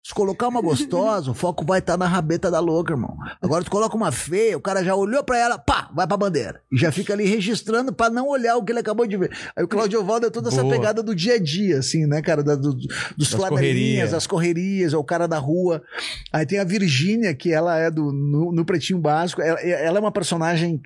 Se 0.08 0.14
colocar 0.14 0.48
uma 0.48 0.62
gostosa, 0.62 1.32
o 1.32 1.34
foco 1.36 1.66
vai 1.66 1.80
estar 1.80 1.98
na 1.98 2.08
rabeta 2.08 2.50
da 2.50 2.62
louca, 2.62 2.94
irmão. 2.94 3.18
Agora 3.42 3.62
tu 3.62 3.70
coloca 3.70 3.94
uma 3.94 4.10
feia, 4.10 4.56
o 4.58 4.62
cara 4.62 4.82
já 4.82 4.96
olhou 4.96 5.22
pra 5.22 5.38
ela, 5.38 5.58
pá, 5.58 5.90
vai 5.94 6.08
pra 6.08 6.16
bandeira. 6.16 6.62
E 6.72 6.78
já 6.78 6.94
fica 6.94 7.12
ali 7.12 7.26
registrando 7.26 7.92
pra 7.92 8.10
não 8.10 8.30
olhar 8.30 8.56
o 8.56 8.64
que 8.64 8.72
ele 8.72 8.80
acabou 8.80 9.06
de 9.06 9.18
ver. 9.18 9.32
Aí 9.54 9.66
o 9.66 9.68
Claudio 9.68 10.02
Valdo 10.06 10.28
é 10.28 10.30
toda 10.30 10.48
essa 10.48 10.62
Boa. 10.62 10.74
pegada 10.74 11.04
do 11.04 11.14
dia 11.14 11.34
a 11.34 11.38
dia, 11.38 11.80
assim, 11.80 12.06
né, 12.06 12.22
cara? 12.22 12.42
Da- 12.42 12.56
do- 12.56 12.74
dos 12.74 12.88
Das 13.18 13.32
flanelinhas, 13.32 13.50
correrias. 13.50 14.12
das 14.12 14.26
correrias, 14.28 14.94
é 14.94 14.98
o 14.98 15.04
cara 15.04 15.28
da 15.28 15.40
rua. 15.40 15.84
Aí 16.32 16.46
tem 16.46 16.58
a 16.60 16.64
Virgínia, 16.64 17.36
que 17.36 17.52
ela 17.52 17.78
é 17.78 17.92
do 17.92 18.14
no, 18.14 18.54
no 18.54 18.64
Pretinho 18.64 19.00
Básico. 19.00 19.42
Ela, 19.42 19.60
ela 19.60 19.98
é 19.98 20.00
uma 20.00 20.12
personagem, 20.14 20.82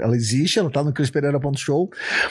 ela 0.00 0.16
existe, 0.16 0.58
ela 0.58 0.70
tá 0.70 0.82
no 0.82 0.94
Show, 1.58 1.90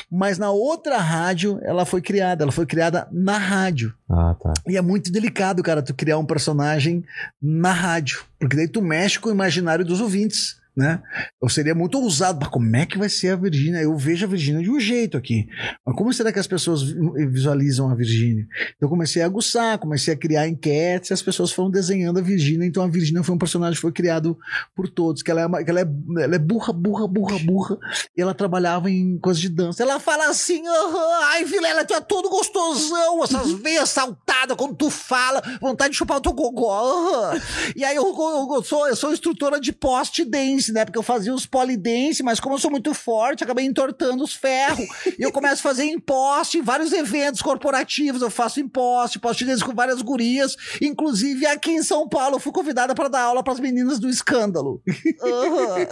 mas 0.10 0.40
na 0.40 0.50
outra 0.50 0.98
rádio 0.98 1.60
ela 1.62 1.86
foi 1.86 2.02
criada, 2.02 2.44
ela 2.44 2.52
foi 2.52 2.66
criada 2.66 3.08
na 3.12 3.38
rádio. 3.38 3.94
Ah, 4.10 4.36
tá. 4.42 4.54
E 4.68 4.76
é 4.76 4.82
muito 4.82 5.12
delicado, 5.12 5.62
cara, 5.62 5.84
tu 5.84 5.94
criar 5.94 6.18
um 6.18 6.26
personagem 6.32 7.04
na 7.42 7.74
rádio. 7.74 8.24
Porque 8.40 8.56
daí 8.56 8.68
tu 8.68 8.82
mexe 8.82 9.20
com 9.20 9.30
o 9.30 9.34
imaginário 9.34 9.84
dos 9.84 10.00
ouvintes, 10.00 10.61
né? 10.76 11.02
Eu 11.42 11.50
seria 11.50 11.76
muito 11.76 11.98
ousado. 12.00 12.40
Mas 12.42 12.50
como 12.50 12.76
é 12.76 12.86
que 12.86 12.98
vai 12.98 13.10
ser 13.10 13.30
a 13.30 13.36
Virgínia? 13.36 13.80
Eu 13.82 13.96
vejo 13.98 14.26
a 14.26 14.30
Virgínia 14.30 14.62
de 14.62 14.70
um 14.70 14.80
jeito 14.80 15.18
aqui. 15.18 15.48
Mas 15.86 15.96
como 15.96 16.14
será 16.14 16.32
que 16.32 16.40
as 16.40 16.48
pessoas 16.48 16.82
vi- 16.84 17.28
visualizam 17.28 17.90
a 17.90 17.96
Virgínia? 17.96 18.48
Então 18.76 18.88
eu 18.88 18.90
comecei 18.90 19.22
a 19.22 19.26
aguçar, 19.26 19.78
comecei 19.80 20.14
a 20.14 20.18
criar 20.18 20.48
enquetes 20.48 21.10
e 21.10 21.14
as 21.14 21.22
pessoas 21.22 21.52
foram 21.52 21.70
desenhando 21.70 22.20
a 22.20 22.22
Virgínia. 22.22 22.66
Então 22.66 22.84
a 22.84 22.88
Virgínia 22.88 23.24
foi 23.24 23.36
um 23.36 23.38
personagem 23.38 23.76
que 23.76 23.82
foi 23.82 23.92
criado 23.92 24.38
por 24.76 24.88
todos. 24.90 25.22
Que 25.22 25.32
ela 25.32 25.42
é, 25.42 25.46
uma- 25.46 25.64
que 25.64 25.70
ela 25.70 25.82
é, 25.82 25.88
ela 26.24 26.36
é 26.36 26.40
burra, 26.40 26.72
burra, 26.74 27.08
burra, 27.08 27.38
burra. 27.40 27.78
E 28.16 28.22
ela 28.22 28.34
trabalhava 28.34 28.90
em 28.90 29.18
coisas 29.20 29.42
de 29.42 29.50
dança. 29.50 29.84
Ela 29.84 30.00
fala 30.00 30.30
assim: 30.30 30.66
"Aham, 30.68 31.20
ai, 31.32 31.44
Vilela, 31.46 31.84
tu 31.86 31.94
é 31.94 32.02
todo 32.02 32.30
gostosão, 32.30 33.24
essas 33.24 33.52
veias 33.62 33.90
saltadas 33.90 34.56
quando 34.58 34.76
tu 34.76 34.90
fala, 34.90 35.42
vontade 35.62 35.92
de 35.92 35.98
chupar 35.98 36.18
o 36.18 36.22
teu 36.22 36.34
gogó. 36.34 36.72
aham." 36.72 37.42
E 37.76 37.84
aí 37.84 37.96
eu, 37.96 38.04
eu- 38.06 38.56
eu 38.56 38.64
sou, 38.64 38.88
eu 38.88 38.96
sou 38.96 39.12
instrutora 39.14 39.60
de 39.60 39.72
post 39.72 40.24
dance, 40.26 40.61
né? 40.70 40.84
Porque 40.86 40.98
eu 41.00 41.04
fazia 41.04 41.34
os 41.34 41.46
polidense, 41.46 42.22
mas 42.24 42.40
como 42.40 42.56
eu 42.56 42.60
sou 42.60 42.70
muito 42.72 42.94
forte, 42.94 43.44
acabei 43.44 43.66
entortando 43.66 44.24
os 44.24 44.34
ferros. 44.34 44.86
E 45.18 45.22
eu 45.24 45.32
começo 45.32 45.60
a 45.60 45.70
fazer 45.70 45.84
em 45.86 46.00
post 46.00 46.58
em 46.58 46.62
vários 46.62 46.92
eventos 46.92 47.42
corporativos. 47.42 48.22
Eu 48.22 48.30
faço 48.30 48.60
em 48.60 48.68
post, 48.68 49.18
post 49.20 49.46
dance 49.46 49.64
com 49.64 49.74
várias 49.74 50.02
gurias. 50.02 50.56
Inclusive 50.82 51.46
aqui 51.46 51.72
em 51.72 51.84
São 51.84 52.08
Paulo, 52.10 52.36
eu 52.36 52.40
fui 52.40 52.52
convidada 52.52 52.94
para 52.94 53.08
dar 53.08 53.22
aula 53.22 53.44
para 53.44 53.54
as 53.54 53.60
meninas 53.60 54.00
do 54.00 54.10
escândalo. 54.10 54.82
Aham. 55.24 55.88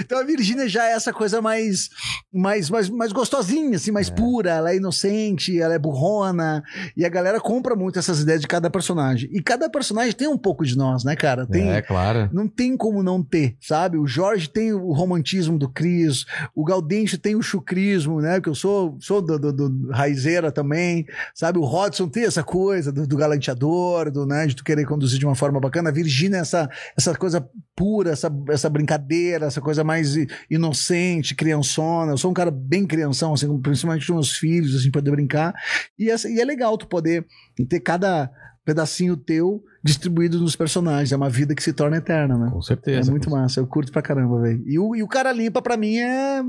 Então 0.00 0.18
a 0.18 0.22
Virgínia 0.24 0.68
já 0.68 0.86
é 0.88 0.92
essa 0.92 1.12
coisa 1.12 1.40
mais, 1.42 1.88
mais, 2.32 2.70
mais, 2.70 2.88
mais 2.88 3.12
gostosinha, 3.12 3.76
assim, 3.76 3.90
mais 3.90 4.08
pura. 4.10 4.50
Ela 4.50 4.72
é 4.72 4.76
inocente, 4.76 5.60
ela 5.60 5.74
é 5.74 5.78
burrona. 5.78 6.62
E 6.96 7.04
a 7.04 7.08
galera 7.08 7.40
compra 7.40 7.74
muito 7.74 7.98
essas 7.98 8.20
ideias 8.20 8.40
de 8.40 8.46
cada 8.46 8.70
personagem. 8.70 9.28
E 9.32 9.42
cada 9.42 9.68
personagem 9.68 10.12
tem 10.12 10.28
um 10.28 10.38
pouco 10.38 10.64
de 10.64 10.76
nós, 10.76 11.04
né, 11.04 11.16
cara? 11.16 11.46
Tem, 11.46 11.70
É, 11.70 11.82
claro. 11.82 12.28
não 12.32 12.48
tem 12.48 12.76
como 12.76 13.02
não 13.02 13.22
ter, 13.26 13.56
sabe? 13.60 13.98
O 13.98 14.06
Jorge 14.06 14.48
tem 14.48 14.72
o 14.72 14.92
romantismo 14.92 15.58
do 15.58 15.68
Cris, 15.68 16.24
o 16.54 16.64
Gaudêncio 16.64 17.18
tem 17.18 17.34
o 17.34 17.42
chucrismo, 17.42 18.20
né? 18.20 18.40
Que 18.40 18.48
eu 18.48 18.54
sou, 18.54 18.96
sou 19.00 19.20
do, 19.20 19.38
do, 19.38 19.52
do 19.52 19.90
raizeira 19.90 20.52
também, 20.52 21.06
sabe? 21.34 21.58
O 21.58 21.64
Rodson 21.64 22.08
tem 22.08 22.24
essa 22.24 22.42
coisa 22.42 22.92
do, 22.92 23.06
do 23.06 23.16
galanteador, 23.16 24.10
do, 24.10 24.26
né? 24.26 24.46
De 24.46 24.56
tu 24.56 24.64
querer 24.64 24.86
conduzir 24.86 25.18
de 25.18 25.26
uma 25.26 25.34
forma 25.34 25.60
bacana. 25.60 25.90
A 25.90 25.92
Virgínia, 25.92 26.38
essa, 26.38 26.70
essa 26.96 27.14
coisa 27.14 27.46
pura, 27.74 28.10
essa, 28.10 28.30
essa 28.48 28.70
brincadeira, 28.70 29.46
essa 29.46 29.60
coisa 29.60 29.84
mais 29.84 30.14
inocente, 30.50 31.34
criançona. 31.34 32.12
Eu 32.12 32.18
sou 32.18 32.30
um 32.30 32.34
cara 32.34 32.50
bem 32.50 32.86
crianção, 32.86 33.34
assim, 33.34 33.60
principalmente 33.60 34.06
com 34.06 34.14
meus 34.14 34.32
filhos, 34.32 34.74
assim, 34.74 34.90
poder 34.90 35.10
brincar. 35.10 35.54
E, 35.98 36.10
essa, 36.10 36.28
e 36.28 36.40
é 36.40 36.44
legal 36.44 36.78
tu 36.78 36.86
poder 36.86 37.26
ter 37.68 37.80
cada 37.80 38.30
pedacinho 38.66 39.16
teu 39.16 39.64
distribuído 39.82 40.38
nos 40.40 40.54
personagens. 40.56 41.12
É 41.12 41.16
uma 41.16 41.30
vida 41.30 41.54
que 41.54 41.62
se 41.62 41.72
torna 41.72 41.96
eterna, 41.96 42.36
né? 42.36 42.50
Com 42.52 42.60
certeza. 42.60 43.08
É 43.08 43.10
muito 43.10 43.30
massa, 43.30 43.60
eu 43.60 43.66
curto 43.66 43.90
pra 43.92 44.02
caramba, 44.02 44.42
velho. 44.42 44.62
E 44.66 44.78
o, 44.78 44.94
e 44.94 45.02
o 45.02 45.08
cara 45.08 45.32
limpa 45.32 45.62
pra 45.62 45.76
mim 45.78 45.96
é 45.98 46.42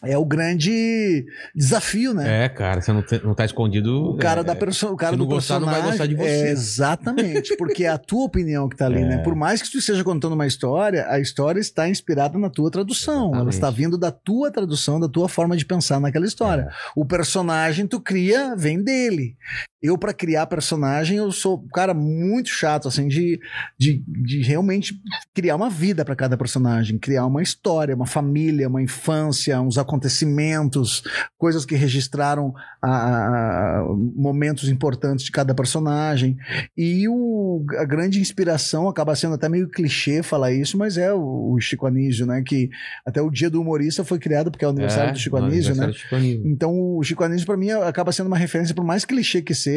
é 0.00 0.16
o 0.16 0.24
grande 0.24 1.26
desafio, 1.52 2.14
né? 2.14 2.44
É, 2.44 2.48
cara, 2.48 2.80
você 2.80 2.92
não, 2.92 3.02
te- 3.02 3.20
não 3.24 3.34
tá 3.34 3.44
escondido. 3.44 4.10
O 4.10 4.16
cara 4.16 4.42
é, 4.42 4.44
da 4.44 4.54
perso 4.54 4.86
o 4.92 4.96
cara 4.96 5.16
do 5.16 5.26
gostar, 5.26 5.58
não 5.58 5.66
vai 5.66 5.82
personagem. 5.82 6.14
gostar 6.14 6.24
de 6.24 6.30
você. 6.38 6.46
É, 6.46 6.50
exatamente, 6.52 7.56
porque 7.56 7.82
é 7.84 7.88
a 7.88 7.98
tua 7.98 8.22
opinião 8.24 8.68
que 8.68 8.76
tá 8.76 8.86
ali, 8.86 9.00
É. 9.02 9.08
né? 9.08 9.18
Por 9.18 9.34
mais 9.34 9.60
que 9.60 9.68
tu 9.68 9.78
esteja 9.78 10.04
contando 10.04 10.34
uma 10.34 10.46
história, 10.46 11.04
a 11.10 11.18
história 11.18 11.58
está 11.58 11.88
inspirada 11.88 12.38
na 12.38 12.48
tua 12.48 12.70
tradução. 12.70 13.30
Ela 13.34 13.48
Exatamente. 13.50 13.54
está 13.54 13.70
vindo 13.70 13.98
da 13.98 14.12
tua 14.12 14.52
tradução, 14.52 15.00
da 15.00 15.08
tua 15.08 15.28
forma 15.28 15.56
de 15.56 15.66
pensar 15.66 15.98
naquela 15.98 16.26
história. 16.26 16.62
É. 16.62 16.68
O 16.94 17.04
personagem 17.04 17.84
tu 17.84 17.98
cria, 18.00 18.54
vem 18.56 18.80
dele. 18.80 19.36
Eu, 19.82 19.96
pra 19.96 20.12
criar 20.12 20.46
personagem, 20.46 21.18
eu 21.18 21.30
sou 21.30 21.62
um 21.64 21.68
cara 21.68 21.94
muito 21.94 22.48
chato, 22.48 22.88
assim, 22.88 23.06
de, 23.06 23.38
de, 23.78 24.02
de 24.06 24.42
realmente 24.42 25.00
criar 25.32 25.54
uma 25.54 25.70
vida 25.70 26.04
pra 26.04 26.16
cada 26.16 26.36
personagem, 26.36 26.98
criar 26.98 27.24
uma 27.26 27.42
história, 27.42 27.94
uma 27.94 28.06
família, 28.06 28.68
uma 28.68 28.82
infância, 28.82 29.60
uns 29.60 29.78
acontecimentos, 29.78 31.02
coisas 31.38 31.64
que 31.64 31.74
registraram 31.76 32.52
a- 32.82 32.88
a- 32.90 33.84
momentos 34.16 34.68
importantes 34.68 35.24
de 35.24 35.30
cada 35.30 35.54
personagem. 35.54 36.36
E 36.76 37.06
o, 37.08 37.64
a 37.78 37.84
grande 37.84 38.20
inspiração 38.20 38.88
acaba 38.88 39.14
sendo 39.14 39.34
até 39.34 39.48
meio 39.48 39.68
clichê 39.68 40.22
falar 40.22 40.52
isso, 40.52 40.76
mas 40.76 40.98
é 40.98 41.12
o, 41.12 41.52
o 41.52 41.60
Chico 41.60 41.86
Anísio, 41.86 42.26
né? 42.26 42.42
Que 42.44 42.68
até 43.06 43.22
o 43.22 43.30
Dia 43.30 43.48
do 43.48 43.60
Humorista 43.60 44.04
foi 44.04 44.18
criado 44.18 44.50
porque 44.50 44.64
é 44.64 44.68
o 44.68 44.70
aniversário 44.70 45.10
É, 45.10 45.12
do 45.12 45.18
Chico 45.18 45.36
Anísio, 45.36 45.74
né? 45.76 45.92
Chico 45.92 46.14
Anísio. 46.16 46.42
Então 46.48 46.96
o 46.96 47.02
Chico 47.02 47.22
Anísio 47.24 47.46
pra 47.46 47.56
mim 47.56 47.70
acaba 47.70 48.10
sendo 48.12 48.26
uma 48.26 48.36
referência 48.38 48.74
por 48.74 48.84
mais 48.84 49.04
clichê 49.04 49.40
que 49.40 49.54
seja, 49.54 49.67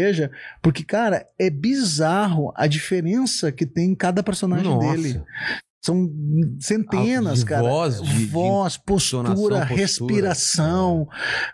porque 0.61 0.83
cara, 0.83 1.25
é 1.39 1.49
bizarro 1.49 2.51
a 2.55 2.67
diferença 2.67 3.51
que 3.51 3.65
tem 3.65 3.91
em 3.91 3.95
cada 3.95 4.21
personagem 4.23 4.65
Nossa. 4.73 4.95
dele. 4.95 5.21
São 5.83 6.07
centenas, 6.59 7.39
De 7.39 7.45
cara. 7.45 7.63
voz, 7.63 7.99
de- 8.03 8.17
de 8.19 8.25
voz, 8.27 8.77
postura, 8.77 9.29
entonação, 9.31 9.49
postura. 9.49 9.63
respiração, 9.65 11.07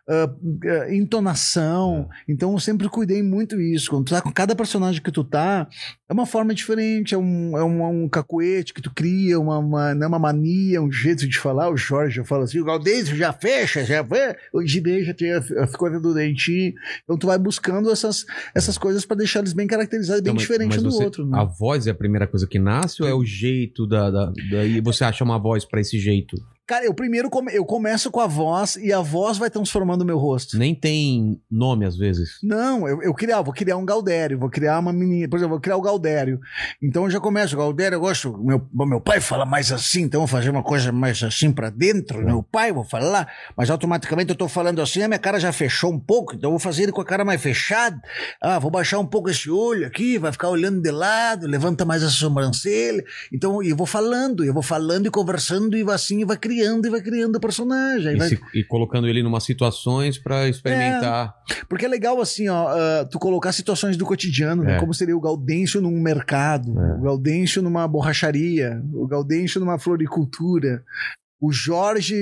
ah, 0.09 0.29
ah, 0.65 0.93
entonação. 0.93 2.09
É. 2.27 2.31
Então 2.33 2.51
eu 2.51 2.59
sempre 2.59 2.89
cuidei 2.89 3.23
muito 3.23 3.59
isso. 3.61 3.89
Quando 3.89 4.03
tu 4.05 4.13
tá 4.13 4.21
com 4.21 4.29
cada 4.31 4.53
personagem 4.53 5.01
que 5.01 5.11
tu 5.13 5.23
tá, 5.23 5.65
é 6.09 6.13
uma 6.13 6.25
forma 6.25 6.53
diferente, 6.53 7.13
é 7.13 7.17
um, 7.17 7.57
é 7.57 7.63
um, 7.63 8.03
um 8.03 8.09
cacuete 8.09 8.73
que 8.73 8.81
tu 8.81 8.89
cria, 8.93 9.37
uma, 9.39 9.57
uma, 9.59 9.93
não 9.93 10.05
é 10.05 10.07
uma 10.07 10.19
mania, 10.19 10.81
um 10.81 10.91
jeito 10.91 11.27
de 11.27 11.37
falar. 11.37 11.69
O 11.69 11.75
Jorge 11.77 12.23
fala 12.23 12.45
assim: 12.45 12.59
o 12.59 12.65
Galdêncio 12.65 13.15
já 13.15 13.33
fecha, 13.33 13.83
já 13.83 14.01
vê, 14.01 14.35
o 14.53 14.65
Gidei 14.65 15.03
já 15.03 15.13
tem 15.13 15.33
a, 15.33 15.37
a 15.39 15.67
coisa 15.67 15.99
do 15.99 16.13
dentinho. 16.13 16.73
Então 17.03 17.17
tu 17.17 17.27
vai 17.27 17.37
buscando 17.37 17.91
essas, 17.91 18.25
essas 18.55 18.77
coisas 18.77 19.05
pra 19.05 19.17
deixar 19.17 19.39
eles 19.39 19.53
bem 19.53 19.67
caracterizados, 19.67 20.21
bem 20.21 20.31
Então, 20.31 20.35
mas- 20.35 20.43
diferente 20.43 20.75
mas 20.75 20.79
um 20.79 20.87
do 20.87 20.91
você- 20.91 21.03
outro. 21.03 21.25
Né? 21.27 21.37
A 21.39 21.43
voz 21.43 21.87
é 21.87 21.91
a 21.91 21.95
primeira 21.95 22.25
coisa 22.27 22.47
que 22.47 22.57
nasce 22.59 23.01
ou 23.03 23.07
é 23.09 23.13
o 23.13 23.25
jeito 23.25 23.85
da. 23.85 24.09
da, 24.09 24.31
daí 24.49 24.79
você 24.81 25.03
acha 25.03 25.23
uma 25.23 25.37
voz 25.37 25.65
pra 25.65 25.81
esse 25.81 25.99
jeito? 25.99 26.37
Cara, 26.67 26.83
eu 26.83 26.93
primeiro 26.93 27.29
come- 27.29 27.53
eu 27.53 27.63
começo 27.63 28.11
com 28.11 28.19
a 28.19 28.27
voz 28.27 28.75
e 28.75 28.91
a 28.91 28.99
voz 28.99 29.37
vai 29.37 29.49
transformando 29.49 30.01
o 30.01 30.05
meu 30.05 30.17
rosto. 30.17 30.57
Nem 30.57 30.75
tem 30.75 31.41
nome 31.49 31.85
às 31.85 31.95
vezes. 31.95 32.39
Não, 32.43 32.85
eu, 32.85 33.01
eu 33.01 33.13
criar, 33.13 33.41
vou 33.41 33.53
criar 33.53 33.77
um 33.77 33.85
Galdério, 33.85 34.37
vou 34.37 34.49
criar 34.49 34.77
uma 34.79 34.91
menina, 34.91 35.29
por 35.29 35.37
exemplo, 35.37 35.51
vou 35.53 35.61
criar 35.61 35.77
o 35.77 35.81
Galdério. 35.81 36.41
Então 36.83 37.05
eu 37.05 37.09
já 37.09 37.21
começo, 37.21 37.55
o 37.55 37.57
Galdério 37.57 37.95
eu 37.95 38.01
gosto, 38.01 38.37
meu, 38.37 38.61
meu 38.85 38.99
pai 38.99 39.21
fala 39.21 39.45
mais 39.45 39.71
assim, 39.71 40.01
então 40.01 40.19
eu 40.21 40.27
vou 40.27 40.37
fazer 40.37 40.49
uma 40.49 40.61
coisa 40.61 40.91
mais 40.91 41.23
assim 41.23 41.53
pra 41.53 41.69
dentro, 41.69 42.21
meu 42.21 42.43
pai, 42.43 42.73
vou 42.73 42.83
falar, 42.83 43.31
mas 43.55 43.69
automaticamente 43.69 44.29
eu 44.31 44.35
tô 44.35 44.49
falando 44.49 44.81
assim, 44.81 45.01
a 45.01 45.07
minha 45.07 45.19
cara 45.19 45.39
já 45.39 45.53
fechou 45.53 45.93
um 45.93 45.99
pouco, 45.99 46.35
então 46.35 46.49
eu 46.49 46.51
vou 46.51 46.59
fazer 46.59 46.83
ele 46.83 46.91
com 46.91 46.99
a 46.99 47.05
cara 47.05 47.23
mais 47.23 47.41
fechada. 47.41 47.97
Ah, 48.41 48.59
vou 48.59 48.69
baixar 48.69 48.99
um 48.99 49.05
pouco 49.05 49.29
esse 49.29 49.49
olho 49.49 49.87
aqui, 49.87 50.17
vai 50.17 50.33
ficar 50.33 50.49
olhando 50.49 50.81
de 50.81 50.91
lado, 50.91 51.47
levanta 51.47 51.85
mais 51.85 52.03
a 52.03 52.09
sobrancelha. 52.09 53.05
Então 53.31 53.63
eu 53.63 53.73
vou 53.75 53.87
falando, 53.87 54.43
eu 54.43 54.53
vou 54.53 54.61
falando 54.63 55.05
e 55.07 55.09
conversando 55.09 55.77
e 55.77 55.89
assim, 55.89 56.25
vai 56.25 56.35
criando 56.35 56.56
e 56.87 56.89
vai 56.89 57.01
criando 57.01 57.35
o 57.35 57.39
personagem. 57.39 58.15
E, 58.15 58.17
vai- 58.17 58.29
se- 58.29 58.39
e 58.53 58.63
colocando 58.63 59.07
ele 59.07 59.19
em 59.19 59.25
umas 59.25 59.43
situações 59.43 60.17
pra 60.17 60.47
experimentar. 60.47 61.33
Porque 61.69 61.85
é 61.85 61.87
legal, 61.89 62.19
assim, 62.21 62.47
ó, 62.49 62.67
ah, 62.69 63.05
tu 63.11 63.19
colocar 63.19 63.51
situações 63.51 63.97
do 63.97 64.05
cotidiano, 64.05 64.63
né? 64.63 64.77
É. 64.77 64.79
Como 64.79 64.93
seria 64.93 65.15
o 65.17 65.21
Gaudêncio 65.21 65.81
num 65.81 65.99
mercado, 66.01 66.77
É. 66.79 66.93
o 66.95 67.01
Gaudêncio 67.01 67.61
numa 67.61 67.87
borracharia, 67.87 68.81
o 68.93 69.07
Gaudêncio 69.07 69.59
numa 69.59 69.77
floricultura, 69.79 70.83
o 71.39 71.51
Jorge 71.51 72.15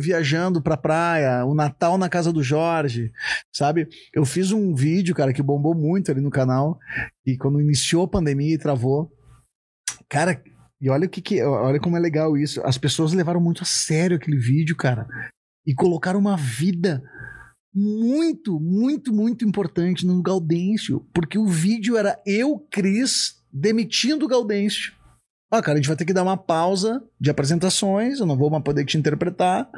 viajando 0.00 0.62
pra 0.62 0.78
praia, 0.78 1.44
o 1.44 1.54
Natal 1.54 1.98
na 1.98 2.08
casa 2.08 2.32
do 2.32 2.42
Jorge, 2.42 3.12
sabe? 3.52 3.86
Eu 4.14 4.24
fiz 4.24 4.50
um 4.50 4.74
vídeo, 4.74 5.14
cara, 5.14 5.32
que 5.32 5.42
bombou 5.42 5.74
muito 5.74 6.10
ali 6.10 6.22
no 6.22 6.30
canal, 6.30 6.78
e 7.26 7.36
quando 7.36 7.60
iniciou 7.60 8.04
a 8.04 8.08
pandemia 8.08 8.54
e 8.54 8.58
travou, 8.58 9.10
cara, 10.08 10.40
e 10.82 10.90
olha 10.90 11.06
o 11.06 11.08
que, 11.08 11.22
que 11.22 11.40
olha 11.40 11.78
como 11.78 11.96
é 11.96 12.00
legal 12.00 12.36
isso. 12.36 12.60
As 12.64 12.76
pessoas 12.76 13.12
levaram 13.12 13.40
muito 13.40 13.62
a 13.62 13.64
sério 13.64 14.16
aquele 14.16 14.36
vídeo, 14.36 14.74
cara, 14.74 15.06
e 15.64 15.72
colocaram 15.72 16.18
uma 16.18 16.36
vida 16.36 17.00
muito, 17.72 18.58
muito, 18.58 19.14
muito 19.14 19.44
importante 19.44 20.04
no 20.04 20.20
Gaudêncio, 20.20 21.06
porque 21.14 21.38
o 21.38 21.46
vídeo 21.46 21.96
era 21.96 22.20
eu, 22.26 22.58
Cris, 22.68 23.40
demitindo 23.52 24.24
o 24.24 24.28
Gaudêncio. 24.28 24.92
Ah, 25.52 25.60
cara, 25.62 25.74
a 25.74 25.76
gente 25.76 25.86
vai 25.88 25.96
ter 25.96 26.06
que 26.06 26.14
dar 26.14 26.22
uma 26.22 26.36
pausa 26.36 27.02
de 27.20 27.28
apresentações, 27.30 28.18
eu 28.20 28.26
não 28.26 28.36
vou 28.38 28.48
mais 28.50 28.64
poder 28.64 28.86
te 28.86 28.96
interpretar, 28.96 29.68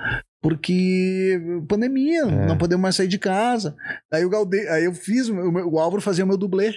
porque 0.40 1.40
pandemia, 1.68 2.22
É. 2.22 2.46
não 2.46 2.56
podemos 2.56 2.82
mais 2.82 2.94
sair 2.94 3.08
de 3.08 3.18
casa. 3.18 3.74
Aí 4.12 4.24
o 4.24 4.28
Gaude... 4.30 4.68
aí 4.68 4.84
eu 4.84 4.92
fiz, 4.94 5.28
o, 5.28 5.34
meu- 5.34 5.68
o 5.68 5.78
Álvaro 5.80 6.02
fazia 6.02 6.24
o 6.24 6.28
meu 6.28 6.36
dublê. 6.36 6.72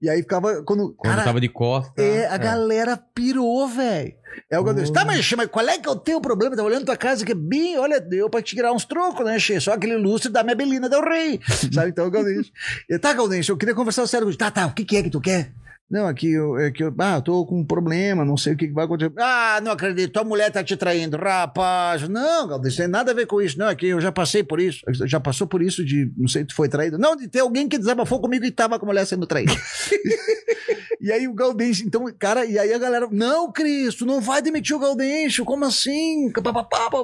E 0.00 0.08
aí 0.08 0.22
ficava. 0.22 0.62
Quando, 0.62 0.94
Quando 0.96 1.12
cara, 1.14 1.24
tava 1.24 1.40
de 1.40 1.48
costa. 1.48 2.00
é, 2.00 2.26
a 2.28 2.38
galera 2.38 2.96
pirou, 3.14 3.68
velho. 3.68 4.14
É 4.48 4.58
o 4.58 4.62
Gaudencio. 4.64 4.92
Tá, 4.94 5.04
mas, 5.04 5.28
mas 5.32 5.48
qual 5.48 5.68
é 5.68 5.76
que 5.76 5.88
é 5.88 5.92
o 5.92 5.96
teu 5.96 6.20
problema? 6.20 6.54
Tá 6.56 6.62
olhando 6.62 6.84
tua 6.86 6.96
casa 6.96 7.26
que 7.26 7.32
é 7.32 7.34
bem, 7.34 7.76
olha, 7.78 8.00
deu 8.00 8.30
pra 8.30 8.40
te 8.40 8.54
tirar 8.54 8.72
uns 8.72 8.84
trocos, 8.84 9.24
né, 9.26 9.38
Xê? 9.40 9.58
Só 9.60 9.72
aquele 9.72 9.96
lustre 9.96 10.30
da 10.30 10.42
minha 10.44 10.54
Belina 10.54 10.88
del 10.88 11.02
Rei. 11.02 11.40
Sabe? 11.74 11.90
Então, 11.90 12.06
o 12.06 12.98
Tá, 13.00 13.12
Gaudencio, 13.12 13.52
eu 13.52 13.56
queria 13.56 13.74
conversar 13.74 14.06
sério. 14.06 14.34
Tá, 14.36 14.50
tá, 14.50 14.66
o 14.66 14.72
que, 14.72 14.84
que 14.84 14.96
é 14.96 15.02
que 15.02 15.10
tu 15.10 15.20
quer? 15.20 15.52
Não, 15.90 16.06
aqui 16.06 16.30
eu, 16.32 16.56
é 16.56 16.70
que 16.70 16.84
eu, 16.84 16.94
ah, 16.98 17.16
eu 17.16 17.22
tô 17.22 17.44
com 17.44 17.58
um 17.60 17.64
problema, 17.64 18.24
não 18.24 18.36
sei 18.36 18.52
o 18.52 18.56
que, 18.56 18.68
vai 18.68 18.84
acontecer. 18.84 19.12
Ah, 19.18 19.60
não 19.60 19.72
acredito, 19.72 20.12
tua 20.12 20.22
mulher 20.22 20.50
tá 20.52 20.62
te 20.62 20.76
traindo, 20.76 21.16
rapaz. 21.16 22.08
Não, 22.08 22.46
Gaudencio, 22.46 22.78
tem 22.78 22.86
nada 22.86 23.10
a 23.10 23.14
ver 23.14 23.26
com 23.26 23.42
isso. 23.42 23.58
Não, 23.58 23.66
aqui 23.66 23.86
eu 23.88 24.00
já 24.00 24.12
passei 24.12 24.44
por 24.44 24.60
isso. 24.60 24.80
Já 25.06 25.18
passou 25.18 25.48
por 25.48 25.60
isso 25.60 25.84
de, 25.84 26.12
não 26.16 26.28
sei, 26.28 26.44
tu 26.44 26.54
foi 26.54 26.68
traído. 26.68 26.96
Não, 26.96 27.16
de 27.16 27.26
ter 27.26 27.40
alguém 27.40 27.68
que 27.68 27.76
desabafou 27.76 28.20
comigo 28.20 28.44
e 28.44 28.52
tava 28.52 28.78
com 28.78 28.86
a 28.86 28.88
mulher 28.88 29.04
sendo 29.04 29.26
traída. 29.26 29.52
E 31.02 31.10
aí 31.10 31.26
o 31.26 31.32
Gaudêncio, 31.32 31.86
então, 31.86 32.04
cara, 32.18 32.44
e 32.44 32.58
aí 32.58 32.74
a 32.74 32.78
galera, 32.78 33.08
não, 33.10 33.50
Cris, 33.50 33.94
tu 33.94 34.04
não 34.04 34.20
vai 34.20 34.42
demitir 34.42 34.76
o 34.76 34.78
Gaudêncio, 34.78 35.46
como 35.46 35.64
assim? 35.64 36.30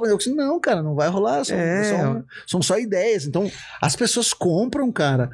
Eu 0.03 0.19
disse, 0.19 0.35
não, 0.35 0.61
cara, 0.61 0.83
não 0.83 0.95
vai 0.95 1.09
rolar, 1.09 1.45
são, 1.45 1.57
É. 1.57 1.85
são, 1.85 2.25
são 2.47 2.63
só 2.63 2.79
ideias. 2.79 3.25
Então, 3.25 3.51
as 3.81 3.97
pessoas 3.97 4.35
compram, 4.35 4.93
cara, 4.93 5.31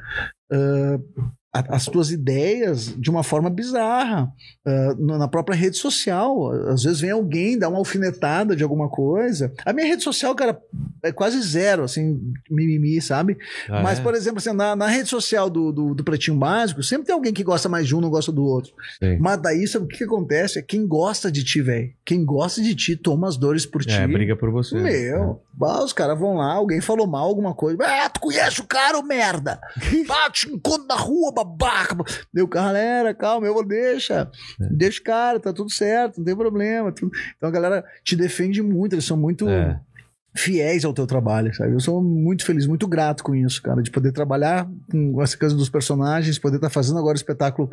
ah, 0.49 0.97
a- 1.53 1.75
as 1.75 1.85
tuas 1.85 2.09
ideias 2.11 2.93
de 2.97 3.09
uma 3.09 3.23
forma 3.23 3.49
bizarra, 3.49 4.31
no- 4.97 5.17
na 5.17 5.27
própria 5.27 5.55
rede 5.55 5.77
social. 5.77 6.51
Às 6.69 6.83
vezes 6.83 6.99
vem 7.01 7.11
alguém, 7.11 7.57
dá 7.59 7.69
uma 7.69 7.77
alfinetada 7.77 8.55
de 8.55 8.63
alguma 8.63 8.89
coisa. 8.89 9.53
A 9.65 9.71
minha 9.73 9.85
rede 9.87 10.03
social, 10.03 10.33
cara, 10.35 10.59
é 11.03 11.11
quase 11.11 11.41
zero, 11.41 11.83
assim, 11.83 12.19
mimimi, 12.49 13.01
sabe? 13.01 13.37
Ah, 13.69 13.81
Mas, 13.83 13.99
é? 13.99 14.01
por 14.01 14.15
exemplo, 14.15 14.39
assim, 14.39 14.53
na, 14.53 14.75
na 14.75 14.87
rede 14.87 15.09
social 15.09 15.49
do, 15.49 15.71
do, 15.71 15.93
do 15.93 16.03
Pretinho 16.03 16.37
Básico, 16.37 16.81
sempre 16.81 17.05
tem 17.07 17.13
alguém 17.15 17.33
que 17.33 17.43
gosta 17.43 17.67
mais 17.69 17.87
de 17.87 17.95
um, 17.95 18.01
não 18.01 18.09
gosta 18.09 18.31
do 18.31 18.43
outro. 18.43 18.73
Sim. 18.99 19.17
Mas 19.19 19.41
daí, 19.41 19.67
sabe 19.67 19.85
o 19.85 19.87
que, 19.87 19.97
que 19.97 20.03
acontece? 20.05 20.59
É 20.59 20.61
quem 20.61 20.87
gosta 20.87 21.31
de 21.31 21.43
ti, 21.43 21.61
velho. 21.61 21.91
Quem 22.05 22.23
gosta 22.25 22.61
de 22.61 22.73
ti, 22.75 22.95
toma 22.95 23.27
as 23.27 23.37
dores 23.37 23.65
por 23.65 23.83
ti. 23.83 23.91
É, 23.93 24.07
briga 24.07 24.35
por 24.35 24.49
você. 24.51 24.75
Meu, 24.79 25.41
bah, 25.53 25.83
os 25.83 25.93
caras 25.93 26.17
vão 26.17 26.35
lá, 26.35 26.53
alguém 26.53 26.81
falou 26.81 27.05
mal 27.05 27.25
alguma 27.25 27.53
coisa. 27.53 27.77
Ah, 27.83 28.09
tu 28.09 28.19
conhece 28.21 28.61
o 28.61 28.65
cara, 28.65 29.01
merda? 29.03 29.59
Ah, 30.25 30.29
te 30.29 30.49
encontro 30.49 30.85
na 30.87 30.95
rua, 30.95 31.33
babaca. 31.43 31.95
Deu, 32.33 32.47
galera, 32.47 33.13
calma, 33.13 33.47
eu 33.47 33.53
vou, 33.53 33.65
deixa. 33.65 34.29
Deixa 34.71 34.99
o 34.99 35.03
cara, 35.03 35.39
tá 35.39 35.51
tudo 35.53 35.71
certo, 35.71 36.17
não 36.17 36.25
tem 36.25 36.35
problema. 36.35 36.91
tu- 36.91 37.09
Então 37.37 37.49
a 37.49 37.51
galera 37.51 37.83
te 38.03 38.15
defende 38.15 38.61
muito, 38.61 38.93
eles 38.93 39.05
são 39.05 39.17
muito 39.17 39.47
É. 39.49 39.79
fiéis 40.35 40.83
ao 40.83 40.93
teu 40.93 41.05
trabalho, 41.05 41.53
sabe? 41.53 41.73
Eu 41.73 41.79
sou 41.79 42.01
muito 42.03 42.43
feliz, 42.43 42.65
muito 42.65 42.87
grato 42.87 43.23
com 43.23 43.35
isso, 43.35 43.61
cara, 43.61 43.83
de 43.83 43.91
poder 43.91 44.11
trabalhar 44.11 44.67
com 44.91 45.21
essa 45.21 45.37
coisa 45.37 45.55
dos 45.55 45.69
personagens, 45.69 46.39
poder 46.39 46.55
estar 46.55 46.71
fazendo 46.71 46.97
agora 46.97 47.13
o 47.13 47.17
espetáculo 47.17 47.69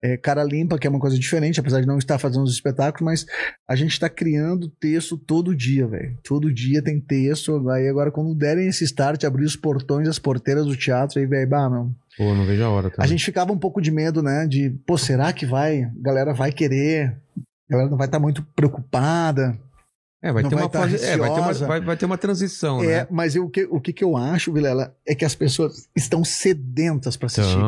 é, 0.00 0.16
cara 0.16 0.44
limpa, 0.44 0.78
que 0.78 0.86
é 0.86 0.90
uma 0.90 1.00
coisa 1.00 1.18
diferente, 1.18 1.58
apesar 1.58 1.80
de 1.80 1.86
não 1.88 1.98
estar 1.98 2.18
fazendo 2.18 2.44
os 2.44 2.52
espetáculos, 2.52 3.04
mas 3.04 3.26
a 3.68 3.74
gente 3.74 3.92
está 3.92 4.08
criando 4.08 4.68
texto 4.78 5.16
todo 5.18 5.56
dia, 5.56 5.86
velho. 5.88 6.16
Todo 6.22 6.52
dia 6.54 6.80
tem 6.82 7.00
texto. 7.00 7.68
Aí 7.70 7.88
agora, 7.88 8.12
quando 8.12 8.32
derem 8.34 8.68
esse 8.68 8.84
start, 8.84 9.24
abrir 9.24 9.44
os 9.46 9.56
portões, 9.56 10.06
as 10.06 10.18
porteiras 10.18 10.66
do 10.66 10.76
teatro, 10.76 11.18
aí, 11.18 11.26
velho, 11.26 11.48
bah, 11.48 11.68
meu. 11.70 11.90
Pô, 12.16 12.34
não 12.34 12.44
vejo 12.44 12.62
a 12.64 12.70
hora. 12.70 12.88
A 12.88 12.90
também. 12.90 13.08
gente 13.08 13.24
ficava 13.24 13.52
um 13.52 13.58
pouco 13.58 13.80
de 13.80 13.90
medo, 13.90 14.22
né? 14.22 14.46
De, 14.46 14.70
pô, 14.86 14.96
será 14.96 15.32
que 15.32 15.44
vai? 15.44 15.84
A 15.84 15.92
galera 16.00 16.32
vai 16.32 16.52
querer? 16.52 17.16
A 17.68 17.72
galera 17.72 17.90
não 17.90 17.98
vai 17.98 18.06
estar 18.06 18.20
muito 18.20 18.42
preocupada. 18.54 19.58
É, 20.24 20.32
vai 20.32 20.42
ter 20.42 20.54
vai 20.54 20.64
uma 20.64 20.68
tá 20.70 20.80
fase. 20.80 21.04
É, 21.04 21.16
vai 21.18 21.34
ter 21.34 21.40
uma, 21.40 21.52
vai, 21.52 21.80
vai 21.82 21.96
ter 21.96 22.06
uma 22.06 22.16
transição, 22.16 22.82
É, 22.82 22.86
né? 23.02 23.06
mas 23.10 23.36
eu, 23.36 23.44
o, 23.44 23.50
que, 23.50 23.68
o 23.70 23.78
que 23.80 23.92
que 23.92 24.02
eu 24.02 24.16
acho, 24.16 24.52
Vilela, 24.52 24.94
é 25.06 25.14
que 25.14 25.24
as 25.24 25.34
pessoas 25.34 25.86
estão 25.94 26.24
sedentas 26.24 27.16
para 27.16 27.26
assistir. 27.26 27.58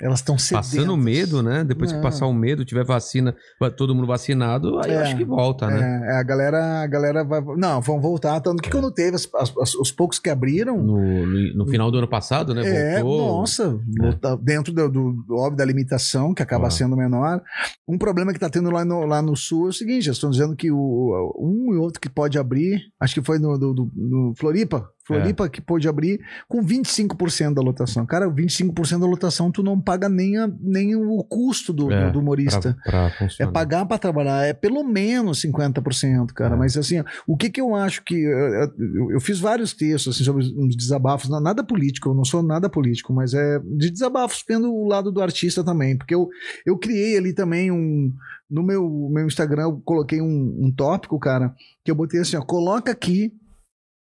Elas 0.00 0.20
estão 0.20 0.38
sedentas. 0.38 0.70
Passando 0.70 0.96
medo, 0.96 1.42
né? 1.42 1.64
Depois 1.64 1.90
que 1.90 1.96
Não. 1.96 2.02
passar 2.02 2.26
o 2.26 2.32
medo, 2.32 2.64
tiver 2.64 2.84
vacina, 2.84 3.34
todo 3.76 3.94
mundo 3.94 4.06
vacinado, 4.06 4.78
aí 4.84 4.92
eu 4.92 5.00
É. 5.00 5.02
acho 5.02 5.16
que 5.16 5.24
volta, 5.24 5.66
né? 5.66 6.02
É, 6.06 6.16
a 6.18 6.22
galera, 6.22 6.82
a 6.82 6.86
galera 6.86 7.24
vai. 7.24 7.42
Não, 7.56 7.80
vão 7.80 8.00
voltar. 8.00 8.40
Tanto 8.40 8.62
que 8.62 8.70
quando 8.70 8.90
teve 8.92 9.16
as- 9.16 9.28
as- 9.34 9.52
as- 9.60 9.74
os 9.74 9.90
poucos 9.90 10.18
que 10.18 10.30
abriram. 10.30 10.76
No, 10.80 11.26
no, 11.26 11.54
no 11.56 11.66
final 11.66 11.90
do 11.90 11.98
ano 11.98 12.08
passado, 12.08 12.54
né? 12.54 12.62
É, 12.96 13.02
Voltou. 13.02 13.38
nossa, 13.40 13.78
volta- 13.98 14.36
dentro 14.36 14.72
do, 14.72 14.88
do, 14.88 15.24
óbvio 15.36 15.56
da 15.56 15.64
limitação, 15.64 16.32
que 16.32 16.42
acaba 16.42 16.68
Ah. 16.68 16.70
sendo 16.70 16.96
menor. 16.96 17.42
Um 17.88 17.98
problema 17.98 18.32
que 18.32 18.38
tá 18.38 18.48
tendo 18.48 18.70
lá 18.70 18.84
no, 18.84 19.04
lá 19.04 19.20
no 19.20 19.34
sul 19.36 19.66
é 19.66 19.70
o 19.70 19.72
seguinte: 19.72 20.06
eles 20.06 20.16
estão 20.16 20.30
dizendo 20.30 20.54
que 20.54 20.70
o, 20.70 21.34
um 21.38 21.74
e 21.74 21.76
outro 21.76 21.95
que 22.00 22.08
pode 22.08 22.38
abrir, 22.38 22.80
acho 23.00 23.14
que 23.14 23.22
foi 23.22 23.38
no, 23.38 23.56
do, 23.58 23.72
do- 23.74 23.92
no 23.94 24.34
Floripa. 24.36 24.88
Floripa 25.06 25.48
que 25.48 25.60
pôde 25.60 25.86
abrir 25.88 26.18
com 26.48 26.60
25% 26.60 27.54
da 27.54 27.62
lotação. 27.62 28.04
Cara, 28.04 28.28
25% 28.28 28.98
da 28.98 29.06
lotação 29.06 29.52
tu 29.52 29.62
não 29.62 29.80
paga 29.80 30.08
nem, 30.08 30.36
a- 30.36 30.50
nem 30.60 30.96
o 30.96 31.22
custo 31.22 31.72
do, 31.72 31.92
É, 31.92 32.10
do- 32.10 32.18
humorista. 32.18 32.76
Pra, 32.84 33.10
pra 33.10 33.28
É 33.38 33.46
pagar 33.46 33.86
pra 33.86 33.98
trabalhar, 33.98 34.44
é 34.44 34.52
pelo 34.52 34.82
menos 34.82 35.40
50%, 35.40 36.32
cara. 36.34 36.54
É. 36.56 36.58
Mas 36.58 36.76
assim, 36.76 37.04
o 37.24 37.36
que 37.36 37.50
que 37.50 37.60
eu 37.60 37.74
acho 37.76 38.02
que. 38.02 38.16
Eu, 38.16 39.10
eu- 39.12 39.20
fiz 39.20 39.38
vários 39.38 39.72
textos 39.72 40.16
assim, 40.16 40.24
sobre 40.24 40.44
uns 40.56 40.74
desabafos, 40.76 41.30
nada 41.30 41.62
político, 41.62 42.08
eu 42.08 42.14
não 42.14 42.24
sou 42.24 42.42
nada 42.42 42.68
político, 42.68 43.12
mas 43.12 43.32
é 43.32 43.60
de 43.60 43.90
desabafos 43.90 44.44
vendo 44.48 44.72
o 44.74 44.88
lado 44.88 45.12
do 45.12 45.20
artista 45.22 45.62
também. 45.62 45.96
Porque 45.96 46.14
eu, 46.16 46.28
eu 46.66 46.76
criei 46.76 47.16
ali 47.16 47.32
também 47.32 47.70
um. 47.70 48.12
No 48.48 48.62
meu, 48.62 48.88
meu 49.10 49.26
Instagram, 49.26 49.62
eu 49.62 49.80
coloquei 49.84 50.20
um, 50.20 50.58
um 50.60 50.72
tópico, 50.72 51.18
cara, 51.18 51.54
que 51.84 51.90
eu 51.90 51.94
botei 51.94 52.20
assim: 52.20 52.36
ó, 52.36 52.42
coloca 52.42 52.92
aqui 52.92 53.32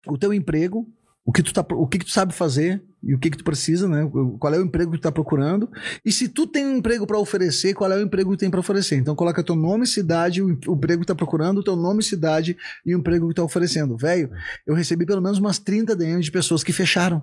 o 0.06 0.18
teu 0.18 0.32
emprego. 0.32 0.86
O 1.24 1.32
que, 1.32 1.42
tu 1.42 1.52
tá, 1.52 1.66
o 1.72 1.88
que, 1.88 1.98
que 1.98 2.04
tu 2.04 2.12
sabe 2.12 2.32
fazer 2.32 2.84
e 3.02 3.12
o 3.12 3.18
que, 3.18 3.30
que 3.30 3.36
tu 3.36 3.42
precisa, 3.42 3.88
né? 3.88 4.08
Qual 4.38 4.54
é 4.54 4.58
o 4.58 4.62
emprego 4.62 4.92
que 4.92 4.98
tu 4.98 5.02
tá 5.02 5.10
procurando. 5.10 5.68
E 6.04 6.12
se 6.12 6.28
tu 6.28 6.46
tem 6.46 6.64
um 6.64 6.76
emprego 6.76 7.04
para 7.04 7.18
oferecer, 7.18 7.74
qual 7.74 7.90
é 7.90 7.96
o 7.96 8.00
emprego 8.00 8.30
que 8.30 8.36
tem 8.36 8.48
para 8.48 8.60
oferecer? 8.60 8.94
Então 8.94 9.16
coloca 9.16 9.42
teu 9.42 9.56
nome, 9.56 9.88
cidade, 9.88 10.40
o 10.40 10.50
emprego 10.50 11.00
que 11.00 11.06
tá 11.06 11.16
procurando, 11.16 11.64
teu 11.64 11.74
nome, 11.74 12.00
cidade 12.02 12.56
e 12.84 12.94
o 12.94 12.98
emprego 12.98 13.28
que 13.28 13.34
tá 13.34 13.42
oferecendo. 13.42 13.96
Velho, 13.96 14.30
eu 14.64 14.74
recebi 14.74 15.04
pelo 15.04 15.20
menos 15.20 15.38
umas 15.38 15.58
30 15.58 15.96
DMs 15.96 16.24
de 16.24 16.30
pessoas 16.30 16.62
que 16.62 16.72
fecharam. 16.72 17.20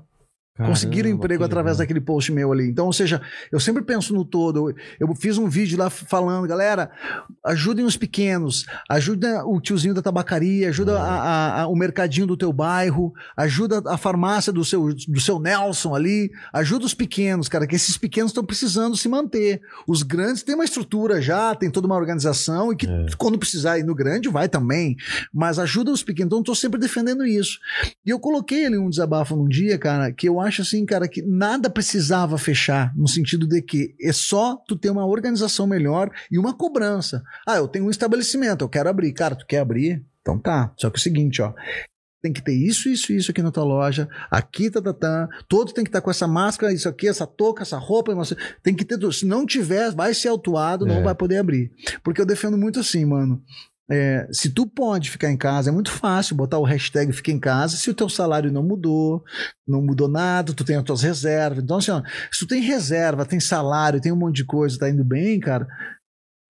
Conseguiram 0.58 1.10
Caramba, 1.10 1.24
emprego 1.26 1.40
que 1.40 1.46
através 1.46 1.78
daquele 1.78 2.00
post 2.00 2.32
meu 2.32 2.52
ali. 2.52 2.68
Então, 2.70 2.86
ou 2.86 2.94
seja, 2.94 3.22
eu 3.52 3.60
sempre 3.60 3.82
penso 3.84 4.14
no 4.14 4.24
todo. 4.24 4.74
Eu, 5.00 5.16
fiz 5.16 5.38
um 5.38 5.48
vídeo 5.50 5.78
lá 5.80 5.90
falando, 5.90 6.48
galera, 6.48 6.92
ajudem 7.46 7.86
os 7.86 7.98
pequenos, 7.98 8.66
ajuda 8.90 9.46
o 9.46 9.60
tiozinho 9.60 9.94
da 9.94 10.02
tabacaria, 10.02 10.70
ajuda 10.70 11.00
a- 11.00 11.04
a- 11.22 11.62
a- 11.62 11.68
o 11.68 11.76
mercadinho 11.76 12.28
do 12.28 12.38
teu 12.38 12.54
bairro, 12.54 13.14
ajuda 13.36 13.82
a 13.88 13.98
farmácia 13.98 14.54
do 14.54 14.64
seu, 14.64 14.94
do 15.08 15.20
seu 15.20 15.40
Nelson 15.40 15.96
ali, 15.96 16.32
ajuda 16.54 16.86
os 16.86 16.94
pequenos, 16.94 17.48
cara, 17.50 17.66
que 17.66 17.76
esses 17.76 17.98
pequenos 17.98 18.30
estão 18.32 18.44
precisando 18.44 18.96
se 18.96 19.10
manter. 19.10 19.62
Os 19.88 20.04
grandes 20.04 20.44
têm 20.44 20.56
uma 20.56 20.64
estrutura 20.66 21.22
já, 21.22 21.56
tem 21.56 21.70
toda 21.72 21.88
uma 21.88 21.96
organização 21.96 22.72
e 22.72 22.76
que 22.76 22.88
quando 23.18 23.38
precisar 23.40 23.80
ir 23.80 23.84
no 23.84 23.96
grande 23.96 24.30
vai 24.30 24.48
também, 24.48 24.96
mas 25.34 25.58
ajuda 25.58 25.92
os 25.92 26.04
pequenos. 26.04 26.28
Então, 26.28 26.40
eu 26.40 26.44
tô 26.44 26.56
sempre 26.56 26.80
defendendo 26.80 27.26
isso. 27.26 27.58
E 28.06 28.10
eu 28.10 28.20
coloquei 28.20 28.66
ali 28.66 28.78
um 28.78 28.90
desabafo 28.90 29.36
num 29.36 29.48
dia, 29.48 29.78
cara, 29.78 30.12
que 30.12 30.28
eu 30.30 30.40
acho 30.44 30.62
assim, 30.62 30.86
cara, 30.86 31.08
que 31.08 31.22
nada 31.22 31.70
precisava 31.70 32.38
fechar, 32.38 32.94
no 32.96 33.08
sentido 33.08 33.48
de 33.48 33.62
que 33.62 33.96
é 34.02 34.12
só 34.12 34.56
tu 34.68 34.76
ter 34.76 34.90
uma 34.90 35.06
organização 35.06 35.66
melhor 35.68 36.10
e 36.32 36.38
uma 36.38 36.54
cobrança. 36.54 37.24
Ah, 37.48 37.58
eu 37.58 37.68
tenho 37.68 37.86
um 37.86 37.90
estabelecimento, 37.90 38.64
eu 38.64 38.70
quero 38.70 38.90
abrir. 38.90 39.12
Cara, 39.14 39.36
tu 39.36 39.46
quer 39.46 39.60
abrir? 39.60 40.04
Então 40.22 40.38
tá. 40.40 40.72
Só 40.78 40.90
que 40.90 40.98
é 40.98 41.00
o 41.00 41.02
seguinte, 41.02 41.42
ó. 41.42 41.54
Tem 42.22 42.32
que 42.32 42.42
ter 42.42 42.54
isso, 42.54 42.88
isso, 42.88 43.12
isso 43.12 43.32
aqui 43.32 43.42
na 43.42 43.52
tua 43.52 43.66
loja. 43.66 44.08
Aqui, 44.32 44.70
tá, 44.72 44.82
tá, 44.82 44.94
tá. 44.94 45.28
Todo 45.50 45.74
tem 45.74 45.84
que 45.84 45.90
estar 45.90 46.00
com 46.00 46.10
essa 46.10 46.26
máscara, 46.26 46.72
isso 46.72 46.88
aqui, 46.88 47.06
essa 47.06 47.28
touca, 47.28 47.64
essa 47.64 47.78
roupa. 47.78 48.14
Tem 48.64 48.74
que 48.74 48.86
ter 48.86 48.98
tudo. 48.98 49.12
Se 49.12 49.26
não 49.26 49.46
tiver, 49.46 49.92
vai 49.92 50.14
ser 50.14 50.30
autuado, 50.30 50.86
não 50.86 51.00
É. 51.00 51.04
vai 51.04 51.14
poder 51.14 51.38
abrir. 51.38 51.70
Porque 52.02 52.22
eu 52.22 52.26
defendo 52.26 52.58
muito 52.58 52.80
assim, 52.80 53.04
mano. 53.04 53.44
É, 53.92 54.28
se 54.32 54.50
tu 54.50 54.66
pode 54.66 55.12
ficar 55.12 55.30
em 55.30 55.38
casa, 55.38 55.70
é 55.70 55.74
muito 55.74 55.92
fácil 55.92 56.36
botar 56.36 56.58
o 56.58 56.64
hashtag 56.64 57.12
fica 57.12 57.32
em 57.32 57.40
casa 57.40 57.76
se 57.76 57.90
o 57.90 57.94
teu 57.94 58.08
salário 58.08 58.52
não 58.52 58.64
mudou, 58.64 59.24
não 59.68 59.82
mudou 59.82 60.08
nada, 60.08 60.54
tu 60.54 60.64
tem 60.64 60.78
as 60.78 60.84
tuas 60.84 61.02
reservas. 61.02 61.64
Então, 61.64 61.78
assim, 61.78 61.92
ó, 61.92 62.02
se 62.32 62.40
tu 62.40 62.48
tem 62.48 62.62
reserva, 62.62 63.26
tem 63.26 63.40
salário, 63.40 64.00
tem 64.00 64.12
um 64.12 64.18
monte 64.18 64.38
de 64.38 64.46
coisa, 64.46 64.80
tá 64.80 64.90
indo 64.90 65.04
bem, 65.04 65.40
cara, 65.40 65.68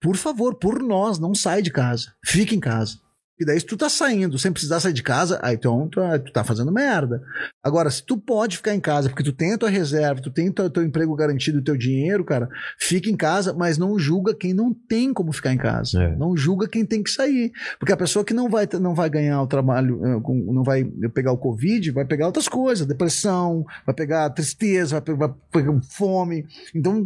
por 0.00 0.16
favor, 0.16 0.56
por 0.56 0.82
nós, 0.82 1.18
não 1.18 1.34
sai 1.34 1.62
de 1.62 1.70
casa. 1.70 2.12
Fica 2.24 2.54
em 2.54 2.60
casa. 2.60 2.98
E 3.38 3.44
daí, 3.44 3.58
se 3.58 3.66
tu 3.66 3.76
tá 3.76 3.88
saindo 3.88 4.38
sem 4.38 4.52
precisar 4.52 4.78
sair 4.78 4.92
de 4.92 5.02
casa, 5.02 5.40
aí 5.42 5.56
então 5.56 5.88
tu, 5.88 6.00
tu 6.24 6.32
tá 6.32 6.44
fazendo 6.44 6.70
merda. 6.70 7.20
Agora, 7.62 7.90
se 7.90 8.04
tu 8.04 8.16
pode 8.16 8.58
ficar 8.58 8.74
em 8.74 8.80
casa 8.80 9.08
porque 9.08 9.24
tu 9.24 9.32
tem 9.32 9.54
a 9.54 9.58
tua 9.58 9.68
reserva, 9.68 10.20
tu 10.20 10.30
tem 10.30 10.50
o 10.50 10.52
teu, 10.52 10.70
teu 10.70 10.84
emprego 10.84 11.16
garantido, 11.16 11.58
o 11.58 11.64
teu 11.64 11.76
dinheiro, 11.76 12.24
cara, 12.24 12.48
fica 12.78 13.10
em 13.10 13.16
casa, 13.16 13.52
mas 13.52 13.76
não 13.76 13.98
julga 13.98 14.34
quem 14.34 14.54
não 14.54 14.72
tem 14.72 15.12
como 15.12 15.32
ficar 15.32 15.52
em 15.52 15.58
casa. 15.58 16.00
É. 16.00 16.16
Não 16.16 16.36
julga 16.36 16.68
quem 16.68 16.86
tem 16.86 17.02
que 17.02 17.10
sair. 17.10 17.50
Porque 17.78 17.92
a 17.92 17.96
pessoa 17.96 18.24
que 18.24 18.32
não 18.32 18.48
vai, 18.48 18.68
não 18.80 18.94
vai 18.94 19.10
ganhar 19.10 19.42
o 19.42 19.48
trabalho, 19.48 20.00
eh, 20.04 20.20
não 20.52 20.62
vai 20.62 20.84
pegar 21.12 21.32
o 21.32 21.38
Covid, 21.38 21.90
vai 21.90 22.04
pegar 22.04 22.26
outras 22.26 22.48
coisas, 22.48 22.86
depressão, 22.86 23.64
vai 23.84 23.94
pegar 23.94 24.30
tristeza, 24.30 24.92
vai 24.92 25.00
pegar, 25.00 25.26
vai 25.26 25.36
pegar 25.50 25.80
fome. 25.90 26.46
Então, 26.74 27.04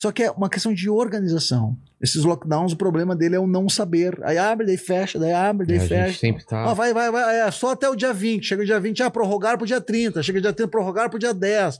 só 0.00 0.10
que 0.10 0.22
é 0.22 0.30
uma 0.30 0.48
questão 0.48 0.72
de 0.72 0.88
organização. 0.88 1.76
Esses 2.00 2.24
lockdowns, 2.24 2.72
o 2.72 2.76
problema 2.76 3.16
dele 3.16 3.36
é 3.36 3.40
o 3.40 3.46
não 3.46 3.68
saber. 3.68 4.18
Aí 4.22 4.36
abre, 4.36 4.66
daí 4.66 4.76
fecha, 4.76 5.18
daí 5.18 5.32
abre, 5.32 5.66
daí 5.66 5.78
É, 5.78 5.80
a 5.80 5.86
fecha. 5.88 6.06
gente 6.08 6.18
sempre 6.20 6.44
tá. 6.44 6.70
Ah, 6.70 6.74
vai, 6.74 6.92
vai, 6.92 7.10
vai. 7.10 7.40
É 7.40 7.50
só 7.50 7.70
até 7.72 7.88
o 7.88 7.96
dia 7.96 8.12
20. 8.12 8.44
Chega 8.44 8.62
o 8.62 8.66
dia 8.66 8.78
20, 8.78 9.02
ah, 9.02 9.10
prorrogar 9.10 9.56
pro 9.56 9.66
dia 9.66 9.80
30. 9.80 10.22
Chega 10.22 10.38
o 10.38 10.42
dia 10.42 10.52
30, 10.52 10.70
prorrogar 10.70 11.08
pro 11.08 11.18
dia 11.18 11.32
10. 11.32 11.78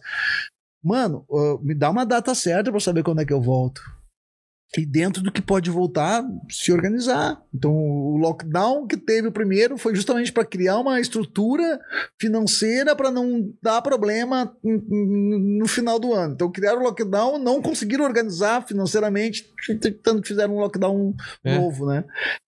Mano, 0.83 1.25
ah, 1.31 1.59
me 1.63 1.75
dá 1.75 1.91
uma 1.91 2.07
data 2.07 2.35
certa 2.35 2.71
pra 2.71 2.77
eu 2.77 2.81
saber 2.81 3.03
quando 3.03 3.21
é 3.21 3.25
que 3.27 3.33
eu 3.33 3.41
volto. 3.43 3.83
E 4.77 4.85
dentro 4.85 5.23
do 5.23 5.31
que 5.33 5.41
pode 5.41 5.71
voltar, 5.71 6.25
se 6.51 6.73
organizar. 6.73 7.41
Então, 7.55 7.73
o 7.73 8.17
lockdown 8.17 8.87
que 8.87 8.97
teve 8.97 9.29
o 9.29 9.33
primeiro 9.33 9.79
foi 9.79 9.95
justamente 9.95 10.33
para 10.33 10.45
criar 10.45 10.79
uma 10.79 11.01
estrutura 11.01 11.81
financeira 12.21 12.95
para 12.95 13.11
não 13.11 13.53
dar 13.63 13.81
problema 13.81 14.55
no 14.63 15.67
final 15.67 15.99
do 15.99 16.13
ano. 16.13 16.35
Então, 16.35 16.51
criaram 16.51 16.81
o 16.81 16.85
lockdown, 16.85 17.39
não 17.39 17.63
conseguiram 17.63 18.05
organizar 18.05 18.67
financeiramente, 18.67 19.51
fizeram 20.25 20.57
um 20.57 20.61
lockdown 20.61 21.15
É. 21.45 21.57
novo, 21.59 21.87
né? 21.87 22.05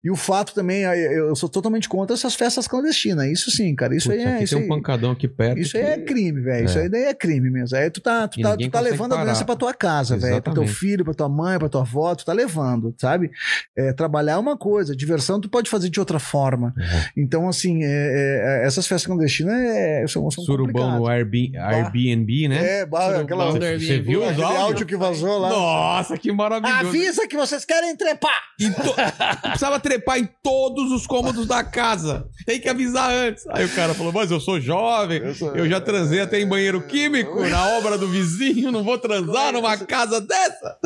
E 0.03 0.11
o 0.11 0.17
fato 0.17 0.55
também, 0.55 0.81
eu 0.83 1.37
sou 1.37 1.47
totalmente 1.47 1.87
contra 1.89 2.15
essas 2.15 2.35
festas 2.35 2.67
clandestinas. 2.67 3.27
Isso 3.27 3.51
sim, 3.51 3.75
cara. 3.75 3.95
Isso 3.95 4.09
Putz, 4.09 4.25
aí 4.25 4.33
é. 4.41 4.43
Isso 4.43 4.55
tem 4.55 4.61
um 4.61 4.63
aí, 4.63 4.69
pancadão 4.81 5.11
aqui 5.11 5.29
perto. 5.29 5.59
isso 5.59 5.77
aí 5.77 5.83
que- 5.85 5.89
é 5.91 5.99
crime, 5.99 6.41
velho. 6.41 6.65
Isso 6.65 6.79
É. 6.79 6.83
aí 6.83 6.89
daí 6.89 7.03
é 7.05 7.13
crime 7.15 7.51
mesmo. 7.51 7.77
Aí 7.77 7.91
tu 7.91 8.01
tá, 8.01 8.27
tu 8.27 8.41
E 8.41 8.43
tá, 8.43 8.57
tu 8.57 8.71
tá 8.71 8.81
levando 8.81 9.13
a 9.13 9.17
parar. 9.17 9.27
doença 9.27 9.45
pra 9.45 9.57
tua 9.57 9.75
casa, 9.75 10.17
velho. 10.17 10.41
Pro 10.41 10.55
teu 10.55 10.67
filho, 10.67 11.05
pra 11.05 11.13
tua 11.13 11.29
mãe, 11.29 11.59
pra 11.59 11.69
tua 11.69 11.83
avó, 11.83 12.15
tu 12.15 12.25
tá 12.25 12.33
levando, 12.33 12.95
sabe? 12.99 13.31
É, 13.77 13.93
trabalhar 13.93 14.33
é 14.33 14.37
uma 14.39 14.57
coisa, 14.57 14.97
diversão 14.97 15.39
tu 15.39 15.51
pode 15.51 15.69
fazer 15.69 15.91
de 15.91 16.01
outra 16.01 16.19
forma. 16.19 16.73
Uhum. 16.79 17.01
Então, 17.25 17.47
assim, 17.49 17.81
é- 17.85 18.61
é- 18.63 18.67
essas 18.67 18.87
festas 18.87 19.07
clandestinas 19.07 19.55
é, 19.55 20.07
são, 20.09 20.31
são 20.31 20.43
Surubão 20.45 20.99
no. 20.99 21.07
Airbnb, 21.09 21.59
Airbnb, 21.59 22.49
né? 22.49 22.57
É, 22.57 22.79
Surubão 22.81 23.21
aquela, 23.21 23.51
Você 23.53 23.65
Airbnb. 23.67 24.01
viu 24.03 24.21
os 24.21 24.29
áudios? 24.29 24.47
áudio 24.61 24.87
que 24.87 24.97
vazou 24.97 25.39
lá. 25.39 25.51
Nossa, 25.51 26.17
que 26.17 26.33
maravilhoso. 26.33 26.87
Avisa 26.89 27.29
que 27.29 27.37
vocês 27.37 27.67
querem 27.67 27.95
trepar! 27.95 28.33
Em 28.59 28.73
to- 28.73 28.95
Precisava 29.51 29.79
trepar 29.79 29.90
em 30.19 30.29
todos 30.43 30.93
os 30.93 31.07
cômodos 31.07 31.47
da 31.47 31.65
casa. 31.65 32.27
Tem 32.47 32.61
que 32.61 32.69
avisar 32.69 33.11
antes. 33.11 33.47
Aí 33.49 33.65
o 33.65 33.69
cara 33.71 33.95
falou: 33.95 34.12
Mas 34.12 34.31
eu 34.31 34.39
sou 34.41 34.61
jovem, 34.61 35.19
Eu 35.23 35.35
sou- 35.35 35.55
eu 35.57 35.69
já 35.69 35.81
transei 35.81 36.21
até 36.21 36.41
em 36.41 36.47
banheiro 36.49 36.81
químico, 36.83 37.41
na 37.49 37.67
obra 37.79 37.97
do 37.99 38.07
vizinho, 38.09 38.71
não 38.71 38.85
vou 38.85 38.99
transar 38.99 39.53
numa 39.53 39.77
casa 39.77 40.21
dessa. 40.21 40.77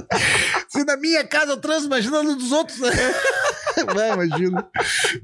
Se 0.68 0.84
na 0.84 0.96
minha 0.96 1.24
casa 1.24 1.52
eu 1.52 1.56
transo, 1.56 1.86
imagina 1.86 2.22
no 2.22 2.36
dos 2.36 2.52
outros. 2.52 2.78
né? 2.80 2.90
Vai, 3.94 4.12
imagina. 4.12 4.66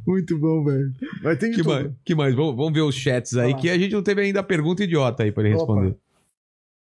Muito 0.07 0.37
bom, 0.39 0.65
velho. 0.65 0.91
Mas 1.23 1.39
tem 1.39 1.51
Que 1.53 1.59
tudo. 1.59 1.71
mais? 1.71 1.87
Que 2.05 2.15
mais? 2.15 2.35
Vamos, 2.35 2.57
vamos 2.57 2.73
ver 2.73 2.81
os 2.83 2.95
chats 2.95 3.37
aí, 3.37 3.53
lá. 3.53 3.59
que 3.59 3.71
a 3.71 3.79
gente 3.79 3.93
não 3.93 4.03
teve 4.03 4.23
ainda 4.23 4.41
a 4.41 4.43
pergunta 4.43 4.83
idiota 4.83 5.23
aí 5.23 5.31
pra 5.33 5.45
ele 5.45 5.55
Opa. 5.55 5.61
responder. 5.75 5.97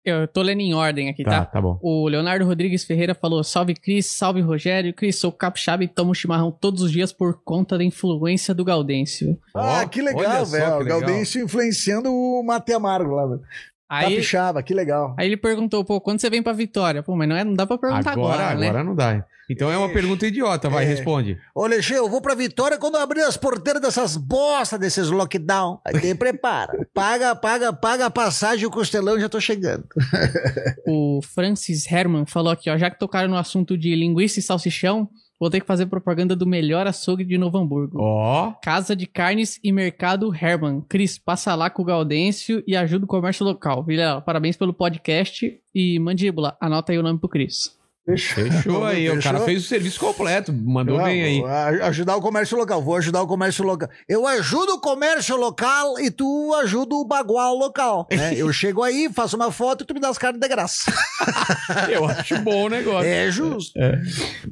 Eu 0.06 0.28
tô 0.28 0.42
lendo 0.44 0.60
em 0.62 0.74
ordem 0.74 1.10
aqui, 1.10 1.24
Tá, 1.24 1.40
tá? 1.40 1.46
tá 1.46 1.62
bom. 1.62 1.80
O 1.82 2.08
Leonardo 2.08 2.46
Rodrigues 2.46 2.84
Ferreira 2.84 3.16
falou: 3.16 3.44
Salve 3.44 3.74
Cris, 3.74 4.06
salve 4.06 4.40
Rogério. 4.40 4.94
Cris, 4.94 5.16
sou 5.18 5.32
capixaba 5.32 5.84
e 5.84 5.88
tomo 5.88 6.14
chimarrão 6.14 6.52
todos 6.52 6.82
os 6.84 6.92
dias 6.92 7.12
por 7.12 7.42
conta 7.44 7.78
da 7.78 7.84
influência 7.84 8.54
do 8.54 8.64
Gaudêncio. 8.64 9.38
Ah, 9.56 9.86
que 9.88 10.02
legal, 10.02 10.46
velho. 10.46 10.76
O. 10.82 10.86
Gaudêncio 10.86 11.44
influenciando 11.44 12.14
o 12.14 12.44
Mate 12.44 12.72
Amargo 12.74 13.16
lá, 13.16 13.26
velho. 13.26 13.42
Aí, 13.90 14.10
Capixaba, 14.16 14.64
que 14.64 14.74
legal. 14.74 15.16
aí 15.18 15.28
ele 15.28 15.38
perguntou: 15.38 15.84
pô, 15.84 16.00
quando 16.02 16.20
você 16.20 16.30
vem 16.30 16.42
pra 16.44 16.54
Vitória? 16.54 17.02
Pô, 17.04 17.16
mas 17.16 17.28
não, 17.28 17.36
é, 17.36 17.44
não 17.44 17.54
dá 17.54 17.66
pra 17.66 17.78
perguntar 17.78 18.12
agora, 18.12 18.34
Agora, 18.44 18.60
né? 18.60 18.68
agora 18.70 18.84
não 18.84 18.96
dá. 18.96 19.26
Então 19.50 19.72
é 19.72 19.78
uma 19.78 19.90
pergunta 19.90 20.26
idiota, 20.26 20.70
vai, 20.70 20.84
É. 20.86 20.88
responde. 20.88 21.38
Ô, 21.54 21.66
Lexê, 21.68 21.98
eu 21.98 22.10
vou 22.10 22.22
pra 22.22 22.34
Vitória 22.36 22.78
quando 22.78 22.98
abrir 22.98 23.22
as 23.22 23.38
porteiras 23.38 23.82
dessas 23.82 24.18
bosta 24.18 24.78
desses 24.78 25.10
lockdown. 25.10 25.80
Aí 25.86 26.00
te 26.00 26.16
prepara. 26.16 26.88
Paga, 26.94 27.36
paga, 27.36 27.72
paga 27.74 28.06
a 28.08 28.10
passagem 28.10 28.64
e 28.64 28.68
o 28.68 28.72
costelão 28.72 29.20
já 29.20 29.30
tô 29.30 29.40
chegando. 29.40 29.86
O 30.88 31.20
Francis 31.22 31.90
Herman 31.92 32.26
falou 32.26 32.52
aqui, 32.52 32.70
ó, 32.70 32.78
já 32.78 32.90
que 32.90 33.00
tocaram 33.00 33.30
no 33.30 33.38
assunto 33.38 33.78
de 33.78 33.96
linguiça 33.96 34.40
e 34.40 34.44
salsichão, 34.44 35.10
vou 35.40 35.50
ter 35.50 35.60
que 35.60 35.66
fazer 35.66 35.86
propaganda 35.88 36.36
do 36.36 36.46
melhor 36.46 36.86
açougue 36.88 37.24
de 37.26 37.38
Novo 37.38 37.58
Hamburgo. 37.58 37.98
Ó, 38.00 38.52
Casa 38.64 38.96
de 38.96 39.06
Carnes 39.06 39.60
e 39.64 39.72
Mercado 39.72 40.34
Herman. 40.34 40.82
Cris, 40.88 41.18
passa 41.18 41.56
lá 41.56 41.70
com 41.70 41.82
o 41.82 41.86
Gaudêncio 41.86 42.64
e 42.68 42.76
ajuda 42.76 43.06
o 43.06 43.08
comércio 43.08 43.46
local. 43.46 43.84
Vilela, 43.84 44.22
parabéns 44.22 44.56
pelo 44.58 44.74
podcast. 44.74 45.60
E 45.74 46.00
Mandíbula, 46.00 46.56
anota 46.62 46.92
aí 46.92 46.98
o 47.00 47.04
nome 47.04 47.20
pro 47.20 47.28
Cris. 47.30 47.76
Fechou 48.06 48.84
aí. 48.86 49.10
O 49.10 49.14
cara 49.22 49.40
Fechou? 49.40 49.46
fez 49.46 49.64
o 49.66 49.68
serviço 49.68 50.00
completo, 50.00 50.54
mandou 50.54 51.00
Eu 51.00 51.04
bem 51.04 51.24
aí. 51.24 51.44
Ajudar 51.84 52.16
o 52.16 52.22
comércio 52.22 52.58
local, 52.58 52.82
vou 52.82 52.96
ajudar 52.96 53.22
o 53.22 53.28
comércio 53.28 53.64
local. 53.66 53.90
Eu 54.08 54.28
ajudo 54.28 54.74
o 54.74 54.80
comércio 54.80 55.36
local 55.36 56.00
e 56.00 56.12
tu 56.12 56.54
ajuda 56.62 56.96
o 56.96 57.06
bagual 57.06 57.56
local. 57.56 58.08
né? 58.12 58.34
Eu 58.38 58.52
chego 58.54 58.84
aí, 58.84 59.10
faço 59.12 59.36
uma 59.36 59.52
foto 59.52 59.84
e 59.84 59.88
tu 59.88 59.94
me 59.94 60.00
dá 60.00 60.10
as 60.10 60.18
carnes 60.18 60.40
de 60.40 60.48
graça. 60.48 60.92
Eu 61.92 62.06
acho 62.06 62.40
bom 62.42 62.66
o 62.66 62.70
negócio. 62.70 63.08
É 63.10 63.32
justo. 63.32 63.74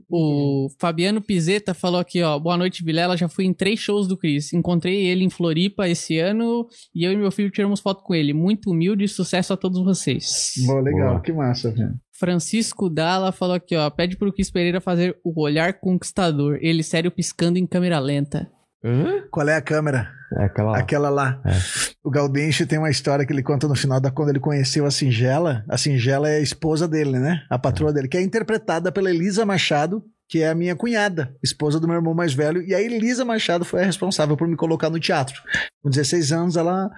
O 0.10 0.68
Fabiano 0.80 1.22
Pizeta 1.22 1.74
falou 1.74 2.00
aqui, 2.00 2.22
ó. 2.24 2.38
Boa 2.40 2.58
noite, 2.58 2.84
Vilela. 2.84 3.16
Já 3.18 3.28
fui 3.28 3.46
em 3.46 3.54
três 3.54 3.80
shows 3.80 4.08
do 4.08 4.18
Cris. 4.18 4.54
Encontrei 4.54 5.06
ele 5.06 5.24
em 5.24 5.30
Floripa 5.30 5.88
esse 5.88 6.18
ano 6.18 6.68
e 6.96 7.06
eu 7.06 7.12
e 7.12 7.18
meu 7.18 7.32
filho 7.32 7.52
tiramos 7.52 7.80
foto 7.80 8.04
com 8.04 8.16
ele. 8.16 8.34
Muito 8.34 8.72
humilde 8.72 9.04
e 9.04 9.08
sucesso 9.08 9.54
a 9.54 9.58
todos 9.58 9.84
vocês. 9.84 10.54
Bom, 10.66 10.80
legal, 10.80 11.10
Boa. 11.12 11.22
que 11.22 11.32
massa, 11.32 11.72
velho. 11.72 11.94
Francisco 12.24 12.90
Dalla 12.90 13.34
falou 13.34 13.54
aqui, 13.54 13.76
ó. 13.76 13.90
Pede 13.90 14.16
pro 14.16 14.32
Cris 14.32 14.50
Pereira 14.50 14.80
fazer 14.80 15.18
o 15.26 15.41
olhar 15.41 15.74
conquistador. 15.74 16.58
Ele 16.62 16.82
sério 16.82 17.12
piscando 17.12 17.60
em 17.60 17.68
câmera 17.68 18.00
lenta. 18.00 18.50
Hã? 18.82 19.24
Qual 19.30 19.45
é 19.50 19.58
a 19.58 19.62
câmera? 19.62 20.10
É 20.38 20.45
aquela 20.45 20.72
lá. 20.72 20.78
Aquela 20.78 21.10
lá. 21.10 21.41
É. 21.45 21.52
O 22.02 22.10
Gaudêncio 22.10 22.66
tem 22.66 22.80
uma 22.80 22.90
história 22.90 23.26
que 23.26 23.34
ele 23.34 23.44
conta 23.44 23.68
no 23.68 23.76
final 23.76 24.00
da 24.00 24.10
quando 24.10 24.30
ele 24.30 24.40
conheceu 24.40 24.86
a 24.86 24.91
Singela. 24.91 25.66
A 25.68 25.78
Singela 25.78 26.30
é 26.30 26.38
a 26.38 26.41
esposa 26.41 26.88
dele, 26.88 27.20
né? 27.20 27.44
A 27.50 27.60
patroa 27.60 27.91
dele, 27.91 28.08
que 28.08 28.16
é 28.16 28.22
interpretada 28.22 28.90
pela 28.90 29.10
Elisa 29.10 29.45
Machado, 29.45 30.02
que 30.30 30.41
é 30.41 30.50
a 30.50 30.56
minha 30.56 30.78
cunhada, 30.78 31.36
esposa 31.44 31.78
do 31.78 31.88
meu 31.90 31.98
irmão 31.98 32.14
mais 32.14 32.34
velho. 32.34 32.62
E 32.62 32.74
a 32.74 32.82
Elisa 32.82 33.26
Machado 33.26 33.66
foi 33.66 33.82
a 33.82 33.86
responsável 33.86 34.38
por 34.38 34.48
me 34.48 34.56
colocar 34.56 34.90
no 34.90 34.98
teatro. 34.98 35.41
Com 35.82 35.90
16 35.90 36.32
anos, 36.32 36.56
ela. 36.56 36.90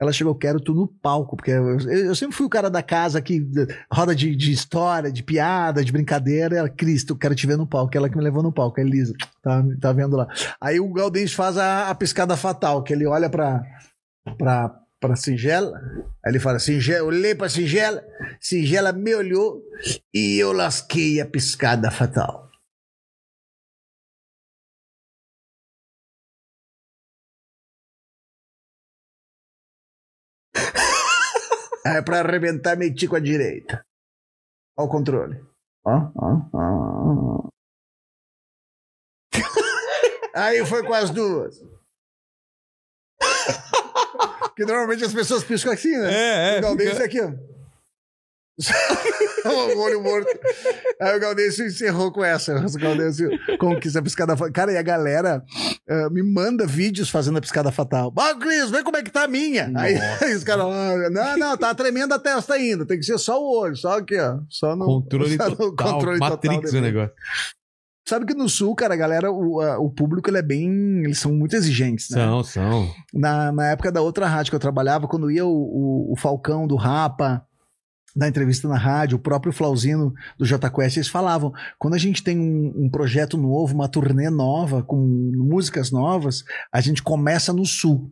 Ela 0.00 0.12
chegou, 0.12 0.34
quero 0.34 0.60
tu 0.60 0.74
no 0.74 0.86
palco, 0.86 1.36
porque 1.36 1.50
eu, 1.50 1.78
eu 1.80 2.14
sempre 2.14 2.36
fui 2.36 2.46
o 2.46 2.50
cara 2.50 2.70
da 2.70 2.82
casa 2.82 3.20
que 3.20 3.44
roda 3.92 4.14
de, 4.14 4.34
de 4.36 4.52
história, 4.52 5.10
de 5.10 5.22
piada, 5.22 5.84
de 5.84 5.90
brincadeira. 5.90 6.56
Ela, 6.56 6.68
Cristo, 6.68 7.16
quero 7.16 7.34
te 7.34 7.46
ver 7.46 7.56
no 7.56 7.66
palco. 7.66 7.96
Ela 7.96 8.08
que 8.08 8.16
me 8.16 8.22
levou 8.22 8.42
no 8.42 8.52
palco, 8.52 8.78
a 8.78 8.82
Elisa. 8.82 9.14
Tá, 9.42 9.64
tá 9.80 9.92
vendo 9.92 10.16
lá. 10.16 10.28
Aí 10.60 10.78
o 10.78 10.92
Gaudêncio 10.92 11.36
faz 11.36 11.56
a, 11.56 11.90
a 11.90 11.94
piscada 11.94 12.36
fatal, 12.36 12.82
que 12.82 12.92
ele 12.92 13.06
olha 13.06 13.28
pra, 13.28 13.62
pra, 14.36 14.74
pra 15.00 15.16
Singela, 15.16 15.80
aí 16.24 16.32
ele 16.32 16.40
fala, 16.40 16.58
Singela, 16.58 17.06
olhei 17.06 17.34
pra 17.34 17.48
Singela, 17.48 18.02
Singela 18.40 18.92
me 18.92 19.14
olhou 19.14 19.62
e 20.12 20.38
eu 20.38 20.52
lasquei 20.52 21.20
a 21.20 21.26
piscada 21.26 21.90
fatal. 21.90 22.47
É 31.96 32.02
pra 32.02 32.20
arrebentar, 32.20 32.76
meti 32.76 33.06
com 33.08 33.16
a 33.16 33.20
direita. 33.20 33.84
Ó 34.76 34.84
o 34.84 34.88
controle. 34.88 35.40
Ó, 35.84 36.10
ó, 36.14 36.48
ó. 36.54 37.48
Aí 40.34 40.64
foi 40.66 40.84
com 40.86 40.94
as 40.94 41.10
duas. 41.10 41.60
Porque 44.40 44.64
normalmente 44.64 45.04
as 45.04 45.12
pessoas 45.14 45.44
piscam 45.44 45.72
assim, 45.72 45.96
né? 45.96 46.12
É, 46.12 46.56
é. 46.56 46.58
o 46.58 46.62
Galdêncio 46.62 46.92
fica- 46.94 47.04
aqui, 47.06 47.20
ó. 47.20 47.57
o 49.76 49.78
olho 49.80 50.02
morto. 50.02 50.28
Aí 51.00 51.16
o 51.16 51.20
Galdêncio 51.20 51.66
encerrou 51.66 52.10
com 52.10 52.24
essa. 52.24 52.54
O 52.56 52.78
Galdêncio 52.78 53.28
conquista 53.58 54.00
a 54.00 54.02
piscada 54.02 54.36
fatal. 54.36 54.52
Cara, 54.52 54.72
e 54.72 54.76
a 54.76 54.82
galera 54.82 55.42
eh, 55.88 56.10
me 56.10 56.22
manda 56.22 56.66
vídeos 56.66 57.08
fazendo 57.08 57.38
a 57.38 57.40
piscada 57.40 57.70
fatal. 57.70 58.10
Bah, 58.10 58.34
Cris, 58.34 58.70
vê 58.70 58.82
como 58.82 58.96
é 58.96 59.02
que 59.02 59.10
tá 59.12 59.24
a 59.24 59.28
minha. 59.28 59.70
Aí, 59.76 59.96
aí 60.20 60.34
os 60.36 60.44
caras, 60.44 60.66
ah, 60.66 61.10
não, 61.10 61.38
não, 61.38 61.56
tá 61.56 61.74
tremenda 61.74 62.16
a 62.16 62.18
testa 62.18 62.54
ainda. 62.54 62.84
Tem 62.84 62.98
que 62.98 63.04
ser 63.06 63.18
só 63.18 63.40
o 63.40 63.60
olho, 63.60 63.76
só 63.76 63.98
aqui, 63.98 64.18
ó. 64.18 64.38
Só 64.48 64.74
no 64.74 64.84
Controle 64.86 65.36
só 65.38 65.48
no 65.50 65.56
total. 65.56 65.92
controle 65.94 66.18
total 66.18 66.30
Matrix 66.30 66.56
o 66.56 66.60
depois. 66.72 66.82
negócio. 66.82 67.12
Sabe 68.08 68.24
que 68.24 68.32
no 68.32 68.48
sul, 68.48 68.74
cara, 68.74 68.94
a 68.94 68.96
galera, 68.96 69.30
o, 69.30 69.60
a- 69.60 69.78
o 69.78 69.90
público, 69.90 70.30
ele 70.30 70.38
é 70.38 70.42
bem. 70.42 71.04
Eles 71.04 71.18
são 71.18 71.30
muito 71.30 71.54
exigentes, 71.54 72.08
né? 72.08 72.16
São, 72.24 72.42
são. 72.42 72.90
Na, 73.12 73.52
na 73.52 73.66
época 73.70 73.92
da 73.92 74.00
outra 74.00 74.26
rádio 74.26 74.50
que 74.50 74.56
eu 74.56 74.60
trabalhava, 74.60 75.06
quando 75.06 75.30
ia 75.30 75.44
o, 75.44 75.50
o, 75.50 76.12
o 76.14 76.16
Falcão 76.16 76.66
do 76.66 76.74
Rapa, 76.74 77.44
da 78.14 78.28
entrevista 78.28 78.68
na 78.68 78.76
rádio, 78.76 79.16
o 79.16 79.20
próprio 79.20 79.52
Flauzino 79.52 80.14
do 80.36 80.44
J 80.44 80.70
Quest, 80.70 80.96
eles 80.96 81.08
falavam: 81.08 81.52
quando 81.78 81.94
a 81.94 81.98
gente 81.98 82.22
tem 82.22 82.38
um, 82.38 82.84
um 82.84 82.90
projeto 82.90 83.36
novo, 83.36 83.74
uma 83.74 83.88
turnê 83.88 84.30
nova, 84.30 84.82
com 84.82 84.96
músicas 85.36 85.90
novas, 85.90 86.44
a 86.72 86.80
gente 86.80 87.02
começa 87.02 87.52
no 87.52 87.64
sul. 87.64 88.10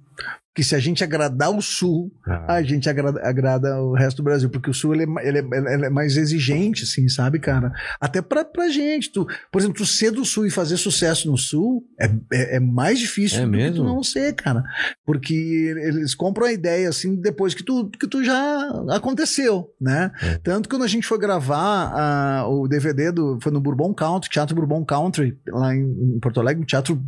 Que 0.56 0.64
se 0.64 0.74
a 0.74 0.78
gente 0.80 1.04
agradar 1.04 1.50
o 1.54 1.60
Sul, 1.60 2.10
Ah. 2.26 2.54
a 2.54 2.62
gente 2.62 2.88
agrada, 2.88 3.20
agrada 3.22 3.78
o 3.82 3.92
resto 3.94 4.16
do 4.16 4.22
Brasil, 4.24 4.48
porque 4.48 4.70
o 4.70 4.74
Sul 4.74 4.94
ele 4.94 5.02
é, 5.04 5.28
ele 5.28 5.38
é- 5.38 5.74
ele 5.74 5.84
é 5.86 5.90
mais 5.90 6.16
exigente, 6.16 6.82
assim, 6.84 7.06
sabe, 7.10 7.38
cara? 7.38 7.70
Até 8.00 8.22
pra, 8.22 8.42
pra 8.44 8.68
gente. 8.70 9.12
Tu, 9.12 9.26
por 9.52 9.60
exemplo, 9.60 9.76
tu 9.76 9.84
ser 9.84 10.10
do 10.10 10.24
Sul 10.24 10.46
e 10.46 10.50
fazer 10.50 10.78
sucesso 10.78 11.30
no 11.30 11.36
Sul 11.36 11.84
é, 12.00 12.06
é, 12.32 12.56
é 12.56 12.60
mais 12.60 12.98
difícil 12.98 13.40
É 13.40 13.44
do 13.44 13.50
que 13.50 13.56
mesmo? 13.58 13.76
tu 13.76 13.84
não 13.84 14.02
ser, 14.02 14.32
cara. 14.34 14.64
Porque 15.04 15.34
eles 15.34 16.14
compram 16.14 16.46
a 16.46 16.52
ideia, 16.52 16.88
assim, 16.88 17.14
depois 17.20 17.52
que 17.52 17.62
tu, 17.62 17.90
que 17.90 18.06
tu 18.08 18.24
já 18.24 18.68
aconteceu, 18.90 19.68
né? 19.78 20.10
É. 20.22 20.38
Tanto 20.38 20.68
que 20.68 20.74
quando 20.74 20.84
a 20.84 20.88
gente 20.88 21.06
foi 21.06 21.18
gravar 21.18 21.92
ah, 21.94 22.46
o 22.48 22.66
DVD 22.66 23.12
do. 23.12 23.38
Foi 23.42 23.52
no 23.52 23.60
Bourbon 23.60 23.92
Country, 23.92 24.30
Teatro 24.30 24.54
Bourbon 24.56 24.84
Country, 24.86 25.36
lá 25.48 25.74
em, 25.74 25.82
em 26.16 26.18
Porto 26.18 26.40
Alegre, 26.40 26.62
um 26.62 26.66
teatro, 26.66 26.98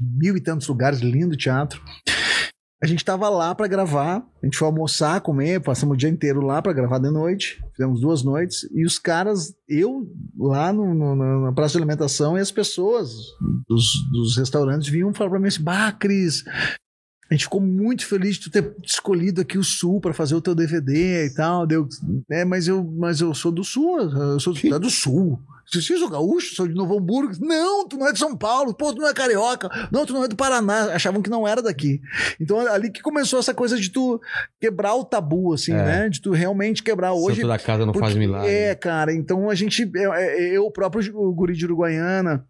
mil 0.00 0.36
e 0.36 0.40
tantos 0.40 0.66
lugares, 0.68 1.00
lindo 1.00 1.36
teatro. 1.36 1.82
A 2.84 2.86
gente 2.86 3.02
tava 3.02 3.30
lá 3.30 3.54
pra 3.54 3.66
gravar, 3.66 4.18
a 4.42 4.44
gente 4.46 4.58
foi 4.58 4.66
almoçar, 4.68 5.18
comer, 5.22 5.58
passamos 5.62 5.94
o 5.94 5.96
dia 5.96 6.10
inteiro 6.10 6.42
lá 6.42 6.60
pra 6.60 6.70
gravar 6.74 6.98
de 6.98 7.10
noite, 7.10 7.58
fizemos 7.70 7.98
duas 7.98 8.22
noites, 8.22 8.68
e 8.74 8.84
os 8.84 8.98
caras, 8.98 9.54
eu 9.66 10.06
lá 10.38 10.70
no, 10.70 10.92
no- 10.92 11.16
na- 11.46 11.52
praça 11.54 11.72
de 11.72 11.78
alimentação, 11.78 12.36
e 12.36 12.42
as 12.42 12.50
pessoas 12.50 13.14
dos, 13.66 13.86
dos 14.12 14.36
restaurantes 14.36 14.86
vinham 14.86 15.14
falar 15.14 15.30
pra 15.30 15.40
mim 15.40 15.48
assim: 15.48 15.62
Bah, 15.62 15.92
Cris, 15.92 16.44
a 17.30 17.34
gente 17.34 17.44
ficou 17.44 17.60
muito 17.60 18.06
feliz 18.06 18.36
de 18.36 18.42
tu 18.42 18.50
ter 18.50 18.74
escolhido 18.84 19.40
aqui 19.40 19.56
o 19.58 19.64
Sul 19.64 20.00
pra 20.00 20.12
fazer 20.12 20.34
o 20.34 20.40
teu 20.40 20.54
DVD 20.54 21.26
e 21.26 21.30
tal. 21.34 21.66
Deu, 21.66 21.88
é, 22.30 22.44
mas 22.44 22.68
eu, 22.68 22.84
mas 22.84 23.20
eu 23.20 23.32
sou 23.34 23.50
do 23.50 23.64
Sul, 23.64 23.98
eu 24.00 24.38
sou 24.40 24.52
tu 24.54 24.74
é 24.74 24.78
do 24.78 24.90
Sul. 24.90 25.40
Se 25.66 25.78
eu 25.94 25.98
sou 25.98 26.10
gaúcho, 26.10 26.54
sou 26.54 26.68
de 26.68 26.74
Novo 26.74 26.98
Hamburgo. 26.98 27.32
Não, 27.40 27.88
tu 27.88 27.96
não 27.96 28.06
é 28.06 28.12
de 28.12 28.18
São 28.18 28.36
Paulo, 28.36 28.74
pô, 28.74 28.92
tu 28.92 29.00
não 29.00 29.08
é 29.08 29.14
carioca. 29.14 29.70
Não, 29.90 30.04
tu 30.04 30.12
não 30.12 30.22
é 30.22 30.28
do 30.28 30.36
Paraná. 30.36 30.92
Achavam 30.94 31.22
que 31.22 31.30
não 31.30 31.48
era 31.48 31.62
daqui. 31.62 32.02
Então 32.38 32.60
ali 32.70 32.90
que 32.90 33.00
começou 33.00 33.38
essa 33.38 33.54
coisa 33.54 33.80
de 33.80 33.88
tu 33.88 34.20
quebrar 34.60 34.94
o 34.94 35.04
tabu, 35.04 35.54
assim, 35.54 35.72
É. 35.72 35.76
né? 35.76 36.08
De 36.10 36.20
tu 36.20 36.32
realmente 36.32 36.82
quebrar. 36.82 37.14
Hoje 37.14 37.36
Santo 37.36 37.48
da 37.48 37.58
casa 37.58 37.86
não 37.86 37.94
faz 37.94 38.12
porque- 38.12 38.18
milagre. 38.18 38.50
É, 38.52 38.74
cara, 38.74 39.14
então 39.14 39.48
a 39.48 39.54
gente, 39.54 39.90
eu, 39.94 40.12
eu 40.12 40.66
o 40.66 40.70
próprio 40.70 41.16
o 41.18 41.32
guri 41.32 41.54
de 41.54 41.64
Uruguaiana, 41.64 42.44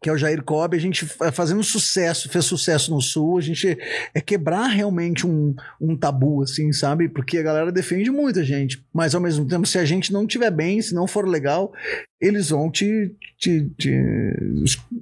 que 0.00 0.08
é 0.08 0.12
o 0.12 0.16
Jair 0.16 0.42
Cobb, 0.42 0.76
a 0.76 0.80
gente 0.80 1.04
fa- 1.04 1.32
fazendo 1.32 1.62
sucesso, 1.62 2.28
fez 2.28 2.44
sucesso 2.44 2.92
no 2.92 3.00
Sul, 3.00 3.38
a 3.38 3.40
gente 3.40 3.76
é 4.14 4.20
quebrar 4.20 4.66
realmente 4.68 5.26
um, 5.26 5.54
um 5.80 5.96
tabu, 5.96 6.42
assim, 6.42 6.72
sabe? 6.72 7.08
Porque 7.08 7.38
a 7.38 7.42
galera 7.42 7.72
defende 7.72 8.10
muito 8.10 8.38
a 8.38 8.44
gente, 8.44 8.84
mas 8.92 9.14
ao 9.14 9.20
mesmo 9.20 9.46
tempo, 9.46 9.66
se 9.66 9.78
a 9.78 9.84
gente 9.84 10.12
não 10.12 10.26
tiver 10.26 10.50
bem, 10.50 10.80
se 10.80 10.94
não 10.94 11.06
for 11.06 11.26
legal, 11.26 11.72
eles 12.20 12.50
vão 12.50 12.70
te, 12.70 13.14
te, 13.38 13.70
te- 13.78 14.02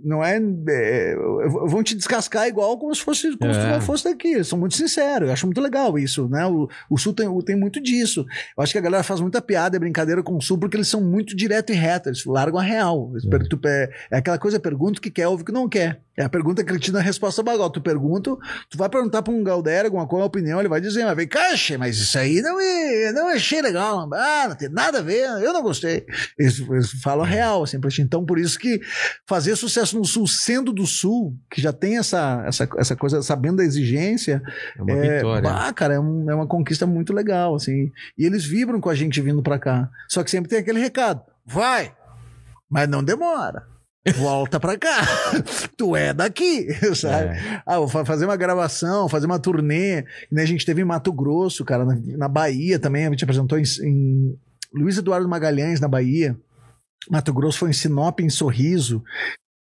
não 0.04 0.22
é, 0.22 0.36
é, 0.68 1.16
vão 1.16 1.82
te 1.82 1.94
descascar 1.94 2.46
igual 2.46 2.78
como 2.78 2.94
se 2.94 3.02
fosse 3.02 3.36
como 3.36 3.52
se 3.54 3.60
É. 3.60 3.72
não 3.72 3.80
fosse 3.80 4.04
daqui. 4.04 4.28
Eles 4.28 4.48
são 4.48 4.58
muito 4.58 4.74
sinceros. 4.76 5.26
Eu 5.28 5.32
acho 5.32 5.46
muito 5.46 5.60
legal 5.60 5.98
isso, 5.98 6.28
né? 6.28 6.46
O, 6.46 6.68
o 6.90 6.98
Sul 6.98 7.14
tem, 7.14 7.26
tem 7.42 7.56
muito 7.56 7.82
disso. 7.82 8.26
Eu 8.56 8.62
acho 8.62 8.72
que 8.72 8.78
a 8.78 8.82
galera 8.82 9.02
faz 9.02 9.20
muita 9.20 9.40
piada 9.40 9.76
e 9.76 9.80
brincadeira 9.80 10.22
com 10.22 10.36
o 10.36 10.42
Sul 10.42 10.58
porque 10.58 10.76
eles 10.76 10.88
são 10.88 11.00
muito 11.02 11.34
direto 11.34 11.72
e 11.72 11.74
reto. 11.76 12.08
Eles 12.08 12.24
largam 12.26 12.58
a 12.60 12.62
real. 12.62 13.08
Eles 13.12 13.24
per- 13.26 13.48
tu 13.48 13.56
pe- 13.56 13.68
é 14.10 14.16
aquela 14.18 14.38
coisa, 14.38 14.60
pergunta 14.60 14.98
o 14.98 15.02
que 15.02 15.10
quer, 15.10 15.26
ouve 15.28 15.42
o 15.42 15.46
que 15.46 15.52
não 15.52 15.68
quer. 15.68 16.00
É 16.18 16.24
a 16.24 16.28
pergunta 16.30 16.64
cretina, 16.64 16.98
a 16.98 17.02
resposta 17.02 17.42
bagal. 17.42 17.68
Tu 17.70 17.80
pergunta, 17.80 18.30
tu 18.70 18.78
vai 18.78 18.88
perguntar 18.88 19.20
pra 19.22 19.32
um 19.32 19.42
Galdério 19.44 19.88
alguma 19.88 20.06
coisa, 20.06 20.24
opinião, 20.24 20.58
ele 20.58 20.68
vai 20.68 20.80
dizer, 20.80 21.04
mas 21.04 21.14
vem 21.16 21.28
che, 21.56 21.76
mas 21.76 21.98
isso 21.98 22.18
aí 22.18 22.40
não 22.40 22.58
é, 22.58 23.12
não 23.12 23.28
achei 23.28 23.60
legal. 23.60 24.08
Ah, 24.14 24.46
não 24.48 24.56
tem 24.56 24.68
nada 24.70 24.98
a 25.00 25.02
ver, 25.02 25.26
eu 25.42 25.52
não 25.52 25.62
gostei. 25.62 26.06
Eles, 26.38 26.58
eles 26.58 26.90
falam 27.06 27.24
a 27.24 27.28
real, 27.28 27.62
assim, 27.62 27.78
pra 27.80 27.88
ti. 27.88 28.02
Então, 28.02 28.24
por 28.26 28.38
isso 28.38 28.58
que 28.58 28.80
fazer 29.28 29.54
sucesso 29.56 29.96
no 29.96 30.04
Sul, 30.04 30.26
sendo 30.26 30.72
do 30.72 30.84
Sul, 30.86 31.36
que 31.50 31.60
já 31.62 31.72
tem 31.72 31.98
essa, 31.98 32.42
essa, 32.46 32.68
essa 32.76 32.96
coisa, 32.96 33.22
sabendo 33.22 33.58
da 33.58 33.64
exigência, 33.64 34.42
É 34.76 34.82
uma 34.82 34.92
é, 34.92 35.16
vitória. 35.18 35.42
bah, 35.48 35.72
cara, 35.72 35.94
é, 35.94 36.00
um- 36.00 36.28
é 36.30 36.34
uma 36.34 36.46
conquista 36.46 36.86
muito 36.86 37.12
legal, 37.12 37.54
assim. 37.54 37.90
E 38.18 38.24
eles 38.26 38.44
vibram 38.44 38.80
com 38.80 38.90
a 38.90 38.94
gente 38.94 39.20
vindo 39.20 39.42
pra 39.42 39.58
cá. 39.58 39.88
Só 40.08 40.24
que 40.24 40.30
sempre 40.30 40.48
tem 40.50 40.58
aquele 40.58 40.80
recado: 40.80 41.22
vai, 41.46 41.92
mas 42.68 42.88
não 42.88 43.02
demora. 43.04 43.62
Volta 44.16 44.60
pra 44.60 44.78
cá. 44.78 44.98
tu 45.76 45.96
é 45.96 46.12
daqui, 46.14 46.68
sabe? 46.94 47.36
É. 47.36 47.62
Ah, 47.66 47.78
vou 47.78 47.88
fa- 47.88 48.04
fazer 48.04 48.24
uma 48.24 48.36
gravação, 48.36 49.08
fazer 49.08 49.26
uma 49.26 49.38
turnê. 49.38 50.04
Né, 50.30 50.42
a 50.42 50.46
gente 50.46 50.64
teve 50.64 50.80
em 50.80 50.84
Mato 50.84 51.12
Grosso, 51.12 51.64
cara, 51.64 51.84
na, 51.84 51.96
na 52.16 52.28
Bahia 52.28 52.78
também. 52.78 53.04
A 53.06 53.10
gente 53.10 53.24
apresentou 53.24 53.58
em, 53.58 53.64
em 53.82 54.36
Luiz 54.72 54.96
Eduardo 54.96 55.28
Magalhães, 55.28 55.80
na 55.80 55.88
Bahia. 55.88 56.36
Mato 57.10 57.32
Grosso 57.32 57.58
foi 57.58 57.70
em 57.70 57.74
Sinop, 57.74 58.20
em 58.20 58.30
Sorriso. 58.30 59.02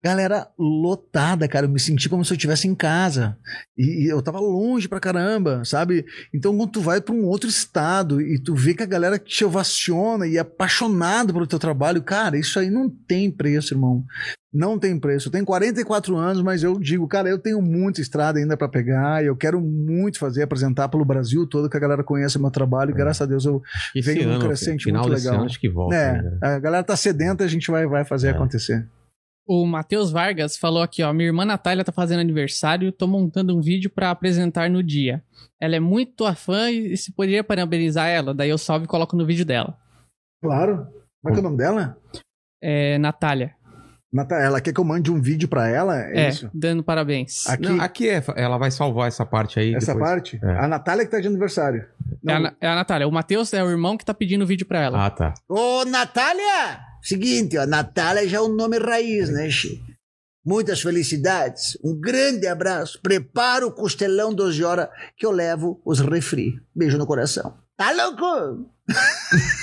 Galera 0.03 0.47
lotada, 0.57 1.47
cara. 1.47 1.67
Eu 1.67 1.69
me 1.69 1.79
senti 1.79 2.09
como 2.09 2.25
se 2.25 2.33
eu 2.33 2.35
estivesse 2.35 2.67
em 2.67 2.73
casa. 2.73 3.37
E, 3.77 4.05
e 4.05 4.11
eu 4.11 4.19
tava 4.21 4.39
longe 4.39 4.87
pra 4.89 4.99
caramba, 4.99 5.63
sabe? 5.63 6.03
Então, 6.33 6.57
quando 6.57 6.71
tu 6.71 6.81
vai 6.81 6.99
pra 6.99 7.13
um 7.13 7.25
outro 7.25 7.47
estado 7.47 8.19
e 8.19 8.39
tu 8.39 8.55
vê 8.55 8.73
que 8.73 8.81
a 8.81 8.87
galera 8.87 9.19
te 9.19 9.45
ovaciona 9.45 10.25
e 10.25 10.37
é 10.37 10.39
apaixonado 10.39 11.31
pelo 11.33 11.45
teu 11.45 11.59
trabalho, 11.59 12.01
cara, 12.01 12.35
isso 12.37 12.57
aí 12.59 12.69
não 12.71 12.89
tem 12.89 13.29
preço, 13.29 13.75
irmão. 13.75 14.03
Não 14.51 14.77
tem 14.79 14.99
preço. 14.99 15.27
Eu 15.27 15.31
tenho 15.31 15.45
44 15.45 16.15
anos, 16.17 16.41
mas 16.41 16.63
eu 16.63 16.77
digo, 16.79 17.07
cara, 17.07 17.29
eu 17.29 17.37
tenho 17.37 17.61
muita 17.61 18.01
estrada 18.01 18.39
ainda 18.39 18.57
pra 18.57 18.67
pegar. 18.67 19.23
e 19.23 19.27
Eu 19.27 19.35
quero 19.35 19.61
muito 19.61 20.17
fazer, 20.17 20.41
apresentar 20.41 20.89
pelo 20.89 21.05
Brasil 21.05 21.45
todo, 21.47 21.69
que 21.69 21.77
a 21.77 21.79
galera 21.79 22.03
conheça 22.03 22.39
meu 22.39 22.49
trabalho. 22.51 22.89
E 22.89 22.93
graças 22.93 23.21
a 23.21 23.25
Deus 23.27 23.45
eu. 23.45 23.61
Esse 23.95 24.25
num 24.25 24.31
ano, 24.31 24.45
crescente 24.45 24.83
final 24.85 25.03
muito 25.07 25.15
legal. 25.15 25.35
ano, 25.35 25.45
acho 25.45 25.59
que 25.59 25.69
volta. 25.69 25.95
É, 25.95 26.21
né? 26.21 26.37
a 26.41 26.59
galera 26.59 26.83
tá 26.83 26.95
sedenta, 26.97 27.43
a 27.43 27.47
gente 27.47 27.69
vai, 27.69 27.85
vai 27.85 28.03
fazer 28.03 28.29
É. 28.29 28.31
acontecer. 28.31 28.85
O 29.47 29.65
Matheus 29.65 30.11
Vargas 30.11 30.55
falou 30.55 30.81
aqui, 30.81 31.03
ó. 31.03 31.11
Minha 31.11 31.27
irmã 31.27 31.43
Natália 31.43 31.83
tá 31.83 31.91
fazendo 31.91 32.19
aniversário, 32.19 32.91
tô 32.91 33.07
montando 33.07 33.57
um 33.57 33.61
vídeo 33.61 33.89
pra 33.89 34.11
apresentar 34.11 34.69
no 34.69 34.83
dia. 34.83 35.23
Ela 35.59 35.75
é 35.75 35.79
muito 35.79 36.13
tua 36.13 36.35
fã 36.35 36.69
e 36.71 36.95
se 36.95 37.11
poderia 37.11 37.43
parabenizar 37.43 38.07
ela, 38.07 38.33
daí 38.33 38.49
eu 38.49 38.57
salve 38.57 38.85
e 38.85 38.87
coloco 38.87 39.15
no 39.15 39.25
vídeo 39.25 39.45
dela. 39.45 39.77
Claro. 40.41 40.87
Como 41.21 41.29
é 41.29 41.31
que 41.31 41.37
é 41.37 41.39
o 41.39 41.43
nome 41.43 41.57
dela? 41.57 41.97
É, 42.61 42.97
Natália. 42.97 43.55
Ela 44.13 44.59
quer 44.59 44.73
que 44.73 44.79
eu 44.79 44.83
mande 44.83 45.09
um 45.09 45.21
vídeo 45.21 45.47
pra 45.47 45.69
ela? 45.69 45.97
É, 45.97 46.25
É, 46.25 46.29
isso? 46.29 46.49
dando 46.53 46.83
parabéns. 46.83 47.47
Aqui, 47.47 47.63
Não, 47.63 47.79
aqui 47.81 48.09
é, 48.09 48.21
ela 48.35 48.57
vai 48.57 48.69
salvar 48.69 49.07
essa 49.07 49.25
parte 49.25 49.57
aí. 49.59 49.73
essa 49.73 49.93
depois. 49.93 50.09
parte? 50.11 50.39
É. 50.43 50.51
A 50.59 50.67
Natália 50.67 51.05
que 51.05 51.11
tá 51.11 51.19
de 51.19 51.27
aniversário. 51.27 51.85
É 52.27 52.33
a, 52.33 52.53
é 52.59 52.67
a 52.67 52.75
Natália. 52.75 53.07
O 53.07 53.11
Matheus 53.11 53.53
é 53.53 53.63
o 53.63 53.69
irmão 53.69 53.97
que 53.97 54.03
tá 54.03 54.13
pedindo 54.13 54.43
o 54.43 54.47
vídeo 54.47 54.65
pra 54.65 54.81
ela. 54.81 55.05
Ah, 55.05 55.09
tá. 55.09 55.33
Ô, 55.47 55.85
Natália! 55.85 56.79
Seguinte, 57.01 57.57
ó, 57.57 57.65
Natália 57.65 58.27
já 58.27 58.37
é 58.37 58.41
um 58.41 58.53
nome 58.53 58.77
raiz, 58.77 59.29
né, 59.29 59.49
Chi? 59.49 59.81
Muitas 60.45 60.81
felicidades, 60.81 61.77
um 61.83 61.97
grande 61.99 62.47
abraço. 62.47 62.99
Prepara 63.01 63.65
o 63.65 63.71
costelão 63.71 64.33
12 64.33 64.63
horas 64.63 64.89
que 65.15 65.25
eu 65.25 65.31
levo 65.31 65.79
os 65.85 65.99
refri. 65.99 66.55
Beijo 66.75 66.97
no 66.97 67.05
coração. 67.05 67.53
Tá 67.77 67.91
louco? 67.91 68.69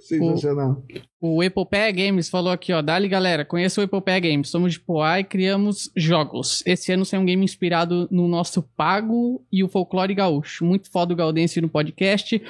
Sensacional. 0.00 0.82
O 1.20 1.42
Epopeia 1.42 1.90
Games 1.90 2.28
falou 2.28 2.52
aqui, 2.52 2.72
ó. 2.72 2.80
Dali, 2.80 3.08
galera, 3.08 3.44
conheço 3.44 3.80
o 3.80 3.84
Epopeia 3.84 4.20
Games. 4.20 4.48
Somos 4.48 4.74
de 4.74 4.80
Poá 4.80 5.20
e 5.20 5.24
criamos 5.24 5.90
jogos. 5.96 6.62
Esse 6.66 6.92
ano 6.92 7.04
sai 7.04 7.18
um 7.18 7.24
game 7.24 7.44
inspirado 7.44 8.08
no 8.10 8.28
nosso 8.28 8.62
Pago 8.62 9.44
e 9.50 9.62
o 9.62 9.68
folclore 9.68 10.14
gaúcho. 10.14 10.64
Muito 10.64 10.90
foda 10.90 11.12
o 11.12 11.16
Gaudense 11.16 11.60
no 11.60 11.68
podcast. 11.68 12.40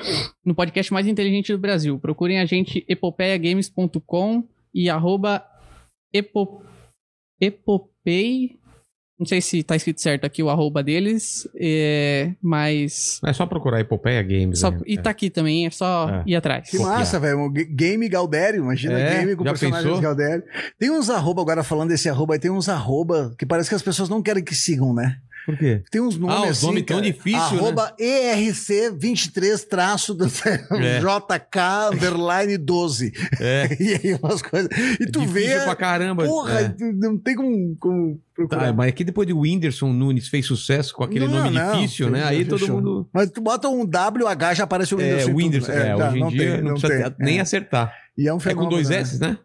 No 0.45 0.55
podcast 0.55 0.93
mais 0.93 1.07
inteligente 1.07 1.53
do 1.53 1.59
Brasil. 1.59 1.99
Procurem 1.99 2.39
a 2.39 2.45
gente 2.45 2.85
epopeiagames.com 2.89 4.45
e 4.73 4.91
arroba 4.91 5.45
epo, 6.13 6.63
epopei... 7.41 8.59
Não 9.19 9.25
sei 9.27 9.41
se 9.41 9.63
tá 9.63 9.77
escrito 9.77 10.03
certo 10.03 10.25
aqui 10.25 10.43
o 10.43 10.51
arroba 10.51 10.83
deles, 10.83 11.49
é, 11.57 12.33
mas... 12.43 13.21
É 13.25 13.33
só 13.33 13.47
procurar 13.47 13.79
Epopeia 13.81 14.21
Games. 14.23 14.59
Só, 14.59 14.73
né? 14.73 14.81
e 14.85 14.99
tá 14.99 15.11
aqui 15.11 15.31
também, 15.31 15.67
é 15.67 15.71
só 15.71 16.09
É. 16.11 16.23
ir 16.27 16.35
atrás. 16.35 16.69
Que 16.69 16.79
massa, 16.81 17.21
velho. 17.21 17.49
Ga- 17.49 17.63
Game 17.71 18.09
Galdério. 18.09 18.63
Imagina 18.65 18.99
É, 18.99 19.19
game 19.21 19.37
com 19.37 19.45
personagens 19.45 19.85
pensou? 19.87 20.01
Galdério. 20.03 20.43
Tem 20.79 20.91
uns 20.91 21.09
arroba, 21.11 21.43
agora 21.43 21.63
falando 21.63 21.91
desse 21.91 22.09
arroba, 22.09 22.35
aí 22.35 22.41
tem 22.41 22.51
uns 22.51 22.69
arroba 22.69 23.33
que 23.39 23.47
parece 23.47 23.69
que 23.69 23.75
as 23.77 23.83
pessoas 23.83 24.09
não 24.09 24.21
querem 24.21 24.43
que 24.43 24.55
sigam, 24.55 24.93
né? 24.93 25.17
Por 25.47 25.59
quê? 25.59 25.83
Tem 25.91 26.01
uns 26.01 26.17
nomes 26.17 26.37
Ah, 26.37 26.43
os 26.45 26.49
assim, 26.51 26.67
nomes 26.67 26.83
tão 26.85 27.01
difícil, 27.01 27.39
né? 27.39 27.59
Arroba 27.59 27.95
ERC23 28.01 29.67
traço 29.69 30.15
do 30.15 30.25
É. 30.81 31.01
JK 31.01 31.93
underline 31.93 32.57
12. 32.59 33.13
É. 33.41 33.69
E 33.81 33.95
aí 33.95 34.19
umas 34.23 34.41
coisas. 34.43 34.69
E 35.01 35.07
tu 35.11 35.21
vê. 35.27 35.43
Difícil 35.43 35.65
pra 35.65 35.77
caramba. 35.77 36.25
Porra, 36.25 36.61
É. 36.61 36.75
não 36.95 37.19
tem 37.19 37.35
como, 37.35 37.77
como 37.79 38.21
procurar. 38.35 38.67
Tá, 38.67 38.73
mas 38.73 38.89
aqui 38.89 39.05
depois 39.05 39.27
de 39.27 39.33
Whindersson 39.35 39.93
Nunes 39.93 40.29
fez 40.29 40.47
sucesso 40.47 40.95
com 40.95 41.05
aquele 41.05 41.27
Não, 41.27 41.35
nome 41.45 41.51
não, 41.51 41.73
difícil, 41.75 42.09
né? 42.11 42.21
fechou, 42.21 42.31
Aí 42.39 42.45
todo 42.45 42.59
fechou. 42.61 42.77
mundo. 42.77 43.09
Mas 43.13 43.31
tu 43.31 43.41
bota 43.41 43.69
um 43.69 43.85
WH, 43.85 44.55
já 44.55 44.65
aparece 44.65 44.95
o 44.95 45.01
É, 45.01 45.05
Whindersson. 45.05 45.27
tudo. 45.29 45.37
Whindersson. 45.37 45.73
É, 45.73 45.97
tá, 45.97 46.09
hoje 46.09 46.19
em 46.21 46.29
dia 46.29 46.53
tem, 46.55 46.63
não 46.63 46.75
precisa 46.75 47.11
tem. 47.11 47.27
nem 47.27 47.39
é. 47.39 47.41
acertar. 47.41 47.93
E 48.17 48.29
é 48.29 48.33
um 48.33 48.37
É 48.37 48.39
com 48.39 48.41
fenômeno. 48.41 48.71
dois 48.71 48.89
né? 48.89 48.97
S, 48.99 49.21
né? 49.21 49.39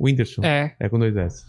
Whindersson. 0.00 0.42
É. 0.44 0.74
É 0.80 0.88
com 0.88 0.98
dois 0.98 1.16
S. 1.16 1.44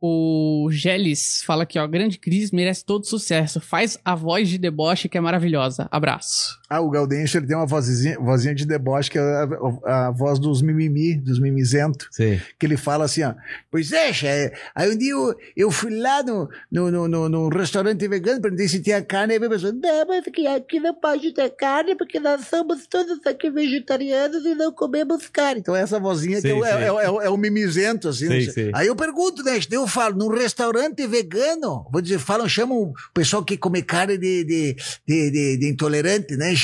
O 0.00 0.68
Geles 0.70 1.42
fala 1.44 1.64
aqui, 1.64 1.78
ó. 1.78 1.86
Grande 1.86 2.18
Cris 2.18 2.50
merece 2.50 2.84
todo 2.84 3.06
sucesso. 3.06 3.60
Faz 3.60 3.98
a 4.04 4.14
voz 4.14 4.48
de 4.48 4.58
deboche 4.58 5.08
que 5.08 5.18
é 5.18 5.20
maravilhosa. 5.20 5.88
Abraço. 5.90 6.57
Ah, 6.70 6.80
o 6.80 6.90
Gaudêncio, 6.90 7.38
ele 7.38 7.46
tem 7.46 7.56
uma 7.56 7.64
vozinha, 7.66 8.18
vozinha 8.20 8.54
de 8.54 8.66
deboche, 8.66 9.10
que 9.10 9.18
é 9.18 9.22
a, 9.22 9.48
a- 9.86 10.06
a 10.08 10.10
voz 10.10 10.38
dos 10.38 10.60
mimimi, 10.60 11.14
dos 11.14 11.38
mimizento, 11.40 12.06
Sei. 12.10 12.40
que 12.58 12.66
ele 12.66 12.76
fala 12.76 13.04
assim, 13.06 13.22
ó. 13.22 13.32
Pois 13.70 13.90
é, 13.92 14.52
aí 14.74 14.90
um 14.90 14.96
dia 14.98 15.12
eu, 15.12 15.34
eu 15.56 15.70
fui 15.70 15.96
lá 15.98 16.22
no, 16.22 16.48
no, 16.70 16.90
no, 16.90 17.08
no, 17.08 17.28
no 17.28 17.48
restaurante 17.48 18.06
vegano, 18.06 18.40
perguntei 18.40 18.68
se 18.68 18.80
tinha 18.82 19.00
carne, 19.02 19.34
aí 19.34 19.42
a 19.44 19.48
pessoa, 19.48 19.72
não, 19.72 20.06
mas 20.06 20.26
aqui, 20.26 20.46
aqui 20.46 20.78
não 20.80 20.94
pode 20.94 21.32
ter 21.32 21.48
carne, 21.50 21.94
porque 21.94 22.20
nós 22.20 22.46
somos 22.46 22.86
todos 22.86 23.18
aqui 23.26 23.48
vegetarianos 23.50 24.44
e 24.44 24.54
não 24.54 24.70
comemos 24.72 25.26
carne. 25.28 25.60
Então 25.60 25.74
essa 25.74 25.98
vozinha 25.98 26.40
que 26.42 26.48
é, 26.48 26.54
o- 26.54 26.64
é, 26.64 26.84
é, 26.84 26.92
o- 27.10 27.20
é 27.22 27.30
o 27.30 27.36
mimizento, 27.36 28.08
assim. 28.08 28.28
Sei. 28.50 28.70
Aí 28.74 28.86
eu 28.88 28.96
pergunto, 28.96 29.42
né, 29.42 29.58
eu 29.70 29.86
falo, 29.86 30.16
num 30.16 30.28
restaurante 30.28 31.06
vegano, 31.06 31.86
vou 31.90 32.00
dizer, 32.02 32.18
falam, 32.18 32.48
chamam 32.48 32.78
o 32.82 32.94
pessoal 33.14 33.42
que 33.44 33.56
come 33.56 33.82
carne 33.82 34.18
de, 34.18 34.44
de, 34.44 34.76
de, 35.06 35.30
de- 35.30 35.56
de 35.56 35.68
intolerante, 35.68 36.36
né, 36.36 36.54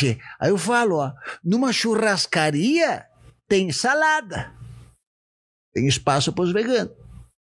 Aí 0.40 0.50
eu 0.50 0.58
falo, 0.58 0.96
ó, 0.96 1.12
numa 1.42 1.72
churrascaria 1.72 3.06
tem 3.48 3.70
salada. 3.70 4.52
Tem 5.72 5.86
espaço 5.86 6.32
para 6.32 6.44
os 6.44 6.52
veganos. 6.52 6.92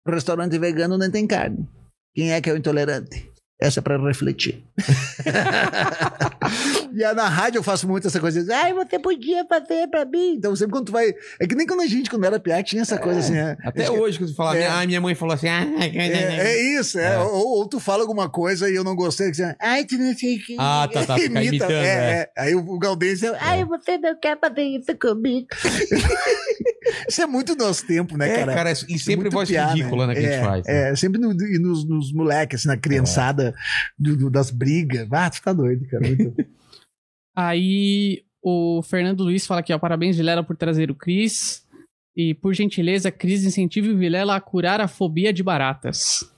Restaurante 0.07 0.59
vegano 0.59 0.99
não 0.99 1.11
tem 1.11 1.27
carne. 1.27 1.69
Quem 2.15 2.33
é 2.33 2.41
que 2.41 2.51
é 2.51 2.53
o 2.53 2.57
intolerante? 2.57 3.32
Essa 3.63 3.79
é 3.79 3.83
para 3.83 3.97
refletir. 4.05 4.65
e 6.93 7.05
aí 7.05 7.15
na 7.15 7.29
rádio 7.29 7.59
eu 7.59 7.63
faço 7.63 7.87
muito 7.89 8.07
essa 8.09 8.19
coisa. 8.19 8.45
Ai, 8.57 8.75
você 8.75 8.99
podia 8.99 9.45
fazer 9.47 9.87
para 9.89 10.05
mim. 10.05 10.35
Então 10.37 10.55
sempre 10.57 10.73
quando 10.73 10.87
tu 10.87 10.93
vai. 10.93 11.15
É 11.41 11.47
que 11.47 11.55
nem 11.55 11.67
quando 11.67 11.81
a 11.83 11.87
gente, 11.87 12.11
quando 12.11 12.25
era 12.25 12.41
piá, 12.41 12.61
tinha 12.63 12.83
essa 12.83 12.99
coisa 12.99 13.21
assim. 13.21 13.35
né? 13.35 13.57
Até 13.65 13.85
que- 13.85 13.91
hoje, 13.91 14.19
que 14.19 14.27
você 14.27 14.35
fala, 14.35 14.57
É. 14.59 14.67
ah, 14.69 14.85
minha 14.85 15.01
mãe 15.01 15.15
falou 15.15 15.35
assim, 15.35 15.49
ah, 15.49 15.65
É, 15.81 16.49
é 16.49 16.79
isso, 16.81 16.99
é. 16.99 17.19
Ou, 17.19 17.59
ou 17.59 17.69
tu 17.69 17.79
fala 17.79 18.03
alguma 18.03 18.29
coisa 18.29 18.69
e 18.69 18.75
eu 18.75 18.83
não 18.85 18.97
gostei, 18.97 19.31
que 19.31 19.37
você, 19.37 19.55
ai, 19.61 19.85
tu 19.85 19.97
não 19.97 20.13
sei 20.17 20.37
o 20.37 20.43
que. 20.45 20.57
Ah, 20.59 20.89
tá, 20.93 21.05
tá, 21.07 21.15
fica 21.17 21.43
imitando, 21.43 21.71
é, 21.71 21.75
é. 21.77 22.31
é. 22.37 22.39
Aí 22.43 22.55
o, 22.55 22.79
Galdêncio, 22.79 23.33
ai, 23.41 23.65
você 23.65 23.97
não 23.99 24.19
quer 24.19 24.39
fazer 24.41 24.63
isso 24.63 24.97
comigo. 24.99 25.47
isso 27.09 27.23
é 27.23 27.27
muito 27.27 27.55
nosso 27.57 27.87
tempo, 27.87 28.17
né, 28.17 28.29
É, 28.29 28.39
cara? 28.41 28.55
cara, 28.55 28.73
e 28.73 28.99
sempre 28.99 29.29
voz 29.31 29.49
piá, 29.49 29.67
ridícula, 29.69 30.07
né, 30.09 30.15
que 30.15 30.19
a 30.19 30.23
gente 30.23 30.35
é, 30.35 30.43
faz. 30.45 30.67
né? 30.67 30.91
É, 30.91 30.97
sempre 30.97 31.21
no- 31.21 31.33
nos, 31.33 31.89
nos 31.89 32.13
moleques, 32.13 32.61
assim, 32.61 32.69
na 32.69 32.77
criançada 32.77 33.52
do- 33.99 34.17
do- 34.17 34.31
das 34.31 34.51
brigas. 34.51 35.09
Ah, 35.13 35.31
tu 35.31 35.43
tá 35.43 35.53
doido, 35.53 35.87
cara. 35.89 36.07
Muito- 36.07 36.35
Aí 37.37 38.25
o 38.43 38.83
Fernando 38.83 39.23
Luiz 39.25 39.47
fala 39.47 39.61
aqui, 39.61 39.73
ó, 39.73 39.79
parabéns, 39.79 40.17
Vilela, 40.17 40.43
por 40.45 40.57
trazer 40.57 40.91
o 40.91 40.95
Cris. 40.95 41.67
E, 42.15 42.35
por 42.35 42.53
gentileza, 42.55 43.11
Cris 43.11 43.45
incentive 43.45 43.89
o 43.91 43.97
Vilela 43.97 44.37
a 44.37 44.41
curar 44.41 44.81
a 44.81 44.89
fobia 44.89 45.33
de 45.33 45.43
baratas. 45.43 46.31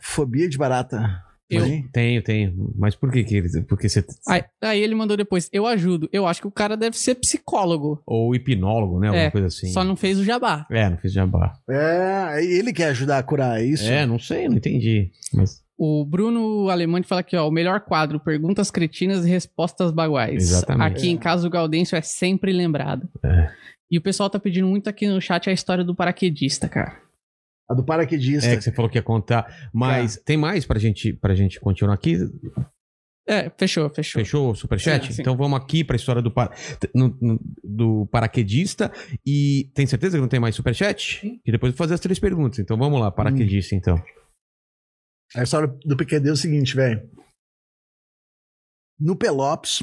Fobia 0.00 0.48
de 0.48 0.58
barata. 0.58 1.22
Eu- 1.48 1.66
Hein? 1.66 1.86
Tenho, 1.92 2.22
tenho. 2.22 2.72
Mas 2.76 2.96
por 2.96 3.12
que 3.12 3.22
que 3.22 3.36
ele... 3.36 3.62
Porque 3.64 3.86
você... 3.88 4.02
Aí, 4.26 4.42
aí 4.62 4.80
ele 4.80 4.94
mandou 4.94 5.16
depois, 5.18 5.50
eu 5.52 5.66
ajudo. 5.66 6.08
Eu 6.10 6.26
acho 6.26 6.40
que 6.40 6.46
o 6.46 6.50
cara 6.52 6.76
deve 6.78 6.96
ser 6.96 7.14
psicólogo. 7.16 8.02
Ou 8.06 8.34
hipnólogo, 8.34 8.98
né? 8.98 9.08
Alguma 9.08 9.24
É, 9.26 9.30
coisa 9.30 9.48
assim. 9.48 9.66
Só 9.68 9.84
não 9.84 9.94
fez 9.94 10.18
o 10.18 10.24
jabá. 10.24 10.66
É, 10.70 10.88
não 10.88 10.96
fiz 10.96 11.12
jabá. 11.12 11.52
É, 11.68 12.42
ele 12.42 12.72
quer 12.72 12.86
ajudar 12.88 13.18
a 13.18 13.22
curar 13.22 13.60
é 13.60 13.64
isso. 13.66 13.84
É, 13.84 14.06
não 14.06 14.18
sei, 14.18 14.48
não 14.48 14.56
entendi. 14.56 15.10
Mas, 15.34 15.61
O 15.78 16.04
Bruno 16.04 16.68
Alemante 16.68 17.08
fala 17.08 17.22
aqui, 17.22 17.36
ó, 17.36 17.48
o 17.48 17.50
melhor 17.50 17.80
quadro, 17.80 18.20
perguntas 18.20 18.70
cretinas 18.70 19.24
e 19.26 19.28
respostas 19.28 19.90
baguais. 19.90 20.42
Exatamente. 20.42 20.98
Aqui 20.98 21.08
em 21.10 21.16
casa 21.16 21.46
o 21.46 21.50
Gaudêncio 21.50 21.96
é 21.96 22.02
sempre 22.02 22.52
lembrado. 22.52 23.08
É. 23.24 23.50
E 23.90 23.98
o 23.98 24.02
pessoal 24.02 24.30
tá 24.30 24.38
pedindo 24.38 24.66
muito 24.68 24.88
aqui 24.88 25.06
no 25.08 25.20
chat 25.20 25.50
a 25.50 25.52
história 25.52 25.82
do 25.84 25.94
paraquedista, 25.94 26.68
cara. 26.68 27.00
A 27.70 27.74
do 27.74 27.84
paraquedista. 27.84 28.48
é 28.50 28.56
que 28.56 28.62
você 28.62 28.72
falou 28.72 28.90
que 28.90 28.98
ia 28.98 29.02
contar. 29.02 29.70
Mas 29.72 30.16
tem 30.24 30.36
mais 30.36 30.64
pra 30.66 30.78
gente, 30.78 31.12
pra 31.14 31.34
gente 31.34 31.58
continuar 31.60 31.94
aqui? 31.94 32.16
É, 33.26 33.50
fechou, 33.56 33.88
fechou. 33.88 34.20
Fechou 34.20 34.50
o 34.50 34.54
superchat? 34.54 35.06
Sim, 35.06 35.12
sim. 35.12 35.22
Então 35.22 35.36
vamos 35.36 35.58
aqui 35.58 35.84
pra 35.84 35.94
história 35.96 36.20
do, 36.20 36.30
par- 36.30 36.52
no- 36.94 37.16
no- 37.20 37.40
do 37.62 38.06
paraquedista. 38.06 38.90
E 39.24 39.70
tem 39.74 39.86
certeza 39.86 40.16
que 40.16 40.20
não 40.20 40.28
tem 40.28 40.40
mais 40.40 40.54
superchat? 40.54 41.20
E 41.44 41.52
depois 41.52 41.72
eu 41.72 41.76
vou 41.76 41.84
fazer 41.84 41.94
as 41.94 42.00
três 42.00 42.18
perguntas. 42.18 42.58
Então 42.58 42.76
vamos 42.76 43.00
lá, 43.00 43.10
paraquedista, 43.10 43.74
então. 43.74 44.02
A 45.34 45.42
história 45.42 45.68
do 45.84 45.96
PQD 45.96 46.28
é 46.28 46.32
o 46.32 46.36
seguinte, 46.36 46.76
velho. 46.76 47.10
No 49.00 49.16
Pelops, 49.16 49.82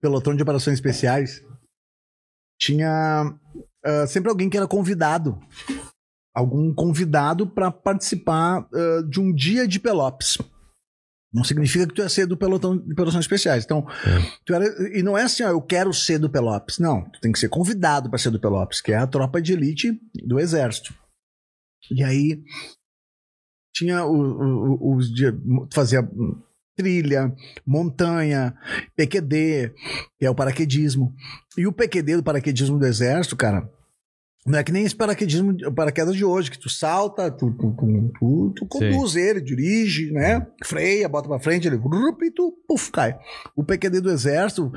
pelotão 0.00 0.34
de 0.34 0.42
operações 0.42 0.74
especiais, 0.74 1.44
tinha 2.60 3.38
ah, 3.84 4.06
sempre 4.06 4.30
alguém 4.30 4.48
que 4.48 4.56
era 4.56 4.68
convidado. 4.68 5.38
Algum 6.34 6.72
convidado 6.72 7.48
para 7.48 7.70
participar 7.70 8.68
ah, 8.72 9.02
de 9.08 9.20
um 9.20 9.32
dia 9.32 9.66
de 9.66 9.80
Pelops. 9.80 10.38
Não 11.32 11.44
significa 11.44 11.86
que 11.86 11.94
tu 11.94 12.00
ia 12.00 12.08
ser 12.08 12.26
do 12.26 12.38
pelotão 12.38 12.76
de 12.78 12.92
operações 12.92 13.24
especiais. 13.24 13.64
Então, 13.64 13.86
tu 14.46 14.54
era, 14.54 14.64
e 14.96 15.02
não 15.02 15.16
é 15.16 15.24
assim, 15.24 15.42
ó, 15.42 15.50
eu 15.50 15.60
quero 15.60 15.92
ser 15.92 16.18
do 16.18 16.30
Pelops. 16.30 16.78
Não, 16.78 17.04
tu 17.10 17.20
tem 17.20 17.32
que 17.32 17.38
ser 17.38 17.50
convidado 17.50 18.08
para 18.08 18.18
ser 18.18 18.30
do 18.30 18.40
Pelops, 18.40 18.80
que 18.80 18.92
é 18.92 18.96
a 18.96 19.06
tropa 19.06 19.42
de 19.42 19.52
elite 19.52 20.00
do 20.24 20.40
exército. 20.40 20.94
E 21.90 22.02
aí 22.02 22.42
tinha 23.78 24.04
os 24.06 25.12
dias, 25.12 25.34
fazia 25.72 26.00
trilha, 26.76 27.34
montanha, 27.66 28.54
PQD, 28.96 29.72
que 30.18 30.24
é 30.26 30.30
o 30.30 30.34
paraquedismo. 30.34 31.12
E 31.56 31.66
o 31.66 31.72
PQD 31.72 32.16
do 32.18 32.22
paraquedismo 32.22 32.78
do 32.78 32.86
exército, 32.86 33.36
cara, 33.36 33.68
não 34.46 34.58
é 34.58 34.62
que 34.64 34.70
nem 34.72 34.84
esse 34.84 34.94
paraquedismo, 34.94 35.56
paraquedas 35.74 36.14
de 36.16 36.24
hoje, 36.24 36.50
que 36.50 36.58
tu 36.58 36.68
salta, 36.70 37.30
tu, 37.30 37.50
tu, 37.52 37.74
tu, 38.18 38.52
tu- 38.56 38.66
conduz 38.66 39.16
ele, 39.16 39.40
dirige, 39.40 40.10
né? 40.12 40.46
Freia, 40.64 41.08
bota 41.08 41.28
pra 41.28 41.40
frente, 41.40 41.66
ele 41.66 41.76
grup, 41.76 42.22
e 42.22 42.30
tu, 42.30 42.52
puf, 42.66 42.90
cai. 42.92 43.18
O 43.56 43.64
PQD 43.64 44.00
do 44.00 44.10
exército 44.10 44.70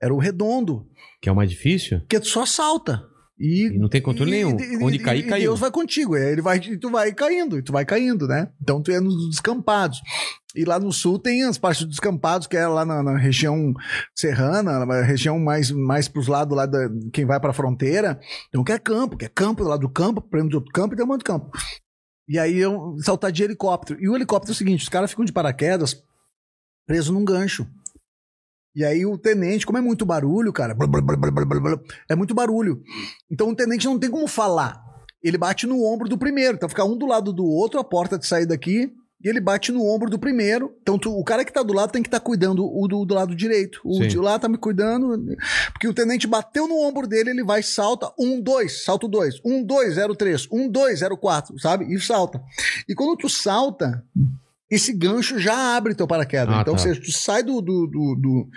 era 0.00 0.12
o 0.14 0.18
redondo, 0.18 0.86
Que 1.22 1.28
é 1.28 1.32
o 1.32 1.36
mais 1.36 1.50
difícil. 1.50 2.02
que 2.08 2.20
tu 2.20 2.26
só 2.28 2.44
salta. 2.46 3.02
E, 3.38 3.66
E 3.66 3.78
não 3.78 3.88
tem 3.88 4.00
controle 4.00 4.30
nenhum. 4.30 4.56
Onde 4.82 4.98
cair, 4.98 5.24
e 5.24 5.28
caiu. 5.28 5.50
Deus 5.50 5.60
vai 5.60 5.70
contigo. 5.70 6.16
aí 6.16 6.32
Ele 6.32 6.42
vai, 6.42 6.58
e 6.58 6.76
tu 6.76 6.90
vai 6.90 7.12
caindo, 7.12 7.58
e 7.58 7.62
tu 7.62 7.72
vai 7.72 7.84
caindo, 7.84 8.26
né? 8.26 8.50
Então 8.60 8.82
tu 8.82 8.90
é 8.90 9.00
nos 9.00 9.30
descampados. 9.30 10.00
E 10.54 10.64
lá 10.64 10.80
no 10.80 10.92
sul 10.92 11.18
tem 11.18 11.44
as 11.44 11.56
partes 11.58 11.82
dos 11.82 11.90
descampados, 11.90 12.46
que 12.46 12.56
é 12.56 12.66
lá 12.66 12.84
na, 12.84 13.02
na 13.02 13.16
região 13.16 13.72
serrana, 14.14 14.84
na 14.84 15.02
região 15.02 15.38
mais, 15.38 15.70
mais 15.70 16.08
pros 16.08 16.26
lados 16.26 16.56
lá 16.56 16.66
da. 16.66 16.88
Quem 17.12 17.24
vai 17.24 17.38
pra 17.38 17.52
fronteira. 17.52 18.18
Então 18.48 18.64
que 18.64 18.72
é 18.72 18.78
campo, 18.78 19.16
que 19.16 19.24
é 19.24 19.28
campo 19.28 19.62
do 19.62 19.70
lado 19.70 19.80
do 19.80 19.90
campo, 19.90 20.20
prêmio 20.20 20.50
de 20.50 20.56
outro 20.56 20.72
campo 20.72 20.94
e 20.94 20.96
tem 20.96 21.04
um 21.04 21.08
monte 21.08 21.20
de 21.20 21.26
campo. 21.26 21.50
E 22.28 22.38
aí 22.38 22.58
eu 22.58 22.96
saltar 23.00 23.30
de 23.30 23.42
helicóptero. 23.42 24.02
E 24.02 24.08
o 24.08 24.16
helicóptero 24.16 24.52
é 24.52 24.54
o 24.54 24.56
seguinte: 24.56 24.82
os 24.82 24.88
caras 24.88 25.10
ficam 25.10 25.24
de 25.24 25.32
paraquedas 25.32 26.02
preso 26.88 27.12
num 27.12 27.24
gancho. 27.24 27.66
E 28.76 28.84
aí 28.84 29.04
o 29.04 29.18
tenente, 29.18 29.66
como 29.66 29.78
é 29.78 29.80
muito 29.80 30.06
barulho, 30.06 30.52
cara, 30.52 30.74
blá, 30.74 30.86
blá, 30.86 31.00
blá, 31.02 31.80
é 32.08 32.14
muito 32.14 32.34
barulho. 32.34 32.80
Então 33.30 33.48
o 33.48 33.54
tenente 33.56 33.86
não 33.86 33.98
tem 33.98 34.10
como 34.10 34.26
falar. 34.28 34.80
Ele 35.22 35.36
bate 35.36 35.66
no 35.66 35.82
ombro 35.84 36.08
do 36.08 36.16
primeiro. 36.16 36.54
Então 36.56 36.68
fica 36.68 36.84
um 36.84 36.96
do 36.96 37.06
lado 37.06 37.32
do 37.32 37.44
outro, 37.44 37.80
a 37.80 37.84
porta 37.84 38.16
de 38.18 38.24
sair 38.26 38.46
daqui, 38.46 38.92
e 39.20 39.28
ele 39.28 39.40
bate 39.40 39.72
no 39.72 39.84
ombro 39.84 40.08
do 40.08 40.16
primeiro. 40.16 40.72
Então 40.80 40.96
tu- 40.96 41.10
o 41.12 41.24
cara 41.24 41.44
que 41.44 41.52
tá 41.52 41.60
do 41.60 41.72
lado 41.74 41.90
tem 41.90 42.02
que 42.02 42.06
estar 42.08 42.20
cuidando 42.20 42.64
o 42.64 42.86
do, 42.86 43.04
do 43.04 43.14
lado 43.14 43.34
direito. 43.34 43.80
O 43.84 43.94
Sim. 43.94 44.06
de 44.06 44.16
lá 44.16 44.38
tá 44.38 44.48
me 44.48 44.56
cuidando. 44.56 45.08
Porque 45.72 45.88
o 45.88 45.94
tenente 45.94 46.28
bateu 46.28 46.68
no 46.68 46.78
ombro 46.78 47.08
dele, 47.08 47.30
ele 47.30 47.42
vai, 47.42 47.64
salta, 47.64 48.12
um, 48.16 48.40
dois, 48.40 48.84
salto 48.84 49.08
dois, 49.08 49.40
um, 49.44 49.64
dois, 49.64 49.94
zero, 49.94 50.14
três, 50.14 50.46
um, 50.52 50.68
dois, 50.70 51.00
zero, 51.00 51.16
quatro, 51.16 51.58
sabe? 51.58 51.92
E 51.92 51.98
salta. 52.00 52.40
E 52.88 52.94
quando 52.94 53.16
tu 53.16 53.28
salta, 53.28 54.04
esse 54.70 54.92
gancho 54.92 55.38
já 55.38 55.76
abre 55.76 55.94
teu 55.94 56.06
paraquedas. 56.06 56.54
Ah, 56.54 56.60
então, 56.62 56.74
tá. 56.74 56.80
ou 56.80 56.86
seja, 56.86 57.00
tu 57.00 57.10
sai 57.12 57.42
do. 57.42 57.60
do, 57.60 57.86
do- 57.86 58.14
do- 58.16 58.48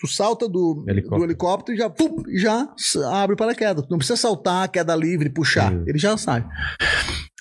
tu 0.00 0.08
salta 0.08 0.48
do 0.48 0.84
Helicóptero. 0.88 1.20
do 1.20 1.24
helicóptero 1.24 1.76
e 1.76 1.78
já, 1.78 1.88
pum, 1.88 2.22
já 2.34 2.68
abre 3.12 3.34
o 3.34 3.36
paraquedas. 3.36 3.84
Tu 3.86 3.90
não 3.90 3.98
precisa 3.98 4.16
saltar, 4.16 4.68
queda 4.68 4.96
livre, 4.96 5.28
puxar. 5.30 5.72
Ele 5.86 5.96
já 5.98 6.16
sai. 6.16 6.44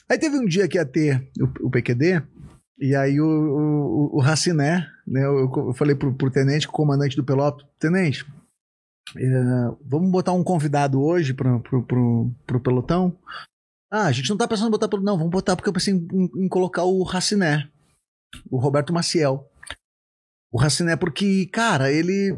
Aí 0.08 0.20
teve 0.20 0.38
um 0.38 0.46
dia 0.46 0.68
que 0.68 0.78
ia 0.78 0.86
ter 0.86 1.28
o, 1.40 1.68
o 1.68 1.72
PQD, 1.72 2.22
e 2.80 2.96
aí 2.96 3.20
o, 3.20 3.26
o, 3.26 4.18
o 4.18 4.20
Raciné, 4.20 4.86
né? 5.08 5.26
Eu, 5.26 5.52
eu 5.56 5.74
falei 5.74 5.96
pro, 5.96 6.14
pro 6.14 6.30
tenente, 6.30 6.68
comandante 6.68 7.16
do 7.16 7.24
Pelotas, 7.24 7.66
tenente, 7.80 8.26
é, 9.18 9.32
vamos 9.84 10.12
botar 10.12 10.34
um 10.34 10.44
convidado 10.44 11.02
hoje 11.02 11.34
pro, 11.34 11.60
pro, 11.62 11.84
pro, 11.84 12.32
pro 12.46 12.60
pelotão? 12.60 13.16
Ah, 13.92 14.06
a 14.06 14.12
gente 14.12 14.30
não 14.30 14.38
tá 14.38 14.48
pensando 14.48 14.68
em 14.68 14.72
botar 14.72 14.88
pelo. 14.88 15.02
Não, 15.04 15.18
vamos 15.18 15.32
botar 15.32 15.56
porque 15.56 15.68
eu 15.68 15.74
pensei 15.74 15.94
em, 15.96 16.08
em- 16.14 16.46
em 16.46 16.48
colocar 16.48 16.84
o 16.84 17.02
Raciné, 17.04 17.68
o 18.50 18.58
Roberto 18.58 18.94
Maciel. 18.94 19.48
O 20.52 20.58
Raciné, 20.60 20.96
porque, 20.96 21.46
cara, 21.48 21.92
ele. 21.92 22.36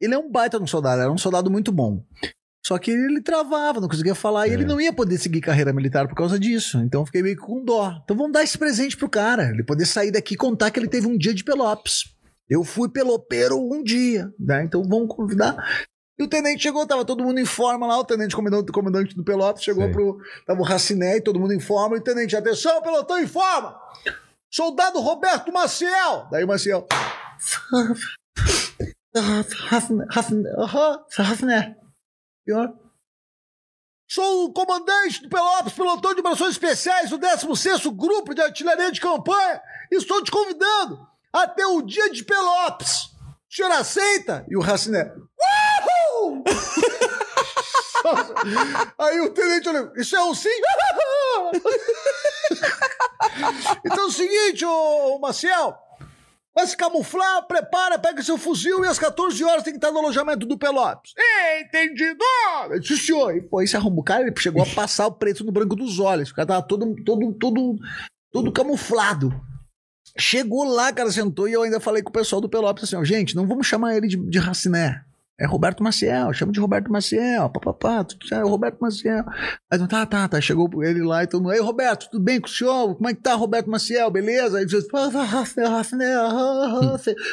Ele 0.00 0.14
é 0.14 0.18
um 0.18 0.30
baita 0.30 0.58
de 0.58 0.64
um 0.64 0.66
soldado, 0.66 1.00
era 1.00 1.12
um 1.12 1.18
soldado 1.18 1.50
muito 1.50 1.70
bom. 1.70 2.04
Só 2.64 2.78
que 2.78 2.90
ele 2.90 3.20
travava, 3.20 3.80
não 3.80 3.88
conseguia 3.88 4.14
falar, 4.14 4.46
e 4.46 4.50
É. 4.50 4.54
ele 4.54 4.64
não 4.64 4.80
ia 4.80 4.92
poder 4.92 5.18
seguir 5.18 5.40
carreira 5.40 5.72
militar 5.72 6.06
por 6.08 6.14
causa 6.16 6.38
disso. 6.38 6.78
Então 6.78 7.02
eu 7.02 7.06
fiquei 7.06 7.22
meio 7.22 7.36
com 7.36 7.64
dó. 7.64 8.00
Então 8.04 8.16
vamos 8.16 8.32
dar 8.32 8.42
esse 8.42 8.56
presente 8.56 8.96
pro 8.96 9.08
cara. 9.08 9.50
Ele 9.50 9.64
poder 9.64 9.86
sair 9.86 10.10
daqui 10.12 10.34
e 10.34 10.36
contar 10.36 10.70
que 10.70 10.78
ele 10.78 10.88
teve 10.88 11.06
um 11.06 11.16
dia 11.18 11.34
de 11.34 11.42
Pelopes. 11.44 12.04
Eu 12.48 12.62
fui 12.64 12.88
pelopeiro 12.88 13.56
um 13.58 13.82
dia, 13.82 14.32
né? 14.38 14.64
Então 14.64 14.82
vamos 14.84 15.08
convidar. 15.14 15.56
E 16.18 16.22
o 16.22 16.28
tenente 16.28 16.62
chegou, 16.62 16.86
tava 16.86 17.04
todo 17.04 17.24
mundo 17.24 17.38
em 17.40 17.44
forma 17.44 17.86
lá, 17.86 17.98
o 17.98 18.04
tenente 18.04 18.36
comandante, 18.36 18.70
comandante 18.70 19.16
do 19.16 19.24
Pelotas 19.24 19.62
chegou 19.62 19.84
Sei. 19.84 19.92
pro. 19.92 20.18
Tava 20.46 20.60
o 20.60 20.64
Raciné, 20.64 21.20
todo 21.20 21.40
mundo 21.40 21.52
em 21.54 21.60
forma, 21.60 21.96
e 21.96 22.00
o 22.00 22.02
tenente, 22.02 22.36
atenção, 22.36 22.80
pelotão 22.82 23.18
em 23.18 23.26
forma! 23.26 23.74
Soldado 24.52 25.00
Roberto 25.00 25.50
Maciel! 25.50 26.28
Daí 26.30 26.44
o 26.44 26.46
Maciel. 26.46 26.86
Pior. 32.44 32.70
Sou 34.06 34.44
o 34.44 34.52
comandante 34.52 35.22
do 35.22 35.30
Pelotas, 35.30 35.72
pelotão 35.72 36.12
de 36.12 36.20
operações 36.20 36.50
especiais 36.50 37.08
do 37.08 37.18
16º 37.18 37.96
Grupo 37.96 38.34
de 38.34 38.42
Artilharia 38.42 38.92
de 38.92 39.00
Campanha. 39.00 39.62
e 39.90 39.96
Estou 39.96 40.22
te 40.22 40.30
convidando 40.30 41.00
até 41.32 41.66
o 41.66 41.80
dia 41.80 42.10
de 42.10 42.22
Pelotas. 42.22 43.04
O 43.50 43.54
senhor 43.54 43.70
aceita? 43.72 44.44
E 44.50 44.56
o 44.56 44.60
Raciné. 44.60 45.14
Uhul! 46.20 46.44
Aí 48.98 49.20
o 49.20 49.30
tenente 49.30 49.68
olhou, 49.68 49.92
isso 49.96 50.16
é 50.16 50.24
um 50.24 50.34
sim? 50.34 50.48
então 53.84 54.04
é 54.04 54.06
o 54.06 54.10
seguinte, 54.10 54.64
ô 54.64 55.18
Maciel, 55.18 55.76
vai 56.54 56.66
se 56.66 56.76
camuflar, 56.76 57.46
prepara, 57.46 57.98
pega 57.98 58.22
seu 58.22 58.36
fuzil 58.36 58.84
e 58.84 58.88
às 58.88 58.98
14 58.98 59.42
horas 59.44 59.62
tem 59.62 59.72
que 59.72 59.78
estar 59.78 59.92
no 59.92 59.98
alojamento 59.98 60.46
do 60.46 60.58
Pelotas. 60.58 61.12
Entendido! 61.60 62.24
Sim, 62.82 62.96
senhor. 62.96 63.36
E 63.36 63.40
pô, 63.40 63.62
esse 63.62 63.76
arrumou 63.76 64.00
o 64.00 64.04
cara, 64.04 64.22
ele 64.22 64.34
chegou 64.36 64.62
a 64.62 64.66
passar 64.66 65.06
o 65.06 65.12
preto 65.12 65.44
no 65.44 65.52
branco 65.52 65.76
dos 65.76 65.98
olhos, 65.98 66.30
o 66.30 66.34
cara 66.34 66.48
tava 66.48 66.62
todo, 66.62 66.94
todo, 67.04 67.32
todo, 67.34 67.78
todo 68.32 68.52
camuflado. 68.52 69.32
Chegou 70.18 70.64
lá, 70.64 70.92
cara, 70.92 71.10
sentou 71.10 71.48
e 71.48 71.52
eu 71.52 71.62
ainda 71.62 71.80
falei 71.80 72.02
com 72.02 72.10
o 72.10 72.12
pessoal 72.12 72.40
do 72.40 72.48
Pelotas 72.48 72.84
assim, 72.84 72.96
ó, 72.96 73.04
gente, 73.04 73.34
não 73.34 73.46
vamos 73.46 73.66
chamar 73.66 73.96
ele 73.96 74.06
de, 74.06 74.16
de 74.16 74.38
Raciné. 74.38 75.02
É 75.40 75.46
Roberto 75.46 75.82
Maciel, 75.82 76.32
chama 76.34 76.52
de 76.52 76.60
Roberto 76.60 76.92
Maciel, 76.92 77.48
papapá, 77.48 78.06
certo, 78.28 78.48
Roberto 78.48 78.78
Maciel. 78.78 79.24
Aí 79.28 79.56
então, 79.72 79.88
tá, 79.88 80.04
tá, 80.04 80.28
tá, 80.28 80.40
chegou 80.40 80.68
ele 80.84 81.02
lá 81.02 81.24
e 81.24 81.26
todo 81.26 81.42
mundo, 81.42 81.54
ei, 81.54 81.60
Roberto, 81.60 82.10
tudo 82.10 82.22
bem 82.22 82.38
com 82.38 82.46
o 82.46 82.50
senhor? 82.50 82.94
Como 82.94 83.08
é 83.08 83.14
que 83.14 83.22
tá, 83.22 83.34
Roberto 83.34 83.70
Maciel, 83.70 84.10
beleza? 84.10 84.58
Aí 84.58 84.66
disse, 84.66 84.86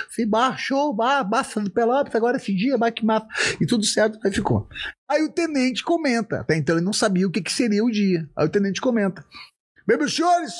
fui 0.10 0.26
baixou, 0.26 0.94
basta 0.94 1.60
do 1.60 1.70
Pelotas, 1.70 2.16
agora 2.16 2.38
esse 2.38 2.56
dia, 2.56 2.78
vai 2.78 2.92
que 2.92 3.06
mata. 3.06 3.28
E 3.60 3.66
tudo 3.66 3.86
certo, 3.86 4.18
aí 4.24 4.32
ficou. 4.32 4.68
Aí 5.08 5.24
o 5.24 5.32
tenente 5.32 5.84
comenta, 5.84 6.40
até 6.40 6.56
então 6.56 6.78
ele 6.78 6.86
não 6.86 6.94
sabia 6.94 7.28
o 7.28 7.32
que, 7.32 7.42
que 7.42 7.52
seria 7.52 7.84
o 7.84 7.92
dia. 7.92 8.30
Aí 8.36 8.46
o 8.46 8.50
tenente 8.50 8.80
comenta, 8.80 9.26
bem, 9.86 9.98
meus 9.98 10.16
senhores, 10.16 10.54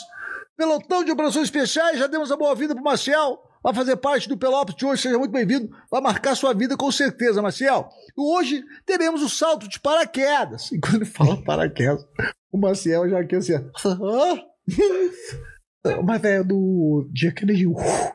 pelotão 0.58 1.06
de 1.06 1.12
operações 1.12 1.46
especiais, 1.46 1.98
já 1.98 2.06
demos 2.06 2.32
a 2.32 2.38
boa 2.38 2.54
vida 2.54 2.76
pro 2.76 2.84
Maciel 2.84 3.49
vai 3.64 3.74
fazer 3.74 3.96
parte 3.98 4.28
do 4.28 4.38
Pelotas 4.38 4.76
de 4.76 4.86
hoje, 4.86 5.02
seja 5.02 5.18
muito 5.18 5.32
bem-vindo, 5.32 5.70
vai 5.92 6.02
marcar 6.02 6.36
sua 6.36 6.54
vida 6.54 6.78
com 6.78 6.92
certeza, 6.92 7.42
Maciel. 7.42 7.90
Hoje 8.18 8.64
teremos 8.86 9.22
o 9.22 9.30
salto 9.30 9.68
de 9.68 9.80
paraquedas. 9.80 10.72
E 10.72 10.80
quando 10.80 11.06
fala 11.06 11.42
paraquedas, 11.44 12.06
o 12.52 12.58
Maciel 12.58 13.10
já 13.10 13.24
quer 13.24 13.38
assim, 13.38 13.54
mas, 16.04 16.22
velho, 16.22 16.44
do 16.44 17.08
dia 17.12 17.32
que 17.32 17.46
ele 17.46 17.66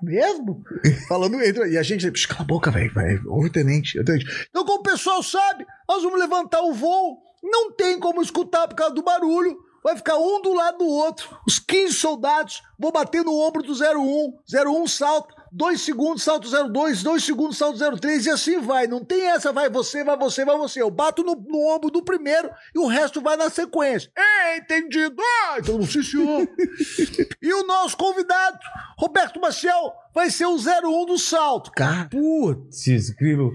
mesmo? 0.03 0.63
Falando 1.09 1.43
entre. 1.43 1.71
E 1.71 1.79
a 1.79 1.83
gente, 1.83 2.11
cala 2.29 2.43
a 2.43 2.45
boca, 2.45 2.71
velho. 2.71 2.93
Ouve 3.27 3.51
tenente, 3.51 4.03
tenente. 4.05 4.47
Então, 4.51 4.65
como 4.65 4.81
o 4.81 4.83
pessoal 4.83 5.23
sabe, 5.23 5.67
nós 5.89 6.03
vamos 6.03 6.19
levantar 6.19 6.61
o 6.63 6.75
voo. 6.75 7.23
Não 7.43 7.73
tem 7.73 7.99
como 7.99 8.21
escutar 8.23 8.69
por 8.69 8.75
causa 8.75 8.95
do 8.95 9.03
barulho 9.03 9.57
vai 9.85 9.95
ficar 9.95 10.17
um 10.17 10.41
do 10.41 10.55
lado 10.55 10.79
do 10.79 10.87
outro. 10.87 11.39
Os 11.47 11.59
15 11.59 11.93
soldados 11.93 12.63
vão 12.79 12.91
bater 12.91 13.23
no 13.23 13.39
ombro 13.39 13.63
do 13.63 13.75
01, 13.75 14.33
01 14.51 14.87
salta, 14.87 15.34
2 15.57 15.81
segundos, 15.81 16.25
salto 16.25 16.51
02, 16.51 17.05
2 17.05 17.25
segundos, 17.25 17.57
salto 17.57 17.79
03 17.79 18.27
e 18.27 18.31
assim 18.31 18.61
vai. 18.61 18.89
Não 18.89 19.05
tem 19.05 19.29
essa, 19.29 19.53
vai 19.53 19.71
você, 19.71 20.03
vai 20.03 20.17
você, 20.17 20.45
vai 20.45 20.59
você. 20.59 20.83
Eu 20.83 20.91
bato 20.91 21.23
no, 21.23 21.37
no 21.37 21.73
ombro 21.73 21.91
do 21.91 22.03
primeiro 22.03 22.51
e 22.75 22.79
o 22.81 22.89
resto 22.89 23.21
vai 23.21 23.37
na 23.37 23.49
sequência. 23.49 24.11
É, 24.17 24.59
entendido? 24.59 25.15
Ah, 25.23 25.59
então 25.61 25.79
não 25.79 25.87
se 25.87 26.03
senhor. 26.03 26.49
e 27.41 27.55
o 27.55 27.65
nosso 27.65 27.97
convidado, 27.97 28.59
Roberto 28.99 29.41
Maciel, 29.41 29.93
vai 30.13 30.29
ser 30.29 30.47
o 30.47 30.57
01 30.57 31.07
do 31.07 31.19
salto. 31.19 31.71
Cara, 31.71 32.09
putz, 32.09 32.89
incrível. 32.89 33.53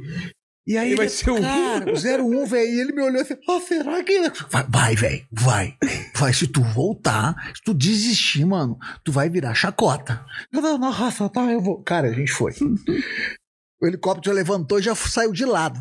E 0.68 0.78
aí, 0.78 0.90
ele 0.90 0.98
vai 0.98 1.10
ser 1.10 1.32
o 1.32 1.42
cara, 1.42 1.92
o 1.92 1.96
01, 1.96 2.46
velho. 2.46 2.70
E 2.70 2.80
ele 2.80 2.92
me 2.94 3.02
olhou 3.02 3.22
e 3.22 3.26
falou: 3.26 3.44
oh, 3.48 3.60
será 3.60 4.04
que. 4.04 4.20
Vai, 4.50 4.66
vai 4.68 4.96
velho, 4.96 5.28
vai. 5.32 5.78
Vai, 6.16 6.34
se 6.34 6.48
tu 6.48 6.62
voltar, 6.62 7.36
se 7.56 7.64
tu 7.64 7.74
desistir, 7.74 8.46
mano, 8.46 8.78
tu 9.04 9.12
vai 9.12 9.30
virar 9.30 9.54
chacota. 9.54 10.24
Não, 10.52 10.62
não, 10.62 10.78
nossa, 10.78 11.28
tá, 11.30 11.52
eu 11.52 11.62
vou. 11.62 11.82
Cara, 11.82 12.10
a 12.10 12.14
gente 12.14 12.32
foi. 12.32 12.54
o 13.82 13.88
helicóptero 13.88 14.34
já 14.34 14.34
levantou 14.34 14.80
e 14.80 14.84
já 14.84 14.94
saiu 14.96 15.32
de 15.32 15.46
lado. 15.46 15.80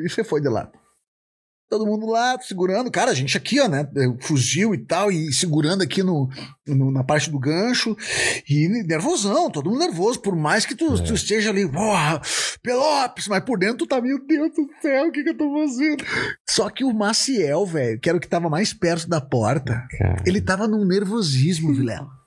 E 0.00 0.08
você 0.08 0.24
foi 0.24 0.40
de 0.40 0.48
lado 0.48 0.72
todo 1.70 1.86
mundo 1.86 2.06
lá 2.06 2.36
segurando, 2.40 2.90
cara, 2.90 3.12
a 3.12 3.14
gente 3.14 3.36
aqui, 3.36 3.60
ó, 3.60 3.68
né, 3.68 3.88
fuzil 4.20 4.74
e 4.74 4.78
tal, 4.78 5.10
e 5.12 5.32
segurando 5.32 5.82
aqui 5.82 6.02
no, 6.02 6.28
no 6.66 6.90
na 6.90 7.04
parte 7.04 7.30
do 7.30 7.38
gancho, 7.38 7.96
e 8.48 8.68
nervosão, 8.84 9.48
todo 9.48 9.70
mundo 9.70 9.78
nervoso, 9.78 10.20
por 10.20 10.34
mais 10.34 10.66
que 10.66 10.74
tu, 10.74 10.94
é. 10.94 11.02
tu 11.02 11.14
esteja 11.14 11.50
ali, 11.50 11.70
porra, 11.70 12.20
Pelopes, 12.60 13.28
mas 13.28 13.44
por 13.44 13.56
dentro 13.56 13.78
tu 13.78 13.86
tá, 13.86 14.00
meu 14.00 14.18
Deus 14.26 14.50
do 14.50 14.68
céu, 14.82 15.06
o 15.06 15.12
que 15.12 15.22
que 15.22 15.30
eu 15.30 15.38
tô 15.38 15.48
fazendo? 15.52 16.04
Só 16.48 16.68
que 16.68 16.82
o 16.82 16.92
Maciel, 16.92 17.64
velho, 17.64 18.00
que 18.00 18.08
era 18.08 18.18
o 18.18 18.20
que 18.20 18.28
tava 18.28 18.50
mais 18.50 18.74
perto 18.74 19.08
da 19.08 19.20
porta, 19.20 19.86
cara. 19.96 20.24
ele 20.26 20.40
tava 20.40 20.66
num 20.66 20.84
nervosismo, 20.84 21.72
Vilela. 21.72 22.19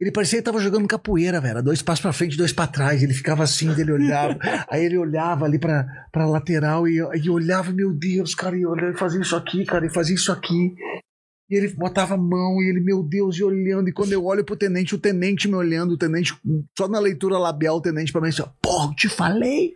Ele 0.00 0.10
parecia 0.10 0.38
que 0.38 0.44
tava 0.44 0.58
jogando 0.58 0.88
capoeira, 0.88 1.40
velho. 1.40 1.62
Dois 1.62 1.80
passos 1.80 2.02
pra 2.02 2.12
frente, 2.12 2.36
dois 2.36 2.52
para 2.52 2.66
trás. 2.66 3.02
Ele 3.02 3.14
ficava 3.14 3.44
assim, 3.44 3.70
ele 3.80 3.92
olhava. 3.92 4.36
aí 4.68 4.84
ele 4.84 4.98
olhava 4.98 5.44
ali 5.44 5.58
pra, 5.58 5.86
pra 6.10 6.26
lateral 6.26 6.88
e, 6.88 6.96
e 6.96 7.30
olhava, 7.30 7.72
meu 7.72 7.92
Deus, 7.92 8.34
cara, 8.34 8.56
e 8.56 8.66
olhava, 8.66 8.96
fazia 8.96 9.20
isso 9.20 9.36
aqui, 9.36 9.64
cara, 9.64 9.86
e 9.86 9.90
fazia 9.90 10.14
isso 10.14 10.32
aqui. 10.32 10.74
E 11.48 11.56
ele 11.56 11.68
botava 11.74 12.14
a 12.14 12.18
mão 12.18 12.60
e 12.60 12.68
ele, 12.68 12.80
meu 12.80 13.02
Deus, 13.02 13.36
e 13.36 13.44
olhando. 13.44 13.88
E 13.88 13.92
quando 13.92 14.12
eu 14.12 14.24
olho 14.24 14.44
pro 14.44 14.56
tenente, 14.56 14.94
o 14.94 14.98
tenente 14.98 15.46
me 15.46 15.54
olhando, 15.54 15.92
o 15.92 15.98
tenente, 15.98 16.36
só 16.76 16.88
na 16.88 16.98
leitura 16.98 17.38
labial, 17.38 17.76
o 17.76 17.82
tenente 17.82 18.10
pra 18.10 18.20
mim 18.20 18.28
assim, 18.28 18.42
porra, 18.60 18.90
eu 18.90 18.96
te 18.96 19.08
falei. 19.08 19.74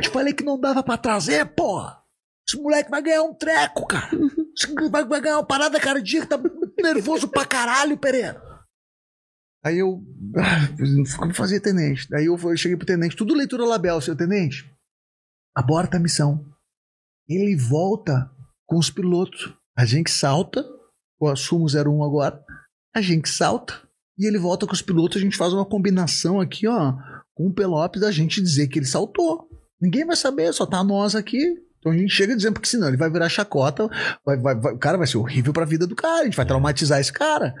Te 0.00 0.08
falei 0.08 0.32
que 0.32 0.44
não 0.44 0.58
dava 0.58 0.82
pra 0.82 0.96
trazer, 0.96 1.44
porra. 1.44 1.98
Esse 2.48 2.60
moleque 2.60 2.90
vai 2.90 3.02
ganhar 3.02 3.22
um 3.22 3.34
treco, 3.34 3.86
cara. 3.86 4.10
Vai, 4.90 5.04
vai 5.04 5.20
ganhar 5.20 5.36
uma 5.36 5.46
parada 5.46 5.78
cardíaca, 5.78 6.38
tá 6.38 6.50
nervoso 6.82 7.28
pra 7.28 7.44
caralho, 7.44 7.98
Pereira. 7.98 8.49
Aí 9.64 9.78
eu. 9.78 10.02
Como 11.18 11.34
fazer 11.34 11.60
tenente? 11.60 12.12
Aí 12.14 12.26
eu, 12.26 12.38
cheguei 12.56 12.76
pro 12.76 12.86
tenente, 12.86 13.16
tudo 13.16 13.34
leitura 13.34 13.64
labial, 13.64 14.00
seu 14.00 14.16
tenente. 14.16 14.70
Aborta 15.54 15.96
a 15.96 16.00
missão. 16.00 16.44
Ele 17.28 17.56
volta 17.56 18.30
com 18.66 18.78
os 18.78 18.90
pilotos. 18.90 19.54
A 19.76 19.84
gente 19.84 20.10
salta, 20.10 20.64
eu 21.20 21.28
assumo 21.28 21.66
01 21.66 22.04
agora. 22.04 22.42
A 22.94 23.00
gente 23.00 23.28
salta 23.28 23.80
e 24.18 24.26
ele 24.26 24.38
volta 24.38 24.66
com 24.66 24.72
os 24.72 24.82
pilotos. 24.82 25.18
A 25.18 25.20
gente 25.20 25.36
faz 25.36 25.52
uma 25.52 25.64
combinação 25.64 26.40
aqui, 26.40 26.66
ó, 26.66 26.94
com 27.34 27.48
o 27.48 27.54
Pelopes 27.54 28.00
da 28.00 28.10
gente 28.10 28.42
dizer 28.42 28.68
que 28.68 28.78
ele 28.78 28.86
saltou. 28.86 29.48
Ninguém 29.80 30.04
vai 30.04 30.16
saber, 30.16 30.52
só 30.52 30.66
tá 30.66 30.82
nós 30.82 31.14
aqui. 31.14 31.38
Então 31.78 31.92
a 31.92 31.96
gente 31.96 32.12
chega 32.12 32.36
dizendo, 32.36 32.54
porque 32.54 32.68
senão 32.68 32.88
ele 32.88 32.98
vai 32.98 33.10
virar 33.10 33.28
chacota, 33.28 33.88
vai, 34.24 34.36
vai, 34.36 34.54
vai, 34.54 34.74
o 34.74 34.78
cara 34.78 34.98
vai 34.98 35.06
ser 35.06 35.16
horrível 35.16 35.52
pra 35.52 35.64
vida 35.64 35.86
do 35.86 35.96
cara, 35.96 36.20
a 36.20 36.24
gente 36.24 36.36
vai 36.36 36.44
traumatizar 36.44 37.00
esse 37.00 37.12
cara. 37.12 37.54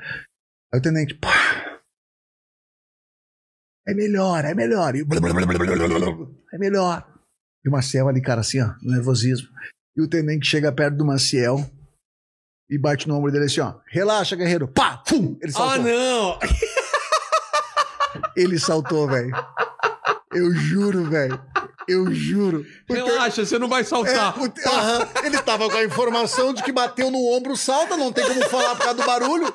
Aí 0.72 0.78
o 0.78 0.82
tenente, 0.82 1.14
pá, 1.14 1.69
é 3.90 3.94
melhor, 3.94 4.44
é 4.44 4.54
melhor. 4.54 4.94
E 4.94 5.00
é 6.52 6.58
melhor. 6.58 7.06
E 7.64 7.68
o 7.68 7.72
Maciel 7.72 8.08
ali, 8.08 8.22
cara, 8.22 8.40
assim, 8.40 8.60
ó, 8.60 8.70
nervosismo. 8.82 9.48
E 9.96 10.02
o 10.02 10.08
tenente 10.08 10.46
chega 10.46 10.72
perto 10.72 10.96
do 10.96 11.04
Maciel 11.04 11.68
e 12.70 12.78
bate 12.78 13.08
no 13.08 13.16
ombro 13.16 13.32
dele 13.32 13.46
assim, 13.46 13.60
ó. 13.60 13.74
Relaxa, 13.86 14.36
guerreiro. 14.36 14.68
Pá! 14.68 15.02
Fum! 15.06 15.36
Ele 15.42 15.52
saltou. 15.52 15.72
Ah, 15.72 15.78
não! 15.78 16.38
Ele 18.36 18.58
saltou, 18.58 19.08
velho. 19.08 19.32
Eu 20.32 20.54
juro, 20.54 21.04
velho. 21.04 21.40
Eu 21.88 22.12
juro. 22.14 22.64
Relaxa, 22.88 23.44
você 23.44 23.58
não 23.58 23.68
vai 23.68 23.82
saltar. 23.82 24.34
É, 24.38 24.40
o... 24.40 24.46
Ele 25.26 25.38
tava 25.42 25.68
com 25.68 25.76
a 25.76 25.84
informação 25.84 26.54
de 26.54 26.62
que 26.62 26.70
bateu 26.70 27.10
no 27.10 27.18
ombro, 27.32 27.56
salta, 27.56 27.96
não 27.96 28.12
tem 28.12 28.24
como 28.26 28.48
falar 28.48 28.76
por 28.76 28.84
causa 28.84 29.00
do 29.00 29.06
barulho. 29.06 29.52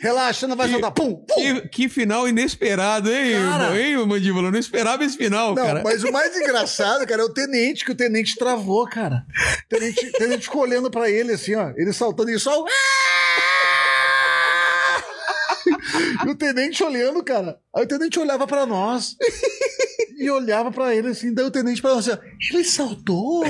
Relaxa, 0.00 0.48
não 0.48 0.56
vai 0.56 0.66
que, 0.66 0.72
soltar. 0.72 0.92
Pum, 0.92 1.14
pum. 1.14 1.34
Que, 1.34 1.68
que, 1.68 1.88
final 1.88 2.26
inesperado, 2.26 3.12
hein, 3.12 3.34
cara, 3.34 3.78
hein, 3.78 3.96
Mandíbula? 4.06 4.48
Eu 4.48 4.52
não 4.52 4.58
esperava 4.58 5.04
esse 5.04 5.14
final, 5.14 5.54
não, 5.54 5.62
cara. 5.62 5.82
Mas 5.84 6.02
o 6.02 6.10
mais 6.10 6.34
engraçado, 6.34 7.06
cara, 7.06 7.20
é 7.20 7.24
o 7.24 7.28
tenente, 7.28 7.84
que 7.84 7.92
o 7.92 7.94
tenente 7.94 8.34
travou, 8.36 8.86
cara. 8.86 9.26
O 9.66 9.68
tenente, 9.68 10.10
tenente 10.12 10.44
ficou 10.44 10.62
olhando 10.62 10.90
pra 10.90 11.10
ele 11.10 11.32
assim, 11.32 11.54
ó. 11.54 11.70
Ele 11.76 11.92
saltando 11.92 12.30
e 12.30 12.40
só. 12.40 12.64
E 16.26 16.28
o 16.30 16.34
tenente 16.34 16.82
olhando, 16.82 17.22
cara. 17.22 17.58
Aí 17.74 17.84
o 17.84 17.88
tenente 17.88 18.18
olhava 18.18 18.46
pra 18.46 18.66
nós 18.66 19.16
e 20.18 20.30
olhava 20.30 20.70
para 20.70 20.94
ele 20.94 21.08
assim, 21.08 21.32
daí 21.32 21.46
o 21.46 21.50
tenente 21.50 21.80
falou 21.80 21.98
assim: 21.98 22.10
ele 22.52 22.64
saltou? 22.64 23.44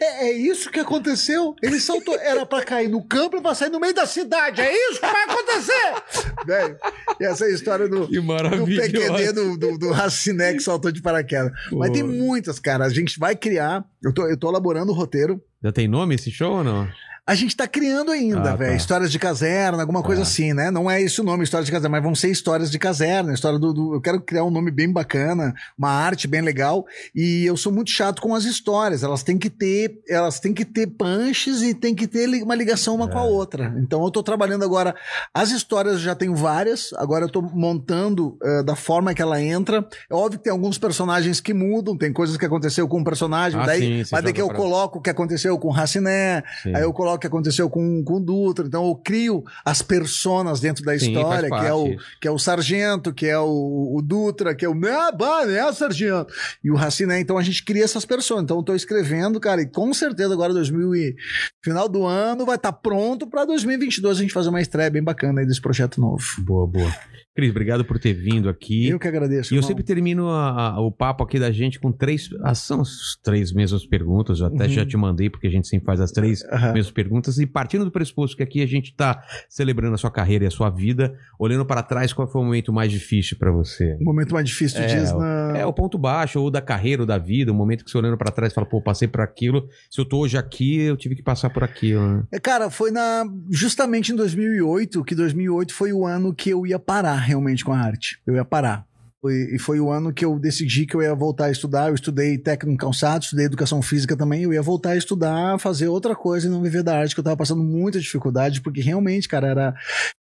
é, 0.00 0.28
é, 0.28 0.32
isso 0.32 0.70
que 0.70 0.80
aconteceu? 0.80 1.54
Ele 1.62 1.80
saltou, 1.80 2.14
era 2.18 2.44
para 2.44 2.64
cair 2.64 2.88
no 2.88 3.02
campo 3.06 3.36
e 3.36 3.40
pra 3.40 3.54
sair 3.54 3.70
no 3.70 3.80
meio 3.80 3.94
da 3.94 4.06
cidade, 4.06 4.60
é 4.60 4.90
isso 4.90 5.00
que 5.00 5.06
vai 5.06 5.24
acontecer? 5.24 6.34
Velho, 6.46 6.76
e 7.20 7.24
essa 7.24 7.44
é 7.44 7.48
a 7.48 7.52
história 7.52 7.88
do, 7.88 8.06
que 8.08 8.20
do 8.20 8.66
PQD 8.66 9.32
do, 9.32 9.56
do, 9.56 9.78
do 9.78 9.90
Raciné 9.90 10.52
que 10.52 10.60
saltou 10.60 10.92
de 10.92 11.00
paraquedas. 11.00 11.52
Pô. 11.70 11.78
Mas 11.78 11.90
tem 11.90 12.02
muitas, 12.02 12.58
cara. 12.58 12.84
A 12.84 12.90
gente 12.90 13.18
vai 13.18 13.34
criar, 13.34 13.84
eu 14.02 14.12
tô, 14.12 14.26
eu 14.26 14.36
tô 14.36 14.50
elaborando 14.50 14.92
o 14.92 14.94
roteiro. 14.94 15.42
Já 15.62 15.72
tem 15.72 15.88
nome 15.88 16.14
esse 16.14 16.30
show 16.30 16.58
ou 16.58 16.64
não? 16.64 16.88
A 17.26 17.34
gente 17.34 17.56
tá 17.56 17.66
criando 17.66 18.10
ainda, 18.10 18.52
Ah, 18.52 18.54
velho. 18.56 18.72
tá. 18.72 18.76
Histórias 18.76 19.10
de 19.10 19.18
caserna, 19.18 19.80
alguma 19.80 20.02
coisa 20.02 20.20
Ah. 20.20 20.24
assim, 20.24 20.52
né? 20.52 20.70
Não 20.70 20.90
é 20.90 21.00
esse 21.00 21.22
o 21.22 21.24
nome, 21.24 21.42
histórias 21.42 21.64
de 21.64 21.72
caserna, 21.72 21.88
mas 21.96 22.02
vão 22.02 22.14
ser 22.14 22.30
histórias 22.30 22.70
de 22.70 22.78
caserna, 22.78 23.32
história 23.32 23.58
do, 23.58 23.72
do- 23.72 23.94
Eu 23.94 24.00
quero 24.02 24.20
criar 24.20 24.44
um 24.44 24.50
nome 24.50 24.70
bem 24.70 24.92
bacana, 24.92 25.54
uma 25.78 25.88
arte 25.90 26.28
bem 26.28 26.42
legal. 26.42 26.84
E 27.14 27.46
eu 27.46 27.56
sou 27.56 27.72
muito 27.72 27.90
chato 27.90 28.20
com 28.20 28.34
as 28.34 28.44
histórias. 28.44 29.02
Elas 29.02 29.22
têm 29.22 29.38
que 29.38 29.48
ter, 29.48 30.02
elas 30.06 30.38
têm 30.38 30.52
que 30.52 30.66
ter 30.66 30.86
punches 30.86 31.62
e 31.62 31.72
tem 31.72 31.94
que 31.94 32.06
ter 32.06 32.28
uma 32.42 32.54
ligação 32.54 32.94
uma 32.94 33.08
com 33.08 33.16
É. 33.18 33.22
a 33.22 33.24
outra. 33.24 33.74
Então 33.78 34.04
eu 34.04 34.10
tô 34.10 34.22
trabalhando 34.22 34.62
agora. 34.62 34.94
As 35.32 35.50
histórias 35.50 35.94
eu 35.94 36.00
já 36.00 36.14
tenho 36.14 36.36
várias, 36.36 36.90
agora 36.94 37.24
eu 37.24 37.30
tô 37.30 37.40
montando 37.40 38.36
eh, 38.42 38.62
da 38.62 38.76
forma 38.76 39.14
que 39.14 39.22
ela 39.22 39.40
entra. 39.40 39.86
É 40.10 40.14
óbvio 40.14 40.38
que 40.38 40.44
tem 40.44 40.52
alguns 40.52 40.76
personagens 40.76 41.40
que 41.40 41.54
mudam, 41.54 41.96
tem 41.96 42.12
coisas 42.12 42.36
que 42.36 42.44
aconteceu 42.44 42.86
com 42.86 42.98
um 42.98 43.04
personagem, 43.04 43.58
Ah, 43.58 43.64
daí, 43.64 44.04
sim, 44.04 44.10
mas 44.12 44.22
daqui 44.24 44.42
eu 44.42 44.48
pra- 44.48 44.56
coloco 44.56 44.98
o 44.98 45.00
que 45.00 45.08
aconteceu 45.08 45.58
com 45.58 45.68
o 45.68 45.70
Raciné. 45.72 46.42
Aí 46.66 46.82
eu 46.82 46.92
coloco 46.92 47.13
o 47.14 47.18
que 47.18 47.26
aconteceu 47.26 47.68
com, 47.70 48.02
com 48.04 48.14
o 48.14 48.20
Dutra. 48.20 48.66
Então 48.66 48.86
eu 48.86 48.94
crio 48.94 49.44
as 49.64 49.82
personas 49.82 50.60
dentro 50.60 50.84
da 50.84 50.98
Sim, 50.98 51.12
história, 51.12 51.48
que 51.48 51.66
é, 51.66 51.72
o, 51.72 51.96
que 52.20 52.28
é 52.28 52.30
o 52.30 52.38
Sargento, 52.38 53.12
que 53.12 53.26
é 53.26 53.38
o, 53.38 53.94
o 53.96 54.02
Dutra, 54.02 54.54
que 54.54 54.64
é 54.64 54.68
o. 54.68 54.74
Ah, 54.86 55.12
bah, 55.12 55.46
né, 55.46 55.72
Sargento? 55.72 56.32
E 56.62 56.70
o 56.70 56.74
Raciné. 56.74 57.20
Então 57.20 57.38
a 57.38 57.42
gente 57.42 57.64
cria 57.64 57.84
essas 57.84 58.04
pessoas. 58.04 58.42
Então 58.42 58.58
eu 58.58 58.62
tô 58.62 58.74
escrevendo, 58.74 59.40
cara, 59.40 59.62
e 59.62 59.66
com 59.66 59.92
certeza 59.92 60.34
agora 60.34 60.52
2000 60.52 60.94
e 60.94 61.16
final 61.62 61.88
do 61.88 62.04
ano 62.04 62.44
vai 62.44 62.56
estar 62.56 62.72
pronto 62.72 63.26
para 63.26 63.44
2022 63.44 64.18
a 64.18 64.20
gente 64.20 64.32
fazer 64.32 64.48
uma 64.48 64.60
estreia 64.60 64.90
bem 64.90 65.02
bacana 65.02 65.40
aí 65.40 65.46
desse 65.46 65.60
projeto 65.60 66.00
novo. 66.00 66.24
Boa, 66.38 66.66
boa. 66.66 66.92
Cris, 67.36 67.50
obrigado 67.50 67.84
por 67.84 67.98
ter 67.98 68.12
vindo 68.12 68.48
aqui. 68.48 68.88
Eu 68.88 68.98
que 68.98 69.08
agradeço. 69.08 69.52
E 69.52 69.56
eu 69.56 69.58
irmão. 69.58 69.66
sempre 69.68 69.82
termino 69.82 70.28
a- 70.28 70.74
a- 70.74 70.80
o 70.80 70.92
papo 70.92 71.24
aqui 71.24 71.36
da 71.36 71.50
gente 71.50 71.80
com 71.80 71.90
três. 71.90 72.28
ah, 72.44 72.54
são 72.54 72.80
as 72.82 73.16
três 73.24 73.52
mesmas 73.52 73.84
perguntas. 73.84 74.38
Eu 74.38 74.46
até 74.46 74.64
Uhum. 74.64 74.68
já 74.70 74.86
te 74.86 74.96
mandei, 74.96 75.28
porque 75.28 75.48
a 75.48 75.50
gente 75.50 75.66
sempre 75.66 75.84
faz 75.86 76.00
as 76.00 76.12
três 76.12 76.44
Aham. 76.44 76.72
mesmas 76.72 76.92
perguntas. 76.92 77.36
E 77.38 77.46
partindo 77.46 77.84
do 77.84 77.90
pressuposto 77.90 78.36
que 78.36 78.42
aqui 78.44 78.62
a 78.62 78.66
gente 78.66 78.90
está 78.90 79.20
celebrando 79.48 79.94
a 79.94 79.98
sua 79.98 80.12
carreira 80.12 80.44
e 80.44 80.46
a 80.46 80.50
sua 80.50 80.70
vida, 80.70 81.12
olhando 81.36 81.64
para 81.66 81.82
trás, 81.82 82.12
qual 82.12 82.28
foi 82.28 82.40
o 82.40 82.44
momento 82.44 82.72
mais 82.72 82.92
difícil 82.92 83.36
para 83.36 83.50
você? 83.50 83.96
O 84.00 84.04
momento 84.04 84.32
mais 84.32 84.46
difícil 84.48 84.80
É, 84.80 84.86
diz 84.86 85.12
na. 85.12 85.54
É 85.56 85.66
o 85.66 85.72
ponto 85.72 85.98
baixo, 85.98 86.38
ou 86.40 86.50
da 86.52 86.60
carreira, 86.60 87.02
ou 87.02 87.06
da 87.06 87.18
vida, 87.18 87.50
o 87.50 87.54
momento 87.54 87.84
que 87.84 87.90
você 87.90 87.98
olhando 87.98 88.16
para 88.16 88.30
trás 88.30 88.52
fala, 88.52 88.66
pô, 88.66 88.80
passei 88.80 89.08
por 89.08 89.20
aquilo. 89.20 89.68
Se 89.90 90.00
eu 90.00 90.04
tô 90.04 90.18
hoje 90.20 90.36
aqui, 90.38 90.76
eu 90.82 90.96
tive 90.96 91.16
que 91.16 91.22
passar 91.22 91.50
por 91.50 91.64
aquilo. 91.64 92.00
Né? 92.18 92.22
É, 92.30 92.38
Cara, 92.38 92.70
foi 92.70 92.92
na 92.92 93.24
justamente 93.50 94.12
em 94.12 94.16
2008, 94.16 95.02
que 95.02 95.14
2008 95.16 95.74
foi 95.74 95.92
o 95.92 96.06
ano 96.06 96.32
que 96.32 96.50
eu 96.50 96.64
ia 96.66 96.78
parar 96.78 97.23
realmente 97.24 97.64
com 97.64 97.72
a 97.72 97.78
arte. 97.78 98.20
Eu 98.26 98.34
ia 98.34 98.44
parar. 98.44 98.86
Foi- 99.20 99.54
e 99.54 99.58
foi 99.58 99.80
o 99.80 99.90
ano 99.90 100.12
que 100.12 100.22
eu 100.22 100.38
decidi 100.38 100.84
que 100.84 100.94
eu 100.94 101.00
ia 101.02 101.14
voltar 101.14 101.46
a 101.46 101.50
estudar. 101.50 101.88
Eu 101.88 101.94
estudei 101.94 102.36
técnico 102.36 102.76
calçado, 102.76 103.24
estudei 103.24 103.46
educação 103.46 103.80
física 103.80 104.14
também. 104.14 104.42
Eu 104.42 104.52
ia 104.52 104.60
voltar 104.60 104.90
a 104.90 104.96
estudar, 104.96 105.58
fazer 105.58 105.88
outra 105.88 106.14
coisa 106.14 106.46
e 106.46 106.50
não 106.50 106.60
viver 106.62 106.82
da 106.82 106.98
arte, 106.98 107.14
que 107.14 107.20
eu 107.20 107.24
tava 107.24 107.36
passando 107.36 107.62
muita 107.62 107.98
dificuldade, 107.98 108.60
porque 108.60 108.82
realmente, 108.82 109.26
cara, 109.26 109.48
era, 109.48 109.74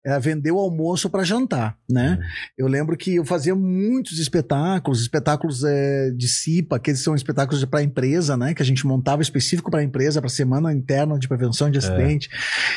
era 0.08 0.18
vender 0.18 0.50
o 0.50 0.58
almoço 0.58 1.10
para 1.10 1.22
jantar, 1.22 1.76
né? 1.88 2.18
Eu 2.56 2.66
lembro 2.66 2.96
que 2.96 3.16
eu 3.16 3.24
fazia 3.26 3.54
muitos 3.54 4.18
espetáculos, 4.18 5.02
espetáculos 5.02 5.62
é, 5.64 6.10
de 6.10 6.26
CIPA, 6.26 6.78
que 6.78 6.90
eles 6.90 7.02
são 7.02 7.14
espetáculos 7.14 7.62
para 7.66 7.82
empresa, 7.82 8.34
né? 8.34 8.54
Que 8.54 8.62
a 8.62 8.64
gente 8.64 8.86
montava 8.86 9.20
específico 9.20 9.70
para 9.70 9.82
empresa, 9.82 10.20
para 10.20 10.30
semana 10.30 10.72
interna 10.72 11.18
de 11.18 11.28
prevenção 11.28 11.70
de 11.70 11.76
acidente. 11.76 12.30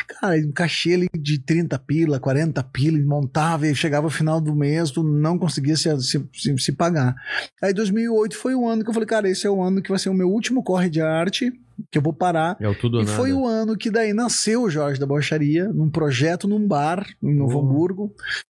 Cara, 0.08 0.35
um 0.35 0.51
cachê 0.51 0.93
ali 0.93 1.10
de 1.18 1.40
30 1.40 1.80
pila, 1.80 2.19
40 2.19 2.61
pila, 2.64 2.98
e 2.98 3.03
montava 3.03 3.66
e 3.66 3.74
chegava 3.74 4.08
no 4.08 4.11
final 4.11 4.42
do 4.42 4.53
mês, 4.53 4.92
tu 4.92 5.01
não 5.01 5.38
conseguia 5.38 5.77
se, 5.77 5.90
se, 6.01 6.30
se, 6.34 6.58
se 6.58 6.72
pagar. 6.74 7.16
Aí 7.61 7.74
2008 7.74 8.35
foi 8.35 8.56
o 8.56 8.68
ano 8.68 8.84
que 8.84 8.90
eu 8.90 8.93
falei, 8.93 9.08
cara, 9.08 9.30
esse 9.30 9.48
é 9.48 9.50
o 9.50 9.64
ano 9.64 9.82
que 9.82 9.90
vai 9.90 10.00
ser 10.00 10.10
o 10.10 10.14
meu 10.14 10.30
último 10.30 10.61
corre 10.61 10.90
de 10.90 11.00
arte, 11.00 11.50
que 11.90 11.98
eu 11.98 12.01
vou 12.01 12.14
parar. 12.14 12.58
É 12.60 12.68
o 12.68 12.76
tudo 12.76 12.98
ou 12.98 13.03
E 13.03 13.06
nada. 13.06 13.18
foi 13.18 13.32
o 13.34 13.45
ano 13.48 13.77
que 13.77 13.90
daí 13.90 14.14
nasceu 14.14 14.64
o 14.64 14.69
Jorge 14.69 15.00
da 15.00 15.06
Baixaria, 15.08 15.68
num 15.74 15.90
projeto 15.90 16.48
num 16.48 16.68
bar 16.68 17.06
em 17.24 17.34
Novo 17.35 17.58
Oh. 17.60 17.61
Hamburgo. 17.61 18.14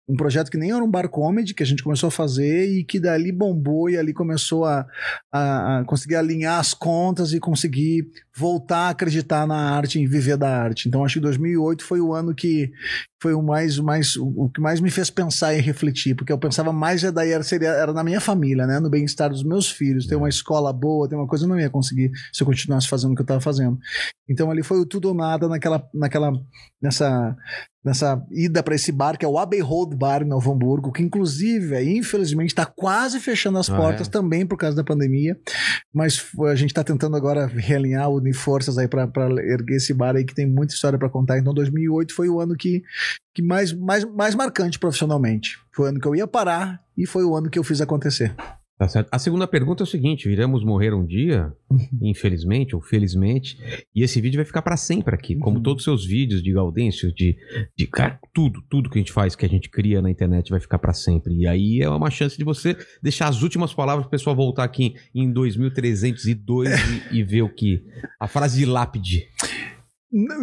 Um 0.07 0.15
projeto 0.15 0.51
que 0.51 0.57
nem 0.57 0.71
era 0.71 0.83
um 0.83 0.89
bar 0.89 1.07
comedy, 1.07 1.53
que 1.53 1.63
a 1.63 1.65
gente 1.65 1.83
começou 1.83 2.07
a 2.07 2.11
fazer 2.11 2.67
e 2.67 2.83
que 2.83 2.99
dali 2.99 3.31
bombou 3.31 3.89
e 3.89 3.97
ali 3.97 4.13
começou 4.13 4.65
a, 4.65 4.85
a, 5.31 5.79
a 5.79 5.85
conseguir 5.85 6.15
alinhar 6.15 6.59
as 6.59 6.73
contas 6.73 7.31
e 7.31 7.39
conseguir 7.39 8.07
voltar 8.35 8.87
a 8.87 8.89
acreditar 8.89 9.47
na 9.47 9.55
arte 9.55 9.99
e 9.99 10.07
viver 10.07 10.35
da 10.35 10.49
arte. 10.49 10.89
Então 10.89 11.05
acho 11.05 11.15
que 11.15 11.19
2008 11.21 11.85
foi 11.85 12.01
o 12.01 12.13
ano 12.13 12.35
que 12.35 12.71
foi 13.21 13.33
o 13.33 13.41
mais, 13.41 13.79
mais 13.79 14.17
o, 14.17 14.49
que 14.49 14.59
mais 14.59 14.81
me 14.81 14.91
fez 14.91 15.09
pensar 15.09 15.53
e 15.53 15.61
refletir, 15.61 16.13
porque 16.13 16.33
eu 16.33 16.37
pensava 16.37 16.73
mais 16.73 16.99
já 16.99 17.09
daí 17.09 17.31
era, 17.31 17.43
seria, 17.43 17.69
era 17.69 17.93
na 17.93 18.03
minha 18.03 18.19
família, 18.19 18.67
né, 18.67 18.81
no 18.81 18.89
bem-estar 18.89 19.29
dos 19.29 19.43
meus 19.43 19.71
filhos, 19.71 20.05
ter 20.05 20.17
uma 20.17 20.27
escola 20.27 20.73
boa, 20.73 21.07
ter 21.07 21.15
uma 21.15 21.27
coisa 21.27 21.45
eu 21.45 21.49
não 21.49 21.57
ia 21.57 21.69
conseguir 21.69 22.11
se 22.33 22.43
eu 22.43 22.47
continuasse 22.47 22.89
fazendo 22.89 23.13
o 23.13 23.15
que 23.15 23.21
eu 23.21 23.25
estava 23.25 23.39
fazendo. 23.39 23.79
Então 24.27 24.51
ali 24.51 24.63
foi 24.63 24.79
o 24.79 24.85
tudo 24.85 25.07
ou 25.07 25.13
nada 25.13 25.47
naquela 25.47 25.87
naquela 25.93 26.33
nessa 26.81 27.35
nessa 27.83 28.25
ida 28.31 28.63
para 28.63 28.75
esse 28.75 28.91
bar 28.91 29.17
que 29.17 29.25
é 29.25 29.27
o 29.27 29.37
Abbey 29.37 29.59
Road 29.59 29.95
Bar 29.95 30.21
em 30.21 30.27
Novo 30.27 30.51
Hamburgo, 30.51 30.91
que 30.91 31.03
inclusive, 31.03 31.75
aí, 31.75 31.97
infelizmente, 31.97 32.49
está 32.49 32.65
quase 32.65 33.19
fechando 33.19 33.57
as 33.57 33.69
Ah, 33.69 33.75
portas 33.75 34.07
é? 34.07 34.09
também 34.09 34.45
por 34.45 34.57
causa 34.57 34.75
da 34.75 34.83
pandemia, 34.83 35.37
mas 35.93 36.25
a 36.49 36.55
gente 36.55 36.69
está 36.69 36.83
tentando 36.83 37.15
agora 37.15 37.45
realinhar, 37.45 38.09
unir 38.09 38.33
forças 38.33 38.77
aí 38.77 38.87
para 38.87 39.09
erguer 39.41 39.75
esse 39.75 39.93
bar 39.93 40.15
aí 40.15 40.23
que 40.23 40.33
tem 40.33 40.47
muita 40.47 40.73
história 40.73 40.97
para 40.97 41.09
contar. 41.09 41.37
Então 41.37 41.53
2008 41.53 42.13
foi 42.15 42.29
o 42.29 42.39
ano 42.39 42.55
que, 42.55 42.83
que 43.33 43.41
mais, 43.41 43.73
mais, 43.73 44.05
mais 44.05 44.35
marcante 44.35 44.79
profissionalmente. 44.79 45.57
Foi 45.71 45.85
o 45.85 45.89
ano 45.89 45.99
que 45.99 46.07
eu 46.07 46.15
ia 46.15 46.27
parar 46.27 46.81
e 46.97 47.05
foi 47.05 47.23
o 47.23 47.35
ano 47.35 47.49
que 47.49 47.59
eu 47.59 47.63
fiz 47.63 47.81
acontecer. 47.81 48.33
Tá 48.75 48.87
certo. 48.87 49.07
A 49.11 49.19
segunda 49.19 49.47
pergunta 49.47 49.83
é 49.83 49.85
o 49.85 49.87
seguinte: 49.87 50.27
iremos 50.27 50.63
morrer 50.63 50.93
um 50.93 51.05
dia, 51.05 51.53
infelizmente 52.01 52.75
ou 52.75 52.81
felizmente, 52.81 53.57
e 53.95 54.01
esse 54.01 54.19
vídeo 54.19 54.37
vai 54.37 54.45
ficar 54.45 54.61
para 54.63 54.75
sempre 54.75 55.13
aqui, 55.13 55.35
como 55.35 55.57
Uhum. 55.57 55.63
todos 55.63 55.81
os 55.81 55.83
seus 55.85 56.05
vídeos 56.05 56.41
de 56.41 56.51
Gaudêncio, 56.51 57.13
de, 57.13 57.37
de 57.77 57.85
cara, 57.87 58.19
tudo, 58.33 58.61
tudo 58.69 58.89
que 58.89 58.97
a 58.97 59.01
gente 59.01 59.11
faz, 59.11 59.35
que 59.35 59.45
a 59.45 59.49
gente 59.49 59.69
cria 59.69 60.01
na 60.01 60.09
internet 60.09 60.49
vai 60.49 60.59
ficar 60.59 60.79
para 60.79 60.91
sempre. 60.91 61.33
E 61.35 61.47
aí 61.47 61.81
é 61.81 61.89
uma 61.89 62.09
chance 62.09 62.35
de 62.37 62.43
você 62.43 62.75
deixar 63.01 63.27
as 63.27 63.41
últimas 63.43 63.73
palavras 63.73 64.05
pro 64.05 64.11
pessoal 64.11 64.35
voltar 64.35 64.63
aqui 64.63 64.95
em 65.13 65.31
2302 65.31 66.69
e, 67.11 67.19
e 67.19 67.23
ver 67.23 67.43
o 67.43 67.49
que 67.53 67.83
a 68.19 68.27
frase 68.27 68.57
de 68.59 68.65
lápide. 68.65 69.27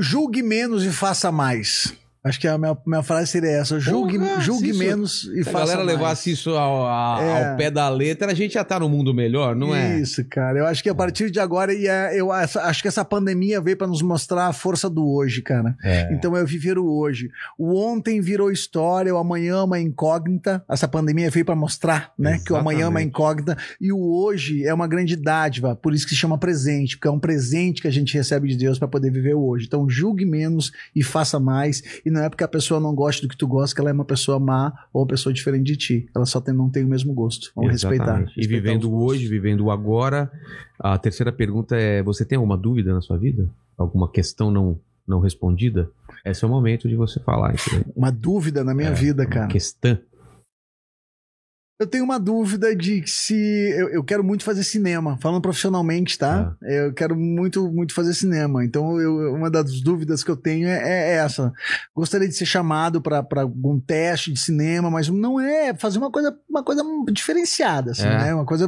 Julgue 0.00 0.42
menos 0.42 0.84
e 0.84 0.90
faça 0.90 1.30
mais. 1.32 1.96
Acho 2.22 2.38
que 2.38 2.46
a 2.46 2.58
minha, 2.58 2.76
minha 2.86 3.02
frase 3.02 3.30
seria 3.30 3.48
essa: 3.50 3.80
julgue, 3.80 4.18
Porra, 4.18 4.40
julgue 4.40 4.64
se 4.66 4.70
isso- 4.70 4.78
menos 4.78 5.24
e 5.34 5.42
Se 5.42 5.48
a 5.48 5.52
faça 5.52 5.58
galera 5.66 5.84
mais. 5.84 5.98
levasse 5.98 6.30
isso 6.32 6.50
ao, 6.50 6.86
a- 6.86 7.18
É. 7.22 7.50
ao 7.50 7.56
pé 7.56 7.70
da 7.70 7.88
letra, 7.88 8.30
a 8.30 8.34
gente 8.34 8.54
já 8.54 8.62
tá 8.64 8.78
no 8.78 8.88
mundo 8.90 9.14
melhor, 9.14 9.56
não 9.56 9.74
é? 9.74 9.98
Isso, 9.98 10.22
cara. 10.28 10.58
Eu 10.58 10.66
acho 10.66 10.82
que 10.82 10.90
a 10.90 10.94
partir 10.94 11.30
de 11.30 11.40
agora, 11.40 11.72
ia- 11.72 12.14
eu 12.14 12.30
essa- 12.34 12.62
acho 12.64 12.82
que 12.82 12.88
essa 12.88 13.04
pandemia 13.04 13.58
veio 13.60 13.76
para 13.76 13.86
nos 13.86 14.02
mostrar 14.02 14.48
a 14.48 14.52
força 14.52 14.90
do 14.90 15.08
hoje, 15.08 15.40
cara. 15.40 15.74
É. 15.82 16.12
Então 16.12 16.36
é 16.36 16.44
viver 16.44 16.76
o 16.78 16.86
hoje. 16.86 17.30
O 17.58 17.74
ontem 17.74 18.20
virou 18.20 18.50
história, 18.52 19.14
o 19.14 19.18
amanhã 19.18 19.54
é 19.56 19.62
uma 19.62 19.80
incógnita. 19.80 20.62
Essa 20.68 20.86
pandemia 20.86 21.30
veio 21.30 21.44
para 21.46 21.56
mostrar, 21.56 22.12
né, 22.18 22.38
que 22.44 22.52
o 22.52 22.56
amanhã 22.56 22.80
é 22.84 22.88
uma 22.88 23.00
Exatamente. 23.00 23.08
incógnita 23.08 23.56
e 23.80 23.92
o 23.92 23.98
hoje 23.98 24.64
é 24.66 24.74
uma 24.74 24.86
grande 24.86 25.16
dádiva, 25.16 25.74
por 25.74 25.94
isso 25.94 26.04
que 26.06 26.10
se 26.14 26.20
chama 26.20 26.36
presente, 26.36 26.96
porque 26.96 27.08
é 27.08 27.10
um 27.10 27.18
presente 27.18 27.80
que 27.80 27.88
a 27.88 27.92
gente 27.92 28.12
recebe 28.14 28.46
de 28.48 28.56
Deus 28.56 28.78
para 28.78 28.88
poder 28.88 29.10
viver 29.10 29.34
o 29.34 29.42
hoje. 29.42 29.64
Então 29.66 29.88
julgue 29.88 30.26
menos 30.26 30.70
e 30.94 31.02
faça 31.02 31.40
mais, 31.40 31.82
e 32.04 32.09
não 32.10 32.22
é 32.22 32.28
porque 32.28 32.44
a 32.44 32.48
pessoa 32.48 32.78
não 32.80 32.94
gosta 32.94 33.22
do 33.22 33.28
que 33.28 33.36
tu 33.36 33.46
gosta 33.46 33.74
que 33.74 33.80
ela 33.80 33.90
é 33.90 33.92
uma 33.92 34.04
pessoa 34.04 34.38
má 34.38 34.72
ou 34.92 35.02
uma 35.02 35.08
pessoa 35.08 35.32
diferente 35.32 35.64
de 35.66 35.76
ti. 35.76 36.08
Ela 36.14 36.26
só 36.26 36.40
tem- 36.40 36.54
não 36.54 36.68
tem 36.68 36.84
o 36.84 36.88
mesmo 36.88 37.12
gosto. 37.14 37.50
Vamos 37.54 37.70
respeitar. 37.72 38.04
Exatamente. 38.04 38.32
E 38.36 38.40
respeitar 38.40 38.62
vivendo 38.68 38.94
hoje, 38.94 39.28
vivendo 39.28 39.70
agora. 39.70 40.30
A 40.78 40.98
terceira 40.98 41.32
pergunta 41.32 41.76
é: 41.76 42.02
você 42.02 42.24
tem 42.24 42.36
alguma 42.36 42.56
dúvida 42.56 42.92
na 42.92 43.00
sua 43.00 43.16
vida? 43.16 43.48
Alguma 43.78 44.10
questão 44.10 44.50
não, 44.50 44.78
não 45.06 45.20
respondida? 45.20 45.90
Esse 46.24 46.44
é 46.44 46.46
o 46.48 46.50
momento 46.50 46.88
de 46.88 46.96
você 46.96 47.18
falar. 47.20 47.50
Aí. 47.50 47.56
Uma 47.96 48.10
dúvida 48.10 48.62
na 48.62 48.74
minha 48.74 48.90
É, 48.90 48.94
vida, 48.94 49.22
uma 49.22 49.28
cara. 49.30 49.46
Questão. 49.48 49.96
Eu 51.80 51.86
tenho 51.86 52.04
uma 52.04 52.20
dúvida 52.20 52.76
de 52.76 53.02
se 53.06 53.34
eu, 53.34 53.88
eu 53.88 54.04
quero 54.04 54.22
muito 54.22 54.44
fazer 54.44 54.62
cinema, 54.64 55.16
falando 55.18 55.40
profissionalmente, 55.40 56.18
tá? 56.18 56.54
Eu 56.60 56.92
quero 56.92 57.16
muito, 57.16 57.72
muito 57.72 57.94
fazer 57.94 58.12
cinema. 58.12 58.62
Então, 58.62 59.00
eu- 59.00 59.34
uma 59.34 59.50
das 59.50 59.80
dúvidas 59.80 60.22
que 60.22 60.30
eu 60.30 60.36
tenho 60.36 60.68
é, 60.68 60.76
é 60.78 61.12
essa. 61.14 61.50
Gostaria 61.96 62.28
de 62.28 62.34
ser 62.34 62.44
chamado 62.44 63.00
para 63.00 63.24
algum 63.40 63.80
teste 63.80 64.30
de 64.30 64.38
cinema, 64.38 64.90
mas 64.90 65.08
não 65.08 65.40
é 65.40 65.72
fazer 65.72 65.96
uma 65.96 66.10
coisa, 66.10 66.36
uma 66.50 66.62
coisa 66.62 66.82
diferenciada, 67.10 67.92
assim, 67.92 68.02
É. 68.06 68.18
né? 68.18 68.34
Uma 68.34 68.44
coisa, 68.44 68.66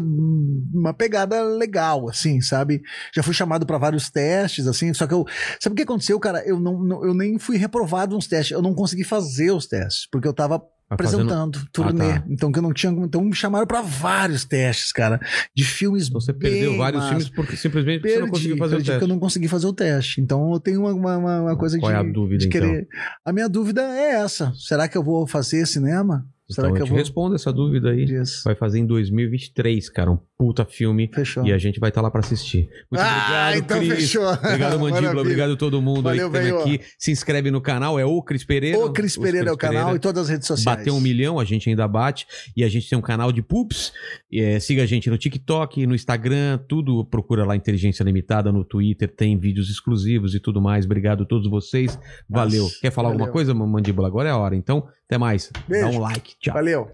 uma 0.73 0.95
pegada 0.95 1.43
legal, 1.43 2.09
assim, 2.09 2.41
sabe? 2.41 2.81
Já 3.15 3.23
fui 3.23 3.35
chamado 3.35 3.67
para 3.67 3.77
vários 3.77 4.09
testes, 4.09 4.67
assim. 4.67 4.95
Só 4.95 5.07
que 5.07 5.13
eu, 5.13 5.27
sabe 5.61 5.75
o 5.75 5.77
que 5.77 5.83
aconteceu, 5.83 6.19
cara? 6.19 6.43
Eu 6.47 6.59
não, 6.59 6.83
não- 6.83 7.05
eu 7.05 7.13
nem 7.13 7.39
fui 7.39 7.59
reprovado 7.59 8.15
nos 8.15 8.27
testes. 8.27 8.53
Eu 8.53 8.63
não 8.63 8.73
consegui 8.75 9.05
fazer 9.05 9.51
os 9.51 9.67
testes 9.67 10.09
porque 10.11 10.27
eu 10.27 10.33
tava 10.33 10.63
Tá 10.97 11.05
fazendo- 11.05 11.23
apresentando 11.33 11.59
turnê. 11.73 12.11
Ah, 12.13 12.21
tá. 12.21 12.27
Então 12.29 12.51
que 12.53 12.59
eu 12.59 12.63
não 12.63 12.73
tinha, 12.73 12.93
então 12.93 13.23
me 13.25 13.35
chamaram 13.35 13.67
pra 13.67 13.83
vários 13.83 14.45
testes, 14.45 14.93
cara, 14.93 15.21
de 15.55 15.65
filmes 15.65 16.09
Então 16.09 16.21
você 16.21 16.33
perdeu 16.33 16.77
vários 16.77 17.05
filmes 17.09 17.29
porque 17.29 17.57
simplesmente 17.57 18.03
você 18.09 18.19
não 18.19 18.29
conseguiu 18.29 18.57
fazer 18.57 18.77
perdi 18.77 18.83
o 18.91 18.93
porque 18.93 18.93
eu 18.93 18.99
teste. 19.01 19.13
não 19.13 19.19
consegui 19.19 19.49
fazer 19.49 19.67
o 19.67 19.73
teste. 19.73 20.21
Então 20.21 20.53
eu 20.53 20.61
tenho 20.61 20.81
uma, 20.81 20.93
uma, 20.93 21.41
uma- 21.41 21.57
coisa 21.57 21.79
Qual 21.79 21.91
de, 21.91 21.97
é 21.97 22.01
a 22.01 22.03
dúvida, 22.03 22.39
de 22.39 22.47
então? 22.49 22.61
querer. 22.61 22.89
A 23.25 23.33
minha 23.33 23.49
dúvida 23.49 23.83
é 23.83 24.13
essa: 24.23 24.53
será 24.57 24.89
que 24.89 24.97
eu 24.99 25.03
vou 25.03 25.27
fazer 25.27 25.67
cinema? 25.67 26.27
Será 26.53 26.69
então 26.69 26.75
que 26.77 26.81
eu 26.81 26.83
eu 26.83 26.87
te 26.87 26.91
vou- 26.91 26.99
respondo 26.99 27.35
essa 27.35 27.53
dúvida 27.53 27.91
aí. 27.91 28.05
Isso. 28.05 28.43
Vai 28.45 28.55
fazer 28.55 28.79
em 28.79 28.87
2023, 28.87 29.89
cara. 29.89 30.11
Um 30.11 30.19
puta 30.37 30.65
filme. 30.65 31.09
Fechou. 31.15 31.47
E 31.47 31.53
a 31.53 31.59
gente 31.59 31.79
vai 31.79 31.91
estar 31.91 32.01
lá 32.01 32.11
pra 32.11 32.21
assistir. 32.21 32.69
Muito 32.91 33.01
Ah, 33.03 33.51
obrigado, 33.51 33.57
então 33.59 33.79
Cris. 33.79 33.93
fechou. 33.95 34.27
Obrigado, 34.33 34.73
Mandíbula. 34.81 34.91
Maravilha. 35.01 35.21
Obrigado 35.21 35.53
a 35.53 35.57
todo 35.57 35.81
mundo 35.81 36.03
Valeu, 36.03 36.27
aí 36.27 36.33
que 36.33 36.39
velho. 36.39 36.59
aqui. 36.61 36.81
Se 36.99 37.11
inscreve 37.13 37.51
no 37.51 37.61
canal, 37.61 37.99
é 37.99 38.05
o 38.05 38.21
Cris 38.23 38.45
Pereira. 38.45 38.79
O 38.79 38.93
Cris 38.93 39.17
Pereira 39.17 39.49
é 39.51 39.53
o 39.53 39.57
canal 39.57 39.95
e 39.95 39.99
todas 39.99 40.25
as 40.25 40.29
redes 40.29 40.47
sociais. 40.47 40.79
Bateu 40.79 40.95
um 40.95 41.01
milhão, 41.01 41.39
a 41.39 41.45
gente 41.45 41.69
ainda 41.71 41.87
bate. 41.87 42.27
E 42.57 42.65
a 42.65 42.69
gente 42.69 42.89
tem 42.89 42.99
um 42.99 43.03
canal 43.03 43.31
de 43.33 43.43
poops. 43.43 43.93
É, 44.33 44.59
siga 44.59 44.83
a 44.83 44.87
gente 44.87 45.09
no 45.09 45.17
TikTok, 45.19 45.87
no 45.87 45.95
Instagram, 45.95 46.59
tudo. 46.69 47.05
Procura 47.05 47.45
lá 47.45 47.55
Inteligência 47.57 48.03
Limitada 48.03 48.51
no 48.51 48.65
Twitter. 48.65 49.09
Tem 49.15 49.39
vídeos 49.39 49.71
exclusivos 49.71 50.35
e 50.35 50.41
tudo 50.41 50.61
mais. 50.61 50.85
Obrigado 50.85 51.23
a 51.23 51.27
todos 51.27 51.49
vocês. 51.49 51.99
Valeu. 52.29 52.65
Nossa, 52.65 52.81
Quer 52.81 52.91
falar 52.91 53.09
alguma 53.09 53.27
valeu. 53.27 53.33
coisa, 53.33 53.55
Mandíbula? 53.55 54.09
Agora 54.09 54.29
é 54.29 54.33
a 54.33 54.37
hora. 54.37 54.57
Então, 54.57 54.87
até 55.13 55.19
mais. 55.19 55.51
Beijo. 55.69 55.91
Dá 55.91 55.97
um 55.97 56.01
like. 56.01 56.35
Tchau. 56.41 56.55
Valeu. 56.55 56.91